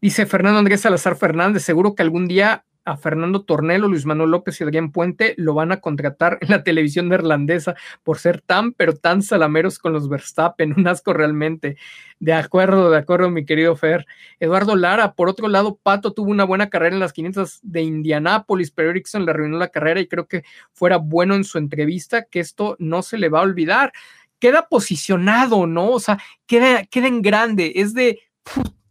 Dice 0.00 0.26
Fernando 0.26 0.58
Andrés 0.58 0.82
Salazar 0.82 1.16
Fernández, 1.16 1.62
seguro 1.62 1.94
que 1.94 2.02
algún 2.02 2.28
día 2.28 2.64
a 2.86 2.96
Fernando 2.96 3.42
Tornelo, 3.42 3.88
Luis 3.88 4.06
Manuel 4.06 4.30
López 4.30 4.60
y 4.60 4.64
Adrián 4.64 4.92
Puente 4.92 5.34
lo 5.36 5.54
van 5.54 5.72
a 5.72 5.80
contratar 5.80 6.38
en 6.40 6.50
la 6.50 6.62
televisión 6.62 7.08
neerlandesa 7.08 7.74
por 8.04 8.18
ser 8.18 8.40
tan, 8.40 8.72
pero 8.72 8.94
tan 8.94 9.22
salameros 9.22 9.78
con 9.78 9.92
los 9.92 10.08
Verstappen, 10.08 10.72
un 10.78 10.86
asco 10.86 11.12
realmente. 11.12 11.76
De 12.20 12.32
acuerdo, 12.32 12.88
de 12.90 12.96
acuerdo, 12.96 13.28
mi 13.28 13.44
querido 13.44 13.74
Fer. 13.76 14.06
Eduardo 14.38 14.76
Lara, 14.76 15.14
por 15.14 15.28
otro 15.28 15.48
lado, 15.48 15.78
Pato 15.82 16.12
tuvo 16.12 16.30
una 16.30 16.44
buena 16.44 16.70
carrera 16.70 16.94
en 16.94 17.00
las 17.00 17.12
500 17.12 17.58
de 17.62 17.82
Indianápolis, 17.82 18.70
pero 18.70 18.90
Erickson 18.90 19.24
le 19.24 19.32
arruinó 19.32 19.58
la 19.58 19.68
carrera 19.68 20.00
y 20.00 20.06
creo 20.06 20.28
que 20.28 20.44
fuera 20.72 20.96
bueno 20.96 21.34
en 21.34 21.44
su 21.44 21.58
entrevista 21.58 22.24
que 22.24 22.38
esto 22.38 22.76
no 22.78 23.02
se 23.02 23.18
le 23.18 23.28
va 23.28 23.40
a 23.40 23.42
olvidar. 23.42 23.92
Queda 24.38 24.68
posicionado, 24.68 25.66
¿no? 25.66 25.90
O 25.90 25.98
sea, 25.98 26.18
queda, 26.46 26.84
queda 26.84 27.08
en 27.08 27.20
grande, 27.20 27.72
es 27.76 27.94
de 27.94 28.20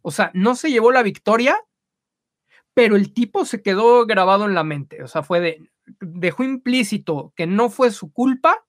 o 0.01 0.11
sea, 0.11 0.31
no 0.33 0.55
se 0.55 0.71
llevó 0.71 0.91
la 0.91 1.03
victoria, 1.03 1.57
pero 2.73 2.95
el 2.95 3.13
tipo 3.13 3.45
se 3.45 3.61
quedó 3.61 4.05
grabado 4.05 4.45
en 4.45 4.53
la 4.53 4.63
mente. 4.63 5.03
O 5.03 5.07
sea, 5.07 5.23
fue 5.23 5.39
de, 5.39 5.71
dejó 5.99 6.43
implícito 6.43 7.33
que 7.35 7.47
no 7.47 7.69
fue 7.69 7.91
su 7.91 8.11
culpa 8.11 8.65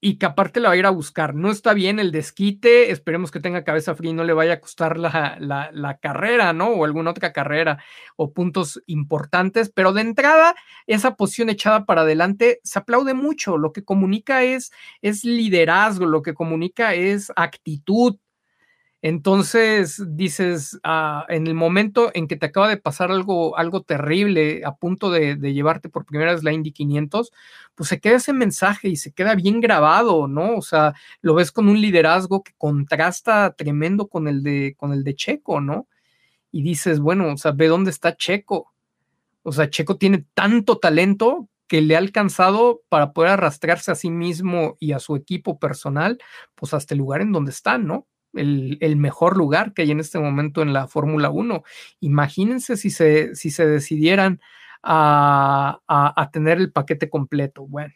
y 0.00 0.18
que 0.18 0.26
aparte 0.26 0.60
la 0.60 0.68
va 0.68 0.74
a 0.74 0.76
ir 0.76 0.84
a 0.84 0.90
buscar. 0.90 1.34
No 1.34 1.50
está 1.50 1.72
bien 1.72 1.98
el 1.98 2.12
desquite, 2.12 2.90
esperemos 2.90 3.30
que 3.30 3.40
tenga 3.40 3.64
cabeza 3.64 3.94
fría 3.94 4.10
y 4.10 4.14
no 4.14 4.24
le 4.24 4.34
vaya 4.34 4.54
a 4.54 4.60
costar 4.60 4.98
la, 4.98 5.38
la, 5.40 5.70
la, 5.72 5.96
carrera, 5.96 6.52
¿no? 6.52 6.68
O 6.68 6.84
alguna 6.84 7.12
otra 7.12 7.32
carrera 7.32 7.82
o 8.16 8.34
puntos 8.34 8.82
importantes, 8.86 9.72
pero 9.74 9.94
de 9.94 10.02
entrada, 10.02 10.54
esa 10.86 11.16
posición 11.16 11.48
echada 11.48 11.86
para 11.86 12.02
adelante 12.02 12.60
se 12.64 12.78
aplaude 12.78 13.14
mucho. 13.14 13.56
Lo 13.56 13.72
que 13.72 13.82
comunica 13.82 14.42
es, 14.42 14.72
es 15.00 15.24
liderazgo, 15.24 16.04
lo 16.04 16.20
que 16.20 16.34
comunica 16.34 16.92
es 16.92 17.32
actitud, 17.34 18.18
entonces 19.06 20.02
dices, 20.16 20.80
ah, 20.82 21.26
en 21.28 21.46
el 21.46 21.52
momento 21.52 22.10
en 22.14 22.26
que 22.26 22.36
te 22.36 22.46
acaba 22.46 22.70
de 22.70 22.78
pasar 22.78 23.10
algo, 23.10 23.54
algo 23.58 23.82
terrible, 23.82 24.62
a 24.64 24.76
punto 24.76 25.10
de, 25.10 25.36
llevarte 25.36 25.90
por 25.90 26.06
primera 26.06 26.32
vez 26.32 26.42
la 26.42 26.52
Indy 26.54 26.72
500, 26.72 27.30
pues 27.74 27.90
se 27.90 28.00
queda 28.00 28.16
ese 28.16 28.32
mensaje 28.32 28.88
y 28.88 28.96
se 28.96 29.12
queda 29.12 29.34
bien 29.34 29.60
grabado, 29.60 30.26
¿no? 30.26 30.56
O 30.56 30.62
sea, 30.62 30.94
lo 31.20 31.34
ves 31.34 31.52
con 31.52 31.68
un 31.68 31.82
liderazgo 31.82 32.42
que 32.42 32.54
contrasta 32.56 33.52
tremendo 33.52 34.08
con 34.08 34.26
el 34.26 34.42
de, 34.42 34.74
con 34.78 34.94
el 34.94 35.04
de 35.04 35.14
Checo, 35.14 35.60
¿no? 35.60 35.86
Y 36.50 36.62
dices, 36.62 36.98
bueno, 36.98 37.30
o 37.30 37.36
sea, 37.36 37.52
ve 37.52 37.68
dónde 37.68 37.90
está 37.90 38.16
Checo. 38.16 38.72
O 39.42 39.52
sea, 39.52 39.68
Checo 39.68 39.98
tiene 39.98 40.24
tanto 40.32 40.78
talento 40.78 41.50
que 41.68 41.82
le 41.82 41.96
ha 41.96 41.98
alcanzado 41.98 42.80
para 42.88 43.12
poder 43.12 43.32
arrastrarse 43.32 43.92
a 43.92 43.96
sí 43.96 44.08
mismo 44.10 44.78
y 44.80 44.92
a 44.92 44.98
su 44.98 45.14
equipo 45.14 45.58
personal, 45.58 46.18
pues 46.54 46.72
hasta 46.72 46.94
el 46.94 47.00
lugar 47.00 47.20
en 47.20 47.32
donde 47.32 47.50
están, 47.50 47.86
¿no? 47.86 48.06
El, 48.34 48.96
mejor 48.96 49.36
lugar 49.36 49.72
que 49.72 49.82
hay 49.82 49.90
en 49.90 50.00
este 50.00 50.18
momento 50.18 50.62
en 50.62 50.72
la 50.72 50.86
Fórmula 50.86 51.30
1. 51.30 51.62
Imagínense 52.00 52.76
si 52.76 52.90
se, 52.90 53.34
si 53.34 53.50
se 53.50 53.66
decidieran 53.66 54.40
a, 54.82 55.80
a, 55.86 56.30
tener 56.30 56.58
el 56.58 56.72
paquete 56.72 57.08
completo. 57.08 57.66
Bueno. 57.66 57.94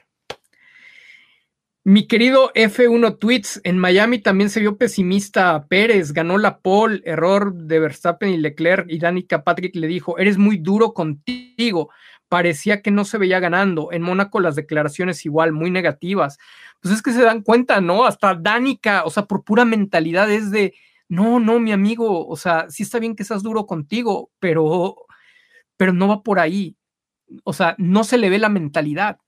Mi 1.85 2.07
querido 2.07 2.53
F1 2.53 3.19
Tweets, 3.19 3.63
en 3.65 3.79
Miami 3.79 4.19
también 4.19 4.51
se 4.51 4.61
vio 4.61 4.77
pesimista 4.77 5.67
Pérez, 5.69 6.13
ganó 6.13 6.37
la 6.37 6.59
pole, 6.59 7.01
error 7.05 7.55
de 7.55 7.81
Verstappen 7.81 8.29
y 8.29 8.37
Leclerc 8.37 8.87
y 8.91 8.99
Danica 8.99 9.43
Patrick 9.43 9.75
le 9.75 9.87
dijo, 9.87 10.19
eres 10.19 10.37
muy 10.37 10.59
duro 10.59 10.93
contigo, 10.93 11.91
parecía 12.29 12.83
que 12.83 12.91
no 12.91 13.05
se 13.05 13.19
veía 13.19 13.41
ganando. 13.41 13.93
En 13.93 14.03
Mónaco 14.03 14.41
las 14.41 14.57
declaraciones 14.57 15.25
igual, 15.25 15.53
muy 15.53 15.71
negativas. 15.71 16.39
Pues 16.81 16.95
es 16.95 17.03
que 17.03 17.13
se 17.13 17.23
dan 17.23 17.43
cuenta, 17.43 17.81
¿no? 17.81 18.05
Hasta 18.05 18.35
Danica, 18.35 19.05
o 19.05 19.11
sea, 19.11 19.27
por 19.27 19.45
pura 19.45 19.65
mentalidad 19.65 20.31
es 20.31 20.51
de, 20.51 20.75
no, 21.09 21.41
no, 21.41 21.59
mi 21.61 21.73
amigo, 21.73 22.27
o 22.27 22.37
sea, 22.37 22.67
sí 22.71 22.83
está 22.83 22.99
bien 22.99 23.17
que 23.17 23.25
seas 23.25 23.43
duro 23.43 23.67
contigo, 23.67 24.31
pero, 24.39 24.97
pero 25.77 25.93
no 25.93 26.09
va 26.09 26.23
por 26.23 26.39
ahí. 26.39 26.77
O 27.45 27.53
sea, 27.53 27.75
no 27.79 28.05
se 28.05 28.19
le 28.19 28.31
ve 28.31 28.39
la 28.39 28.49
mentalidad 28.49 29.19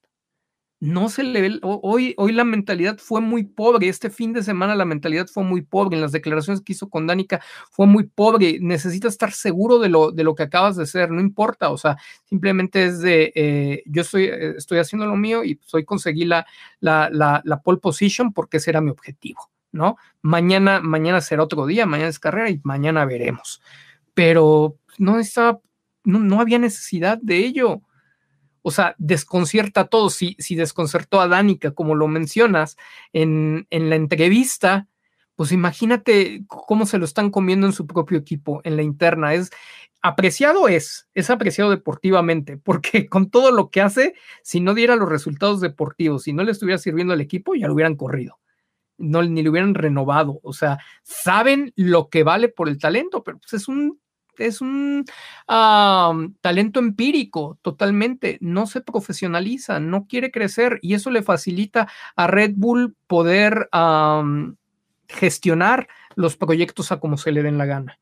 no 0.80 1.10
se 1.10 1.22
le 1.22 1.42
ve, 1.42 1.58
hoy, 1.62 2.14
hoy 2.16 2.32
la 2.32 2.44
mentalidad 2.44 2.96
fue 2.98 3.20
muy 3.20 3.44
pobre, 3.44 3.88
este 3.88 4.08
fin 4.08 4.32
de 4.32 4.42
semana 4.42 4.74
la 4.74 4.86
mentalidad 4.86 5.26
fue 5.26 5.44
muy 5.44 5.60
pobre, 5.60 5.96
en 5.96 6.00
las 6.02 6.12
declaraciones 6.12 6.62
que 6.62 6.72
hizo 6.72 6.88
con 6.88 7.06
Danica 7.06 7.42
fue 7.70 7.86
muy 7.86 8.04
pobre, 8.04 8.58
necesitas 8.60 9.12
estar 9.12 9.32
seguro 9.32 9.78
de 9.78 9.90
lo, 9.90 10.10
de 10.10 10.24
lo 10.24 10.34
que 10.34 10.44
acabas 10.44 10.76
de 10.76 10.86
ser, 10.86 11.10
no 11.10 11.20
importa, 11.20 11.68
o 11.68 11.76
sea, 11.76 11.98
simplemente 12.24 12.86
es 12.86 13.00
de, 13.00 13.30
eh, 13.34 13.82
yo 13.84 14.00
estoy, 14.00 14.24
eh, 14.24 14.54
estoy 14.56 14.78
haciendo 14.78 15.04
lo 15.04 15.16
mío 15.16 15.44
y 15.44 15.60
hoy 15.70 15.84
conseguí 15.84 16.24
la, 16.24 16.46
la, 16.80 17.10
la, 17.12 17.42
la 17.44 17.60
pole 17.60 17.78
position 17.78 18.32
porque 18.32 18.56
ese 18.56 18.70
era 18.70 18.80
mi 18.80 18.90
objetivo, 18.90 19.50
¿no? 19.72 19.96
Mañana, 20.22 20.80
mañana 20.80 21.20
será 21.20 21.42
otro 21.42 21.66
día, 21.66 21.84
mañana 21.84 22.08
es 22.08 22.18
carrera 22.18 22.48
y 22.48 22.58
mañana 22.64 23.04
veremos, 23.04 23.60
pero 24.14 24.78
no 24.96 25.18
estaba, 25.18 25.60
no, 26.04 26.20
no 26.20 26.40
había 26.40 26.58
necesidad 26.58 27.18
de 27.20 27.36
ello 27.36 27.82
o 28.62 28.70
sea, 28.70 28.94
desconcierta 28.98 29.82
a 29.82 29.86
todos. 29.86 30.14
Si, 30.14 30.36
si 30.38 30.54
desconcertó 30.54 31.20
a 31.20 31.28
Danica, 31.28 31.72
como 31.72 31.94
lo 31.94 32.08
mencionas 32.08 32.76
en, 33.12 33.66
en 33.70 33.90
la 33.90 33.96
entrevista, 33.96 34.88
pues 35.36 35.52
imagínate 35.52 36.44
cómo 36.46 36.84
se 36.84 36.98
lo 36.98 37.04
están 37.04 37.30
comiendo 37.30 37.66
en 37.66 37.72
su 37.72 37.86
propio 37.86 38.18
equipo, 38.18 38.60
en 38.64 38.76
la 38.76 38.82
interna. 38.82 39.34
Es 39.34 39.50
apreciado 40.02 40.68
es, 40.68 41.08
es 41.14 41.30
apreciado 41.30 41.70
deportivamente, 41.70 42.56
porque 42.62 43.08
con 43.08 43.30
todo 43.30 43.50
lo 43.50 43.70
que 43.70 43.80
hace, 43.80 44.14
si 44.42 44.60
no 44.60 44.74
diera 44.74 44.96
los 44.96 45.08
resultados 45.08 45.60
deportivos, 45.60 46.24
si 46.24 46.32
no 46.32 46.42
le 46.42 46.52
estuviera 46.52 46.78
sirviendo 46.78 47.14
al 47.14 47.20
equipo, 47.20 47.54
ya 47.54 47.66
lo 47.66 47.74
hubieran 47.74 47.96
corrido. 47.96 48.38
No, 48.98 49.22
ni 49.22 49.42
lo 49.42 49.50
hubieran 49.50 49.74
renovado. 49.74 50.40
O 50.42 50.52
sea, 50.52 50.78
saben 51.02 51.72
lo 51.74 52.10
que 52.10 52.22
vale 52.22 52.48
por 52.48 52.68
el 52.68 52.78
talento, 52.78 53.24
pero 53.24 53.38
pues 53.38 53.54
es 53.54 53.66
un 53.66 53.98
es 54.38 54.60
un 54.60 55.04
talento 55.46 56.80
empírico 56.80 57.58
totalmente, 57.62 58.38
no 58.40 58.66
se 58.66 58.80
profesionaliza, 58.80 59.80
no 59.80 60.06
quiere 60.06 60.30
crecer 60.30 60.78
y 60.82 60.94
eso 60.94 61.10
le 61.10 61.22
facilita 61.22 61.88
a 62.16 62.26
Red 62.26 62.52
Bull 62.56 62.96
poder 63.06 63.68
gestionar 65.08 65.88
los 66.14 66.36
proyectos 66.36 66.92
a 66.92 67.00
como 67.00 67.16
se 67.16 67.32
le 67.32 67.42
den 67.42 67.58
la 67.58 67.66
gana. 67.66 67.98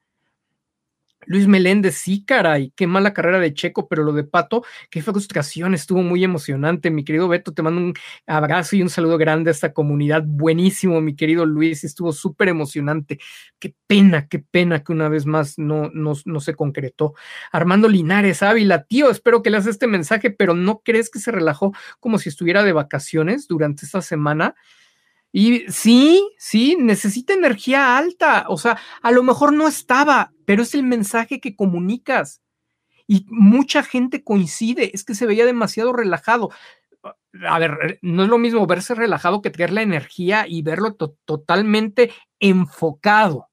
Luis 1.28 1.46
Meléndez, 1.46 1.94
sí, 1.96 2.24
caray, 2.24 2.72
qué 2.74 2.86
mala 2.86 3.12
carrera 3.12 3.38
de 3.38 3.52
Checo, 3.52 3.86
pero 3.86 4.02
lo 4.02 4.14
de 4.14 4.24
Pato, 4.24 4.64
qué 4.90 5.02
frustración, 5.02 5.74
estuvo 5.74 6.02
muy 6.02 6.24
emocionante. 6.24 6.90
Mi 6.90 7.04
querido 7.04 7.28
Beto, 7.28 7.52
te 7.52 7.60
mando 7.62 7.82
un 7.82 7.94
abrazo 8.26 8.76
y 8.76 8.82
un 8.82 8.88
saludo 8.88 9.18
grande 9.18 9.50
a 9.50 9.52
esta 9.52 9.74
comunidad. 9.74 10.22
Buenísimo, 10.26 11.02
mi 11.02 11.14
querido 11.14 11.44
Luis, 11.44 11.84
estuvo 11.84 12.12
súper 12.12 12.48
emocionante. 12.48 13.18
Qué 13.58 13.74
pena, 13.86 14.26
qué 14.26 14.38
pena 14.38 14.82
que 14.82 14.90
una 14.92 15.10
vez 15.10 15.26
más 15.26 15.58
no, 15.58 15.90
no, 15.92 16.14
no 16.24 16.40
se 16.40 16.54
concretó. 16.54 17.12
Armando 17.52 17.88
Linares, 17.88 18.42
Ávila, 18.42 18.84
tío, 18.84 19.10
espero 19.10 19.42
que 19.42 19.50
le 19.50 19.58
hagas 19.58 19.66
este 19.66 19.86
mensaje, 19.86 20.30
pero 20.30 20.54
¿no 20.54 20.80
crees 20.80 21.10
que 21.10 21.18
se 21.18 21.30
relajó 21.30 21.72
como 22.00 22.18
si 22.18 22.30
estuviera 22.30 22.62
de 22.62 22.72
vacaciones 22.72 23.46
durante 23.48 23.84
esta 23.84 24.00
semana? 24.00 24.54
Y 25.40 25.66
sí, 25.68 26.28
sí, 26.36 26.76
necesita 26.80 27.32
energía 27.32 27.96
alta. 27.96 28.46
O 28.48 28.58
sea, 28.58 28.76
a 29.02 29.12
lo 29.12 29.22
mejor 29.22 29.52
no 29.52 29.68
estaba, 29.68 30.32
pero 30.44 30.64
es 30.64 30.74
el 30.74 30.82
mensaje 30.82 31.38
que 31.38 31.54
comunicas. 31.54 32.42
Y 33.06 33.24
mucha 33.28 33.84
gente 33.84 34.24
coincide, 34.24 34.90
es 34.92 35.04
que 35.04 35.14
se 35.14 35.26
veía 35.26 35.46
demasiado 35.46 35.92
relajado. 35.92 36.50
A 37.48 37.58
ver, 37.60 38.00
no 38.02 38.24
es 38.24 38.28
lo 38.28 38.38
mismo 38.38 38.66
verse 38.66 38.96
relajado 38.96 39.40
que 39.40 39.50
tener 39.50 39.70
la 39.70 39.82
energía 39.82 40.44
y 40.48 40.62
verlo 40.62 40.96
totalmente 41.24 42.10
enfocado. 42.40 43.47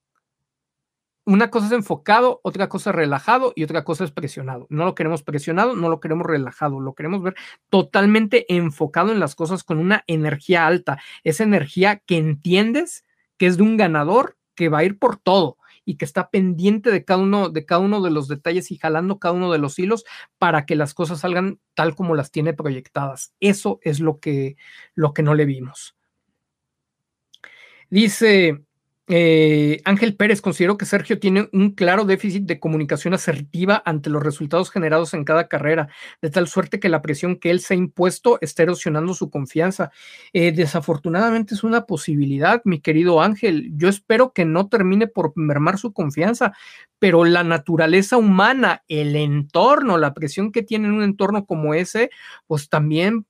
Una 1.28 1.50
cosa 1.50 1.66
es 1.66 1.72
enfocado, 1.72 2.40
otra 2.44 2.70
cosa 2.70 2.92
es 2.92 2.96
relajado 2.96 3.52
y 3.56 3.64
otra 3.64 3.84
cosa 3.84 4.04
es 4.04 4.12
presionado. 4.12 4.68
No 4.70 4.86
lo 4.86 4.94
queremos 4.94 5.24
presionado, 5.24 5.76
no 5.76 5.90
lo 5.90 6.00
queremos 6.00 6.28
relajado, 6.28 6.80
lo 6.80 6.94
queremos 6.94 7.24
ver 7.24 7.36
totalmente 7.70 8.46
enfocado 8.56 9.12
en 9.12 9.20
las 9.20 9.34
cosas 9.34 9.64
con 9.64 9.80
una 9.80 10.04
energía 10.06 10.68
alta, 10.68 11.00
esa 11.24 11.44
energía 11.44 11.98
que 11.98 12.18
entiendes 12.18 13.06
que 13.38 13.48
es 13.48 13.58
de 13.58 13.64
un 13.64 13.76
ganador 13.76 14.38
que 14.54 14.70
va 14.70 14.80
a 14.80 14.84
ir 14.84 15.00
por 15.00 15.18
todo 15.18 15.58
y 15.84 15.98
que 15.98 16.06
está 16.06 16.30
pendiente 16.30 16.92
de 16.92 17.04
cada 17.04 17.22
uno 17.22 17.50
de 17.50 17.66
cada 17.66 17.82
uno 17.82 18.02
de 18.02 18.12
los 18.12 18.28
detalles 18.28 18.72
y 18.72 18.78
jalando 18.78 19.20
cada 19.20 19.34
uno 19.34 19.52
de 19.52 19.60
los 19.60 19.80
hilos 19.80 20.06
para 20.38 20.66
que 20.66 20.76
las 20.76 20.94
cosas 20.94 21.22
salgan 21.22 21.60
tal 21.74 21.96
como 21.96 22.16
las 22.16 22.32
tiene 22.32 22.54
proyectadas. 22.54 23.34
Eso 23.40 23.80
es 23.82 24.00
lo 24.00 24.20
que 24.20 24.58
lo 24.94 25.14
que 25.14 25.24
no 25.24 25.34
le 25.34 25.46
vimos. 25.46 25.96
Dice 27.90 28.64
eh, 29.08 29.82
Ángel 29.86 30.16
Pérez 30.16 30.42
consideró 30.42 30.78
que 30.78 30.86
Sergio 30.86 31.20
tiene 31.20 31.48
un 31.54 31.72
claro 31.72 32.06
déficit 32.06 32.44
de 32.46 32.60
comunicación 32.60 33.14
asertiva 33.14 33.82
ante 33.86 34.10
los 34.10 34.24
resultados 34.24 34.72
generados 34.72 35.14
en 35.14 35.24
cada 35.24 35.48
carrera, 35.48 35.90
de 36.22 36.32
tal 36.32 36.48
suerte 36.48 36.80
que 36.80 36.90
la 36.90 37.04
presión 37.04 37.36
que 37.36 37.52
él 37.52 37.60
se 37.60 37.76
ha 37.76 37.78
impuesto 37.78 38.40
está 38.42 38.64
erosionando 38.64 39.14
su 39.14 39.30
confianza. 39.30 39.92
Eh, 40.34 40.52
desafortunadamente 40.52 41.54
es 41.54 41.64
una 41.64 41.86
posibilidad, 41.86 42.62
mi 42.66 42.80
querido 42.80 43.22
Ángel. 43.22 43.72
Yo 43.76 43.90
espero 43.90 44.34
que 44.34 44.46
no 44.46 44.70
termine 44.70 45.08
por 45.08 45.34
mermar 45.36 45.78
su 45.78 45.94
confianza, 45.94 46.54
pero 46.98 47.26
la 47.26 47.44
naturaleza 47.44 48.18
humana, 48.18 48.84
el 48.88 49.16
entorno, 49.16 49.98
la 49.98 50.14
presión 50.14 50.52
que 50.52 50.64
tiene 50.64 50.88
en 50.88 50.94
un 50.96 51.04
entorno 51.04 51.46
como 51.46 51.76
ese, 51.76 52.10
pues 52.48 52.70
también 52.70 53.26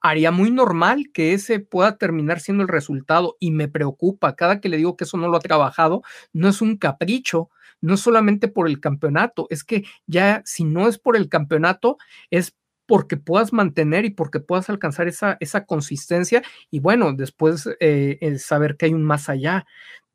haría 0.00 0.30
muy 0.30 0.50
normal 0.50 1.10
que 1.12 1.34
ese 1.34 1.60
pueda 1.60 1.96
terminar 1.98 2.40
siendo 2.40 2.62
el 2.62 2.68
resultado 2.68 3.36
y 3.40 3.50
me 3.50 3.68
preocupa 3.68 4.36
cada 4.36 4.60
que 4.60 4.68
le 4.68 4.76
digo 4.76 4.96
que 4.96 5.04
eso 5.04 5.16
no 5.16 5.28
lo 5.28 5.36
ha 5.36 5.40
trabajado, 5.40 6.02
no 6.32 6.48
es 6.48 6.62
un 6.62 6.76
capricho, 6.76 7.50
no 7.80 7.96
solamente 7.96 8.48
por 8.48 8.68
el 8.68 8.80
campeonato, 8.80 9.46
es 9.50 9.64
que 9.64 9.84
ya 10.06 10.42
si 10.44 10.64
no 10.64 10.88
es 10.88 10.98
por 10.98 11.16
el 11.16 11.28
campeonato, 11.28 11.98
es 12.30 12.54
porque 12.86 13.16
puedas 13.16 13.52
mantener 13.52 14.04
y 14.04 14.10
porque 14.10 14.40
puedas 14.40 14.68
alcanzar 14.68 15.06
esa, 15.06 15.36
esa 15.38 15.64
consistencia 15.64 16.42
y 16.70 16.80
bueno, 16.80 17.12
después 17.12 17.68
eh, 17.78 18.36
saber 18.38 18.76
que 18.76 18.86
hay 18.86 18.94
un 18.94 19.04
más 19.04 19.28
allá 19.28 19.64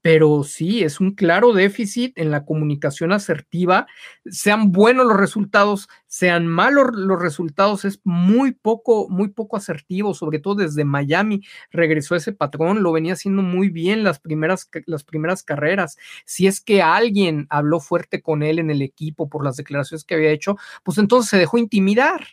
pero 0.06 0.44
sí, 0.44 0.84
es 0.84 1.00
un 1.00 1.16
claro 1.16 1.52
déficit 1.52 2.16
en 2.20 2.30
la 2.30 2.46
comunicación 2.46 3.12
asertiva. 3.12 3.88
Sean 4.28 4.72
buenos 4.72 5.08
los 5.08 5.18
resultados, 5.18 5.90
sean 6.06 6.46
malos 6.46 6.90
los 6.94 7.20
resultados, 7.20 7.86
es 7.86 8.02
muy 8.04 8.52
poco, 8.52 9.10
muy 9.10 9.30
poco 9.30 9.58
asertivo, 9.58 10.14
sobre 10.14 10.38
todo 10.38 10.54
desde 10.54 10.86
Miami 10.86 11.42
regresó 11.72 12.16
ese 12.16 12.34
patrón, 12.34 12.84
lo 12.84 12.92
venía 12.92 13.14
haciendo 13.14 13.42
muy 13.42 13.70
bien 13.70 14.04
las 14.04 14.20
primeras, 14.20 14.70
las 14.86 15.04
primeras 15.04 15.42
carreras. 15.42 15.98
Si 16.24 16.46
es 16.46 16.62
que 16.62 16.84
alguien 16.84 17.48
habló 17.50 17.80
fuerte 17.80 18.22
con 18.22 18.44
él 18.44 18.60
en 18.60 18.70
el 18.70 18.84
equipo 18.84 19.28
por 19.28 19.44
las 19.44 19.58
declaraciones 19.58 20.04
que 20.04 20.14
había 20.14 20.30
hecho, 20.30 20.56
pues 20.84 21.00
entonces 21.00 21.32
se 21.32 21.40
dejó 21.40 21.58
intimidar. 21.58 22.28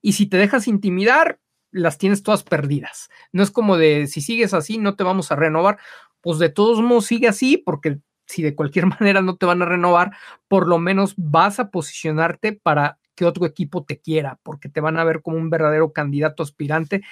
Y 0.00 0.12
si 0.12 0.26
te 0.26 0.36
dejas 0.36 0.68
intimidar, 0.68 1.40
las 1.70 1.98
tienes 1.98 2.22
todas 2.22 2.42
perdidas. 2.42 3.10
No 3.32 3.42
es 3.42 3.50
como 3.50 3.76
de 3.76 4.06
si 4.06 4.20
sigues 4.20 4.54
así, 4.54 4.78
no 4.78 4.96
te 4.96 5.04
vamos 5.04 5.30
a 5.32 5.36
renovar 5.36 5.78
pues 6.20 6.38
de 6.38 6.48
todos 6.48 6.80
modos 6.80 7.06
sigue 7.06 7.28
así, 7.28 7.56
porque 7.58 7.98
si 8.26 8.42
de 8.42 8.54
cualquier 8.54 8.86
manera 9.00 9.22
no 9.22 9.36
te 9.36 9.46
van 9.46 9.62
a 9.62 9.66
renovar, 9.66 10.12
por 10.48 10.68
lo 10.68 10.78
menos 10.78 11.14
vas 11.16 11.60
a 11.60 11.70
posicionarte 11.70 12.52
para 12.52 12.98
que 13.14 13.24
otro 13.24 13.46
equipo 13.46 13.84
te 13.84 13.98
quiera, 13.98 14.38
porque 14.44 14.68
te 14.68 14.80
van 14.80 14.96
a 14.98 15.04
ver 15.04 15.22
como 15.22 15.38
un 15.38 15.50
verdadero 15.50 15.92
candidato 15.92 16.44
aspirante 16.44 17.02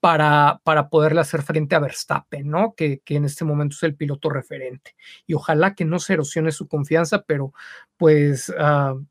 para, 0.00 0.60
para 0.62 0.88
poderle 0.88 1.20
hacer 1.20 1.42
frente 1.42 1.74
a 1.74 1.80
Verstappen, 1.80 2.48
¿no? 2.48 2.74
Que, 2.76 3.00
que, 3.04 3.16
en 3.16 3.24
este 3.24 3.44
momento 3.44 3.74
es 3.74 3.82
el 3.82 3.96
piloto 3.96 4.30
referente. 4.30 4.94
Y 5.26 5.34
ojalá 5.34 5.74
que 5.74 5.84
no 5.84 5.98
se 5.98 6.12
erosione 6.12 6.52
su 6.52 6.68
confianza, 6.68 7.22
pero 7.22 7.52
pues 7.96 8.50
uh, 8.50 9.04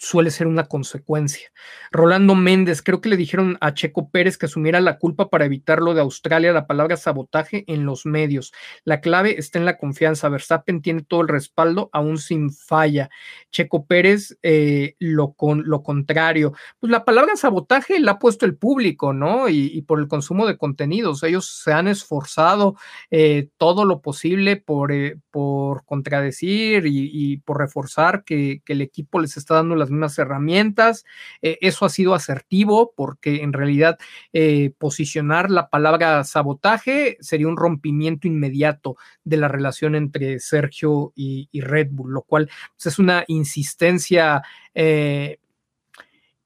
suele 0.00 0.30
ser 0.30 0.46
una 0.46 0.64
consecuencia. 0.64 1.52
Rolando 1.92 2.34
Méndez, 2.34 2.80
creo 2.80 3.02
que 3.02 3.10
le 3.10 3.18
dijeron 3.18 3.58
a 3.60 3.74
Checo 3.74 4.08
Pérez 4.08 4.38
que 4.38 4.46
asumiera 4.46 4.80
la 4.80 4.98
culpa 4.98 5.28
para 5.28 5.44
evitarlo 5.44 5.92
de 5.92 6.00
Australia, 6.00 6.54
la 6.54 6.66
palabra 6.66 6.96
sabotaje 6.96 7.64
en 7.66 7.84
los 7.84 8.06
medios. 8.06 8.52
La 8.84 9.02
clave 9.02 9.38
está 9.38 9.58
en 9.58 9.66
la 9.66 9.76
confianza. 9.76 10.30
Verstappen 10.30 10.80
tiene 10.80 11.02
todo 11.02 11.20
el 11.20 11.28
respaldo, 11.28 11.90
aún 11.92 12.16
sin 12.16 12.50
falla. 12.50 13.10
Checo 13.52 13.84
Pérez, 13.84 14.38
eh, 14.42 14.94
lo, 14.98 15.34
con, 15.34 15.64
lo 15.66 15.82
contrario. 15.82 16.54
Pues 16.78 16.90
la 16.90 17.04
palabra 17.04 17.36
sabotaje 17.36 18.00
la 18.00 18.12
ha 18.12 18.18
puesto 18.18 18.46
el 18.46 18.56
público, 18.56 19.12
¿no? 19.12 19.50
Y, 19.50 19.82
por 19.82 20.00
el 20.00 20.08
consumo 20.08 20.46
de 20.46 20.56
contenidos. 20.56 21.22
Ellos 21.22 21.60
se 21.62 21.72
han 21.72 21.88
esforzado 21.88 22.76
eh, 23.10 23.48
todo 23.58 23.84
lo 23.84 24.00
posible 24.00 24.56
por, 24.56 24.92
eh, 24.92 25.18
por 25.30 25.84
contradecir 25.84 26.84
y, 26.86 27.38
por 27.44 27.58
reforzar 27.58 28.24
que 28.24 28.62
el 28.66 28.80
equipo 28.80 29.20
les 29.20 29.36
está 29.36 29.54
dando 29.54 29.76
las 29.76 29.89
mismas 29.90 30.18
herramientas. 30.18 31.04
Eh, 31.42 31.58
eso 31.60 31.84
ha 31.84 31.90
sido 31.90 32.14
asertivo 32.14 32.92
porque 32.96 33.42
en 33.42 33.52
realidad 33.52 33.98
eh, 34.32 34.72
posicionar 34.78 35.50
la 35.50 35.68
palabra 35.68 36.24
sabotaje 36.24 37.16
sería 37.20 37.48
un 37.48 37.56
rompimiento 37.56 38.26
inmediato 38.26 38.96
de 39.24 39.36
la 39.36 39.48
relación 39.48 39.94
entre 39.94 40.38
Sergio 40.40 41.12
y, 41.14 41.48
Red 41.60 41.88
Bull, 41.90 42.12
lo 42.12 42.22
cual 42.22 42.50
pues, 42.76 42.86
es 42.86 42.98
una 42.98 43.24
insistencia. 43.28 44.42
Eh, 44.74 45.38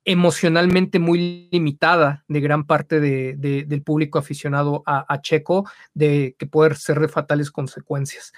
emocionalmente 0.06 0.98
muy 0.98 1.48
limitada 1.50 2.26
de 2.28 2.40
gran 2.40 2.66
parte 2.66 3.00
del 3.00 3.82
público 3.82 4.18
aficionado 4.18 4.82
a, 4.84 5.06
a, 5.08 5.22
Checo, 5.22 5.66
de 5.94 6.36
que 6.38 6.44
puede 6.44 6.74
ser 6.74 7.00
de 7.00 7.08
fatales 7.08 7.50
consecuencias 7.50 8.34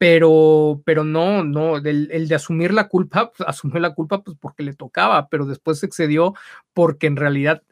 pero, 0.00 0.80
pero 0.86 1.04
no, 1.04 1.44
no, 1.44 1.76
el, 1.76 2.26
de 2.26 2.34
asumir 2.34 2.72
la 2.72 2.88
culpa, 2.88 3.32
pues, 3.36 3.46
asumió 3.46 3.78
la 3.80 3.94
culpa 3.94 4.22
pues 4.22 4.34
porque 4.40 4.62
le 4.62 4.72
tocaba, 4.72 5.28
pero 5.28 5.44
después 5.44 5.78
se 5.80 5.84
excedió 5.84 6.32
porque 6.72 7.06
en 7.06 7.16
realidad 7.16 7.62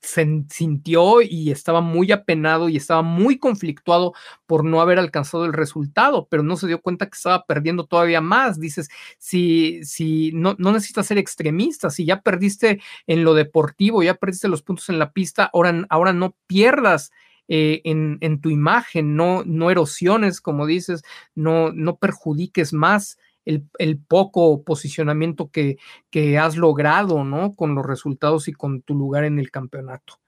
se 0.00 0.44
sintió 0.48 1.20
y 1.20 1.50
estaba 1.50 1.82
muy 1.82 2.10
apenado 2.10 2.70
y 2.70 2.78
estaba 2.78 3.02
muy 3.02 3.38
conflictuado 3.38 4.14
por 4.46 4.64
no 4.64 4.80
haber 4.80 4.98
alcanzado 4.98 5.44
el 5.44 5.52
resultado, 5.52 6.26
pero 6.30 6.42
no 6.42 6.56
se 6.56 6.68
dio 6.68 6.80
cuenta 6.80 7.04
que 7.04 7.16
estaba 7.16 7.44
perdiendo 7.44 7.84
todavía 7.84 8.22
más. 8.22 8.58
Dices, 8.58 8.88
si, 9.18 9.84
si 9.84 10.32
no, 10.32 10.54
no 10.58 10.72
necesitas 10.72 11.06
ser 11.06 11.18
extremista, 11.18 11.90
si 11.90 12.06
ya 12.06 12.22
perdiste 12.22 12.80
en 13.06 13.24
lo 13.24 13.34
deportivo, 13.34 14.02
ya 14.02 14.14
perdiste 14.14 14.48
los 14.48 14.62
puntos 14.62 14.88
en 14.88 14.98
la 14.98 15.12
pista, 15.12 15.50
ahora, 15.52 15.84
ahora 15.90 16.14
no 16.14 16.34
pierdas 16.46 17.10
eh, 17.48 17.82
en, 17.84 18.40
tu 18.40 18.50
imagen, 18.50 19.16
no, 19.16 19.44
no 19.44 19.70
erosiones, 19.70 20.40
como 20.40 20.66
dices, 20.66 21.02
no, 21.34 21.72
no 21.72 21.96
perjudiques 21.96 22.72
más 22.72 23.18
el, 23.44 23.98
poco 23.98 24.64
posicionamiento 24.64 25.50
que, 25.50 25.76
que, 26.10 26.38
has 26.38 26.56
logrado, 26.56 27.24
¿no? 27.24 27.54
Con 27.54 27.74
los 27.74 27.84
resultados 27.84 28.48
y 28.48 28.52
con 28.52 28.82
tu 28.82 28.94
lugar 28.94 29.24
en 29.24 29.38
el 29.38 29.50
campeonato. 29.50 30.20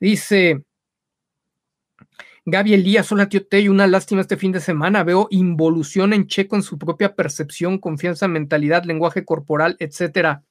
Dice 0.00 0.64
Gaby 2.46 2.74
Elías, 2.74 3.12
hola 3.12 3.28
tío 3.28 3.46
Tey, 3.46 3.68
una 3.68 3.86
lástima 3.86 4.22
este 4.22 4.36
fin 4.36 4.50
de 4.50 4.60
semana. 4.60 5.04
Veo 5.04 5.28
involución 5.30 6.12
en 6.12 6.26
Checo 6.26 6.56
en 6.56 6.62
su 6.62 6.78
propia 6.78 7.14
percepción, 7.14 7.78
confianza, 7.78 8.28
mentalidad, 8.28 8.84
lenguaje 8.84 9.24
corporal, 9.24 9.76
etcétera. 9.78 10.42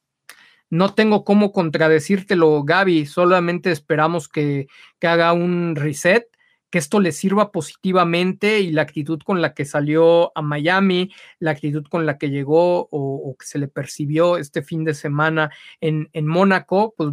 No 0.69 0.93
tengo 0.93 1.23
cómo 1.23 1.51
contradecírtelo, 1.51 2.63
Gaby, 2.63 3.05
solamente 3.05 3.71
esperamos 3.71 4.27
que, 4.27 4.67
haga 5.01 5.33
un 5.33 5.75
reset, 5.75 6.27
que 6.69 6.77
esto 6.77 6.99
le 6.99 7.11
sirva 7.11 7.51
positivamente 7.51 8.59
y 8.59 8.71
la 8.71 8.83
actitud 8.83 9.19
con 9.25 9.41
la 9.41 9.55
que 9.55 9.65
salió 9.65 10.31
a 10.37 10.43
Miami, 10.43 11.11
la 11.39 11.51
actitud 11.51 11.83
con 11.89 12.05
la 12.05 12.19
que 12.19 12.29
llegó 12.29 12.87
o, 12.91 13.35
que 13.39 13.47
se 13.47 13.57
le 13.57 13.67
percibió 13.67 14.37
este 14.37 14.61
fin 14.61 14.83
de 14.83 14.93
semana 14.93 15.49
en, 15.81 16.09
en 16.13 16.27
Mónaco, 16.27 16.93
pues 16.95 17.09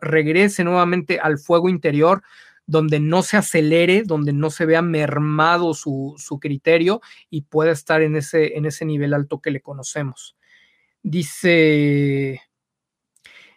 regrese 0.00 0.62
nuevamente 0.64 1.18
al 1.18 1.38
fuego 1.38 1.70
interior 1.70 2.22
donde 2.66 3.00
no 3.00 3.22
se 3.22 3.38
acelere, 3.38 4.02
donde 4.02 4.34
no 4.34 4.50
se 4.50 4.66
vea 4.66 4.82
mermado 4.82 5.72
su, 5.72 6.14
su 6.18 6.38
criterio 6.38 7.00
y 7.30 7.42
pueda 7.42 7.72
estar 7.72 8.02
en 8.02 8.14
ese, 8.14 8.58
en 8.58 8.66
ese 8.66 8.84
nivel 8.84 9.14
alto 9.14 9.40
que 9.40 9.50
le 9.50 9.62
conocemos. 9.62 10.36
Dice 11.02 12.42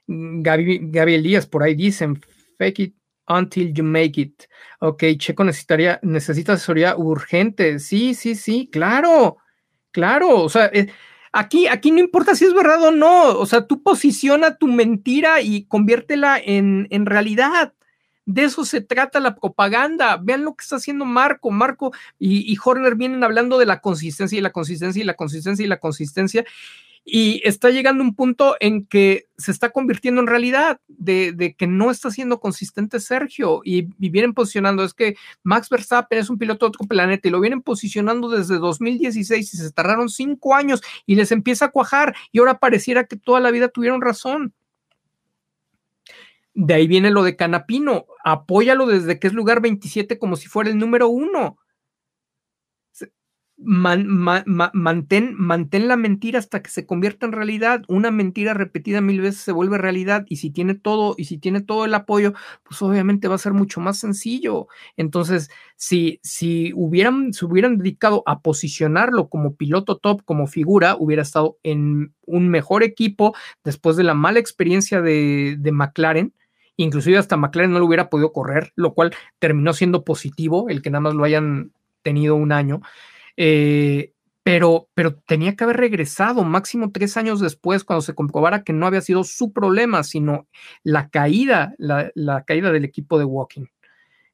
Gaby, 0.07 1.15
Elías, 1.15 1.47
por 1.47 1.63
ahí 1.63 1.75
dicen, 1.75 2.21
fake 2.57 2.79
it 2.79 2.95
until 3.27 3.73
you 3.73 3.83
make 3.83 4.19
it. 4.19 4.43
Ok, 4.79 5.03
Checo 5.17 5.43
necesitaría, 5.43 5.99
necesita 6.03 6.53
asesoría 6.53 6.95
urgente. 6.97 7.79
Sí, 7.79 8.13
sí, 8.13 8.35
sí, 8.35 8.69
claro, 8.71 9.37
claro. 9.91 10.41
O 10.41 10.49
sea, 10.49 10.65
eh, 10.73 10.87
aquí, 11.31 11.67
aquí 11.67 11.91
no 11.91 11.99
importa 11.99 12.35
si 12.35 12.45
es 12.45 12.53
verdad 12.53 12.83
o 12.83 12.91
no. 12.91 13.39
O 13.39 13.45
sea, 13.45 13.67
tú 13.67 13.81
posiciona 13.83 14.57
tu 14.57 14.67
mentira 14.67 15.41
y 15.41 15.65
conviértela 15.65 16.39
en, 16.43 16.87
en 16.89 17.05
realidad. 17.05 17.73
De 18.25 18.43
eso 18.43 18.65
se 18.65 18.81
trata 18.81 19.19
la 19.19 19.35
propaganda. 19.35 20.17
Vean 20.21 20.45
lo 20.45 20.55
que 20.55 20.63
está 20.63 20.75
haciendo 20.77 21.05
Marco. 21.05 21.51
Marco 21.51 21.91
y, 22.19 22.55
Horner 22.63 22.95
vienen 22.95 23.23
hablando 23.23 23.57
de 23.57 23.65
la 23.65 23.81
consistencia 23.81 24.37
y 24.37 24.41
la 24.41 24.51
consistencia 24.51 25.01
y 25.01 25.05
la 25.05 25.15
consistencia 25.15 25.65
y 25.65 25.67
la 25.67 25.79
consistencia 25.79 26.45
y 26.45 26.45
está 27.05 27.71
llegando 27.71 28.03
un 28.03 28.15
punto 28.15 28.55
en 28.59 28.85
que 28.85 29.27
se 29.37 29.51
está 29.51 29.71
convirtiendo 29.71 30.21
en 30.21 30.27
realidad 30.27 30.79
de, 30.87 31.55
que 31.57 31.67
no 31.67 31.89
está 31.89 32.11
siendo 32.11 32.39
consistente 32.39 32.99
Sergio 32.99 33.61
y, 33.63 33.89
vienen 33.97 34.33
posicionando, 34.33 34.83
es 34.83 34.93
que 34.93 35.15
Max 35.43 35.69
Verstappen 35.69 36.19
es 36.19 36.29
un 36.29 36.37
piloto 36.37 36.65
de 36.65 36.69
otro 36.69 36.87
planeta 36.87 37.27
y 37.27 37.31
lo 37.31 37.39
vienen 37.39 37.61
posicionando 37.61 38.29
desde 38.29 38.57
2016 38.57 39.53
y 39.53 39.57
se 39.57 39.71
tardaron 39.71 40.09
cinco 40.09 40.55
años 40.55 40.81
y 41.05 41.15
les 41.15 41.31
empieza 41.31 41.65
a 41.65 41.71
cuajar 41.71 42.15
y 42.31 42.39
ahora 42.39 42.59
pareciera 42.59 43.05
que 43.05 43.17
toda 43.17 43.39
la 43.39 43.51
vida 43.51 43.69
tuvieron 43.69 44.01
razón. 44.01 44.53
De 46.53 46.73
ahí 46.73 46.85
viene 46.85 47.11
lo 47.11 47.23
de 47.23 47.37
Canapino, 47.37 48.05
apóyalo 48.23 48.85
desde 48.85 49.19
que 49.19 49.27
es 49.27 49.33
lugar 49.33 49.61
27 49.61 50.19
como 50.19 50.35
si 50.35 50.47
fuera 50.47 50.69
el 50.69 50.77
número 50.77 51.07
uno 51.07 51.57
mantén, 53.63 55.35
mantén 55.37 55.87
la 55.87 55.95
mentira 55.95 56.39
hasta 56.39 56.61
que 56.61 56.69
se 56.69 56.85
convierta 56.85 57.25
en 57.25 57.31
realidad. 57.31 57.83
Una 57.87 58.11
mentira 58.11 58.53
repetida 58.53 59.01
mil 59.01 59.21
veces 59.21 59.41
se 59.41 59.51
vuelve 59.51 59.77
realidad 59.77 60.25
y 60.27 60.37
si 60.37 60.49
tiene 60.51 60.75
todo 60.75 61.15
y 61.17 61.25
si 61.25 61.37
tiene 61.37 61.61
todo 61.61 61.85
el 61.85 61.93
apoyo, 61.93 62.33
pues 62.63 62.81
obviamente 62.81 63.27
va 63.27 63.35
a 63.35 63.37
ser 63.37 63.53
mucho 63.53 63.79
más 63.81 63.99
sencillo. 63.99 64.67
Entonces, 64.97 65.49
si, 65.75 66.19
si 66.23 66.73
hubieran, 66.75 67.33
se 67.33 67.45
hubieran 67.45 67.77
dedicado 67.77 68.23
a 68.25 68.41
posicionarlo 68.41 69.29
como 69.29 69.55
piloto 69.55 69.97
top, 69.97 70.23
como 70.25 70.47
figura, 70.47 70.95
hubiera 70.99 71.21
estado 71.21 71.57
en 71.63 72.13
un 72.25 72.49
mejor 72.49 72.83
equipo 72.83 73.35
después 73.63 73.95
de 73.95 74.03
la 74.03 74.13
mala 74.13 74.39
experiencia 74.39 75.01
de, 75.01 75.55
de 75.59 75.71
McLaren 75.71 76.33
inclusive 76.77 77.17
hasta 77.17 77.37
McLaren 77.37 77.71
no 77.71 77.79
lo 77.79 77.85
hubiera 77.85 78.09
podido 78.09 78.31
correr, 78.31 78.71
lo 78.75 78.93
cual 78.93 79.13
terminó 79.39 79.73
siendo 79.73 80.03
positivo 80.03 80.69
el 80.69 80.81
que 80.81 80.89
nada 80.89 81.01
más 81.01 81.13
lo 81.13 81.23
hayan 81.23 81.71
tenido 82.01 82.35
un 82.35 82.51
año. 82.51 82.81
Eh, 83.37 84.13
pero, 84.43 84.89
pero 84.93 85.15
tenía 85.15 85.55
que 85.55 85.63
haber 85.63 85.77
regresado 85.77 86.43
máximo 86.43 86.91
tres 86.91 87.15
años 87.15 87.39
después 87.39 87.83
cuando 87.83 88.01
se 88.01 88.15
comprobara 88.15 88.63
que 88.63 88.73
no 88.73 88.87
había 88.87 89.01
sido 89.01 89.23
su 89.23 89.53
problema, 89.53 90.03
sino 90.03 90.47
la 90.83 91.09
caída, 91.09 91.75
la, 91.77 92.43
caída 92.45 92.71
del 92.71 92.85
equipo 92.85 93.19
de 93.19 93.25
Walking. 93.25 93.65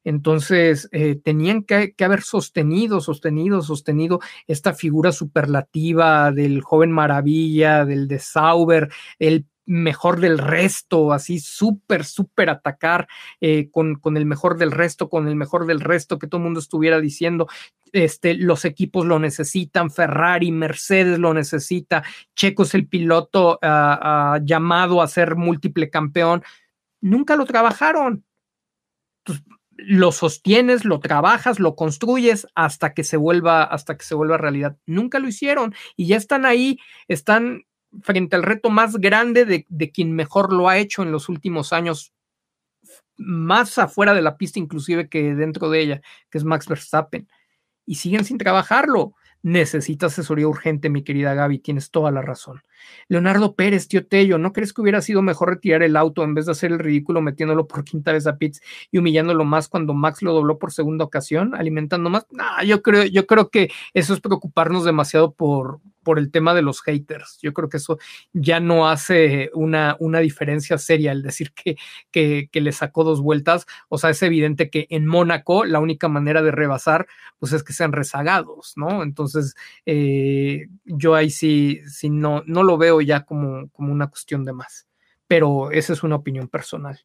Entonces, 0.04 0.88
eh, 0.92 1.16
tenían 1.22 1.62
que, 1.64 1.92
que, 1.92 2.04
haber 2.04 2.22
sostenido, 2.22 3.00
sostenido, 3.00 3.60
sostenido 3.60 4.20
esta 4.46 4.72
figura 4.72 5.12
superlativa 5.12 6.32
del 6.32 6.62
joven 6.62 6.90
maravilla, 6.92 7.84
del 7.84 8.08
de 8.08 8.18
Sauber, 8.18 8.88
el 9.18 9.44
mejor 9.68 10.18
del 10.18 10.38
resto, 10.38 11.12
así 11.12 11.38
súper, 11.40 12.04
súper 12.04 12.48
atacar 12.48 13.06
eh, 13.40 13.68
con, 13.70 13.96
con, 13.96 14.16
el 14.16 14.24
mejor 14.24 14.56
del 14.56 14.72
resto, 14.72 15.10
con 15.10 15.28
el 15.28 15.36
mejor 15.36 15.66
del 15.66 15.80
resto, 15.80 16.18
que 16.18 16.26
todo 16.26 16.38
el 16.38 16.44
mundo 16.44 16.58
estuviera 16.58 17.00
diciendo, 17.00 17.46
este, 17.92 18.34
los 18.34 18.64
equipos 18.64 19.04
lo 19.04 19.18
necesitan, 19.18 19.90
Ferrari, 19.90 20.50
Mercedes 20.50 21.18
lo 21.18 21.34
necesita, 21.34 22.02
Checo 22.34 22.62
es 22.62 22.74
el 22.74 22.88
piloto 22.88 23.58
ah, 23.62 23.98
ah, 24.02 24.40
llamado 24.42 25.02
a 25.02 25.06
ser 25.06 25.36
múltiple 25.36 25.90
campeón, 25.90 26.42
nunca 27.00 27.36
lo 27.36 27.44
trabajaron. 27.44 28.24
lo 29.76 30.10
sostienes, 30.10 30.84
lo 30.84 30.98
trabajas, 30.98 31.60
lo 31.60 31.76
construyes 31.76 32.46
hasta 32.54 32.94
que 32.94 33.04
se 33.04 33.16
vuelva, 33.16 33.62
hasta 33.62 33.96
que 33.96 34.04
se 34.04 34.14
vuelva 34.14 34.38
realidad. 34.38 34.76
Nunca 34.86 35.18
lo 35.20 35.28
hicieron 35.28 35.74
y 35.94 36.06
ya 36.08 36.16
están 36.16 36.46
ahí, 36.46 36.78
están 37.06 37.64
frente 38.02 38.36
al 38.36 38.42
reto 38.42 38.70
más 38.70 38.96
grande 38.96 39.44
de, 39.44 39.90
quien 39.90 40.12
mejor 40.12 40.52
lo 40.52 40.68
ha 40.68 40.78
hecho 40.78 41.02
en 41.02 41.12
los 41.12 41.28
últimos 41.28 41.72
años, 41.72 42.12
más 43.16 43.78
afuera 43.78 44.14
de 44.14 44.22
la 44.22 44.36
pista 44.36 44.58
inclusive 44.58 45.08
que 45.08 45.34
dentro 45.34 45.70
de 45.70 45.80
ella, 45.80 46.00
que 46.30 46.38
es 46.38 46.44
Max 46.44 46.68
Verstappen. 46.68 47.28
Y 47.84 47.96
siguen 47.96 48.24
sin 48.24 48.38
trabajarlo. 48.38 49.14
Necesita 49.42 50.06
asesoría 50.06 50.46
urgente, 50.46 50.90
mi 50.90 51.02
querida 51.02 51.34
Gaby, 51.34 51.60
tienes 51.60 51.90
toda 51.90 52.10
la 52.10 52.22
razón. 52.22 52.62
Leonardo 53.08 53.54
Pérez, 53.54 53.88
tío 53.88 54.06
Tello, 54.06 54.38
¿no 54.38 54.52
crees 54.52 54.72
que 54.72 54.80
hubiera 54.80 55.00
sido 55.00 55.22
mejor 55.22 55.50
retirar 55.50 55.82
el 55.82 55.96
auto 55.96 56.24
en 56.24 56.34
vez 56.34 56.46
de 56.46 56.52
hacer 56.52 56.72
el 56.72 56.78
ridículo 56.78 57.20
metiéndolo 57.20 57.66
por 57.66 57.84
quinta 57.84 58.12
vez 58.12 58.26
a 58.26 58.36
pits 58.36 58.60
y 58.90 58.98
humillándolo 58.98 59.44
más 59.44 59.68
cuando 59.68 59.94
Max 59.94 60.22
lo 60.22 60.32
dobló 60.32 60.58
por 60.58 60.72
segunda 60.72 61.04
ocasión, 61.04 61.54
alimentando 61.54 62.10
más? 62.10 62.26
Yo 62.66 62.82
creo, 62.82 63.04
yo 63.04 63.26
creo 63.26 63.50
que 63.50 63.70
eso 63.94 64.14
es 64.14 64.20
preocuparnos 64.20 64.84
demasiado 64.84 65.32
por, 65.32 65.80
por 66.08 66.18
el 66.18 66.30
tema 66.30 66.54
de 66.54 66.62
los 66.62 66.80
haters. 66.80 67.38
Yo 67.42 67.52
creo 67.52 67.68
que 67.68 67.76
eso 67.76 67.98
ya 68.32 68.60
no 68.60 68.88
hace 68.88 69.50
una, 69.52 69.94
una 70.00 70.20
diferencia 70.20 70.78
seria 70.78 71.12
el 71.12 71.22
decir 71.22 71.52
que, 71.52 71.76
que, 72.50 72.60
le 72.60 72.72
sacó 72.72 73.04
dos 73.04 73.20
vueltas. 73.20 73.66
O 73.90 73.98
sea, 73.98 74.10
es 74.10 74.22
evidente 74.22 74.70
que 74.70 74.86
en 74.90 75.06
Mónaco 75.06 75.64
la 75.64 75.80
única 75.80 76.08
manera 76.08 76.40
de 76.42 76.50
rebasar 76.50 77.06
pues 77.38 77.52
es 77.52 77.62
que 77.62 77.72
sean 77.72 77.92
rezagados, 77.92 78.72
¿no? 78.76 79.02
Entonces, 79.02 79.54
eh, 79.86 80.68
yo 80.84 81.14
ahí 81.14 81.30
sí, 81.30 81.80
sí 81.86 82.10
no, 82.10 82.42
no 82.46 82.62
lo 82.62 82.67
veo 82.76 83.00
ya 83.00 83.24
como, 83.24 83.70
como 83.70 83.92
una 83.92 84.08
cuestión 84.08 84.44
de 84.44 84.52
más. 84.52 84.88
Pero 85.26 85.70
esa 85.70 85.92
es 85.92 86.02
una 86.02 86.16
opinión 86.16 86.48
personal. 86.48 87.00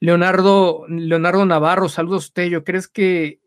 Leonardo, 0.00 0.84
Leonardo 0.88 1.46
Navarro, 1.46 1.88
saludos 1.88 2.24
a 2.24 2.26
usted. 2.26 2.44
¿Yo 2.48 2.64
crees 2.64 2.88
que 2.88 3.40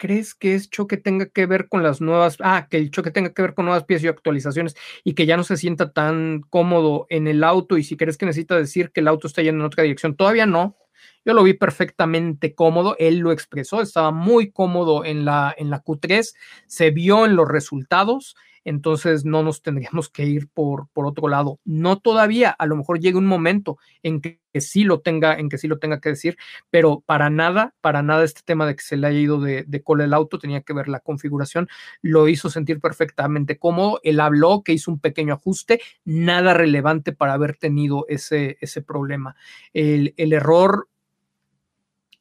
crees 0.00 0.34
que 0.34 0.54
es 0.54 0.70
choque 0.70 0.96
tenga 0.96 1.26
que 1.26 1.46
ver 1.46 1.68
con 1.68 1.82
las 1.82 2.00
nuevas, 2.00 2.38
ah, 2.40 2.66
que 2.70 2.78
el 2.78 2.90
choque 2.90 3.10
tenga 3.10 3.32
que 3.34 3.42
ver 3.42 3.54
con 3.54 3.66
nuevas 3.66 3.84
piezas 3.84 4.04
y 4.04 4.08
actualizaciones 4.08 4.74
y 5.04 5.14
que 5.14 5.26
ya 5.26 5.36
no 5.36 5.44
se 5.44 5.58
sienta 5.58 5.92
tan 5.92 6.40
cómodo 6.48 7.06
en 7.10 7.28
el 7.28 7.44
auto 7.44 7.76
y 7.76 7.84
si 7.84 7.96
crees 7.96 8.16
que 8.16 8.26
necesita 8.26 8.56
decir 8.56 8.90
que 8.92 9.00
el 9.00 9.08
auto 9.08 9.26
está 9.26 9.42
yendo 9.42 9.60
en 9.60 9.66
otra 9.66 9.82
dirección? 9.84 10.16
Todavía 10.16 10.46
no. 10.46 10.76
Yo 11.24 11.34
lo 11.34 11.42
vi 11.42 11.52
perfectamente 11.52 12.54
cómodo, 12.54 12.96
él 12.98 13.18
lo 13.18 13.30
expresó, 13.30 13.82
estaba 13.82 14.10
muy 14.10 14.50
cómodo 14.50 15.04
en 15.04 15.26
la, 15.26 15.54
en 15.56 15.68
la 15.68 15.82
Q3, 15.82 16.34
se 16.66 16.90
vio 16.90 17.26
en 17.26 17.36
los 17.36 17.46
resultados 17.46 18.36
entonces 18.64 19.24
no 19.24 19.42
nos 19.42 19.62
tendríamos 19.62 20.08
que 20.08 20.24
ir 20.24 20.48
por, 20.48 20.88
por 20.92 21.06
otro 21.06 21.28
lado. 21.28 21.58
No 21.64 21.98
todavía, 21.98 22.50
a 22.50 22.66
lo 22.66 22.76
mejor 22.76 23.00
llega 23.00 23.18
un 23.18 23.26
momento 23.26 23.78
en 24.02 24.20
que, 24.20 24.40
sí 24.60 24.82
lo 24.82 25.00
tenga, 25.00 25.38
en 25.38 25.48
que 25.48 25.58
sí 25.58 25.68
lo 25.68 25.78
tenga 25.78 26.00
que 26.00 26.08
decir, 26.08 26.36
pero 26.70 27.04
para 27.06 27.30
nada, 27.30 27.72
para 27.80 28.02
nada 28.02 28.24
este 28.24 28.42
tema 28.44 28.66
de 28.66 28.74
que 28.74 28.82
se 28.82 28.96
le 28.96 29.06
haya 29.06 29.18
ido 29.20 29.40
de, 29.40 29.62
de 29.64 29.82
cola 29.82 30.04
el 30.04 30.12
auto 30.12 30.40
tenía 30.40 30.62
que 30.62 30.72
ver 30.72 30.88
la 30.88 30.98
configuración, 30.98 31.68
lo 32.02 32.26
hizo 32.26 32.50
sentir 32.50 32.80
perfectamente 32.80 33.58
cómodo, 33.58 34.00
él 34.02 34.18
habló 34.18 34.62
que 34.64 34.72
hizo 34.72 34.90
un 34.90 34.98
pequeño 34.98 35.34
ajuste, 35.34 35.80
nada 36.04 36.52
relevante 36.52 37.12
para 37.12 37.34
haber 37.34 37.56
tenido 37.56 38.06
ese, 38.08 38.58
ese 38.60 38.82
problema. 38.82 39.36
El, 39.72 40.14
el 40.16 40.32
error 40.32 40.88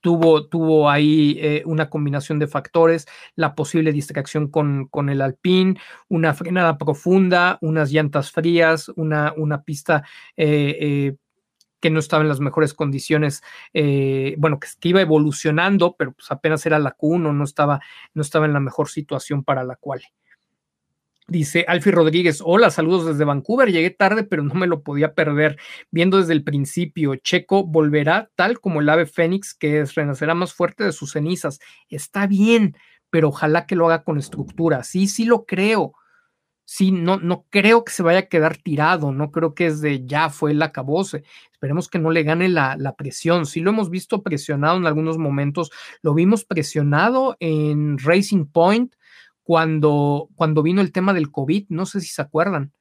tuvo, 0.02 0.48
tuvo 0.48 0.90
ahí 0.90 1.38
eh, 1.40 1.64
una 1.66 1.90
combinación 1.90 2.40
de 2.40 2.48
factores, 2.48 3.08
la 3.36 3.56
posible 3.56 3.92
distracción 3.92 4.50
con, 4.50 4.88
con, 4.88 5.10
el 5.10 5.22
Alpine, 5.22 5.80
una 6.08 6.34
frenada 6.34 6.78
profunda, 6.78 7.58
unas 7.62 7.92
llantas 7.92 8.32
frías, 8.32 8.90
una, 8.96 9.34
una 9.36 9.64
pista 9.64 10.04
eh, 10.38 10.78
eh, 10.80 11.16
que 11.82 11.90
no 11.90 12.00
estaba 12.00 12.24
en 12.24 12.30
las 12.30 12.42
mejores 12.42 12.74
condiciones, 12.74 13.42
bueno, 13.74 14.60
que, 14.60 14.68
que, 14.82 14.90
iba 14.90 15.00
evolucionando, 15.00 15.96
pero 15.98 16.12
pues 16.12 16.30
apenas 16.30 16.66
era 16.66 16.78
la 16.78 16.96
Q1, 16.98 17.34
no 17.34 17.44
estaba, 17.44 17.80
no 18.14 18.22
estaba 18.22 18.46
en 18.46 18.54
la 18.54 18.60
mejor 18.60 18.90
situación 18.90 19.46
para 19.46 19.64
la 19.64 19.78
cual. 19.78 20.02
Dice 21.30 21.64
Alfie 21.68 21.92
Rodríguez, 21.92 22.42
hola, 22.44 22.72
saludos 22.72 23.06
desde 23.06 23.24
Vancouver, 23.24 23.72
llegué 23.72 23.92
tarde, 23.92 24.24
pero 24.24 24.42
no 24.42 24.56
me 24.56 24.66
lo 24.66 24.82
podía 24.82 25.14
perder. 25.14 25.58
Viendo 25.92 26.18
desde 26.18 26.34
el 26.34 26.44
principio, 26.44 27.16
Checo 27.18 27.68
volverá 27.68 28.32
tal 28.36 28.60
como 28.60 28.82
el 28.82 28.90
ave 28.90 29.06
fénix 29.06 29.54
que 29.54 29.82
es, 29.82 29.94
renacerá 29.94 30.34
más 30.34 30.54
fuerte 30.54 30.84
de 30.84 30.92
sus 30.92 31.12
cenizas. 31.12 31.60
Está 31.88 32.26
bien, 32.26 32.76
pero 33.12 33.30
ojalá 33.30 33.68
que 33.68 33.76
lo 33.76 33.86
haga 33.86 34.04
con 34.04 34.18
estructura. 34.18 34.84
Sí, 34.84 35.08
sí 35.08 35.26
lo 35.26 35.46
creo. 35.46 35.94
Sí, 36.66 36.92
no, 36.92 37.18
no 37.18 37.46
creo 37.50 37.84
que 37.84 37.92
se 37.92 38.04
vaya 38.04 38.20
a 38.20 38.28
quedar 38.28 38.58
tirado, 38.58 39.12
no 39.12 39.32
creo 39.32 39.56
que 39.56 39.66
es 39.68 39.82
de 39.82 40.06
ya 40.06 40.30
fue 40.30 40.52
el 40.52 40.62
acabose. 40.62 41.24
Esperemos 41.52 41.90
que 41.90 42.00
no 42.00 42.10
le 42.10 42.24
gane 42.24 42.48
la, 42.50 42.76
la 42.76 42.96
presión. 42.96 43.46
Sí 43.46 43.60
lo 43.60 43.70
hemos 43.72 43.92
visto 43.92 44.24
presionado 44.24 44.78
en 44.78 44.88
algunos 44.88 45.18
momentos, 45.20 45.72
lo 46.02 46.14
vimos 46.16 46.44
presionado 46.44 47.38
en 47.40 48.00
Racing 48.00 48.46
Point 48.46 48.96
cuando, 49.50 50.30
cuando 50.36 50.62
vino 50.62 50.80
el 50.80 50.92
tema 50.92 51.12
del 51.12 51.32
COVID, 51.32 51.66
no 51.70 51.88
sé 51.88 52.02
si 52.02 52.10
se 52.10 52.22
acuerdan. 52.22 52.72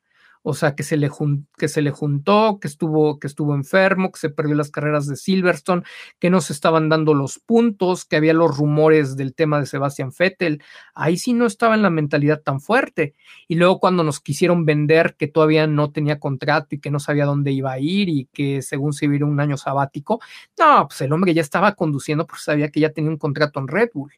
O 0.42 0.52
sea, 0.52 0.74
que 0.74 0.82
se 0.82 0.98
le, 0.98 1.10
que 1.56 1.66
se 1.66 1.80
le 1.80 1.90
juntó, 1.90 2.58
que 2.60 2.68
estuvo, 2.68 3.18
que 3.18 3.26
estuvo 3.26 3.54
enfermo, 3.54 4.12
que 4.12 4.20
se 4.20 4.28
perdió 4.28 4.54
las 4.54 4.70
carreras 4.70 5.06
de 5.06 5.16
Silverstone, 5.16 5.82
que 6.18 6.28
no 6.28 6.42
se 6.42 6.52
estaban 6.52 6.90
dando 6.90 7.14
los 7.14 7.38
puntos, 7.38 8.04
que 8.04 8.16
había 8.16 8.34
los 8.34 8.54
rumores 8.54 9.16
del 9.16 9.34
tema 9.34 9.58
de 9.60 9.64
Sebastian 9.64 10.10
Vettel. 10.18 10.62
Ahí 10.94 11.16
sí 11.16 11.32
no 11.32 11.46
estaba 11.46 11.74
en 11.74 11.80
la 11.80 11.88
mentalidad 11.88 12.42
tan 12.42 12.60
fuerte. 12.60 13.14
Y 13.48 13.54
luego 13.54 13.80
cuando 13.80 14.04
nos 14.04 14.20
quisieron 14.20 14.66
vender 14.66 15.16
que 15.16 15.26
todavía 15.26 15.66
no 15.66 15.90
tenía 15.90 16.20
contrato 16.20 16.74
y 16.74 16.80
que 16.80 16.90
no 16.90 17.00
sabía 17.00 17.24
dónde 17.24 17.50
iba 17.50 17.72
a 17.72 17.78
ir 17.80 18.10
y 18.10 18.26
que 18.26 18.60
según 18.60 18.92
se 18.92 19.06
iba 19.06 19.24
un 19.26 19.40
año 19.40 19.56
sabático, 19.56 20.20
no, 20.58 20.86
pues 20.86 21.00
el 21.00 21.14
hombre 21.14 21.32
ya 21.32 21.40
estaba 21.40 21.74
conduciendo 21.74 22.26
porque 22.26 22.42
sabía 22.42 22.70
que 22.70 22.80
ya 22.80 22.90
tenía 22.92 23.10
un 23.10 23.16
contrato 23.16 23.58
en 23.58 23.68
Red 23.68 23.88
Bull. 23.94 24.12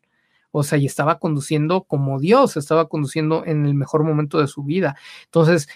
O 0.51 0.63
sea, 0.63 0.79
y 0.79 0.87
estaba 0.87 1.19
conduciendo 1.19 1.85
como 1.85 2.19
Dios, 2.21 2.57
estaba 2.57 2.89
conduciendo 2.89 3.45
en 3.47 3.67
el 3.67 3.75
mejor 3.75 4.05
momento 4.05 4.39
de 4.39 4.47
su 4.47 4.63
vida. 4.65 4.97
Entonces, 5.25 5.69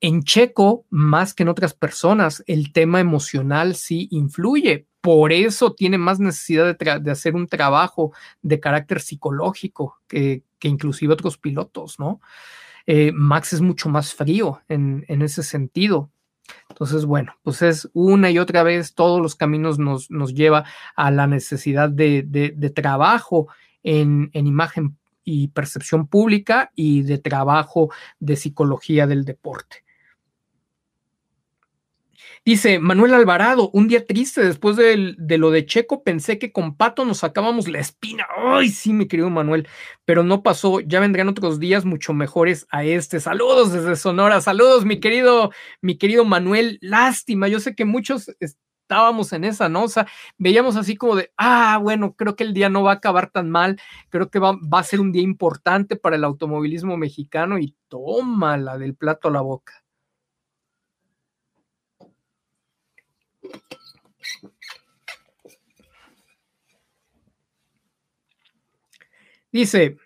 en 0.00 0.22
Checo, 0.22 0.84
más 0.90 1.34
que 1.34 1.42
en 1.42 1.48
otras 1.48 1.74
personas, 1.74 2.44
el 2.46 2.72
tema 2.72 3.00
emocional 3.00 3.74
sí 3.74 4.08
influye. 4.10 4.86
Por 5.00 5.32
eso 5.32 5.72
tiene 5.74 5.98
más 5.98 6.20
necesidad 6.20 6.76
de, 6.76 7.10
hacer 7.10 7.34
un 7.34 7.46
trabajo 7.46 8.12
de 8.42 8.60
carácter 8.60 9.00
psicológico 9.00 9.98
que, 10.06 10.42
que 10.58 10.68
inclusive 10.68 11.12
otros 11.12 11.38
pilotos, 11.38 11.98
¿no? 11.98 12.20
Eh, 12.90 13.12
Max 13.12 13.52
es 13.52 13.60
mucho 13.60 13.90
más 13.90 14.14
frío 14.14 14.62
en, 14.66 15.04
ese 15.08 15.42
sentido. 15.42 16.10
Entonces, 16.70 17.04
bueno, 17.04 17.34
pues 17.42 17.60
es 17.60 17.90
una 17.92 18.30
y 18.30 18.38
otra 18.38 18.62
vez 18.62 18.94
todos 18.94 19.20
los 19.20 19.34
caminos 19.34 19.78
nos, 19.78 20.10
nos 20.10 20.32
lleva 20.32 20.64
a 20.96 21.10
la 21.10 21.26
necesidad 21.26 21.90
de, 21.90 22.22
de, 22.22 22.70
trabajo 22.70 23.48
en, 23.88 24.30
en, 24.34 24.46
imagen 24.46 24.98
y 25.24 25.48
percepción 25.48 26.06
pública 26.06 26.70
y 26.74 27.02
de 27.02 27.18
trabajo 27.18 27.90
de 28.18 28.36
psicología 28.36 29.06
del 29.06 29.24
deporte. 29.24 29.84
Dice 32.44 32.78
Manuel 32.78 33.14
Alvarado, 33.14 33.68
un 33.74 33.88
día 33.88 34.06
triste 34.06 34.42
después 34.42 34.76
de, 34.76 35.14
lo 35.36 35.50
de 35.50 35.66
Checo, 35.66 36.02
pensé 36.02 36.38
que 36.38 36.50
con 36.52 36.76
Pato 36.76 37.04
nos 37.04 37.18
sacábamos 37.18 37.68
la 37.68 37.78
espina. 37.78 38.26
Ay, 38.36 38.70
sí, 38.70 38.92
mi 38.92 39.06
querido 39.06 39.28
Manuel, 39.28 39.68
pero 40.04 40.22
no 40.22 40.42
pasó. 40.42 40.80
Ya 40.80 41.00
vendrán 41.00 41.28
otros 41.28 41.60
días 41.60 41.84
mucho 41.84 42.14
mejores 42.14 42.66
a 42.70 42.84
este. 42.84 43.20
Saludos 43.20 43.72
desde 43.72 43.96
Sonora, 43.96 44.40
saludos, 44.40 44.84
mi 44.86 45.00
querido, 45.00 45.50
mi 45.82 45.98
querido 45.98 46.24
Manuel. 46.24 46.78
Lástima, 46.80 47.48
yo 47.48 47.60
sé 47.60 47.74
que 47.74 47.84
muchos 47.84 48.34
estábamos 48.88 49.34
en 49.34 49.44
esa, 49.44 49.68
¿no? 49.68 49.84
O 49.84 49.88
sea, 49.88 50.06
veíamos 50.38 50.76
así 50.76 50.96
como 50.96 51.14
de, 51.16 51.30
ah, 51.36 51.78
bueno, 51.82 52.14
creo 52.14 52.36
que 52.36 52.44
el 52.44 52.54
día 52.54 52.70
no 52.70 52.82
va 52.82 52.92
a 52.92 52.94
acabar 52.94 53.30
tan 53.30 53.50
mal, 53.50 53.78
creo 54.08 54.30
que 54.30 54.38
va, 54.38 54.52
va 54.52 54.80
a 54.80 54.84
ser 54.84 55.00
un 55.00 55.12
día 55.12 55.22
importante 55.22 55.96
para 55.96 56.16
el 56.16 56.24
automovilismo 56.24 56.96
mexicano 56.96 57.58
y 57.58 57.76
toma 57.88 58.56
la 58.56 58.78
del 58.78 58.94
plato 58.94 59.28
a 59.28 59.30
la 59.32 59.42
boca. 59.42 59.84
Dice 69.52 69.98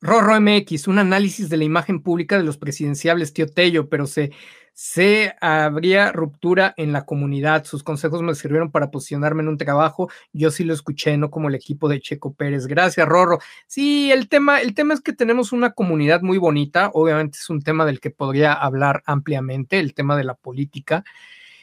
Rorro 0.00 0.40
MX, 0.40 0.88
un 0.88 0.98
análisis 0.98 1.48
de 1.48 1.56
la 1.56 1.64
imagen 1.64 2.02
pública 2.02 2.36
de 2.36 2.44
los 2.44 2.58
presidenciables, 2.58 3.32
tío 3.32 3.46
Tello, 3.46 3.88
pero 3.88 4.06
se, 4.06 4.32
se 4.74 5.36
habría 5.40 6.10
ruptura 6.10 6.74
en 6.76 6.92
la 6.92 7.06
comunidad. 7.06 7.64
Sus 7.64 7.84
consejos 7.84 8.22
me 8.22 8.34
sirvieron 8.34 8.72
para 8.72 8.90
posicionarme 8.90 9.42
en 9.42 9.48
un 9.48 9.56
trabajo. 9.56 10.10
Yo 10.32 10.50
sí 10.50 10.64
lo 10.64 10.74
escuché, 10.74 11.16
no 11.16 11.30
como 11.30 11.48
el 11.48 11.54
equipo 11.54 11.88
de 11.88 12.00
Checo 12.00 12.34
Pérez. 12.34 12.66
Gracias, 12.66 13.06
Rorro. 13.06 13.38
Sí, 13.68 14.10
el 14.10 14.28
tema, 14.28 14.60
el 14.60 14.74
tema 14.74 14.92
es 14.92 15.00
que 15.00 15.12
tenemos 15.12 15.52
una 15.52 15.70
comunidad 15.70 16.22
muy 16.22 16.38
bonita. 16.38 16.90
Obviamente 16.92 17.38
es 17.38 17.48
un 17.50 17.62
tema 17.62 17.86
del 17.86 18.00
que 18.00 18.10
podría 18.10 18.52
hablar 18.52 19.04
ampliamente, 19.06 19.78
el 19.78 19.94
tema 19.94 20.16
de 20.16 20.24
la 20.24 20.34
política. 20.34 21.04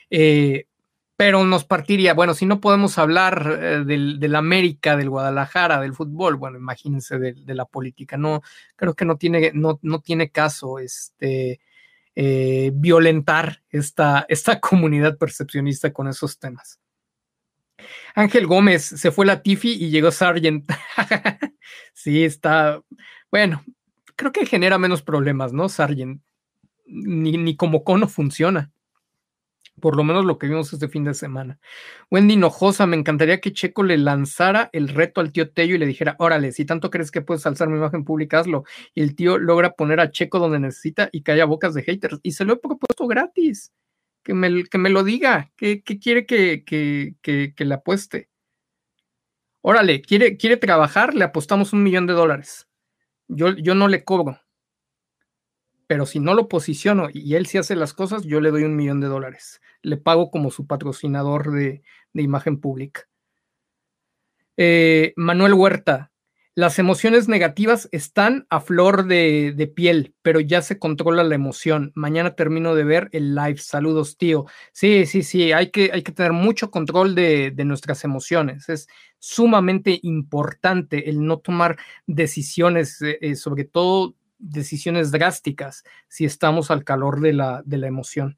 Eh, 0.10 0.68
pero 1.18 1.44
nos 1.44 1.66
partiría, 1.66 2.14
bueno, 2.14 2.34
si 2.34 2.46
no 2.46 2.62
podemos 2.62 2.98
hablar 2.98 3.60
eh, 3.62 3.84
del, 3.86 4.36
América, 4.36 4.96
del 4.96 5.10
Guadalajara, 5.10 5.82
del 5.82 5.94
fútbol, 5.94 6.38
bueno, 6.38 6.58
imagínense 6.58 7.20
de, 7.20 7.54
la 7.54 7.66
política, 7.66 8.18
no, 8.18 8.42
creo 8.76 8.96
que 8.96 9.06
no 9.06 9.18
tiene, 9.18 9.52
no, 9.54 9.80
no 9.84 10.00
tiene 10.00 10.32
caso 10.32 10.80
este, 10.80 11.60
eh, 12.16 12.72
violentar 12.74 13.64
esta, 13.70 14.26
esta 14.30 14.60
comunidad 14.62 15.18
percepcionista 15.18 15.92
con 15.94 16.08
esos 16.08 16.40
temas. 16.40 16.80
Ángel 18.14 18.46
Gómez, 18.46 18.84
se 18.84 19.12
fue 19.12 19.26
la 19.26 19.42
Tifi 19.42 19.72
y 19.72 19.90
llegó 19.90 20.12
Sargent. 20.12 20.70
sí, 21.94 22.24
está, 22.24 22.82
bueno, 23.32 23.64
creo 24.16 24.32
que 24.32 24.46
genera 24.46 24.78
menos 24.78 25.02
problemas, 25.02 25.54
¿no? 25.54 25.70
Sargent, 25.70 26.22
ni, 26.86 27.38
ni 27.38 27.56
como 27.56 27.84
cono 27.84 28.08
funciona 28.08 28.72
por 29.82 29.98
lo 29.98 30.04
menos 30.06 30.24
lo 30.24 30.38
que 30.38 30.48
vimos 30.48 30.72
este 30.72 30.88
fin 30.88 31.04
de 31.04 31.14
semana. 31.14 31.60
Wendy 32.10 32.36
Hinojosa, 32.36 32.88
me 32.88 32.96
encantaría 32.96 33.42
que 33.42 33.52
Checo 33.52 33.84
le 33.84 33.98
lanzara 33.98 34.70
el 34.72 34.88
reto 34.88 35.20
al 35.20 35.34
tío 35.34 35.52
Tello 35.52 35.76
y 35.76 35.78
le 35.78 35.86
dijera, 35.86 36.16
órale, 36.20 36.54
si 36.54 36.64
tanto 36.66 36.90
crees 36.90 37.12
que 37.12 37.22
puedes 37.22 37.46
alzar 37.46 37.68
mi 37.68 37.78
imagen 37.78 38.06
pública, 38.06 38.40
hazlo. 38.40 38.64
Y 38.94 39.02
el 39.02 39.16
tío 39.16 39.38
logra 39.38 39.74
poner 39.74 40.00
a 40.00 40.12
Checo 40.12 40.40
donde 40.40 40.60
necesita 40.60 41.10
y 41.12 41.24
que 41.24 41.34
haya 41.34 41.46
bocas 41.46 41.74
de 41.74 41.84
haters. 41.84 42.20
Y 42.24 42.32
se 42.32 42.46
lo 42.46 42.54
he 42.54 42.58
propuesto 42.58 43.08
gratis. 43.08 43.74
Que 44.24 44.34
me, 44.36 44.64
que 44.66 44.78
me 44.78 44.92
lo 44.92 45.04
diga, 45.04 45.52
que, 45.58 45.82
quiere 45.84 46.26
que, 46.28 46.64
que, 46.64 47.16
que, 47.22 47.66
le 47.66 47.74
apueste. 47.74 48.30
Órale, 49.62 50.02
¿quiere, 50.02 50.38
quiere 50.38 50.58
trabajar, 50.58 51.16
le 51.16 51.24
apostamos 51.24 51.74
un 51.74 51.84
millón 51.84 52.06
de 52.06 52.14
dólares. 52.14 52.68
Yo, 53.28 53.50
yo 53.58 53.74
no 53.74 53.88
le 53.88 54.04
cobro 54.04 54.40
pero 55.92 56.06
si 56.06 56.22
no 56.22 56.36
lo 56.36 56.48
posiciono 56.48 57.10
y 57.12 57.36
él 57.36 57.48
sí 57.48 57.58
hace 57.58 57.76
las 57.76 57.94
cosas, 57.94 58.24
yo 58.24 58.40
le 58.40 58.50
doy 58.50 58.64
un 58.64 58.78
millón 58.78 59.02
de 59.02 59.08
dólares. 59.08 59.60
Le 59.82 59.98
pago 59.98 60.32
como 60.32 60.50
su 60.50 60.66
patrocinador 60.66 61.52
de, 61.52 61.82
imagen 62.14 62.62
pública. 62.62 63.10
Eh, 64.56 65.12
Manuel 65.18 65.54
Huerta, 65.54 66.14
las 66.56 66.80
emociones 66.80 67.28
negativas 67.28 67.90
están 67.92 68.48
a 68.50 68.62
flor 68.62 69.06
de, 69.06 69.74
piel, 69.76 70.16
pero 70.22 70.40
ya 70.40 70.62
se 70.62 70.80
controla 70.80 71.26
la 71.26 71.36
emoción. 71.36 71.92
Mañana 71.94 72.36
termino 72.36 72.74
de 72.74 72.86
ver 72.86 73.10
el 73.12 73.36
live. 73.36 73.58
Saludos, 73.58 74.16
tío. 74.16 74.46
Sí, 74.72 75.06
sí, 75.06 75.24
sí, 75.24 75.52
hay 75.52 75.72
que, 75.72 75.92
hay 75.92 76.04
que 76.04 76.14
tener 76.14 76.32
mucho 76.32 76.72
control 76.72 77.16
de, 77.16 77.54
nuestras 77.66 78.06
emociones. 78.06 78.70
Es 78.70 78.88
sumamente 79.20 80.00
importante 80.04 81.10
el 81.10 81.26
no 81.26 81.40
tomar 81.40 81.76
decisiones, 82.08 83.02
eh, 83.02 83.18
eh, 83.20 83.36
sobre 83.36 83.66
todo 83.66 84.16
decisiones 84.42 85.12
drásticas 85.12 85.84
si 86.08 86.26
estamos 86.26 86.72
al 86.72 86.84
calor 86.84 87.22
de 87.22 87.34
la, 87.34 87.62
de 87.66 87.78
la 87.78 87.88
emoción. 87.88 88.38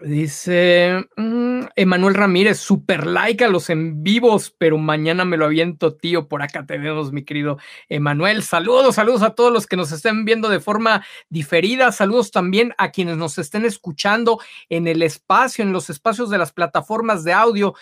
Dice 0.00 1.04
mm, 1.18 1.64
Emanuel 1.76 2.14
Ramírez, 2.14 2.58
super 2.58 3.06
like 3.06 3.44
a 3.44 3.48
los 3.48 3.68
en 3.68 4.02
vivos, 4.02 4.54
pero 4.56 4.78
mañana 4.78 5.26
me 5.26 5.36
lo 5.36 5.44
aviento, 5.44 5.94
tío. 5.94 6.28
Por 6.28 6.42
acá 6.42 6.64
te 6.64 6.78
vemos, 6.78 7.12
mi 7.12 7.24
querido 7.24 7.58
Emanuel. 7.90 8.42
Saludos, 8.42 8.94
saludos 8.94 9.20
a 9.20 9.34
todos 9.34 9.52
los 9.52 9.66
que 9.66 9.76
nos 9.76 9.92
estén 9.92 10.24
viendo 10.24 10.48
de 10.48 10.60
forma 10.60 11.04
diferida. 11.28 11.92
Saludos 11.92 12.30
también 12.30 12.72
a 12.78 12.90
quienes 12.90 13.18
nos 13.18 13.36
estén 13.36 13.66
escuchando 13.66 14.40
en 14.70 14.88
el 14.88 15.02
espacio, 15.02 15.62
en 15.62 15.72
los 15.72 15.90
espacios 15.90 16.30
de 16.30 16.38
las 16.38 16.52
plataformas 16.52 17.22
de 17.22 17.34
audio 17.34 17.74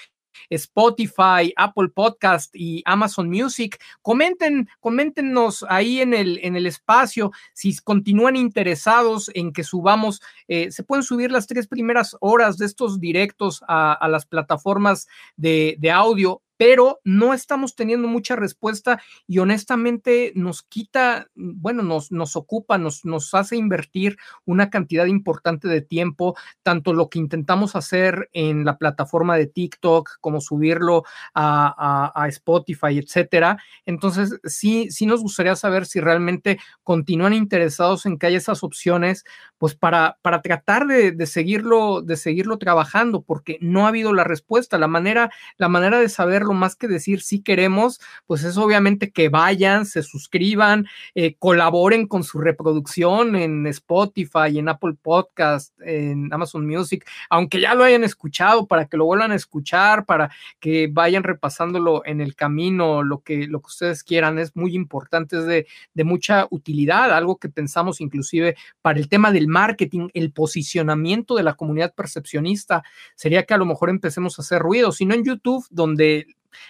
Spotify, 0.48 1.52
Apple 1.56 1.88
Podcast 1.94 2.54
y 2.54 2.82
Amazon 2.84 3.28
Music. 3.28 3.80
Comenten, 4.02 4.68
coméntenos 4.80 5.64
ahí 5.68 6.00
en 6.00 6.14
el, 6.14 6.38
en 6.42 6.56
el 6.56 6.66
espacio 6.66 7.32
si 7.52 7.76
continúan 7.78 8.36
interesados 8.36 9.30
en 9.34 9.52
que 9.52 9.64
subamos, 9.64 10.20
eh, 10.48 10.70
se 10.70 10.82
pueden 10.82 11.02
subir 11.02 11.30
las 11.30 11.46
tres 11.46 11.66
primeras 11.66 12.16
horas 12.20 12.58
de 12.58 12.66
estos 12.66 13.00
directos 13.00 13.62
a, 13.68 14.08
las 14.08 14.26
plataformas 14.26 15.06
de, 15.36 15.76
de 15.78 15.90
audio 15.90 16.42
pero 16.60 17.00
no 17.04 17.32
estamos 17.32 17.74
teniendo 17.74 18.06
mucha 18.06 18.36
respuesta 18.36 19.00
y 19.26 19.38
honestamente 19.38 20.30
nos 20.34 20.62
quita, 20.62 21.26
bueno, 21.34 21.82
nos, 21.82 22.12
nos 22.12 22.36
ocupa, 22.36 22.76
nos, 22.76 23.06
nos 23.06 23.32
hace 23.32 23.56
invertir 23.56 24.18
una 24.44 24.68
cantidad 24.68 25.06
importante 25.06 25.68
de 25.68 25.80
tiempo, 25.80 26.36
tanto 26.62 26.92
lo 26.92 27.08
que 27.08 27.18
intentamos 27.18 27.76
hacer 27.76 28.28
en 28.34 28.66
la 28.66 28.76
plataforma 28.76 29.38
de 29.38 29.46
TikTok 29.46 30.18
como 30.20 30.42
subirlo 30.42 31.04
a, 31.32 32.12
a, 32.14 32.28
Spotify, 32.28 32.98
etcétera. 32.98 33.56
Entonces, 33.86 34.38
sí, 34.44 34.90
sí 34.90 35.06
nos 35.06 35.22
gustaría 35.22 35.56
saber 35.56 35.86
si 35.86 35.98
realmente 35.98 36.58
continúan 36.82 37.32
interesados 37.32 38.04
en 38.04 38.18
que 38.18 38.26
haya 38.26 38.36
esas 38.36 38.62
opciones, 38.62 39.24
pues 39.56 39.74
para, 39.74 40.18
para 40.20 40.42
tratar 40.42 40.86
de, 40.86 41.12
de 41.12 41.26
seguirlo, 41.26 42.02
de 42.02 42.18
seguirlo 42.18 42.58
trabajando, 42.58 43.22
porque 43.22 43.56
no 43.62 43.86
ha 43.86 43.88
habido 43.88 44.12
la 44.12 44.24
respuesta. 44.24 44.76
La 44.76 44.88
manera, 44.88 45.30
la 45.56 45.70
manera 45.70 45.98
de 45.98 46.10
saberlo 46.10 46.49
más 46.54 46.76
que 46.76 46.88
decir 46.88 47.22
si 47.22 47.42
queremos, 47.42 48.00
pues 48.26 48.44
es 48.44 48.56
obviamente 48.56 49.10
que 49.10 49.28
vayan, 49.28 49.86
se 49.86 50.02
suscriban, 50.02 50.86
eh, 51.14 51.34
colaboren 51.38 52.06
con 52.06 52.24
su 52.24 52.38
reproducción 52.38 53.36
en 53.36 53.66
Spotify, 53.66 54.58
en 54.58 54.68
Apple 54.68 54.94
Podcast, 55.00 55.78
en 55.80 56.32
Amazon 56.32 56.66
Music, 56.66 57.06
aunque 57.28 57.60
ya 57.60 57.74
lo 57.74 57.84
hayan 57.84 58.04
escuchado, 58.04 58.66
para 58.66 58.86
que 58.86 58.96
lo 58.96 59.04
vuelvan 59.04 59.32
a 59.32 59.36
escuchar, 59.36 60.04
para 60.04 60.30
que 60.58 60.88
vayan 60.90 61.22
repasándolo 61.22 62.02
en 62.04 62.20
el 62.20 62.34
camino, 62.34 63.02
lo 63.02 63.20
que, 63.22 63.46
lo 63.46 63.60
que 63.60 63.66
ustedes 63.66 64.04
quieran, 64.04 64.38
es 64.38 64.56
muy 64.56 64.74
importante, 64.74 65.38
es 65.38 65.46
de, 65.46 65.66
de 65.94 66.04
mucha 66.04 66.46
utilidad, 66.50 67.12
algo 67.12 67.36
que 67.38 67.48
pensamos 67.48 68.00
inclusive 68.00 68.56
para 68.82 68.98
el 68.98 69.08
tema 69.08 69.32
del 69.32 69.48
marketing, 69.48 70.08
el 70.14 70.32
posicionamiento 70.32 71.34
de 71.34 71.42
la 71.42 71.54
comunidad 71.54 71.94
percepcionista, 71.94 72.82
sería 73.14 73.44
que 73.44 73.54
a 73.54 73.58
lo 73.58 73.66
mejor 73.66 73.90
empecemos 73.90 74.38
a 74.38 74.42
hacer 74.42 74.60
ruido, 74.60 74.92
sino 74.92 75.14
en 75.14 75.24
YouTube, 75.24 75.66
donde 75.70 76.26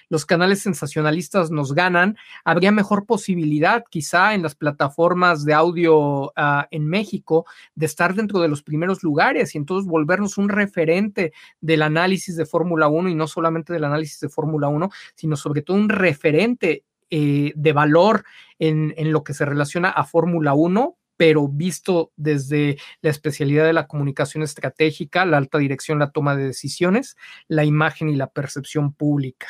los 0.09 0.26
canales 0.26 0.60
sensacionalistas 0.62 1.50
nos 1.50 1.75
ganan, 1.75 2.17
habría 2.44 2.73
mejor 2.73 3.07
posibilidad 3.07 3.84
quizá 3.89 4.34
en 4.34 4.42
las 4.42 4.55
plataformas 4.55 5.44
de 5.44 5.55
audio 5.55 6.33
ah, 6.36 6.68
en 6.70 6.86
México 6.86 7.47
de 7.75 7.86
estar 7.86 8.15
dentro 8.15 8.41
de 8.41 8.49
los 8.49 8.62
primeros 8.62 9.02
lugares 9.02 9.55
y 9.55 9.59
entonces 9.59 9.89
volvernos 9.89 10.39
un 10.39 10.49
referente 10.49 11.33
del 11.60 11.83
análisis 11.83 12.36
de 12.36 12.47
Fórmula 12.47 12.89
1 12.89 13.09
y 13.09 13.15
no 13.15 13.26
solamente 13.26 13.73
del 13.73 13.84
análisis 13.84 14.20
de 14.20 14.28
Fórmula 14.28 14.68
1, 14.68 14.91
sino 15.15 15.36
sobre 15.36 15.62
todo 15.62 15.76
un 15.76 15.89
referente 15.89 16.84
eh, 17.10 17.52
de 17.57 17.73
valor 17.73 18.25
en, 18.59 18.94
en 18.97 19.12
lo 19.12 19.25
que 19.25 19.34
se 19.34 19.44
relaciona 19.44 19.91
a 19.91 20.05
Fórmula 20.05 20.55
1 20.55 20.97
pero 21.20 21.49
visto 21.49 22.12
desde 22.17 22.78
la 23.02 23.10
especialidad 23.10 23.67
de 23.67 23.75
la 23.75 23.86
comunicación 23.86 24.42
estratégica, 24.42 25.26
la 25.26 25.36
alta 25.36 25.59
dirección, 25.59 25.99
la 25.99 26.12
toma 26.12 26.34
de 26.34 26.47
decisiones, 26.47 27.15
la 27.47 27.67
imagen 27.67 28.09
y 28.09 28.17
la 28.17 28.31
percepción 28.31 28.94
pública. 28.94 29.49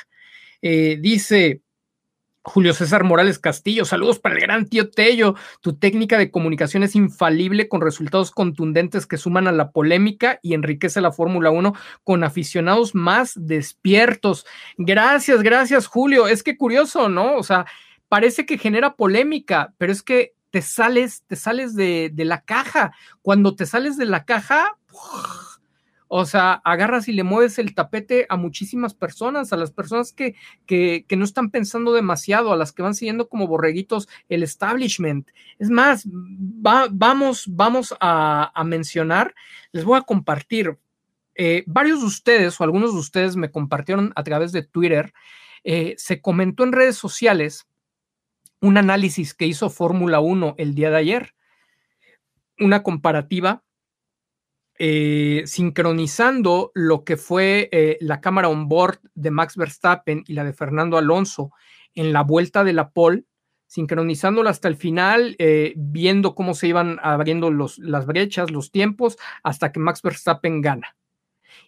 Eh, 0.62 0.98
dice 1.00 1.62
Julio 2.42 2.72
César 2.72 3.04
Morales 3.04 3.38
Castillo, 3.38 3.84
saludos 3.84 4.18
para 4.18 4.34
el 4.34 4.40
gran 4.40 4.66
tío 4.66 4.90
Tello. 4.90 5.34
Tu 5.60 5.76
técnica 5.76 6.16
de 6.16 6.30
comunicación 6.30 6.82
es 6.82 6.96
infalible 6.96 7.68
con 7.68 7.82
resultados 7.82 8.30
contundentes 8.30 9.06
que 9.06 9.18
suman 9.18 9.46
a 9.46 9.52
la 9.52 9.72
polémica 9.72 10.40
y 10.42 10.54
enriquece 10.54 11.02
la 11.02 11.12
Fórmula 11.12 11.50
1 11.50 11.74
con 12.02 12.24
aficionados 12.24 12.94
más 12.94 13.32
despiertos. 13.36 14.46
Gracias, 14.78 15.42
gracias, 15.42 15.86
Julio. 15.86 16.28
Es 16.28 16.42
que 16.42 16.56
curioso, 16.56 17.10
¿no? 17.10 17.36
O 17.36 17.42
sea, 17.42 17.66
parece 18.08 18.46
que 18.46 18.58
genera 18.58 18.96
polémica, 18.96 19.74
pero 19.76 19.92
es 19.92 20.02
que 20.02 20.34
te 20.50 20.62
sales, 20.62 21.24
te 21.26 21.36
sales 21.36 21.76
de, 21.76 22.10
de 22.12 22.24
la 22.24 22.40
caja. 22.42 22.92
Cuando 23.20 23.54
te 23.54 23.66
sales 23.66 23.98
de 23.98 24.06
la 24.06 24.24
caja, 24.24 24.78
o 26.12 26.26
sea, 26.26 26.54
agarras 26.64 27.06
y 27.06 27.12
le 27.12 27.22
mueves 27.22 27.60
el 27.60 27.72
tapete 27.72 28.26
a 28.28 28.36
muchísimas 28.36 28.94
personas, 28.94 29.52
a 29.52 29.56
las 29.56 29.70
personas 29.70 30.12
que, 30.12 30.34
que, 30.66 31.06
no 31.16 31.24
están 31.24 31.52
pensando 31.52 31.92
demasiado, 31.92 32.52
a 32.52 32.56
las 32.56 32.72
que 32.72 32.82
van 32.82 32.96
siguiendo 32.96 33.28
como 33.28 33.46
borreguitos 33.46 34.08
el 34.28 34.42
establishment. 34.42 35.30
Es 35.60 35.70
más, 35.70 36.02
vamos, 36.10 37.44
vamos 37.46 37.94
a, 38.00 38.52
mencionar, 38.66 39.36
les 39.70 39.84
voy 39.84 39.98
a 39.98 40.02
compartir. 40.02 40.76
Eh, 41.36 41.62
varios 41.68 42.00
de 42.00 42.06
ustedes 42.06 42.60
o 42.60 42.64
algunos 42.64 42.92
de 42.92 42.98
ustedes 42.98 43.36
me 43.36 43.52
compartieron 43.52 44.12
a 44.16 44.24
través 44.24 44.50
de 44.50 44.64
Twitter, 44.64 45.12
eh, 45.62 45.94
se 45.96 46.20
comentó 46.20 46.64
en 46.64 46.72
redes 46.72 46.96
sociales 46.96 47.68
un 48.60 48.78
análisis 48.78 49.32
que 49.32 49.46
hizo 49.46 49.70
Fórmula 49.70 50.18
1 50.18 50.56
el 50.58 50.74
día 50.74 50.90
de 50.90 50.96
ayer, 50.96 51.34
una 52.58 52.82
comparativa 52.82 53.62
eh, 54.82 55.42
sincronizando 55.44 56.72
lo 56.72 57.04
que 57.04 57.18
fue 57.18 57.68
eh, 57.70 57.98
la 58.00 58.22
cámara 58.22 58.48
on 58.48 58.66
board 58.66 58.98
de 59.14 59.30
Max 59.30 59.58
Verstappen 59.58 60.24
y 60.26 60.32
la 60.32 60.42
de 60.42 60.54
Fernando 60.54 60.96
Alonso 60.96 61.52
en 61.94 62.14
la 62.14 62.22
vuelta 62.22 62.64
de 62.64 62.72
la 62.72 62.88
pole, 62.88 63.26
sincronizándola 63.66 64.48
hasta 64.48 64.68
el 64.68 64.76
final, 64.76 65.36
eh, 65.38 65.74
viendo 65.76 66.34
cómo 66.34 66.54
se 66.54 66.68
iban 66.68 66.98
abriendo 67.02 67.50
las 67.50 68.06
brechas, 68.06 68.50
los 68.50 68.70
tiempos, 68.70 69.18
hasta 69.42 69.70
que 69.70 69.80
Max 69.80 70.00
Verstappen 70.00 70.62
gana. 70.62 70.96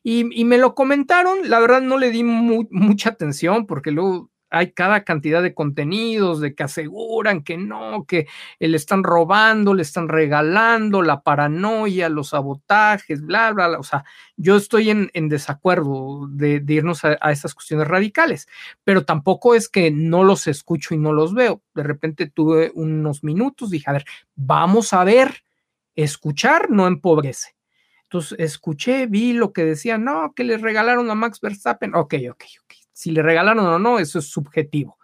Y, 0.02 0.24
me 0.47 0.57
lo 0.57 0.74
comentaron, 0.74 1.50
la 1.50 1.60
verdad 1.60 1.82
no 1.82 1.99
le 1.99 2.12
di 2.12 2.24
mucha 2.24 3.10
atención 3.10 3.66
porque 3.66 3.91
luego 3.91 4.32
hay 4.52 4.72
cada 4.72 5.02
cantidad 5.02 5.42
de 5.42 5.55
contenidos 5.55 6.40
de 6.40 6.55
que 6.55 6.62
aseguran 6.62 7.42
que 7.42 7.56
no, 7.56 8.05
que 8.06 8.28
le 8.60 8.76
están 8.76 9.02
robando, 9.02 9.72
le 9.72 9.82
están 9.82 10.08
regalando, 10.08 11.00
la 11.00 11.22
paranoia, 11.22 12.10
los 12.10 12.28
sabotajes, 12.28 13.22
bla, 13.22 13.50
bla, 13.52 13.68
bla. 13.68 13.78
O 13.78 13.82
sea, 13.82 14.05
yo 14.36 14.56
estoy 14.56 14.90
en, 14.90 15.10
desacuerdo 15.28 16.28
de, 16.28 16.62
irnos 16.68 17.05
a, 17.05 17.16
a, 17.20 17.32
estas 17.32 17.55
cuestiones 17.55 17.89
radicales, 17.89 18.47
pero 18.84 19.05
tampoco 19.05 19.55
es 19.55 19.68
que 19.70 19.90
no 19.90 20.22
los 20.22 20.47
escucho 20.47 20.94
y 20.94 20.98
no 20.98 21.12
los 21.12 21.32
veo. 21.34 21.62
De 21.74 21.82
repente 21.82 22.26
tuve 22.26 22.70
unos 22.74 23.24
minutos, 23.24 23.70
dije, 23.70 23.89
a 23.89 23.94
ver, 23.94 24.05
vamos 24.34 24.92
a 24.92 25.02
ver, 25.02 25.44
escuchar 25.97 26.70
no 26.70 26.86
empobrece. 26.86 27.56
Entonces 28.02 28.39
escuché, 28.39 29.06
vi 29.06 29.32
lo 29.32 29.55
que 29.55 29.64
decía, 29.64 29.97
no, 29.97 30.34
que 30.34 30.44
le 30.44 30.58
regalaron 30.58 31.10
a 31.10 31.14
Max 31.14 31.40
Verstappen. 31.40 31.94
Ok, 31.94 32.14
ok, 32.31 32.44
ok 32.62 32.82
si 33.02 33.10
le 33.10 33.22
regalaron 33.22 33.66
o 33.66 33.78
no, 33.78 33.98
eso 33.98 34.18
es 34.18 34.28
subjetivo. 34.28 34.98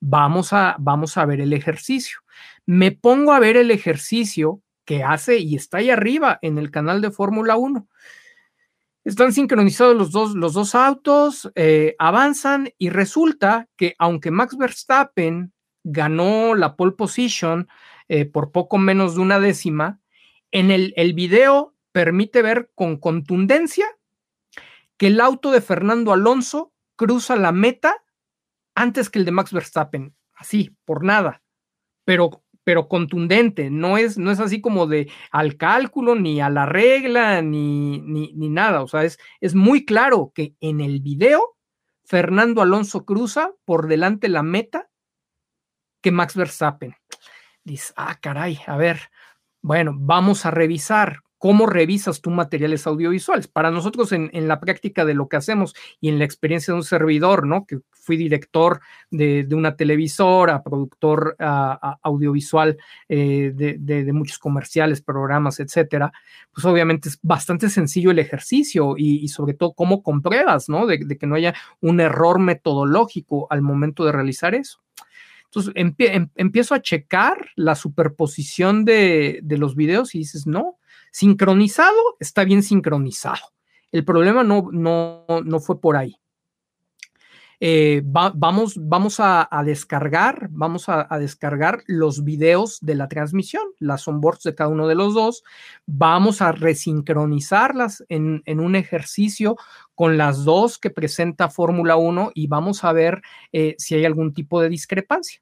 Vamos 0.00 0.52
a, 0.52 0.76
vamos 0.78 1.16
a 1.16 1.24
ver 1.24 1.40
el 1.40 1.52
ejercicio. 1.52 2.18
Me 2.66 2.92
pongo 2.92 3.32
a 3.32 3.38
ver 3.38 3.56
el 3.56 3.70
ejercicio 3.70 4.60
que 4.84 5.02
hace 5.02 5.38
y 5.38 5.54
está 5.54 5.78
ahí 5.78 5.90
arriba 5.90 6.38
en 6.42 6.58
el 6.58 6.70
canal 6.70 7.00
de 7.00 7.10
Fórmula 7.10 7.56
1. 7.56 7.86
Están 9.04 9.32
sincronizados 9.32 9.96
los 9.96 10.10
dos, 10.10 10.34
los 10.34 10.54
dos 10.54 10.74
autos, 10.74 11.50
eh, 11.54 11.94
avanzan 11.98 12.70
y 12.78 12.88
resulta 12.88 13.68
que 13.76 13.94
aunque 13.98 14.30
Max 14.30 14.56
Verstappen 14.56 15.52
ganó 15.84 16.54
la 16.54 16.74
pole 16.74 16.92
position 16.92 17.68
eh, 18.08 18.24
por 18.24 18.50
poco 18.50 18.78
menos 18.78 19.14
de 19.14 19.20
una 19.20 19.38
décima, 19.38 20.00
en 20.50 20.70
el, 20.70 20.92
el 20.96 21.12
video 21.12 21.74
permite 21.92 22.42
ver 22.42 22.70
con 22.74 22.96
contundencia 22.96 23.86
que 24.96 25.08
el 25.08 25.20
auto 25.20 25.50
de 25.50 25.60
Fernando 25.60 26.12
Alonso 26.12 26.73
cruza 26.96 27.36
la 27.36 27.52
meta 27.52 28.02
antes 28.74 29.10
que 29.10 29.18
el 29.18 29.24
de 29.24 29.32
Max 29.32 29.52
Verstappen, 29.52 30.14
así, 30.34 30.76
por 30.84 31.04
nada, 31.04 31.42
pero, 32.04 32.42
pero 32.64 32.88
contundente, 32.88 33.70
no 33.70 33.96
es, 33.98 34.18
no 34.18 34.30
es 34.30 34.40
así 34.40 34.60
como 34.60 34.86
de 34.86 35.10
al 35.30 35.56
cálculo, 35.56 36.14
ni 36.14 36.40
a 36.40 36.50
la 36.50 36.66
regla, 36.66 37.40
ni, 37.42 38.00
ni, 38.00 38.32
ni 38.34 38.48
nada, 38.48 38.82
o 38.82 38.88
sea, 38.88 39.04
es, 39.04 39.18
es 39.40 39.54
muy 39.54 39.84
claro 39.84 40.32
que 40.34 40.54
en 40.60 40.80
el 40.80 41.00
video 41.00 41.56
Fernando 42.04 42.62
Alonso 42.62 43.04
cruza 43.04 43.52
por 43.64 43.86
delante 43.88 44.28
la 44.28 44.42
meta 44.42 44.90
que 46.02 46.12
Max 46.12 46.36
Verstappen. 46.36 46.94
Dice, 47.64 47.94
ah, 47.96 48.18
caray, 48.20 48.60
a 48.66 48.76
ver, 48.76 49.10
bueno, 49.62 49.92
vamos 49.96 50.44
a 50.44 50.50
revisar 50.50 51.23
cómo 51.44 51.66
revisas 51.66 52.22
tus 52.22 52.32
materiales 52.32 52.86
audiovisuales. 52.86 53.48
Para 53.48 53.70
nosotros 53.70 54.12
en, 54.12 54.48
la 54.48 54.60
práctica 54.60 55.04
de 55.04 55.12
lo 55.12 55.28
que 55.28 55.36
hacemos 55.36 55.74
y 56.00 56.08
en 56.08 56.18
la 56.18 56.24
experiencia 56.24 56.72
de 56.72 56.78
un 56.78 56.84
servidor, 56.84 57.46
¿no? 57.46 57.66
Que 57.66 57.80
fui 57.90 58.16
director 58.16 58.80
de, 59.10 59.46
una 59.52 59.76
televisora, 59.76 60.62
productor 60.62 61.36
audiovisual 61.38 62.78
eh, 63.10 63.52
de, 63.54 64.12
muchos 64.14 64.38
comerciales, 64.38 65.02
programas, 65.02 65.60
etcétera, 65.60 66.14
pues 66.50 66.64
obviamente 66.64 67.10
es 67.10 67.18
bastante 67.20 67.68
sencillo 67.68 68.10
el 68.10 68.20
ejercicio 68.20 68.94
y, 68.96 69.28
sobre 69.28 69.52
todo 69.52 69.74
cómo 69.74 70.02
compruebas, 70.02 70.70
¿no? 70.70 70.86
De, 70.86 70.98
que 71.18 71.26
no 71.26 71.34
haya 71.34 71.54
un 71.82 72.00
error 72.00 72.38
metodológico 72.38 73.48
al 73.50 73.60
momento 73.60 74.06
de 74.06 74.12
realizar 74.12 74.54
eso. 74.54 74.80
Entonces 75.44 75.74
em, 75.76 76.30
empiezo 76.36 76.74
a 76.74 76.80
checar 76.80 77.50
la 77.54 77.74
superposición 77.74 78.86
de, 78.86 79.40
de, 79.42 79.58
los 79.58 79.76
videos 79.76 80.14
y 80.14 80.20
dices, 80.20 80.46
no, 80.46 80.78
Sincronizado, 81.14 82.16
está 82.18 82.42
bien 82.42 82.64
sincronizado. 82.64 83.52
El 83.92 84.04
problema 84.04 84.42
no, 84.42 84.66
no, 84.72 85.24
no 85.44 85.60
fue 85.60 85.80
por 85.80 85.96
ahí. 85.96 86.16
Eh, 87.60 88.02
vamos, 88.04 88.74
vamos 88.76 89.20
a, 89.20 89.48
descargar, 89.64 90.48
vamos 90.50 90.88
a, 90.88 91.06
descargar 91.20 91.84
los 91.86 92.24
videos 92.24 92.80
de 92.80 92.96
la 92.96 93.06
transmisión, 93.06 93.62
las 93.78 94.08
onboards 94.08 94.42
de 94.42 94.56
cada 94.56 94.70
uno 94.70 94.88
de 94.88 94.96
los 94.96 95.14
dos. 95.14 95.44
Vamos 95.86 96.42
a 96.42 96.50
resincronizarlas 96.50 98.04
en, 98.08 98.42
un 98.44 98.74
ejercicio 98.74 99.54
con 99.94 100.18
las 100.18 100.44
dos 100.44 100.78
que 100.78 100.90
presenta 100.90 101.48
Fórmula 101.48 101.94
1 101.94 102.32
y 102.34 102.48
vamos 102.48 102.82
a 102.82 102.92
ver 102.92 103.22
eh, 103.52 103.76
si 103.78 103.94
hay 103.94 104.04
algún 104.04 104.34
tipo 104.34 104.60
de 104.60 104.68
discrepancia. 104.68 105.40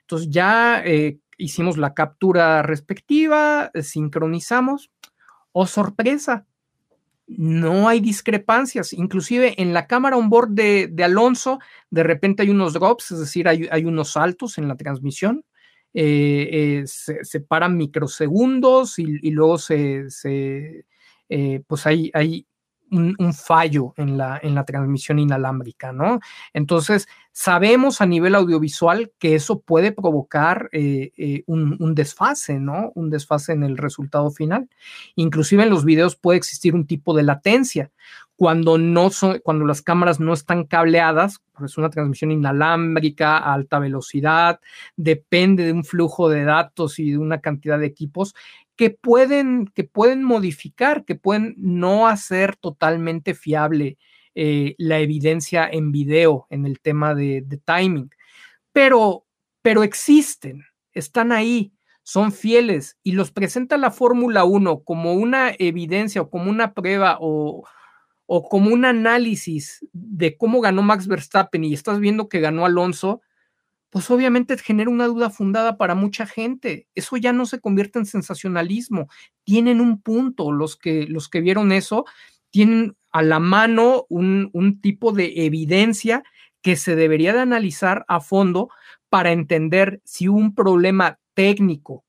Entonces 0.00 0.28
ya 0.28 0.82
eh, 0.84 1.18
hicimos 1.38 1.76
la 1.76 1.94
captura 1.94 2.62
respectiva, 2.62 3.70
sincronizamos 3.80 4.90
Oh, 5.56 5.68
sorpresa, 5.68 6.46
no 7.28 7.88
hay 7.88 8.00
discrepancias. 8.00 8.92
Inclusive 8.92 9.54
en 9.62 9.72
la 9.72 9.86
cámara 9.86 10.16
on 10.16 10.28
board 10.28 10.50
de, 10.50 10.92
Alonso, 11.04 11.60
de 11.90 12.02
repente 12.02 12.42
hay 12.42 12.50
unos 12.50 12.72
drops, 12.72 13.12
es 13.12 13.20
decir, 13.20 13.46
hay, 13.48 13.84
unos 13.84 14.10
saltos 14.10 14.58
en 14.58 14.66
la 14.66 14.76
transmisión. 14.76 15.44
Eh, 15.94 16.82
eh, 16.82 16.84
se, 16.88 17.40
paran 17.40 17.76
microsegundos 17.76 18.98
y, 18.98 19.30
luego 19.30 19.58
se, 19.58 20.08
eh, 21.28 21.62
pues 21.68 21.86
hay, 21.86 22.10
hay 22.14 22.48
un, 22.90 23.34
fallo 23.34 23.94
en 23.96 24.16
la, 24.16 24.38
en 24.42 24.54
la 24.54 24.64
transmisión 24.64 25.18
inalámbrica, 25.18 25.92
¿no? 25.92 26.20
Entonces, 26.52 27.08
sabemos 27.34 28.00
a 28.00 28.06
nivel 28.06 28.36
audiovisual 28.36 29.12
que 29.18 29.34
eso 29.34 29.60
puede 29.60 29.90
provocar 29.90 30.68
eh, 30.72 31.10
eh, 31.16 31.42
un, 31.46 31.94
desfase, 31.94 32.60
¿no? 32.60 32.92
Un 32.94 33.10
desfase 33.10 33.52
en 33.52 33.64
el 33.64 33.76
resultado 33.76 34.30
final. 34.30 34.68
Inclusive 35.16 35.64
en 35.64 35.70
los 35.70 35.84
videos 35.84 36.14
puede 36.14 36.38
existir 36.38 36.74
un 36.74 36.86
tipo 36.86 37.14
de 37.14 37.24
latencia. 37.24 37.90
Cuando, 38.36 38.78
no 38.78 39.10
son, 39.10 39.40
cuando 39.44 39.64
las 39.64 39.82
cámaras 39.82 40.18
no 40.18 40.32
están 40.32 40.64
cableadas, 40.64 41.40
pues 41.56 41.72
es 41.72 41.78
una 41.78 41.90
transmisión 41.90 42.32
inalámbrica 42.32 43.38
a 43.38 43.54
alta 43.54 43.78
velocidad, 43.78 44.60
depende 44.96 45.64
de 45.64 45.72
un 45.72 45.84
flujo 45.84 46.28
de 46.28 46.44
datos 46.44 46.98
y 46.98 47.12
de 47.12 47.18
una 47.18 47.40
cantidad 47.40 47.78
de 47.78 47.86
equipos, 47.86 48.34
que 48.76 48.90
pueden, 48.90 49.66
que 49.74 49.84
pueden 49.84 50.22
modificar, 50.24 51.04
que 51.04 51.14
pueden 51.14 51.54
no 51.58 52.08
hacer 52.08 52.56
totalmente 52.56 53.34
fiable 53.34 53.98
eh, 54.34 54.74
la 54.78 54.98
evidencia 54.98 55.68
en 55.70 55.92
video 55.92 56.46
en 56.50 56.66
el 56.66 56.80
tema 56.80 57.14
de, 57.14 57.44
timing. 57.64 58.10
Pero, 58.72 59.26
pero 59.62 59.84
existen, 59.84 60.64
están 60.92 61.30
ahí, 61.30 61.72
son 62.02 62.32
fieles 62.32 62.98
y 63.02 63.12
los 63.12 63.30
presenta 63.30 63.76
la 63.76 63.90
Fórmula 63.90 64.44
1 64.44 64.82
como 64.82 65.14
una 65.14 65.52
evidencia 65.58 66.22
o 66.22 66.30
como 66.30 66.50
una 66.50 66.74
prueba 66.74 67.16
o, 67.20 67.64
o 68.26 68.48
como 68.48 68.70
un 68.70 68.84
análisis 68.84 69.86
de 69.92 70.36
cómo 70.36 70.60
ganó 70.60 70.82
Max 70.82 71.06
Verstappen 71.06 71.64
y 71.64 71.72
estás 71.72 72.00
viendo 72.00 72.28
que 72.28 72.40
ganó 72.40 72.66
Alonso, 72.66 73.22
pues 73.94 74.10
obviamente 74.10 74.58
genera 74.58 74.90
una 74.90 75.06
duda 75.06 75.30
fundada 75.30 75.76
para 75.76 75.94
mucha 75.94 76.26
gente. 76.26 76.88
Eso 76.96 77.16
ya 77.16 77.32
no 77.32 77.46
se 77.46 77.60
convierte 77.60 78.00
en 78.00 78.06
sensacionalismo. 78.06 79.06
Tienen 79.44 79.80
un 79.80 80.02
punto, 80.02 80.50
los 80.50 80.74
que, 80.74 81.06
los 81.06 81.28
que 81.28 81.40
vieron 81.40 81.70
eso, 81.70 82.04
tienen 82.50 82.96
a 83.12 83.22
la 83.22 83.38
mano 83.38 84.04
un, 84.08 84.80
tipo 84.82 85.12
de 85.12 85.46
evidencia 85.46 86.24
que 86.60 86.74
se 86.74 86.96
debería 86.96 87.32
de 87.34 87.38
analizar 87.38 88.04
a 88.08 88.18
fondo 88.18 88.68
para 89.10 89.30
entender 89.30 90.00
si 90.02 90.26
un 90.26 90.56
problema 90.56 91.20
técnico 91.34 92.04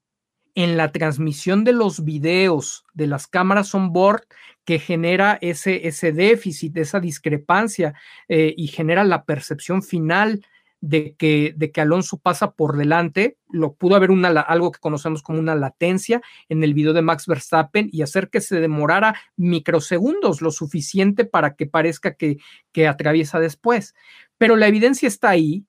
en 0.55 0.77
la 0.77 0.91
transmisión 0.91 1.63
de 1.63 1.73
los 1.73 2.03
videos 2.03 2.83
de 2.95 3.05
las 3.05 3.27
cámaras 3.27 3.75
on 3.75 3.93
board 3.93 4.23
que 4.63 4.79
genera 4.79 5.37
ese, 5.39 5.87
ese 5.87 6.13
déficit, 6.13 6.77
esa 6.77 6.99
discrepancia 6.99 7.93
eh, 8.27 8.55
y 8.57 8.69
genera 8.69 9.03
la 9.03 9.23
percepción 9.23 9.83
final 9.83 10.41
de 10.81 11.15
que, 11.15 11.53
de 11.55 11.71
que 11.71 11.81
Alonso 11.81 12.17
pasa 12.17 12.51
por 12.51 12.77
delante, 12.77 13.37
lo 13.49 13.73
pudo 13.73 13.95
haber 13.95 14.11
una, 14.11 14.29
algo 14.29 14.71
que 14.71 14.79
conocemos 14.79 15.23
como 15.23 15.39
una 15.39 15.55
latencia 15.55 16.21
en 16.49 16.63
el 16.63 16.73
video 16.73 16.93
de 16.93 17.01
Max 17.01 17.25
Verstappen 17.27 17.89
y 17.91 18.01
hacer 18.01 18.29
que 18.29 18.41
se 18.41 18.59
demorara 18.59 19.15
microsegundos, 19.35 20.41
lo 20.41 20.51
suficiente 20.51 21.25
para 21.25 21.55
que 21.55 21.65
parezca 21.65 22.13
que, 22.15 22.37
que 22.71 22.87
atraviesa 22.87 23.39
después. 23.39 23.95
Pero 24.37 24.55
la 24.55 24.67
evidencia 24.67 25.07
está 25.07 25.29
ahí, 25.29 25.65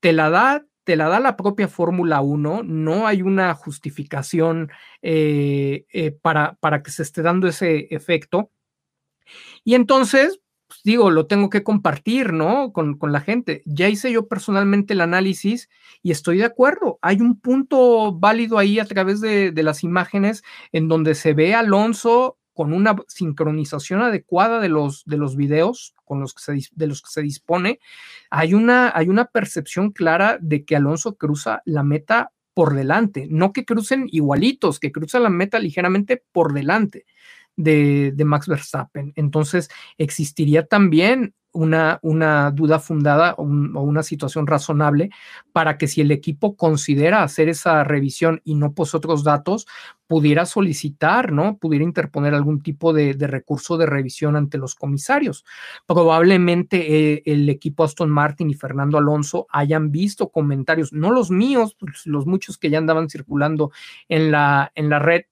te 0.00 0.12
la 0.12 0.30
da, 0.30 0.66
te 0.84 0.96
la 0.96 1.08
da 1.08 1.20
la 1.20 1.36
propia 1.36 1.68
Fórmula 1.68 2.20
1, 2.20 2.62
no 2.64 3.06
hay 3.06 3.22
una 3.22 3.54
justificación 3.54 4.70
eh, 5.02 5.86
eh, 5.92 6.10
para, 6.10 6.54
para 6.60 6.82
que 6.82 6.90
se 6.90 7.02
esté 7.02 7.22
dando 7.22 7.46
ese 7.48 7.88
efecto. 7.90 8.50
Y 9.64 9.74
entonces, 9.74 10.40
digo, 10.88 11.10
lo 11.10 11.26
tengo 11.26 11.50
que 11.50 11.62
compartir, 11.62 12.32
¿no? 12.32 12.72
Con, 12.72 12.98
la 13.02 13.20
gente. 13.20 13.62
Ya 13.66 13.88
hice 13.88 14.10
yo 14.10 14.26
personalmente 14.26 14.94
el 14.94 15.02
análisis 15.02 15.68
y 16.02 16.12
estoy 16.12 16.38
de 16.38 16.46
acuerdo. 16.46 16.98
Hay 17.02 17.20
un 17.20 17.38
punto 17.38 18.18
válido 18.18 18.58
ahí 18.58 18.78
a 18.78 18.86
través 18.86 19.20
de, 19.20 19.52
las 19.62 19.84
imágenes 19.84 20.42
en 20.72 20.88
donde 20.88 21.14
se 21.14 21.34
ve 21.34 21.54
Alonso 21.54 22.38
con 22.54 22.72
una 22.72 22.96
sincronización 23.06 24.00
adecuada 24.00 24.60
de 24.60 24.70
los, 24.70 25.04
de 25.04 25.18
los 25.18 25.36
videos 25.36 25.94
con 26.04 26.20
los 26.20 26.34
de 26.72 26.86
los 26.86 27.02
que 27.02 27.10
se 27.10 27.22
dispone. 27.22 27.80
Hay 28.30 28.54
una, 28.54 28.90
hay 28.94 29.08
una 29.08 29.26
percepción 29.26 29.90
clara 29.90 30.38
de 30.40 30.64
que 30.64 30.74
Alonso 30.74 31.16
cruza 31.16 31.60
la 31.66 31.82
meta 31.82 32.32
por 32.54 32.74
delante, 32.74 33.28
no 33.30 33.52
que 33.52 33.66
crucen 33.66 34.06
igualitos, 34.10 34.80
que 34.80 34.90
cruza 34.90 35.20
la 35.20 35.28
meta 35.28 35.58
ligeramente 35.58 36.24
por 36.32 36.54
delante 36.54 37.04
de, 37.58 38.24
Max 38.24 38.46
Verstappen. 38.46 39.12
Entonces, 39.16 39.68
existiría 39.98 40.66
también 40.66 41.34
una, 41.52 41.98
una 42.02 42.50
duda 42.52 42.78
fundada 42.78 43.34
o, 43.34 43.42
una 43.42 44.02
situación 44.02 44.46
razonable 44.46 45.10
para 45.52 45.76
que 45.76 45.88
si 45.88 46.00
el 46.00 46.10
equipo 46.12 46.56
considera 46.56 47.22
hacer 47.22 47.48
esa 47.48 47.82
revisión 47.84 48.40
y 48.44 48.54
no 48.54 48.74
pues 48.74 48.94
otros 48.94 49.24
datos, 49.24 49.66
pudiera 50.06 50.46
solicitar, 50.46 51.32
¿no? 51.32 51.58
Pudiera 51.58 51.84
interponer 51.84 52.32
algún 52.32 52.62
tipo 52.62 52.92
de, 52.92 53.14
recurso 53.18 53.76
de 53.76 53.86
revisión 53.86 54.36
ante 54.36 54.56
los 54.56 54.74
comisarios. 54.74 55.44
Probablemente 55.86 57.14
eh, 57.14 57.22
el 57.26 57.48
equipo 57.48 57.82
Aston 57.82 58.10
Martin 58.10 58.50
y 58.50 58.54
Fernando 58.54 58.98
Alonso 58.98 59.46
hayan 59.50 59.90
visto 59.90 60.28
comentarios, 60.28 60.92
no 60.92 61.10
los 61.10 61.30
míos, 61.30 61.76
pues, 61.78 62.06
los 62.06 62.26
muchos 62.26 62.56
que 62.56 62.70
ya 62.70 62.78
andaban 62.78 63.10
circulando 63.10 63.72
en 64.08 64.30
la, 64.30 64.70
en 64.76 64.90
la 64.90 64.98
red, 65.00 65.22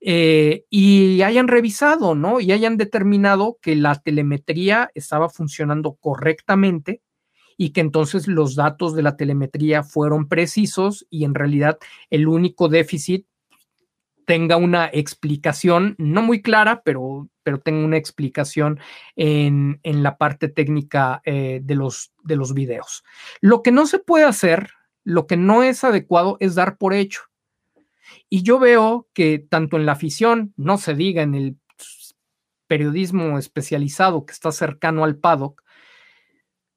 eh, 0.00 0.64
y 0.70 1.22
hayan 1.22 1.48
revisado, 1.48 2.14
¿no? 2.14 2.40
Y 2.40 2.52
hayan 2.52 2.76
determinado 2.76 3.58
que 3.60 3.76
la 3.76 3.94
telemetría 3.94 4.90
estaba 4.94 5.28
funcionando 5.28 5.94
correctamente 5.94 7.02
y 7.56 7.70
que 7.70 7.80
entonces 7.80 8.28
los 8.28 8.54
datos 8.54 8.94
de 8.94 9.02
la 9.02 9.16
telemetría 9.16 9.82
fueron 9.82 10.28
precisos 10.28 11.06
y 11.10 11.24
en 11.24 11.34
realidad 11.34 11.78
el 12.10 12.28
único 12.28 12.68
déficit 12.68 13.26
tenga 14.26 14.56
una 14.56 14.90
explicación, 14.92 15.94
no 15.98 16.20
muy 16.20 16.42
clara, 16.42 16.82
pero, 16.84 17.28
pero 17.42 17.60
tenga 17.60 17.84
una 17.84 17.96
explicación 17.96 18.80
en, 19.14 19.80
la 19.84 20.18
parte 20.18 20.48
técnica 20.48 21.22
eh, 21.24 21.60
de, 21.62 21.74
los, 21.76 22.12
de 22.24 22.36
los 22.36 22.52
videos. 22.52 23.04
Lo 23.40 23.62
que 23.62 23.70
no 23.70 23.86
se 23.86 24.00
puede 24.00 24.24
hacer, 24.24 24.70
lo 25.04 25.26
que 25.26 25.36
no 25.36 25.62
es 25.62 25.84
adecuado 25.84 26.36
es 26.40 26.56
dar 26.56 26.76
por 26.76 26.92
hecho 26.92 27.22
y 28.28 28.42
yo 28.42 28.58
veo 28.58 29.08
que 29.14 29.38
tanto 29.38 29.76
en 29.76 29.86
la 29.86 29.92
afición, 29.92 30.52
no 30.56 30.78
se 30.78 30.94
diga 30.94 31.22
en 31.22 31.34
el 31.34 31.58
periodismo 32.66 33.38
especializado 33.38 34.26
que 34.26 34.32
está 34.32 34.52
cercano 34.52 35.04
al 35.04 35.16
paddock, 35.16 35.62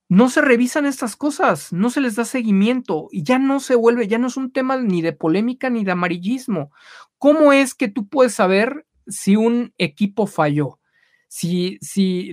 no 0.10 0.30
se 0.30 0.42
revisan 0.42 0.88
estas 0.88 1.16
cosas, 1.16 1.72
no 1.72 1.92
se 1.92 2.02
les 2.02 2.16
da 2.16 2.26
seguimiento 2.26 3.10
y 3.12 3.24
ya 3.24 3.38
no 3.38 3.60
se 3.60 3.76
vuelve, 3.76 4.08
ya 4.08 4.18
no 4.18 4.28
es 4.28 4.38
un 4.38 4.52
tema 4.52 4.76
ni 4.78 5.04
de 5.04 5.14
polémica 5.14 5.70
ni 5.70 5.84
de 5.84 5.92
amarillismo. 5.92 6.72
¿Cómo 7.20 7.54
es 7.54 7.76
que 7.76 7.90
tú 7.90 8.08
puedes 8.08 8.34
saber 8.34 8.88
si 9.08 9.36
un 9.36 9.72
equipo 9.78 10.26
falló? 10.26 10.80
Si, 11.28 11.78
si 11.82 12.32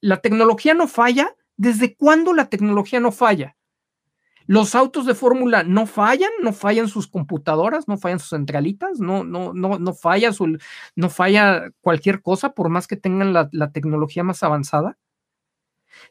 la 0.00 0.20
tecnología 0.20 0.74
no 0.74 0.88
falla, 0.88 1.36
¿desde 1.56 1.94
cuándo 1.94 2.34
la 2.34 2.48
tecnología 2.48 2.98
no 2.98 3.12
falla? 3.12 3.56
Los 4.46 4.74
autos 4.74 5.06
de 5.06 5.14
fórmula 5.14 5.62
no 5.62 5.86
fallan, 5.86 6.30
no 6.42 6.52
fallan 6.52 6.88
sus 6.88 7.06
computadoras, 7.06 7.88
no 7.88 7.98
fallan 7.98 8.18
sus 8.18 8.30
centralitas, 8.30 9.00
no, 9.00 9.24
no, 9.24 9.52
no, 9.54 9.78
no 9.78 9.94
falla 9.94 10.32
su, 10.32 10.58
no 10.96 11.10
falla 11.10 11.70
cualquier 11.80 12.22
cosa, 12.22 12.54
por 12.54 12.68
más 12.68 12.86
que 12.86 12.96
tengan 12.96 13.32
la, 13.32 13.48
la 13.52 13.72
tecnología 13.72 14.24
más 14.24 14.42
avanzada. 14.42 14.98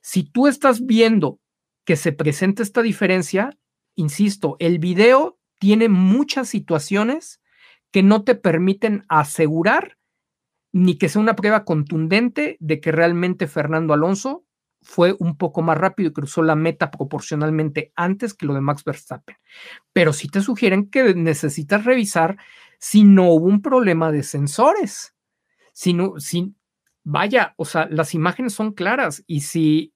Si 0.01 0.23
tú 0.23 0.47
estás 0.47 0.85
viendo 0.85 1.39
que 1.85 1.95
se 1.95 2.11
presenta 2.11 2.63
esta 2.63 2.81
diferencia, 2.81 3.57
insisto, 3.95 4.55
el 4.59 4.79
video 4.79 5.39
tiene 5.59 5.89
muchas 5.89 6.49
situaciones 6.49 7.41
que 7.91 8.03
no 8.03 8.23
te 8.23 8.35
permiten 8.35 9.03
asegurar 9.09 9.97
ni 10.71 10.97
que 10.97 11.09
sea 11.09 11.21
una 11.21 11.35
prueba 11.35 11.65
contundente 11.65 12.57
de 12.59 12.79
que 12.79 12.91
realmente 12.91 13.47
Fernando 13.47 13.93
Alonso 13.93 14.45
fue 14.81 15.15
un 15.19 15.37
poco 15.37 15.61
más 15.61 15.77
rápido 15.77 16.09
y 16.09 16.13
cruzó 16.13 16.41
la 16.41 16.55
meta 16.55 16.91
proporcionalmente 16.91 17.93
antes 17.95 18.33
que 18.33 18.45
lo 18.45 18.53
de 18.53 18.61
Max 18.61 18.83
Verstappen. 18.83 19.37
Pero 19.93 20.13
sí 20.13 20.27
te 20.27 20.41
sugieren 20.41 20.89
que 20.89 21.13
necesitas 21.13 21.85
revisar 21.85 22.37
si 22.79 23.03
no 23.03 23.29
hubo 23.29 23.45
un 23.45 23.61
problema 23.61 24.11
de 24.11 24.23
sensores. 24.23 25.15
Si 25.73 25.93
no, 25.93 26.19
si, 26.19 26.55
vaya, 27.03 27.53
o 27.57 27.65
sea, 27.65 27.87
las 27.89 28.13
imágenes 28.13 28.53
son 28.53 28.73
claras 28.73 29.23
y 29.27 29.41
si 29.41 29.93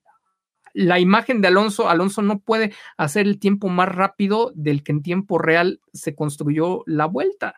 la 0.74 1.00
imagen 1.00 1.42
de 1.42 1.48
Alonso, 1.48 1.90
Alonso 1.90 2.22
no 2.22 2.40
puede 2.40 2.74
hacer 2.98 3.26
el 3.28 3.40
tiempo 3.40 3.70
más 3.70 3.90
rápido 3.90 4.52
del 4.56 4.84
que 4.84 4.92
en 4.92 5.02
tiempo 5.02 5.38
real 5.38 5.80
se 5.94 6.16
construyó 6.16 6.84
la 6.86 7.06
vuelta. 7.06 7.56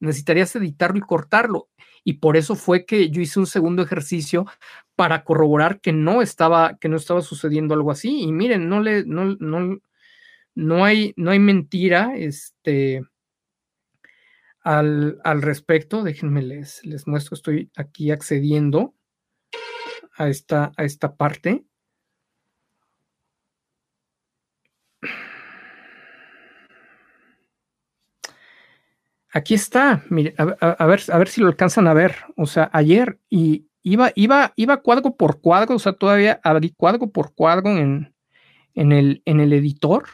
Necesitarías 0.00 0.54
editarlo 0.56 0.98
y 0.98 1.02
cortarlo. 1.02 1.68
Y 2.04 2.14
por 2.14 2.36
eso 2.36 2.54
fue 2.54 2.86
que 2.86 3.10
yo 3.10 3.20
hice 3.20 3.40
un 3.40 3.46
segundo 3.46 3.82
ejercicio 3.82 4.46
para 4.96 5.24
corroborar 5.24 5.80
que 5.80 5.92
no 5.92 6.22
estaba, 6.22 6.78
que 6.78 6.88
no 6.88 6.96
estaba 6.96 7.20
sucediendo 7.22 7.74
algo 7.74 7.90
así. 7.90 8.22
Y 8.22 8.32
miren, 8.32 8.68
no 8.68 8.80
le, 8.80 9.04
no, 9.04 9.36
no, 9.40 9.78
no 10.54 10.84
hay, 10.84 11.12
no 11.16 11.30
hay 11.30 11.38
mentira, 11.38 12.16
este, 12.16 13.02
al, 14.62 15.20
al, 15.24 15.42
respecto. 15.42 16.02
Déjenme 16.02 16.42
les, 16.42 16.84
les 16.84 17.06
muestro, 17.06 17.34
estoy 17.34 17.70
aquí 17.76 18.10
accediendo 18.10 18.94
a 20.16 20.28
esta, 20.28 20.72
a 20.76 20.84
esta 20.84 21.16
parte. 21.16 21.64
Aquí 29.32 29.54
está, 29.54 30.04
mire, 30.08 30.34
a, 30.38 30.86
ver, 30.86 31.02
a 31.12 31.18
ver 31.18 31.28
si 31.28 31.40
lo 31.40 31.48
alcanzan 31.48 31.86
a 31.86 31.94
ver. 31.94 32.16
O 32.36 32.46
sea, 32.46 32.70
ayer 32.72 33.18
y 33.28 33.66
iba, 33.82 34.10
iba, 34.14 34.52
iba 34.56 34.76
cuadro 34.78 35.16
por 35.16 35.40
cuadro, 35.40 35.76
o 35.76 35.78
sea, 35.78 35.92
todavía 35.92 36.40
abrí 36.42 36.70
cuadro 36.70 37.10
por 37.10 37.34
cuadro 37.34 37.76
en, 37.76 38.14
en, 38.74 38.92
el, 38.92 39.22
en 39.26 39.40
el 39.40 39.52
editor 39.52 40.04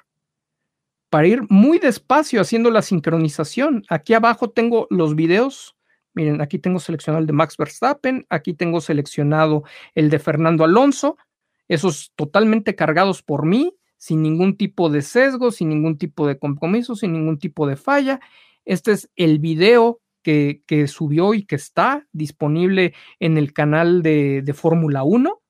para 1.15 1.29
ir 1.29 1.43
muy 1.49 1.79
despacio 1.79 2.41
haciendo 2.41 2.73
la 2.73 2.83
sincronización. 2.83 3.85
Aquí 3.89 4.15
abajo 4.15 4.51
tengo 4.51 4.89
los 4.91 5.15
videos. 5.15 5.77
Miren, 6.13 6.41
aquí 6.41 6.59
tengo 6.59 6.81
seleccionado 6.81 7.21
el 7.21 7.29
de 7.29 7.33
Max 7.33 7.57
Verstappen, 7.57 8.27
aquí 8.31 8.53
tengo 8.53 8.81
seleccionado 8.81 9.63
el 9.95 10.11
de 10.11 10.19
Fernando 10.19 10.65
Alonso, 10.65 11.17
esos 11.69 12.13
totalmente 12.17 12.75
cargados 12.75 13.23
por 13.23 13.47
mí, 13.47 13.77
sin 13.97 14.23
ningún 14.23 14.57
tipo 14.57 14.91
de 14.91 15.03
sesgo, 15.03 15.53
sin 15.53 15.69
ningún 15.69 15.99
tipo 15.99 16.27
de 16.27 16.37
compromiso, 16.37 16.97
sin 16.97 17.13
ningún 17.13 17.39
tipo 17.39 17.67
de 17.67 17.77
falla. 17.77 18.21
Este 18.65 18.93
es 18.93 19.11
el 19.17 19.39
video 19.39 20.01
que, 20.23 20.63
subió 20.89 21.35
y 21.35 21.45
que 21.45 21.57
está 21.57 22.07
disponible 22.13 22.95
en 23.21 23.37
el 23.37 23.53
canal 23.53 24.03
de, 24.03 24.53
Fórmula 24.55 25.03
1. 25.05 25.41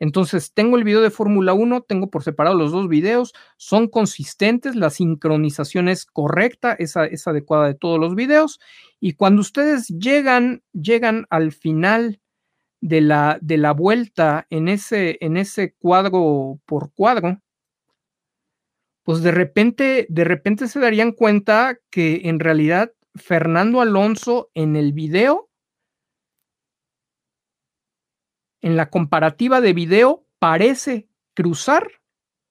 Entonces, 0.00 0.52
tengo 0.52 0.76
el 0.76 0.84
video 0.84 1.00
de 1.00 1.10
Fórmula 1.10 1.54
1, 1.54 1.82
tengo 1.82 2.08
por 2.08 2.22
separado 2.22 2.56
los 2.56 2.70
dos 2.70 2.88
videos, 2.88 3.34
son 3.56 3.88
consistentes, 3.88 4.76
la 4.76 4.90
sincronización 4.90 5.88
es 5.88 6.06
correcta, 6.06 6.72
es, 6.74 6.94
es 6.96 7.26
adecuada 7.26 7.66
de 7.66 7.74
todos 7.74 7.98
los 7.98 8.14
videos. 8.14 8.60
Y 9.00 9.14
cuando 9.14 9.40
ustedes 9.40 9.88
llegan, 9.88 10.62
llegan 10.72 11.26
al 11.30 11.50
final 11.50 12.20
de 12.80 13.00
la, 13.00 13.38
de 13.40 13.56
la 13.56 13.72
vuelta 13.72 14.46
en 14.50 14.68
ese, 14.68 15.18
en 15.20 15.36
ese 15.36 15.74
cuadro 15.74 16.60
por 16.64 16.92
cuadro, 16.92 17.40
pues 19.08 19.22
de 19.22 19.30
repente, 19.30 20.06
de 20.10 20.24
repente 20.24 20.68
se 20.68 20.80
darían 20.80 21.12
cuenta 21.12 21.78
que 21.88 22.20
en 22.24 22.38
realidad 22.38 22.92
Fernando 23.14 23.80
Alonso 23.80 24.50
en 24.52 24.76
el 24.76 24.92
video, 24.92 25.48
en 28.60 28.76
la 28.76 28.90
comparativa 28.90 29.62
de 29.62 29.72
video, 29.72 30.26
parece 30.38 31.08
cruzar 31.32 31.88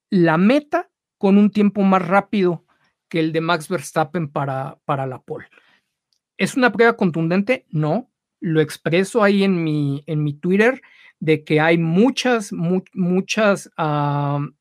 la 0.10 0.40
meta 0.40 0.90
con 1.20 1.38
un 1.38 1.52
tiempo 1.52 1.84
más 1.84 2.02
rápido 2.08 2.66
que 3.08 3.20
el 3.20 3.34
de 3.34 3.42
Max 3.42 3.70
Verstappen 3.70 4.28
para, 4.28 4.80
para 4.84 5.06
la 5.06 5.22
pole. 5.22 5.46
¿Es 6.38 6.58
una 6.58 6.72
prueba 6.72 6.98
contundente? 6.98 7.68
No. 7.70 8.10
Lo 8.40 8.62
expreso 8.62 9.22
ahí 9.22 9.44
en 9.44 9.64
mi, 9.64 10.04
en 10.08 10.24
mi 10.24 10.34
Twitter 10.34 10.82
de 11.20 11.44
que 11.44 11.60
hay 11.60 11.78
muchas, 11.78 12.52
muchas, 12.52 13.70
uh, 13.78 14.57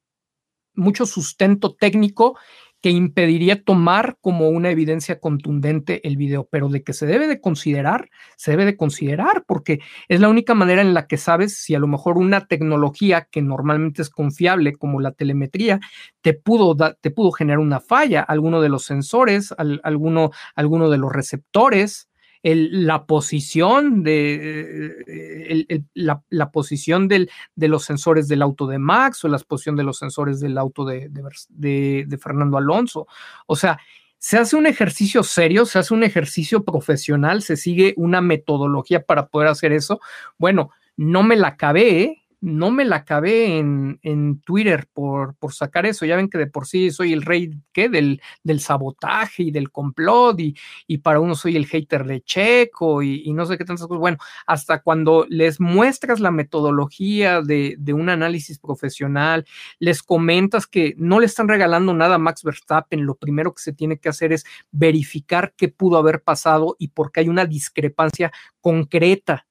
mucho 0.76 1.06
sustento 1.06 1.74
técnico 1.74 2.36
que 2.82 2.90
impediría 2.90 3.64
tomar 3.64 4.16
como 4.20 4.48
una 4.48 4.70
evidencia 4.70 5.18
contundente 5.18 6.06
el 6.06 6.16
video, 6.16 6.46
pero 6.50 6.68
de 6.68 6.84
que 6.84 6.92
se 6.92 7.06
debe 7.06 7.26
de 7.26 7.40
considerar, 7.40 8.10
se 8.36 8.52
debe 8.52 8.64
de 8.64 8.76
considerar, 8.76 9.44
porque 9.46 9.80
es 10.08 10.20
la 10.20 10.28
única 10.28 10.54
manera 10.54 10.82
en 10.82 10.94
la 10.94 11.06
que 11.06 11.16
sabes 11.16 11.56
si 11.58 11.74
a 11.74 11.78
lo 11.78 11.88
mejor 11.88 12.18
una 12.18 12.46
tecnología 12.46 13.26
que 13.30 13.42
normalmente 13.42 14.02
es 14.02 14.10
confiable, 14.10 14.74
como 14.74 15.00
la 15.00 15.12
telemetría, 15.12 15.80
te 16.20 16.34
pudo, 16.34 16.76
te 16.76 17.10
pudo 17.10 17.32
generar 17.32 17.58
una 17.58 17.80
falla, 17.80 18.20
alguno 18.20 18.60
de 18.60 18.68
los 18.68 18.84
sensores, 18.84 19.54
alguno, 19.82 20.30
alguno 20.54 20.90
de 20.90 20.98
los 20.98 21.12
receptores, 21.12 22.08
la 22.42 23.06
posición 23.06 24.02
de 24.02 25.84
la, 25.94 26.50
posición 26.50 27.08
de 27.08 27.28
los 27.56 27.84
sensores 27.84 28.28
del 28.28 28.42
auto 28.42 28.66
de 28.66 28.78
Max 28.78 29.24
o 29.24 29.28
la 29.28 29.38
posición 29.38 29.76
de 29.76 29.84
los 29.84 29.98
sensores 29.98 30.40
del 30.40 30.58
auto 30.58 30.84
de, 30.84 31.08
de, 31.10 32.18
Fernando 32.18 32.56
Alonso. 32.56 33.06
O 33.46 33.56
sea, 33.56 33.78
se 34.18 34.38
hace 34.38 34.56
un 34.56 34.66
ejercicio 34.66 35.22
serio, 35.22 35.66
se 35.66 35.78
hace 35.78 35.94
un 35.94 36.04
ejercicio 36.04 36.64
profesional, 36.64 37.42
se 37.42 37.56
sigue 37.56 37.94
una 37.96 38.20
metodología 38.20 39.02
para 39.02 39.26
poder 39.26 39.48
hacer 39.48 39.72
eso. 39.72 40.00
Bueno, 40.38 40.70
no 40.96 41.22
me 41.22 41.36
la 41.36 41.48
acabé, 41.48 42.00
¿eh? 42.02 42.25
No 42.40 42.70
me 42.70 42.84
la 42.84 42.96
acabé 42.96 43.58
en, 43.58 43.98
en 44.02 44.40
Twitter 44.40 44.86
por, 44.92 45.34
por, 45.36 45.54
sacar 45.54 45.86
eso. 45.86 46.04
Ya 46.04 46.16
ven 46.16 46.28
que 46.28 46.38
de 46.38 46.46
por 46.46 46.66
sí 46.66 46.90
soy 46.90 47.12
el 47.12 47.22
rey 47.22 47.50
¿qué? 47.72 47.88
Del, 47.88 48.20
del 48.42 48.60
sabotaje 48.60 49.44
y 49.44 49.50
del 49.50 49.70
complot 49.70 50.38
y, 50.40 50.56
y, 50.86 50.98
para 50.98 51.20
uno 51.20 51.34
soy 51.34 51.56
el 51.56 51.66
hater 51.66 52.04
de 52.04 52.20
Checo 52.22 53.02
y, 53.02 53.22
y, 53.24 53.32
no 53.32 53.46
sé 53.46 53.56
qué 53.56 53.64
tantas 53.64 53.86
cosas. 53.86 54.00
Bueno, 54.00 54.18
hasta 54.46 54.82
cuando 54.82 55.26
les 55.28 55.60
muestras 55.60 56.20
la 56.20 56.30
metodología 56.30 57.40
de, 57.40 57.76
de, 57.78 57.92
un 57.92 58.08
análisis 58.10 58.58
profesional, 58.58 59.46
les 59.78 60.02
comentas 60.02 60.66
que 60.66 60.94
no 60.98 61.20
le 61.20 61.26
están 61.26 61.48
regalando 61.48 61.94
nada 61.94 62.16
a 62.16 62.18
Max 62.18 62.42
Verstappen, 62.42 63.06
lo 63.06 63.14
primero 63.14 63.54
que 63.54 63.62
se 63.62 63.72
tiene 63.72 63.98
que 63.98 64.08
hacer 64.08 64.32
es 64.32 64.44
verificar 64.70 65.54
qué 65.56 65.68
pudo 65.68 65.96
haber 65.96 66.22
pasado 66.22 66.76
y 66.78 66.88
por 66.88 67.12
qué 67.12 67.20
hay 67.20 67.28
una 67.28 67.46
discrepancia 67.46 68.32
concreta 68.60 69.45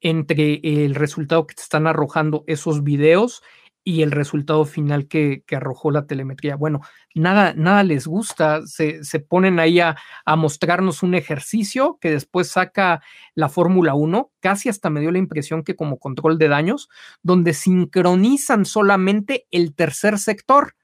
entre 0.00 0.60
el 0.62 0.94
resultado 0.94 1.46
que 1.46 1.54
te 1.54 1.62
están 1.62 1.86
arrojando 1.86 2.44
esos 2.46 2.82
videos 2.82 3.42
y 3.84 4.00
el 4.00 4.10
resultado 4.10 4.64
final 4.64 5.06
que, 5.06 5.44
arrojó 5.52 5.90
la 5.90 6.06
telemetría. 6.06 6.56
Bueno, 6.56 6.80
nada, 7.14 7.52
nada 7.54 7.82
les 7.84 8.06
gusta, 8.06 8.62
se, 8.66 9.02
ponen 9.20 9.60
ahí 9.60 9.78
a, 9.78 9.96
a, 10.24 10.36
mostrarnos 10.36 11.02
un 11.02 11.14
ejercicio 11.14 11.98
que 12.00 12.10
después 12.10 12.48
saca 12.48 13.02
la 13.34 13.50
Fórmula 13.50 13.94
1, 13.94 14.32
casi 14.40 14.70
hasta 14.70 14.88
me 14.88 15.00
dio 15.00 15.12
la 15.12 15.18
impresión 15.18 15.62
que 15.62 15.76
como 15.76 15.98
control 15.98 16.38
de 16.38 16.48
daños, 16.48 16.88
donde 17.22 17.52
sincronizan 17.52 18.64
solamente 18.64 19.46
el 19.50 19.74
tercer 19.74 20.18
sector 20.18 20.74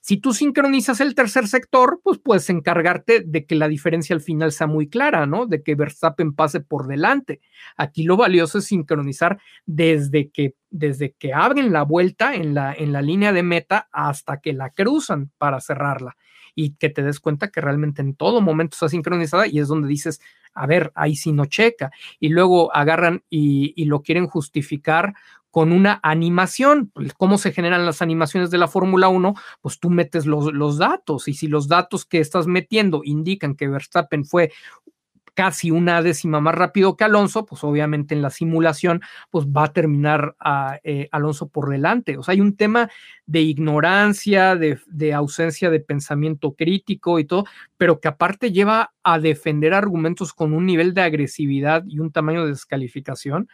si 0.00 0.16
tú 0.16 0.32
sincronizas 0.32 1.00
el 1.00 1.14
tercer 1.14 1.46
sector, 1.46 2.00
pues 2.02 2.18
puedes 2.18 2.48
encargarte 2.48 3.20
de 3.20 3.44
que 3.44 3.54
la 3.54 3.68
diferencia 3.68 4.14
al 4.14 4.22
final 4.22 4.50
sea 4.50 4.66
muy 4.66 4.88
clara, 4.88 5.26
¿no? 5.26 5.46
De 5.46 5.62
que 5.62 5.74
Verstappen 5.74 6.34
pase 6.34 6.60
por 6.60 6.86
delante. 6.86 7.40
Aquí 7.76 8.04
lo 8.04 8.16
valioso 8.16 8.58
es 8.58 8.64
sincronizar 8.64 9.38
desde 9.66 10.30
que, 10.30 10.54
desde 10.70 11.12
que 11.12 11.34
abren 11.34 11.72
la 11.72 11.82
vuelta 11.82 12.34
en 12.34 12.54
la, 12.54 12.72
en 12.72 12.92
la 12.92 13.02
línea 13.02 13.32
de 13.32 13.42
meta 13.42 13.88
hasta 13.92 14.40
que 14.40 14.54
la 14.54 14.70
cruzan 14.70 15.30
para 15.36 15.60
cerrarla 15.60 16.16
y 16.54 16.74
que 16.74 16.88
te 16.88 17.02
des 17.02 17.20
cuenta 17.20 17.48
que 17.48 17.60
realmente 17.60 18.02
en 18.02 18.14
todo 18.14 18.40
momento 18.40 18.74
está 18.74 18.88
sincronizada 18.88 19.46
y 19.46 19.58
es 19.58 19.68
donde 19.68 19.88
dices, 19.88 20.20
a 20.54 20.66
ver, 20.66 20.92
ahí 20.94 21.14
sí 21.14 21.32
no 21.32 21.46
checa. 21.46 21.90
Y 22.18 22.30
luego 22.30 22.74
agarran 22.74 23.22
y, 23.30 23.72
y 23.76 23.84
lo 23.84 24.02
quieren 24.02 24.26
justificar 24.26 25.14
con 25.50 25.72
una 25.72 26.00
animación. 26.02 26.90
Pues, 26.94 27.12
¿Cómo 27.14 27.38
se 27.38 27.52
generan 27.52 27.86
las 27.86 28.02
animaciones 28.02 28.50
de 28.50 28.58
la 28.58 28.68
Fórmula 28.68 29.08
1? 29.08 29.34
Pues 29.60 29.78
tú 29.78 29.90
metes 29.90 30.26
los, 30.26 30.78
datos 30.78 31.28
y 31.28 31.34
si 31.34 31.48
los 31.48 31.68
datos 31.68 32.04
que 32.04 32.20
estás 32.20 32.46
metiendo 32.46 33.02
indican 33.04 33.54
que 33.54 33.68
Verstappen 33.68 34.24
fue 34.24 34.50
casi 35.34 35.70
una 35.70 36.02
décima 36.02 36.40
más 36.40 36.54
rápido 36.54 36.96
que 36.96 37.04
Alonso, 37.04 37.46
pues 37.46 37.64
obviamente 37.64 38.14
en 38.14 38.20
la 38.20 38.30
simulación, 38.30 39.00
pues 39.30 39.46
va 39.46 39.64
a 39.64 39.72
terminar 39.72 40.36
a, 40.38 40.80
eh, 40.84 41.08
Alonso 41.12 41.48
por 41.48 41.70
delante. 41.70 42.18
O 42.18 42.22
sea, 42.22 42.32
hay 42.32 42.40
un 42.40 42.56
tema 42.56 42.90
de 43.26 43.40
ignorancia, 43.40 44.56
de, 44.56 45.14
ausencia 45.14 45.70
de 45.70 45.80
pensamiento 45.80 46.52
crítico 46.52 47.18
y 47.18 47.24
todo, 47.24 47.44
pero 47.76 48.00
que 48.00 48.08
aparte 48.08 48.52
lleva 48.52 48.92
a 49.02 49.18
defender 49.18 49.72
argumentos 49.72 50.34
con 50.34 50.52
un 50.52 50.66
nivel 50.66 50.94
de 50.94 51.02
agresividad 51.02 51.84
y 51.86 52.00
un 52.00 52.12
tamaño 52.12 52.44
de 52.44 52.50
descalificación 52.50 53.48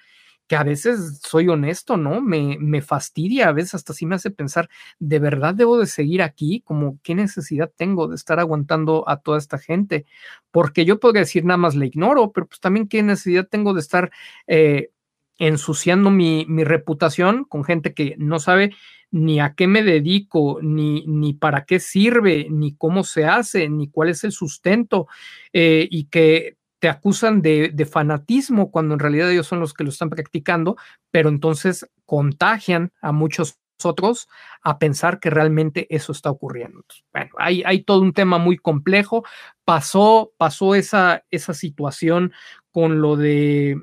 que 0.47 0.57
a 0.57 0.62
veces 0.62 1.20
soy 1.23 1.49
honesto, 1.49 1.97
¿no? 1.97 2.20
Me, 2.20 2.57
me 2.60 2.83
fastidia, 2.83 3.49
a 3.49 3.52
veces 3.52 3.75
hasta 3.75 3.92
sí 3.92 4.07
me 4.07 4.15
hace 4.15 4.31
pensar, 4.31 4.68
¿de 4.99 5.18
verdad 5.18 5.55
debo 5.55 5.78
de 5.78 5.86
seguir 5.86 6.23
aquí? 6.23 6.62
Como, 6.65 6.99
¿qué 7.02 7.15
necesidad 7.15 7.70
tengo 7.76 8.08
de 8.08 8.16
estar 8.16 8.39
aguantando 8.39 9.08
a 9.08 9.18
toda 9.18 9.39
esta 9.39 9.58
gente? 9.58 10.07
Porque 10.50 10.84
yo 10.84 11.00
podría 11.00 11.23
decir 11.23 11.44
nada 11.44 11.58
más 11.58 11.75
le 11.75 11.86
ignoro, 11.86 12.33
pero 12.33 12.47
pues 12.47 12.60
también 12.60 12.89
qué 12.89 13.02
necesidad 13.02 13.49
tengo 13.49 13.75
de 13.75 13.81
estar 13.81 14.10
eh, 14.47 14.91
ensuciando 15.39 16.10
mi, 16.10 16.47
mi, 16.49 16.65
reputación 16.65 17.44
con 17.44 17.65
gente 17.65 17.92
que 17.92 18.15
no 18.18 18.39
sabe 18.39 18.75
ni 19.10 19.41
a 19.41 19.55
qué 19.55 19.66
me 19.66 19.83
dedico, 19.83 20.58
ni, 20.62 21.05
ni 21.07 21.34
para 21.34 21.65
qué 21.65 21.81
sirve, 21.81 22.49
ni 22.50 22.75
cómo 22.75 23.05
se 23.05 23.25
hace, 23.25 23.68
ni 23.68 23.89
cuál 23.89 24.10
es 24.10 24.25
el 24.25 24.33
sustento, 24.33 25.07
eh, 25.52 25.86
y 25.91 26.05
que 26.05 26.57
te 26.79 26.89
acusan 26.89 27.43
de, 27.43 27.89
fanatismo 27.91 28.71
cuando 28.71 28.95
en 28.95 29.01
realidad 29.01 29.31
ellos 29.31 29.47
son 29.47 29.61
los 29.61 29.75
que 29.75 29.85
lo 29.85 29.91
están 29.91 30.11
practicando, 30.11 30.77
pero 31.11 31.29
entonces 31.29 31.89
contagian 32.05 32.93
a 33.01 33.13
muchos 33.13 33.59
otros 33.85 34.29
a 34.63 34.79
pensar 34.79 35.21
que 35.21 35.31
realmente 35.31 35.87
eso 35.95 36.13
está 36.13 36.31
ocurriendo. 36.31 36.83
bueno, 37.13 37.31
hay, 37.39 37.63
hay, 37.65 37.83
todo 37.83 38.01
un 38.01 38.13
tema 38.13 38.39
muy 38.39 38.57
complejo. 38.57 39.25
Pasó, 39.65 40.33
pasó 40.39 40.75
esa, 40.75 41.25
esa 41.31 41.53
situación 41.53 42.33
con 42.71 43.01
lo 43.01 43.17
de 43.17 43.81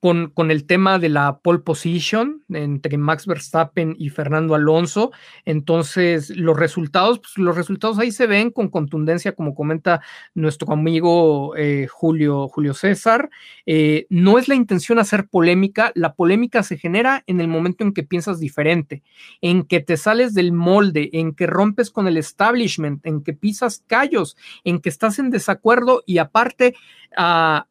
con, 0.00 0.50
el 0.50 0.66
tema 0.66 0.98
de 0.98 1.08
la 1.08 1.38
pole 1.38 1.60
position 1.60 2.42
entre 2.48 2.98
Max 2.98 3.26
Verstappen 3.26 3.94
y 3.98 4.10
Fernando 4.10 4.54
Alonso. 4.54 5.12
Entonces, 5.44 6.30
los 6.30 6.56
resultados, 6.56 7.18
pues, 7.18 7.36
los 7.38 7.56
resultados 7.56 7.98
ahí 7.98 8.12
se 8.12 8.26
ven 8.26 8.50
con 8.50 8.68
contundencia, 8.68 9.32
como 9.32 9.54
comenta 9.54 10.02
nuestro 10.34 10.72
amigo 10.72 11.56
eh, 11.56 11.86
Julio, 11.90 12.48
Julio 12.48 12.74
César. 12.74 13.30
Eh, 13.64 14.06
no 14.10 14.38
es 14.38 14.48
la 14.48 14.54
intención 14.54 14.98
hacer 14.98 15.28
polémica, 15.28 15.92
la 15.94 16.14
polémica 16.14 16.62
se 16.62 16.78
genera 16.78 17.22
en 17.26 17.40
el 17.40 17.48
momento 17.48 17.84
en 17.84 17.92
que 17.92 18.02
piensas 18.02 18.38
diferente, 18.38 19.02
en 19.40 19.64
que 19.64 19.80
te 19.80 19.96
sales 19.96 20.34
del 20.34 20.52
molde, 20.52 21.10
en 21.12 21.34
que 21.34 21.46
rompes 21.46 21.90
con 21.90 22.06
el 22.08 22.16
establishment, 22.16 23.04
en 23.06 23.22
que 23.22 23.32
pisas 23.32 23.82
callos, 23.86 24.36
en 24.64 24.80
que 24.80 24.88
estás 24.88 25.18
en 25.18 25.30
desacuerdo 25.30 26.02
y 26.06 26.18
aparte... 26.18 26.74
Uh, 27.16 27.64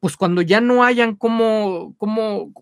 pues 0.00 0.16
cuando 0.16 0.42
ya 0.42 0.60
no 0.60 0.84
hayan 0.84 1.16
cómo, 1.16 1.94
cómo 1.98 2.52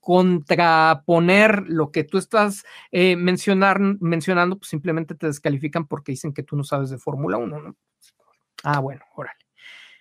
contraponer 0.00 1.64
lo 1.68 1.92
que 1.92 2.04
tú 2.04 2.18
estás 2.18 2.64
eh, 2.90 3.16
mencionar, 3.16 3.80
mencionando, 3.80 4.58
pues 4.58 4.68
simplemente 4.68 5.14
te 5.14 5.26
descalifican 5.26 5.86
porque 5.86 6.12
dicen 6.12 6.32
que 6.32 6.42
tú 6.42 6.56
no 6.56 6.64
sabes 6.64 6.90
de 6.90 6.98
Fórmula 6.98 7.36
1, 7.36 7.60
¿no? 7.60 7.76
Ah, 8.64 8.80
bueno, 8.80 9.02
órale. 9.14 9.38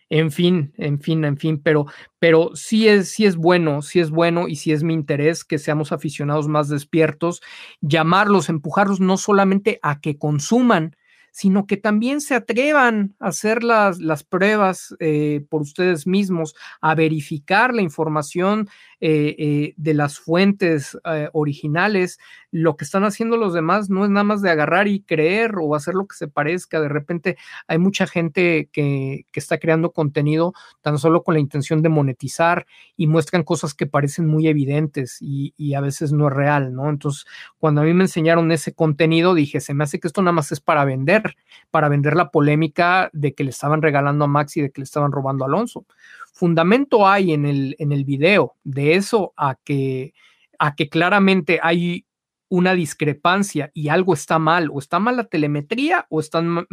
En 0.09 0.31
fin, 0.31 0.73
en 0.77 0.99
fin, 0.99 1.23
en 1.23 1.37
fin, 1.37 1.61
pero, 1.61 1.85
pero 2.17 2.49
sí 2.55 2.87
es, 2.87 3.11
sí 3.11 3.25
es 3.25 3.35
bueno, 3.35 3.83
sí 3.83 3.99
es 3.99 4.09
bueno 4.09 4.47
y 4.47 4.55
sí 4.55 4.71
es 4.71 4.81
mi 4.81 4.95
interés 4.95 5.43
que 5.43 5.59
seamos 5.59 5.91
aficionados 5.91 6.47
más 6.47 6.67
despiertos, 6.67 7.41
llamarlos, 7.81 8.49
empujarlos 8.49 8.99
no 8.99 9.17
solamente 9.17 9.79
a 9.83 10.01
que 10.01 10.17
consuman, 10.17 10.95
sino 11.31 11.65
que 11.65 11.77
también 11.77 12.21
se 12.21 12.35
atrevan 12.35 13.15
a 13.19 13.27
hacer 13.27 13.63
las, 13.63 13.99
las 13.99 14.23
pruebas 14.23 14.95
eh, 14.99 15.45
por 15.49 15.61
ustedes 15.61 16.07
mismos, 16.07 16.55
a 16.81 16.95
verificar 16.95 17.73
la 17.73 17.81
información 17.81 18.69
eh, 19.01 19.35
eh, 19.37 19.73
de 19.77 19.93
las 19.93 20.19
fuentes 20.19 20.97
originales. 21.33 22.19
Lo 22.51 22.75
que 22.75 22.83
están 22.83 23.03
haciendo 23.03 23.37
los 23.37 23.53
demás 23.53 23.89
no 23.89 24.03
es 24.03 24.09
nada 24.09 24.23
más 24.23 24.41
de 24.41 24.49
agarrar 24.49 24.87
y 24.87 25.01
creer 25.01 25.55
o 25.61 25.75
hacer 25.75 25.93
lo 25.93 26.07
que 26.07 26.15
se 26.15 26.27
parezca. 26.27 26.81
De 26.81 26.89
repente 26.89 27.37
hay 27.67 27.77
mucha 27.77 28.07
gente 28.07 28.69
que, 28.71 29.25
que 29.31 29.39
está 29.39 29.57
creando 29.57 29.91
contenido 29.91 30.53
tan 30.81 30.97
solo 30.97 31.23
con 31.23 31.35
la 31.35 31.39
intención 31.39 31.81
de 31.81 31.89
monetizar 31.89 32.65
y 32.97 33.07
muestran 33.07 33.43
cosas 33.43 33.73
que 33.73 33.87
parecen 33.87 34.27
muy 34.27 34.47
evidentes 34.47 35.17
y, 35.21 35.53
y 35.57 35.73
a 35.75 35.81
veces 35.81 36.11
no 36.11 36.27
es 36.27 36.33
real, 36.33 36.73
¿no? 36.73 36.89
Entonces, 36.89 37.25
cuando 37.57 37.81
a 37.81 37.83
mí 37.83 37.93
me 37.93 38.03
enseñaron 38.03 38.51
ese 38.51 38.73
contenido, 38.73 39.33
dije, 39.33 39.59
se 39.59 39.73
me 39.73 39.83
hace 39.83 39.99
que 39.99 40.07
esto 40.07 40.21
nada 40.21 40.33
más 40.33 40.51
es 40.51 40.59
para 40.59 40.85
vender 40.85 41.18
para 41.71 41.89
vender 41.89 42.15
la 42.15 42.31
polémica 42.31 43.09
de 43.13 43.33
que 43.33 43.43
le 43.43 43.51
estaban 43.51 43.81
regalando 43.81 44.25
a 44.25 44.27
Max 44.27 44.57
y 44.57 44.61
de 44.61 44.71
que 44.71 44.81
le 44.81 44.85
estaban 44.85 45.11
robando 45.11 45.43
a 45.43 45.47
Alonso. 45.47 45.85
Fundamento 46.33 47.07
hay 47.07 47.33
en 47.33 47.45
el, 47.45 47.75
en 47.79 47.91
el 47.91 48.05
video 48.05 48.55
de 48.63 48.95
eso 48.95 49.33
a 49.37 49.55
que, 49.63 50.13
a 50.57 50.75
que 50.75 50.89
claramente 50.89 51.59
hay 51.61 52.05
una 52.49 52.73
discrepancia 52.73 53.71
y 53.73 53.89
algo 53.89 54.13
está 54.13 54.39
mal, 54.39 54.69
o 54.73 54.79
está 54.79 54.99
mal 54.99 55.17
la 55.17 55.25
telemetría 55.25 56.07
o 56.09 56.19
está 56.19 56.41
mal 56.41 56.67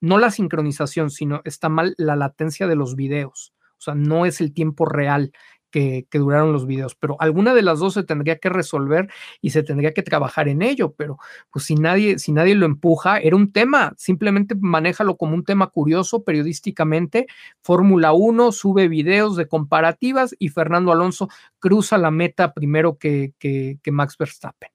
no 0.00 0.18
la 0.18 0.30
sincronización, 0.30 1.10
sino 1.10 1.40
está 1.44 1.68
mal 1.68 1.94
la 1.96 2.16
latencia 2.16 2.66
de 2.66 2.76
los 2.76 2.96
videos. 2.96 3.54
O 3.78 3.80
sea, 3.80 3.94
no 3.94 4.26
es 4.26 4.40
el 4.40 4.52
tiempo 4.52 4.86
real 4.86 5.32
que, 5.70 6.06
duraron 6.12 6.52
los 6.52 6.66
videos, 6.66 6.94
pero 6.94 7.16
alguna 7.20 7.54
de 7.54 7.62
las 7.62 7.78
dos 7.78 7.94
se 7.94 8.02
tendría 8.02 8.38
que 8.38 8.48
resolver 8.48 9.10
y 9.40 9.50
se 9.50 9.62
tendría 9.62 9.92
que 9.92 10.02
trabajar 10.02 10.48
en 10.48 10.62
ello, 10.62 10.92
pero 10.96 11.18
pues 11.50 11.64
si 11.64 11.74
nadie, 11.74 12.18
si 12.18 12.32
nadie 12.32 12.54
lo 12.54 12.66
empuja, 12.66 13.18
era 13.18 13.36
un 13.36 13.52
tema, 13.52 13.94
simplemente 13.96 14.54
manéjalo 14.58 15.16
como 15.16 15.34
un 15.34 15.44
tema 15.44 15.68
curioso 15.68 16.24
periodísticamente. 16.24 17.26
Fórmula 17.60 18.12
1 18.12 18.52
sube 18.52 18.88
videos 18.88 19.36
de 19.36 19.48
comparativas 19.48 20.34
y 20.38 20.48
Fernando 20.48 20.92
Alonso 20.92 21.28
cruza 21.58 21.98
la 21.98 22.10
meta 22.10 22.52
primero 22.52 22.98
que, 22.98 23.32
que, 23.38 23.78
Max 23.90 24.16
Verstappen. 24.18 24.70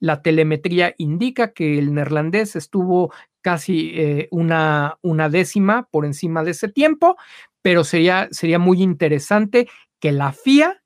La 0.00 0.22
telemetría 0.22 0.94
indica 0.98 1.52
que 1.52 1.78
el 1.78 1.94
neerlandés 1.94 2.56
estuvo 2.56 3.12
casi 3.40 3.92
eh, 3.94 4.28
una, 4.32 4.98
una 5.02 5.28
décima 5.28 5.88
por 5.90 6.06
encima 6.06 6.42
de 6.42 6.52
ese 6.52 6.68
tiempo, 6.68 7.16
pero 7.60 7.84
sería, 7.84 8.28
sería 8.32 8.58
muy 8.58 8.82
interesante 8.82 9.68
que 10.02 10.10
la 10.10 10.32
FIA 10.32 10.82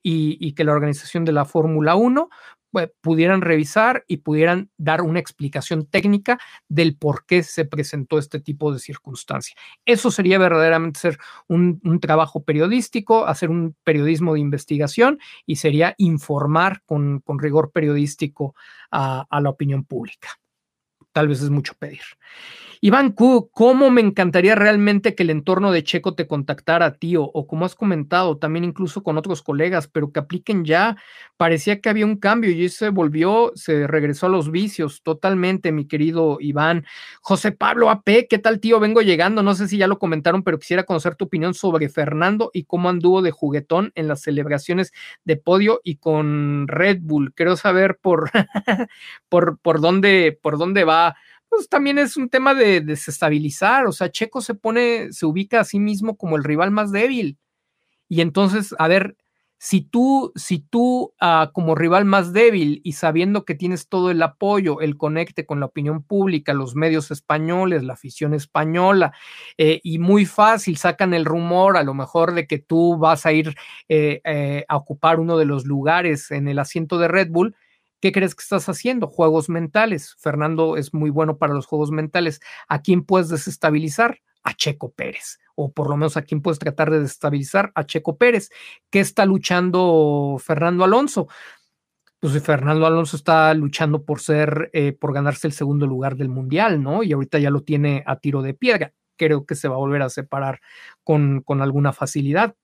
y, 0.00 0.52
que 0.52 0.62
la 0.64 0.72
organización 0.72 1.24
de 1.24 1.32
la 1.32 1.44
Fórmula 1.44 1.96
1 1.96 2.30
pues, 2.70 2.88
pudieran 3.00 3.40
revisar 3.40 4.04
y 4.06 4.18
pudieran 4.18 4.70
dar 4.78 5.02
una 5.02 5.18
explicación 5.18 5.86
técnica 5.86 6.38
del 6.68 6.96
por 6.96 7.26
qué 7.26 7.42
se 7.42 7.64
presentó 7.64 8.16
este 8.16 8.38
tipo 8.38 8.72
de 8.72 8.78
circunstancia. 8.78 9.56
Eso 9.84 10.12
sería 10.12 10.38
verdaderamente 10.38 11.00
ser 11.00 11.18
un, 11.48 11.80
trabajo 12.00 12.44
periodístico, 12.44 13.26
hacer 13.26 13.50
un 13.50 13.76
periodismo 13.82 14.34
de 14.34 14.40
investigación 14.40 15.18
y 15.46 15.56
sería 15.56 15.96
informar 15.98 16.82
con, 16.86 17.22
rigor 17.40 17.72
periodístico 17.72 18.54
a 18.92 19.40
la 19.42 19.50
opinión 19.50 19.84
pública. 19.84 20.28
Tal 21.12 21.26
vez 21.26 21.42
es 21.42 21.50
mucho 21.50 21.74
pedir. 21.74 22.02
Iván 22.82 23.12
Q, 23.12 23.50
¿cómo 23.52 23.90
me 23.90 24.00
encantaría 24.00 24.54
realmente 24.54 25.14
que 25.14 25.22
el 25.22 25.28
entorno 25.28 25.70
de 25.70 25.84
Checo 25.84 26.14
te 26.14 26.26
contactara, 26.26 26.94
tío? 26.94 27.24
O 27.24 27.46
como 27.46 27.66
has 27.66 27.74
comentado, 27.74 28.38
también 28.38 28.64
incluso 28.64 29.02
con 29.02 29.18
otros 29.18 29.42
colegas, 29.42 29.86
pero 29.86 30.12
que 30.12 30.20
apliquen 30.20 30.64
ya. 30.64 30.96
Parecía 31.36 31.82
que 31.82 31.90
había 31.90 32.06
un 32.06 32.16
cambio 32.16 32.50
y 32.50 32.70
se 32.70 32.88
volvió, 32.88 33.52
se 33.54 33.86
regresó 33.86 34.26
a 34.26 34.28
los 34.30 34.50
vicios 34.50 35.02
totalmente, 35.02 35.72
mi 35.72 35.86
querido 35.86 36.38
Iván. 36.40 36.86
José 37.20 37.52
Pablo 37.52 37.90
AP, 37.90 38.26
¿qué 38.30 38.38
tal, 38.38 38.60
tío? 38.60 38.80
Vengo 38.80 39.02
llegando, 39.02 39.42
no 39.42 39.54
sé 39.54 39.68
si 39.68 39.76
ya 39.76 39.86
lo 39.86 39.98
comentaron, 39.98 40.42
pero 40.42 40.58
quisiera 40.58 40.84
conocer 40.84 41.16
tu 41.16 41.26
opinión 41.26 41.52
sobre 41.52 41.90
Fernando 41.90 42.50
y 42.54 42.64
cómo 42.64 42.88
anduvo 42.88 43.20
de 43.20 43.30
juguetón 43.30 43.92
en 43.94 44.08
las 44.08 44.22
celebraciones 44.22 44.92
de 45.26 45.36
podio 45.36 45.82
y 45.84 45.96
con 45.96 46.66
Red 46.66 47.00
Bull. 47.02 47.34
Quiero 47.34 47.56
saber 47.58 47.98
por, 48.00 48.30
por, 49.28 49.58
por, 49.58 49.82
dónde, 49.82 50.38
por 50.40 50.56
dónde 50.56 50.84
va 50.84 51.14
pues 51.50 51.68
también 51.68 51.98
es 51.98 52.16
un 52.16 52.30
tema 52.30 52.54
de 52.54 52.80
desestabilizar, 52.80 53.86
o 53.86 53.92
sea, 53.92 54.10
Checo 54.10 54.40
se 54.40 54.54
pone, 54.54 55.12
se 55.12 55.26
ubica 55.26 55.60
a 55.60 55.64
sí 55.64 55.80
mismo 55.80 56.16
como 56.16 56.36
el 56.36 56.44
rival 56.44 56.70
más 56.70 56.92
débil. 56.92 57.38
Y 58.08 58.22
entonces, 58.22 58.74
a 58.78 58.88
ver, 58.88 59.16
si 59.62 59.82
tú, 59.82 60.32
si 60.36 60.60
tú 60.60 61.12
ah, 61.20 61.50
como 61.52 61.74
rival 61.74 62.06
más 62.06 62.32
débil 62.32 62.80
y 62.82 62.92
sabiendo 62.92 63.44
que 63.44 63.54
tienes 63.54 63.88
todo 63.88 64.10
el 64.10 64.22
apoyo, 64.22 64.80
el 64.80 64.96
conecte 64.96 65.44
con 65.44 65.60
la 65.60 65.66
opinión 65.66 66.02
pública, 66.02 66.54
los 66.54 66.74
medios 66.76 67.10
españoles, 67.10 67.82
la 67.82 67.92
afición 67.92 68.32
española, 68.32 69.12
eh, 69.58 69.80
y 69.82 69.98
muy 69.98 70.24
fácil 70.24 70.78
sacan 70.78 71.12
el 71.12 71.26
rumor 71.26 71.76
a 71.76 71.82
lo 71.82 71.92
mejor 71.92 72.32
de 72.32 72.46
que 72.46 72.58
tú 72.58 72.96
vas 72.96 73.26
a 73.26 73.32
ir 73.32 73.54
eh, 73.90 74.22
eh, 74.24 74.64
a 74.66 74.76
ocupar 74.76 75.20
uno 75.20 75.36
de 75.36 75.44
los 75.44 75.66
lugares 75.66 76.30
en 76.30 76.48
el 76.48 76.58
asiento 76.58 76.98
de 76.98 77.08
Red 77.08 77.28
Bull, 77.30 77.54
¿Qué 78.00 78.12
crees 78.12 78.34
que 78.34 78.42
estás 78.42 78.68
haciendo? 78.68 79.06
Juegos 79.06 79.48
mentales. 79.48 80.16
Fernando 80.18 80.76
es 80.76 80.94
muy 80.94 81.10
bueno 81.10 81.36
para 81.36 81.54
los 81.54 81.66
juegos 81.66 81.90
mentales. 81.90 82.40
¿A 82.68 82.80
quién 82.80 83.04
puedes 83.04 83.28
desestabilizar? 83.28 84.20
A 84.42 84.54
Checo 84.54 84.90
Pérez. 84.92 85.38
O 85.54 85.70
por 85.72 85.90
lo 85.90 85.96
menos 85.96 86.16
a 86.16 86.22
quién 86.22 86.40
puedes 86.40 86.58
tratar 86.58 86.90
de 86.90 87.00
desestabilizar? 87.00 87.72
A 87.74 87.84
Checo 87.84 88.16
Pérez. 88.16 88.50
¿Qué 88.90 89.00
está 89.00 89.26
luchando 89.26 90.36
Fernando 90.42 90.84
Alonso? 90.84 91.28
Pues 92.20 92.42
Fernando 92.42 92.86
Alonso 92.86 93.16
está 93.16 93.52
luchando 93.54 94.04
por 94.04 94.20
ser, 94.20 94.70
eh, 94.72 94.92
por 94.92 95.12
ganarse 95.12 95.46
el 95.46 95.52
segundo 95.52 95.86
lugar 95.86 96.16
del 96.16 96.28
mundial, 96.28 96.82
¿no? 96.82 97.02
Y 97.02 97.12
ahorita 97.12 97.38
ya 97.38 97.50
lo 97.50 97.62
tiene 97.62 98.02
a 98.06 98.16
tiro 98.18 98.42
de 98.42 98.54
piedra. 98.54 98.94
Creo 99.16 99.44
que 99.46 99.54
se 99.54 99.68
va 99.68 99.76
a 99.76 99.78
volver 99.78 100.02
a 100.02 100.08
separar 100.10 100.60
con, 101.04 101.42
con 101.42 101.62
alguna 101.62 101.92
facilidad 101.92 102.56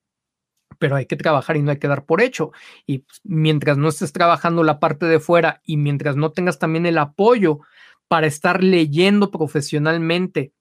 pero 0.78 0.96
hay 0.96 1.06
que 1.06 1.16
trabajar 1.16 1.56
y 1.56 1.62
no 1.62 1.70
hay 1.70 1.78
que 1.78 1.88
dar 1.88 2.04
por 2.04 2.20
hecho. 2.20 2.52
Y 2.86 2.98
pues, 3.00 3.20
mientras 3.24 3.78
no 3.78 3.88
estés 3.88 4.12
trabajando 4.12 4.62
la 4.62 4.78
parte 4.80 5.06
de 5.06 5.20
fuera 5.20 5.60
y 5.64 5.76
mientras 5.76 6.16
no 6.16 6.32
tengas 6.32 6.58
también 6.58 6.86
el 6.86 6.98
apoyo 6.98 7.60
para 8.08 8.26
estar 8.26 8.62
leyendo 8.62 9.30
profesionalmente 9.30 10.52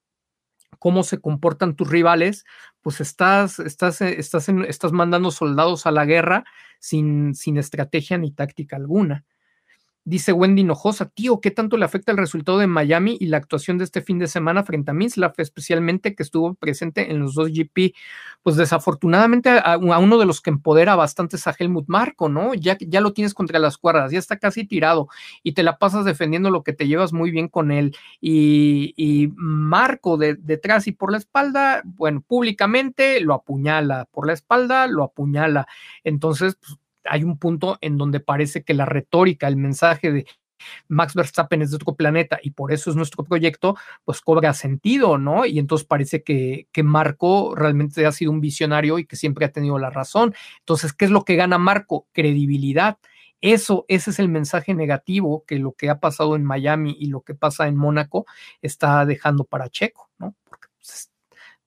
cómo 0.80 1.04
se 1.04 1.20
comportan 1.20 1.76
tus 1.76 1.90
rivales, 1.90 2.46
pues 2.82 3.02
estás, 3.02 3.60
estás, 3.60 4.02
estás, 4.02 4.50
estás 4.50 4.92
mandando 4.92 5.32
soldados 5.32 5.86
a 5.86 5.92
la 5.92 6.06
guerra 6.06 6.44
sin, 6.80 7.34
sin 7.36 7.58
estrategia 7.58 8.18
ni 8.18 8.32
táctica 8.32 8.76
alguna. 8.76 9.26
Dice 10.08 10.34
Wendy 10.34 10.64
Nojosa, 10.64 11.10
tío, 11.10 11.42
¿qué 11.42 11.50
tanto 11.50 11.78
le 11.78 11.86
afecta 11.86 12.12
el 12.12 12.20
resultado 12.20 12.60
de 12.60 12.68
Miami 12.68 13.18
y 13.20 13.26
la 13.26 13.38
actuación 13.38 13.80
de 13.80 13.86
este 13.86 14.02
fin 14.04 14.20
de 14.20 14.28
semana 14.28 14.64
frente 14.64 14.92
a 14.92 14.94
Mislav, 14.94 15.34
especialmente 15.38 16.14
que 16.14 16.22
estuvo 16.22 16.54
presente 16.54 17.10
en 17.10 17.18
los 17.18 17.34
dos 17.34 17.50
GP? 17.50 17.96
Pues 18.44 18.56
desafortunadamente 18.56 19.50
a, 19.50 19.80
uno 19.80 20.20
de 20.20 20.28
los 20.28 20.42
que 20.42 20.52
empodera 20.52 20.96
bastante 20.96 21.38
es 21.38 21.48
a 21.48 21.56
Helmut 21.58 21.86
Marco, 21.88 22.30
¿no? 22.30 22.54
Ya, 22.54 22.78
ya 22.80 23.02
lo 23.02 23.14
tienes 23.14 23.34
contra 23.34 23.58
las 23.58 23.80
cuerdas, 23.80 24.12
ya 24.12 24.20
está 24.20 24.38
casi 24.38 24.64
tirado 24.68 25.08
y 25.42 25.54
te 25.54 25.64
la 25.64 25.80
pasas 25.80 26.06
defendiendo 26.06 26.52
lo 26.52 26.62
que 26.64 26.74
te 26.74 26.88
llevas 26.88 27.12
muy 27.12 27.32
bien 27.32 27.48
con 27.48 27.72
él. 27.72 27.96
Y, 28.22 29.34
Marco 29.36 30.18
de, 30.18 30.36
detrás 30.36 30.86
y 30.86 30.92
por 30.92 31.12
la 31.12 31.18
espalda, 31.18 31.82
bueno, 31.84 32.22
públicamente 32.22 33.20
lo 33.22 33.34
apuñala, 33.34 34.06
por 34.12 34.28
la 34.28 34.34
espalda 34.34 34.86
lo 34.86 35.04
apuñala. 35.04 35.66
Entonces, 36.04 36.58
pues, 36.62 36.78
hay 37.10 37.24
un 37.24 37.38
punto 37.38 37.78
en 37.82 37.98
donde 37.98 38.20
parece 38.20 38.64
que 38.64 38.74
la 38.74 38.86
retórica, 38.86 39.48
el 39.48 39.58
mensaje 39.58 40.12
de 40.12 40.26
Max 40.88 41.14
Verstappen 41.14 41.62
es 41.62 41.72
de 41.72 41.78
otro 41.78 41.96
planeta 41.96 42.40
y 42.42 42.52
por 42.52 42.72
eso 42.72 42.90
es 42.90 42.96
nuestro 42.96 43.24
proyecto, 43.24 43.76
pues 44.04 44.22
cobra 44.22 44.54
sentido, 44.54 45.18
¿no? 45.18 45.46
Y 45.46 45.60
entonces 45.60 45.88
parece 45.88 46.24
que, 46.24 46.68
Marco 46.84 47.56
realmente 47.56 48.06
ha 48.06 48.12
sido 48.12 48.32
un 48.32 48.42
visionario 48.42 49.00
y 49.00 49.06
que 49.06 49.16
siempre 49.16 49.46
ha 49.46 49.52
tenido 49.52 49.80
la 49.80 49.90
razón. 49.90 50.36
Entonces, 50.60 50.94
¿qué 50.94 51.06
es 51.06 51.12
lo 51.12 51.24
que 51.26 51.36
gana 51.36 51.58
Marco? 51.58 52.08
Credibilidad. 52.14 52.98
Eso, 53.42 53.86
ese 53.88 54.12
es 54.12 54.20
el 54.20 54.30
mensaje 54.30 54.74
negativo 54.74 55.44
que 55.46 55.60
lo 55.60 55.74
que 55.74 55.90
ha 55.90 56.00
pasado 56.00 56.36
en 56.36 56.44
Miami 56.44 56.96
y 57.00 57.08
lo 57.08 57.22
que 57.22 57.36
pasa 57.36 57.68
en 57.68 57.76
Mónaco 57.76 58.26
está 58.62 59.06
dejando 59.06 59.44
para 59.44 59.70
Checo, 59.70 60.10
¿no? 60.20 60.36
Porque 60.44 60.68
pues, 60.78 61.12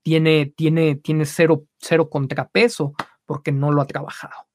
tiene, 0.02 0.46
tiene, 0.46 0.96
tiene 0.96 1.26
cero, 1.26 1.64
cero 1.78 2.08
contrapeso 2.08 2.94
porque 3.26 3.52
no 3.52 3.72
lo 3.72 3.82
ha 3.82 3.86
trabajado. 3.86 4.47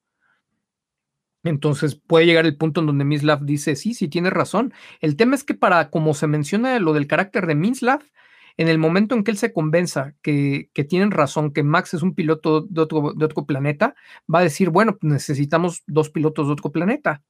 Entonces 1.44 1.94
puede 1.94 2.26
llegar 2.26 2.46
el 2.46 2.56
punto 2.56 2.80
en 2.80 2.86
donde 2.86 3.04
Mislav 3.04 3.44
dice, 3.44 3.76
sí, 3.76 3.94
sí, 3.94 4.08
tiene 4.08 4.30
razón. 4.30 4.72
El 5.00 5.16
tema 5.16 5.34
es 5.34 5.44
que 5.44 5.54
para, 5.54 5.90
como 5.90 6.14
se 6.14 6.26
menciona 6.26 6.78
lo 6.80 6.94
del 6.94 7.06
carácter 7.06 7.46
de 7.46 7.54
Mislav, 7.54 8.00
en 8.56 8.68
el 8.68 8.78
momento 8.78 9.14
en 9.14 9.24
que 9.24 9.30
él 9.30 9.36
se 9.36 9.52
convenza 9.52 10.14
que, 10.22 10.70
que 10.72 10.84
tienen 10.84 11.10
razón, 11.10 11.52
que 11.52 11.62
Max 11.62 11.94
es 11.94 12.02
un 12.02 12.14
piloto 12.14 12.62
de 12.62 12.80
otro, 12.80 13.12
de 13.14 13.24
otro 13.24 13.44
planeta, 13.44 13.94
va 14.32 14.38
a 14.40 14.42
decir, 14.44 14.70
bueno, 14.70 14.96
necesitamos 15.02 15.82
dos 15.86 16.10
pilotos 16.10 16.46
de 16.46 16.52
otro 16.52 16.70
planeta. 16.70 17.22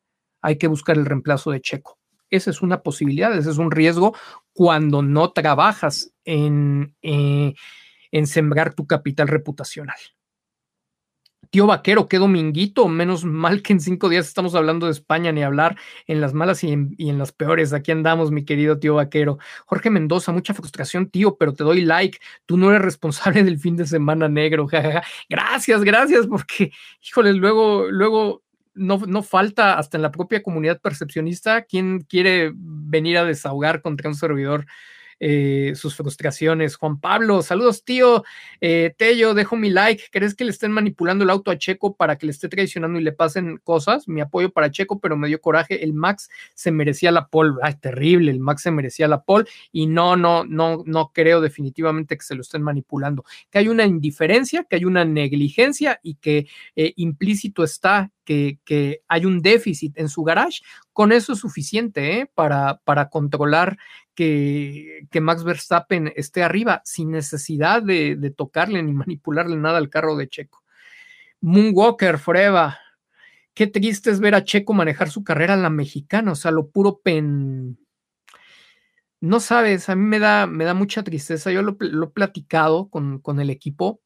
Hay 0.43 0.59
que 0.59 0.69
buscar 0.69 0.97
el 0.97 1.07
reemplazo 1.07 1.51
de 1.51 1.61
Checo. 1.61 1.99
Esa 2.31 2.51
es 2.51 2.63
una 2.63 2.83
posibilidad, 2.83 3.37
ese 3.37 3.51
es 3.51 3.59
un 3.59 3.71
riesgo 3.71 4.15
cuando 4.53 5.03
no 5.03 5.33
trabajas 5.33 6.13
en, 6.25 6.95
eh, 7.03 7.55
en 8.13 8.27
sembrar 8.27 8.75
tu 8.75 8.87
capital 8.87 9.29
reputacional. 9.29 9.97
Tío 11.55 11.69
Vaquero, 11.69 12.09
qué 12.09 12.19
dominguito, 12.19 12.89
menos 12.89 13.25
mal 13.25 13.63
que 13.63 13.73
en 13.75 13.79
cinco 13.79 14.09
días 14.09 14.27
estamos 14.27 14.57
hablando 14.57 14.87
de 14.87 14.93
España, 14.93 15.31
ni 15.31 15.45
hablar 15.45 15.79
en 16.09 16.21
las 16.21 16.35
malas 16.35 16.65
y 16.65 16.73
en, 16.73 17.17
las 17.17 17.31
peores. 17.31 17.73
Aquí 17.73 17.93
andamos, 17.93 18.33
mi 18.33 18.45
querido 18.45 18.81
tío 18.81 18.97
Vaquero. 18.97 19.39
Jorge 19.65 19.89
Mendoza, 19.89 20.33
mucha 20.33 20.53
frustración, 20.53 21.09
tío, 21.09 21.37
pero 21.37 21.55
te 21.55 21.63
doy 21.63 21.83
like. 21.83 22.19
Tú 22.45 22.57
no 22.57 22.71
eres 22.71 22.83
responsable 22.83 23.45
del 23.45 23.61
fin 23.61 23.77
de 23.77 23.87
semana 23.87 24.29
negro. 24.29 24.67
Gracias, 25.29 25.85
gracias, 25.85 26.27
porque, 26.27 26.73
híjole, 27.01 27.33
luego, 27.35 27.89
luego 27.89 28.43
no, 28.75 28.99
no, 29.07 29.23
falta 29.23 29.79
hasta 29.79 29.97
en 29.97 30.03
la 30.03 30.11
propia 30.11 30.43
comunidad 30.43 30.81
percepcionista 30.81 31.63
quien 31.63 32.01
quiere 32.01 32.51
venir 32.57 33.17
a 33.17 33.25
desahogar 33.25 33.81
contra 33.81 34.09
un 34.09 34.17
servidor 34.17 34.67
eh, 35.27 35.73
sus 35.75 35.97
frustraciones. 35.97 36.77
Juan 36.77 37.01
Pablo, 37.01 37.41
saludos, 37.41 37.83
tío. 37.83 38.25
Eh, 38.61 38.95
Tello, 38.99 39.33
dejo 39.33 39.57
mi 39.57 39.71
like. 39.71 40.05
¿Crees 40.13 40.35
que 40.35 40.45
le 40.45 40.51
estén 40.51 40.71
manipulando 40.71 41.25
el 41.25 41.31
auto 41.31 41.51
a 41.51 41.57
Checo 41.57 41.97
para 41.97 42.19
que 42.19 42.27
le 42.27 42.33
esté 42.33 42.47
traicionando 42.51 43.01
y 43.01 43.03
le 43.03 43.13
pasen 43.13 43.59
cosas? 43.65 44.07
Mi 44.07 44.21
apoyo 44.21 44.51
para 44.51 44.71
Checo, 44.71 45.01
pero 45.01 45.17
me 45.17 45.29
dio 45.29 45.41
coraje. 45.41 45.83
El 45.83 45.95
Max 45.95 46.29
se 46.55 46.71
merecía 46.71 47.11
la 47.11 47.29
pole. 47.29 47.55
Ay, 47.63 47.77
terrible. 47.81 48.31
El 48.31 48.41
Max 48.41 48.65
se 48.65 48.71
merecía 48.71 49.09
la 49.09 49.23
pole. 49.23 49.47
Y 49.73 49.87
no, 49.87 50.15
no, 50.15 50.45
no, 50.45 50.83
no 50.85 51.11
creo 51.15 51.41
definitivamente 51.41 52.19
que 52.19 52.23
se 52.23 52.35
lo 52.35 52.43
estén 52.43 52.61
manipulando. 52.61 53.25
Que 53.51 53.61
hay 53.61 53.69
una 53.69 53.87
indiferencia, 53.87 54.65
que 54.65 54.77
hay 54.77 54.85
una 54.85 55.07
negligencia 55.07 56.01
y 56.03 56.17
que 56.17 56.49
eh, 56.77 56.93
implícito 56.97 57.65
está 57.65 58.13
que, 58.25 59.03
hay 59.09 59.27
un 59.27 59.41
déficit 59.43 59.99
en 59.99 60.09
su 60.09 60.23
garage, 60.23 60.63
con 60.93 61.13
eso 61.13 61.35
es 61.35 61.39
suficiente 61.39 62.21
¿eh? 62.21 62.31
para, 62.35 62.81
para 62.85 63.09
controlar 63.09 63.79
que, 64.15 65.07
Max 65.21 65.45
Verstappen 65.45 66.13
esté 66.17 66.43
arriba 66.43 66.83
sin 66.85 67.11
necesidad 67.11 67.83
de, 67.83 68.17
de, 68.17 68.31
tocarle 68.31 68.83
ni 68.83 68.93
manipularle 68.93 69.57
nada 69.57 69.79
al 69.79 69.91
carro 69.91 70.17
de 70.17 70.29
Checo. 70.29 70.63
Moonwalker, 71.41 72.19
Freva. 72.19 72.79
Qué 73.55 73.67
triste 73.67 74.11
es 74.11 74.19
ver 74.21 74.35
a 74.35 74.45
Checo 74.45 74.73
manejar 74.73 75.11
su 75.11 75.23
carrera 75.23 75.55
en 75.55 75.63
la 75.63 75.71
mexicana, 75.71 76.33
o 76.33 76.35
sea, 76.35 76.51
lo 76.51 76.71
puro 76.71 77.01
pen. 77.01 77.79
No 79.21 79.41
sabes, 79.41 79.89
a 79.89 79.97
mí 79.97 80.03
me 80.05 80.19
da, 80.19 80.47
me 80.47 80.65
da 80.65 80.75
mucha 80.75 81.03
tristeza. 81.03 81.51
Yo 81.51 81.63
lo, 81.63 81.77
he 81.81 82.07
platicado 82.09 82.89
con, 82.91 83.21
con 83.21 83.41
el 83.41 83.51
equipo. 83.51 84.01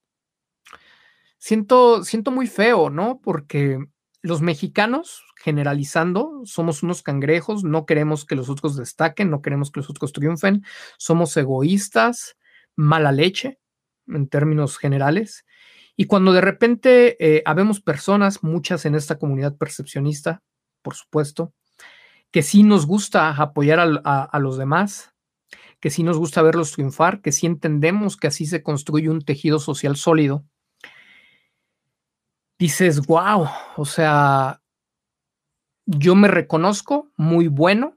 Siento, 1.39 2.05
siento 2.05 2.31
muy 2.31 2.47
feo, 2.47 2.91
¿no? 2.91 3.21
Porque 3.23 3.79
los 4.23 4.43
mexicanos, 4.43 5.23
generalizando, 5.37 6.43
somos 6.45 6.83
unos 6.83 7.03
cangrejos, 7.03 7.65
no 7.65 7.87
queremos 7.87 8.25
que 8.25 8.35
los 8.35 8.49
otros 8.49 8.77
destaquen, 8.77 9.31
no 9.31 9.43
queremos 9.43 9.71
que 9.71 9.81
los 9.81 9.91
otros 9.91 10.13
triunfen, 10.13 10.65
somos 10.99 11.37
egoístas, 11.37 12.37
mala 12.75 13.13
leche, 13.13 13.59
en 14.07 14.29
términos 14.29 14.79
generales. 14.79 15.45
Y 15.97 16.07
cuando 16.07 16.33
de 16.33 16.41
repente 16.41 17.17
eh, 17.19 17.43
habemos 17.45 17.81
personas, 17.81 18.43
muchas 18.43 18.85
en 18.87 18.95
esta 18.95 19.19
comunidad 19.19 19.57
percepcionista, 19.57 20.43
por 20.83 20.95
supuesto, 20.95 21.53
que 22.31 22.43
sí 22.43 22.63
nos 22.63 22.87
gusta 22.87 23.31
apoyar 23.31 23.81
a, 23.81 24.39
los 24.39 24.59
demás, 24.59 25.13
que 25.81 25.91
sí 25.91 26.03
nos 26.03 26.19
gusta 26.19 26.43
verlos 26.43 26.73
triunfar, 26.73 27.21
que 27.21 27.33
sí 27.33 27.47
entendemos 27.47 28.17
que 28.17 28.27
así 28.27 28.47
se 28.47 28.63
construye 28.63 29.09
un 29.09 29.23
tejido 29.23 29.59
social 29.59 29.97
sólido, 29.97 30.45
dices, 32.59 33.07
wow, 33.07 33.47
o 33.77 33.85
sea, 33.85 34.61
yo 35.87 36.15
me 36.15 36.29
reconozco 36.29 37.11
muy 37.17 37.49
bueno 37.49 37.97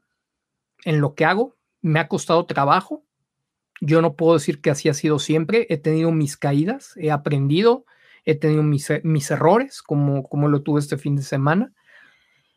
en 0.85 1.01
lo 1.01 1.15
que 1.15 1.25
hago, 1.25 1.57
me 1.81 1.99
ha 1.99 2.07
costado 2.07 2.45
trabajo, 2.45 3.03
yo 3.81 4.01
no 4.03 4.15
puedo 4.15 4.35
decir 4.35 4.61
que 4.61 4.69
así 4.69 4.87
ha 4.89 4.93
sido 4.93 5.17
siempre. 5.17 5.65
He 5.69 5.77
tenido 5.77 6.11
mis 6.11 6.37
caídas, 6.37 6.93
he 6.97 7.09
aprendido, 7.11 7.85
he 8.23 8.35
tenido 8.35 8.61
mis, 8.61 8.87
mis 9.03 9.31
errores, 9.31 9.81
como, 9.81 10.23
como 10.23 10.47
lo 10.47 10.61
tuve 10.61 10.79
este 10.79 10.97
fin 10.97 11.15
de 11.15 11.23
semana. 11.23 11.73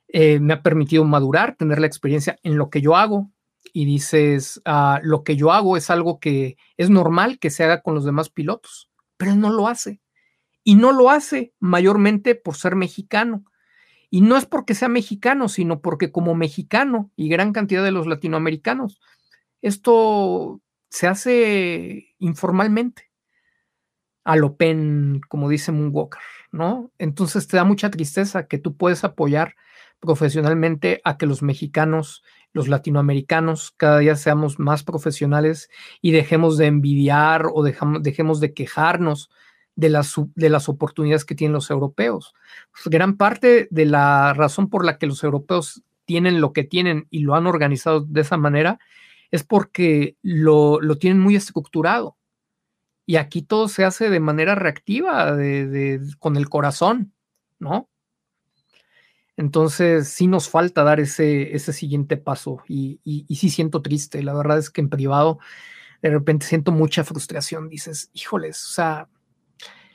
Eh, 0.09 0.39
me 0.39 0.53
ha 0.53 0.63
permitido 0.63 1.05
madurar, 1.05 1.57
tener 1.57 1.81
la 1.81 1.87
experiencia 1.87 2.39
en 2.43 2.59
lo 2.59 2.69
que 2.69 2.83
yo 2.83 2.95
hago. 2.95 3.31
Y 3.73 3.87
dices, 3.87 4.61
ah, 4.67 5.01
lo 5.03 5.25
que 5.25 5.37
yo 5.37 5.51
hago 5.51 5.79
es 5.79 5.89
algo 5.89 6.21
que 6.21 6.59
es 6.77 6.91
normal 6.91 7.39
que 7.39 7.49
se 7.49 7.65
haga 7.65 7.81
con 7.81 7.95
los 7.95 8.05
demás 8.05 8.29
pilotos, 8.29 8.91
pero 9.17 9.33
él 9.33 9.41
no 9.41 9.51
lo 9.51 9.67
hace. 9.67 10.03
Y 10.65 10.75
no 10.75 10.93
lo 10.93 11.11
hace 11.11 11.55
mayormente 11.61 12.35
por 12.35 12.57
ser 12.57 12.75
mexicano. 12.75 13.45
Y 14.11 14.23
no 14.23 14.37
es 14.37 14.47
porque 14.47 14.75
sea 14.75 14.89
mexicano, 14.89 15.49
sino 15.49 15.81
porque 15.81 16.11
como 16.11 16.35
mexicano 16.35 17.11
y 17.17 17.29
gran 17.29 17.53
cantidad 17.53 17.85
de 17.85 17.93
los 17.93 18.07
latinoamericanos, 18.07 19.01
esto 19.61 20.61
se 20.89 21.07
hace 21.09 22.15
informalmente, 22.19 23.11
a 24.25 24.37
lo 24.37 24.57
pen, 24.57 25.21
como 25.29 25.49
dice 25.49 25.73
Moonwalker, 25.73 26.21
¿no? 26.53 26.93
Entonces 26.99 27.47
te 27.47 27.57
da 27.57 27.65
mucha 27.65 27.91
tristeza 27.91 28.47
que 28.47 28.59
tú 28.59 28.77
puedes 28.77 29.05
apoyar 29.05 29.55
profesionalmente 30.01 31.01
a 31.05 31.17
que 31.19 31.27
los 31.27 31.43
mexicanos, 31.43 32.23
los 32.53 32.69
latinoamericanos, 32.69 33.73
cada 33.77 33.99
día 33.99 34.17
seamos 34.17 34.59
más 34.59 34.85
profesionales 34.85 35.69
y 36.01 36.13
dejemos 36.13 36.57
de 36.57 36.67
envidiar 36.67 37.47
o 37.53 37.63
dejemos 37.65 38.41
de 38.41 38.55
quejarnos 38.55 39.31
de 39.77 39.89
las, 39.89 40.15
de 40.35 40.51
las 40.51 40.69
oportunidades 40.69 41.25
que 41.25 41.35
tienen 41.35 41.55
los 41.55 41.71
europeos. 41.71 42.35
Pues, 42.73 42.85
gran 42.87 43.17
parte 43.17 43.69
de 43.71 43.87
la 43.87 44.33
razón 44.35 44.71
por 44.71 44.85
la 44.85 44.99
que 44.99 45.07
los 45.07 45.23
europeos 45.25 45.83
tienen 46.05 46.41
lo 46.41 46.53
que 46.53 46.65
tienen 46.65 47.07
y 47.11 47.21
lo 47.21 47.35
han 47.35 47.47
organizado 47.47 48.01
de 48.01 48.21
esa 48.21 48.37
manera 48.37 48.79
es 49.31 49.43
porque 49.43 50.17
lo, 50.23 50.79
tienen 50.99 51.21
muy 51.21 51.35
estructurado. 51.37 52.17
Y 53.07 53.17
aquí 53.17 53.43
todo 53.43 53.69
se 53.69 53.85
hace 53.85 54.09
de 54.09 54.21
manera 54.21 54.55
reactiva, 54.55 55.35
de, 55.35 56.01
con 56.19 56.37
el 56.37 56.49
corazón, 56.49 57.13
¿no? 57.59 57.89
Entonces 59.37 60.09
sí 60.09 60.29
nos 60.29 60.49
falta 60.49 60.85
dar 60.85 61.01
ese, 61.01 61.55
ese 61.55 61.73
siguiente 61.73 62.17
paso 62.17 62.63
y, 62.69 63.01
y, 63.05 63.35
sí 63.35 63.51
siento 63.51 63.83
triste. 63.83 64.23
La 64.23 64.33
verdad 64.33 64.59
es 64.59 64.71
que 64.71 64.81
en 64.81 64.89
privado 64.89 65.41
de 66.01 66.11
repente 66.11 66.47
siento 66.47 66.71
mucha 66.71 67.03
frustración. 67.03 67.69
Dices, 67.69 68.11
híjoles, 68.15 68.65
o 68.65 68.69
sea, 68.69 69.09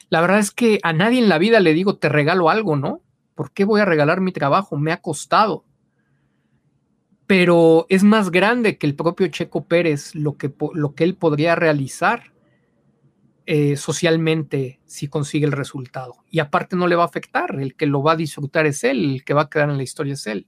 la 0.10 0.22
verdad 0.22 0.40
es 0.40 0.52
que 0.52 0.80
a 0.84 0.94
nadie 0.94 1.20
en 1.20 1.30
la 1.30 1.38
vida 1.38 1.60
le 1.60 1.74
digo, 1.74 1.98
te 1.98 2.10
regalo 2.10 2.50
algo, 2.50 2.76
¿no? 2.76 3.02
¿Por 3.36 3.52
qué 3.52 3.66
voy 3.66 3.82
a 3.82 3.86
regalar 3.86 4.22
mi 4.22 4.32
trabajo? 4.32 4.78
Me 4.78 4.92
ha 4.92 5.02
costado 5.02 5.66
pero 7.30 7.86
es 7.90 8.04
más 8.04 8.32
grande 8.32 8.80
que 8.80 8.88
el 8.88 8.96
propio 8.96 9.28
Checo 9.28 9.66
Pérez, 9.66 10.16
lo 10.16 10.36
que, 10.36 10.52
lo 10.74 10.96
que 10.96 11.04
él 11.04 11.16
podría 11.16 11.54
realizar 11.54 12.34
eh, 13.46 13.78
socialmente 13.78 14.80
si 14.88 15.10
consigue 15.10 15.46
el 15.46 15.52
resultado. 15.52 16.16
Y 16.32 16.40
aparte 16.40 16.76
no 16.76 16.88
le 16.88 16.96
va 16.96 17.04
a 17.04 17.06
afectar, 17.06 17.60
el 17.60 17.76
que 17.76 17.86
lo 17.86 18.02
va 18.02 18.14
a 18.14 18.16
disfrutar 18.16 18.66
es 18.66 18.84
él, 18.84 19.14
el 19.14 19.24
que 19.24 19.36
va 19.36 19.44
a 19.44 19.50
quedar 19.52 19.70
en 19.70 19.78
la 19.78 19.84
historia 19.84 20.16
es 20.16 20.26
él. 20.26 20.48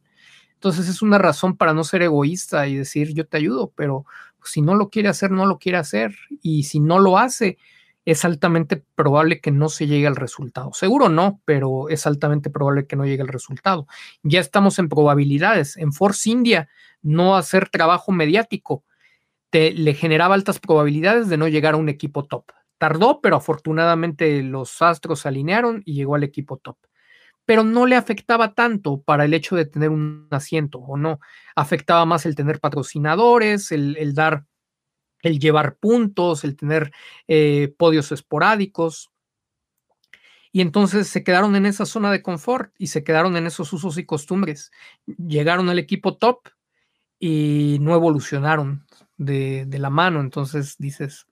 Entonces 0.56 0.90
es 0.90 1.04
una 1.04 1.20
razón 1.20 1.56
para 1.56 1.76
no 1.76 1.84
ser 1.84 2.02
egoísta 2.02 2.68
y 2.68 2.78
decir 2.78 3.14
yo 3.14 3.28
te 3.28 3.38
ayudo, 3.38 3.72
pero 3.76 4.06
si 4.44 4.64
no 4.64 4.74
lo 4.74 4.90
quiere 4.90 5.10
hacer, 5.10 5.30
no 5.30 5.46
lo 5.46 5.60
quiere 5.60 5.78
hacer. 5.78 6.16
Y 6.42 6.64
si 6.64 6.80
no 6.80 6.98
lo 6.98 7.20
hace, 7.20 7.60
es 8.06 8.26
altamente 8.26 8.84
probable 8.96 9.42
que 9.42 9.52
no 9.52 9.70
se 9.70 9.88
llegue 9.88 10.08
al 10.08 10.16
resultado. 10.16 10.74
Seguro 10.74 11.10
no, 11.10 11.42
pero 11.46 11.90
es 11.90 12.08
altamente 12.08 12.50
probable 12.50 12.88
que 12.88 12.96
no 12.96 13.06
llegue 13.06 13.22
al 13.22 13.28
resultado. 13.28 13.88
Ya 14.24 14.40
estamos 14.40 14.80
en 14.80 14.90
probabilidades. 14.90 15.78
En 15.78 15.94
Force 15.94 16.30
India, 16.30 16.68
no 17.02 17.36
hacer 17.36 17.70
trabajo 17.70 18.12
mediático 18.12 18.84
te, 19.52 19.74
le 19.74 19.94
generaba 19.94 20.34
altas 20.34 20.60
probabilidades 20.60 21.30
de 21.30 21.38
no 21.38 21.48
llegar 21.48 21.76
a 21.76 21.78
un 21.78 21.90
equipo 21.90 22.24
top. 22.26 22.52
Tardó, 22.80 23.22
pero 23.22 23.36
afortunadamente 23.36 24.42
los 24.42 24.82
astros 24.82 25.20
se 25.20 25.28
alinearon 25.28 25.84
y 25.86 25.94
llegó 25.94 26.16
al 26.16 26.24
equipo 26.24 26.58
top. 26.58 26.78
Pero 27.46 27.64
no 27.64 27.86
le 27.86 27.96
afectaba 27.96 28.54
tanto 28.54 29.02
para 29.02 29.26
el 29.26 29.34
hecho 29.34 29.56
de 29.56 29.66
tener 29.66 29.90
un 29.90 30.28
asiento 30.32 30.80
o 30.80 30.98
no. 30.98 31.20
Afectaba 31.56 32.06
más 32.06 32.26
el 32.26 32.36
tener 32.36 32.60
patrocinadores, 32.60 33.72
el, 33.72 33.98
el 33.98 34.16
dar 34.16 34.46
el 35.22 35.40
llevar 35.40 35.76
puntos, 35.78 36.44
el 36.44 36.56
tener 36.56 36.92
eh, 37.28 37.74
podios 37.78 38.12
esporádicos. 38.12 39.12
Y 40.52 40.62
entonces 40.62 41.08
se 41.08 41.24
quedaron 41.24 41.56
en 41.56 41.66
esa 41.66 41.86
zona 41.86 42.12
de 42.12 42.22
confort 42.22 42.74
y 42.78 42.88
se 42.88 43.04
quedaron 43.04 43.38
en 43.38 43.48
esos 43.48 43.72
usos 43.72 43.98
y 43.98 44.06
costumbres. 44.06 44.72
Llegaron 45.06 45.70
al 45.70 45.80
equipo 45.80 46.18
top 46.18 46.50
y 47.20 47.78
no 47.80 47.96
evolucionaron 47.96 48.86
de, 49.18 49.66
la 49.70 49.90
mano. 49.90 50.20
Entonces 50.20 50.76
dices, 50.78 51.28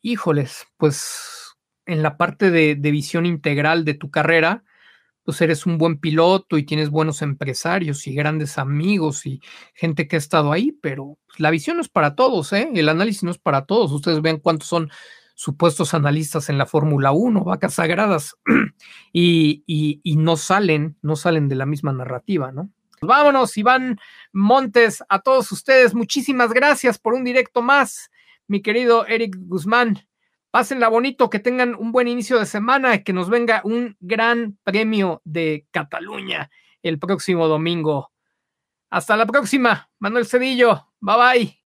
híjoles, 0.00 0.66
pues 0.78 1.56
en 1.84 2.02
la 2.02 2.16
parte 2.16 2.50
de, 2.50 2.76
de 2.76 2.90
visión 2.90 3.26
integral 3.26 3.84
de 3.84 3.94
tu 3.94 4.10
carrera, 4.10 4.64
pues 5.24 5.40
eres 5.40 5.66
un 5.66 5.78
buen 5.78 5.98
piloto 5.98 6.58
y 6.58 6.64
tienes 6.64 6.90
buenos 6.90 7.22
empresarios 7.22 8.06
y 8.06 8.14
grandes 8.14 8.58
amigos 8.58 9.26
y 9.26 9.40
gente 9.74 10.08
que 10.08 10.16
ha 10.16 10.18
estado 10.18 10.52
ahí, 10.52 10.72
pero 10.82 11.18
pues, 11.26 11.40
la 11.40 11.50
visión 11.50 11.76
no 11.76 11.82
es 11.82 11.88
para 11.88 12.14
todos, 12.14 12.52
¿eh? 12.52 12.70
El 12.74 12.88
análisis 12.88 13.22
no 13.22 13.30
es 13.30 13.38
para 13.38 13.64
todos. 13.66 13.92
Ustedes 13.92 14.20
ven 14.20 14.38
cuántos 14.38 14.68
son 14.68 14.90
supuestos 15.34 15.94
analistas 15.94 16.48
en 16.48 16.58
la 16.58 16.66
Fórmula 16.66 17.12
1, 17.12 17.44
vacas 17.44 17.74
sagradas, 17.74 18.36
y, 19.12 19.62
y, 19.66 20.16
no 20.16 20.36
salen, 20.36 20.96
no 21.02 21.16
salen 21.16 21.48
de 21.48 21.56
la 21.56 21.66
misma 21.66 21.92
narrativa, 21.92 22.52
¿no? 22.52 22.70
Vámonos, 23.00 23.56
Iván 23.56 23.98
Montes, 24.32 25.02
a 25.08 25.20
todos 25.20 25.50
ustedes, 25.50 25.94
muchísimas 25.94 26.52
gracias 26.52 26.98
por 26.98 27.14
un 27.14 27.24
directo 27.24 27.60
más, 27.60 28.10
mi 28.46 28.62
querido 28.62 29.06
Eric 29.06 29.36
Guzmán. 29.36 30.06
Pásenla 30.52 30.88
bonito, 30.88 31.30
que 31.30 31.38
tengan 31.38 31.74
un 31.74 31.92
buen 31.92 32.08
inicio 32.08 32.38
de 32.38 32.44
semana, 32.44 33.02
que 33.02 33.14
nos 33.14 33.30
venga 33.30 33.62
un 33.64 33.96
gran 34.00 34.58
premio 34.62 35.22
de 35.24 35.66
Cataluña 35.70 36.50
el 36.82 36.98
próximo 36.98 37.48
domingo. 37.48 38.12
Hasta 38.90 39.16
la 39.16 39.24
próxima, 39.24 39.90
Manuel 39.98 40.26
Cedillo. 40.26 40.92
Bye 41.00 41.16
bye. 41.16 41.58